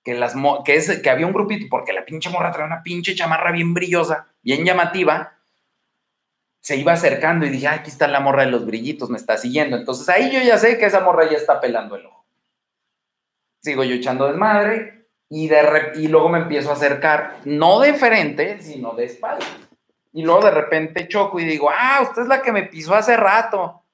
que, 0.03 0.15
las 0.15 0.35
que, 0.65 0.75
es, 0.75 1.01
que 1.01 1.11
había 1.11 1.27
un 1.27 1.33
grupito, 1.33 1.67
porque 1.71 1.93
la 1.93 2.05
pinche 2.05 2.31
morra 2.31 2.51
traía 2.51 2.67
una 2.67 2.83
pinche 2.83 3.15
chamarra 3.15 3.53
bien 3.53 3.73
brillosa, 3.73 4.27
bien 4.43 4.65
llamativa, 4.65 5.39
se 6.61 6.77
iba 6.77 6.93
acercando 6.93 7.45
y 7.45 7.51
dije, 7.51 7.69
aquí 7.69 7.91
está 7.91 8.07
la 8.07 8.21
morra 8.21 8.45
de 8.45 8.51
los 8.51 8.65
brillitos, 8.65 9.11
me 9.11 9.19
está 9.19 9.37
siguiendo. 9.37 9.77
Entonces 9.77 10.09
ahí 10.09 10.31
yo 10.31 10.41
ya 10.41 10.59
sé 10.59 10.79
que 10.79 10.87
esa 10.87 11.01
morra 11.01 11.29
ya 11.29 11.37
está 11.37 11.61
pelando 11.61 11.97
el 11.97 12.07
ojo. 12.07 12.25
Sigo 13.61 13.85
yo 13.85 13.95
echando 13.95 14.29
desmadre 14.29 15.09
y, 15.29 15.49
de 15.49 15.93
y 15.97 16.09
luego 16.09 16.29
me 16.29 16.39
empiezo 16.39 16.71
a 16.71 16.75
acercar, 16.75 17.39
no 17.45 17.81
de 17.81 17.95
frente, 17.95 18.61
sino 18.61 18.93
de 18.95 19.07
espalda. 19.07 19.47
Y 20.13 20.23
luego 20.23 20.45
de 20.45 20.51
repente 20.51 21.09
choco 21.09 21.41
y 21.41 21.45
digo, 21.45 21.71
ah, 21.71 22.01
usted 22.03 22.23
es 22.23 22.29
la 22.29 22.43
que 22.43 22.53
me 22.53 22.65
pisó 22.65 22.95
hace 22.95 23.17
rato. 23.17 23.85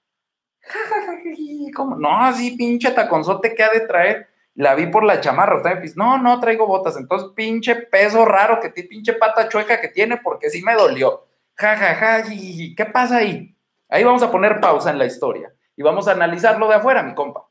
¿Cómo? 1.74 1.96
No, 1.96 2.24
así 2.24 2.56
pinche 2.56 2.90
taconzote 2.90 3.54
que 3.54 3.62
ha 3.62 3.70
de 3.70 3.80
traer 3.80 4.28
la 4.58 4.74
vi 4.74 4.86
por 4.86 5.04
la 5.04 5.20
chamarra, 5.20 5.58
usted 5.58 5.80
me 5.80 5.88
no, 5.94 6.18
no 6.18 6.40
traigo 6.40 6.66
botas, 6.66 6.96
entonces 6.96 7.30
pinche 7.36 7.76
peso 7.76 8.24
raro 8.24 8.58
que 8.58 8.70
tiene, 8.70 8.88
pinche 8.88 9.12
pata 9.12 9.48
chueca 9.48 9.80
que 9.80 9.86
tiene, 9.86 10.16
porque 10.16 10.50
sí 10.50 10.62
me 10.62 10.74
dolió. 10.74 11.28
Ja, 11.54 11.76
ja, 11.76 11.94
ja, 11.94 12.24
¿qué 12.24 12.84
pasa 12.92 13.18
ahí? 13.18 13.54
Ahí 13.88 14.02
vamos 14.02 14.20
a 14.24 14.32
poner 14.32 14.58
pausa 14.58 14.90
en 14.90 14.98
la 14.98 15.06
historia 15.06 15.52
y 15.76 15.82
vamos 15.84 16.08
a 16.08 16.12
analizarlo 16.12 16.66
de 16.66 16.74
afuera, 16.74 17.04
mi 17.04 17.14
compa. 17.14 17.46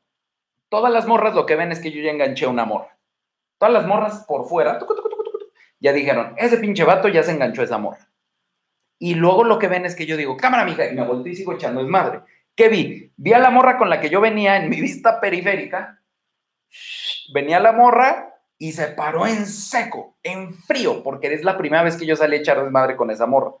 Todas 0.68 0.92
las 0.92 1.06
morras 1.06 1.34
lo 1.34 1.46
que 1.46 1.56
ven 1.56 1.72
es 1.72 1.80
que 1.80 1.90
yo 1.90 2.02
ya 2.02 2.10
enganché 2.10 2.46
una 2.46 2.66
morra. 2.66 2.98
Todas 3.56 3.72
las 3.72 3.86
morras 3.86 4.26
por 4.28 4.46
fuera, 4.46 4.78
ya 5.80 5.94
dijeron, 5.94 6.34
ese 6.36 6.58
pinche 6.58 6.84
vato 6.84 7.08
ya 7.08 7.22
se 7.22 7.30
enganchó 7.30 7.62
a 7.62 7.64
esa 7.64 7.78
morra. 7.78 8.06
Y 8.98 9.14
luego 9.14 9.44
lo 9.44 9.58
que 9.58 9.68
ven 9.68 9.86
es 9.86 9.96
que 9.96 10.04
yo 10.04 10.18
digo, 10.18 10.36
cámara, 10.36 10.66
mija, 10.66 10.84
y 10.84 10.94
me 10.94 11.06
volteé 11.06 11.32
y 11.32 11.36
sigo 11.36 11.54
echando 11.54 11.80
desmadre. 11.80 12.20
¿Qué 12.54 12.68
vi? 12.68 13.12
Vi 13.16 13.32
a 13.32 13.38
la 13.38 13.48
morra 13.48 13.78
con 13.78 13.88
la 13.88 13.98
que 13.98 14.10
yo 14.10 14.20
venía 14.20 14.58
en 14.58 14.68
mi 14.68 14.78
vista 14.78 15.20
periférica, 15.20 15.97
venía 17.32 17.60
la 17.60 17.72
morra 17.72 18.34
y 18.58 18.72
se 18.72 18.88
paró 18.88 19.26
en 19.26 19.46
seco, 19.46 20.16
en 20.22 20.54
frío, 20.54 21.02
porque 21.02 21.32
es 21.32 21.44
la 21.44 21.56
primera 21.56 21.82
vez 21.82 21.96
que 21.96 22.06
yo 22.06 22.16
salí 22.16 22.36
a 22.36 22.40
echar 22.40 22.62
desmadre 22.62 22.96
con 22.96 23.10
esa 23.10 23.26
morra. 23.26 23.52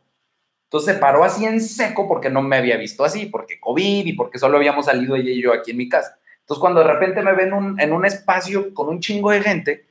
Entonces 0.64 0.94
se 0.94 1.00
paró 1.00 1.24
así 1.24 1.46
en 1.46 1.60
seco 1.60 2.06
porque 2.06 2.28
no 2.28 2.42
me 2.42 2.56
había 2.56 2.76
visto 2.76 3.04
así, 3.04 3.26
porque 3.26 3.58
COVID 3.58 4.06
y 4.06 4.12
porque 4.12 4.38
solo 4.38 4.58
habíamos 4.58 4.86
salido 4.86 5.16
ella 5.16 5.30
y 5.30 5.40
yo 5.40 5.54
aquí 5.54 5.70
en 5.70 5.78
mi 5.78 5.88
casa. 5.88 6.18
Entonces 6.40 6.60
cuando 6.60 6.80
de 6.80 6.86
repente 6.86 7.22
me 7.22 7.32
ven 7.32 7.76
en 7.78 7.92
un 7.92 8.04
espacio 8.04 8.74
con 8.74 8.88
un 8.88 9.00
chingo 9.00 9.30
de 9.30 9.40
gente 9.40 9.86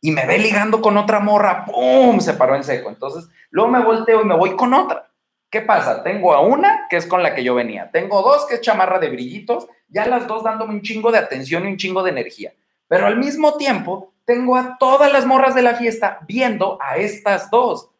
y 0.00 0.10
me 0.10 0.26
ve 0.26 0.38
ligando 0.38 0.80
con 0.80 0.96
otra 0.96 1.20
morra, 1.20 1.64
¡pum! 1.64 2.18
Se 2.20 2.32
paró 2.32 2.56
en 2.56 2.64
seco. 2.64 2.88
Entonces 2.88 3.28
luego 3.50 3.70
me 3.70 3.84
volteo 3.84 4.22
y 4.22 4.24
me 4.24 4.36
voy 4.36 4.56
con 4.56 4.74
otra. 4.74 5.10
¿Qué 5.48 5.60
pasa? 5.60 6.02
Tengo 6.02 6.34
a 6.34 6.40
una 6.40 6.86
que 6.90 6.96
es 6.96 7.06
con 7.06 7.22
la 7.22 7.32
que 7.32 7.44
yo 7.44 7.54
venía. 7.54 7.90
Tengo 7.92 8.22
dos 8.22 8.46
que 8.46 8.56
es 8.56 8.60
chamarra 8.60 8.98
de 8.98 9.10
brillitos, 9.10 9.68
ya 9.88 10.06
las 10.06 10.26
dos 10.26 10.42
dándome 10.42 10.74
un 10.74 10.82
chingo 10.82 11.12
de 11.12 11.18
atención 11.18 11.64
y 11.64 11.68
un 11.68 11.76
chingo 11.76 12.02
de 12.02 12.10
energía. 12.10 12.52
Pero 12.88 13.06
al 13.06 13.16
mismo 13.16 13.56
tiempo, 13.56 14.14
tengo 14.24 14.56
a 14.56 14.76
todas 14.78 15.12
las 15.12 15.26
morras 15.26 15.54
de 15.54 15.62
la 15.62 15.74
fiesta 15.74 16.20
viendo 16.26 16.78
a 16.80 16.96
estas 16.96 17.50
dos. 17.50 17.90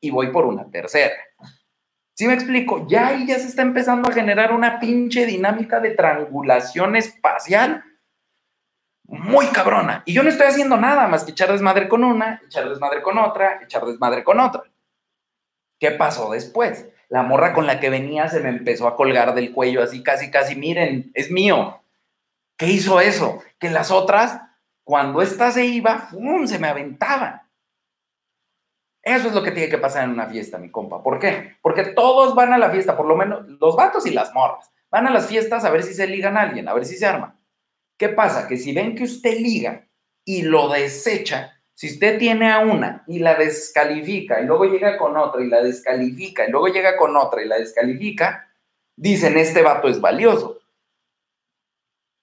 Y 0.00 0.10
voy 0.10 0.28
por 0.28 0.44
una 0.46 0.70
tercera. 0.70 1.14
¿Sí 2.14 2.26
me 2.26 2.34
explico? 2.34 2.86
Ya 2.88 3.08
ahí 3.08 3.26
ya 3.26 3.38
se 3.38 3.48
está 3.48 3.62
empezando 3.62 4.08
a 4.08 4.12
generar 4.12 4.52
una 4.52 4.78
pinche 4.78 5.24
dinámica 5.26 5.80
de 5.80 5.90
triangulación 5.90 6.96
espacial 6.96 7.84
muy 9.06 9.46
cabrona. 9.46 10.02
Y 10.06 10.12
yo 10.12 10.22
no 10.22 10.28
estoy 10.28 10.46
haciendo 10.46 10.76
nada 10.76 11.06
más 11.08 11.24
que 11.24 11.32
echar 11.32 11.50
desmadre 11.50 11.88
con 11.88 12.04
una, 12.04 12.40
echar 12.44 12.68
desmadre 12.68 13.02
con 13.02 13.18
otra, 13.18 13.60
echar 13.62 13.84
desmadre 13.84 14.24
con 14.24 14.40
otra. 14.40 14.62
¿Qué 15.78 15.90
pasó 15.92 16.30
después? 16.30 16.86
La 17.12 17.22
morra 17.22 17.52
con 17.52 17.66
la 17.66 17.78
que 17.78 17.90
venía 17.90 18.26
se 18.30 18.40
me 18.40 18.48
empezó 18.48 18.88
a 18.88 18.96
colgar 18.96 19.34
del 19.34 19.52
cuello 19.52 19.82
así 19.82 20.02
casi, 20.02 20.30
casi, 20.30 20.56
miren, 20.56 21.10
es 21.12 21.30
mío. 21.30 21.82
¿Qué 22.56 22.68
hizo 22.68 23.02
eso? 23.02 23.42
Que 23.58 23.68
las 23.68 23.90
otras, 23.90 24.40
cuando 24.82 25.20
esta 25.20 25.50
se 25.50 25.66
iba, 25.66 25.98
¡fum! 25.98 26.46
se 26.46 26.58
me 26.58 26.68
aventaban. 26.68 27.42
Eso 29.02 29.28
es 29.28 29.34
lo 29.34 29.42
que 29.42 29.50
tiene 29.50 29.68
que 29.68 29.76
pasar 29.76 30.04
en 30.04 30.10
una 30.12 30.26
fiesta, 30.26 30.56
mi 30.56 30.70
compa. 30.70 31.02
¿Por 31.02 31.18
qué? 31.18 31.58
Porque 31.60 31.84
todos 31.84 32.34
van 32.34 32.54
a 32.54 32.58
la 32.58 32.70
fiesta, 32.70 32.96
por 32.96 33.04
lo 33.04 33.14
menos 33.14 33.46
los 33.46 33.76
vatos 33.76 34.06
y 34.06 34.12
las 34.12 34.32
morras. 34.32 34.70
Van 34.90 35.06
a 35.06 35.10
las 35.10 35.26
fiestas 35.26 35.66
a 35.66 35.70
ver 35.70 35.82
si 35.82 35.92
se 35.92 36.06
ligan 36.06 36.38
a 36.38 36.40
alguien, 36.40 36.66
a 36.66 36.72
ver 36.72 36.86
si 36.86 36.96
se 36.96 37.04
arman. 37.04 37.38
¿Qué 37.98 38.08
pasa? 38.08 38.48
Que 38.48 38.56
si 38.56 38.72
ven 38.72 38.94
que 38.94 39.04
usted 39.04 39.38
liga 39.38 39.86
y 40.24 40.40
lo 40.40 40.70
desecha, 40.70 41.61
si 41.74 41.88
usted 41.88 42.18
tiene 42.18 42.50
a 42.50 42.60
una 42.60 43.04
y 43.06 43.18
la 43.18 43.34
descalifica 43.34 44.40
y 44.40 44.46
luego 44.46 44.64
llega 44.66 44.98
con 44.98 45.16
otra 45.16 45.42
y 45.42 45.48
la 45.48 45.62
descalifica 45.62 46.46
y 46.46 46.50
luego 46.50 46.68
llega 46.68 46.96
con 46.96 47.16
otra 47.16 47.42
y 47.42 47.48
la 47.48 47.58
descalifica, 47.58 48.48
dicen, 48.96 49.36
este 49.36 49.62
vato 49.62 49.88
es 49.88 50.00
valioso 50.00 50.62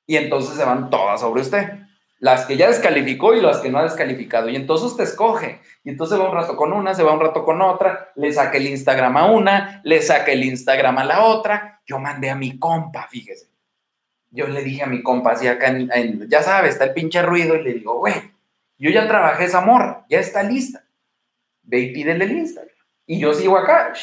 y 0.09 0.17
entonces 0.17 0.55
se 0.55 0.65
van 0.65 0.89
todas 0.89 1.21
sobre 1.21 1.41
usted. 1.41 1.69
Las 2.17 2.47
que 2.47 2.57
ya 2.57 2.67
descalificó 2.67 3.35
y 3.35 3.41
las 3.41 3.59
que 3.59 3.69
no 3.69 3.77
ha 3.77 3.83
descalificado. 3.83 4.49
Y 4.49 4.55
entonces 4.55 4.87
usted 4.87 5.03
escoge. 5.03 5.61
Y 5.83 5.89
entonces 5.89 6.19
va 6.19 6.27
un 6.27 6.35
rato 6.35 6.55
con 6.55 6.73
una, 6.73 6.95
se 6.95 7.03
va 7.03 7.13
un 7.13 7.19
rato 7.19 7.45
con 7.45 7.61
otra, 7.61 8.11
le 8.15 8.33
saca 8.33 8.57
el 8.57 8.65
Instagram 8.65 9.15
a 9.17 9.25
una, 9.27 9.81
le 9.83 10.01
saca 10.01 10.31
el 10.31 10.43
Instagram 10.43 10.97
a 10.97 11.03
la 11.03 11.25
otra. 11.25 11.81
Yo 11.85 11.99
mandé 11.99 12.31
a 12.31 12.35
mi 12.35 12.57
compa, 12.57 13.07
fíjese. 13.07 13.49
Yo 14.31 14.47
le 14.47 14.63
dije 14.63 14.81
a 14.81 14.87
mi 14.87 15.03
compa, 15.03 15.33
así 15.33 15.47
acá, 15.47 15.71
ya 16.27 16.41
sabes, 16.41 16.71
está 16.73 16.85
el 16.85 16.93
pinche 16.93 17.21
ruido, 17.21 17.55
y 17.55 17.63
le 17.63 17.73
digo, 17.75 17.99
güey, 17.99 18.15
yo 18.79 18.89
ya 18.89 19.07
trabajé 19.07 19.45
esa 19.45 19.61
morra, 19.61 20.05
ya 20.09 20.19
está 20.19 20.41
lista. 20.41 20.83
Ve 21.63 21.79
y 21.79 21.93
pídele 21.93 22.25
el 22.25 22.31
Instagram. 22.31 22.75
Y 23.05 23.19
yo 23.19 23.33
sigo 23.33 23.57
acá. 23.57 23.93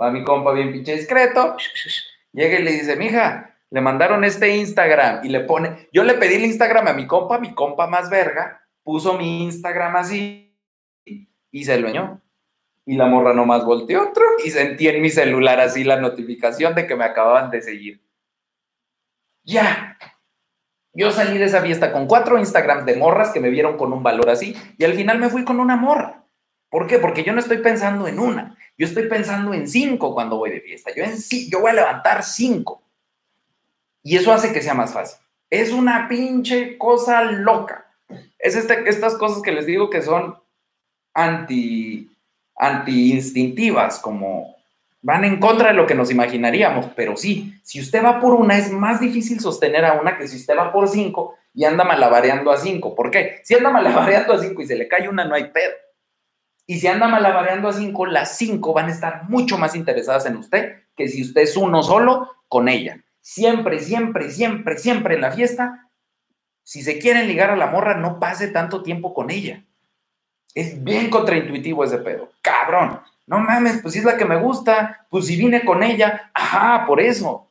Va 0.00 0.10
mi 0.10 0.24
compa 0.24 0.52
bien 0.52 0.72
pinche 0.72 0.96
discreto. 0.96 1.56
Llega 2.32 2.58
y 2.58 2.62
le 2.62 2.72
dice, 2.72 2.96
mija, 2.96 3.56
le 3.70 3.80
mandaron 3.80 4.24
este 4.24 4.56
Instagram 4.56 5.24
y 5.24 5.28
le 5.28 5.40
pone, 5.40 5.88
yo 5.92 6.04
le 6.04 6.14
pedí 6.14 6.34
el 6.34 6.44
Instagram 6.44 6.88
a 6.88 6.92
mi 6.92 7.06
compa, 7.06 7.38
mi 7.38 7.54
compa 7.54 7.86
más 7.86 8.10
verga, 8.10 8.66
puso 8.82 9.18
mi 9.18 9.44
Instagram 9.44 9.96
así 9.96 10.56
y 11.50 11.64
se 11.64 11.78
lo 11.78 11.88
ñó. 11.90 12.20
Y 12.84 12.96
la 12.96 13.06
morra 13.06 13.34
nomás 13.34 13.64
volteó 13.64 14.10
otro 14.10 14.22
y 14.44 14.50
sentí 14.50 14.86
en 14.88 15.02
mi 15.02 15.10
celular 15.10 15.60
así 15.60 15.82
la 15.82 15.96
notificación 15.96 16.74
de 16.74 16.86
que 16.86 16.94
me 16.94 17.04
acababan 17.04 17.50
de 17.50 17.60
seguir. 17.60 18.00
Ya. 19.42 19.98
Yo 20.96 21.10
salí 21.10 21.36
de 21.36 21.44
esa 21.44 21.60
fiesta 21.60 21.92
con 21.92 22.06
cuatro 22.06 22.38
Instagrams 22.38 22.86
de 22.86 22.96
morras 22.96 23.30
que 23.30 23.38
me 23.38 23.50
vieron 23.50 23.76
con 23.76 23.92
un 23.92 24.02
valor 24.02 24.30
así 24.30 24.56
y 24.78 24.84
al 24.84 24.94
final 24.94 25.18
me 25.18 25.28
fui 25.28 25.44
con 25.44 25.60
una 25.60 25.76
morra. 25.76 26.24
¿Por 26.70 26.86
qué? 26.86 26.98
Porque 26.98 27.22
yo 27.22 27.34
no 27.34 27.40
estoy 27.40 27.58
pensando 27.58 28.08
en 28.08 28.18
una, 28.18 28.56
yo 28.78 28.86
estoy 28.86 29.06
pensando 29.06 29.52
en 29.52 29.68
cinco 29.68 30.14
cuando 30.14 30.38
voy 30.38 30.50
de 30.50 30.62
fiesta. 30.62 30.90
Yo, 30.96 31.04
en 31.04 31.16
yo 31.50 31.60
voy 31.60 31.70
a 31.70 31.74
levantar 31.74 32.22
cinco. 32.22 32.82
Y 34.02 34.16
eso 34.16 34.32
hace 34.32 34.54
que 34.54 34.62
sea 34.62 34.72
más 34.72 34.94
fácil. 34.94 35.18
Es 35.50 35.70
una 35.70 36.08
pinche 36.08 36.78
cosa 36.78 37.22
loca. 37.24 37.86
Es 38.38 38.56
este, 38.56 38.88
estas 38.88 39.16
cosas 39.16 39.42
que 39.42 39.52
les 39.52 39.66
digo 39.66 39.90
que 39.90 40.00
son 40.00 40.36
anti, 41.12 42.10
anti 42.56 43.12
instintivas, 43.12 43.98
como 43.98 44.55
van 45.06 45.24
en 45.24 45.38
contra 45.38 45.68
de 45.68 45.74
lo 45.74 45.86
que 45.86 45.94
nos 45.94 46.10
imaginaríamos, 46.10 46.86
pero 46.96 47.16
sí, 47.16 47.58
si 47.62 47.80
usted 47.80 48.04
va 48.04 48.18
por 48.18 48.34
una, 48.34 48.58
es 48.58 48.72
más 48.72 48.98
difícil 49.00 49.38
sostener 49.38 49.84
a 49.84 49.92
una 49.94 50.16
que 50.16 50.26
si 50.26 50.36
usted 50.36 50.56
va 50.56 50.72
por 50.72 50.88
cinco 50.88 51.36
y 51.54 51.64
anda 51.64 51.84
malabareando 51.84 52.50
a 52.50 52.56
cinco. 52.56 52.94
¿Por 52.94 53.10
qué? 53.10 53.40
Si 53.44 53.54
anda 53.54 53.70
malabareando 53.70 54.32
a 54.32 54.38
cinco 54.38 54.62
y 54.62 54.66
se 54.66 54.74
le 54.74 54.88
cae 54.88 55.08
una, 55.08 55.24
no 55.24 55.36
hay 55.36 55.44
pedo. 55.50 55.72
Y 56.66 56.80
si 56.80 56.88
anda 56.88 57.06
malabareando 57.06 57.68
a 57.68 57.72
cinco, 57.72 58.04
las 58.04 58.36
cinco 58.36 58.72
van 58.72 58.86
a 58.86 58.92
estar 58.92 59.28
mucho 59.28 59.56
más 59.56 59.76
interesadas 59.76 60.26
en 60.26 60.36
usted 60.36 60.82
que 60.96 61.06
si 61.06 61.22
usted 61.22 61.42
es 61.42 61.56
uno 61.56 61.82
solo 61.82 62.28
con 62.48 62.68
ella 62.68 62.98
siempre, 63.26 63.80
siempre, 63.80 64.30
siempre, 64.30 64.78
siempre 64.78 65.16
en 65.16 65.20
la 65.20 65.32
fiesta, 65.32 65.90
si 66.62 66.82
se 66.82 67.00
quieren 67.00 67.26
ligar 67.26 67.50
a 67.50 67.56
la 67.56 67.66
morra, 67.66 67.96
no 67.96 68.20
pase 68.20 68.46
tanto 68.46 68.84
tiempo 68.84 69.12
con 69.12 69.32
ella. 69.32 69.64
Es 70.54 70.82
bien 70.84 71.10
contraintuitivo 71.10 71.82
ese 71.82 71.98
pedo. 71.98 72.30
Cabrón. 72.40 73.00
No 73.26 73.40
mames, 73.40 73.78
pues 73.82 73.94
si 73.94 74.00
es 74.00 74.04
la 74.04 74.16
que 74.16 74.24
me 74.24 74.36
gusta, 74.36 75.06
pues 75.10 75.26
si 75.26 75.36
vine 75.36 75.64
con 75.64 75.82
ella, 75.82 76.30
ajá, 76.32 76.84
por 76.86 77.00
eso. 77.00 77.50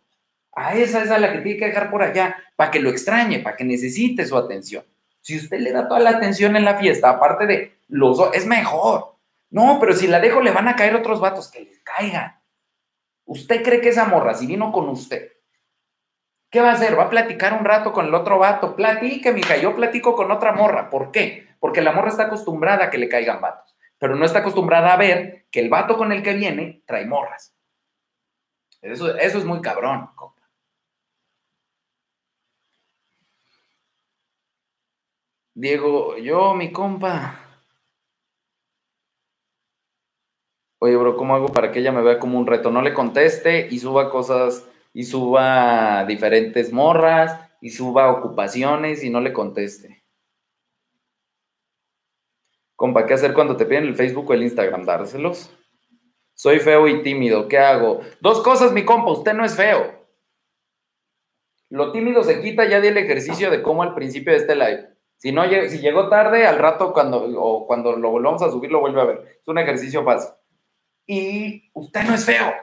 A 0.54 0.76
esa 0.76 1.04
es 1.04 1.12
a 1.12 1.18
la 1.18 1.34
que 1.34 1.40
tiene 1.40 1.60
que 1.60 1.66
dejar 1.66 1.92
por 1.92 2.02
allá, 2.02 2.36
para 2.56 2.72
que 2.72 2.80
lo 2.80 2.90
extrañe, 2.90 3.40
para 3.40 3.58
que 3.58 3.66
necesite 3.66 4.26
su 4.26 4.38
atención. 4.38 4.86
Si 5.22 5.38
usted 5.38 5.60
le 5.60 5.72
da 5.72 5.88
toda 5.88 6.00
la 6.00 6.12
atención 6.12 6.56
en 6.56 6.64
la 6.66 6.78
fiesta, 6.78 7.10
aparte 7.10 7.46
de 7.46 7.78
los 7.90 8.18
dos, 8.18 8.30
es 8.34 8.46
mejor. 8.46 9.18
No, 9.50 9.78
pero 9.80 9.94
si 9.94 10.08
la 10.08 10.20
dejo, 10.20 10.42
le 10.42 10.52
van 10.52 10.68
a 10.68 10.76
caer 10.76 10.96
otros 10.96 11.20
vatos 11.20 11.52
que 11.52 11.62
les 11.62 11.80
caigan. 11.80 12.40
¿Usted 13.26 13.64
cree 13.64 13.82
que 13.82 13.90
esa 13.90 14.06
morra, 14.06 14.34
si 14.34 14.46
vino 14.48 14.72
con 14.72 14.88
usted, 14.88 15.36
¿Qué 16.56 16.62
va 16.62 16.70
a 16.70 16.74
hacer? 16.76 16.98
Va 16.98 17.04
a 17.04 17.10
platicar 17.10 17.52
un 17.52 17.66
rato 17.66 17.92
con 17.92 18.06
el 18.06 18.14
otro 18.14 18.40
vato. 18.40 18.78
Platique, 18.78 19.34
mija. 19.34 19.58
Yo 19.58 19.76
platico 19.76 20.16
con 20.16 20.32
otra 20.32 20.54
morra. 20.54 20.90
¿Por 20.90 21.12
qué? 21.12 21.50
Porque 21.60 21.82
la 21.82 21.92
morra 21.92 22.08
está 22.08 22.24
acostumbrada 22.24 22.86
a 22.86 22.90
que 22.90 22.98
le 22.98 23.10
caigan 23.10 23.42
vatos. 23.42 23.75
Pero 23.98 24.16
no 24.16 24.26
está 24.26 24.40
acostumbrada 24.40 24.94
a 24.94 24.98
ver 24.98 25.46
que 25.52 25.60
el 25.60 25.70
vato 25.70 25.98
con 25.98 26.12
el 26.12 26.22
que 26.24 26.34
viene 26.34 26.84
trae 26.86 27.06
morras. 27.06 27.54
Eso, 28.82 29.16
eso 29.16 29.38
es 29.38 29.46
muy 29.46 29.62
cabrón, 29.62 30.10
compa. 30.16 30.42
Diego, 35.56 36.18
yo, 36.18 36.54
mi 36.54 36.72
compa. 36.72 37.40
Oye, 40.80 40.98
bro, 40.98 41.16
¿cómo 41.16 41.36
hago 41.36 41.48
para 41.48 41.72
que 41.72 41.80
ella 41.80 41.92
me 41.92 42.02
vea 42.02 42.20
como 42.20 42.38
un 42.38 42.46
reto? 42.46 42.70
No 42.70 42.82
le 42.82 42.94
conteste 42.94 43.68
y 43.72 43.80
suba 43.80 44.10
cosas, 44.10 44.68
y 44.94 45.04
suba 45.06 46.06
diferentes 46.06 46.72
morras, 46.74 47.40
y 47.62 47.72
suba 47.72 48.12
ocupaciones 48.12 49.04
y 49.04 49.10
no 49.10 49.22
le 49.22 49.34
conteste. 49.34 49.95
Compa, 52.76 53.06
¿qué 53.06 53.14
hacer 53.14 53.34
cuando 53.34 53.56
te 53.56 53.66
piden 53.66 53.86
el 53.86 53.96
Facebook 53.96 54.30
o 54.30 54.34
el 54.34 54.44
Instagram? 54.44 54.84
Dárselos. 54.84 55.56
Soy 56.34 56.60
feo 56.60 56.88
y 56.88 57.02
tímido, 57.02 57.48
¿qué 57.48 57.58
hago? 57.58 58.02
Dos 58.20 58.42
cosas, 58.42 58.74
mi 58.74 58.84
compa, 58.84 59.12
usted 59.12 59.34
no 59.34 59.46
es 59.46 59.56
feo. 59.56 60.06
Lo 61.70 61.92
tímido 61.92 62.24
se 62.24 62.42
quita, 62.42 62.66
ya 62.66 62.82
di 62.82 62.90
el 62.90 62.98
ejercicio 62.98 63.50
de 63.50 63.62
cómo 63.62 63.84
al 63.84 63.96
principio 63.96 64.34
de 64.34 64.40
este 64.40 64.56
live. 64.56 64.90
Si, 65.18 65.32
no, 65.32 65.44
si 65.46 65.80
llegó 65.80 66.10
tarde, 66.10 66.46
al 66.46 66.60
rato 66.60 66.92
cuando, 66.92 67.24
o 67.42 67.66
cuando 67.66 67.96
lo 67.96 68.12
volvamos 68.12 68.42
a 68.42 68.52
subir, 68.52 68.70
lo 68.70 68.82
vuelve 68.82 69.02
a 69.02 69.06
ver. 69.06 69.40
Es 69.42 69.48
un 69.48 69.58
ejercicio 69.58 70.04
fácil. 70.04 70.32
Y 71.08 71.72
usted 71.74 72.04
no 72.04 72.14
es 72.14 72.26
feo. 72.26 72.54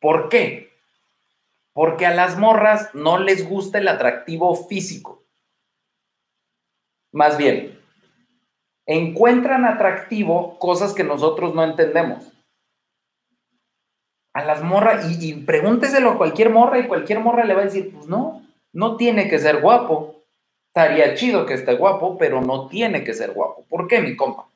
¿Por 0.00 0.28
qué? 0.28 0.70
Porque 1.72 2.06
a 2.06 2.14
las 2.14 2.38
morras 2.38 2.94
no 2.94 3.18
les 3.18 3.48
gusta 3.48 3.78
el 3.78 3.88
atractivo 3.88 4.54
físico. 4.54 5.24
Más 7.10 7.38
bien, 7.38 7.81
encuentran 8.86 9.64
atractivo 9.64 10.58
cosas 10.58 10.92
que 10.92 11.04
nosotros 11.04 11.54
no 11.54 11.64
entendemos. 11.64 12.32
A 14.34 14.44
las 14.44 14.62
morras, 14.62 15.06
y, 15.20 15.34
pregúnteselo 15.34 16.12
a 16.12 16.18
cualquier 16.18 16.50
morra 16.50 16.78
y 16.78 16.86
cualquier 16.88 17.20
morra 17.20 17.44
le 17.44 17.54
va 17.54 17.62
a 17.62 17.66
decir, 17.66 17.92
pues 17.92 18.06
no, 18.06 18.42
no 18.72 18.96
tiene 18.96 19.28
que 19.28 19.38
ser 19.38 19.60
guapo. 19.60 20.22
Estaría 20.68 21.14
chido 21.14 21.44
que 21.44 21.54
esté 21.54 21.74
guapo, 21.74 22.16
pero 22.16 22.40
no 22.40 22.68
tiene 22.68 23.04
que 23.04 23.12
ser 23.12 23.32
guapo. 23.32 23.66
¿Por 23.68 23.88
qué, 23.88 24.00
mi 24.00 24.16
compa? 24.16 24.46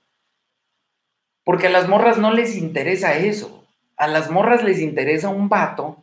Porque 1.45 1.67
a 1.67 1.71
las 1.71 1.89
morras 1.89 2.17
no 2.19 2.33
les 2.33 2.57
interesa 2.57 3.17
eso. 3.17 3.67
A 3.99 4.09
las 4.09 4.31
morras 4.31 4.65
les 4.65 4.81
interesa 4.81 5.29
un 5.29 5.49
vato 5.49 5.99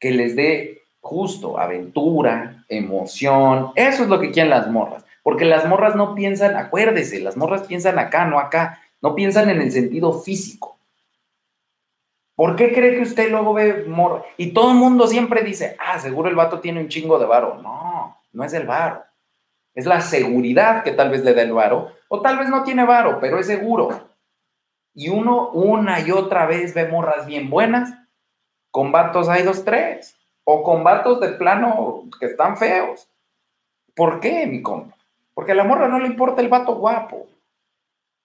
que 0.00 0.10
les 0.10 0.34
dé 0.34 0.82
justo 1.00 1.58
aventura, 1.58 2.64
emoción. 2.68 3.70
Eso 3.76 4.02
es 4.02 4.08
lo 4.08 4.20
que 4.20 4.30
quieren 4.30 4.50
las 4.50 4.68
morras. 4.68 5.04
Porque 5.24 5.46
las 5.46 5.66
morras 5.66 5.96
no 5.96 6.14
piensan, 6.14 6.54
acuérdese, 6.54 7.18
las 7.18 7.38
morras 7.38 7.62
piensan 7.62 7.98
acá, 7.98 8.26
no 8.26 8.38
acá. 8.38 8.82
No 9.00 9.14
piensan 9.14 9.48
en 9.48 9.62
el 9.62 9.72
sentido 9.72 10.20
físico. 10.20 10.78
¿Por 12.36 12.56
qué 12.56 12.74
cree 12.74 12.94
que 12.94 13.02
usted 13.02 13.30
luego 13.30 13.54
ve 13.54 13.84
morra? 13.86 14.22
Y 14.36 14.52
todo 14.52 14.72
el 14.72 14.76
mundo 14.76 15.06
siempre 15.06 15.42
dice, 15.42 15.76
ah, 15.78 15.98
seguro 15.98 16.28
el 16.28 16.34
vato 16.34 16.60
tiene 16.60 16.80
un 16.80 16.88
chingo 16.88 17.18
de 17.18 17.24
varo. 17.24 17.58
No, 17.62 18.20
no 18.32 18.44
es 18.44 18.52
el 18.52 18.66
varo. 18.66 19.02
Es 19.74 19.86
la 19.86 20.02
seguridad 20.02 20.84
que 20.84 20.92
tal 20.92 21.08
vez 21.08 21.24
le 21.24 21.32
da 21.32 21.40
el 21.40 21.54
varo. 21.54 21.92
O 22.08 22.20
tal 22.20 22.38
vez 22.38 22.50
no 22.50 22.62
tiene 22.62 22.84
varo, 22.84 23.18
pero 23.18 23.38
es 23.38 23.46
seguro. 23.46 24.08
Y 24.92 25.08
uno 25.08 25.48
una 25.50 26.00
y 26.00 26.10
otra 26.10 26.44
vez 26.44 26.74
ve 26.74 26.86
morras 26.86 27.24
bien 27.24 27.48
buenas. 27.48 27.94
Con 28.70 28.92
vatos 28.92 29.30
hay 29.30 29.42
dos, 29.42 29.64
tres. 29.64 30.16
O 30.44 30.62
con 30.62 30.84
vatos 30.84 31.18
de 31.20 31.28
plano 31.30 32.02
que 32.20 32.26
están 32.26 32.58
feos. 32.58 33.08
¿Por 33.94 34.20
qué, 34.20 34.46
mi 34.46 34.60
compa? 34.60 34.93
Porque 35.34 35.52
a 35.52 35.56
la 35.56 35.64
morra 35.64 35.88
no 35.88 35.98
le 35.98 36.06
importa 36.06 36.40
el 36.40 36.48
vato 36.48 36.76
guapo. 36.76 37.26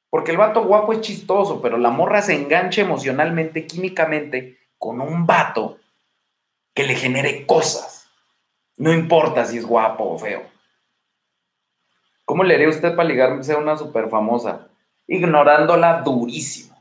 Porque 0.10 0.32
el 0.32 0.38
vato 0.38 0.64
guapo 0.64 0.94
es 0.94 1.02
chistoso, 1.02 1.62
pero 1.62 1.78
la 1.78 1.90
morra 1.90 2.22
se 2.22 2.34
engancha 2.34 2.82
emocionalmente, 2.82 3.68
químicamente, 3.68 4.60
con 4.78 5.02
un 5.02 5.26
vato 5.26 5.78
que 6.74 6.84
le 6.84 6.96
genere 6.96 7.46
cosas. 7.46 8.08
No 8.78 8.94
importa 8.94 9.46
si 9.46 9.58
es 9.58 9.66
guapo 9.66 10.06
o 10.06 10.18
feo. 10.18 10.44
¿Cómo 12.26 12.44
le 12.44 12.56
haría 12.56 12.70
usted 12.70 12.96
para 12.96 13.10
ligarse 13.10 13.54
a 13.54 13.58
una 13.58 13.76
súper 13.76 14.10
famosa? 14.10 14.70
Ignorándola 15.08 16.02
durísimo. 16.02 16.78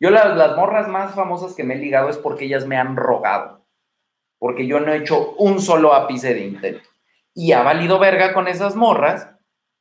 Yo 0.00 0.10
las, 0.10 0.36
las 0.36 0.56
morras 0.56 0.88
más 0.88 1.14
famosas 1.14 1.54
que 1.54 1.64
me 1.64 1.74
he 1.74 1.78
ligado 1.78 2.08
es 2.08 2.16
porque 2.16 2.44
ellas 2.44 2.64
me 2.64 2.76
han 2.76 2.96
rogado. 2.96 3.66
Porque 4.38 4.66
yo 4.66 4.78
no 4.78 4.92
he 4.92 4.98
hecho 4.98 5.32
un 5.32 5.60
solo 5.60 5.94
ápice 5.94 6.32
de 6.32 6.46
intento. 6.46 6.88
Y 7.34 7.52
ha 7.52 7.62
valido 7.62 7.98
verga 7.98 8.32
con 8.32 8.46
esas 8.46 8.76
morras 8.76 9.28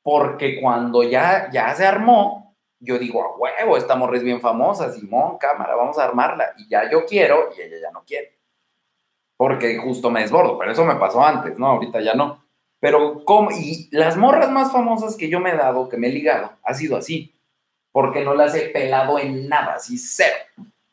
porque 0.08 0.62
cuando 0.62 1.04
ya, 1.04 1.50
ya 1.52 1.76
se 1.76 1.86
armó, 1.86 2.56
yo 2.80 2.98
digo, 2.98 3.22
a 3.22 3.36
huevo, 3.36 3.76
esta 3.76 3.98
morra 3.98 4.16
es 4.16 4.24
bien 4.24 4.40
famosa, 4.40 4.90
Simón, 4.94 5.38
cámara, 5.38 5.76
vamos 5.76 6.00
a 6.00 6.06
armarla. 6.06 6.54
Y 6.56 6.70
ya 6.70 6.90
yo 6.90 7.06
quiero 7.06 7.50
y 7.58 7.62
ella 7.62 7.76
ya 7.82 7.92
no 7.92 8.06
quiere. 8.06 8.40
Porque 9.36 9.78
justo 9.78 10.10
me 10.10 10.22
desbordo, 10.22 10.58
pero 10.58 10.72
eso 10.72 10.86
me 10.86 10.96
pasó 10.96 11.22
antes, 11.26 11.60
¿no? 11.60 11.68
Ahorita 11.68 12.00
ya 12.00 12.14
no. 12.14 12.42
Pero, 12.80 13.26
¿cómo? 13.26 13.52
Y 13.52 13.90
las 13.92 14.16
morras 14.16 14.50
más 14.50 14.72
famosas 14.72 15.18
que 15.18 15.28
yo 15.28 15.42
me 15.42 15.50
he 15.50 15.58
dado, 15.58 15.90
que 15.90 15.98
me 15.98 16.08
he 16.08 16.12
ligado, 16.12 16.52
ha 16.64 16.74
sido 16.74 16.96
así. 16.96 17.36
Porque 17.92 18.24
no 18.24 18.34
las 18.34 18.56
he 18.56 18.70
pelado 18.70 19.20
en 19.20 19.50
nada, 19.50 19.74
así 19.74 19.98
cero. 19.98 20.38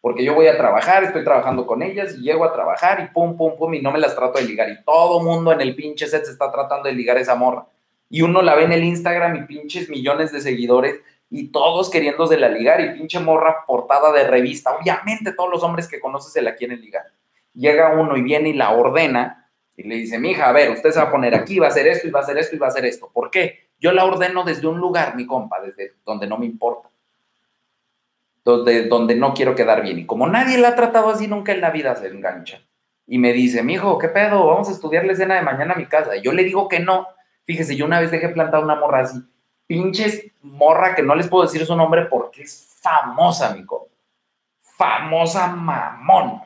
Porque 0.01 0.25
yo 0.25 0.35
voy 0.35 0.49
a 0.49 0.59
trabajar, 0.59 1.05
estoy 1.05 1.23
trabajando 1.23 1.69
con 1.69 1.85
ellas 1.85 2.17
y 2.17 2.23
llego 2.23 2.45
a 2.45 2.53
trabajar 2.53 2.99
y 2.99 3.15
pum, 3.15 3.37
pum, 3.37 3.57
pum, 3.57 3.75
y 3.75 3.81
no 3.81 3.93
me 3.93 4.01
las 4.01 4.17
trato 4.17 4.41
de 4.41 4.45
ligar. 4.45 4.69
Y 4.71 4.83
todo 4.83 5.23
mundo 5.23 5.53
en 5.53 5.61
el 5.61 5.77
pinche 5.77 6.09
set 6.09 6.25
se 6.25 6.33
está 6.33 6.51
tratando 6.51 6.89
de 6.89 6.97
ligar 6.97 7.17
esa 7.17 7.37
morra 7.37 7.65
y 8.15 8.23
uno 8.23 8.43
la 8.43 8.55
ve 8.55 8.63
en 8.63 8.71
el 8.71 8.85
Instagram 8.85 9.35
y 9.35 9.43
pinches 9.43 9.91
millones 9.91 10.31
de 10.31 10.41
seguidores 10.41 11.01
y 11.31 11.49
todos 11.49 11.91
queriéndose 11.91 12.37
la 12.37 12.49
ligar 12.49 12.81
y 12.81 12.91
pinche 12.91 13.19
morra 13.19 13.65
portada 13.67 14.13
de 14.13 14.23
revista. 14.23 14.71
Obviamente 14.71 15.33
todos 15.33 15.51
los 15.51 15.65
hombres 15.65 15.89
que 15.89 15.99
conoces 15.99 16.33
se 16.33 16.41
la 16.41 16.55
quieren 16.55 16.81
ligar. 16.81 17.07
Llega 17.55 17.93
uno 18.01 18.17
y 18.17 18.23
viene 18.23 18.51
y 18.51 18.53
la 18.53 18.71
ordena 18.71 19.51
y 19.77 19.83
le 19.83 19.97
dice, 19.97 20.21
mija, 20.21 20.49
a 20.49 20.53
ver, 20.53 20.71
usted 20.71 20.93
se 20.93 21.01
va 21.01 21.07
a 21.07 21.11
poner 21.11 21.35
aquí, 21.35 21.59
va 21.59 21.67
a 21.67 21.71
hacer 21.71 21.89
esto 21.89 22.07
y 22.07 22.13
va 22.13 22.21
a 22.21 22.23
hacer 22.23 22.39
esto 22.39 22.55
y 22.55 22.59
va 22.61 22.67
a 22.67 22.69
hacer 22.69 22.85
esto. 22.85 23.11
¿Por 23.13 23.33
qué? 23.33 23.71
Yo 23.81 23.91
la 23.91 24.05
ordeno 24.05 24.45
desde 24.45 24.69
un 24.69 24.79
lugar, 24.79 25.17
mi 25.17 25.27
compa, 25.27 25.61
desde 25.61 25.95
donde 26.07 26.29
no 26.29 26.39
me 26.39 26.47
importa. 26.47 26.91
Donde, 28.45 28.85
donde 28.85 29.17
no 29.17 29.35
quiero 29.35 29.57
quedar 29.57 29.83
bien. 29.83 29.99
Y 29.99 30.07
como 30.07 30.29
nadie 30.29 30.59
la 30.59 30.69
ha 30.69 30.77
tratado 30.77 31.11
así, 31.11 31.27
nunca 31.27 31.51
en 31.51 31.61
la 31.61 31.71
vida 31.71 31.97
se 31.97 32.07
engancha. 32.07 32.63
Y 33.09 33.19
me 33.19 33.33
dice, 33.33 33.65
mijo, 33.65 33.99
¿qué 33.99 34.07
pedo? 34.07 34.47
Vamos 34.47 34.69
a 34.69 34.73
estudiar 34.73 35.05
la 35.05 35.15
escena 35.15 35.35
de 35.35 35.43
mañana 35.43 35.75
a 35.75 35.79
mi 35.79 35.87
casa. 35.87 36.15
Y 36.15 36.23
yo 36.23 36.33
le 36.33 36.45
digo 36.45 36.69
que 36.69 36.79
no, 36.79 37.09
Fíjese, 37.45 37.77
yo 37.77 37.85
una 37.87 38.01
vez 38.01 38.11
dejé 38.11 38.29
plantar 38.31 38.63
una 38.65 38.75
morra 38.75 39.01
así. 39.01 39.19
Pinches 39.67 40.31
morra 40.43 40.95
que 40.95 41.03
no 41.03 41.15
les 41.15 41.29
puedo 41.29 41.45
decir 41.45 41.65
su 41.65 41.77
nombre 41.77 42.07
porque 42.07 42.43
es 42.43 42.77
famosa, 42.81 43.55
mi 43.55 43.65
Famosa 44.61 45.49
mamón. 45.49 46.43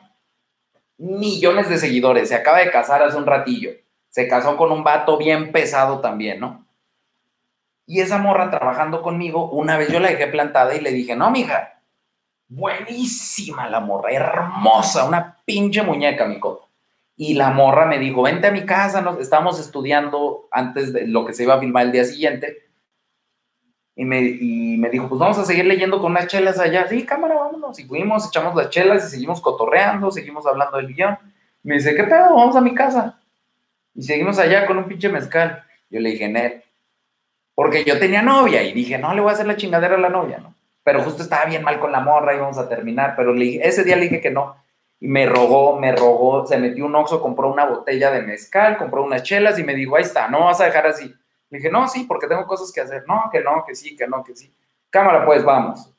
Millones 0.97 1.69
de 1.69 1.77
seguidores. 1.77 2.29
Se 2.29 2.35
acaba 2.35 2.59
de 2.59 2.71
casar 2.71 3.01
hace 3.01 3.17
un 3.17 3.25
ratillo. 3.25 3.71
Se 4.09 4.27
casó 4.27 4.57
con 4.57 4.71
un 4.71 4.83
vato 4.83 5.17
bien 5.17 5.51
pesado 5.51 5.99
también, 5.99 6.39
¿no? 6.39 6.65
Y 7.85 8.01
esa 8.01 8.19
morra 8.19 8.51
trabajando 8.51 9.01
conmigo, 9.01 9.49
una 9.49 9.77
vez 9.77 9.91
yo 9.91 9.99
la 9.99 10.09
dejé 10.09 10.27
plantada 10.27 10.75
y 10.75 10.81
le 10.81 10.91
dije, 10.91 11.15
no, 11.15 11.31
mija, 11.31 11.81
buenísima 12.47 13.67
la 13.67 13.79
morra, 13.79 14.11
hermosa, 14.11 15.05
una 15.05 15.37
pinche 15.43 15.81
muñeca, 15.81 16.25
mi 16.25 16.39
y 17.21 17.33
la 17.33 17.49
morra 17.49 17.85
me 17.85 17.99
dijo, 17.99 18.21
vente 18.21 18.47
a 18.47 18.51
mi 18.51 18.65
casa, 18.65 19.01
nos 19.01 19.19
estamos 19.19 19.59
estudiando 19.59 20.47
antes 20.51 20.93
de 20.93 21.05
lo 21.05 21.25
que 21.25 21.33
se 21.33 21.43
iba 21.43 21.55
a 21.55 21.59
filmar 21.59 21.85
el 21.85 21.91
día 21.91 22.05
siguiente. 22.05 22.69
Y 23.93 24.05
me, 24.05 24.21
me 24.79 24.89
dijo, 24.89 25.09
pues 25.09 25.19
vamos 25.19 25.37
a 25.37 25.43
seguir 25.43 25.65
leyendo 25.65 25.99
con 25.99 26.11
unas 26.11 26.27
chelas 26.27 26.59
allá. 26.59 26.87
Sí, 26.87 27.05
cámara, 27.05 27.35
vámonos. 27.35 27.77
Y 27.77 27.83
fuimos, 27.83 28.25
echamos 28.25 28.55
las 28.55 28.69
chelas 28.69 29.05
y 29.05 29.09
seguimos 29.09 29.41
cotorreando, 29.41 30.09
seguimos 30.11 30.47
hablando 30.47 30.77
del 30.77 30.93
guion. 30.93 31.17
Me 31.61 31.73
dice, 31.73 31.93
¿qué 31.93 32.05
pedo? 32.05 32.35
Vamos 32.35 32.55
a 32.55 32.61
mi 32.61 32.73
casa. 32.73 33.19
Y 33.93 34.01
seguimos 34.01 34.39
allá 34.39 34.65
con 34.65 34.77
un 34.77 34.85
pinche 34.85 35.09
mezcal. 35.09 35.65
Yo 35.89 35.99
le 35.99 36.11
dije, 36.11 36.29
net. 36.29 36.63
Porque 37.53 37.83
yo 37.83 37.99
tenía 37.99 38.21
novia 38.21 38.63
y 38.63 38.71
dije, 38.71 38.97
no, 38.97 39.13
le 39.13 39.19
voy 39.19 39.31
a 39.31 39.33
hacer 39.33 39.45
la 39.45 39.57
chingadera 39.57 39.95
a 39.95 39.99
la 39.99 40.07
novia, 40.07 40.37
¿no? 40.37 40.55
Pero 40.85 41.03
justo 41.03 41.21
estaba 41.21 41.43
bien 41.43 41.63
mal 41.63 41.81
con 41.81 41.91
la 41.91 41.99
morra 41.99 42.33
y 42.33 42.39
vamos 42.39 42.57
a 42.57 42.69
terminar. 42.69 43.15
Pero 43.17 43.33
le 43.33 43.55
ese 43.55 43.83
día 43.83 43.97
le 43.97 44.03
dije 44.03 44.21
que 44.21 44.31
no 44.31 44.55
y 44.68 44.68
me 45.01 45.25
rogó, 45.25 45.79
me 45.79 45.95
rogó, 45.95 46.45
se 46.45 46.57
metió 46.57 46.85
un 46.85 46.95
oxo, 46.95 47.21
compró 47.21 47.51
una 47.51 47.65
botella 47.65 48.11
de 48.11 48.21
mezcal, 48.21 48.77
compró 48.77 49.03
unas 49.03 49.23
chelas 49.23 49.57
y 49.57 49.63
me 49.63 49.73
dijo, 49.73 49.95
ahí 49.95 50.03
está, 50.03 50.27
no 50.27 50.45
vas 50.45 50.59
a 50.59 50.65
dejar 50.65 50.87
así. 50.87 51.13
Le 51.49 51.57
dije, 51.57 51.71
no, 51.71 51.87
sí, 51.87 52.03
porque 52.03 52.27
tengo 52.27 52.45
cosas 52.45 52.71
que 52.71 52.81
hacer. 52.81 53.05
No, 53.07 53.29
que 53.31 53.41
no, 53.41 53.63
que 53.65 53.75
sí, 53.75 53.95
que 53.95 54.07
no, 54.07 54.23
que 54.23 54.35
sí. 54.35 54.53
Cámara, 54.89 55.25
pues 55.25 55.43
vamos, 55.43 55.93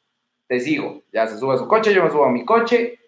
te 0.47 0.61
sigo. 0.61 1.03
Ya 1.13 1.27
se 1.27 1.39
sube 1.39 1.55
a 1.55 1.59
su 1.59 1.67
coche, 1.67 1.95
yo 1.95 2.05
me 2.05 2.11
subo 2.11 2.25
a 2.25 2.31
mi 2.31 2.45
coche, 2.45 2.99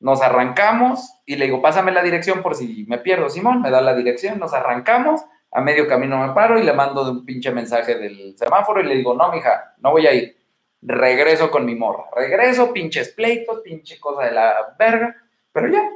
nos 0.00 0.22
arrancamos 0.22 1.20
y 1.26 1.36
le 1.36 1.46
digo, 1.46 1.60
pásame 1.60 1.92
la 1.92 2.02
dirección 2.02 2.42
por 2.42 2.54
si 2.54 2.84
me 2.88 2.98
pierdo, 2.98 3.28
Simón, 3.28 3.62
me 3.62 3.70
da 3.70 3.80
la 3.80 3.94
dirección, 3.94 4.38
nos 4.38 4.54
arrancamos, 4.54 5.24
a 5.52 5.60
medio 5.60 5.86
camino 5.86 6.18
me 6.26 6.32
paro 6.34 6.58
y 6.58 6.64
le 6.64 6.72
mando 6.72 7.10
un 7.10 7.24
pinche 7.24 7.52
mensaje 7.52 7.96
del 7.96 8.36
semáforo 8.36 8.80
y 8.80 8.84
le 8.84 8.96
digo, 8.96 9.14
no, 9.14 9.30
mija, 9.30 9.74
no 9.78 9.92
voy 9.92 10.06
a 10.06 10.12
ir. 10.14 10.36
Regreso 10.82 11.50
con 11.50 11.64
mi 11.64 11.74
morra. 11.74 12.04
Regreso, 12.14 12.72
pinches 12.72 13.10
pleitos, 13.10 13.60
pinche 13.60 14.00
cosa 14.00 14.24
de 14.24 14.32
la 14.32 14.74
verga 14.78 15.23
pero 15.54 15.68
ya, 15.68 15.88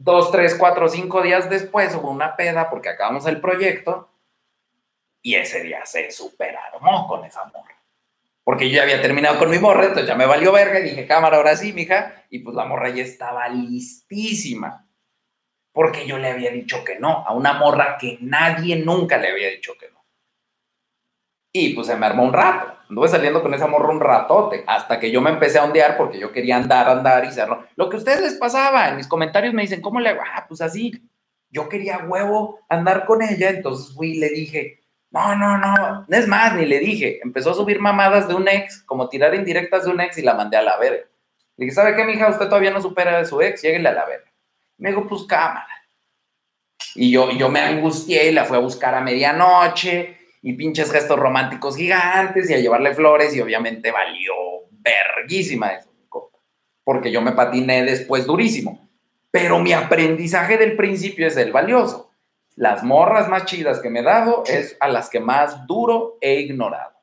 Dos, 0.00 0.30
tres, 0.30 0.54
cuatro, 0.54 0.88
cinco 0.88 1.22
días 1.22 1.50
después 1.50 1.92
hubo 1.96 2.08
una 2.08 2.36
peda 2.36 2.70
porque 2.70 2.88
acabamos 2.88 3.26
el 3.26 3.40
proyecto 3.40 4.08
y 5.22 5.34
ese 5.34 5.64
día 5.64 5.84
se 5.86 6.12
superarmó 6.12 7.08
con 7.08 7.24
esa 7.24 7.44
morra. 7.46 7.82
Porque 8.44 8.70
yo 8.70 8.76
ya 8.76 8.84
había 8.84 9.02
terminado 9.02 9.40
con 9.40 9.50
mi 9.50 9.58
morra, 9.58 9.86
entonces 9.86 10.06
ya 10.06 10.14
me 10.14 10.24
valió 10.24 10.52
verga 10.52 10.78
y 10.78 10.84
dije, 10.84 11.04
cámara, 11.04 11.38
ahora 11.38 11.56
sí, 11.56 11.72
mija. 11.72 12.24
Y 12.30 12.38
pues 12.38 12.54
la 12.54 12.64
morra 12.64 12.90
ya 12.90 13.02
estaba 13.02 13.48
listísima. 13.48 14.88
Porque 15.72 16.06
yo 16.06 16.16
le 16.16 16.30
había 16.30 16.52
dicho 16.52 16.84
que 16.84 17.00
no, 17.00 17.24
a 17.26 17.34
una 17.34 17.54
morra 17.54 17.98
que 17.98 18.18
nadie 18.20 18.76
nunca 18.76 19.18
le 19.18 19.32
había 19.32 19.48
dicho 19.48 19.72
que. 19.76 19.87
Y 21.60 21.74
pues 21.74 21.88
se 21.88 21.96
me 21.96 22.06
armó 22.06 22.22
un 22.22 22.32
rato. 22.32 22.72
Anduve 22.88 23.08
saliendo 23.08 23.42
con 23.42 23.52
esa 23.52 23.66
morra 23.66 23.90
un 23.90 24.00
ratote, 24.00 24.64
hasta 24.66 25.00
que 25.00 25.10
yo 25.10 25.20
me 25.20 25.30
empecé 25.30 25.58
a 25.58 25.64
ondear 25.64 25.96
porque 25.96 26.18
yo 26.18 26.30
quería 26.30 26.56
andar, 26.56 26.88
andar 26.88 27.24
y 27.24 27.32
cerrar. 27.32 27.68
Lo 27.74 27.88
que 27.88 27.96
a 27.96 27.98
ustedes 27.98 28.20
les 28.20 28.34
pasaba, 28.34 28.88
en 28.88 28.96
mis 28.96 29.08
comentarios 29.08 29.52
me 29.52 29.62
dicen, 29.62 29.80
¿cómo 29.80 30.00
le 30.00 30.10
hago? 30.10 30.22
Ah, 30.34 30.46
pues 30.48 30.60
así. 30.60 30.92
Yo 31.50 31.68
quería 31.68 31.98
huevo 32.06 32.60
andar 32.68 33.04
con 33.04 33.22
ella, 33.22 33.50
entonces 33.50 33.94
fui 33.94 34.12
y 34.12 34.20
le 34.20 34.28
dije, 34.28 34.80
no, 35.10 35.34
no, 35.34 35.58
no, 35.58 36.06
es 36.08 36.28
más, 36.28 36.54
ni 36.54 36.64
le 36.64 36.78
dije. 36.78 37.20
Empezó 37.22 37.50
a 37.50 37.54
subir 37.54 37.80
mamadas 37.80 38.28
de 38.28 38.34
un 38.34 38.46
ex, 38.46 38.82
como 38.84 39.08
tirar 39.08 39.34
indirectas 39.34 39.84
de 39.84 39.90
un 39.90 40.00
ex 40.00 40.16
y 40.18 40.22
la 40.22 40.34
mandé 40.34 40.56
a 40.56 40.62
la 40.62 40.78
verga. 40.78 41.04
Le 41.56 41.64
dije, 41.64 41.74
¿sabe 41.74 41.96
qué, 41.96 42.04
mija? 42.04 42.28
Usted 42.28 42.46
todavía 42.46 42.70
no 42.70 42.80
supera 42.80 43.18
de 43.18 43.24
su 43.24 43.40
ex, 43.42 43.62
lléguele 43.62 43.88
a 43.88 43.92
la 43.92 44.06
verga. 44.06 44.30
Me 44.76 44.90
dijo, 44.90 45.06
pues 45.06 45.24
cámara. 45.24 45.66
Y 46.94 47.10
yo, 47.10 47.30
yo 47.32 47.48
me 47.48 47.60
angustié 47.60 48.30
y 48.30 48.32
la 48.32 48.44
fui 48.44 48.56
a 48.56 48.60
buscar 48.60 48.94
a 48.94 49.00
medianoche 49.00 50.17
y 50.42 50.52
pinches 50.54 50.90
gestos 50.92 51.18
románticos 51.18 51.76
gigantes 51.76 52.48
y 52.50 52.54
a 52.54 52.58
llevarle 52.58 52.94
flores 52.94 53.34
y 53.34 53.40
obviamente 53.40 53.90
valió 53.90 54.34
verguísima 54.70 55.68
eso, 55.68 55.90
porque 56.84 57.10
yo 57.10 57.20
me 57.20 57.32
patiné 57.32 57.84
después 57.84 58.26
durísimo. 58.26 58.88
Pero 59.30 59.58
mi 59.58 59.72
aprendizaje 59.72 60.56
del 60.56 60.74
principio 60.74 61.26
es 61.26 61.36
el 61.36 61.52
valioso. 61.52 62.10
Las 62.56 62.82
morras 62.82 63.28
más 63.28 63.44
chidas 63.44 63.80
que 63.80 63.90
me 63.90 64.00
he 64.00 64.02
dado 64.02 64.42
es 64.46 64.76
a 64.80 64.88
las 64.88 65.10
que 65.10 65.20
más 65.20 65.66
duro 65.66 66.16
he 66.20 66.40
ignorado. 66.40 66.94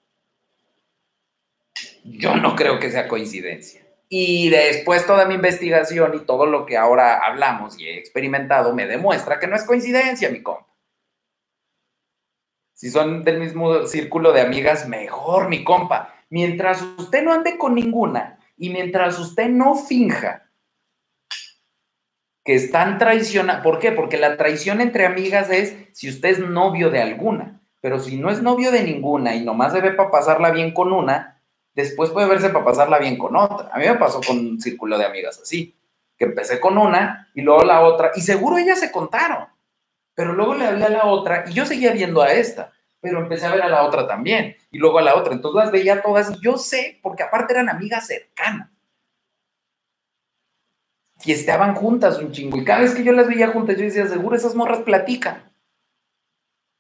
Yo 2.04 2.36
no 2.36 2.56
creo 2.56 2.80
que 2.80 2.92
sea 2.92 3.08
coincidencia. 3.08 3.86
Y 4.10 4.50
después 4.50 5.06
toda 5.06 5.26
mi 5.26 5.36
investigación 5.36 6.14
y 6.16 6.26
todo 6.26 6.46
lo 6.46 6.66
que 6.66 6.78
ahora 6.78 7.18
hablamos 7.18 7.80
y 7.80 7.88
he 7.88 7.98
experimentado 7.98 8.74
me 8.74 8.86
demuestra 8.86 9.40
que 9.40 9.48
no 9.48 9.56
es 9.56 9.64
coincidencia, 9.64 10.30
mi 10.30 10.42
compa. 10.42 10.75
Si 12.86 12.92
son 12.92 13.24
del 13.24 13.40
mismo 13.40 13.88
círculo 13.88 14.32
de 14.32 14.42
amigas, 14.42 14.88
mejor, 14.88 15.50
mi 15.50 15.64
compa. 15.64 16.14
Mientras 16.30 16.84
usted 17.00 17.24
no 17.24 17.34
ande 17.34 17.58
con 17.58 17.74
ninguna 17.74 18.38
y 18.60 18.70
mientras 18.70 19.18
usted 19.18 19.50
no 19.50 19.74
finja 19.74 20.52
que 22.44 22.54
están 22.54 23.00
traicionando. 23.00 23.64
¿Por 23.64 23.80
qué? 23.80 23.92
Porque 23.92 24.20
la 24.20 24.38
traición 24.38 24.82
entre 24.82 25.08
amigas 25.08 25.50
es 25.50 25.76
si 25.94 26.12
usted 26.12 26.30
es 26.30 26.40
novio 26.40 26.92
de 26.92 27.02
alguna. 27.02 27.60
Pero 27.82 27.98
si 27.98 28.18
no 28.18 28.30
es 28.30 28.44
novio 28.44 28.70
de 28.70 28.84
ninguna 28.84 29.34
y 29.34 29.44
nomás 29.44 29.74
se 29.74 29.82
ve 29.82 29.90
para 29.94 30.12
pasarla 30.12 30.52
bien 30.52 30.72
con 30.72 30.94
una, 30.94 31.42
después 31.74 32.12
puede 32.12 32.28
verse 32.28 32.50
para 32.50 32.66
pasarla 32.66 33.00
bien 33.00 33.18
con 33.18 33.36
otra. 33.36 33.68
A 33.74 33.80
mí 33.80 33.88
me 33.88 33.96
pasó 33.96 34.22
con 34.22 34.38
un 34.38 34.62
círculo 34.62 35.00
de 35.00 35.06
amigas 35.06 35.40
así, 35.42 35.76
que 36.16 36.26
empecé 36.26 36.60
con 36.60 36.78
una 36.78 37.32
y 37.34 37.42
luego 37.42 37.64
la 37.64 37.82
otra, 37.82 38.12
y 38.16 38.22
seguro 38.22 38.60
ellas 38.60 38.80
se 38.80 38.92
contaron. 38.92 39.48
Pero 40.14 40.34
luego 40.34 40.54
le 40.54 40.68
hablé 40.68 40.86
a 40.86 40.90
la 40.90 41.06
otra 41.08 41.46
y 41.48 41.54
yo 41.54 41.66
seguía 41.66 41.92
viendo 41.92 42.22
a 42.22 42.32
esta, 42.32 42.75
pero 43.06 43.20
empecé 43.20 43.46
a 43.46 43.52
ver 43.52 43.62
a 43.62 43.70
la 43.70 43.84
otra 43.84 44.08
también, 44.08 44.56
y 44.72 44.80
luego 44.80 44.98
a 44.98 45.04
la 45.04 45.16
otra. 45.16 45.36
Entonces 45.36 45.64
las 45.64 45.72
veía 45.72 46.02
todas 46.02 46.32
y 46.32 46.42
yo 46.42 46.58
sé, 46.58 47.00
porque 47.04 47.22
aparte 47.22 47.54
eran 47.54 47.70
amigas 47.70 48.08
cercanas. 48.08 48.72
Y 51.24 51.32
estaban 51.32 51.76
juntas 51.76 52.18
un 52.18 52.32
chingo. 52.32 52.58
Y 52.58 52.66
cada 52.66 52.80
vez 52.80 52.96
que 52.96 53.04
yo 53.04 53.12
las 53.12 53.28
veía 53.28 53.50
juntas, 53.50 53.78
yo 53.78 53.84
decía, 53.84 54.08
seguro 54.08 54.36
esas 54.36 54.56
morras 54.56 54.80
platican. 54.80 55.44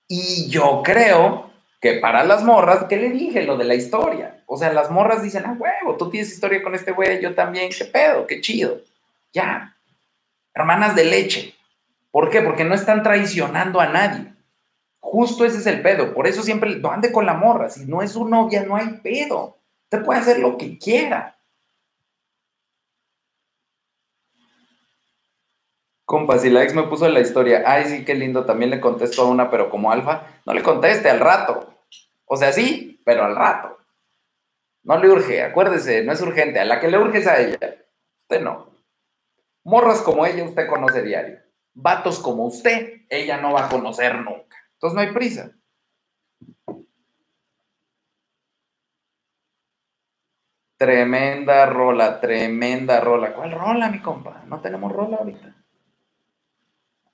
Y 0.08 0.50
yo 0.50 0.82
creo 0.84 1.52
que 1.80 2.00
para 2.00 2.24
las 2.24 2.44
morras, 2.44 2.86
¿qué 2.90 2.98
le 2.98 3.12
dije? 3.12 3.44
Lo 3.44 3.56
de 3.56 3.66
la 3.66 3.76
historia. 3.76 4.44
O 4.48 4.58
sea, 4.58 4.74
las 4.74 4.90
morras 4.90 5.22
dicen, 5.22 5.44
ah, 5.46 5.56
huevo, 5.60 5.96
tú 5.96 6.10
tienes 6.10 6.34
historia 6.34 6.64
con 6.64 6.74
este 6.74 6.92
güey, 6.92 7.22
yo 7.22 7.36
también, 7.36 7.70
qué 7.70 7.86
pedo, 7.86 8.26
qué 8.26 8.42
chido. 8.42 8.82
Ya. 9.32 9.78
Hermanas 10.56 10.96
de 10.96 11.06
leche. 11.06 11.54
¿Por 12.10 12.32
qué? 12.32 12.42
Porque 12.42 12.64
no 12.64 12.74
están 12.74 13.04
traicionando 13.04 13.80
a 13.80 13.88
nadie. 13.88 14.35
Justo 15.08 15.46
ese 15.46 15.60
es 15.60 15.68
el 15.68 15.84
pedo. 15.84 16.16
Por 16.16 16.26
eso 16.26 16.42
siempre 16.42 16.76
no 16.78 16.92
ande 16.92 17.12
con 17.12 17.28
la 17.28 17.36
morra. 17.36 17.70
Si 17.70 17.86
no 17.86 18.02
es 18.02 18.14
su 18.14 18.28
novia, 18.28 18.64
no 18.64 18.76
hay 18.76 18.88
pedo. 19.04 19.60
Usted 19.84 20.04
puede 20.04 20.20
hacer 20.20 20.40
lo 20.40 20.58
que 20.58 20.80
quiera. 20.80 21.38
Compa, 26.06 26.40
si 26.40 26.50
la 26.50 26.64
ex 26.64 26.74
me 26.74 26.84
puso 26.88 27.08
la 27.08 27.20
historia, 27.20 27.64
ay, 27.68 27.86
sí, 27.86 28.04
qué 28.04 28.16
lindo, 28.16 28.46
también 28.46 28.72
le 28.72 28.82
contesto 28.82 29.22
a 29.22 29.28
una, 29.28 29.52
pero 29.52 29.70
como 29.70 29.92
alfa, 29.92 30.24
no 30.44 30.56
le 30.56 30.64
conteste 30.64 31.08
al 31.08 31.20
rato. 31.20 31.72
O 32.26 32.36
sea, 32.36 32.52
sí, 32.52 33.00
pero 33.06 33.26
al 33.26 33.36
rato. 33.36 33.78
No 34.82 34.98
le 34.98 35.08
urge, 35.08 35.44
acuérdese, 35.44 36.04
no 36.04 36.14
es 36.14 36.22
urgente. 36.22 36.60
A 36.60 36.66
la 36.66 36.80
que 36.80 36.88
le 36.88 36.98
urge 36.98 37.20
es 37.20 37.28
a 37.28 37.40
ella. 37.40 37.60
Usted 38.22 38.42
no. 38.42 38.72
Morras 39.64 40.02
como 40.02 40.26
ella, 40.26 40.44
usted 40.44 40.68
conoce 40.68 41.04
diario 41.04 41.46
vatos 41.76 42.20
como 42.20 42.46
usted, 42.46 43.02
ella 43.10 43.38
no 43.38 43.54
va 43.54 43.66
a 43.66 43.70
conocer 43.70 44.16
nunca. 44.22 44.45
Entonces 44.86 44.96
no 45.04 45.10
hay 45.10 45.16
prisa. 45.16 45.52
Tremenda 50.78 51.66
rola, 51.66 52.20
tremenda 52.22 53.00
rola. 53.00 53.34
¿Cuál 53.34 53.52
rola, 53.54 53.90
mi 53.90 54.00
compa? 54.00 54.44
No 54.46 54.62
tenemos 54.62 54.92
rola 54.92 55.18
ahorita. 55.18 55.56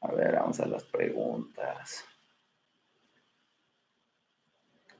A 0.02 0.12
ver, 0.12 0.36
vamos 0.36 0.60
a 0.60 0.66
las 0.66 0.84
preguntas. 0.84 2.04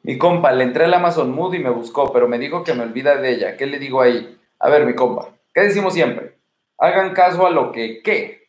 Mi 0.04 0.18
compa, 0.18 0.54
le 0.54 0.64
entré 0.64 0.86
al 0.86 0.94
Amazon 0.94 1.32
Mood 1.32 1.56
y 1.56 1.60
me 1.60 1.72
buscó, 1.72 2.14
pero 2.14 2.30
me 2.30 2.40
dijo 2.40 2.64
que 2.64 2.74
me 2.74 2.84
olvida 2.84 3.18
de 3.18 3.32
ella. 3.32 3.58
¿Qué 3.58 3.66
le 3.66 3.80
digo 3.80 4.00
ahí? 4.00 4.40
A 4.60 4.70
ver, 4.70 4.86
mi 4.86 4.96
compa, 4.96 5.36
¿qué 5.54 5.62
decimos 5.62 5.94
siempre? 5.94 6.40
Hagan 6.78 7.14
caso 7.14 7.46
a 7.46 7.50
lo 7.50 7.74
que 7.74 8.02
qué 8.02 8.48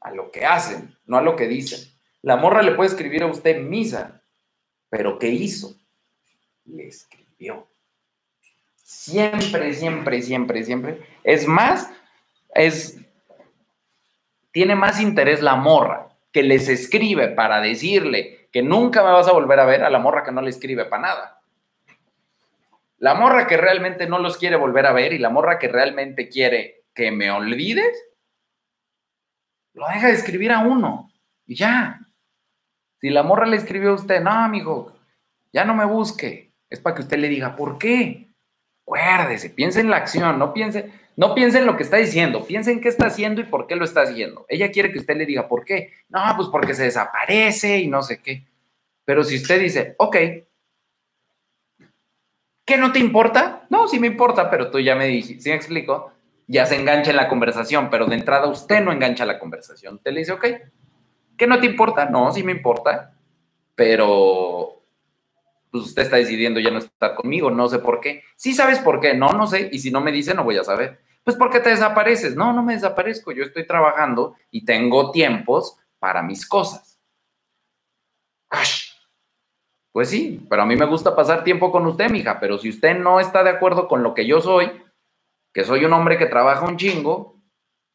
a 0.00 0.12
lo 0.12 0.30
que 0.30 0.46
hacen, 0.46 0.96
no 1.04 1.18
a 1.18 1.22
lo 1.22 1.36
que 1.36 1.46
dicen. 1.46 1.91
La 2.22 2.36
morra 2.36 2.62
le 2.62 2.72
puede 2.72 2.90
escribir 2.90 3.24
a 3.24 3.26
usted 3.26 3.60
misa, 3.60 4.22
pero 4.88 5.18
¿qué 5.18 5.28
hizo? 5.28 5.74
Le 6.64 6.86
escribió. 6.86 7.68
Siempre, 8.76 9.74
siempre, 9.74 10.22
siempre, 10.22 10.64
siempre. 10.64 11.06
Es 11.24 11.46
más, 11.48 11.90
es, 12.54 13.00
tiene 14.52 14.76
más 14.76 15.00
interés 15.00 15.42
la 15.42 15.56
morra 15.56 16.08
que 16.30 16.44
les 16.44 16.68
escribe 16.68 17.28
para 17.28 17.60
decirle 17.60 18.48
que 18.52 18.62
nunca 18.62 19.02
me 19.02 19.10
vas 19.10 19.26
a 19.26 19.32
volver 19.32 19.58
a 19.58 19.64
ver 19.64 19.82
a 19.82 19.90
la 19.90 19.98
morra 19.98 20.22
que 20.22 20.32
no 20.32 20.42
le 20.42 20.50
escribe 20.50 20.84
para 20.84 21.02
nada. 21.02 21.42
La 22.98 23.14
morra 23.14 23.48
que 23.48 23.56
realmente 23.56 24.06
no 24.06 24.20
los 24.20 24.36
quiere 24.36 24.54
volver 24.54 24.86
a 24.86 24.92
ver 24.92 25.12
y 25.12 25.18
la 25.18 25.30
morra 25.30 25.58
que 25.58 25.66
realmente 25.66 26.28
quiere 26.28 26.84
que 26.94 27.10
me 27.10 27.32
olvides, 27.32 28.00
lo 29.74 29.88
deja 29.88 30.06
de 30.06 30.12
escribir 30.12 30.52
a 30.52 30.60
uno 30.60 31.10
y 31.46 31.56
ya. 31.56 31.98
Si 33.02 33.10
la 33.10 33.22
morra 33.22 33.44
le 33.46 33.58
escribió 33.58 33.90
a 33.90 33.94
usted, 33.94 34.22
no, 34.22 34.30
amigo, 34.30 34.96
ya 35.52 35.66
no 35.66 35.74
me 35.74 35.84
busque. 35.84 36.52
Es 36.70 36.80
para 36.80 36.96
que 36.96 37.02
usted 37.02 37.18
le 37.18 37.28
diga, 37.28 37.54
¿por 37.54 37.76
qué? 37.76 38.28
Acuérdese, 38.86 39.50
piense 39.50 39.80
en 39.80 39.90
la 39.90 39.96
acción, 39.96 40.38
no 40.38 40.54
piense, 40.54 40.90
no 41.16 41.34
piense 41.34 41.58
en 41.58 41.66
lo 41.66 41.76
que 41.76 41.82
está 41.82 41.98
diciendo, 41.98 42.46
piense 42.46 42.72
en 42.72 42.80
qué 42.80 42.88
está 42.88 43.08
haciendo 43.08 43.42
y 43.42 43.44
por 43.44 43.66
qué 43.66 43.76
lo 43.76 43.84
está 43.84 44.02
haciendo. 44.02 44.46
Ella 44.48 44.70
quiere 44.70 44.90
que 44.90 45.00
usted 45.00 45.16
le 45.16 45.26
diga, 45.26 45.48
¿por 45.48 45.64
qué? 45.64 45.92
No, 46.08 46.20
pues 46.36 46.48
porque 46.48 46.74
se 46.74 46.84
desaparece 46.84 47.80
y 47.80 47.88
no 47.88 48.02
sé 48.02 48.22
qué. 48.22 48.46
Pero 49.04 49.22
si 49.24 49.36
usted 49.36 49.60
dice, 49.60 49.94
ok, 49.98 50.16
¿qué 52.64 52.76
no 52.78 52.92
te 52.92 53.00
importa? 53.00 53.66
No, 53.68 53.86
sí 53.88 53.98
me 53.98 54.06
importa, 54.06 54.48
pero 54.48 54.70
tú 54.70 54.78
ya 54.80 54.94
me 54.94 55.06
dijiste, 55.06 55.42
¿sí 55.42 55.50
me 55.50 55.56
explico? 55.56 56.12
ya 56.46 56.66
se 56.66 56.76
engancha 56.76 57.10
en 57.10 57.16
la 57.16 57.28
conversación, 57.28 57.88
pero 57.90 58.06
de 58.06 58.16
entrada 58.16 58.46
usted 58.46 58.82
no 58.82 58.92
engancha 58.92 59.24
la 59.24 59.38
conversación. 59.38 59.94
Usted 59.94 60.12
le 60.12 60.20
dice, 60.20 60.32
ok, 60.32 60.46
¿qué 61.36 61.46
no 61.46 61.60
te 61.60 61.66
importa? 61.66 62.06
No, 62.06 62.32
sí 62.32 62.42
me 62.42 62.52
importa, 62.52 63.14
pero 63.74 64.82
pues 65.70 65.84
usted 65.84 66.02
está 66.02 66.16
decidiendo 66.16 66.60
ya 66.60 66.70
no 66.70 66.78
estar 66.78 67.14
conmigo, 67.14 67.50
no 67.50 67.68
sé 67.68 67.78
por 67.78 68.00
qué. 68.00 68.22
Sí 68.36 68.52
sabes 68.52 68.78
por 68.78 69.00
qué, 69.00 69.14
no, 69.14 69.32
no 69.32 69.46
sé, 69.46 69.70
y 69.72 69.78
si 69.78 69.90
no 69.90 70.02
me 70.02 70.12
dice, 70.12 70.34
no 70.34 70.44
voy 70.44 70.58
a 70.58 70.64
saber. 70.64 71.00
Pues 71.24 71.36
porque 71.36 71.60
te 71.60 71.70
desapareces. 71.70 72.36
No, 72.36 72.52
no 72.52 72.62
me 72.62 72.74
desaparezco, 72.74 73.32
yo 73.32 73.44
estoy 73.44 73.66
trabajando 73.66 74.36
y 74.50 74.64
tengo 74.64 75.10
tiempos 75.10 75.78
para 75.98 76.22
mis 76.22 76.46
cosas. 76.46 77.00
Pues 79.92 80.10
sí, 80.10 80.44
pero 80.48 80.62
a 80.62 80.66
mí 80.66 80.76
me 80.76 80.86
gusta 80.86 81.14
pasar 81.14 81.44
tiempo 81.44 81.70
con 81.70 81.86
usted, 81.86 82.10
mija, 82.10 82.38
pero 82.40 82.58
si 82.58 82.68
usted 82.68 82.98
no 82.98 83.20
está 83.20 83.42
de 83.42 83.50
acuerdo 83.50 83.88
con 83.88 84.02
lo 84.02 84.14
que 84.14 84.26
yo 84.26 84.40
soy, 84.40 84.70
que 85.52 85.64
soy 85.64 85.84
un 85.84 85.92
hombre 85.92 86.18
que 86.18 86.26
trabaja 86.26 86.66
un 86.66 86.76
chingo, 86.76 87.40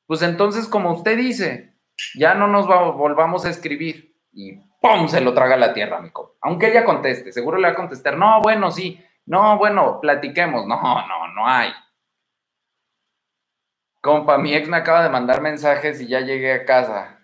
pues 0.06 0.22
entonces, 0.22 0.68
como 0.68 0.94
usted 0.94 1.18
dice, 1.18 1.76
ya 2.16 2.34
no 2.34 2.48
nos 2.48 2.68
volvamos 2.68 3.46
a 3.46 3.50
escribir 3.50 4.16
y 4.32 4.54
¡pum! 4.82 5.08
se 5.08 5.22
lo 5.22 5.34
traga 5.34 5.58
la 5.58 5.74
tierra, 5.74 5.98
amigo. 5.98 6.38
Aunque 6.42 6.70
ella 6.70 6.86
conteste, 6.86 7.32
seguro 7.32 7.58
le 7.58 7.68
va 7.68 7.74
a 7.74 7.76
contestar, 7.76 8.18
no, 8.18 8.42
bueno, 8.42 8.72
sí, 8.72 9.04
no, 9.28 9.58
bueno, 9.58 10.00
platiquemos. 10.02 10.66
No, 10.66 10.82
no, 10.82 11.28
no 11.36 11.48
hay. 11.48 11.72
Compa, 14.02 14.38
mi 14.38 14.54
ex 14.54 14.68
me 14.70 14.78
acaba 14.78 15.04
de 15.04 15.10
mandar 15.10 15.42
mensajes 15.42 16.00
y 16.00 16.08
ya 16.08 16.22
llegué 16.22 16.54
a 16.54 16.66
casa. 16.66 17.20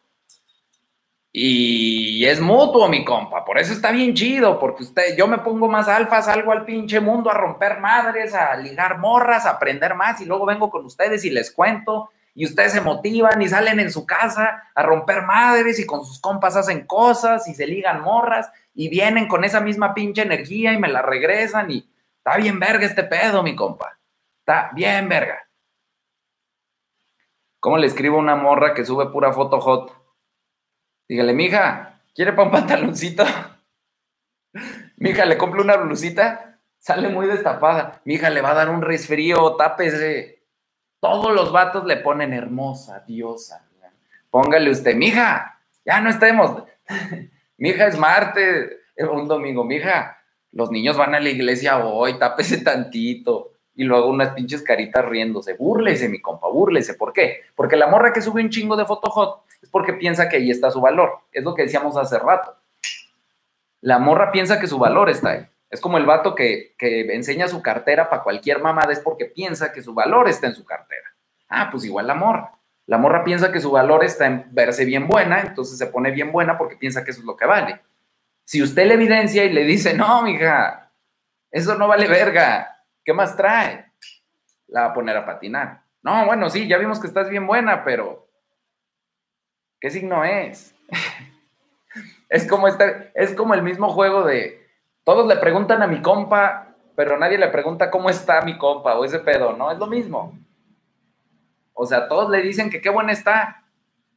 Y 1.31 2.26
es 2.26 2.41
mutuo, 2.41 2.89
mi 2.89 3.06
compa. 3.06 3.45
Por 3.45 3.60
eso 3.60 3.72
está 3.72 3.91
bien 3.91 4.14
chido, 4.15 4.57
porque 4.57 4.84
usted, 4.84 5.15
yo 5.15 5.27
me 5.27 5.38
pongo 5.38 5.68
más 5.68 5.88
alfa, 5.88 6.22
salgo 6.22 6.52
al 6.52 6.65
pinche 6.65 6.99
mundo 6.99 7.30
a 7.30 7.35
romper 7.35 7.80
madres, 7.80 8.34
a 8.34 8.56
ligar 8.57 8.98
morras, 8.98 9.45
a 9.45 9.52
aprender 9.52 9.94
más, 9.94 10.19
y 10.19 10.26
luego 10.26 10.48
vengo 10.48 10.69
con 10.69 10.84
ustedes 10.84 11.23
y 11.26 11.30
les 11.30 11.52
cuento. 11.52 12.10
Y 12.38 12.45
ustedes 12.45 12.72
se 12.72 12.81
motivan 12.81 13.41
y 13.41 13.49
salen 13.49 13.80
en 13.80 13.91
su 13.91 14.05
casa 14.05 14.69
a 14.76 14.84
romper 14.84 15.23
madres 15.23 15.80
y 15.80 15.88
con 15.88 16.05
sus 16.05 16.19
compas 16.19 16.55
hacen 16.55 16.85
cosas 16.85 17.47
y 17.47 17.55
se 17.55 17.65
ligan 17.65 18.03
morras 18.03 18.51
y 18.76 18.89
vienen 18.89 19.27
con 19.27 19.43
esa 19.43 19.59
misma 19.59 19.95
pinche 19.95 20.22
energía 20.22 20.72
y 20.72 20.77
me 20.77 20.88
la 20.88 21.01
regresan 21.01 21.72
y 21.72 21.89
está 22.15 22.38
bien 22.38 22.59
verga 22.59 22.85
este 22.85 23.03
pedo, 23.03 23.41
mi 23.41 23.55
compa. 23.55 23.97
Está 24.41 24.69
bien 24.76 25.09
verga. 25.09 25.49
¿Cómo 27.59 27.80
le 27.80 27.88
escribo 27.88 28.18
a 28.18 28.19
una 28.19 28.35
morra 28.35 28.76
que 28.76 28.85
sube 28.85 29.07
pura 29.07 29.34
foto 29.34 29.59
hot? 29.59 29.91
Dígale, 31.09 31.34
mija, 31.34 32.03
¿quiere 32.14 32.34
para 32.34 32.43
un 32.43 32.51
pantaloncito? 32.51 33.26
Mija, 34.97 35.26
le 35.26 35.39
compro 35.39 35.64
una 35.64 35.77
blusita, 35.77 36.59
sale 36.77 37.09
muy 37.09 37.26
destapada. 37.26 37.99
Mija, 38.05 38.30
le 38.30 38.41
va 38.41 38.51
a 38.51 38.55
dar 38.55 38.69
un 38.69 38.84
resfrío, 38.84 39.55
tápese. 39.55 40.36
Todos 40.99 41.34
los 41.34 41.52
vatos 41.52 41.86
le 41.86 41.98
ponen 41.98 42.34
hermosa, 42.34 43.03
diosa. 43.07 43.68
Póngale 44.30 44.69
usted, 44.69 44.95
mija, 44.95 45.60
ya 45.86 46.02
no 46.02 46.10
estemos. 46.10 46.64
mija, 47.57 47.88
es 47.88 47.98
martes, 47.98 48.72
es 48.95 49.07
un 49.07 49.28
domingo, 49.28 49.64
mija. 49.64 50.18
Los 50.52 50.72
niños 50.72 50.98
van 50.98 51.15
a 51.15 51.19
la 51.19 51.30
iglesia 51.30 51.78
hoy, 51.86 52.18
tápese 52.18 52.57
tantito. 52.64 53.53
Y 53.76 53.84
luego 53.84 54.10
unas 54.10 54.30
pinches 54.30 54.64
caritas 54.64 55.06
riéndose. 55.06 55.53
Búrlese, 55.53 56.10
mi 56.10 56.19
compa, 56.19 56.48
búrlese. 56.48 56.95
¿Por 56.95 57.14
qué? 57.14 57.41
Porque 57.56 57.76
la 57.76 57.88
morra 57.88 58.11
que 58.11 58.22
sube 58.22 58.41
un 58.41 58.49
chingo 58.49 58.76
de 58.76 58.86
foto 58.86 59.11
hot 59.11 59.44
es 59.61 59.69
porque 59.69 59.94
piensa 59.94 60.28
que 60.28 60.38
ahí 60.38 60.49
está 60.49 60.72
su 60.72 60.82
valor. 60.82 61.19
Es 61.32 61.44
lo 61.44 61.53
que 61.53 61.64
decíamos 61.64 61.95
hace 61.95 62.18
rato. 62.18 62.56
La 63.82 63.99
morra 63.99 64.32
piensa 64.32 64.60
que 64.60 64.65
su 64.65 64.80
valor 64.80 65.10
está 65.11 65.30
ahí. 65.30 65.48
Es 65.69 65.81
como 65.81 65.98
el 65.98 66.06
vato 66.06 66.35
que, 66.35 66.76
enseña 66.80 67.48
su 67.48 67.61
cartera 67.61 68.10
para 68.10 68.23
cualquier 68.23 68.61
mamada, 68.61 68.94
es 68.94 68.99
porque 68.99 69.26
piensa 69.26 69.72
que 69.72 69.81
su 69.81 69.94
valor 69.94 70.27
está 70.27 70.48
en 70.48 70.56
su 70.56 70.65
cartera. 70.65 71.14
Ah, 71.49 71.69
pues 71.72 71.84
igual 71.85 72.07
la 72.07 72.15
morra. 72.15 72.53
La 72.85 72.98
morra 72.98 73.23
piensa 73.23 73.52
que 73.52 73.60
su 73.60 73.72
valor 73.72 74.06
está 74.06 74.27
en 74.27 74.45
verse 74.52 74.85
bien 74.85 75.07
buena, 75.07 75.41
entonces 75.41 75.77
se 75.77 75.88
pone 75.88 76.11
bien 76.11 76.31
buena 76.31 76.57
porque 76.57 76.77
piensa 76.77 77.03
que 77.03 77.11
eso 77.11 77.19
es 77.19 77.26
lo 77.26 77.35
que 77.35 77.45
vale. 77.45 77.81
Si 78.45 78.61
usted 78.61 78.85
le 78.85 78.94
evidencia 78.94 79.44
y 79.44 79.52
le 79.52 79.65
dice, 79.65 79.94
no, 79.94 80.22
mija, 80.22 80.91
eso 81.52 81.76
no 81.76 81.88
vale 81.88 82.07
verga, 82.07 82.84
¿qué 83.03 83.14
más 83.14 83.35
trae? 83.35 83.91
La 84.68 84.81
va 84.81 84.88
a 84.88 84.94
poner 84.94 85.18
a 85.18 85.26
patinar. 85.26 85.81
No, 86.02 86.26
bueno, 86.26 86.49
sí, 86.49 86.68
ya 86.68 86.77
vimos 86.77 86.99
que 86.99 87.07
estás 87.07 87.30
bien 87.30 87.45
buena, 87.45 87.84
pero 87.84 88.27
¿Qué 89.80 89.91
signo 89.91 90.23
es? 90.23 90.73
es, 92.30 92.48
como 92.48 92.68
este, 92.68 93.11
es 93.14 93.34
como 93.34 93.53
el 93.53 93.61
mismo 93.61 93.89
juego 93.89 94.23
de 94.23 94.66
todos 95.07 95.25
le 95.25 95.38
preguntan 95.38 95.81
a 95.81 95.88
mi 95.88 96.01
compa, 96.01 96.75
pero 96.93 97.17
nadie 97.17 97.38
le 97.38 97.47
pregunta 97.47 97.89
cómo 97.89 98.09
está 98.09 98.41
mi 98.41 98.57
compa 98.57 98.99
o 98.99 99.05
ese 99.05 99.19
pedo, 99.19 99.53
¿no? 99.53 99.71
Es 99.71 99.79
lo 99.79 99.88
mismo. 99.88 100.38
O 101.71 101.85
sea, 101.85 102.09
todos 102.09 102.29
le 102.29 102.41
dicen 102.41 102.69
que 102.69 102.81
qué 102.81 102.89
buena 102.89 103.13
está, 103.13 103.63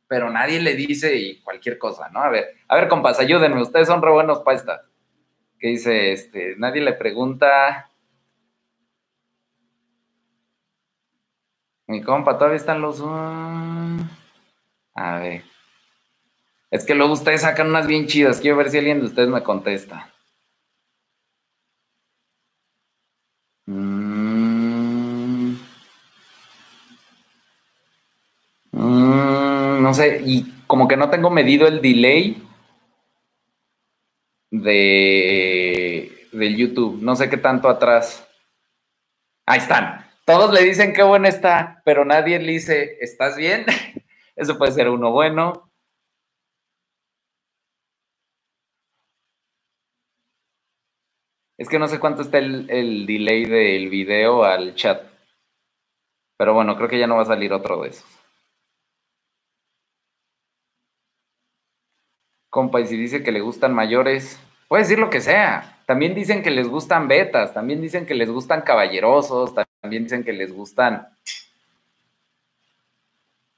pero 0.08 0.30
nadie 0.30 0.58
le 0.58 0.74
dice 0.74 1.14
y 1.14 1.40
cualquier 1.42 1.78
cosa, 1.78 2.08
¿no? 2.08 2.20
A 2.20 2.28
ver, 2.28 2.56
a 2.66 2.74
ver, 2.74 2.88
compas, 2.88 3.20
ayúdenme, 3.20 3.62
ustedes 3.62 3.86
son 3.86 4.02
re 4.02 4.10
buenos 4.10 4.40
para 4.40 4.56
esta. 4.56 4.82
Que 5.60 5.68
dice, 5.68 6.12
este, 6.12 6.56
nadie 6.58 6.80
le 6.80 6.94
pregunta. 6.94 7.88
Mi 11.86 12.02
compa, 12.02 12.36
todavía 12.36 12.56
están 12.56 12.80
los. 12.80 13.00
A 13.00 14.08
ver. 15.20 15.44
Es 16.72 16.84
que 16.84 16.96
luego 16.96 17.12
ustedes 17.12 17.42
sacan 17.42 17.68
unas 17.68 17.86
bien 17.86 18.08
chidas. 18.08 18.40
Quiero 18.40 18.56
ver 18.56 18.70
si 18.70 18.78
alguien 18.78 18.98
de 18.98 19.06
ustedes 19.06 19.28
me 19.28 19.44
contesta. 19.44 20.12
Mm, 28.80 29.82
no 29.82 29.92
sé, 29.92 30.22
y 30.24 30.64
como 30.66 30.88
que 30.88 30.96
no 30.96 31.10
tengo 31.10 31.28
medido 31.30 31.68
el 31.68 31.82
delay 31.82 32.42
de 34.50 36.26
del 36.32 36.56
YouTube. 36.56 36.98
No 37.02 37.16
sé 37.16 37.28
qué 37.28 37.36
tanto 37.36 37.68
atrás. 37.68 38.26
Ahí 39.46 39.58
están. 39.58 40.06
Todos 40.24 40.52
le 40.52 40.62
dicen 40.62 40.92
qué 40.94 41.02
bueno 41.02 41.28
está, 41.28 41.82
pero 41.84 42.04
nadie 42.04 42.38
le 42.38 42.52
dice, 42.52 42.96
¿estás 43.00 43.36
bien? 43.36 43.66
Eso 44.36 44.56
puede 44.58 44.72
ser 44.72 44.88
uno 44.88 45.10
bueno. 45.12 45.70
Es 51.58 51.68
que 51.68 51.78
no 51.78 51.88
sé 51.88 52.00
cuánto 52.00 52.22
está 52.22 52.38
el, 52.38 53.06
delay 53.06 53.44
del 53.44 53.90
video 53.90 54.44
al 54.44 54.74
chat. 54.74 55.02
Pero 56.38 56.54
bueno, 56.54 56.76
creo 56.76 56.88
que 56.88 56.98
ya 56.98 57.06
no 57.06 57.16
va 57.16 57.22
a 57.22 57.26
salir 57.26 57.52
otro 57.52 57.82
de 57.82 57.90
esos. 57.90 58.19
Compa, 62.50 62.80
y 62.80 62.86
si 62.86 62.96
dice 62.96 63.22
que 63.22 63.32
le 63.32 63.40
gustan 63.40 63.72
mayores, 63.72 64.38
puede 64.68 64.82
decir 64.82 64.98
lo 64.98 65.08
que 65.08 65.20
sea. 65.20 65.78
También 65.86 66.14
dicen 66.14 66.42
que 66.42 66.50
les 66.50 66.68
gustan 66.68 67.08
betas, 67.08 67.54
también 67.54 67.80
dicen 67.80 68.06
que 68.06 68.14
les 68.14 68.28
gustan 68.28 68.62
caballerosos, 68.62 69.54
también 69.80 70.04
dicen 70.04 70.24
que 70.24 70.32
les 70.32 70.52
gustan. 70.52 71.08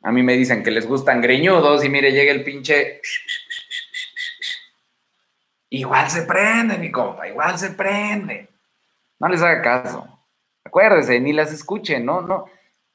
A 0.02 0.12
mí 0.12 0.22
me 0.22 0.36
dicen 0.36 0.62
que 0.62 0.70
les 0.70 0.86
gustan 0.86 1.20
greñudos 1.20 1.84
y 1.84 1.88
mire, 1.88 2.12
llega 2.12 2.32
el 2.32 2.44
pinche 2.44 3.00
Igual 5.72 6.10
se 6.10 6.22
prende, 6.22 6.76
mi 6.76 6.90
compa, 6.90 7.26
igual 7.26 7.58
se 7.58 7.70
prende. 7.70 8.46
No 9.18 9.28
les 9.28 9.40
haga 9.40 9.62
caso. 9.62 10.06
Acuérdese, 10.64 11.18
ni 11.18 11.32
las 11.32 11.50
escuchen, 11.50 12.04
no, 12.04 12.20
no. 12.20 12.44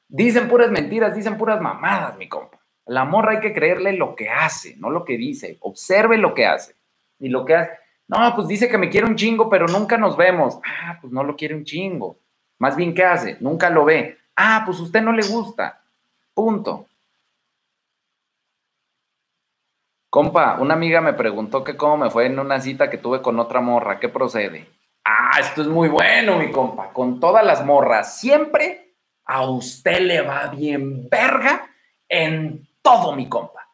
Dicen 0.06 0.48
puras 0.48 0.70
mentiras, 0.70 1.12
dicen 1.12 1.36
puras 1.36 1.60
mamadas, 1.60 2.16
mi 2.16 2.28
compa. 2.28 2.47
La 2.88 3.04
morra 3.04 3.32
hay 3.32 3.40
que 3.40 3.52
creerle 3.52 3.92
lo 3.92 4.14
que 4.14 4.30
hace, 4.30 4.76
no 4.78 4.90
lo 4.90 5.04
que 5.04 5.16
dice. 5.16 5.58
Observe 5.60 6.16
lo 6.16 6.34
que 6.34 6.46
hace. 6.46 6.74
Y 7.18 7.28
lo 7.28 7.44
que 7.44 7.54
hace. 7.54 7.72
No, 8.08 8.34
pues 8.34 8.48
dice 8.48 8.68
que 8.68 8.78
me 8.78 8.88
quiere 8.88 9.06
un 9.06 9.16
chingo, 9.16 9.50
pero 9.50 9.66
nunca 9.66 9.98
nos 9.98 10.16
vemos. 10.16 10.58
Ah, 10.64 10.98
pues 11.00 11.12
no 11.12 11.22
lo 11.22 11.36
quiere 11.36 11.54
un 11.54 11.64
chingo. 11.64 12.18
Más 12.58 12.76
bien, 12.76 12.94
¿qué 12.94 13.04
hace? 13.04 13.36
Nunca 13.40 13.68
lo 13.68 13.84
ve. 13.84 14.16
Ah, 14.34 14.62
pues 14.64 14.80
usted 14.80 15.02
no 15.02 15.12
le 15.12 15.26
gusta. 15.26 15.82
Punto. 16.32 16.86
Compa, 20.08 20.58
una 20.58 20.72
amiga 20.72 21.02
me 21.02 21.12
preguntó 21.12 21.62
que 21.62 21.76
cómo 21.76 21.98
me 21.98 22.10
fue 22.10 22.24
en 22.26 22.38
una 22.38 22.60
cita 22.60 22.88
que 22.88 22.96
tuve 22.96 23.20
con 23.20 23.38
otra 23.38 23.60
morra, 23.60 24.00
¿qué 24.00 24.08
procede? 24.08 24.66
Ah, 25.04 25.38
esto 25.38 25.60
es 25.60 25.68
muy 25.68 25.90
bueno, 25.90 26.38
mi 26.38 26.50
compa. 26.50 26.90
Con 26.94 27.20
todas 27.20 27.44
las 27.44 27.62
morras, 27.64 28.18
siempre 28.18 28.94
a 29.26 29.42
usted 29.42 30.00
le 30.00 30.22
va 30.22 30.46
bien 30.46 31.06
verga 31.10 31.68
en 32.08 32.66
todo, 32.88 33.12
mi 33.12 33.28
compa. 33.28 33.68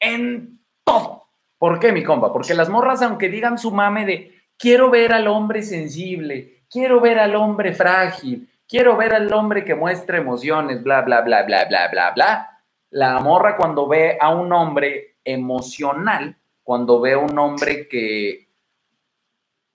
En 0.00 0.58
todo. 0.84 1.28
¿Por 1.58 1.78
qué, 1.78 1.92
mi 1.92 2.02
compa? 2.02 2.32
Porque 2.32 2.54
las 2.54 2.68
morras, 2.70 3.02
aunque 3.02 3.28
digan 3.28 3.58
su 3.58 3.70
mame 3.70 4.06
de 4.06 4.34
quiero 4.58 4.90
ver 4.90 5.12
al 5.12 5.28
hombre 5.28 5.62
sensible, 5.62 6.64
quiero 6.70 7.00
ver 7.00 7.18
al 7.18 7.36
hombre 7.36 7.72
frágil, 7.72 8.48
quiero 8.66 8.96
ver 8.96 9.14
al 9.14 9.32
hombre 9.32 9.64
que 9.64 9.74
muestra 9.74 10.16
emociones, 10.16 10.82
bla, 10.82 11.02
bla, 11.02 11.20
bla, 11.20 11.42
bla, 11.42 11.66
bla, 11.66 11.88
bla, 11.88 12.10
bla. 12.12 12.64
La 12.90 13.20
morra 13.20 13.56
cuando 13.56 13.86
ve 13.86 14.16
a 14.20 14.30
un 14.30 14.52
hombre 14.52 15.16
emocional, 15.24 16.36
cuando 16.62 17.00
ve 17.00 17.12
a 17.12 17.18
un 17.18 17.38
hombre 17.38 17.86
que, 17.86 18.48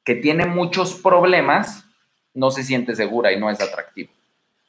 que 0.03 0.15
tiene 0.15 0.45
muchos 0.45 0.95
problemas, 0.95 1.85
no 2.33 2.49
se 2.49 2.63
siente 2.63 2.95
segura 2.95 3.31
y 3.31 3.39
no 3.39 3.49
es 3.49 3.61
atractivo. 3.61 4.11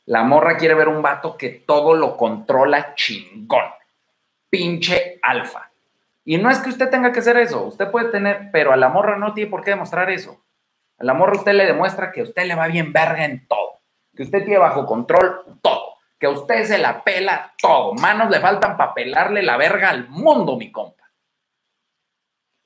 La 0.04 0.24
morra 0.24 0.56
quiere 0.56 0.74
ver 0.74 0.88
un 0.88 1.02
vato 1.02 1.36
que 1.36 1.50
todo 1.50 1.94
lo 1.94 2.16
controla 2.16 2.94
chingón. 2.94 3.77
Pinche 4.50 5.18
alfa. 5.22 5.70
Y 6.24 6.36
no 6.36 6.50
es 6.50 6.58
que 6.58 6.70
usted 6.70 6.90
tenga 6.90 7.12
que 7.12 7.20
hacer 7.20 7.38
eso, 7.38 7.64
usted 7.64 7.90
puede 7.90 8.10
tener, 8.10 8.50
pero 8.52 8.72
a 8.72 8.76
la 8.76 8.90
morra 8.90 9.16
no 9.16 9.32
tiene 9.32 9.50
por 9.50 9.64
qué 9.64 9.70
demostrar 9.70 10.10
eso. 10.10 10.42
A 10.98 11.04
la 11.04 11.14
morra 11.14 11.36
usted 11.36 11.52
le 11.52 11.64
demuestra 11.64 12.12
que 12.12 12.22
usted 12.22 12.44
le 12.44 12.54
va 12.54 12.66
bien 12.66 12.92
verga 12.92 13.24
en 13.24 13.46
todo, 13.46 13.80
que 14.14 14.24
usted 14.24 14.40
tiene 14.44 14.58
bajo 14.58 14.84
control 14.84 15.58
todo, 15.62 15.94
que 16.18 16.28
usted 16.28 16.64
se 16.64 16.76
la 16.76 17.02
pela 17.02 17.54
todo. 17.60 17.94
Manos 17.94 18.30
le 18.30 18.40
faltan 18.40 18.76
para 18.76 18.92
pelarle 18.92 19.42
la 19.42 19.56
verga 19.56 19.88
al 19.90 20.08
mundo, 20.08 20.56
mi 20.56 20.70
compa. 20.70 20.98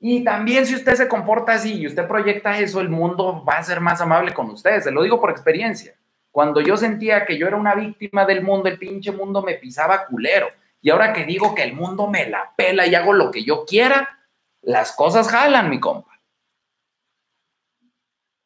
Y 0.05 0.25
también 0.25 0.65
si 0.65 0.75
usted 0.75 0.95
se 0.95 1.07
comporta 1.07 1.53
así 1.53 1.75
y 1.75 1.87
usted 1.87 2.05
proyecta 2.05 2.59
eso, 2.59 2.81
el 2.81 2.89
mundo 2.89 3.45
va 3.45 3.53
a 3.53 3.63
ser 3.63 3.79
más 3.79 4.01
amable 4.01 4.33
con 4.33 4.49
usted. 4.49 4.81
Se 4.81 4.91
lo 4.91 5.03
digo 5.03 5.21
por 5.21 5.31
experiencia. 5.31 5.95
Cuando 6.29 6.59
yo 6.59 6.75
sentía 6.75 7.25
que 7.25 7.37
yo 7.37 7.47
era 7.47 7.55
una 7.55 7.75
víctima 7.75 8.25
del 8.25 8.41
mundo, 8.41 8.67
el 8.67 8.77
pinche 8.77 9.13
mundo 9.13 9.41
me 9.41 9.53
pisaba 9.53 10.05
culero. 10.05 10.49
Y 10.83 10.89
ahora 10.89 11.13
que 11.13 11.23
digo 11.23 11.55
que 11.55 11.63
el 11.63 11.73
mundo 11.73 12.07
me 12.07 12.29
la 12.29 12.51
pela 12.57 12.85
y 12.85 12.93
hago 12.93 13.13
lo 13.13 13.31
que 13.31 13.45
yo 13.45 13.65
quiera, 13.65 14.19
las 14.61 14.91
cosas 14.91 15.29
jalan, 15.29 15.69
mi 15.69 15.79
compa. 15.79 16.11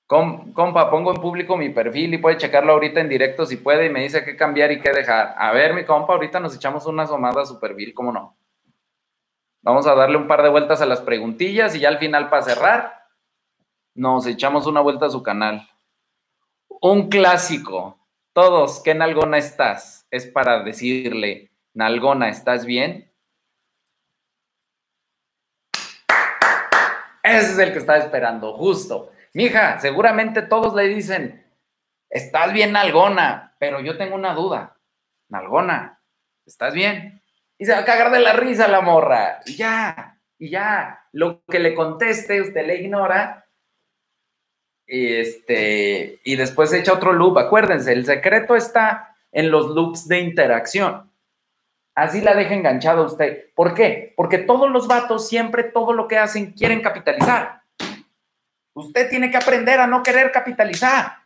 compa, 0.05 0.91
pongo 0.91 1.15
en 1.15 1.19
público 1.19 1.57
mi 1.57 1.69
perfil 1.69 2.13
y 2.13 2.19
puede 2.19 2.37
checarlo 2.37 2.73
ahorita 2.73 3.01
en 3.01 3.09
directo 3.09 3.47
si 3.47 3.57
puede 3.57 3.87
y 3.87 3.89
me 3.89 4.03
dice 4.03 4.23
qué 4.23 4.37
cambiar 4.37 4.71
y 4.71 4.79
qué 4.79 4.91
dejar. 4.91 5.33
A 5.35 5.51
ver, 5.51 5.73
mi 5.73 5.83
compa, 5.83 6.13
ahorita 6.13 6.39
nos 6.39 6.55
echamos 6.55 6.85
una 6.85 7.03
asomada 7.03 7.41
a 7.41 7.45
su 7.47 7.59
perfil, 7.59 7.95
¿cómo 7.95 8.11
no? 8.11 8.37
Vamos 9.63 9.87
a 9.87 9.95
darle 9.95 10.17
un 10.17 10.27
par 10.27 10.43
de 10.43 10.49
vueltas 10.49 10.79
a 10.79 10.85
las 10.85 11.01
preguntillas 11.01 11.73
y 11.73 11.79
ya 11.79 11.89
al 11.89 11.97
final 11.97 12.29
para 12.29 12.43
cerrar, 12.43 13.03
nos 13.95 14.27
echamos 14.27 14.67
una 14.67 14.81
vuelta 14.81 15.07
a 15.07 15.09
su 15.09 15.23
canal. 15.23 15.67
Un 16.81 17.09
clásico. 17.09 17.97
Todos, 18.31 18.79
¿qué 18.83 18.93
nalgona 18.93 19.39
estás? 19.39 20.05
Es 20.11 20.27
para 20.27 20.61
decirle, 20.61 21.46
nalgona, 21.77 22.29
¿estás 22.29 22.65
bien? 22.65 23.13
Ese 27.23 27.51
es 27.51 27.59
el 27.59 27.71
que 27.71 27.77
estaba 27.77 27.99
esperando, 27.99 28.53
justo. 28.53 29.11
Mija, 29.33 29.79
seguramente 29.79 30.41
todos 30.41 30.73
le 30.73 30.87
dicen, 30.87 31.45
estás 32.09 32.51
bien, 32.51 32.71
nalgona, 32.71 33.55
pero 33.59 33.79
yo 33.81 33.95
tengo 33.95 34.15
una 34.15 34.33
duda. 34.33 34.75
Nalgona, 35.29 36.01
¿estás 36.47 36.73
bien? 36.73 37.21
Y 37.59 37.65
se 37.65 37.73
va 37.73 37.79
a 37.79 37.85
cagar 37.85 38.11
de 38.11 38.21
la 38.21 38.33
risa 38.33 38.67
la 38.67 38.81
morra. 38.81 39.41
Y 39.45 39.55
ya, 39.55 40.19
y 40.39 40.49
ya. 40.49 41.05
Lo 41.11 41.43
que 41.45 41.59
le 41.59 41.75
conteste, 41.75 42.41
usted 42.41 42.65
le 42.65 42.77
ignora 42.77 43.45
y, 44.87 45.13
este, 45.13 46.21
y 46.23 46.35
después 46.35 46.73
echa 46.73 46.93
otro 46.93 47.13
loop. 47.13 47.37
Acuérdense, 47.37 47.93
el 47.93 48.05
secreto 48.05 48.55
está 48.55 49.15
en 49.31 49.51
los 49.51 49.67
loops 49.67 50.07
de 50.07 50.19
interacción. 50.21 51.11
Así 51.97 52.21
la 52.21 52.35
deja 52.35 52.53
enganchada 52.53 53.01
usted. 53.01 53.47
¿Por 53.55 53.73
qué? 53.73 54.13
Porque 54.15 54.37
todos 54.37 54.69
los 54.69 54.87
vatos 54.87 55.27
siempre 55.27 55.63
todo 55.63 55.93
lo 55.93 56.07
que 56.07 56.17
hacen 56.17 56.51
quieren 56.51 56.81
capitalizar. 56.81 57.61
Usted 58.73 59.09
tiene 59.09 59.31
que 59.31 59.37
aprender 59.37 59.79
a 59.79 59.87
no 59.87 60.03
querer 60.03 60.31
capitalizar. 60.31 61.17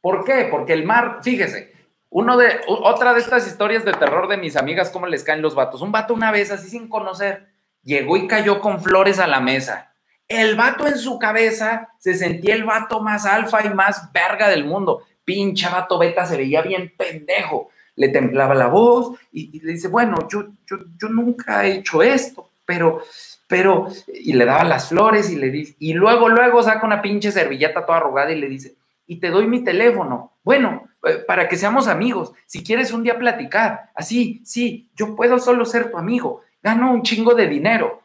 ¿Por 0.00 0.24
qué? 0.24 0.48
Porque 0.50 0.72
el 0.72 0.84
mar, 0.84 1.18
fíjese, 1.22 1.72
uno 2.08 2.38
de, 2.38 2.60
otra 2.66 3.12
de 3.12 3.20
estas 3.20 3.46
historias 3.46 3.84
de 3.84 3.92
terror 3.92 4.26
de 4.26 4.38
mis 4.38 4.56
amigas, 4.56 4.90
cómo 4.90 5.06
les 5.06 5.22
caen 5.22 5.42
los 5.42 5.54
vatos. 5.54 5.82
Un 5.82 5.92
vato 5.92 6.14
una 6.14 6.32
vez, 6.32 6.50
así 6.50 6.70
sin 6.70 6.88
conocer, 6.88 7.48
llegó 7.82 8.16
y 8.16 8.26
cayó 8.26 8.60
con 8.60 8.82
flores 8.82 9.18
a 9.18 9.26
la 9.26 9.40
mesa 9.40 9.92
el 10.32 10.56
vato 10.56 10.86
en 10.86 10.96
su 10.96 11.18
cabeza 11.18 11.90
se 11.98 12.14
sentía 12.14 12.54
el 12.54 12.64
vato 12.64 13.00
más 13.00 13.26
alfa 13.26 13.64
y 13.64 13.68
más 13.68 14.10
verga 14.12 14.48
del 14.48 14.64
mundo. 14.64 15.02
Pincha 15.24 15.70
vato 15.70 15.98
beta 15.98 16.24
se 16.24 16.36
veía 16.36 16.62
bien 16.62 16.94
pendejo. 16.96 17.68
Le 17.96 18.08
templaba 18.08 18.54
la 18.54 18.68
voz 18.68 19.18
y, 19.32 19.60
le 19.60 19.72
dice, 19.72 19.88
bueno, 19.88 20.28
yo, 20.28 20.46
yo, 20.66 21.08
nunca 21.08 21.66
he 21.66 21.76
hecho 21.76 22.02
esto, 22.02 22.50
pero, 22.64 23.02
pero, 23.46 23.88
y 24.12 24.32
le 24.32 24.44
daba 24.44 24.64
las 24.64 24.88
flores 24.88 25.30
y 25.30 25.36
le 25.36 25.50
dice, 25.50 25.76
y 25.78 25.92
luego, 25.92 26.28
luego 26.28 26.62
saca 26.62 26.86
una 26.86 27.02
pinche 27.02 27.30
servilleta 27.30 27.84
toda 27.84 27.98
arrugada 27.98 28.32
y 28.32 28.40
le 28.40 28.48
dice, 28.48 28.74
y 29.06 29.16
te 29.16 29.30
doy 29.30 29.46
mi 29.46 29.62
teléfono. 29.62 30.32
Bueno, 30.42 30.88
eh, 31.06 31.22
para 31.26 31.48
que 31.48 31.56
seamos 31.56 31.86
amigos, 31.86 32.32
si 32.46 32.64
quieres 32.64 32.92
un 32.92 33.02
día 33.02 33.18
platicar, 33.18 33.90
así, 33.94 34.40
sí, 34.44 34.90
yo 34.96 35.14
puedo 35.14 35.38
solo 35.38 35.64
ser 35.64 35.90
tu 35.90 35.98
amigo, 35.98 36.40
gano 36.62 36.92
un 36.92 37.02
chingo 37.02 37.34
de 37.34 37.46
dinero, 37.46 38.02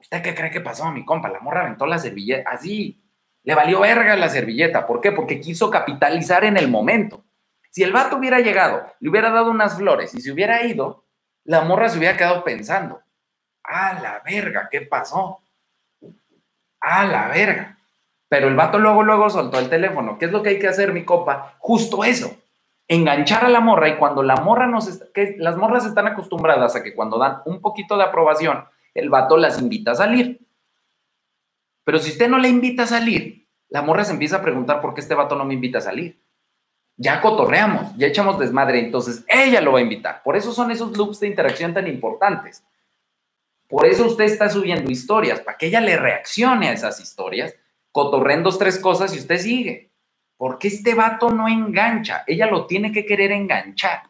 ¿Usted 0.00 0.22
qué 0.22 0.34
cree 0.34 0.50
que 0.50 0.60
pasó, 0.60 0.90
mi 0.90 1.04
compa? 1.04 1.28
La 1.28 1.40
morra 1.40 1.60
aventó 1.60 1.86
la 1.86 1.98
servilleta, 1.98 2.50
así. 2.50 3.00
Le 3.44 3.54
valió 3.54 3.80
verga 3.80 4.16
la 4.16 4.28
servilleta. 4.28 4.86
¿Por 4.86 5.00
qué? 5.00 5.12
Porque 5.12 5.40
quiso 5.40 5.70
capitalizar 5.70 6.44
en 6.44 6.56
el 6.56 6.68
momento. 6.68 7.22
Si 7.70 7.82
el 7.82 7.92
vato 7.92 8.16
hubiera 8.16 8.40
llegado, 8.40 8.84
le 8.98 9.10
hubiera 9.10 9.30
dado 9.30 9.50
unas 9.50 9.76
flores 9.76 10.14
y 10.14 10.20
se 10.20 10.32
hubiera 10.32 10.64
ido, 10.64 11.04
la 11.44 11.62
morra 11.62 11.88
se 11.88 11.98
hubiera 11.98 12.16
quedado 12.16 12.44
pensando, 12.44 13.00
a 13.62 14.00
la 14.00 14.20
verga, 14.24 14.68
¿qué 14.70 14.82
pasó? 14.82 15.40
A 16.80 17.04
la 17.04 17.28
verga. 17.28 17.78
Pero 18.28 18.48
el 18.48 18.54
vato 18.54 18.78
luego, 18.78 19.02
luego 19.02 19.30
soltó 19.30 19.58
el 19.58 19.68
teléfono. 19.68 20.18
¿Qué 20.18 20.26
es 20.26 20.32
lo 20.32 20.42
que 20.42 20.50
hay 20.50 20.58
que 20.58 20.68
hacer, 20.68 20.92
mi 20.92 21.04
compa? 21.04 21.56
Justo 21.58 22.04
eso. 22.04 22.36
Enganchar 22.88 23.44
a 23.44 23.48
la 23.48 23.60
morra 23.60 23.88
y 23.88 23.96
cuando 23.96 24.22
la 24.22 24.36
morra 24.36 24.66
nos... 24.66 24.88
que 25.14 25.36
las 25.38 25.56
morras 25.56 25.84
están 25.84 26.08
acostumbradas 26.08 26.74
a 26.74 26.82
que 26.82 26.94
cuando 26.94 27.18
dan 27.18 27.42
un 27.44 27.60
poquito 27.60 27.96
de 27.96 28.04
aprobación, 28.04 28.64
el 28.94 29.10
vato 29.10 29.36
las 29.36 29.60
invita 29.60 29.92
a 29.92 29.96
salir. 29.96 30.40
Pero 31.84 31.98
si 31.98 32.10
usted 32.10 32.28
no 32.28 32.38
le 32.38 32.48
invita 32.48 32.84
a 32.84 32.86
salir, 32.86 33.48
la 33.68 33.82
morra 33.82 34.04
se 34.04 34.12
empieza 34.12 34.36
a 34.36 34.42
preguntar 34.42 34.80
por 34.80 34.94
qué 34.94 35.00
este 35.00 35.14
vato 35.14 35.36
no 35.36 35.44
me 35.44 35.54
invita 35.54 35.78
a 35.78 35.82
salir. 35.82 36.20
Ya 37.02 37.22
cotorreamos, 37.22 37.96
ya 37.96 38.08
echamos 38.08 38.38
desmadre, 38.38 38.78
entonces 38.78 39.24
ella 39.26 39.62
lo 39.62 39.72
va 39.72 39.78
a 39.78 39.82
invitar. 39.82 40.22
Por 40.22 40.36
eso 40.36 40.52
son 40.52 40.70
esos 40.70 40.94
loops 40.94 41.18
de 41.20 41.28
interacción 41.28 41.72
tan 41.72 41.86
importantes. 41.86 42.62
Por 43.68 43.86
eso 43.86 44.04
usted 44.04 44.24
está 44.24 44.50
subiendo 44.50 44.92
historias, 44.92 45.40
para 45.40 45.56
que 45.56 45.68
ella 45.68 45.80
le 45.80 45.96
reaccione 45.96 46.68
a 46.68 46.74
esas 46.74 47.00
historias, 47.00 47.54
cotorren 47.90 48.42
dos, 48.42 48.58
tres 48.58 48.78
cosas 48.78 49.14
y 49.14 49.18
usted 49.18 49.38
sigue. 49.38 49.90
Porque 50.36 50.68
este 50.68 50.92
vato 50.92 51.30
no 51.30 51.48
engancha, 51.48 52.22
ella 52.26 52.44
lo 52.48 52.66
tiene 52.66 52.92
que 52.92 53.06
querer 53.06 53.32
enganchar. 53.32 54.02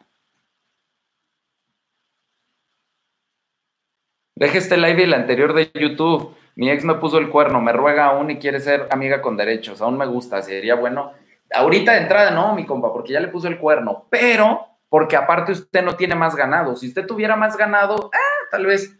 Deje 4.35 4.57
este 4.57 4.75
live 4.75 4.99
y 4.99 5.03
el 5.03 5.13
anterior 5.13 5.53
de 5.53 5.71
YouTube. 5.73 6.35
Mi 6.55 6.69
ex 6.69 6.83
me 6.83 6.95
puso 6.95 7.19
el 7.19 7.29
cuerno, 7.29 7.61
me 7.61 7.71
ruega 7.71 8.07
aún 8.07 8.31
y 8.31 8.37
quiere 8.37 8.59
ser 8.59 8.89
amiga 8.91 9.21
con 9.21 9.37
derechos. 9.37 9.79
Aún 9.79 9.97
me 9.97 10.07
gusta, 10.07 10.41
sería 10.41 10.75
bueno. 10.75 11.13
Ahorita 11.53 11.93
de 11.93 11.99
entrada 11.99 12.31
no, 12.31 12.55
mi 12.55 12.65
compa, 12.65 12.91
porque 12.91 13.13
ya 13.13 13.19
le 13.19 13.27
puso 13.27 13.47
el 13.47 13.57
cuerno, 13.57 14.07
pero 14.09 14.67
porque 14.89 15.15
aparte 15.15 15.53
usted 15.53 15.83
no 15.83 15.95
tiene 15.95 16.15
más 16.15 16.35
ganado. 16.35 16.75
Si 16.75 16.87
usted 16.87 17.05
tuviera 17.05 17.35
más 17.35 17.57
ganado, 17.57 18.09
ah, 18.13 18.47
tal 18.49 18.65
vez 18.65 18.97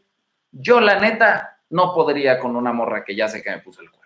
yo 0.51 0.79
la 0.79 0.99
neta 0.99 1.59
no 1.69 1.93
podría 1.93 2.39
con 2.39 2.55
una 2.55 2.73
morra 2.73 3.03
que 3.03 3.15
ya 3.15 3.27
sé 3.27 3.41
que 3.41 3.49
me 3.49 3.59
puso 3.59 3.81
el 3.81 3.89
cuerno. 3.89 4.01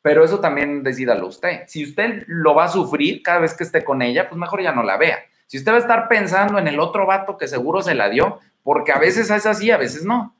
Pero 0.00 0.24
eso 0.24 0.40
también 0.40 0.82
decídalo 0.82 1.26
usted. 1.26 1.62
Si 1.66 1.84
usted 1.84 2.24
lo 2.26 2.54
va 2.54 2.64
a 2.64 2.68
sufrir 2.68 3.22
cada 3.22 3.40
vez 3.40 3.54
que 3.54 3.64
esté 3.64 3.84
con 3.84 4.02
ella, 4.02 4.28
pues 4.28 4.38
mejor 4.38 4.62
ya 4.62 4.72
no 4.72 4.82
la 4.82 4.96
vea. 4.96 5.18
Si 5.46 5.58
usted 5.58 5.72
va 5.72 5.76
a 5.76 5.80
estar 5.80 6.08
pensando 6.08 6.58
en 6.58 6.66
el 6.66 6.80
otro 6.80 7.06
vato 7.06 7.36
que 7.36 7.46
seguro 7.46 7.82
se 7.82 7.94
la 7.94 8.08
dio, 8.08 8.40
porque 8.62 8.92
a 8.92 8.98
veces 8.98 9.30
es 9.30 9.46
así, 9.46 9.70
a 9.70 9.76
veces 9.76 10.04
no. 10.04 10.34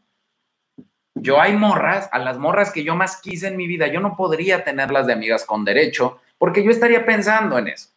Yo 1.14 1.40
hay 1.40 1.54
morras, 1.56 2.08
a 2.12 2.18
las 2.18 2.38
morras 2.38 2.72
que 2.72 2.82
yo 2.82 2.96
más 2.96 3.20
quise 3.20 3.48
en 3.48 3.56
mi 3.58 3.66
vida, 3.66 3.88
yo 3.88 4.00
no 4.00 4.16
podría 4.16 4.64
tenerlas 4.64 5.06
de 5.06 5.12
amigas 5.12 5.44
con 5.44 5.64
derecho, 5.64 6.21
porque 6.42 6.64
yo 6.64 6.72
estaría 6.72 7.06
pensando 7.06 7.56
en 7.56 7.68
eso. 7.68 7.90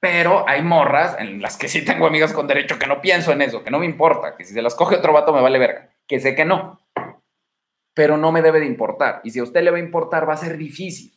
Pero 0.00 0.48
hay 0.48 0.64
morras 0.64 1.14
en 1.20 1.40
las 1.40 1.56
que 1.56 1.68
sí 1.68 1.84
tengo 1.84 2.08
amigas 2.08 2.32
con 2.32 2.48
derecho 2.48 2.76
que 2.76 2.88
no 2.88 3.00
pienso 3.00 3.30
en 3.30 3.40
eso, 3.40 3.62
que 3.62 3.70
no 3.70 3.78
me 3.78 3.86
importa, 3.86 4.34
que 4.34 4.44
si 4.44 4.52
se 4.52 4.60
las 4.60 4.74
coge 4.74 4.96
otro 4.96 5.12
vato 5.12 5.32
me 5.32 5.40
vale 5.40 5.60
verga, 5.60 5.90
que 6.08 6.18
sé 6.18 6.34
que 6.34 6.44
no. 6.44 6.80
Pero 7.94 8.16
no 8.16 8.32
me 8.32 8.42
debe 8.42 8.58
de 8.58 8.66
importar. 8.66 9.20
Y 9.22 9.30
si 9.30 9.38
a 9.38 9.44
usted 9.44 9.62
le 9.62 9.70
va 9.70 9.76
a 9.76 9.80
importar, 9.80 10.28
va 10.28 10.34
a 10.34 10.38
ser 10.38 10.56
difícil. 10.56 11.16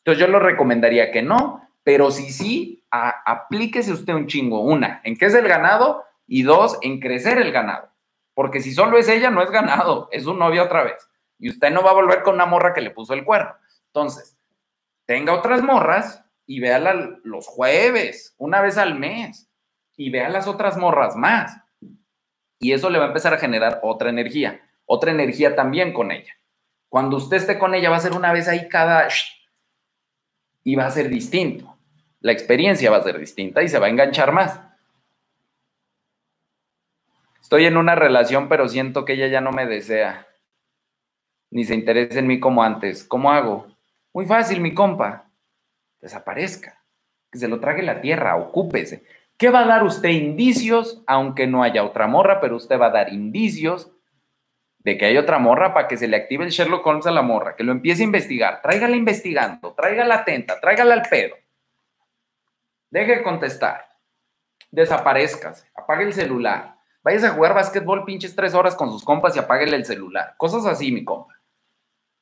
Entonces 0.00 0.20
yo 0.20 0.28
lo 0.28 0.38
recomendaría 0.40 1.10
que 1.10 1.22
no, 1.22 1.66
pero 1.82 2.10
si 2.10 2.30
sí, 2.30 2.84
aplíquese 2.90 3.94
usted 3.94 4.12
un 4.12 4.26
chingo. 4.26 4.60
Una, 4.60 5.00
en 5.04 5.16
qué 5.16 5.24
es 5.24 5.34
el 5.34 5.48
ganado 5.48 6.04
y 6.26 6.42
dos, 6.42 6.76
en 6.82 7.00
crecer 7.00 7.38
el 7.38 7.50
ganado. 7.50 7.88
Porque 8.34 8.60
si 8.60 8.74
solo 8.74 8.98
es 8.98 9.08
ella, 9.08 9.30
no 9.30 9.40
es 9.40 9.50
ganado, 9.50 10.10
es 10.12 10.26
un 10.26 10.38
novio 10.38 10.64
otra 10.64 10.82
vez. 10.82 11.08
Y 11.38 11.48
usted 11.48 11.70
no 11.70 11.82
va 11.82 11.92
a 11.92 11.94
volver 11.94 12.22
con 12.22 12.34
una 12.34 12.44
morra 12.44 12.74
que 12.74 12.82
le 12.82 12.90
puso 12.90 13.14
el 13.14 13.24
cuerno. 13.24 13.54
Entonces, 13.94 14.33
tenga 15.06 15.32
otras 15.32 15.62
morras 15.62 16.24
y 16.46 16.60
véala 16.60 17.18
los 17.22 17.46
jueves, 17.46 18.34
una 18.38 18.60
vez 18.60 18.78
al 18.78 18.98
mes, 18.98 19.48
y 19.96 20.10
vea 20.10 20.28
las 20.28 20.46
otras 20.46 20.76
morras 20.76 21.16
más. 21.16 21.56
Y 22.58 22.72
eso 22.72 22.90
le 22.90 22.98
va 22.98 23.06
a 23.06 23.08
empezar 23.08 23.34
a 23.34 23.38
generar 23.38 23.80
otra 23.82 24.10
energía, 24.10 24.60
otra 24.86 25.10
energía 25.10 25.54
también 25.54 25.92
con 25.92 26.10
ella. 26.10 26.32
Cuando 26.88 27.16
usted 27.16 27.38
esté 27.38 27.58
con 27.58 27.74
ella 27.74 27.90
va 27.90 27.96
a 27.96 28.00
ser 28.00 28.12
una 28.12 28.32
vez 28.32 28.48
ahí 28.48 28.68
cada... 28.68 29.08
y 30.62 30.74
va 30.76 30.86
a 30.86 30.90
ser 30.90 31.08
distinto. 31.08 31.76
La 32.20 32.32
experiencia 32.32 32.90
va 32.90 32.98
a 32.98 33.02
ser 33.02 33.18
distinta 33.18 33.62
y 33.62 33.68
se 33.68 33.78
va 33.78 33.86
a 33.86 33.90
enganchar 33.90 34.32
más. 34.32 34.60
Estoy 37.42 37.66
en 37.66 37.76
una 37.76 37.94
relación, 37.94 38.48
pero 38.48 38.68
siento 38.68 39.04
que 39.04 39.12
ella 39.12 39.28
ya 39.28 39.42
no 39.42 39.52
me 39.52 39.66
desea, 39.66 40.26
ni 41.50 41.64
se 41.64 41.74
interesa 41.74 42.18
en 42.18 42.26
mí 42.26 42.40
como 42.40 42.62
antes. 42.62 43.04
¿Cómo 43.04 43.30
hago? 43.30 43.73
Muy 44.14 44.26
fácil, 44.26 44.60
mi 44.60 44.72
compa. 44.72 45.28
Desaparezca. 46.00 46.80
Que 47.30 47.38
se 47.38 47.48
lo 47.48 47.58
trague 47.60 47.82
la 47.82 48.00
tierra, 48.00 48.36
ocúpese. 48.36 49.04
¿Qué 49.36 49.50
va 49.50 49.60
a 49.60 49.66
dar 49.66 49.82
usted 49.82 50.10
indicios, 50.10 51.02
aunque 51.08 51.48
no 51.48 51.64
haya 51.64 51.82
otra 51.82 52.06
morra, 52.06 52.40
pero 52.40 52.54
usted 52.54 52.80
va 52.80 52.86
a 52.86 52.90
dar 52.90 53.12
indicios 53.12 53.90
de 54.78 54.96
que 54.96 55.06
hay 55.06 55.16
otra 55.16 55.40
morra 55.40 55.74
para 55.74 55.88
que 55.88 55.96
se 55.96 56.06
le 56.06 56.16
active 56.16 56.44
el 56.44 56.50
Sherlock 56.50 56.86
Holmes 56.86 57.06
a 57.06 57.10
la 57.10 57.22
morra, 57.22 57.56
que 57.56 57.64
lo 57.64 57.72
empiece 57.72 58.02
a 58.02 58.04
investigar, 58.04 58.62
tráigala 58.62 58.94
investigando, 58.94 59.72
tráigala 59.72 60.16
atenta, 60.16 60.60
tráigala 60.60 60.94
al 60.94 61.02
pedo. 61.02 61.34
Deje 62.90 63.16
de 63.16 63.22
contestar. 63.24 63.84
Desaparezcase, 64.70 65.66
apague 65.74 66.04
el 66.04 66.12
celular. 66.12 66.76
Váyase 67.02 67.26
a 67.26 67.30
jugar 67.30 67.54
básquetbol 67.54 68.04
pinches 68.04 68.36
tres 68.36 68.54
horas 68.54 68.76
con 68.76 68.90
sus 68.90 69.04
compas 69.04 69.34
y 69.34 69.40
apáguele 69.40 69.76
el 69.76 69.84
celular. 69.84 70.34
Cosas 70.36 70.64
así, 70.66 70.92
mi 70.92 71.04
compa. 71.04 71.33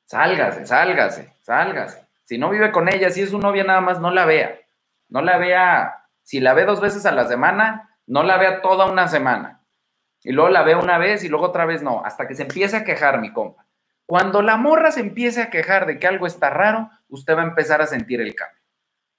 Sálgase, 0.05 0.65
sálgase, 0.65 1.33
sálgase. 1.41 2.05
Si 2.25 2.37
no 2.37 2.49
vive 2.49 2.71
con 2.71 2.89
ella, 2.89 3.09
si 3.09 3.21
es 3.21 3.29
su 3.29 3.39
novia 3.39 3.63
nada 3.63 3.81
más, 3.81 3.99
no 3.99 4.11
la 4.11 4.25
vea. 4.25 4.59
No 5.09 5.21
la 5.21 5.37
vea 5.37 6.03
si 6.23 6.39
la 6.39 6.53
ve 6.53 6.65
dos 6.65 6.79
veces 6.79 7.05
a 7.05 7.11
la 7.11 7.27
semana, 7.27 7.97
no 8.07 8.23
la 8.23 8.37
vea 8.37 8.61
toda 8.61 8.85
una 8.85 9.07
semana. 9.07 9.61
Y 10.23 10.31
luego 10.31 10.49
la 10.49 10.63
ve 10.63 10.75
una 10.75 10.97
vez 10.97 11.23
y 11.23 11.29
luego 11.29 11.45
otra 11.45 11.65
vez 11.65 11.83
no, 11.83 12.03
hasta 12.05 12.27
que 12.27 12.35
se 12.35 12.43
empiece 12.43 12.77
a 12.77 12.83
quejar, 12.83 13.19
mi 13.19 13.31
compa. 13.33 13.65
Cuando 14.05 14.41
la 14.41 14.57
morra 14.57 14.91
se 14.91 15.01
empiece 15.01 15.41
a 15.41 15.49
quejar 15.49 15.85
de 15.85 15.99
que 15.99 16.07
algo 16.07 16.27
está 16.27 16.49
raro, 16.49 16.89
usted 17.09 17.35
va 17.35 17.41
a 17.41 17.45
empezar 17.45 17.81
a 17.81 17.87
sentir 17.87 18.21
el 18.21 18.35
cambio. 18.35 18.61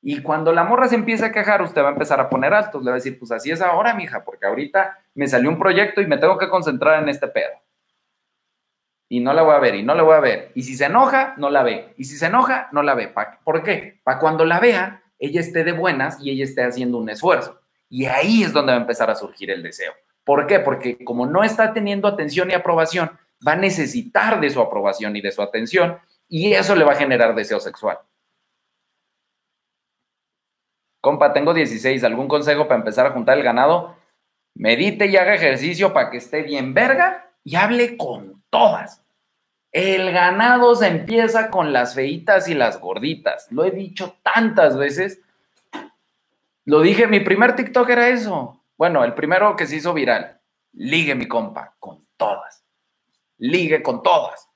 Y 0.01 0.21
cuando 0.21 0.53
la 0.53 0.65
morra 0.65 0.89
se 0.89 0.97
empiece 0.97 1.25
a 1.25 1.33
quejar, 1.33 1.63
usted 1.63 1.83
va 1.83 1.89
a 1.89 1.93
empezar 1.93 2.21
a 2.21 2.29
poner 2.29 2.53
altos. 2.53 2.83
Le 2.83 2.91
va 2.91 2.97
a 2.97 3.01
decir, 3.01 3.19
pues 3.19 3.33
así 3.33 3.51
es 3.51 3.63
ahora, 3.63 3.95
mija, 3.95 4.23
porque 4.23 4.47
ahorita 4.47 4.99
me 5.15 5.27
salió 5.27 5.49
un 5.49 5.59
proyecto 5.59 6.03
y 6.03 6.07
me 6.07 6.19
tengo 6.19 6.37
que 6.37 6.51
concentrar 6.51 7.03
en 7.03 7.09
este 7.09 7.29
pedo. 7.29 7.53
Y 9.15 9.21
no 9.21 9.33
la 9.33 9.43
voy 9.43 9.55
a 9.55 9.61
ver, 9.61 9.77
y 9.77 9.85
no 9.85 9.95
la 9.95 10.03
voy 10.03 10.17
a 10.17 10.19
ver. 10.19 10.51
Y 10.57 10.65
si 10.65 10.75
se 10.75 10.87
enoja, 10.87 11.35
no 11.37 11.49
la 11.49 11.63
ve. 11.63 11.95
Y 11.97 12.03
si 12.03 12.17
se 12.17 12.27
enoja, 12.27 12.69
no 12.73 12.83
la 12.83 12.95
ve. 12.95 13.15
¿Por 13.45 13.63
qué? 13.63 14.01
Para 14.03 14.19
cuando 14.19 14.45
la 14.45 14.59
vea, 14.59 15.05
ella 15.21 15.41
esté 15.41 15.63
de 15.63 15.71
buenas 15.71 16.19
y 16.21 16.31
ella 16.31 16.43
esté 16.43 16.65
haciendo 16.65 16.99
un 16.99 17.09
esfuerzo. 17.09 17.61
Y 17.89 18.07
ahí 18.07 18.43
es 18.43 18.53
donde 18.53 18.73
va 18.73 18.79
a 18.79 18.81
empezar 18.81 19.13
a 19.13 19.15
surgir 19.15 19.53
el 19.53 19.63
deseo. 19.63 19.93
¿Por 20.25 20.49
qué? 20.49 20.59
Porque 20.59 20.99
como 21.05 21.27
no 21.27 21.45
está 21.45 21.73
teniendo 21.73 22.09
atención 22.09 22.51
y 22.51 22.55
aprobación, 22.55 23.13
va 23.47 23.53
a 23.53 23.57
necesitar 23.57 24.41
de 24.41 24.51
su 24.51 24.61
aprobación 24.61 25.15
y 25.15 25.21
de 25.21 25.31
su 25.31 25.43
atención 25.43 25.99
y 26.29 26.53
eso 26.53 26.75
le 26.75 26.85
va 26.85 26.95
a 26.95 26.97
generar 26.97 27.37
deseo 27.37 27.61
sexual. 27.61 27.99
Compa, 31.01 31.33
tengo 31.33 31.55
16. 31.55 32.03
¿Algún 32.03 32.27
consejo 32.27 32.67
para 32.67 32.81
empezar 32.81 33.07
a 33.07 33.13
juntar 33.13 33.39
el 33.39 33.45
ganado? 33.45 33.97
Medite 34.57 35.07
y 35.07 35.17
haga 35.17 35.37
ejercicio 35.37 35.93
para 35.93 36.11
que 36.11 36.17
esté 36.17 36.43
bien 36.43 36.75
verga 36.75 37.31
y 37.45 37.55
hable 37.55 37.97
con 37.97 38.43
todas. 38.51 39.04
El 39.75 40.13
ganado 40.13 40.77
se 40.77 40.87
empieza 40.87 41.51
con 41.51 41.73
las 41.73 41.97
feitas 41.97 42.47
y 42.47 42.55
las 42.55 42.81
gorditas. 42.81 43.51
Lo 43.51 43.65
he 43.65 43.73
dicho 43.73 44.17
tantas 44.23 44.79
veces. 44.79 45.21
Lo 46.65 46.81
dije, 46.81 47.09
mi 47.09 47.19
primer 47.19 47.57
TikTok 47.57 47.91
era 47.91 48.09
eso. 48.09 48.63
Bueno, 48.79 49.03
el 49.03 49.15
primero 49.15 49.57
que 49.57 49.67
se 49.67 49.75
hizo 49.75 49.93
viral. 49.93 50.41
Ligue, 50.75 51.17
mi 51.17 51.27
compa, 51.27 51.75
con 51.81 52.07
todas. 52.17 52.65
Ligue 53.37 53.83
con 53.83 54.05
todas. 54.05 54.49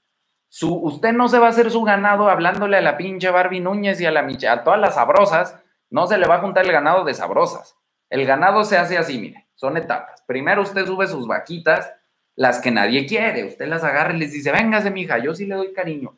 Su, 0.46 0.72
usted 0.76 1.12
no 1.12 1.28
se 1.28 1.40
va 1.40 1.46
a 1.46 1.50
hacer 1.50 1.72
su 1.72 1.82
ganado 1.82 2.30
hablándole 2.30 2.76
a 2.76 2.80
la 2.80 2.96
pinche 2.96 3.28
Barbie 3.32 3.58
Núñez 3.58 4.00
y 4.00 4.06
a, 4.06 4.12
la, 4.12 4.20
a 4.20 4.62
todas 4.62 4.78
las 4.78 4.94
sabrosas. 4.94 5.58
No 5.90 6.06
se 6.06 6.16
le 6.16 6.28
va 6.28 6.36
a 6.36 6.40
juntar 6.40 6.64
el 6.64 6.70
ganado 6.70 7.02
de 7.02 7.14
sabrosas. 7.14 7.76
El 8.08 8.24
ganado 8.24 8.62
se 8.62 8.78
hace 8.78 8.96
así, 8.96 9.18
mire, 9.18 9.48
son 9.56 9.76
etapas. 9.76 10.22
Primero 10.28 10.62
usted 10.62 10.86
sube 10.86 11.08
sus 11.08 11.26
vaquitas 11.26 11.90
las 12.38 12.60
que 12.60 12.70
nadie 12.70 13.04
quiere. 13.04 13.44
Usted 13.44 13.66
las 13.66 13.82
agarra 13.82 14.14
y 14.14 14.18
les 14.18 14.32
dice, 14.32 14.52
véngase, 14.52 14.92
mija, 14.92 15.18
yo 15.18 15.34
sí 15.34 15.44
le 15.44 15.56
doy 15.56 15.72
cariño. 15.72 16.16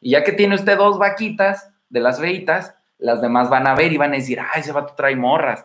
Y 0.00 0.10
ya 0.10 0.24
que 0.24 0.32
tiene 0.32 0.56
usted 0.56 0.76
dos 0.76 0.98
vaquitas 0.98 1.70
de 1.88 2.00
las 2.00 2.18
feitas, 2.18 2.74
las 2.98 3.22
demás 3.22 3.48
van 3.48 3.68
a 3.68 3.76
ver 3.76 3.92
y 3.92 3.96
van 3.96 4.12
a 4.12 4.16
decir, 4.16 4.40
ay, 4.40 4.60
ese 4.60 4.72
vato 4.72 4.94
trae 4.96 5.14
morras. 5.14 5.64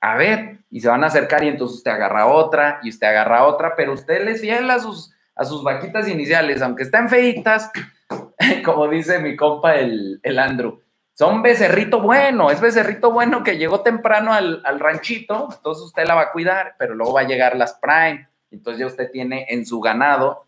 A 0.00 0.16
ver, 0.16 0.60
y 0.70 0.80
se 0.80 0.88
van 0.88 1.04
a 1.04 1.08
acercar 1.08 1.44
y 1.44 1.48
entonces 1.48 1.76
usted 1.76 1.90
agarra 1.90 2.26
otra 2.26 2.80
y 2.82 2.88
usted 2.88 3.06
agarra 3.06 3.44
otra, 3.44 3.76
pero 3.76 3.92
usted 3.92 4.24
les 4.24 4.40
fiel 4.40 4.70
a 4.70 4.78
sus, 4.78 5.12
a 5.34 5.44
sus 5.44 5.62
vaquitas 5.62 6.08
iniciales, 6.08 6.62
aunque 6.62 6.84
estén 6.84 7.10
feitas, 7.10 7.70
como 8.64 8.88
dice 8.88 9.18
mi 9.18 9.36
compa 9.36 9.74
el, 9.74 10.20
el 10.22 10.38
Andrew. 10.38 10.80
Son 11.12 11.42
becerrito 11.42 12.00
bueno, 12.00 12.50
es 12.50 12.62
becerrito 12.62 13.12
bueno 13.12 13.44
que 13.44 13.58
llegó 13.58 13.82
temprano 13.82 14.32
al, 14.32 14.62
al 14.64 14.80
ranchito, 14.80 15.50
entonces 15.54 15.84
usted 15.84 16.06
la 16.06 16.14
va 16.14 16.22
a 16.22 16.30
cuidar, 16.32 16.76
pero 16.78 16.94
luego 16.94 17.12
va 17.12 17.20
a 17.20 17.24
llegar 17.24 17.56
las 17.56 17.74
prime, 17.74 18.26
entonces 18.50 18.80
ya 18.80 18.86
usted 18.86 19.10
tiene 19.10 19.46
en 19.48 19.64
su 19.66 19.80
ganado 19.80 20.46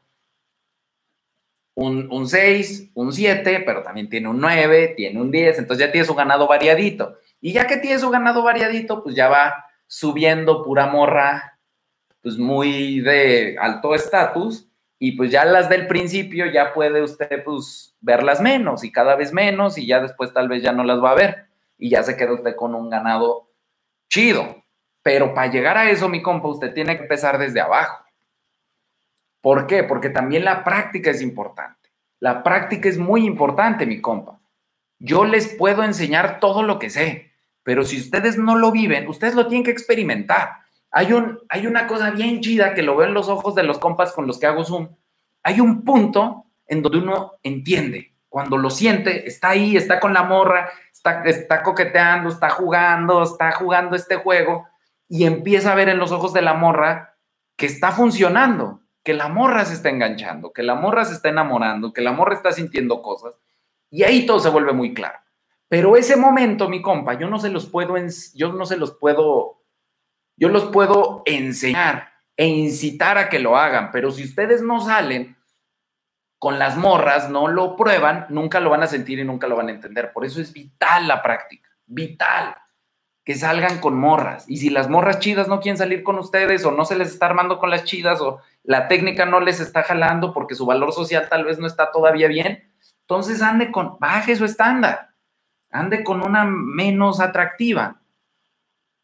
un, 1.74 2.28
6, 2.28 2.90
un 2.94 3.12
7, 3.12 3.62
pero 3.64 3.82
también 3.82 4.08
tiene 4.08 4.28
un 4.28 4.40
9, 4.40 4.94
tiene 4.96 5.20
un 5.20 5.30
10, 5.30 5.58
entonces 5.58 5.86
ya 5.86 5.92
tiene 5.92 6.06
su 6.06 6.14
ganado 6.14 6.46
variadito. 6.46 7.14
Y 7.40 7.52
ya 7.52 7.66
que 7.66 7.78
tiene 7.78 7.98
su 7.98 8.10
ganado 8.10 8.42
variadito, 8.42 9.02
pues 9.02 9.14
ya 9.14 9.28
va 9.28 9.66
subiendo 9.86 10.62
pura 10.62 10.86
morra, 10.86 11.58
pues 12.20 12.38
muy 12.38 13.00
de 13.00 13.56
alto 13.58 13.94
estatus, 13.94 14.68
y 14.98 15.12
pues 15.12 15.30
ya 15.30 15.44
las 15.44 15.68
del 15.68 15.88
principio 15.88 16.46
ya 16.46 16.72
puede 16.72 17.02
usted 17.02 17.42
pues 17.42 17.96
verlas 18.00 18.40
menos 18.40 18.84
y 18.84 18.92
cada 18.92 19.16
vez 19.16 19.32
menos, 19.32 19.76
y 19.76 19.86
ya 19.86 20.00
después 20.00 20.32
tal 20.32 20.48
vez 20.48 20.62
ya 20.62 20.72
no 20.72 20.84
las 20.84 21.02
va 21.02 21.10
a 21.10 21.16
ver, 21.16 21.46
y 21.78 21.90
ya 21.90 22.02
se 22.02 22.16
queda 22.16 22.34
usted 22.34 22.54
con 22.54 22.74
un 22.74 22.90
ganado 22.90 23.48
chido. 24.08 24.61
Pero 25.02 25.34
para 25.34 25.50
llegar 25.50 25.76
a 25.76 25.90
eso, 25.90 26.08
mi 26.08 26.22
compa, 26.22 26.48
usted 26.48 26.72
tiene 26.72 26.96
que 26.96 27.02
empezar 27.02 27.38
desde 27.38 27.60
abajo. 27.60 28.04
¿Por 29.40 29.66
qué? 29.66 29.82
Porque 29.82 30.10
también 30.10 30.44
la 30.44 30.62
práctica 30.62 31.10
es 31.10 31.20
importante. 31.20 31.90
La 32.20 32.44
práctica 32.44 32.88
es 32.88 32.98
muy 32.98 33.26
importante, 33.26 33.84
mi 33.84 34.00
compa. 34.00 34.38
Yo 35.00 35.24
les 35.24 35.48
puedo 35.48 35.82
enseñar 35.82 36.38
todo 36.38 36.62
lo 36.62 36.78
que 36.78 36.88
sé, 36.88 37.32
pero 37.64 37.82
si 37.82 37.98
ustedes 37.98 38.38
no 38.38 38.56
lo 38.56 38.70
viven, 38.70 39.08
ustedes 39.08 39.34
lo 39.34 39.48
tienen 39.48 39.64
que 39.64 39.72
experimentar. 39.72 40.58
Hay, 40.92 41.12
un, 41.12 41.40
hay 41.48 41.66
una 41.66 41.88
cosa 41.88 42.12
bien 42.12 42.40
chida 42.40 42.74
que 42.74 42.82
lo 42.82 42.96
veo 42.96 43.08
en 43.08 43.14
los 43.14 43.28
ojos 43.28 43.56
de 43.56 43.64
los 43.64 43.80
compas 43.80 44.12
con 44.12 44.28
los 44.28 44.38
que 44.38 44.46
hago 44.46 44.64
Zoom. 44.64 44.88
Hay 45.42 45.58
un 45.58 45.82
punto 45.82 46.44
en 46.66 46.82
donde 46.82 46.98
uno 46.98 47.32
entiende, 47.42 48.14
cuando 48.28 48.56
lo 48.56 48.70
siente, 48.70 49.26
está 49.26 49.50
ahí, 49.50 49.76
está 49.76 49.98
con 49.98 50.14
la 50.14 50.22
morra, 50.22 50.70
está, 50.92 51.22
está 51.24 51.62
coqueteando, 51.62 52.28
está 52.28 52.50
jugando, 52.50 53.24
está 53.24 53.50
jugando 53.52 53.96
este 53.96 54.16
juego 54.16 54.68
y 55.12 55.26
empieza 55.26 55.72
a 55.72 55.74
ver 55.74 55.90
en 55.90 55.98
los 55.98 56.10
ojos 56.10 56.32
de 56.32 56.40
la 56.40 56.54
morra 56.54 57.18
que 57.58 57.66
está 57.66 57.92
funcionando, 57.92 58.80
que 59.04 59.12
la 59.12 59.28
morra 59.28 59.66
se 59.66 59.74
está 59.74 59.90
enganchando, 59.90 60.54
que 60.54 60.62
la 60.62 60.74
morra 60.74 61.04
se 61.04 61.12
está 61.12 61.28
enamorando, 61.28 61.92
que 61.92 62.00
la 62.00 62.12
morra 62.12 62.34
está 62.34 62.50
sintiendo 62.50 63.02
cosas. 63.02 63.34
Y 63.90 64.04
ahí 64.04 64.24
todo 64.24 64.40
se 64.40 64.48
vuelve 64.48 64.72
muy 64.72 64.94
claro. 64.94 65.18
Pero 65.68 65.98
ese 65.98 66.16
momento, 66.16 66.70
mi 66.70 66.80
compa, 66.80 67.12
yo 67.18 67.28
no 67.28 67.38
se 67.38 67.50
los 67.50 67.66
puedo, 67.66 67.94
yo 68.34 68.54
no 68.54 68.64
se 68.64 68.78
los 68.78 68.92
puedo, 68.92 69.62
yo 70.38 70.48
los 70.48 70.64
puedo 70.72 71.22
enseñar 71.26 72.08
e 72.34 72.46
incitar 72.46 73.18
a 73.18 73.28
que 73.28 73.38
lo 73.38 73.58
hagan, 73.58 73.90
pero 73.90 74.10
si 74.12 74.24
ustedes 74.24 74.62
no 74.62 74.80
salen 74.80 75.36
con 76.38 76.58
las 76.58 76.78
morras, 76.78 77.28
no 77.28 77.48
lo 77.48 77.76
prueban, 77.76 78.24
nunca 78.30 78.60
lo 78.60 78.70
van 78.70 78.82
a 78.82 78.86
sentir 78.86 79.18
y 79.18 79.24
nunca 79.24 79.46
lo 79.46 79.56
van 79.56 79.68
a 79.68 79.72
entender. 79.72 80.10
Por 80.10 80.24
eso 80.24 80.40
es 80.40 80.54
vital 80.54 81.06
la 81.06 81.20
práctica, 81.20 81.68
vital 81.84 82.56
que 83.24 83.34
salgan 83.34 83.78
con 83.78 83.96
morras. 83.96 84.44
Y 84.48 84.56
si 84.56 84.70
las 84.70 84.88
morras 84.88 85.20
chidas 85.20 85.48
no 85.48 85.60
quieren 85.60 85.78
salir 85.78 86.02
con 86.02 86.18
ustedes 86.18 86.64
o 86.64 86.72
no 86.72 86.84
se 86.84 86.96
les 86.96 87.08
está 87.08 87.26
armando 87.26 87.58
con 87.58 87.70
las 87.70 87.84
chidas 87.84 88.20
o 88.20 88.40
la 88.64 88.88
técnica 88.88 89.26
no 89.26 89.40
les 89.40 89.60
está 89.60 89.82
jalando 89.82 90.32
porque 90.32 90.54
su 90.54 90.66
valor 90.66 90.92
social 90.92 91.28
tal 91.28 91.44
vez 91.44 91.58
no 91.58 91.66
está 91.66 91.90
todavía 91.92 92.28
bien, 92.28 92.64
entonces 93.00 93.42
ande 93.42 93.70
con, 93.70 93.96
baje 93.98 94.34
su 94.36 94.44
estándar, 94.44 95.08
ande 95.70 96.02
con 96.02 96.22
una 96.22 96.44
menos 96.44 97.20
atractiva. 97.20 97.96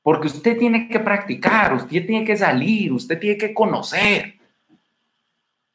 Porque 0.03 0.29
usted 0.29 0.57
tiene 0.57 0.89
que 0.89 1.01
practicar, 1.01 1.75
usted 1.75 2.07
tiene 2.07 2.25
que 2.25 2.37
salir, 2.37 2.93
usted 2.93 3.19
tiene 3.19 3.37
que 3.37 3.53
conocer. 3.53 4.37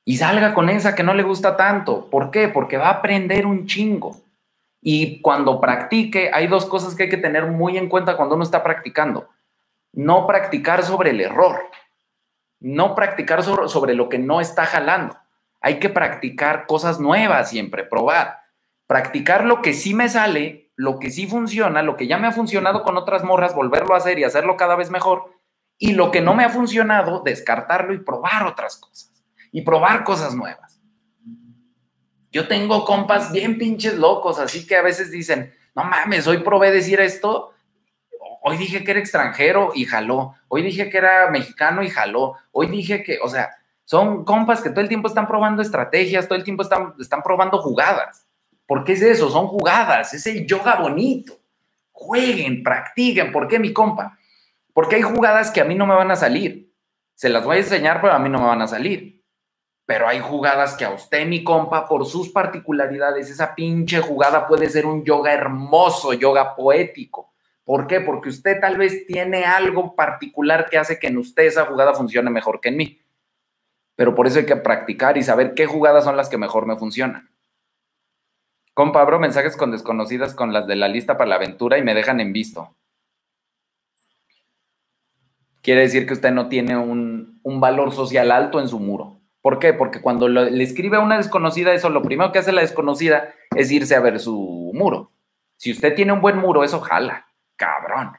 Y 0.05 0.17
salga 0.17 0.53
con 0.53 0.69
esa 0.69 0.95
que 0.95 1.03
no 1.03 1.13
le 1.13 1.23
gusta 1.23 1.55
tanto. 1.55 2.09
¿Por 2.09 2.31
qué? 2.31 2.47
Porque 2.47 2.77
va 2.77 2.87
a 2.87 2.93
aprender 2.93 3.45
un 3.45 3.67
chingo. 3.67 4.17
Y 4.83 5.21
cuando 5.21 5.61
practique, 5.61 6.29
hay 6.33 6.47
dos 6.47 6.65
cosas 6.65 6.93
que 6.93 7.03
hay 7.03 7.09
que 7.09 7.17
tener 7.17 7.47
muy 7.47 7.77
en 7.77 7.89
cuenta 7.89 8.17
cuando 8.17 8.35
uno 8.35 8.43
está 8.43 8.61
practicando. 8.61 9.29
No 9.93 10.27
practicar 10.27 10.83
sobre 10.83 11.11
el 11.11 11.21
error. 11.21 11.57
No 12.59 12.93
practicar 12.93 13.43
sobre, 13.43 13.95
lo 13.95 14.09
que 14.09 14.19
no 14.19 14.41
está 14.41 14.65
jalando. 14.65 15.17
Hay 15.61 15.79
que 15.79 15.89
practicar 15.89 16.67
cosas 16.67 16.99
nuevas 16.99 17.49
siempre, 17.49 17.83
probar. 17.85 18.39
Practicar 18.85 19.45
lo 19.45 19.61
que 19.61 19.73
sí 19.73 19.93
me 19.93 20.09
sale 20.09 20.63
lo 20.75 20.99
que 20.99 21.11
sí 21.11 21.27
funciona, 21.27 21.81
lo 21.81 21.95
que 21.97 22.07
ya 22.07 22.17
me 22.17 22.27
ha 22.27 22.31
funcionado 22.31 22.83
con 22.83 22.97
otras 22.97 23.23
morras, 23.23 23.55
volverlo 23.55 23.93
a 23.93 23.97
hacer 23.97 24.19
y 24.19 24.23
hacerlo 24.23 24.57
cada 24.57 24.75
vez 24.75 24.89
mejor, 24.89 25.31
y 25.77 25.93
lo 25.93 26.11
que 26.11 26.21
no 26.21 26.33
me 26.33 26.43
ha 26.43 26.49
funcionado, 26.49 27.21
descartarlo 27.21 27.93
y 27.93 27.99
probar 27.99 28.45
otras 28.47 28.77
cosas, 28.77 29.11
y 29.51 29.61
probar 29.61 30.03
cosas 30.03 30.35
nuevas. 30.35 30.72
Yo 32.33 32.47
tengo 32.47 32.83
compas 32.83 33.31
bien 33.31 33.59
pinches 33.59 33.95
locos, 33.95 34.39
así 34.39 34.65
que 34.65 34.75
a 34.75 34.81
veces 34.81 35.11
dicen, 35.11 35.53
no 35.75 35.83
mames, 35.83 36.25
hoy 36.25 36.39
probé 36.39 36.71
decir 36.71 36.99
esto, 36.99 37.51
hoy 38.41 38.57
dije 38.57 38.83
que 38.83 38.89
era 38.89 38.99
extranjero 38.99 39.71
y 39.75 39.85
jaló, 39.85 40.33
hoy 40.47 40.63
dije 40.63 40.89
que 40.89 40.97
era 40.97 41.29
mexicano 41.29 41.83
y 41.83 41.91
jaló, 41.91 42.33
hoy 42.51 42.65
dije 42.67 43.03
que, 43.03 43.19
o 43.23 43.29
sea, 43.29 43.51
son 43.85 44.25
compas 44.25 44.61
que 44.61 44.71
todo 44.71 44.81
el 44.81 44.87
tiempo 44.87 45.07
están 45.07 45.27
probando 45.27 45.61
estrategias, 45.61 46.27
todo 46.27 46.35
el 46.35 46.43
tiempo 46.43 46.63
están, 46.63 46.95
están 46.99 47.21
probando 47.21 47.59
jugadas. 47.59 48.25
¿Por 48.65 48.83
qué 48.83 48.93
es 48.93 49.03
eso? 49.03 49.29
Son 49.29 49.45
jugadas, 49.45 50.15
es 50.15 50.25
el 50.25 50.47
yoga 50.47 50.77
bonito. 50.77 51.33
Jueguen, 51.91 52.63
practiquen. 52.63 53.31
¿Por 53.31 53.47
qué, 53.47 53.59
mi 53.59 53.71
compa? 53.71 54.17
Porque 54.73 54.95
hay 54.95 55.03
jugadas 55.03 55.51
que 55.51 55.61
a 55.61 55.65
mí 55.65 55.75
no 55.75 55.85
me 55.85 55.93
van 55.93 56.09
a 56.09 56.15
salir. 56.15 56.73
Se 57.13 57.29
las 57.29 57.43
voy 57.43 57.57
a 57.57 57.59
enseñar, 57.59 58.01
pero 58.01 58.13
a 58.13 58.19
mí 58.19 58.29
no 58.29 58.39
me 58.39 58.47
van 58.47 58.61
a 58.63 58.67
salir. 58.67 59.22
Pero 59.85 60.07
hay 60.07 60.19
jugadas 60.19 60.75
que 60.75 60.85
a 60.85 60.91
usted, 60.91 61.27
mi 61.27 61.43
compa, 61.43 61.87
por 61.87 62.05
sus 62.05 62.29
particularidades, 62.29 63.29
esa 63.29 63.53
pinche 63.53 63.99
jugada 63.99 64.47
puede 64.47 64.69
ser 64.69 64.85
un 64.85 65.03
yoga 65.03 65.33
hermoso, 65.33 66.13
yoga 66.13 66.55
poético. 66.55 67.33
¿Por 67.65 67.87
qué? 67.87 68.01
Porque 68.01 68.29
usted 68.29 68.59
tal 68.59 68.77
vez 68.77 69.05
tiene 69.05 69.45
algo 69.45 69.95
particular 69.95 70.69
que 70.69 70.77
hace 70.77 70.99
que 70.99 71.07
en 71.07 71.17
usted 71.17 71.43
esa 71.43 71.65
jugada 71.65 71.93
funcione 71.93 72.29
mejor 72.29 72.59
que 72.61 72.69
en 72.69 72.77
mí. 72.77 73.01
Pero 73.95 74.15
por 74.15 74.27
eso 74.27 74.39
hay 74.39 74.45
que 74.45 74.55
practicar 74.55 75.17
y 75.17 75.23
saber 75.23 75.53
qué 75.53 75.65
jugadas 75.65 76.03
son 76.03 76.17
las 76.17 76.29
que 76.29 76.37
mejor 76.37 76.65
me 76.65 76.75
funcionan. 76.75 77.29
Compa, 78.73 79.01
abro 79.01 79.19
mensajes 79.19 79.55
con 79.55 79.71
desconocidas 79.71 80.33
con 80.33 80.51
las 80.51 80.65
de 80.65 80.75
la 80.75 80.87
lista 80.87 81.15
para 81.17 81.29
la 81.29 81.35
aventura 81.35 81.77
y 81.77 81.83
me 81.83 81.93
dejan 81.93 82.19
en 82.19 82.33
visto. 82.33 82.75
Quiere 85.61 85.81
decir 85.81 86.05
que 86.05 86.13
usted 86.13 86.31
no 86.31 86.49
tiene 86.49 86.75
un, 86.75 87.39
valor 87.43 87.93
social 87.93 88.31
alto 88.31 88.59
en 88.59 88.67
su 88.67 88.79
muro. 88.79 89.21
¿Por 89.43 89.59
qué? 89.59 89.73
Porque 89.73 89.99
cuando 89.99 90.29
le 90.29 90.63
escribe 90.63 90.95
a 90.95 91.01
una 91.01 91.17
desconocida 91.17 91.73
eso, 91.73 91.89
lo 91.89 92.01
primero 92.01 92.31
que 92.31 92.39
hace 92.39 92.53
la 92.53 92.61
desconocida 92.61 93.33
es 93.53 93.69
irse 93.71 93.93
a 93.93 93.99
ver 93.99 94.21
su 94.21 94.71
muro. 94.73 95.11
Si 95.57 95.73
usted 95.73 95.93
tiene 95.95 96.13
un 96.13 96.21
buen 96.21 96.37
muro, 96.37 96.63
eso 96.63 96.79
jala. 96.79 97.27
Cabrón. 97.57 98.13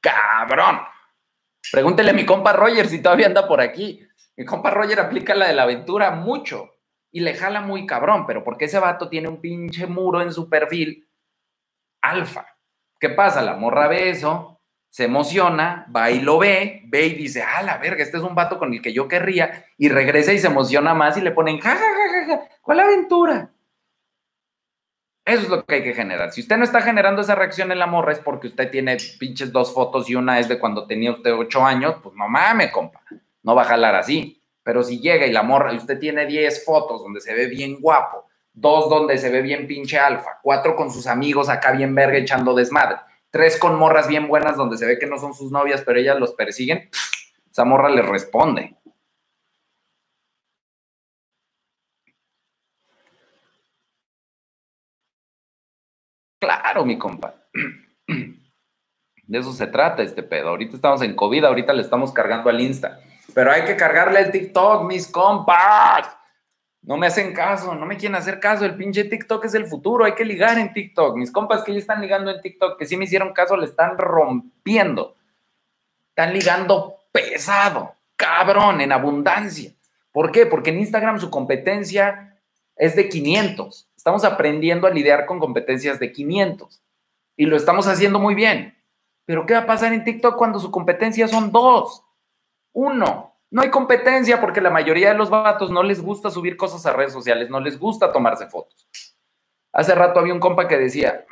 Cabrón. 0.00 0.80
Pregúntele 1.70 2.10
a 2.10 2.14
mi 2.14 2.26
compa 2.26 2.52
Roger 2.52 2.88
si 2.88 3.00
todavía 3.00 3.28
anda 3.28 3.46
por 3.46 3.60
aquí. 3.60 4.04
Mi 4.36 4.44
compa 4.44 4.70
Roger 4.70 4.98
aplica 4.98 5.36
la 5.36 5.46
de 5.46 5.54
la 5.54 5.62
aventura 5.62 6.10
mucho 6.10 6.72
y 7.12 7.20
le 7.20 7.34
jala 7.34 7.60
muy 7.60 7.86
cabrón, 7.86 8.26
pero 8.26 8.42
porque 8.42 8.64
ese 8.64 8.80
vato 8.80 9.08
tiene 9.08 9.28
un 9.28 9.40
pinche 9.40 9.86
muro 9.86 10.20
en 10.20 10.32
su 10.32 10.48
perfil 10.48 11.08
alfa. 12.02 12.44
¿Qué 12.98 13.10
pasa? 13.10 13.40
La 13.40 13.54
morra 13.54 13.86
ve 13.86 14.10
se 14.96 15.04
emociona, 15.04 15.86
va 15.94 16.10
y 16.10 16.20
lo 16.20 16.38
ve, 16.38 16.80
ve 16.86 17.04
y 17.04 17.12
dice, 17.12 17.42
ah, 17.42 17.62
la 17.62 17.76
verga, 17.76 18.02
este 18.02 18.16
es 18.16 18.22
un 18.22 18.34
vato 18.34 18.58
con 18.58 18.72
el 18.72 18.80
que 18.80 18.94
yo 18.94 19.06
querría, 19.06 19.66
y 19.76 19.90
regresa 19.90 20.32
y 20.32 20.38
se 20.38 20.46
emociona 20.46 20.94
más 20.94 21.18
y 21.18 21.20
le 21.20 21.32
ponen, 21.32 21.60
ja, 21.60 21.76
ja, 21.76 21.76
ja, 21.76 22.26
ja, 22.26 22.48
¿cuál 22.62 22.80
aventura? 22.80 23.50
Eso 25.22 25.42
es 25.42 25.48
lo 25.50 25.66
que 25.66 25.74
hay 25.74 25.82
que 25.82 25.92
generar. 25.92 26.32
Si 26.32 26.40
usted 26.40 26.56
no 26.56 26.64
está 26.64 26.80
generando 26.80 27.20
esa 27.20 27.34
reacción 27.34 27.70
en 27.72 27.78
la 27.78 27.86
morra 27.86 28.12
es 28.12 28.20
porque 28.20 28.46
usted 28.46 28.70
tiene 28.70 28.96
pinches 29.20 29.52
dos 29.52 29.74
fotos 29.74 30.08
y 30.08 30.14
una 30.14 30.38
es 30.38 30.48
de 30.48 30.58
cuando 30.58 30.86
tenía 30.86 31.12
usted 31.12 31.34
ocho 31.34 31.62
años, 31.62 31.96
pues 32.02 32.14
no 32.14 32.26
mames, 32.26 32.72
compa, 32.72 33.02
no 33.42 33.54
va 33.54 33.64
a 33.64 33.66
jalar 33.66 33.96
así. 33.96 34.42
Pero 34.62 34.82
si 34.82 34.98
llega 35.00 35.26
y 35.26 35.30
la 35.30 35.42
morra, 35.42 35.74
y 35.74 35.76
usted 35.76 35.98
tiene 35.98 36.24
10 36.24 36.64
fotos 36.64 37.02
donde 37.02 37.20
se 37.20 37.34
ve 37.34 37.48
bien 37.48 37.82
guapo, 37.82 38.28
dos 38.50 38.88
donde 38.88 39.18
se 39.18 39.28
ve 39.28 39.42
bien 39.42 39.66
pinche 39.66 39.98
alfa, 39.98 40.38
cuatro 40.42 40.74
con 40.74 40.90
sus 40.90 41.06
amigos 41.06 41.50
acá 41.50 41.72
bien 41.72 41.94
verga 41.94 42.16
echando 42.16 42.54
desmadre, 42.54 42.96
tres 43.30 43.58
con 43.58 43.76
morras 43.78 44.08
bien 44.08 44.28
buenas 44.28 44.56
donde 44.56 44.78
se 44.78 44.86
ve 44.86 44.98
que 44.98 45.06
no 45.06 45.18
son 45.18 45.34
sus 45.34 45.50
novias, 45.52 45.82
pero 45.84 45.98
ellas 45.98 46.18
los 46.18 46.32
persiguen, 46.32 46.90
esa 47.50 47.64
morra 47.64 47.88
le 47.88 48.02
responde. 48.02 48.76
Claro, 56.38 56.84
mi 56.84 56.98
compa. 56.98 57.34
De 59.26 59.38
eso 59.38 59.52
se 59.52 59.66
trata 59.66 60.02
este 60.02 60.22
pedo. 60.22 60.50
Ahorita 60.50 60.76
estamos 60.76 61.02
en 61.02 61.16
COVID, 61.16 61.44
ahorita 61.44 61.72
le 61.72 61.82
estamos 61.82 62.12
cargando 62.12 62.48
al 62.48 62.60
Insta. 62.60 63.00
Pero 63.34 63.50
hay 63.50 63.64
que 63.64 63.76
cargarle 63.76 64.20
el 64.20 64.30
TikTok, 64.30 64.84
mis 64.84 65.08
compas. 65.08 66.16
No 66.86 66.96
me 66.96 67.08
hacen 67.08 67.34
caso, 67.34 67.74
no 67.74 67.84
me 67.84 67.96
quieren 67.96 68.14
hacer 68.14 68.38
caso. 68.38 68.64
El 68.64 68.76
pinche 68.76 69.02
TikTok 69.02 69.44
es 69.44 69.54
el 69.54 69.66
futuro, 69.66 70.04
hay 70.04 70.14
que 70.14 70.24
ligar 70.24 70.56
en 70.56 70.72
TikTok. 70.72 71.16
Mis 71.16 71.32
compas 71.32 71.64
que 71.64 71.72
ya 71.72 71.80
están 71.80 72.00
ligando 72.00 72.30
en 72.30 72.40
TikTok, 72.40 72.78
que 72.78 72.86
sí 72.86 72.96
me 72.96 73.06
hicieron 73.06 73.32
caso, 73.32 73.56
le 73.56 73.66
están 73.66 73.98
rompiendo. 73.98 75.16
Están 76.10 76.32
ligando 76.32 77.00
pesado, 77.10 77.92
cabrón, 78.14 78.80
en 78.80 78.92
abundancia. 78.92 79.72
¿Por 80.12 80.30
qué? 80.30 80.46
Porque 80.46 80.70
en 80.70 80.78
Instagram 80.78 81.18
su 81.18 81.28
competencia 81.28 82.38
es 82.76 82.94
de 82.94 83.08
500. 83.08 83.88
Estamos 83.96 84.24
aprendiendo 84.24 84.86
a 84.86 84.90
lidiar 84.90 85.26
con 85.26 85.40
competencias 85.40 85.98
de 85.98 86.12
500 86.12 86.80
y 87.36 87.46
lo 87.46 87.56
estamos 87.56 87.88
haciendo 87.88 88.20
muy 88.20 88.36
bien. 88.36 88.78
Pero 89.24 89.44
¿qué 89.44 89.54
va 89.54 89.60
a 89.60 89.66
pasar 89.66 89.92
en 89.92 90.04
TikTok 90.04 90.36
cuando 90.36 90.60
su 90.60 90.70
competencia 90.70 91.26
son 91.26 91.50
dos? 91.50 92.04
Uno, 92.72 93.35
no 93.56 93.62
hay 93.62 93.70
competencia 93.70 94.38
porque 94.38 94.60
la 94.60 94.68
mayoría 94.68 95.08
de 95.08 95.14
los 95.14 95.30
vatos 95.30 95.70
no 95.70 95.82
les 95.82 96.02
gusta 96.02 96.30
subir 96.30 96.58
cosas 96.58 96.84
a 96.84 96.92
redes 96.92 97.14
sociales, 97.14 97.48
no 97.48 97.58
les 97.58 97.78
gusta 97.78 98.12
tomarse 98.12 98.48
fotos. 98.48 98.86
Hace 99.72 99.94
rato 99.94 100.20
había 100.20 100.34
un 100.34 100.40
compa 100.40 100.68
que 100.68 100.76
decía, 100.76 101.24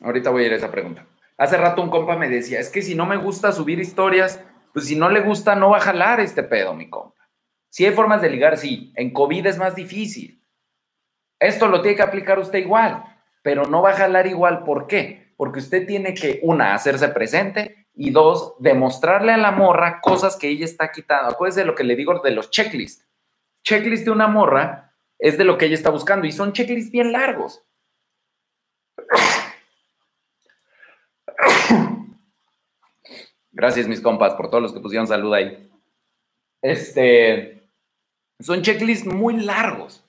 ahorita 0.00 0.30
voy 0.30 0.44
a 0.44 0.46
ir 0.46 0.52
a 0.54 0.56
esa 0.56 0.70
pregunta. 0.70 1.04
Hace 1.36 1.58
rato 1.58 1.82
un 1.82 1.90
compa 1.90 2.16
me 2.16 2.30
decía, 2.30 2.58
es 2.58 2.70
que 2.70 2.80
si 2.80 2.94
no 2.94 3.04
me 3.04 3.18
gusta 3.18 3.52
subir 3.52 3.78
historias, 3.78 4.42
pues 4.72 4.86
si 4.86 4.96
no 4.96 5.10
le 5.10 5.20
gusta, 5.20 5.54
no 5.54 5.68
va 5.68 5.76
a 5.76 5.82
jalar 5.82 6.18
este 6.18 6.44
pedo, 6.44 6.72
mi 6.72 6.88
compa. 6.88 7.28
Si 7.68 7.84
hay 7.84 7.92
formas 7.92 8.22
de 8.22 8.30
ligar, 8.30 8.56
sí. 8.56 8.90
En 8.96 9.12
COVID 9.12 9.44
es 9.44 9.58
más 9.58 9.74
difícil. 9.74 10.42
Esto 11.38 11.68
lo 11.68 11.82
tiene 11.82 11.98
que 11.98 12.02
aplicar 12.04 12.38
usted 12.38 12.60
igual, 12.60 13.04
pero 13.42 13.66
no 13.66 13.82
va 13.82 13.90
a 13.90 13.96
jalar 13.96 14.26
igual. 14.26 14.64
¿Por 14.64 14.86
qué? 14.86 15.19
Porque 15.40 15.60
usted 15.60 15.86
tiene 15.86 16.12
que, 16.12 16.38
una, 16.42 16.74
hacerse 16.74 17.08
presente 17.08 17.86
y 17.94 18.10
dos, 18.10 18.56
demostrarle 18.58 19.32
a 19.32 19.38
la 19.38 19.52
morra 19.52 20.02
cosas 20.02 20.36
que 20.36 20.48
ella 20.48 20.66
está 20.66 20.92
quitando. 20.92 21.30
Acuérdese 21.30 21.60
de 21.60 21.66
lo 21.66 21.74
que 21.74 21.82
le 21.82 21.96
digo 21.96 22.18
de 22.18 22.32
los 22.32 22.50
checklists. 22.50 23.08
Checklist 23.64 24.04
de 24.04 24.10
una 24.10 24.26
morra 24.26 24.92
es 25.18 25.38
de 25.38 25.44
lo 25.44 25.56
que 25.56 25.64
ella 25.64 25.76
está 25.76 25.88
buscando 25.88 26.26
y 26.26 26.32
son 26.32 26.52
checklists 26.52 26.92
bien 26.92 27.10
largos. 27.12 27.64
Gracias, 33.50 33.88
mis 33.88 34.02
compas, 34.02 34.34
por 34.34 34.50
todos 34.50 34.62
los 34.62 34.74
que 34.74 34.80
pusieron 34.80 35.06
salud 35.06 35.32
ahí. 35.32 35.70
Este, 36.60 37.66
son 38.40 38.60
checklists 38.60 39.06
muy 39.06 39.40
largos. 39.40 40.04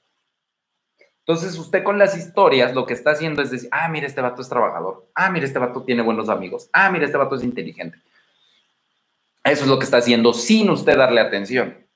Entonces, 1.26 1.58
usted 1.58 1.84
con 1.84 2.00
las 2.00 2.18
historias 2.18 2.74
lo 2.74 2.86
que 2.86 2.94
está 2.94 3.12
haciendo 3.12 3.42
es 3.42 3.52
decir, 3.52 3.70
ah, 3.72 3.88
mira, 3.90 4.08
este 4.08 4.22
vato 4.22 4.42
es 4.42 4.50
trabajador, 4.50 5.08
ah, 5.14 5.30
mira, 5.30 5.46
este 5.46 5.60
vato 5.60 5.84
tiene 5.84 6.02
buenos 6.02 6.30
amigos, 6.30 6.70
ah, 6.74 6.90
mira, 6.90 7.06
este 7.06 7.18
vato 7.18 7.36
es 7.36 7.44
inteligente. 7.44 7.98
Eso 9.44 9.64
es 9.64 9.68
lo 9.68 9.80
que 9.80 9.86
está 9.86 9.98
haciendo 9.98 10.34
sin 10.34 10.70
usted 10.70 10.98
darle 10.98 11.22
atención. 11.22 11.88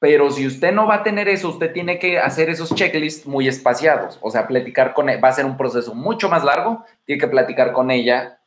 Pero 0.00 0.30
si 0.30 0.46
usted 0.46 0.72
no 0.72 0.86
va 0.86 0.96
a 0.96 1.02
tener 1.02 1.28
eso, 1.28 1.48
usted 1.48 1.72
tiene 1.72 1.98
que 1.98 2.18
hacer 2.18 2.48
esos 2.48 2.74
checklists 2.74 3.26
muy 3.26 3.48
espaciados. 3.48 4.18
O 4.22 4.30
sea, 4.30 4.46
platicar 4.46 4.94
con 4.94 5.08
ella, 5.08 5.20
va 5.20 5.28
a 5.28 5.32
ser 5.32 5.44
un 5.44 5.56
proceso 5.56 5.94
mucho 5.94 6.28
más 6.28 6.44
largo. 6.44 6.84
Tiene 7.04 7.20
que 7.20 7.26
platicar 7.26 7.72
con 7.72 7.90
ella 7.90 8.40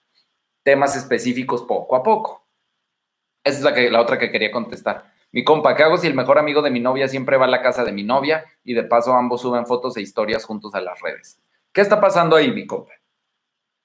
temas 0.63 0.95
específicos 0.95 1.63
poco 1.63 1.95
a 1.95 2.03
poco. 2.03 2.47
Esa 3.43 3.57
es 3.57 3.63
la, 3.63 3.91
la 3.91 4.01
otra 4.01 4.17
que 4.17 4.31
quería 4.31 4.51
contestar. 4.51 5.10
Mi 5.31 5.45
compa, 5.45 5.75
¿qué 5.75 5.83
hago 5.83 5.97
si 5.97 6.07
el 6.07 6.13
mejor 6.13 6.37
amigo 6.37 6.61
de 6.61 6.71
mi 6.71 6.81
novia 6.81 7.07
siempre 7.07 7.37
va 7.37 7.45
a 7.45 7.49
la 7.49 7.61
casa 7.61 7.85
de 7.85 7.93
mi 7.93 8.03
novia 8.03 8.45
y 8.63 8.73
de 8.73 8.83
paso 8.83 9.13
ambos 9.13 9.41
suben 9.41 9.65
fotos 9.65 9.95
e 9.95 10.01
historias 10.01 10.43
juntos 10.43 10.75
a 10.75 10.81
las 10.81 10.99
redes? 10.99 11.41
¿Qué 11.71 11.79
está 11.79 12.01
pasando 12.01 12.35
ahí, 12.35 12.51
mi 12.51 12.67
compa? 12.67 12.91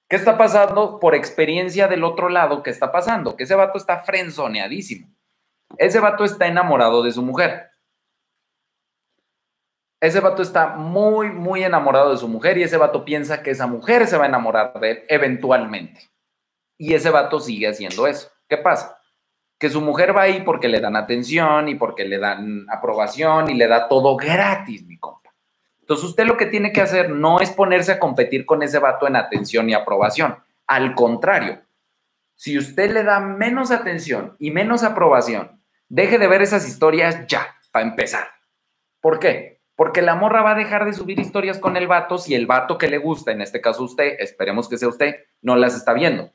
¿Qué 0.09 0.17
está 0.17 0.37
pasando 0.37 0.99
por 0.99 1.15
experiencia 1.15 1.87
del 1.87 2.05
otro 2.05 2.29
lado? 2.29 2.63
¿Qué 2.63 2.71
está 2.71 2.91
pasando? 2.91 3.37
Que 3.37 3.45
ese 3.45 3.55
vato 3.55 3.79
está 3.79 3.99
frenzoneadísimo. 3.99 5.09
Ese 5.79 6.01
vato 6.01 6.25
está 6.25 6.47
enamorado 6.47 7.03
de 7.03 7.13
su 7.13 7.23
mujer. 7.23 7.71
Ese 10.01 10.21
vato 10.21 10.43
está 10.43 10.77
muy, 10.77 11.31
muy 11.31 11.65
enamorado 11.65 12.11
de 12.11 12.19
su 12.19 12.29
mujer 12.29 12.59
y 12.59 12.65
ese 12.65 12.77
vato 12.77 13.05
piensa 13.05 13.43
que 13.43 13.51
esa 13.51 13.67
mujer 13.67 14.07
se 14.07 14.17
va 14.17 14.25
a 14.25 14.29
enamorar 14.29 14.79
de 14.79 14.91
él 14.91 15.03
eventualmente. 15.09 16.11
Y 16.77 16.95
ese 16.95 17.11
vato 17.11 17.41
sigue 17.41 17.69
haciendo 17.69 18.07
eso. 18.07 18.31
¿Qué 18.49 18.59
pasa? 18.59 19.01
Que 19.59 19.71
su 19.71 19.81
mujer 19.81 20.17
va 20.17 20.23
ahí 20.23 20.43
porque 20.43 20.69
le 20.69 20.81
dan 20.81 20.97
atención 20.97 21.69
y 21.69 21.75
porque 21.75 22.05
le 22.05 22.19
dan 22.19 22.67
aprobación 22.71 23.51
y 23.51 23.55
le 23.55 23.67
da 23.67 23.89
todo 23.89 24.17
gratis, 24.17 24.85
mi 24.85 24.99
compa. 24.99 25.33
Entonces 25.81 26.05
usted 26.05 26.27
lo 26.27 26.37
que 26.37 26.47
tiene 26.47 26.73
que 26.73 26.81
hacer 26.81 27.11
no 27.11 27.41
es 27.41 27.51
ponerse 27.51 27.93
a 27.93 27.99
competir 27.99 28.45
con 28.45 28.63
ese 28.63 28.79
vato 28.79 29.07
en 29.07 29.17
atención 29.17 29.71
y 29.71 29.75
aprobación. 29.75 30.37
Al 30.67 30.95
contrario, 30.95 31.61
si 32.35 32.59
usted 32.59 32.93
le 32.93 33.03
da 33.03 33.21
menos 33.21 33.71
atención 33.71 34.37
y 34.39 34.51
menos 34.51 34.83
aprobación, 34.83 35.63
deje 35.89 36.19
de 36.19 36.27
ver 36.27 36.43
esas 36.43 36.69
historias 36.69 37.27
ya, 37.29 37.55
para 37.71 37.87
empezar. 37.87 38.29
¿Por 39.01 39.21
qué? 39.21 39.61
Porque 39.77 40.03
la 40.03 40.17
morra 40.17 40.43
va 40.43 40.53
a 40.53 40.57
dejar 40.57 40.85
de 40.85 40.93
subir 40.93 41.21
historias 41.21 41.59
con 41.59 41.77
el 41.77 41.87
vato 41.87 42.19
si 42.19 42.35
el 42.35 42.47
vato 42.47 42.79
que 42.79 42.89
le 42.89 42.99
gusta, 42.99 43.31
en 43.31 43.41
este 43.41 43.61
caso 43.61 43.85
usted, 43.85 44.17
esperemos 44.19 44.69
que 44.69 44.79
sea 44.79 44.89
usted, 44.89 45.25
no 45.41 45.57
las 45.57 45.77
está 45.77 45.93
viendo. 45.93 46.31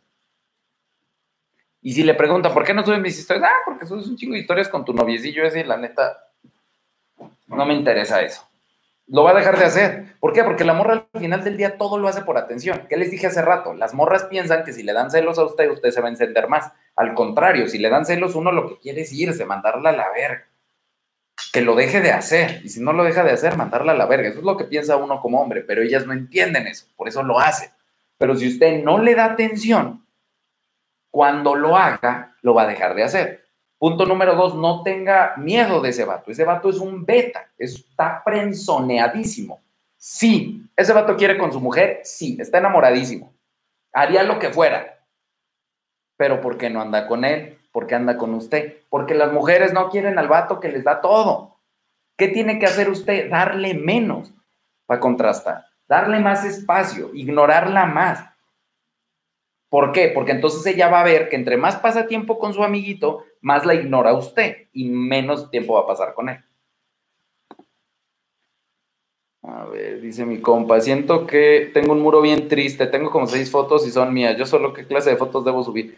Y 1.82 1.94
si 1.94 2.04
le 2.04 2.14
pregunta, 2.14 2.54
¿por 2.54 2.64
qué 2.64 2.74
no 2.74 2.86
suben 2.86 3.02
mis 3.02 3.18
historias? 3.18 3.50
Ah, 3.52 3.62
porque 3.66 3.86
subes 3.86 4.08
un 4.08 4.16
chingo 4.16 4.34
de 4.34 4.42
historias 4.42 4.70
con 4.70 4.86
tu 4.86 4.94
noviecillo 4.94 5.44
ese 5.44 5.62
y 5.62 5.64
la 5.64 5.78
neta, 5.78 6.28
no 7.48 7.66
me 7.66 7.74
interesa 7.74 8.22
eso. 8.22 8.48
Lo 9.08 9.24
va 9.24 9.32
a 9.32 9.36
dejar 9.36 9.58
de 9.58 9.66
hacer. 9.66 10.16
¿Por 10.20 10.32
qué? 10.32 10.44
Porque 10.44 10.64
la 10.64 10.74
morra 10.74 11.08
al 11.14 11.20
final 11.20 11.44
del 11.44 11.58
día 11.58 11.78
todo 11.78 11.98
lo 11.98 12.08
hace 12.08 12.22
por 12.22 12.38
atención. 12.38 12.86
¿Qué 12.88 12.96
les 12.96 13.12
dije 13.12 13.28
hace 13.28 13.42
rato? 13.42 13.74
Las 13.74 13.94
morras 13.94 14.24
piensan 14.26 14.64
que 14.64 14.72
si 14.72 14.84
le 14.84 14.94
dan 14.94 15.12
celos 15.12 15.38
a 15.38 15.44
usted, 15.44 15.70
usted 15.70 15.92
se 15.92 16.00
va 16.00 16.08
a 16.08 16.12
encender 16.12 16.48
más. 16.48 16.72
Al 16.96 17.14
contrario, 17.14 17.68
si 17.68 17.78
le 17.78 17.90
dan 17.90 18.06
celos, 18.06 18.36
uno 18.36 18.54
lo 18.54 18.70
que 18.70 18.78
quiere 18.78 19.02
es 19.02 19.12
irse, 19.12 19.44
mandarla 19.44 19.90
a 19.90 19.94
la 19.94 20.10
verga. 20.12 20.48
Que 21.52 21.60
lo 21.60 21.76
deje 21.76 22.00
de 22.00 22.12
hacer. 22.12 22.62
Y 22.64 22.70
si 22.70 22.80
no 22.80 22.94
lo 22.94 23.04
deja 23.04 23.24
de 23.26 23.32
hacer, 23.32 23.58
mandarla 23.58 23.92
a 23.92 23.96
la 23.96 24.06
verga. 24.06 24.30
Eso 24.30 24.40
es 24.40 24.46
lo 24.46 24.56
que 24.56 24.64
piensa 24.64 24.96
uno 24.96 25.20
como 25.20 25.42
hombre, 25.42 25.62
pero 25.62 25.82
ellas 25.82 26.06
no 26.06 26.14
entienden 26.14 26.68
eso. 26.68 26.86
Por 26.96 27.10
eso 27.10 27.22
lo 27.22 27.40
hace. 27.40 27.72
Pero 28.18 28.36
si 28.38 28.48
usted 28.48 28.82
no 28.82 29.00
le 29.00 29.16
da 29.16 29.26
atención, 29.26 30.01
cuando 31.12 31.54
lo 31.56 31.78
haga, 31.78 32.36
lo 32.42 32.54
va 32.54 32.64
a 32.64 32.68
dejar 32.68 32.96
de 32.96 33.04
hacer. 33.04 33.46
Punto 33.78 34.06
número 34.06 34.36
dos, 34.36 34.56
no 34.56 34.84
tenga 34.84 35.34
miedo 35.38 35.82
de 35.82 35.90
ese 35.90 36.06
vato. 36.06 36.32
Ese 36.32 36.46
vato 36.46 36.70
es 36.70 36.78
un 36.78 37.06
beta, 37.06 37.50
está 37.58 38.22
frenzoneadísimo. 38.24 39.62
Sí, 39.98 40.64
ese 40.76 40.94
vato 40.94 41.16
quiere 41.16 41.38
con 41.38 41.52
su 41.52 41.60
mujer, 41.60 42.00
sí, 42.04 42.38
está 42.40 42.60
enamoradísimo. 42.60 43.34
Haría 43.94 44.24
lo 44.24 44.40
que 44.40 44.50
fuera. 44.50 45.06
Pero 46.16 46.42
¿por 46.42 46.58
qué 46.58 46.70
no 46.70 46.82
anda 46.82 47.08
con 47.08 47.26
él? 47.26 47.60
¿Por 47.72 47.88
qué 47.88 47.96
anda 47.96 48.18
con 48.18 48.34
usted? 48.34 48.84
Porque 48.90 49.16
las 49.16 49.32
mujeres 49.32 49.74
no 49.74 49.90
quieren 49.90 50.18
al 50.18 50.28
vato 50.28 50.60
que 50.60 50.70
les 50.70 50.84
da 50.84 51.02
todo. 51.02 51.58
¿Qué 52.18 52.28
tiene 52.28 52.60
que 52.60 52.66
hacer 52.66 52.90
usted? 52.90 53.30
Darle 53.30 53.74
menos 53.74 54.32
para 54.86 55.00
contrastar, 55.00 55.66
darle 55.88 56.20
más 56.20 56.46
espacio, 56.46 57.10
ignorarla 57.14 57.86
más. 57.86 58.31
¿Por 59.72 59.94
qué? 59.94 60.10
Porque 60.10 60.34
entonces 60.34 60.66
ella 60.66 60.90
va 60.90 61.00
a 61.00 61.06
ver 61.06 61.30
que 61.30 61.38
entre 61.38 61.56
más 61.56 61.78
pasa 61.78 62.06
tiempo 62.06 62.38
con 62.38 62.54
su 62.54 62.62
amiguito, 62.62 63.24
más 63.40 63.66
la 63.66 63.74
ignora 63.74 64.14
usted 64.14 64.68
y 64.74 64.90
menos 64.90 65.50
tiempo 65.50 65.76
va 65.76 65.80
a 65.84 65.88
pasar 65.88 66.14
con 66.14 66.28
él. 66.28 66.44
A 69.44 69.64
ver, 69.68 70.02
dice 70.02 70.26
mi 70.26 70.42
compa, 70.42 70.82
siento 70.82 71.26
que 71.26 71.72
tengo 71.74 71.94
un 71.94 72.02
muro 72.02 72.20
bien 72.20 72.50
triste, 72.50 72.86
tengo 72.86 73.10
como 73.10 73.28
seis 73.28 73.50
fotos 73.50 73.88
y 73.88 73.92
son 73.92 74.14
mías, 74.14 74.36
yo 74.38 74.46
solo 74.46 74.74
qué 74.74 74.86
clase 74.86 75.12
de 75.12 75.16
fotos 75.16 75.46
debo 75.46 75.64
subir. 75.64 75.98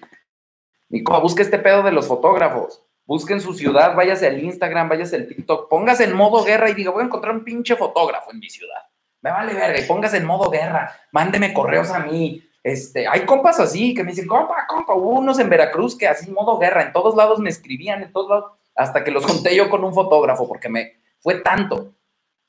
Mi 0.89 1.01
compa, 1.01 1.19
busque 1.19 1.41
este 1.41 1.57
pedo 1.57 1.81
de 1.81 1.91
los 1.91 2.07
fotógrafos, 2.07 2.85
busque 3.07 3.33
en 3.33 3.41
su 3.41 3.55
ciudad, 3.55 3.95
váyase 3.95 4.27
al 4.27 4.43
Instagram, 4.43 4.87
váyase 4.87 5.15
al 5.15 5.27
TikTok, 5.27 5.67
póngase 5.67 6.03
en 6.03 6.13
modo 6.13 6.43
guerra 6.43 6.69
y 6.69 6.75
diga, 6.75 6.91
voy 6.91 7.01
a 7.01 7.05
encontrar 7.07 7.33
un 7.33 7.43
pinche 7.43 7.75
fotógrafo 7.75 8.29
en 8.29 8.37
mi 8.37 8.51
ciudad. 8.51 8.83
Me 9.21 9.31
vale 9.31 9.55
verga, 9.55 9.79
y 9.79 9.87
póngase 9.87 10.17
en 10.17 10.25
modo 10.25 10.51
guerra, 10.51 10.95
mándeme 11.11 11.55
correos 11.55 11.89
a 11.89 12.01
mí, 12.01 12.43
este, 12.63 13.07
hay 13.07 13.25
compas 13.25 13.59
así 13.59 13.93
que 13.93 14.03
me 14.03 14.11
dicen, 14.11 14.27
compa, 14.27 14.65
compa, 14.67 14.93
unos 14.93 15.37
en 15.39 15.49
Veracruz 15.49 15.97
que 15.97 16.07
así 16.07 16.31
modo 16.31 16.57
guerra, 16.57 16.83
en 16.83 16.93
todos 16.93 17.13
lados 17.15 17.39
me 17.39 17.49
escribían, 17.49 18.01
en 18.01 18.11
todos 18.13 18.29
lados, 18.29 18.51
hasta 18.73 19.03
que 19.03 19.11
los 19.11 19.25
junté 19.25 19.53
yo 19.55 19.69
con 19.69 19.83
un 19.83 19.93
fotógrafo, 19.93 20.47
porque 20.47 20.69
me 20.69 20.93
fue 21.19 21.41
tanto. 21.41 21.93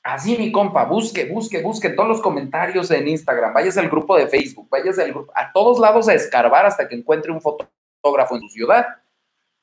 Así, 0.01 0.37
mi 0.37 0.51
compa, 0.51 0.85
busque, 0.85 1.25
busque, 1.25 1.61
busque 1.61 1.89
todos 1.89 2.07
los 2.07 2.21
comentarios 2.21 2.91
en 2.91 3.07
Instagram, 3.07 3.53
váyase 3.53 3.79
al 3.79 3.89
grupo 3.89 4.15
de 4.15 4.27
Facebook, 4.27 4.69
váyase 4.69 5.01
al 5.01 5.11
grupo, 5.11 5.33
a 5.35 5.51
todos 5.51 5.79
lados 5.79 6.07
a 6.07 6.13
escarbar 6.13 6.65
hasta 6.65 6.87
que 6.87 6.95
encuentre 6.95 7.31
un 7.31 7.41
fotógrafo 7.41 8.35
en 8.35 8.41
su 8.41 8.49
ciudad. 8.49 8.85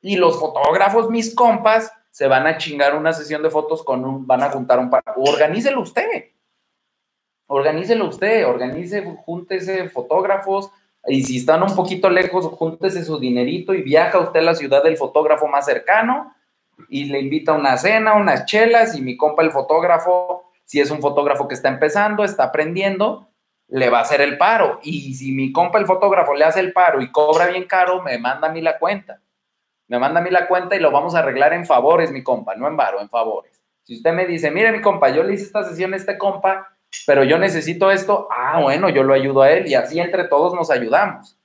Y 0.00 0.16
los 0.16 0.38
fotógrafos, 0.38 1.08
mis 1.08 1.34
compas, 1.34 1.92
se 2.10 2.26
van 2.26 2.46
a 2.46 2.58
chingar 2.58 2.96
una 2.96 3.12
sesión 3.12 3.42
de 3.42 3.50
fotos 3.50 3.82
con 3.82 4.04
un, 4.04 4.26
van 4.26 4.42
a 4.42 4.50
juntar 4.50 4.78
un 4.80 4.90
par, 4.90 5.02
organícelo 5.16 5.80
usted 5.80 6.32
organícelo 7.52 8.06
usted, 8.06 8.46
organice, 8.46 9.04
júntese 9.24 9.88
fotógrafos, 9.90 10.70
y 11.06 11.24
si 11.24 11.38
están 11.38 11.62
un 11.62 11.74
poquito 11.74 12.08
lejos, 12.10 12.46
júntese 12.46 13.04
su 13.04 13.18
dinerito 13.18 13.74
y 13.74 13.82
viaja 13.82 14.18
usted 14.18 14.40
a 14.40 14.44
la 14.44 14.54
ciudad 14.54 14.84
del 14.84 14.96
fotógrafo 14.96 15.48
más 15.48 15.66
cercano 15.66 16.34
y 16.88 17.04
le 17.04 17.20
invita 17.20 17.52
a 17.52 17.56
una 17.56 17.76
cena, 17.76 18.14
unas 18.14 18.44
chelas, 18.46 18.96
y 18.96 19.02
mi 19.02 19.16
compa 19.16 19.42
el 19.42 19.50
fotógrafo, 19.50 20.50
si 20.64 20.80
es 20.80 20.90
un 20.90 21.00
fotógrafo 21.00 21.48
que 21.48 21.54
está 21.54 21.68
empezando, 21.68 22.24
está 22.24 22.44
aprendiendo, 22.44 23.28
le 23.68 23.90
va 23.90 23.98
a 23.98 24.02
hacer 24.02 24.20
el 24.20 24.38
paro. 24.38 24.80
Y 24.82 25.14
si 25.14 25.32
mi 25.32 25.52
compa 25.52 25.78
el 25.78 25.86
fotógrafo 25.86 26.34
le 26.34 26.44
hace 26.44 26.60
el 26.60 26.72
paro 26.72 27.00
y 27.02 27.10
cobra 27.10 27.46
bien 27.46 27.64
caro, 27.64 28.02
me 28.02 28.18
manda 28.18 28.48
a 28.48 28.52
mí 28.52 28.60
la 28.60 28.78
cuenta. 28.78 29.20
Me 29.88 29.98
manda 29.98 30.20
a 30.20 30.22
mí 30.22 30.30
la 30.30 30.46
cuenta 30.46 30.76
y 30.76 30.80
lo 30.80 30.90
vamos 30.90 31.14
a 31.14 31.18
arreglar 31.18 31.52
en 31.52 31.66
favores, 31.66 32.12
mi 32.12 32.22
compa, 32.22 32.54
no 32.54 32.68
en 32.68 32.76
varo, 32.76 33.00
en 33.00 33.10
favores. 33.10 33.60
Si 33.82 33.96
usted 33.96 34.12
me 34.12 34.26
dice, 34.26 34.50
mire 34.50 34.72
mi 34.72 34.80
compa, 34.80 35.10
yo 35.10 35.24
le 35.24 35.34
hice 35.34 35.44
esta 35.44 35.64
sesión 35.64 35.92
a 35.92 35.96
este 35.96 36.16
compa 36.16 36.76
pero 37.06 37.24
yo 37.24 37.38
necesito 37.38 37.90
esto, 37.90 38.28
ah, 38.30 38.60
bueno, 38.60 38.88
yo 38.88 39.02
lo 39.02 39.14
ayudo 39.14 39.42
a 39.42 39.50
él 39.50 39.66
y 39.66 39.74
así 39.74 39.98
entre 39.98 40.24
todos 40.24 40.54
nos 40.54 40.70
ayudamos. 40.70 41.38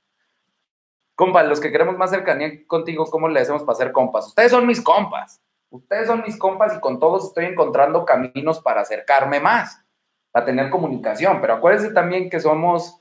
Compa, 1.14 1.42
los 1.42 1.60
que 1.60 1.72
queremos 1.72 1.96
más 1.96 2.10
cercanía 2.10 2.64
contigo, 2.66 3.04
¿cómo 3.06 3.28
le 3.28 3.40
hacemos 3.40 3.64
para 3.64 3.76
ser 3.76 3.92
compas? 3.92 4.28
Ustedes 4.28 4.52
son 4.52 4.66
mis 4.66 4.80
compas, 4.80 5.40
ustedes 5.70 6.06
son 6.06 6.22
mis 6.22 6.38
compas 6.38 6.76
y 6.76 6.80
con 6.80 7.00
todos 7.00 7.26
estoy 7.26 7.46
encontrando 7.46 8.04
caminos 8.04 8.60
para 8.60 8.82
acercarme 8.82 9.40
más, 9.40 9.84
para 10.30 10.46
tener 10.46 10.70
comunicación, 10.70 11.40
pero 11.40 11.54
acuérdense 11.54 11.92
también 11.92 12.30
que 12.30 12.38
somos, 12.38 13.00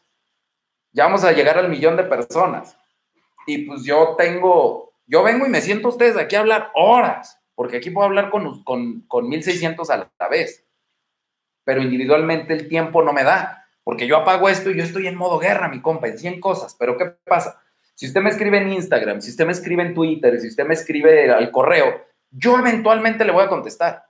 ya 0.92 1.06
vamos 1.06 1.24
a 1.24 1.32
llegar 1.32 1.60
al 1.60 1.70
millón 1.70 1.96
de 1.96 2.04
personas 2.04 2.76
y 3.46 3.68
pues 3.68 3.84
yo 3.84 4.16
tengo, 4.18 4.94
yo 5.06 5.22
vengo 5.22 5.46
y 5.46 5.50
me 5.50 5.62
siento 5.62 5.90
ustedes 5.90 6.18
aquí 6.18 6.36
a 6.36 6.40
hablar 6.40 6.72
horas, 6.74 7.40
porque 7.54 7.78
aquí 7.78 7.92
puedo 7.92 8.08
hablar 8.08 8.32
con, 8.32 8.64
con, 8.64 9.02
con 9.02 9.30
1600 9.30 9.90
a 9.92 10.10
la 10.18 10.28
vez 10.28 10.67
pero 11.68 11.82
individualmente 11.82 12.54
el 12.54 12.70
tiempo 12.70 13.04
no 13.04 13.12
me 13.12 13.26
da, 13.26 13.68
porque 13.84 14.08
yo 14.08 14.16
apago 14.16 14.48
esto 14.48 14.70
y 14.72 14.78
yo 14.78 14.84
estoy 14.86 15.06
en 15.06 15.18
modo 15.18 15.38
guerra, 15.38 15.68
mi 15.68 15.82
compa, 15.82 16.08
en 16.08 16.18
100 16.18 16.40
cosas, 16.40 16.74
pero 16.80 16.96
¿qué 16.96 17.08
pasa? 17.26 17.62
Si 17.94 18.08
usted 18.08 18.22
me 18.22 18.30
escribe 18.30 18.60
en 18.60 18.72
Instagram, 18.72 19.20
si 19.20 19.32
usted 19.32 19.46
me 19.46 19.52
escribe 19.52 19.84
en 19.84 19.94
Twitter, 19.94 20.40
si 20.40 20.48
usted 20.48 20.66
me 20.66 20.76
escribe 20.76 21.30
al 21.30 21.52
correo, 21.52 22.06
yo 22.32 22.58
eventualmente 22.58 23.26
le 23.26 23.34
voy 23.34 23.44
a 23.44 23.50
contestar. 23.50 24.06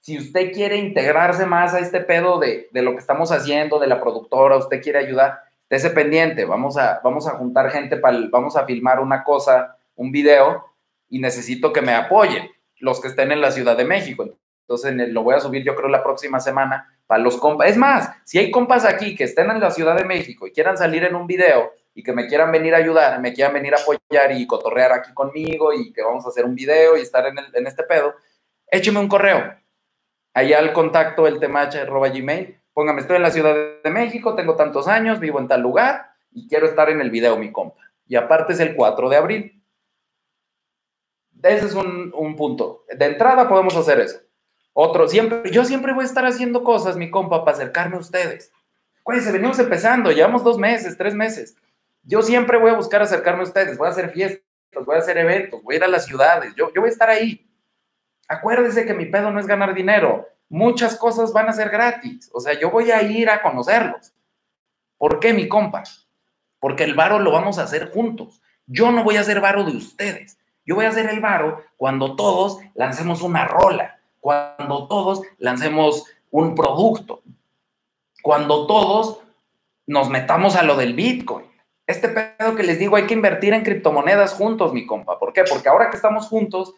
Si 0.00 0.18
usted 0.18 0.52
quiere 0.52 0.76
integrarse 0.76 1.46
más 1.46 1.72
a 1.72 1.78
este 1.78 2.00
pedo 2.00 2.38
de, 2.38 2.68
de 2.70 2.82
lo 2.82 2.92
que 2.92 3.00
estamos 3.00 3.32
haciendo, 3.32 3.78
de 3.78 3.86
la 3.86 3.98
productora, 3.98 4.58
usted 4.58 4.82
quiere 4.82 4.98
ayudar, 4.98 5.40
estése 5.62 5.88
pendiente, 5.88 6.44
vamos 6.44 6.76
a, 6.76 7.00
vamos 7.02 7.26
a 7.26 7.30
juntar 7.30 7.70
gente, 7.70 7.96
para, 7.96 8.18
vamos 8.30 8.58
a 8.58 8.66
filmar 8.66 9.00
una 9.00 9.24
cosa, 9.24 9.78
un 9.96 10.12
video, 10.12 10.66
y 11.08 11.18
necesito 11.18 11.72
que 11.72 11.80
me 11.80 11.94
apoyen 11.94 12.46
los 12.78 13.00
que 13.00 13.08
estén 13.08 13.32
en 13.32 13.40
la 13.40 13.52
Ciudad 13.52 13.74
de 13.74 13.86
México. 13.86 14.28
Entonces 14.68 15.08
lo 15.14 15.22
voy 15.22 15.34
a 15.34 15.40
subir 15.40 15.64
yo 15.64 15.74
creo 15.74 15.88
la 15.88 16.02
próxima 16.02 16.40
semana 16.40 16.94
para 17.06 17.22
los 17.22 17.38
compas. 17.38 17.70
Es 17.70 17.78
más, 17.78 18.10
si 18.24 18.38
hay 18.38 18.50
compas 18.50 18.84
aquí 18.84 19.16
que 19.16 19.24
estén 19.24 19.50
en 19.50 19.60
la 19.60 19.70
Ciudad 19.70 19.96
de 19.96 20.04
México 20.04 20.46
y 20.46 20.52
quieran 20.52 20.76
salir 20.76 21.04
en 21.04 21.14
un 21.14 21.26
video 21.26 21.72
y 21.94 22.02
que 22.02 22.12
me 22.12 22.26
quieran 22.26 22.52
venir 22.52 22.74
a 22.74 22.78
ayudar, 22.78 23.18
me 23.18 23.32
quieran 23.32 23.54
venir 23.54 23.74
a 23.74 23.78
apoyar 23.78 24.30
y 24.32 24.46
cotorrear 24.46 24.92
aquí 24.92 25.14
conmigo 25.14 25.72
y 25.72 25.90
que 25.90 26.02
vamos 26.02 26.26
a 26.26 26.28
hacer 26.28 26.44
un 26.44 26.54
video 26.54 26.98
y 26.98 27.00
estar 27.00 27.24
en, 27.26 27.66
este 27.66 27.82
pedo, 27.84 28.14
écheme 28.70 29.00
un 29.00 29.08
correo. 29.08 29.54
Allá 30.34 30.58
al 30.58 30.74
contacto 30.74 31.26
el 31.26 31.38
gmail. 31.38 32.60
Póngame, 32.74 33.00
estoy 33.00 33.16
en 33.16 33.22
la 33.22 33.30
Ciudad 33.30 33.56
de 33.82 33.90
México, 33.90 34.34
tengo 34.34 34.54
tantos 34.54 34.86
años, 34.86 35.18
vivo 35.18 35.40
en 35.40 35.48
tal 35.48 35.62
lugar 35.62 36.10
y 36.30 36.46
quiero 36.46 36.66
estar 36.66 36.90
en 36.90 37.00
el 37.00 37.10
video, 37.10 37.38
mi 37.38 37.50
compa. 37.50 37.80
Y 38.06 38.16
aparte 38.16 38.52
es 38.52 38.60
el 38.60 38.76
4 38.76 39.08
de 39.08 39.16
abril. 39.16 39.64
Ese 41.42 41.66
es 41.66 41.74
un 41.74 42.36
punto. 42.36 42.84
De 42.94 43.06
entrada 43.06 43.48
podemos 43.48 43.74
hacer 43.74 44.00
eso. 44.00 44.27
Otro, 44.80 45.08
siempre, 45.08 45.50
yo 45.50 45.64
siempre 45.64 45.92
voy 45.92 46.04
a 46.04 46.06
estar 46.06 46.24
haciendo 46.24 46.62
cosas, 46.62 46.96
mi 46.96 47.10
compa, 47.10 47.44
para 47.44 47.56
acercarme 47.56 47.96
a 47.96 47.98
ustedes. 47.98 48.52
Acuérdense, 49.00 49.32
venimos 49.32 49.58
empezando, 49.58 50.12
llevamos 50.12 50.44
dos 50.44 50.56
meses, 50.56 50.96
tres 50.96 51.16
meses. 51.16 51.56
Yo 52.04 52.22
siempre 52.22 52.58
voy 52.58 52.70
a 52.70 52.74
buscar 52.74 53.02
acercarme 53.02 53.40
a 53.40 53.46
ustedes, 53.46 53.76
voy 53.76 53.88
a 53.88 53.90
hacer 53.90 54.10
fiestas, 54.10 54.40
voy 54.86 54.94
a 54.94 55.00
hacer 55.00 55.18
eventos, 55.18 55.60
voy 55.64 55.74
a 55.74 55.78
ir 55.78 55.84
a 55.84 55.88
las 55.88 56.04
ciudades, 56.04 56.54
yo, 56.54 56.72
yo 56.72 56.80
voy 56.80 56.90
a 56.90 56.92
estar 56.92 57.10
ahí. 57.10 57.50
Acuérdense 58.28 58.86
que 58.86 58.94
mi 58.94 59.06
pedo 59.06 59.32
no 59.32 59.40
es 59.40 59.48
ganar 59.48 59.74
dinero, 59.74 60.28
muchas 60.48 60.94
cosas 60.94 61.32
van 61.32 61.48
a 61.48 61.54
ser 61.54 61.70
gratis, 61.70 62.30
o 62.32 62.38
sea, 62.38 62.52
yo 62.56 62.70
voy 62.70 62.92
a 62.92 63.02
ir 63.02 63.28
a 63.30 63.42
conocerlos. 63.42 64.12
¿Por 64.96 65.18
qué, 65.18 65.32
mi 65.32 65.48
compa? 65.48 65.82
Porque 66.60 66.84
el 66.84 66.94
varo 66.94 67.18
lo 67.18 67.32
vamos 67.32 67.58
a 67.58 67.64
hacer 67.64 67.90
juntos. 67.90 68.40
Yo 68.66 68.92
no 68.92 69.02
voy 69.02 69.16
a 69.16 69.22
hacer 69.22 69.40
varo 69.40 69.64
de 69.64 69.76
ustedes. 69.76 70.38
Yo 70.64 70.76
voy 70.76 70.84
a 70.84 70.90
hacer 70.90 71.10
el 71.10 71.18
varo 71.18 71.64
cuando 71.76 72.14
todos 72.14 72.60
lancemos 72.76 73.22
una 73.22 73.44
rola 73.44 73.97
cuando 74.28 74.86
todos 74.88 75.22
lancemos 75.38 76.04
un 76.30 76.54
producto, 76.54 77.22
cuando 78.22 78.66
todos 78.66 79.22
nos 79.86 80.10
metamos 80.10 80.54
a 80.54 80.64
lo 80.64 80.76
del 80.76 80.92
Bitcoin. 80.92 81.46
Este 81.86 82.10
pedo 82.10 82.54
que 82.54 82.62
les 82.62 82.78
digo, 82.78 82.96
hay 82.96 83.06
que 83.06 83.14
invertir 83.14 83.54
en 83.54 83.62
criptomonedas 83.62 84.34
juntos, 84.34 84.74
mi 84.74 84.84
compa. 84.84 85.18
¿Por 85.18 85.32
qué? 85.32 85.44
Porque 85.44 85.70
ahora 85.70 85.88
que 85.88 85.96
estamos 85.96 86.26
juntos, 86.26 86.74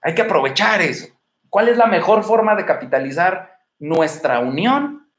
hay 0.00 0.14
que 0.14 0.22
aprovechar 0.22 0.80
eso. 0.80 1.08
¿Cuál 1.50 1.70
es 1.70 1.76
la 1.76 1.86
mejor 1.86 2.22
forma 2.22 2.54
de 2.54 2.66
capitalizar 2.66 3.58
nuestra 3.80 4.38
unión? 4.38 5.10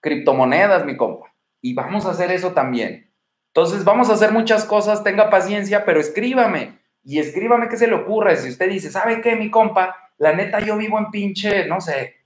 Criptomonedas, 0.00 0.84
mi 0.84 0.96
compa. 0.96 1.32
Y 1.60 1.72
vamos 1.72 2.04
a 2.04 2.10
hacer 2.10 2.32
eso 2.32 2.50
también. 2.50 3.12
Entonces, 3.54 3.84
vamos 3.84 4.10
a 4.10 4.14
hacer 4.14 4.32
muchas 4.32 4.64
cosas, 4.64 5.04
tenga 5.04 5.30
paciencia, 5.30 5.84
pero 5.84 6.00
escríbame. 6.00 6.80
Y 7.04 7.20
escríbame 7.20 7.68
qué 7.68 7.76
se 7.76 7.86
le 7.86 7.94
ocurre. 7.94 8.36
Si 8.38 8.48
usted 8.48 8.68
dice, 8.68 8.90
¿sabe 8.90 9.20
qué, 9.20 9.36
mi 9.36 9.52
compa? 9.52 10.07
La 10.18 10.32
neta, 10.32 10.60
yo 10.60 10.76
vivo 10.76 10.98
en 10.98 11.10
pinche, 11.10 11.66
no 11.66 11.80
sé, 11.80 12.16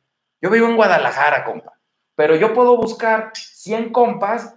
Yo 0.41 0.51
vivo 0.51 0.67
en 0.67 0.77
Guadalajara, 0.77 1.45
compa. 1.45 1.79
Pero 2.17 2.35
yo 2.37 2.53
puedo 2.53 2.77
buscar 2.77 3.31
100 3.35 3.91
compas. 3.91 4.57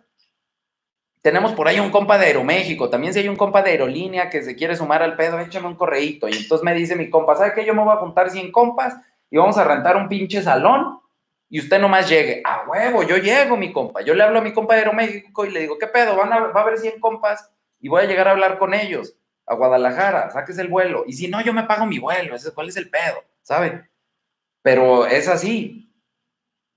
Tenemos 1.22 1.54
por 1.54 1.68
ahí 1.68 1.80
un 1.80 1.92
compa 1.92 2.18
de 2.18 2.28
Aeroméxico. 2.28 2.90
También 2.90 3.14
si 3.14 3.20
hay 3.20 3.28
un 3.28 3.36
compa 3.36 3.62
de 3.62 3.72
aerolínea 3.72 4.30
que 4.30 4.42
se 4.42 4.56
quiere 4.56 4.76
sumar 4.76 5.04
al 5.04 5.16
pedo, 5.16 5.40
échame 5.40 5.68
un 5.68 5.76
correíto. 5.76 6.28
Y 6.28 6.38
entonces 6.38 6.64
me 6.64 6.74
dice 6.74 6.96
mi 6.96 7.10
compa, 7.10 7.36
¿sabe 7.36 7.54
qué? 7.54 7.66
Yo 7.66 7.74
me 7.74 7.84
voy 7.84 7.94
a 7.94 8.00
juntar 8.00 8.30
100 8.30 8.52
compas 8.52 8.96
y 9.30 9.38
vamos 9.38 9.58
a 9.58 9.64
rentar 9.64 9.96
un 9.98 10.08
pinche 10.08 10.42
salón 10.42 11.00
y 11.50 11.60
usted 11.60 11.80
nomás 11.80 12.10
llegue. 12.10 12.42
A 12.46 12.66
huevo, 12.68 13.04
yo 13.04 13.18
llego, 13.18 13.58
mi 13.58 13.72
compa. 13.72 14.02
Yo 14.02 14.14
le 14.14 14.24
hablo 14.24 14.40
a 14.40 14.44
mi 14.44 14.54
compa 14.54 14.74
de 14.74 14.82
Aeroméxico 14.82 15.46
y 15.46 15.52
le 15.52 15.62
digo, 15.62 15.78
¿qué 15.78 15.88
pedo? 15.88 16.16
Van 16.16 16.34
a, 16.34 16.40
va 16.48 16.62
a 16.62 16.64
haber 16.64 16.78
100 16.78 17.00
compas 17.00 17.52
y 17.80 17.90
voy 17.90 18.04
a 18.04 18.08
llegar 18.08 18.28
a 18.28 18.32
hablar 18.32 18.58
con 18.58 18.74
ellos 18.74 19.16
a 19.46 19.56
Guadalajara, 19.56 20.32
saques 20.32 20.58
el 20.58 20.68
vuelo. 20.68 21.04
Y 21.08 21.14
si 21.14 21.28
no, 21.28 21.42
yo 21.42 21.54
me 21.54 21.64
pago 21.64 21.86
mi 21.86 22.00
vuelo. 22.00 22.36
¿Cuál 22.54 22.70
es 22.70 22.78
el 22.78 22.90
pedo? 22.90 23.24
¿Sabe? 23.42 23.90
Pero 24.62 25.06
es 25.06 25.28
así. 25.28 25.94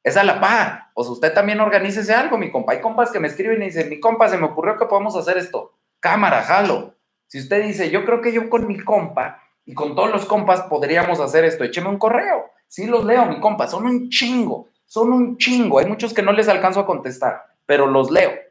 Es 0.03 0.17
a 0.17 0.25
la 0.25 0.41
par. 0.41 0.91
O 0.95 1.03
sea, 1.03 1.13
usted 1.13 1.33
también 1.33 1.61
organícese 1.61 2.15
algo, 2.15 2.39
mi 2.39 2.51
compa. 2.51 2.73
Hay 2.73 2.81
compas 2.81 3.11
que 3.11 3.21
me 3.21 3.29
escriben 3.29 3.63
y 3.63 3.67
dicen, 3.67 3.89
mi 3.89 4.01
compa, 4.01 4.29
se 4.29 4.39
me 4.39 4.47
ocurrió 4.47 4.77
que 4.77 4.87
podemos 4.87 5.17
hacer 5.17 5.39
esto. 5.39 5.75
Cámara, 6.01 6.43
jalo. 6.43 6.95
Si 7.27 7.41
usted 7.41 7.65
dice, 7.65 7.91
yo 7.91 8.05
creo 8.05 8.21
que 8.21 8.33
yo 8.33 8.49
con 8.49 8.67
mi 8.67 8.79
compa 8.79 9.43
y 9.65 9.75
con 9.75 9.95
todos 9.95 10.11
los 10.11 10.25
compas 10.25 10.63
podríamos 10.63 11.21
hacer 11.21 11.45
esto, 11.45 11.65
écheme 11.65 11.89
un 11.89 11.99
correo. 11.99 12.51
Sí 12.67 12.87
los 12.87 13.05
leo, 13.05 13.27
mi 13.27 13.41
compa. 13.41 13.67
Son 13.67 13.87
un 13.87 14.09
chingo. 14.11 14.69
Son 14.87 15.13
un 15.13 15.37
chingo. 15.37 15.79
Hay 15.79 15.87
muchos 15.87 16.15
que 16.15 16.23
no 16.23 16.33
les 16.33 16.49
alcanzo 16.49 16.81
a 16.81 16.87
contestar, 16.87 17.45
pero 17.67 17.87
los 17.87 18.11
leo 18.11 18.48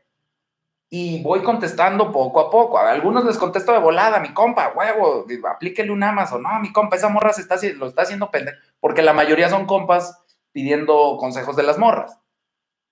y 0.89 1.21
voy 1.21 1.41
contestando 1.41 2.11
poco 2.11 2.39
a 2.39 2.49
poco. 2.49 2.77
A 2.77 2.91
algunos 2.91 3.25
les 3.25 3.37
contesto 3.37 3.73
de 3.73 3.79
volada, 3.79 4.19
mi 4.19 4.33
compa, 4.33 4.73
huevo, 4.75 5.25
aplíquele 5.49 5.91
un 5.91 6.03
Amazon. 6.03 6.43
No, 6.43 6.59
mi 6.59 6.71
compa, 6.71 6.95
esa 6.95 7.09
morra 7.09 7.33
se 7.33 7.41
está, 7.41 7.55
lo 7.75 7.87
está 7.87 8.03
haciendo 8.03 8.31
pendejo. 8.31 8.57
Porque 8.79 9.01
la 9.01 9.13
mayoría 9.13 9.49
son 9.49 9.65
compas 9.65 10.23
pidiendo 10.53 11.17
consejos 11.19 11.55
de 11.55 11.63
las 11.63 11.77
morras. 11.77 12.17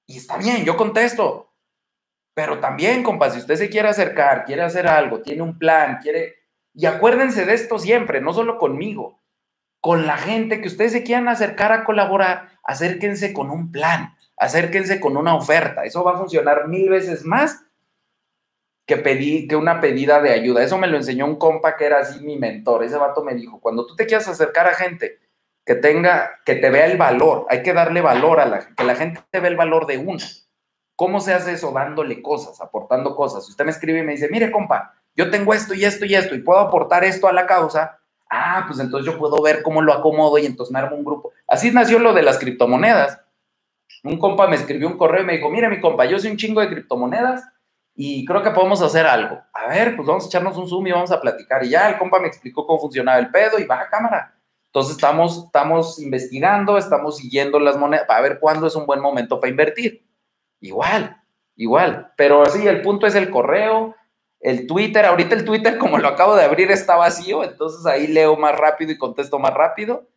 Y 0.07 0.17
está 0.17 0.37
bien, 0.37 0.65
yo 0.65 0.75
contesto. 0.75 1.53
Pero 2.33 2.59
también, 2.59 3.01
compa, 3.01 3.29
si 3.29 3.39
usted 3.39 3.55
se 3.55 3.69
quiere 3.69 3.87
acercar, 3.87 4.43
quiere 4.43 4.61
hacer 4.61 4.87
algo, 4.87 5.21
tiene 5.21 5.41
un 5.41 5.57
plan, 5.57 5.99
quiere... 6.01 6.35
Y 6.73 6.87
acuérdense 6.87 7.45
de 7.45 7.53
esto 7.53 7.79
siempre, 7.79 8.19
no 8.19 8.33
solo 8.33 8.57
conmigo, 8.57 9.21
con 9.79 10.05
la 10.05 10.17
gente 10.17 10.59
que 10.59 10.67
ustedes 10.67 10.91
se 10.91 11.03
quieran 11.03 11.29
acercar 11.29 11.71
a 11.71 11.85
colaborar, 11.85 12.49
acérquense 12.63 13.31
con 13.31 13.49
un 13.49 13.71
plan, 13.71 14.17
acérquense 14.35 14.99
con 14.99 15.15
una 15.15 15.33
oferta. 15.35 15.85
Eso 15.85 16.03
va 16.03 16.15
a 16.15 16.17
funcionar 16.17 16.67
mil 16.67 16.89
veces 16.89 17.23
más 17.23 17.64
que 18.85 18.97
pedí, 18.97 19.47
que 19.47 19.55
una 19.55 19.81
pedida 19.81 20.21
de 20.21 20.31
ayuda. 20.31 20.63
Eso 20.63 20.77
me 20.77 20.87
lo 20.87 20.97
enseñó 20.97 21.25
un 21.25 21.37
compa 21.37 21.75
que 21.75 21.85
era 21.85 21.99
así 21.99 22.23
mi 22.23 22.37
mentor. 22.37 22.83
Ese 22.83 22.97
vato 22.97 23.23
me 23.23 23.33
dijo, 23.33 23.59
cuando 23.59 23.85
tú 23.85 23.95
te 23.95 24.05
quieras 24.05 24.27
acercar 24.27 24.67
a 24.67 24.75
gente 24.75 25.19
que 25.65 25.75
tenga, 25.75 26.39
que 26.45 26.55
te 26.55 26.69
vea 26.69 26.85
el 26.85 26.97
valor, 26.97 27.47
hay 27.49 27.63
que 27.63 27.73
darle 27.73 28.01
valor 28.01 28.39
a 28.39 28.45
la, 28.45 28.75
que 28.75 28.83
la 28.83 28.95
gente 28.95 29.21
te 29.31 29.39
vea 29.39 29.49
el 29.49 29.57
valor 29.57 29.87
de 29.87 29.97
uno. 29.97 30.23
¿Cómo 30.95 31.19
se 31.19 31.33
hace 31.33 31.53
eso? 31.53 31.71
Dándole 31.71 32.21
cosas, 32.21 32.61
aportando 32.61 33.15
cosas. 33.15 33.45
Si 33.45 33.51
usted 33.51 33.65
me 33.65 33.71
escribe 33.71 33.99
y 33.99 34.03
me 34.03 34.13
dice, 34.13 34.29
mire, 34.29 34.51
compa, 34.51 34.93
yo 35.15 35.31
tengo 35.31 35.53
esto 35.53 35.73
y 35.73 35.83
esto 35.83 36.05
y 36.05 36.13
esto 36.13 36.35
y 36.35 36.41
puedo 36.41 36.59
aportar 36.59 37.03
esto 37.03 37.27
a 37.27 37.33
la 37.33 37.47
causa, 37.47 37.99
ah, 38.29 38.65
pues 38.67 38.79
entonces 38.79 39.11
yo 39.11 39.17
puedo 39.17 39.41
ver 39.41 39.63
cómo 39.63 39.81
lo 39.81 39.93
acomodo 39.93 40.37
y 40.37 40.45
entonces 40.45 40.71
me 40.71 40.79
armo 40.79 40.95
un 40.95 41.03
grupo. 41.03 41.31
Así 41.47 41.71
nació 41.71 41.97
lo 41.97 42.13
de 42.13 42.21
las 42.21 42.37
criptomonedas. 42.37 43.19
Un 44.03 44.19
compa 44.19 44.47
me 44.47 44.55
escribió 44.55 44.87
un 44.87 44.97
correo 44.97 45.23
y 45.23 45.25
me 45.25 45.33
dijo, 45.33 45.49
mire, 45.49 45.67
mi 45.69 45.81
compa, 45.81 46.05
yo 46.05 46.19
soy 46.19 46.29
un 46.29 46.37
chingo 46.37 46.61
de 46.61 46.69
criptomonedas 46.69 47.43
y 47.95 48.25
creo 48.25 48.43
que 48.43 48.51
podemos 48.51 48.81
hacer 48.81 49.05
algo. 49.05 49.41
A 49.53 49.67
ver, 49.67 49.95
pues 49.95 50.05
vamos 50.05 50.25
a 50.25 50.27
echarnos 50.27 50.57
un 50.57 50.67
zoom 50.67 50.87
y 50.87 50.91
vamos 50.91 51.11
a 51.11 51.21
platicar. 51.21 51.63
Y 51.63 51.69
ya 51.69 51.87
el 51.89 51.97
compa 51.97 52.19
me 52.19 52.27
explicó 52.27 52.67
cómo 52.67 52.79
funcionaba 52.79 53.17
el 53.17 53.31
pedo 53.31 53.57
y 53.57 53.63
baja 53.63 53.89
cámara. 53.89 54.35
Entonces 54.67 54.95
estamos, 54.95 55.45
estamos 55.45 55.99
investigando, 55.99 56.77
estamos 56.77 57.17
siguiendo 57.17 57.57
las 57.57 57.77
monedas 57.77 58.05
para 58.05 58.19
ver 58.19 58.39
cuándo 58.41 58.67
es 58.67 58.75
un 58.75 58.85
buen 58.85 58.99
momento 58.99 59.39
para 59.39 59.49
invertir. 59.49 60.05
Igual, 60.59 61.21
igual. 61.55 62.11
Pero 62.17 62.45
sí, 62.47 62.67
el 62.67 62.81
punto 62.81 63.07
es 63.07 63.15
el 63.15 63.29
correo, 63.29 63.95
el 64.41 64.67
Twitter. 64.67 65.05
Ahorita 65.05 65.33
el 65.33 65.45
Twitter, 65.45 65.77
como 65.77 65.97
lo 65.97 66.09
acabo 66.09 66.35
de 66.35 66.43
abrir, 66.43 66.71
está 66.71 66.97
vacío. 66.97 67.45
Entonces 67.45 67.85
ahí 67.85 68.07
leo 68.07 68.35
más 68.35 68.57
rápido 68.57 68.91
y 68.91 68.97
contesto 68.97 69.39
más 69.39 69.53
rápido. 69.53 70.09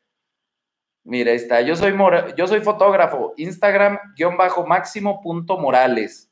Mira, 1.05 1.31
ahí 1.31 1.36
está. 1.36 1.60
Yo 1.60 1.76
soy, 1.76 1.94
yo 2.36 2.48
soy 2.48 2.58
fotógrafo. 2.58 3.34
Instagram, 3.36 4.00
guion 4.16 4.36
bajo 4.36 4.66
máximo 4.66 5.20
punto 5.20 5.57
morales. 5.58 6.27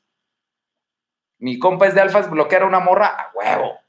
Mi 1.39 1.59
compa 1.59 1.87
es 1.87 1.95
de 1.95 2.01
alfas, 2.01 2.29
bloquear 2.29 2.63
una 2.63 2.79
morra 2.79 3.07
a 3.07 3.31
huevo. 3.33 3.79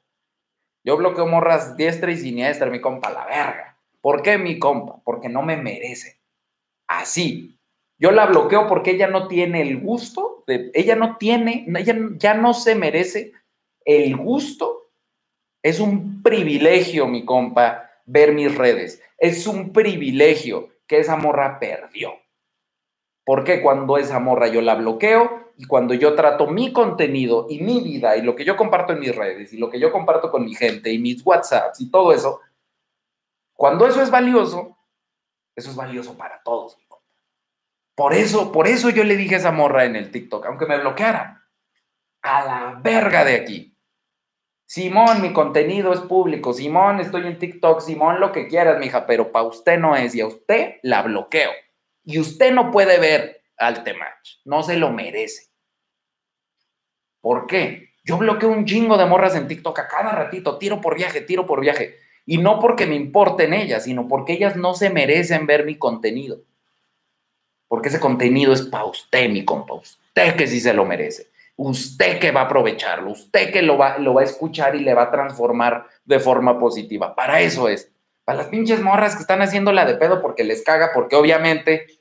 Yo 0.85 0.97
bloqueo 0.97 1.27
morras 1.27 1.77
diestra 1.77 2.11
y 2.11 2.17
siniestra, 2.17 2.71
mi 2.71 2.81
compa, 2.81 3.11
la 3.11 3.27
verga. 3.27 3.79
¿Por 4.01 4.23
qué 4.23 4.39
mi 4.39 4.59
compa? 4.59 5.01
Porque 5.05 5.29
no 5.29 5.43
me 5.43 5.57
merece. 5.57 6.21
Así. 6.87 7.59
Yo 7.99 8.13
la 8.13 8.27
bloqueo 8.27 8.69
porque 8.69 8.93
ella 8.93 9.09
no 9.09 9.27
tiene 9.27 9.61
el 9.61 9.81
gusto, 9.81 10.45
de, 10.47 10.71
ella 10.73 10.95
no 10.95 11.17
tiene, 11.17 11.67
ella 11.77 11.97
ya 12.17 12.35
no 12.35 12.55
se 12.55 12.77
merece 12.77 13.33
el 13.85 14.17
gusto. 14.17 14.93
Es 15.63 15.81
un 15.81 16.23
privilegio, 16.23 17.09
mi 17.09 17.25
compa, 17.25 17.91
ver 18.07 18.33
mis 18.33 18.55
redes. 18.57 19.03
Es 19.19 19.47
un 19.47 19.73
privilegio 19.73 20.69
que 20.87 21.01
esa 21.01 21.17
morra 21.17 21.59
perdió. 21.59 22.15
Porque 23.29 23.61
cuando 23.61 23.99
esa 23.99 24.21
morra 24.21 24.49
yo 24.49 24.63
la 24.63 24.75
bloqueo 24.75 25.53
y 25.59 25.67
cuando 25.67 25.93
yo 25.93 26.15
trato 26.15 26.47
mi 26.47 26.73
contenido 26.73 27.47
y 27.51 27.61
mi 27.61 27.83
vida 27.83 28.17
y 28.17 28.23
lo 28.23 28.35
que 28.35 28.43
yo 28.43 28.57
comparto 28.57 28.95
en 28.95 29.01
mis 29.01 29.15
redes 29.15 29.53
y 29.53 29.59
lo 29.59 29.69
que 29.69 29.79
yo 29.79 29.93
comparto 29.93 30.31
con 30.31 30.47
mi 30.47 30.55
gente 30.55 30.91
y 30.91 30.99
mis 30.99 31.21
WhatsApps 31.27 31.79
y 31.83 31.91
todo 31.91 32.15
eso, 32.15 32.41
cuando 33.53 33.87
eso 33.87 34.01
es 34.01 34.11
valioso, 34.11 34.79
eso 35.55 35.69
es 35.69 35.77
valioso 35.77 36.17
para 36.17 36.43
todos. 36.43 36.79
Por 37.95 38.15
eso, 38.15 38.51
por 38.51 38.67
eso 38.67 38.89
yo 38.89 39.05
le 39.05 39.15
dije 39.15 39.35
a 39.35 39.39
esa 39.39 39.53
morra 39.53 39.85
en 39.85 39.97
el 39.97 40.11
TikTok, 40.11 40.47
aunque 40.47 40.65
me 40.65 40.79
bloqueara, 40.79 41.47
a 42.23 42.45
la 42.47 42.81
verga 42.83 43.27
de 43.27 43.35
aquí. 43.35 43.77
Simón, 44.65 45.21
mi 45.21 45.35
contenido 45.35 45.93
es 45.93 46.01
público. 46.01 46.55
Simón, 46.55 46.99
estoy 47.01 47.27
en 47.27 47.39
TikTok. 47.39 47.83
Simón, 47.83 48.21
lo 48.21 48.33
que 48.33 48.49
quieras, 48.49 48.79
mija, 48.79 49.05
pero 49.05 49.31
para 49.33 49.45
usted 49.45 49.79
no 49.79 49.95
es 49.97 50.15
y 50.15 50.23
a 50.23 50.27
usted 50.27 50.77
la 50.83 51.03
bloqueo 51.03 51.51
y 52.09 52.19
usted 52.19 52.53
no 52.55 52.71
puede 52.71 52.99
ver 52.99 53.43
al 53.59 53.85
Temach, 53.85 54.41
no 54.47 54.63
se 54.63 54.79
lo 54.79 54.91
merece. 54.91 55.49
¿Por 57.21 57.47
qué? 57.47 57.91
Yo 58.03 58.17
bloqueo 58.17 58.49
un 58.49 58.65
chingo 58.65 58.97
de 58.97 59.05
morras 59.05 59.37
en 59.37 59.47
TikTok 59.47 59.79
a 59.79 59.89
cada 59.89 60.13
ratito, 60.13 60.57
tiro 60.57 60.81
por 60.81 60.97
viaje, 60.97 61.21
tiro 61.21 61.45
por 61.45 61.61
viaje. 61.61 61.99
Y 62.25 62.39
no 62.39 62.61
porque 62.61 62.87
me 62.87 62.95
importen 62.95 63.53
ellas, 63.53 63.85
sino 63.85 64.09
porque 64.09 64.33
ellas 64.33 64.57
no 64.57 64.73
se 64.73 64.89
merecen 64.89 65.47
ver 65.47 65.67
mi 65.67 65.77
contenido. 65.77 66.41
Porque 67.67 67.91
ese 67.91 68.01
contenido 68.01 68.55
es 68.55 68.63
para 68.63 68.87
usted, 68.87 69.29
mi 69.29 69.45
compa. 69.45 69.75
Usted 69.75 70.35
que 70.35 70.47
sí 70.47 70.61
se 70.61 70.73
lo 70.73 70.87
merece. 70.87 71.29
Usted 71.57 72.19
que 72.19 72.31
va 72.31 72.41
a 72.41 72.45
aprovecharlo. 72.45 73.11
Usted 73.11 73.53
que 73.53 73.61
lo 73.61 73.77
va, 73.77 73.99
lo 73.99 74.15
va 74.15 74.23
a 74.23 74.25
escuchar 74.25 74.75
y 74.77 74.81
le 74.81 74.95
va 74.95 75.03
a 75.03 75.11
transformar 75.11 75.87
de 76.07 76.21
forma 76.21 76.59
positiva. 76.59 77.15
Para 77.15 77.43
eso 77.43 77.69
es. 77.69 77.93
Para 78.25 78.39
las 78.39 78.47
pinches 78.47 78.81
morras 78.81 79.15
que 79.15 79.21
están 79.21 79.43
haciéndola 79.43 79.85
de 79.85 79.97
pedo 79.97 80.23
porque 80.23 80.45
les 80.45 80.63
caga, 80.63 80.93
porque 80.95 81.17
obviamente 81.17 81.98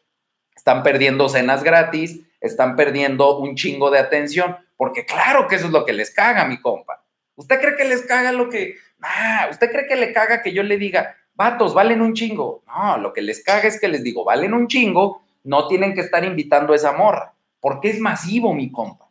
están 0.67 0.83
perdiendo 0.83 1.29
cenas 1.29 1.63
gratis, 1.63 2.19
están 2.41 2.75
perdiendo 2.75 3.37
un 3.39 3.55
chingo 3.55 3.89
de 3.89 3.99
atención, 3.99 4.57
porque 4.75 5.05
claro 5.05 5.47
que 5.47 5.55
eso 5.55 5.67
es 5.67 5.71
lo 5.71 5.85
que 5.85 5.93
les 5.93 6.13
caga, 6.13 6.43
mi 6.43 6.59
compa. 6.59 7.05
¿Usted 7.37 7.61
cree 7.61 7.77
que 7.77 7.85
les 7.85 8.01
caga 8.01 8.33
lo 8.33 8.49
que... 8.49 8.75
Ah, 9.01 9.47
¿usted 9.49 9.71
cree 9.71 9.87
que 9.87 9.95
le 9.95 10.11
caga 10.11 10.41
que 10.41 10.51
yo 10.51 10.63
le 10.63 10.77
diga, 10.77 11.15
vatos, 11.35 11.73
valen 11.73 12.01
un 12.01 12.13
chingo? 12.13 12.63
No, 12.67 12.97
lo 12.97 13.13
que 13.13 13.21
les 13.21 13.41
caga 13.45 13.65
es 13.65 13.79
que 13.79 13.87
les 13.87 14.03
digo, 14.03 14.25
valen 14.25 14.53
un 14.53 14.67
chingo, 14.67 15.21
no 15.45 15.69
tienen 15.69 15.93
que 15.93 16.01
estar 16.01 16.25
invitando 16.25 16.73
a 16.73 16.75
esa 16.75 16.91
morra, 16.91 17.33
porque 17.61 17.89
es 17.89 18.01
masivo, 18.01 18.53
mi 18.53 18.69
compa. 18.69 19.09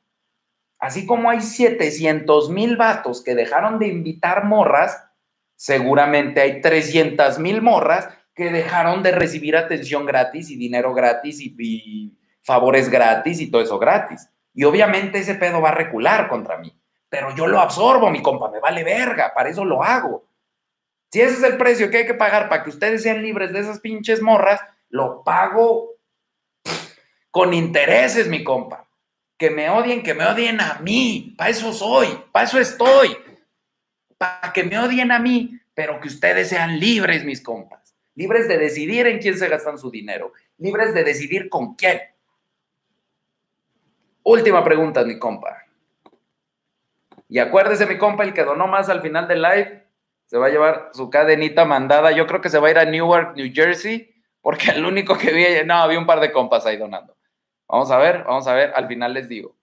Así 0.79 1.07
como 1.07 1.31
hay 1.31 1.41
700 1.41 2.51
mil 2.51 2.77
vatos 2.77 3.25
que 3.25 3.35
dejaron 3.35 3.79
de 3.79 3.87
invitar 3.87 4.45
morras, 4.45 5.03
seguramente 5.55 6.43
hay 6.43 6.61
300 6.61 7.39
mil 7.39 7.63
morras 7.63 8.11
que 8.37 8.51
dejaron 8.51 9.03
de 9.03 9.13
recibir 9.13 9.57
atención 9.57 10.05
gratis 10.05 10.51
y 10.51 10.57
dinero 10.57 10.93
gratis 10.93 11.41
y, 11.41 12.13
favores 12.43 12.89
gratis 12.89 13.41
y 13.41 13.51
todo 13.51 13.63
eso 13.63 13.79
gratis. 13.79 14.29
Y 14.55 14.63
obviamente 14.63 15.19
ese 15.19 15.35
pedo 15.35 15.61
va 15.61 15.71
a 15.71 15.75
recular 15.75 16.29
contra 16.29 16.59
mí. 16.59 16.79
Pero 17.09 17.35
yo 17.35 17.49
lo 17.49 17.59
absorbo, 17.59 18.09
mi 18.11 18.23
compa, 18.23 18.51
me 18.51 18.61
vale 18.61 18.85
verga, 18.85 19.33
para 19.35 19.49
eso 19.49 19.65
lo 19.65 19.83
hago. 19.83 20.29
Si 21.11 21.21
ese 21.21 21.35
es 21.35 21.43
el 21.43 21.57
precio 21.57 21.91
que 21.91 21.99
hay 21.99 22.07
que 22.07 22.15
pagar 22.15 22.49
para 22.49 22.63
que 22.63 22.71
ustedes 22.71 23.03
sean 23.03 23.23
libres 23.23 23.53
de 23.53 23.61
esas 23.61 23.81
pinches 23.81 24.23
morras, 24.23 24.61
lo 24.91 25.25
pago 25.25 25.97
con 27.31 27.53
intereses, 27.55 28.29
mi 28.29 28.45
compa. 28.45 28.87
Que 29.37 29.51
me 29.51 29.71
odien, 29.71 30.03
que 30.03 30.15
me 30.15 30.25
odien 30.25 30.61
a 30.61 30.79
mí. 30.81 31.35
Para 31.37 31.51
eso 31.51 31.73
soy, 31.73 32.09
para 32.31 32.47
eso 32.47 32.61
estoy. 32.61 33.17
Para 34.19 34.53
que 34.53 34.63
me 34.63 34.79
odien 34.79 35.11
a 35.11 35.19
mí, 35.19 35.59
pero 35.75 36.01
que 36.01 36.09
ustedes 36.09 36.49
sean 36.49 36.79
libres, 36.79 37.25
mis 37.25 37.43
compas 37.43 37.86
libres 38.17 38.49
de 38.49 38.59
decidir 38.59 39.07
en 39.07 39.21
quién 39.21 39.39
se 39.39 39.49
gastan 39.49 39.79
su 39.79 39.91
dinero, 39.91 40.33
libres 40.59 40.93
de 40.93 41.05
decidir 41.05 41.49
con 41.49 41.75
quién. 41.77 42.01
Última 44.25 44.65
pregunta, 44.65 45.05
mi 45.05 45.19
compa. 45.21 45.63
Y 47.29 47.39
acuérdese, 47.39 47.87
mi 47.87 47.99
compa, 47.99 48.25
el 48.25 48.33
que 48.35 48.43
donó 48.43 48.67
más 48.67 48.89
al 48.89 49.03
final 49.03 49.29
del 49.29 49.43
live 49.43 49.87
se 50.27 50.39
va 50.39 50.47
a 50.47 50.51
llevar 50.51 50.91
su 50.93 51.11
cadenita 51.11 51.65
mandada. 51.65 52.11
Yo 52.11 52.27
creo 52.27 52.41
que 52.41 52.51
se 52.51 52.59
va 52.59 52.69
a 52.69 52.71
ir 52.73 52.79
a 52.79 52.85
Newark, 52.85 53.37
New 53.37 53.53
Jersey, 53.53 54.15
porque 54.41 54.71
el 54.73 54.85
único 54.85 55.17
que 55.17 55.33
vi, 55.33 55.45
no, 55.65 55.75
había 55.75 55.99
un 55.99 56.07
par 56.07 56.21
de 56.21 56.33
compas 56.33 56.67
ahí 56.67 56.77
donando. 56.77 57.17
Vamos 57.69 57.91
a 57.91 57.99
ver, 57.99 58.25
vamos 58.25 58.47
a 58.47 58.55
ver, 58.55 58.73
al 58.75 58.87
final 58.87 59.15
les 59.15 59.29
digo. 59.29 59.57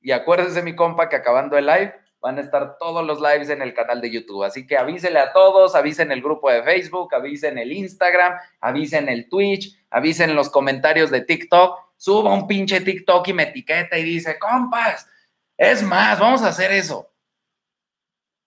Y 0.00 0.12
acuérdense, 0.12 0.62
mi 0.62 0.74
compa, 0.74 1.08
que 1.08 1.16
acabando 1.16 1.58
el 1.58 1.66
live, 1.66 1.94
van 2.20 2.38
a 2.38 2.42
estar 2.42 2.76
todos 2.78 3.04
los 3.06 3.20
lives 3.20 3.48
en 3.48 3.62
el 3.62 3.72
canal 3.74 4.00
de 4.00 4.10
YouTube. 4.10 4.44
Así 4.44 4.66
que 4.66 4.76
avísele 4.76 5.18
a 5.18 5.32
todos, 5.32 5.74
avisen 5.74 6.12
el 6.12 6.22
grupo 6.22 6.50
de 6.50 6.62
Facebook, 6.62 7.14
avisen 7.14 7.58
el 7.58 7.72
Instagram, 7.72 8.34
avisen 8.60 9.08
el 9.08 9.28
Twitch, 9.28 9.76
avisen 9.90 10.34
los 10.34 10.50
comentarios 10.50 11.10
de 11.10 11.22
TikTok. 11.22 11.78
Suba 11.96 12.32
un 12.32 12.46
pinche 12.46 12.80
TikTok 12.80 13.28
y 13.28 13.32
me 13.32 13.44
etiqueta 13.44 13.98
y 13.98 14.04
dice, 14.04 14.38
compas, 14.38 15.08
es 15.56 15.82
más, 15.82 16.18
vamos 16.18 16.42
a 16.42 16.48
hacer 16.48 16.72
eso. 16.72 17.10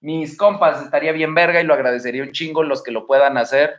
Mis 0.02 0.38
compas, 0.38 0.84
estaría 0.84 1.12
bien 1.12 1.34
verga 1.34 1.62
y 1.62 1.64
lo 1.64 1.74
agradecería 1.74 2.24
un 2.24 2.32
chingo 2.32 2.64
los 2.64 2.84
que 2.84 2.92
lo 2.92 3.08
puedan 3.08 3.38
hacer. 3.38 3.76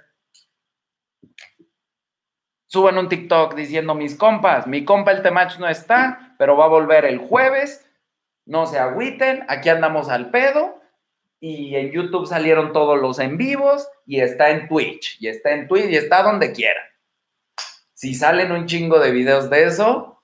Suban 2.66 2.98
un 2.98 3.08
TikTok 3.08 3.55
diciendo, 3.55 3.94
mis 3.94 4.16
compas, 4.16 4.66
mi 4.66 4.84
compa 4.84 5.12
el 5.12 5.23
Temach 5.23 5.58
no 5.58 5.68
está, 5.68 6.34
pero 6.39 6.56
va 6.56 6.64
a 6.64 6.68
volver 6.68 7.05
el 7.05 7.18
jueves 7.18 7.84
no 8.47 8.66
se 8.66 8.78
agüiten, 8.78 9.44
aquí 9.48 9.68
andamos 9.68 10.08
al 10.08 10.31
pedo. 10.31 10.81
Y 11.40 11.76
en 11.76 11.90
YouTube 11.90 12.26
salieron 12.26 12.73
todos 12.73 12.98
los 12.98 13.18
en 13.18 13.36
vivos 13.36 13.86
y 14.06 14.20
está 14.20 14.50
en 14.50 14.66
Twitch, 14.66 15.18
y 15.20 15.28
está 15.28 15.52
en 15.52 15.68
Twitch 15.68 15.90
y 15.90 15.97
está 15.97 16.23
donde 16.23 16.52
quiera. 16.52 16.81
Si 17.92 18.14
salen 18.14 18.50
un 18.52 18.66
chingo 18.66 18.98
de 18.98 19.10
videos 19.10 19.50
de 19.50 19.64
eso, 19.64 20.23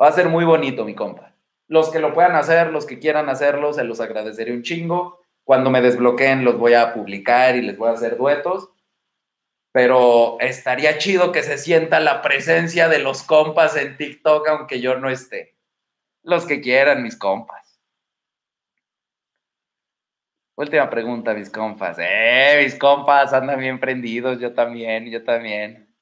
va 0.00 0.08
a 0.08 0.12
ser 0.12 0.28
muy 0.28 0.44
bonito, 0.44 0.84
mi 0.84 0.94
compa. 0.94 1.34
Los 1.68 1.90
que 1.90 1.98
lo 1.98 2.14
puedan 2.14 2.36
hacer, 2.36 2.68
los 2.72 2.86
que 2.86 2.98
quieran 2.98 3.28
hacerlo, 3.28 3.72
se 3.72 3.84
los 3.84 4.00
agradeceré 4.00 4.52
un 4.52 4.62
chingo. 4.62 5.20
Cuando 5.44 5.70
me 5.70 5.80
desbloqueen 5.80 6.44
los 6.44 6.58
voy 6.58 6.74
a 6.74 6.94
publicar 6.94 7.56
y 7.56 7.62
les 7.62 7.76
voy 7.76 7.88
a 7.88 7.92
hacer 7.92 8.16
duetos. 8.16 8.70
Pero 9.72 10.38
estaría 10.40 10.96
chido 10.98 11.32
que 11.32 11.42
se 11.42 11.58
sienta 11.58 12.00
la 12.00 12.22
presencia 12.22 12.88
de 12.88 12.98
los 12.98 13.22
compas 13.22 13.76
en 13.76 13.96
TikTok 13.96 14.48
aunque 14.48 14.80
yo 14.80 14.98
no 14.98 15.10
esté. 15.10 15.55
Los 16.26 16.44
que 16.44 16.60
quieran, 16.60 17.04
mis 17.04 17.16
compas. 17.16 17.80
Última 20.56 20.90
pregunta, 20.90 21.32
mis 21.34 21.50
compas. 21.50 21.98
Eh, 22.00 22.62
mis 22.64 22.74
compas 22.74 23.32
andan 23.32 23.60
bien 23.60 23.78
prendidos, 23.78 24.40
yo 24.40 24.52
también, 24.52 25.08
yo 25.08 25.22
también. 25.22 25.94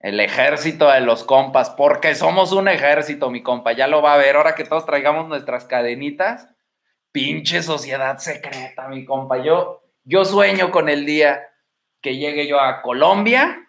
El 0.00 0.18
ejército 0.18 0.90
de 0.90 1.02
los 1.02 1.24
compas, 1.24 1.68
porque 1.70 2.14
somos 2.14 2.52
un 2.52 2.68
ejército, 2.68 3.30
mi 3.30 3.42
compa, 3.42 3.72
ya 3.72 3.86
lo 3.86 4.00
va 4.00 4.14
a 4.14 4.18
ver, 4.18 4.36
ahora 4.36 4.54
que 4.54 4.64
todos 4.64 4.86
traigamos 4.86 5.28
nuestras 5.28 5.66
cadenitas. 5.66 6.48
Pinche 7.12 7.62
sociedad 7.62 8.16
secreta, 8.16 8.88
mi 8.88 9.04
compa. 9.04 9.44
Yo, 9.44 9.82
yo 10.04 10.24
sueño 10.24 10.70
con 10.70 10.88
el 10.88 11.04
día 11.04 11.50
que 12.00 12.16
llegue 12.16 12.48
yo 12.48 12.60
a 12.60 12.80
Colombia 12.80 13.68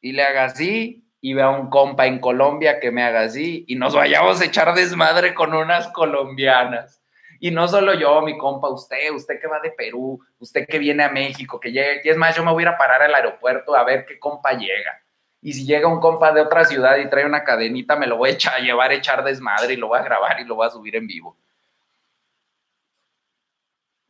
y 0.00 0.12
le 0.12 0.22
haga 0.22 0.44
así 0.44 1.07
y 1.20 1.34
vea 1.34 1.50
un 1.50 1.68
compa 1.68 2.06
en 2.06 2.20
Colombia 2.20 2.78
que 2.80 2.90
me 2.90 3.02
haga 3.02 3.22
así 3.22 3.64
y 3.66 3.76
nos 3.76 3.94
vayamos 3.94 4.40
a 4.40 4.44
echar 4.44 4.74
desmadre 4.74 5.34
con 5.34 5.54
unas 5.54 5.88
colombianas. 5.88 7.02
Y 7.40 7.50
no 7.50 7.68
solo 7.68 7.94
yo, 7.94 8.20
mi 8.22 8.36
compa, 8.36 8.68
usted, 8.68 9.12
usted 9.12 9.40
que 9.40 9.46
va 9.46 9.60
de 9.60 9.70
Perú, 9.70 10.20
usted 10.38 10.66
que 10.66 10.78
viene 10.78 11.04
a 11.04 11.08
México, 11.08 11.60
que 11.60 11.70
llega 11.70 11.98
aquí. 11.98 12.08
Es 12.08 12.16
más, 12.16 12.36
yo 12.36 12.44
me 12.44 12.52
voy 12.52 12.62
a 12.62 12.66
ir 12.66 12.68
a 12.68 12.78
parar 12.78 13.02
al 13.02 13.14
aeropuerto 13.14 13.76
a 13.76 13.84
ver 13.84 14.04
qué 14.06 14.18
compa 14.18 14.52
llega. 14.52 15.02
Y 15.40 15.52
si 15.52 15.64
llega 15.64 15.86
un 15.86 16.00
compa 16.00 16.32
de 16.32 16.40
otra 16.40 16.64
ciudad 16.64 16.96
y 16.96 17.08
trae 17.08 17.24
una 17.24 17.44
cadenita, 17.44 17.94
me 17.94 18.08
lo 18.08 18.16
voy 18.16 18.30
a, 18.30 18.32
echar, 18.32 18.54
a 18.54 18.58
llevar 18.58 18.90
a 18.90 18.94
echar 18.94 19.22
desmadre 19.22 19.74
y 19.74 19.76
lo 19.76 19.86
voy 19.86 20.00
a 20.00 20.02
grabar 20.02 20.40
y 20.40 20.44
lo 20.44 20.56
voy 20.56 20.66
a 20.66 20.70
subir 20.70 20.96
en 20.96 21.06
vivo. 21.06 21.36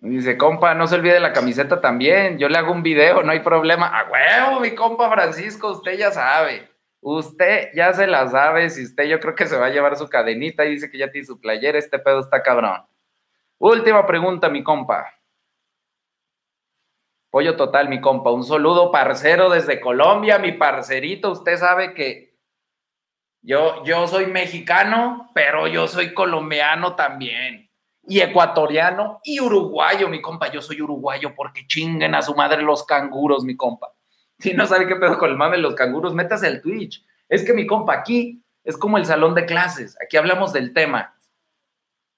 dice, 0.00 0.38
compa, 0.38 0.74
no 0.74 0.86
se 0.86 0.94
olvide 0.94 1.20
la 1.20 1.34
camiseta 1.34 1.82
también. 1.82 2.38
Yo 2.38 2.48
le 2.48 2.56
hago 2.56 2.72
un 2.72 2.82
video, 2.82 3.22
no 3.22 3.32
hay 3.32 3.40
problema. 3.40 3.88
A 3.88 4.08
huevo, 4.10 4.60
mi 4.60 4.74
compa 4.74 5.10
Francisco, 5.10 5.72
usted 5.72 5.98
ya 5.98 6.10
sabe. 6.10 6.77
Usted 7.00 7.70
ya 7.74 7.92
se 7.92 8.06
la 8.06 8.28
sabe, 8.28 8.70
si 8.70 8.84
usted 8.84 9.04
yo 9.04 9.20
creo 9.20 9.34
que 9.34 9.46
se 9.46 9.56
va 9.56 9.66
a 9.66 9.70
llevar 9.70 9.96
su 9.96 10.08
cadenita 10.08 10.64
y 10.64 10.70
dice 10.70 10.90
que 10.90 10.98
ya 10.98 11.10
tiene 11.10 11.26
su 11.26 11.40
playera, 11.40 11.78
este 11.78 11.98
pedo 11.98 12.20
está 12.20 12.42
cabrón. 12.42 12.84
Última 13.58 14.06
pregunta, 14.06 14.48
mi 14.48 14.62
compa. 14.62 15.14
Pollo 17.30 17.56
total, 17.56 17.88
mi 17.88 18.00
compa. 18.00 18.30
Un 18.30 18.44
saludo 18.44 18.90
parcero 18.90 19.50
desde 19.50 19.80
Colombia, 19.80 20.38
mi 20.38 20.52
parcerito. 20.52 21.30
Usted 21.30 21.56
sabe 21.56 21.94
que 21.94 22.36
yo, 23.42 23.84
yo 23.84 24.06
soy 24.06 24.26
mexicano, 24.26 25.30
pero 25.34 25.66
yo 25.66 25.86
soy 25.86 26.14
colombiano 26.14 26.96
también. 26.96 27.70
Y 28.06 28.20
ecuatoriano 28.20 29.20
y 29.22 29.40
uruguayo, 29.40 30.08
mi 30.08 30.22
compa. 30.22 30.50
Yo 30.50 30.62
soy 30.62 30.80
uruguayo 30.80 31.34
porque 31.34 31.66
chinguen 31.66 32.14
a 32.14 32.22
su 32.22 32.34
madre 32.34 32.62
los 32.62 32.84
canguros, 32.84 33.44
mi 33.44 33.56
compa. 33.56 33.92
Si 34.39 34.55
no 34.55 34.67
sabe 34.67 34.86
qué 34.86 34.97
pedo 34.97 35.18
con 35.18 35.31
el 35.31 35.36
mame 35.36 35.57
de 35.57 35.62
los 35.62 35.75
canguros, 35.75 36.15
métase 36.15 36.47
al 36.47 36.60
Twitch. 36.60 37.05
Es 37.28 37.44
que 37.44 37.52
mi 37.52 37.67
compa 37.67 37.94
aquí 37.94 38.42
es 38.65 38.76
como 38.76 38.99
el 38.99 39.05
salón 39.05 39.34
de 39.34 39.47
clases. 39.47 39.97
Aquí 40.02 40.17
hablamos 40.17 40.52
del 40.52 40.73
tema. 40.73 41.15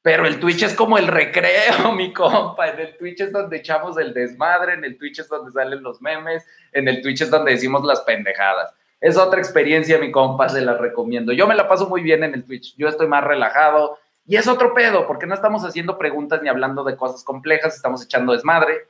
Pero 0.03 0.27
el 0.27 0.41
Twitch 0.41 0.63
es 0.63 0.75
como 0.75 0.99
el 0.99 1.07
recreo, 1.07 1.93
mi 1.97 2.13
compa. 2.13 2.69
En 2.69 2.81
el 2.81 2.97
Twitch 2.97 3.21
es 3.21 3.33
donde 3.33 3.59
echamos 3.59 3.99
el 3.99 4.15
desmadre, 4.15 4.75
en 4.75 4.85
el 4.85 4.99
Twitch 4.99 5.21
es 5.21 5.29
donde 5.29 5.53
salen 5.53 5.83
los 5.83 6.01
memes, 6.01 6.47
en 6.73 6.89
el 6.89 7.03
Twitch 7.03 7.23
es 7.23 7.31
donde 7.31 7.53
decimos 7.53 7.85
las 7.85 8.01
pendejadas. 8.03 8.75
Es 9.01 9.17
otra 9.17 9.41
experiencia, 9.41 9.99
mi 9.99 10.11
compa, 10.11 10.49
se 10.49 10.61
la 10.61 10.77
recomiendo. 10.77 11.33
Yo 11.33 11.47
me 11.47 11.55
la 11.55 11.69
paso 11.69 11.89
muy 11.89 12.03
bien 12.03 12.23
en 12.23 12.35
el 12.35 12.45
Twitch. 12.45 12.77
Yo 12.77 12.89
estoy 12.89 13.09
más 13.09 13.25
relajado. 13.25 13.99
Y 14.27 14.37
es 14.37 14.47
otro 14.47 14.75
pedo, 14.75 15.07
porque 15.07 15.27
no 15.27 15.35
estamos 15.35 15.65
haciendo 15.65 15.99
preguntas 15.99 16.43
ni 16.43 16.49
hablando 16.49 16.85
de 16.85 16.97
cosas 16.97 17.25
complejas, 17.25 17.75
estamos 17.75 18.05
echando 18.05 18.33
desmadre. 18.33 18.89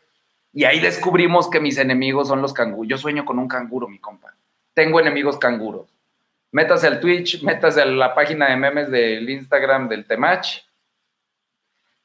Y 0.52 0.64
ahí 0.64 0.80
descubrimos 0.80 1.48
que 1.48 1.60
mis 1.60 1.78
enemigos 1.78 2.28
son 2.28 2.42
los 2.42 2.52
canguros. 2.52 2.88
Yo 2.88 2.98
sueño 2.98 3.24
con 3.24 3.38
un 3.38 3.46
canguro, 3.46 3.88
mi 3.88 3.98
compa. 3.98 4.34
Tengo 4.74 4.98
enemigos 5.00 5.38
canguros. 5.38 5.88
Métase 6.52 6.88
al 6.88 6.98
Twitch, 6.98 7.42
métase 7.42 7.82
a 7.82 7.86
la 7.86 8.14
página 8.14 8.48
de 8.48 8.56
memes 8.56 8.90
del 8.90 9.28
Instagram 9.30 9.88
del 9.88 10.04
Temach. 10.04 10.64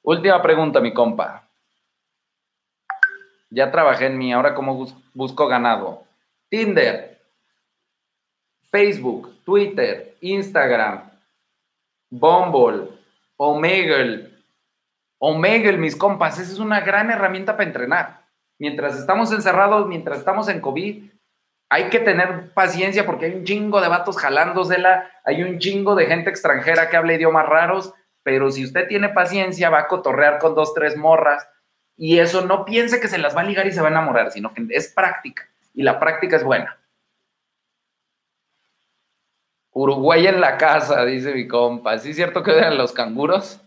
Última 0.04 0.40
pregunta, 0.42 0.80
mi 0.80 0.94
compa. 0.94 1.48
Ya 3.50 3.72
trabajé 3.72 4.08
en 4.08 4.18
mí, 4.18 4.32
ahora 4.32 4.54
cómo 4.54 4.88
busco 5.14 5.48
ganado. 5.48 6.04
Tinder, 6.50 7.20
Facebook, 8.70 9.44
Twitter, 9.44 10.16
Instagram, 10.22 11.10
Bumble, 12.12 12.90
Omegle. 13.38 14.32
Omegle, 15.18 15.78
mis 15.78 15.96
compas, 15.96 16.38
esa 16.38 16.52
es 16.52 16.60
una 16.60 16.82
gran 16.82 17.10
herramienta 17.10 17.54
para 17.54 17.64
entrenar 17.64 18.25
mientras 18.60 18.98
estamos 18.98 19.32
encerrados, 19.32 19.88
mientras 19.88 20.20
estamos 20.20 20.48
en 20.50 20.62
COVID, 20.62 21.12
hay 21.70 21.90
que 21.90 22.00
tener 22.00 22.54
paciencia 22.54 23.06
porque 23.06 23.26
hay 23.26 23.34
un 23.36 23.44
chingo 23.44 23.82
de 23.82 23.88
vatos 23.88 24.18
jalándosela, 24.18 25.12
hay 25.24 25.44
un 25.44 25.60
chingo 25.60 25.96
de 25.96 26.06
gente 26.06 26.30
extranjera 26.30 26.90
que 26.90 26.98
habla 26.98 27.14
idiomas 27.14 27.48
raros, 27.48 27.94
pero 28.24 28.52
si 28.52 28.64
usted 28.64 28.88
tiene 28.88 29.10
paciencia 29.10 29.70
va 29.70 29.80
a 29.80 29.88
cotorrear 29.88 30.40
con 30.40 30.56
dos, 30.56 30.74
tres 30.74 30.96
morras 30.96 31.48
y 31.98 32.20
eso 32.20 32.46
no 32.46 32.66
piense 32.66 33.00
que 33.00 33.08
se 33.08 33.18
las 33.18 33.36
va 33.36 33.42
a 33.42 33.46
ligar 33.46 33.68
y 33.68 33.72
se 33.72 33.82
va 33.82 33.88
a 33.88 33.92
enamorar, 33.92 34.32
sino 34.32 34.54
que 34.54 34.66
es 34.70 34.92
práctica 34.94 35.48
y 35.74 35.84
la 35.84 36.00
práctica 36.00 36.36
es 36.36 36.44
buena. 36.44 36.78
Uruguay 39.72 40.26
en 40.28 40.40
la 40.40 40.58
casa, 40.58 41.04
dice 41.04 41.34
mi 41.34 41.50
compa. 41.50 41.98
¿Sí 41.98 42.12
es 42.12 42.16
cierto 42.16 42.44
que 42.44 42.58
eran 42.58 42.78
los 42.78 42.94
canguros? 42.94 43.62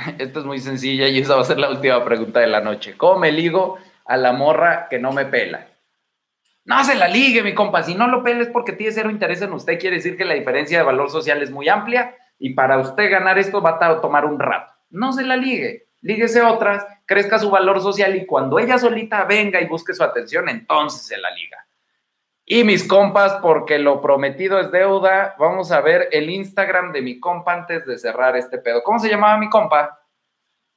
Esta 0.18 0.40
es 0.40 0.44
muy 0.44 0.60
sencilla 0.60 1.08
y 1.08 1.18
esa 1.18 1.36
va 1.36 1.42
a 1.42 1.44
ser 1.44 1.58
la 1.58 1.70
última 1.70 2.04
pregunta 2.04 2.40
de 2.40 2.46
la 2.46 2.60
noche. 2.60 2.94
¿Cómo 2.96 3.20
me 3.20 3.32
ligo 3.32 3.78
a 4.04 4.16
la 4.16 4.32
morra 4.32 4.88
que 4.88 4.98
no 4.98 5.12
me 5.12 5.26
pela? 5.26 5.66
No 6.64 6.84
se 6.84 6.94
la 6.94 7.08
ligue, 7.08 7.42
mi 7.42 7.54
compa. 7.54 7.82
Si 7.82 7.94
no 7.94 8.06
lo 8.06 8.22
peles 8.22 8.48
porque 8.48 8.72
tiene 8.72 8.92
cero 8.92 9.10
interés 9.10 9.42
en 9.42 9.52
usted, 9.52 9.78
quiere 9.78 9.96
decir 9.96 10.16
que 10.16 10.24
la 10.24 10.34
diferencia 10.34 10.78
de 10.78 10.84
valor 10.84 11.10
social 11.10 11.42
es 11.42 11.50
muy 11.50 11.68
amplia 11.68 12.14
y 12.38 12.54
para 12.54 12.78
usted 12.78 13.10
ganar 13.10 13.38
esto 13.38 13.60
va 13.60 13.78
a 13.80 14.00
tomar 14.00 14.24
un 14.24 14.38
rato. 14.38 14.72
No 14.90 15.12
se 15.12 15.22
la 15.22 15.36
ligue. 15.36 15.88
Líguese 16.02 16.40
otras, 16.42 16.86
crezca 17.04 17.38
su 17.38 17.50
valor 17.50 17.80
social 17.80 18.16
y 18.16 18.24
cuando 18.24 18.58
ella 18.58 18.78
solita 18.78 19.24
venga 19.24 19.60
y 19.60 19.66
busque 19.66 19.92
su 19.92 20.02
atención, 20.02 20.48
entonces 20.48 21.02
se 21.02 21.18
la 21.18 21.30
liga. 21.30 21.66
Y 22.52 22.64
mis 22.64 22.82
compas, 22.82 23.34
porque 23.34 23.78
lo 23.78 24.00
prometido 24.00 24.58
es 24.58 24.72
deuda, 24.72 25.36
vamos 25.38 25.70
a 25.70 25.80
ver 25.80 26.08
el 26.10 26.28
Instagram 26.28 26.90
de 26.90 27.00
mi 27.00 27.20
compa 27.20 27.52
antes 27.52 27.86
de 27.86 27.96
cerrar 27.96 28.36
este 28.36 28.58
pedo. 28.58 28.82
¿Cómo 28.82 28.98
se 28.98 29.08
llamaba 29.08 29.38
mi 29.38 29.48
compa? 29.48 30.00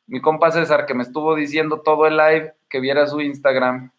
Mi 0.06 0.22
compa 0.22 0.52
César, 0.52 0.86
que 0.86 0.94
me 0.94 1.02
estuvo 1.02 1.34
diciendo 1.34 1.82
todo 1.82 2.06
el 2.06 2.16
live 2.16 2.54
que 2.70 2.80
viera 2.80 3.08
su 3.08 3.22
Instagram. 3.22 3.92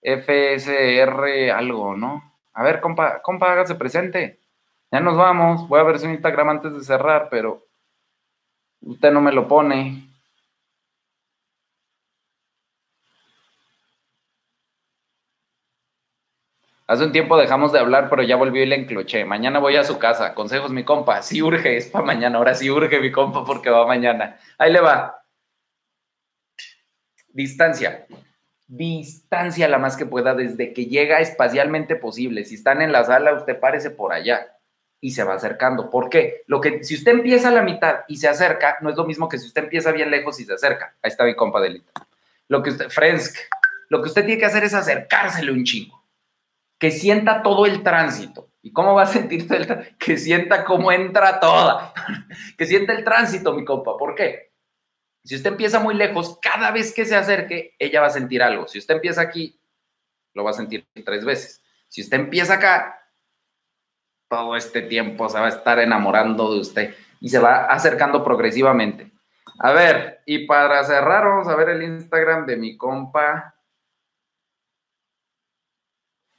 FSR 0.00 1.50
algo, 1.50 1.94
¿no? 1.94 2.32
A 2.54 2.62
ver, 2.62 2.80
compa, 2.80 3.20
compa, 3.20 3.52
hágase 3.52 3.74
presente. 3.74 4.40
Ya 4.90 5.00
nos 5.00 5.18
vamos. 5.18 5.68
Voy 5.68 5.78
a 5.78 5.82
ver 5.82 5.98
su 5.98 6.08
Instagram 6.08 6.48
antes 6.48 6.72
de 6.72 6.82
cerrar, 6.82 7.28
pero 7.30 7.66
usted 8.80 9.12
no 9.12 9.20
me 9.20 9.32
lo 9.32 9.46
pone. 9.46 10.09
Hace 16.90 17.04
un 17.04 17.12
tiempo 17.12 17.36
dejamos 17.36 17.70
de 17.70 17.78
hablar, 17.78 18.10
pero 18.10 18.24
ya 18.24 18.34
volvió 18.34 18.64
y 18.64 18.66
le 18.66 18.74
encloché. 18.74 19.24
Mañana 19.24 19.60
voy 19.60 19.76
a 19.76 19.84
su 19.84 20.00
casa. 20.00 20.34
Consejos, 20.34 20.72
mi 20.72 20.82
compa. 20.82 21.22
Sí 21.22 21.40
urge, 21.40 21.76
es 21.76 21.86
para 21.86 22.04
mañana. 22.04 22.38
Ahora 22.38 22.52
sí 22.52 22.68
urge, 22.68 22.98
mi 22.98 23.12
compa, 23.12 23.44
porque 23.44 23.70
va 23.70 23.86
mañana. 23.86 24.40
Ahí 24.58 24.72
le 24.72 24.80
va. 24.80 25.22
Distancia. 27.28 28.06
Distancia 28.66 29.68
la 29.68 29.78
más 29.78 29.96
que 29.96 30.04
pueda 30.04 30.34
desde 30.34 30.72
que 30.72 30.86
llega 30.86 31.20
espacialmente 31.20 31.94
posible. 31.94 32.44
Si 32.44 32.56
están 32.56 32.82
en 32.82 32.90
la 32.90 33.04
sala, 33.04 33.34
usted 33.34 33.60
párese 33.60 33.90
por 33.90 34.12
allá 34.12 34.58
y 35.00 35.12
se 35.12 35.22
va 35.22 35.34
acercando. 35.34 35.90
¿Por 35.90 36.08
qué? 36.08 36.40
Lo 36.48 36.60
que, 36.60 36.82
si 36.82 36.96
usted 36.96 37.12
empieza 37.12 37.50
a 37.50 37.52
la 37.52 37.62
mitad 37.62 38.00
y 38.08 38.16
se 38.16 38.26
acerca, 38.26 38.78
no 38.80 38.90
es 38.90 38.96
lo 38.96 39.04
mismo 39.04 39.28
que 39.28 39.38
si 39.38 39.46
usted 39.46 39.62
empieza 39.62 39.92
bien 39.92 40.10
lejos 40.10 40.40
y 40.40 40.44
se 40.44 40.54
acerca. 40.54 40.96
Ahí 41.02 41.10
está 41.10 41.22
mi 41.22 41.36
compa 41.36 41.60
Delita. 41.60 41.92
Lo 42.48 42.64
que 42.64 42.70
usted, 42.70 42.88
Frensk, 42.88 43.36
lo 43.90 44.02
que 44.02 44.08
usted 44.08 44.24
tiene 44.24 44.40
que 44.40 44.46
hacer 44.46 44.64
es 44.64 44.74
acercársele 44.74 45.52
un 45.52 45.62
chingo 45.62 45.99
que 46.80 46.90
sienta 46.90 47.42
todo 47.42 47.66
el 47.66 47.84
tránsito. 47.84 48.48
¿Y 48.62 48.72
cómo 48.72 48.94
va 48.94 49.02
a 49.02 49.06
sentir 49.06 49.46
todo 49.46 49.58
el? 49.58 49.96
Que 49.98 50.16
sienta 50.16 50.64
cómo 50.64 50.90
entra 50.90 51.38
toda. 51.38 51.92
que 52.58 52.66
sienta 52.66 52.94
el 52.94 53.04
tránsito, 53.04 53.52
mi 53.52 53.64
compa. 53.64 53.96
¿Por 53.96 54.14
qué? 54.14 54.52
Si 55.22 55.36
usted 55.36 55.50
empieza 55.50 55.78
muy 55.78 55.94
lejos, 55.94 56.38
cada 56.40 56.70
vez 56.70 56.92
que 56.94 57.04
se 57.04 57.14
acerque, 57.14 57.76
ella 57.78 58.00
va 58.00 58.06
a 58.06 58.10
sentir 58.10 58.42
algo. 58.42 58.66
Si 58.66 58.78
usted 58.78 58.94
empieza 58.94 59.20
aquí, 59.20 59.60
lo 60.32 60.42
va 60.42 60.50
a 60.50 60.54
sentir 60.54 60.88
tres 61.04 61.24
veces. 61.24 61.62
Si 61.88 62.00
usted 62.00 62.18
empieza 62.18 62.54
acá, 62.54 62.98
todo 64.28 64.56
este 64.56 64.80
tiempo 64.80 65.28
se 65.28 65.38
va 65.38 65.46
a 65.46 65.50
estar 65.50 65.78
enamorando 65.80 66.54
de 66.54 66.60
usted 66.60 66.94
y 67.20 67.28
se 67.28 67.38
va 67.38 67.66
acercando 67.66 68.24
progresivamente. 68.24 69.12
A 69.58 69.72
ver, 69.72 70.22
y 70.24 70.46
para 70.46 70.82
cerrar, 70.84 71.24
vamos 71.24 71.48
a 71.48 71.56
ver 71.56 71.68
el 71.68 71.82
Instagram 71.82 72.46
de 72.46 72.56
mi 72.56 72.78
compa 72.78 73.54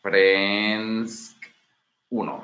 Friends 0.02 1.36
1. 2.10 2.44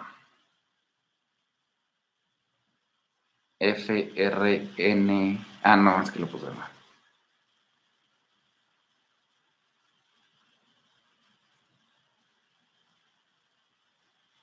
N 3.60 5.46
Ah, 5.64 5.76
no, 5.76 6.02
es 6.02 6.12
que 6.12 6.20
lo 6.20 6.28
puse 6.28 6.46
mal. 6.52 6.70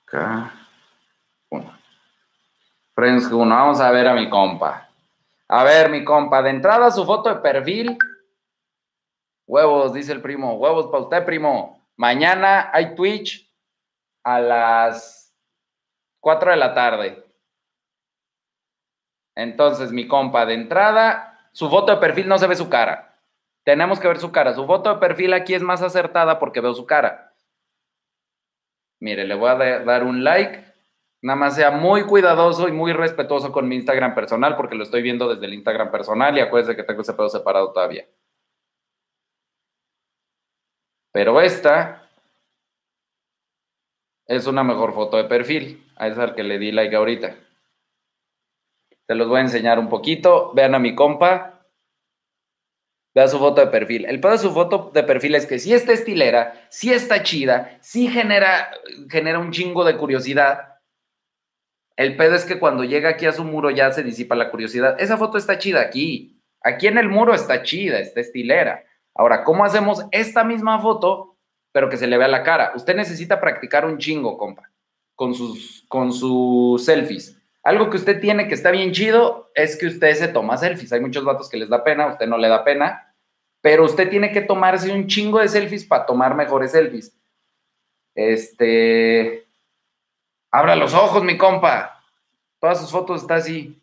K1. 0.07 0.51
Friends 2.93 3.31
1. 3.31 3.55
Vamos 3.55 3.79
a 3.79 3.91
ver 3.91 4.07
a 4.07 4.13
mi 4.13 4.29
compa. 4.29 4.89
A 5.47 5.63
ver, 5.63 5.89
mi 5.89 6.03
compa. 6.03 6.41
De 6.41 6.49
entrada, 6.49 6.91
su 6.91 7.05
foto 7.05 7.29
de 7.29 7.41
perfil. 7.41 7.97
Huevos, 9.47 9.93
dice 9.93 10.11
el 10.11 10.21
primo. 10.21 10.55
Huevos 10.55 10.87
para 10.87 11.03
usted, 11.03 11.25
primo. 11.25 11.84
Mañana 11.97 12.69
hay 12.73 12.95
Twitch 12.95 13.51
a 14.23 14.39
las 14.39 15.33
4 16.19 16.51
de 16.51 16.57
la 16.57 16.73
tarde. 16.73 17.23
Entonces, 19.35 19.91
mi 19.91 20.07
compa, 20.07 20.45
de 20.45 20.53
entrada, 20.53 21.49
su 21.51 21.69
foto 21.69 21.93
de 21.93 21.99
perfil 21.99 22.27
no 22.27 22.37
se 22.37 22.47
ve 22.47 22.55
su 22.55 22.69
cara. 22.69 23.15
Tenemos 23.63 23.99
que 23.99 24.07
ver 24.07 24.19
su 24.19 24.31
cara. 24.31 24.53
Su 24.53 24.65
foto 24.65 24.93
de 24.93 24.99
perfil 24.99 25.33
aquí 25.33 25.53
es 25.53 25.61
más 25.61 25.81
acertada 25.81 26.39
porque 26.39 26.61
veo 26.61 26.73
su 26.73 26.85
cara. 26.85 27.33
Mire, 28.99 29.25
le 29.25 29.35
voy 29.35 29.49
a 29.49 29.79
dar 29.79 30.03
un 30.03 30.23
like. 30.23 30.63
Nada 31.21 31.37
más 31.37 31.55
sea 31.55 31.71
muy 31.71 32.03
cuidadoso 32.03 32.67
y 32.67 32.71
muy 32.71 32.93
respetuoso 32.93 33.51
con 33.51 33.67
mi 33.67 33.75
Instagram 33.75 34.13
personal 34.13 34.55
porque 34.55 34.75
lo 34.75 34.83
estoy 34.83 35.01
viendo 35.01 35.27
desde 35.27 35.45
el 35.45 35.53
Instagram 35.53 35.91
personal 35.91 36.37
y 36.37 36.41
acuérdese 36.41 36.75
que 36.75 36.83
tengo 36.83 37.01
ese 37.01 37.13
pedo 37.13 37.29
separado 37.29 37.71
todavía. 37.71 38.05
Pero 41.15 41.39
esta 41.39 42.09
es 44.27 44.47
una 44.47 44.65
mejor 44.65 44.93
foto 44.93 45.15
de 45.15 45.23
perfil. 45.23 45.81
A 45.95 46.09
esa 46.09 46.23
al 46.23 46.35
que 46.35 46.43
le 46.43 46.59
di 46.59 46.73
like 46.73 46.93
ahorita. 46.93 47.37
Se 49.07 49.15
los 49.15 49.29
voy 49.29 49.37
a 49.37 49.43
enseñar 49.43 49.79
un 49.79 49.87
poquito. 49.87 50.51
Vean 50.53 50.75
a 50.75 50.79
mi 50.79 50.93
compa. 50.93 51.65
Vean 53.13 53.29
su 53.29 53.39
foto 53.39 53.61
de 53.61 53.67
perfil. 53.67 54.03
El 54.03 54.19
pedo 54.19 54.33
de 54.33 54.39
su 54.39 54.51
foto 54.51 54.91
de 54.93 55.03
perfil 55.03 55.35
es 55.35 55.45
que 55.45 55.57
si 55.57 55.73
está 55.73 55.93
estilera, 55.93 56.67
si 56.69 56.91
está 56.91 57.23
chida, 57.23 57.77
si 57.79 58.09
genera, 58.09 58.71
genera 59.09 59.39
un 59.39 59.51
chingo 59.53 59.85
de 59.85 59.95
curiosidad. 59.95 60.79
El 61.95 62.17
pedo 62.17 62.35
es 62.35 62.43
que 62.43 62.59
cuando 62.59 62.83
llega 62.83 63.11
aquí 63.11 63.25
a 63.25 63.31
su 63.31 63.45
muro 63.45 63.69
ya 63.69 63.89
se 63.93 64.03
disipa 64.03 64.35
la 64.35 64.51
curiosidad. 64.51 64.99
Esa 64.99 65.15
foto 65.15 65.37
está 65.37 65.59
chida 65.59 65.79
aquí. 65.79 66.43
Aquí 66.59 66.87
en 66.87 66.97
el 66.97 67.07
muro 67.07 67.33
está 67.33 67.63
chida, 67.63 67.99
está 67.99 68.19
estilera. 68.19 68.83
Ahora, 69.15 69.45
¿cómo 69.45 69.63
hacemos 69.63 70.05
esta 70.11 70.43
misma 70.43 70.79
foto, 70.79 71.37
pero 71.71 71.89
que 71.89 71.97
se 71.97 72.05
le 72.05 72.17
vea 72.17 72.27
la 72.27 72.43
cara? 72.43 72.73
Usted 72.75 72.95
necesita 72.95 73.39
practicar 73.39 73.85
un 73.85 73.97
chingo, 73.97 74.37
compa, 74.37 74.69
con 75.15 75.33
sus, 75.33 75.85
con 75.87 76.11
sus 76.11 76.83
selfies. 76.83 77.41
Algo 77.63 77.89
que 77.89 77.97
usted 77.97 78.19
tiene 78.19 78.47
que 78.47 78.53
está 78.53 78.71
bien 78.71 78.91
chido 78.91 79.49
es 79.55 79.77
que 79.77 79.87
usted 79.87 80.13
se 80.15 80.27
toma 80.27 80.57
selfies. 80.57 80.91
Hay 80.91 80.99
muchos 80.99 81.23
vatos 81.23 81.49
que 81.49 81.57
les 81.57 81.69
da 81.69 81.83
pena, 81.83 82.07
usted 82.07 82.27
no 82.27 82.37
le 82.37 82.49
da 82.49 82.63
pena, 82.63 83.15
pero 83.61 83.85
usted 83.85 84.09
tiene 84.09 84.31
que 84.31 84.41
tomarse 84.41 84.91
un 84.93 85.07
chingo 85.07 85.39
de 85.39 85.47
selfies 85.47 85.85
para 85.85 86.05
tomar 86.05 86.35
mejores 86.35 86.71
selfies. 86.71 87.17
Este. 88.13 89.47
Abra 90.51 90.75
los 90.75 90.93
ojos, 90.93 91.23
mi 91.23 91.37
compa. 91.37 92.03
Todas 92.59 92.81
sus 92.81 92.91
fotos 92.91 93.21
están 93.21 93.39
así. 93.39 93.81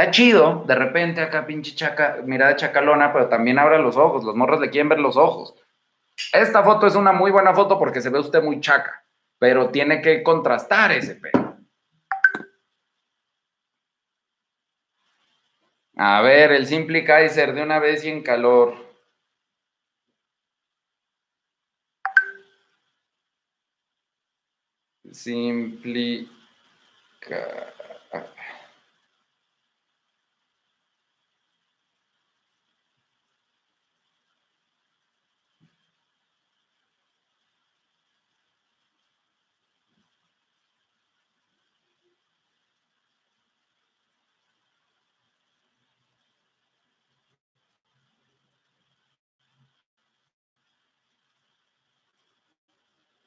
Está 0.00 0.12
chido, 0.12 0.64
de 0.66 0.74
repente 0.74 1.20
acá 1.20 1.44
pinche 1.44 1.74
chaca, 1.74 2.22
mirada 2.24 2.56
chacalona, 2.56 3.12
pero 3.12 3.28
también 3.28 3.58
abra 3.58 3.78
los 3.78 3.98
ojos, 3.98 4.24
los 4.24 4.34
morros 4.34 4.58
le 4.58 4.70
quieren 4.70 4.88
ver 4.88 4.98
los 4.98 5.18
ojos. 5.18 5.54
Esta 6.32 6.62
foto 6.62 6.86
es 6.86 6.94
una 6.94 7.12
muy 7.12 7.30
buena 7.30 7.52
foto 7.52 7.78
porque 7.78 8.00
se 8.00 8.08
ve 8.08 8.18
usted 8.18 8.42
muy 8.42 8.60
chaca, 8.60 9.04
pero 9.38 9.68
tiene 9.68 10.00
que 10.00 10.22
contrastar 10.22 10.92
ese 10.92 11.16
pelo. 11.16 11.58
A 15.96 16.22
ver, 16.22 16.52
el 16.52 16.66
Simple 16.66 17.04
Kaiser 17.04 17.52
de 17.52 17.62
una 17.62 17.78
vez 17.78 18.02
y 18.02 18.08
en 18.08 18.22
calor. 18.22 18.74
Simple 25.12 26.26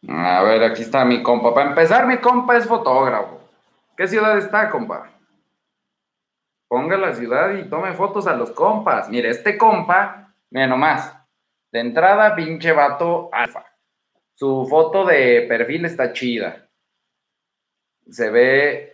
A 0.08 0.44
ver, 0.44 0.64
aquí 0.64 0.82
está 0.82 1.06
mi 1.06 1.24
compa. 1.24 1.54
Para 1.54 1.70
empezar, 1.70 2.06
mi 2.08 2.18
compa 2.18 2.58
es 2.58 2.66
fotógrafo. 2.66 3.40
¿Qué 3.96 4.08
ciudad 4.08 4.38
está, 4.38 4.70
compa? 4.70 5.10
Ponga 6.68 6.98
la 6.98 7.14
ciudad 7.14 7.54
y 7.54 7.70
tome 7.70 7.94
fotos 7.94 8.28
a 8.28 8.36
los 8.36 8.52
compas. 8.52 9.10
Mire, 9.10 9.30
este 9.30 9.58
compa, 9.58 10.34
mira 10.50 10.68
nomás. 10.68 11.16
De 11.72 11.80
entrada, 11.80 12.36
pinche 12.36 12.72
vato 12.72 13.30
alfa. 13.32 13.66
Su 14.34 14.68
foto 14.70 15.06
de 15.06 15.46
perfil 15.48 15.86
está 15.86 16.12
chida. 16.12 16.68
Se 18.10 18.30
ve 18.30 18.94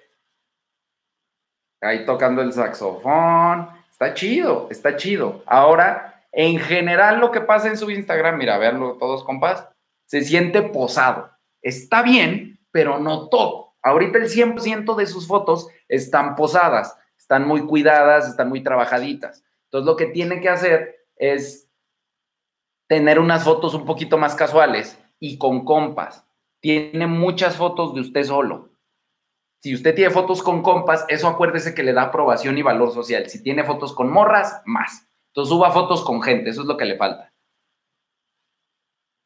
ahí 1.81 2.05
tocando 2.05 2.41
el 2.41 2.53
saxofón. 2.53 3.69
Está 3.89 4.13
chido, 4.13 4.67
está 4.69 4.95
chido. 4.95 5.43
Ahora, 5.47 6.25
en 6.31 6.59
general, 6.59 7.19
lo 7.19 7.31
que 7.31 7.41
pasa 7.41 7.67
en 7.67 7.77
su 7.77 7.89
Instagram, 7.89 8.38
mira, 8.38 8.57
veanlo 8.57 8.97
todos, 8.97 9.23
compas 9.23 9.67
se 10.09 10.23
siente 10.23 10.63
posado. 10.63 11.29
Está 11.61 12.01
bien, 12.01 12.59
pero 12.71 12.97
no 12.97 13.29
todo. 13.29 13.75
Ahorita 13.83 14.17
el 14.17 14.27
100% 14.27 14.95
de 14.95 15.05
sus 15.05 15.27
fotos 15.27 15.67
están 15.88 16.35
posadas, 16.35 16.97
están 17.15 17.47
muy 17.47 17.67
cuidadas, 17.67 18.27
están 18.27 18.49
muy 18.49 18.63
trabajaditas. 18.63 19.43
Entonces 19.65 19.85
lo 19.85 19.95
que 19.95 20.07
tiene 20.07 20.41
que 20.41 20.49
hacer 20.49 21.05
es 21.15 21.69
tener 22.88 23.19
unas 23.19 23.43
fotos 23.43 23.75
un 23.75 23.85
poquito 23.85 24.17
más 24.17 24.33
casuales 24.33 24.99
y 25.19 25.38
con 25.38 25.63
compas. 25.63 26.25
Tiene 26.59 27.05
muchas 27.05 27.55
fotos 27.55 27.93
de 27.93 28.01
usted 28.01 28.23
solo. 28.23 28.71
Si 29.61 29.75
usted 29.75 29.93
tiene 29.93 30.09
fotos 30.09 30.41
con 30.41 30.63
compas, 30.63 31.05
eso 31.07 31.27
acuérdese 31.27 31.75
que 31.75 31.83
le 31.83 31.93
da 31.93 32.03
aprobación 32.03 32.57
y 32.57 32.63
valor 32.63 32.91
social. 32.91 33.29
Si 33.29 33.43
tiene 33.43 33.63
fotos 33.63 33.93
con 33.93 34.11
morras, 34.11 34.63
más. 34.65 35.07
Entonces 35.27 35.49
suba 35.49 35.69
fotos 35.71 36.03
con 36.03 36.23
gente, 36.23 36.49
eso 36.49 36.61
es 36.61 36.67
lo 36.67 36.77
que 36.77 36.85
le 36.85 36.97
falta. 36.97 37.28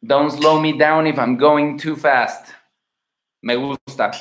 Don't 0.05 0.31
slow 0.31 0.59
me 0.59 0.73
down 0.73 1.07
if 1.07 1.17
I'm 1.17 1.37
going 1.37 1.77
too 1.77 1.95
fast. 1.95 2.53
Me 3.41 3.55
gusta. 3.55 4.11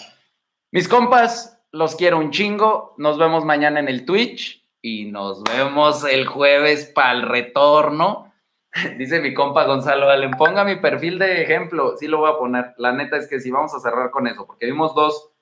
Mis 0.70 0.86
compas, 0.86 1.60
los 1.72 1.96
quiero 1.96 2.18
un 2.18 2.30
chingo. 2.30 2.94
Nos 2.98 3.18
vemos 3.18 3.44
mañana 3.44 3.80
en 3.80 3.88
el 3.88 4.04
Twitch 4.04 4.64
y 4.80 5.06
nos 5.06 5.42
vemos 5.42 6.04
el 6.04 6.28
jueves 6.28 6.86
para 6.86 7.14
el 7.14 7.22
retorno. 7.22 8.32
Dice 8.96 9.18
mi 9.18 9.34
compa 9.34 9.64
Gonzalo 9.64 10.08
Allen, 10.08 10.30
ponga 10.30 10.64
mi 10.64 10.76
perfil 10.76 11.18
de 11.18 11.42
ejemplo. 11.42 11.96
Sí 11.96 12.06
lo 12.06 12.18
voy 12.18 12.30
a 12.30 12.38
poner. 12.38 12.74
La 12.76 12.92
neta 12.92 13.16
es 13.16 13.26
que 13.26 13.40
sí, 13.40 13.50
vamos 13.50 13.74
a 13.74 13.80
cerrar 13.80 14.12
con 14.12 14.28
eso, 14.28 14.46
porque 14.46 14.66
vimos 14.66 14.94
dos, 14.94 15.32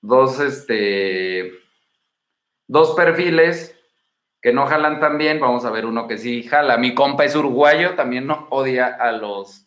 dos, 0.00 0.38
este, 0.38 1.54
dos 2.68 2.94
perfiles 2.94 3.79
que 4.40 4.52
no 4.52 4.66
jalan 4.66 5.00
tan 5.00 5.18
bien. 5.18 5.40
Vamos 5.40 5.64
a 5.64 5.70
ver 5.70 5.86
uno 5.86 6.06
que 6.06 6.18
sí 6.18 6.42
jala. 6.42 6.76
Mi 6.76 6.94
compa 6.94 7.24
es 7.24 7.36
uruguayo, 7.36 7.94
también 7.94 8.26
no 8.26 8.46
odia 8.50 8.86
a 8.86 9.12
los, 9.12 9.66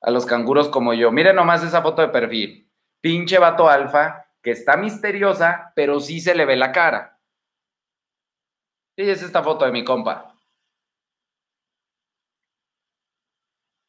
a 0.00 0.10
los 0.10 0.26
canguros 0.26 0.68
como 0.68 0.94
yo. 0.94 1.12
Miren 1.12 1.36
nomás 1.36 1.62
esa 1.62 1.82
foto 1.82 2.02
de 2.02 2.08
perfil. 2.08 2.70
Pinche 3.00 3.38
vato 3.38 3.68
alfa, 3.68 4.26
que 4.42 4.50
está 4.50 4.76
misteriosa, 4.76 5.72
pero 5.74 6.00
sí 6.00 6.20
se 6.20 6.34
le 6.34 6.44
ve 6.44 6.56
la 6.56 6.72
cara. 6.72 7.20
Y 8.96 9.08
es 9.10 9.22
esta 9.22 9.42
foto 9.42 9.64
de 9.64 9.72
mi 9.72 9.84
compa. 9.84 10.32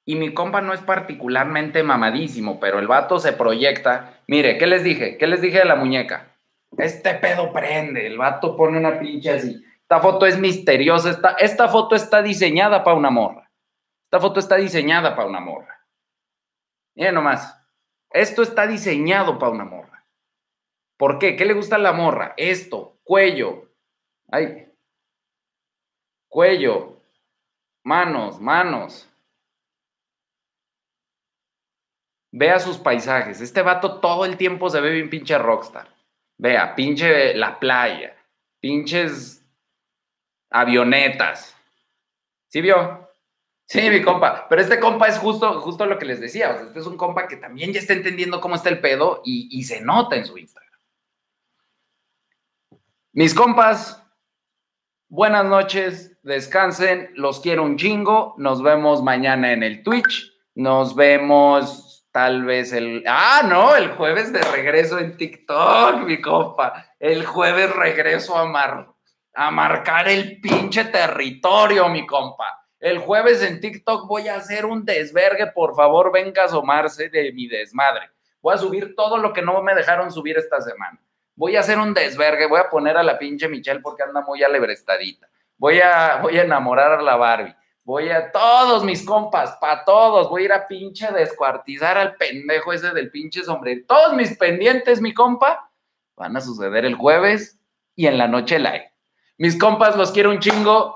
Y 0.06 0.16
mi 0.16 0.34
compa 0.34 0.62
no 0.62 0.74
es 0.74 0.80
particularmente 0.82 1.84
mamadísimo, 1.84 2.60
pero 2.60 2.80
el 2.80 2.88
vato 2.88 3.20
se 3.20 3.34
proyecta. 3.34 4.22
Mire, 4.28 4.58
¿qué 4.58 4.66
les 4.66 4.84
dije? 4.84 5.18
¿Qué 5.18 5.28
les 5.28 5.42
dije 5.42 5.60
de 5.60 5.66
la 5.66 5.76
muñeca? 5.76 6.34
Este 6.78 7.14
pedo 7.16 7.52
prende. 7.52 8.08
El 8.08 8.18
vato 8.18 8.56
pone 8.56 8.78
una 8.78 9.00
pinche 9.00 9.32
así. 9.32 9.62
Esta 9.90 10.02
foto 10.02 10.26
es 10.26 10.38
misteriosa. 10.38 11.12
Esta, 11.12 11.30
esta 11.40 11.70
foto 11.70 11.96
está 11.96 12.22
diseñada 12.22 12.84
para 12.84 12.98
una 12.98 13.10
morra. 13.10 13.50
Esta 14.04 14.20
foto 14.20 14.42
está 14.42 14.58
diseñada 14.58 15.16
para 15.16 15.30
una 15.30 15.40
morra. 15.40 15.88
Miren 16.94 17.16
nomás. 17.16 17.58
Esto 18.10 18.42
está 18.42 18.68
diseñado 18.68 19.40
para 19.40 19.54
una 19.54 19.64
morra. 19.64 20.06
¿Por 20.98 21.20
qué? 21.20 21.38
¿Qué 21.38 21.46
le 21.46 21.54
gusta 21.54 21.78
a 21.78 21.80
la 21.80 21.94
morra? 21.94 22.34
Esto, 22.36 23.00
cuello. 23.06 23.72
Ay. 24.30 24.68
Cuello. 26.28 27.02
Manos, 27.86 28.42
manos. 28.42 29.10
Vea 32.34 32.60
sus 32.60 32.78
paisajes. 32.78 33.40
Este 33.40 33.62
vato 33.62 34.02
todo 34.02 34.26
el 34.26 34.36
tiempo 34.36 34.70
se 34.70 34.82
ve 34.82 34.90
bien 34.90 35.10
pinche 35.10 35.38
rockstar. 35.38 35.88
Vea, 36.38 36.76
pinche 36.76 37.34
la 37.36 37.58
playa, 37.58 38.16
pinches 38.60 39.37
avionetas. 40.60 41.56
¿Sí 42.48 42.62
vio? 42.62 43.10
Sí, 43.66 43.90
mi 43.90 44.02
compa. 44.02 44.48
Pero 44.48 44.62
este 44.62 44.80
compa 44.80 45.08
es 45.08 45.18
justo, 45.18 45.60
justo 45.60 45.86
lo 45.86 45.98
que 45.98 46.06
les 46.06 46.20
decía. 46.22 46.52
O 46.52 46.54
sea, 46.54 46.68
este 46.68 46.80
es 46.80 46.86
un 46.86 46.98
compa 46.98 47.28
que 47.28 47.36
también 47.36 47.74
ya 47.74 47.80
está 47.80 47.94
entendiendo 47.94 48.40
cómo 48.40 48.56
está 48.56 48.70
el 48.70 48.80
pedo 48.80 49.22
y, 49.26 49.64
se 49.64 49.82
nota 49.82 50.16
en 50.16 50.26
su 50.26 50.38
Instagram. 50.38 50.80
Mis 53.12 53.34
compas, 53.34 54.04
buenas 55.10 55.46
noches, 55.46 56.18
descansen, 56.24 57.12
los 57.16 57.42
quiero 57.42 57.64
un 57.64 57.78
chingo. 57.78 58.36
Nos 58.38 58.62
vemos 58.62 59.04
mañana 59.04 59.52
en 59.52 59.64
el 59.64 59.84
Twitch. 59.84 60.34
Nos 60.56 60.96
vemos 60.96 61.98
Tal 62.18 62.46
vez 62.46 62.74
el. 62.74 63.04
Ah, 63.06 63.44
no, 63.48 63.76
el 63.76 63.92
jueves 63.92 64.34
de 64.34 64.42
regreso 64.42 64.98
en 64.98 65.18
TikTok, 65.18 66.02
mi 66.04 66.20
compa. 66.20 66.96
El 66.98 67.24
jueves 67.24 67.72
regreso 67.76 68.36
a, 68.36 68.46
mar... 68.46 68.88
a 69.40 69.52
marcar 69.52 70.08
el 70.08 70.42
pinche 70.42 70.86
territorio, 70.86 71.88
mi 71.90 72.08
compa. 72.08 72.66
El 72.80 72.98
jueves 72.98 73.44
en 73.44 73.60
TikTok 73.60 74.08
voy 74.08 74.28
a 74.28 74.38
hacer 74.38 74.66
un 74.66 74.84
desvergue. 74.84 75.52
Por 75.54 75.76
favor, 75.76 76.12
venga 76.12 76.42
a 76.42 76.46
asomarse 76.46 77.10
de 77.10 77.32
mi 77.34 77.48
desmadre. 77.48 78.10
Voy 78.42 78.56
a 78.56 78.58
subir 78.58 78.96
todo 78.96 79.18
lo 79.18 79.34
que 79.34 79.44
no 79.44 79.62
me 79.62 79.76
dejaron 79.76 80.12
subir 80.12 80.40
esta 80.40 80.60
semana. 80.60 81.00
Voy 81.36 81.56
a 81.56 81.60
hacer 81.60 81.78
un 81.78 81.94
desvergue. 81.94 82.48
Voy 82.48 82.60
a 82.60 82.70
poner 82.70 82.98
a 82.98 83.04
la 83.04 83.20
pinche 83.20 83.48
Michelle 83.48 83.82
porque 83.82 84.02
anda 84.02 84.22
muy 84.22 84.42
alebrestadita. 84.42 85.30
Voy 85.56 85.82
a, 85.82 86.18
voy 86.20 86.40
a 86.40 86.42
enamorar 86.42 86.94
a 86.94 87.02
la 87.04 87.16
Barbie 87.16 87.56
voy 87.84 88.10
a 88.10 88.34
todos 88.34 88.84
mis 88.84 89.06
compas, 89.06 89.56
para 89.62 89.86
todos, 89.86 90.30
voy 90.30 90.42
a 90.42 90.46
ir 90.46 90.52
a 90.52 90.68
pinche 90.68 91.10
descuartizar 91.10 91.98
al 91.98 92.16
pendejo 92.16 92.74
ese 92.74 92.90
del 92.90 93.10
pinche 93.10 93.44
sombrero. 93.44 93.80
Todos 93.88 94.14
mis 94.14 94.38
pendientes, 94.38 95.00
mi 95.00 95.14
compa, 95.14 95.72
van 96.18 96.36
a 96.36 96.42
suceder 96.42 96.84
el 96.84 96.96
jueves 96.96 97.58
y 97.96 98.08
en 98.08 98.18
la 98.18 98.28
noche 98.28 98.60
live. 98.60 98.97
Mis 99.38 99.58
compas, 99.58 99.96
los 99.96 100.12
quiero 100.12 100.30
un 100.32 100.40
chingo. 100.40 100.96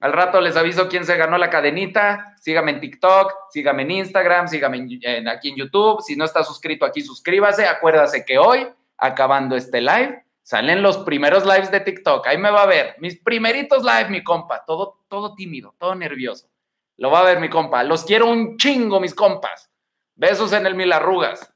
Al 0.00 0.12
rato 0.12 0.40
les 0.40 0.56
aviso 0.56 0.88
quién 0.88 1.04
se 1.04 1.16
ganó 1.16 1.38
la 1.38 1.50
cadenita. 1.50 2.36
Sígame 2.40 2.72
en 2.72 2.80
TikTok, 2.80 3.32
sígame 3.50 3.82
en 3.82 3.90
Instagram, 3.90 4.48
sígame 4.48 4.86
aquí 5.30 5.50
en 5.50 5.56
YouTube. 5.56 6.02
Si 6.02 6.16
no 6.16 6.24
está 6.24 6.44
suscrito 6.44 6.84
aquí, 6.84 7.00
suscríbase. 7.00 7.66
Acuérdase 7.66 8.24
que 8.24 8.38
hoy, 8.38 8.66
acabando 8.98 9.56
este 9.56 9.80
live, 9.80 10.24
Salen 10.44 10.82
los 10.82 10.98
primeros 10.98 11.46
lives 11.46 11.70
de 11.70 11.80
TikTok. 11.80 12.26
Ahí 12.26 12.36
me 12.36 12.50
va 12.50 12.64
a 12.64 12.66
ver. 12.66 12.96
Mis 12.98 13.18
primeritos 13.18 13.82
live, 13.82 14.10
mi 14.10 14.22
compa. 14.22 14.62
Todo, 14.66 15.00
todo 15.08 15.34
tímido, 15.34 15.74
todo 15.78 15.94
nervioso. 15.94 16.48
Lo 16.98 17.10
va 17.10 17.20
a 17.20 17.24
ver 17.24 17.40
mi 17.40 17.48
compa. 17.48 17.82
Los 17.82 18.04
quiero 18.04 18.28
un 18.28 18.58
chingo, 18.58 19.00
mis 19.00 19.14
compas. 19.14 19.70
Besos 20.14 20.52
en 20.52 20.66
el 20.66 20.74
mil 20.74 20.92
arrugas. 20.92 21.53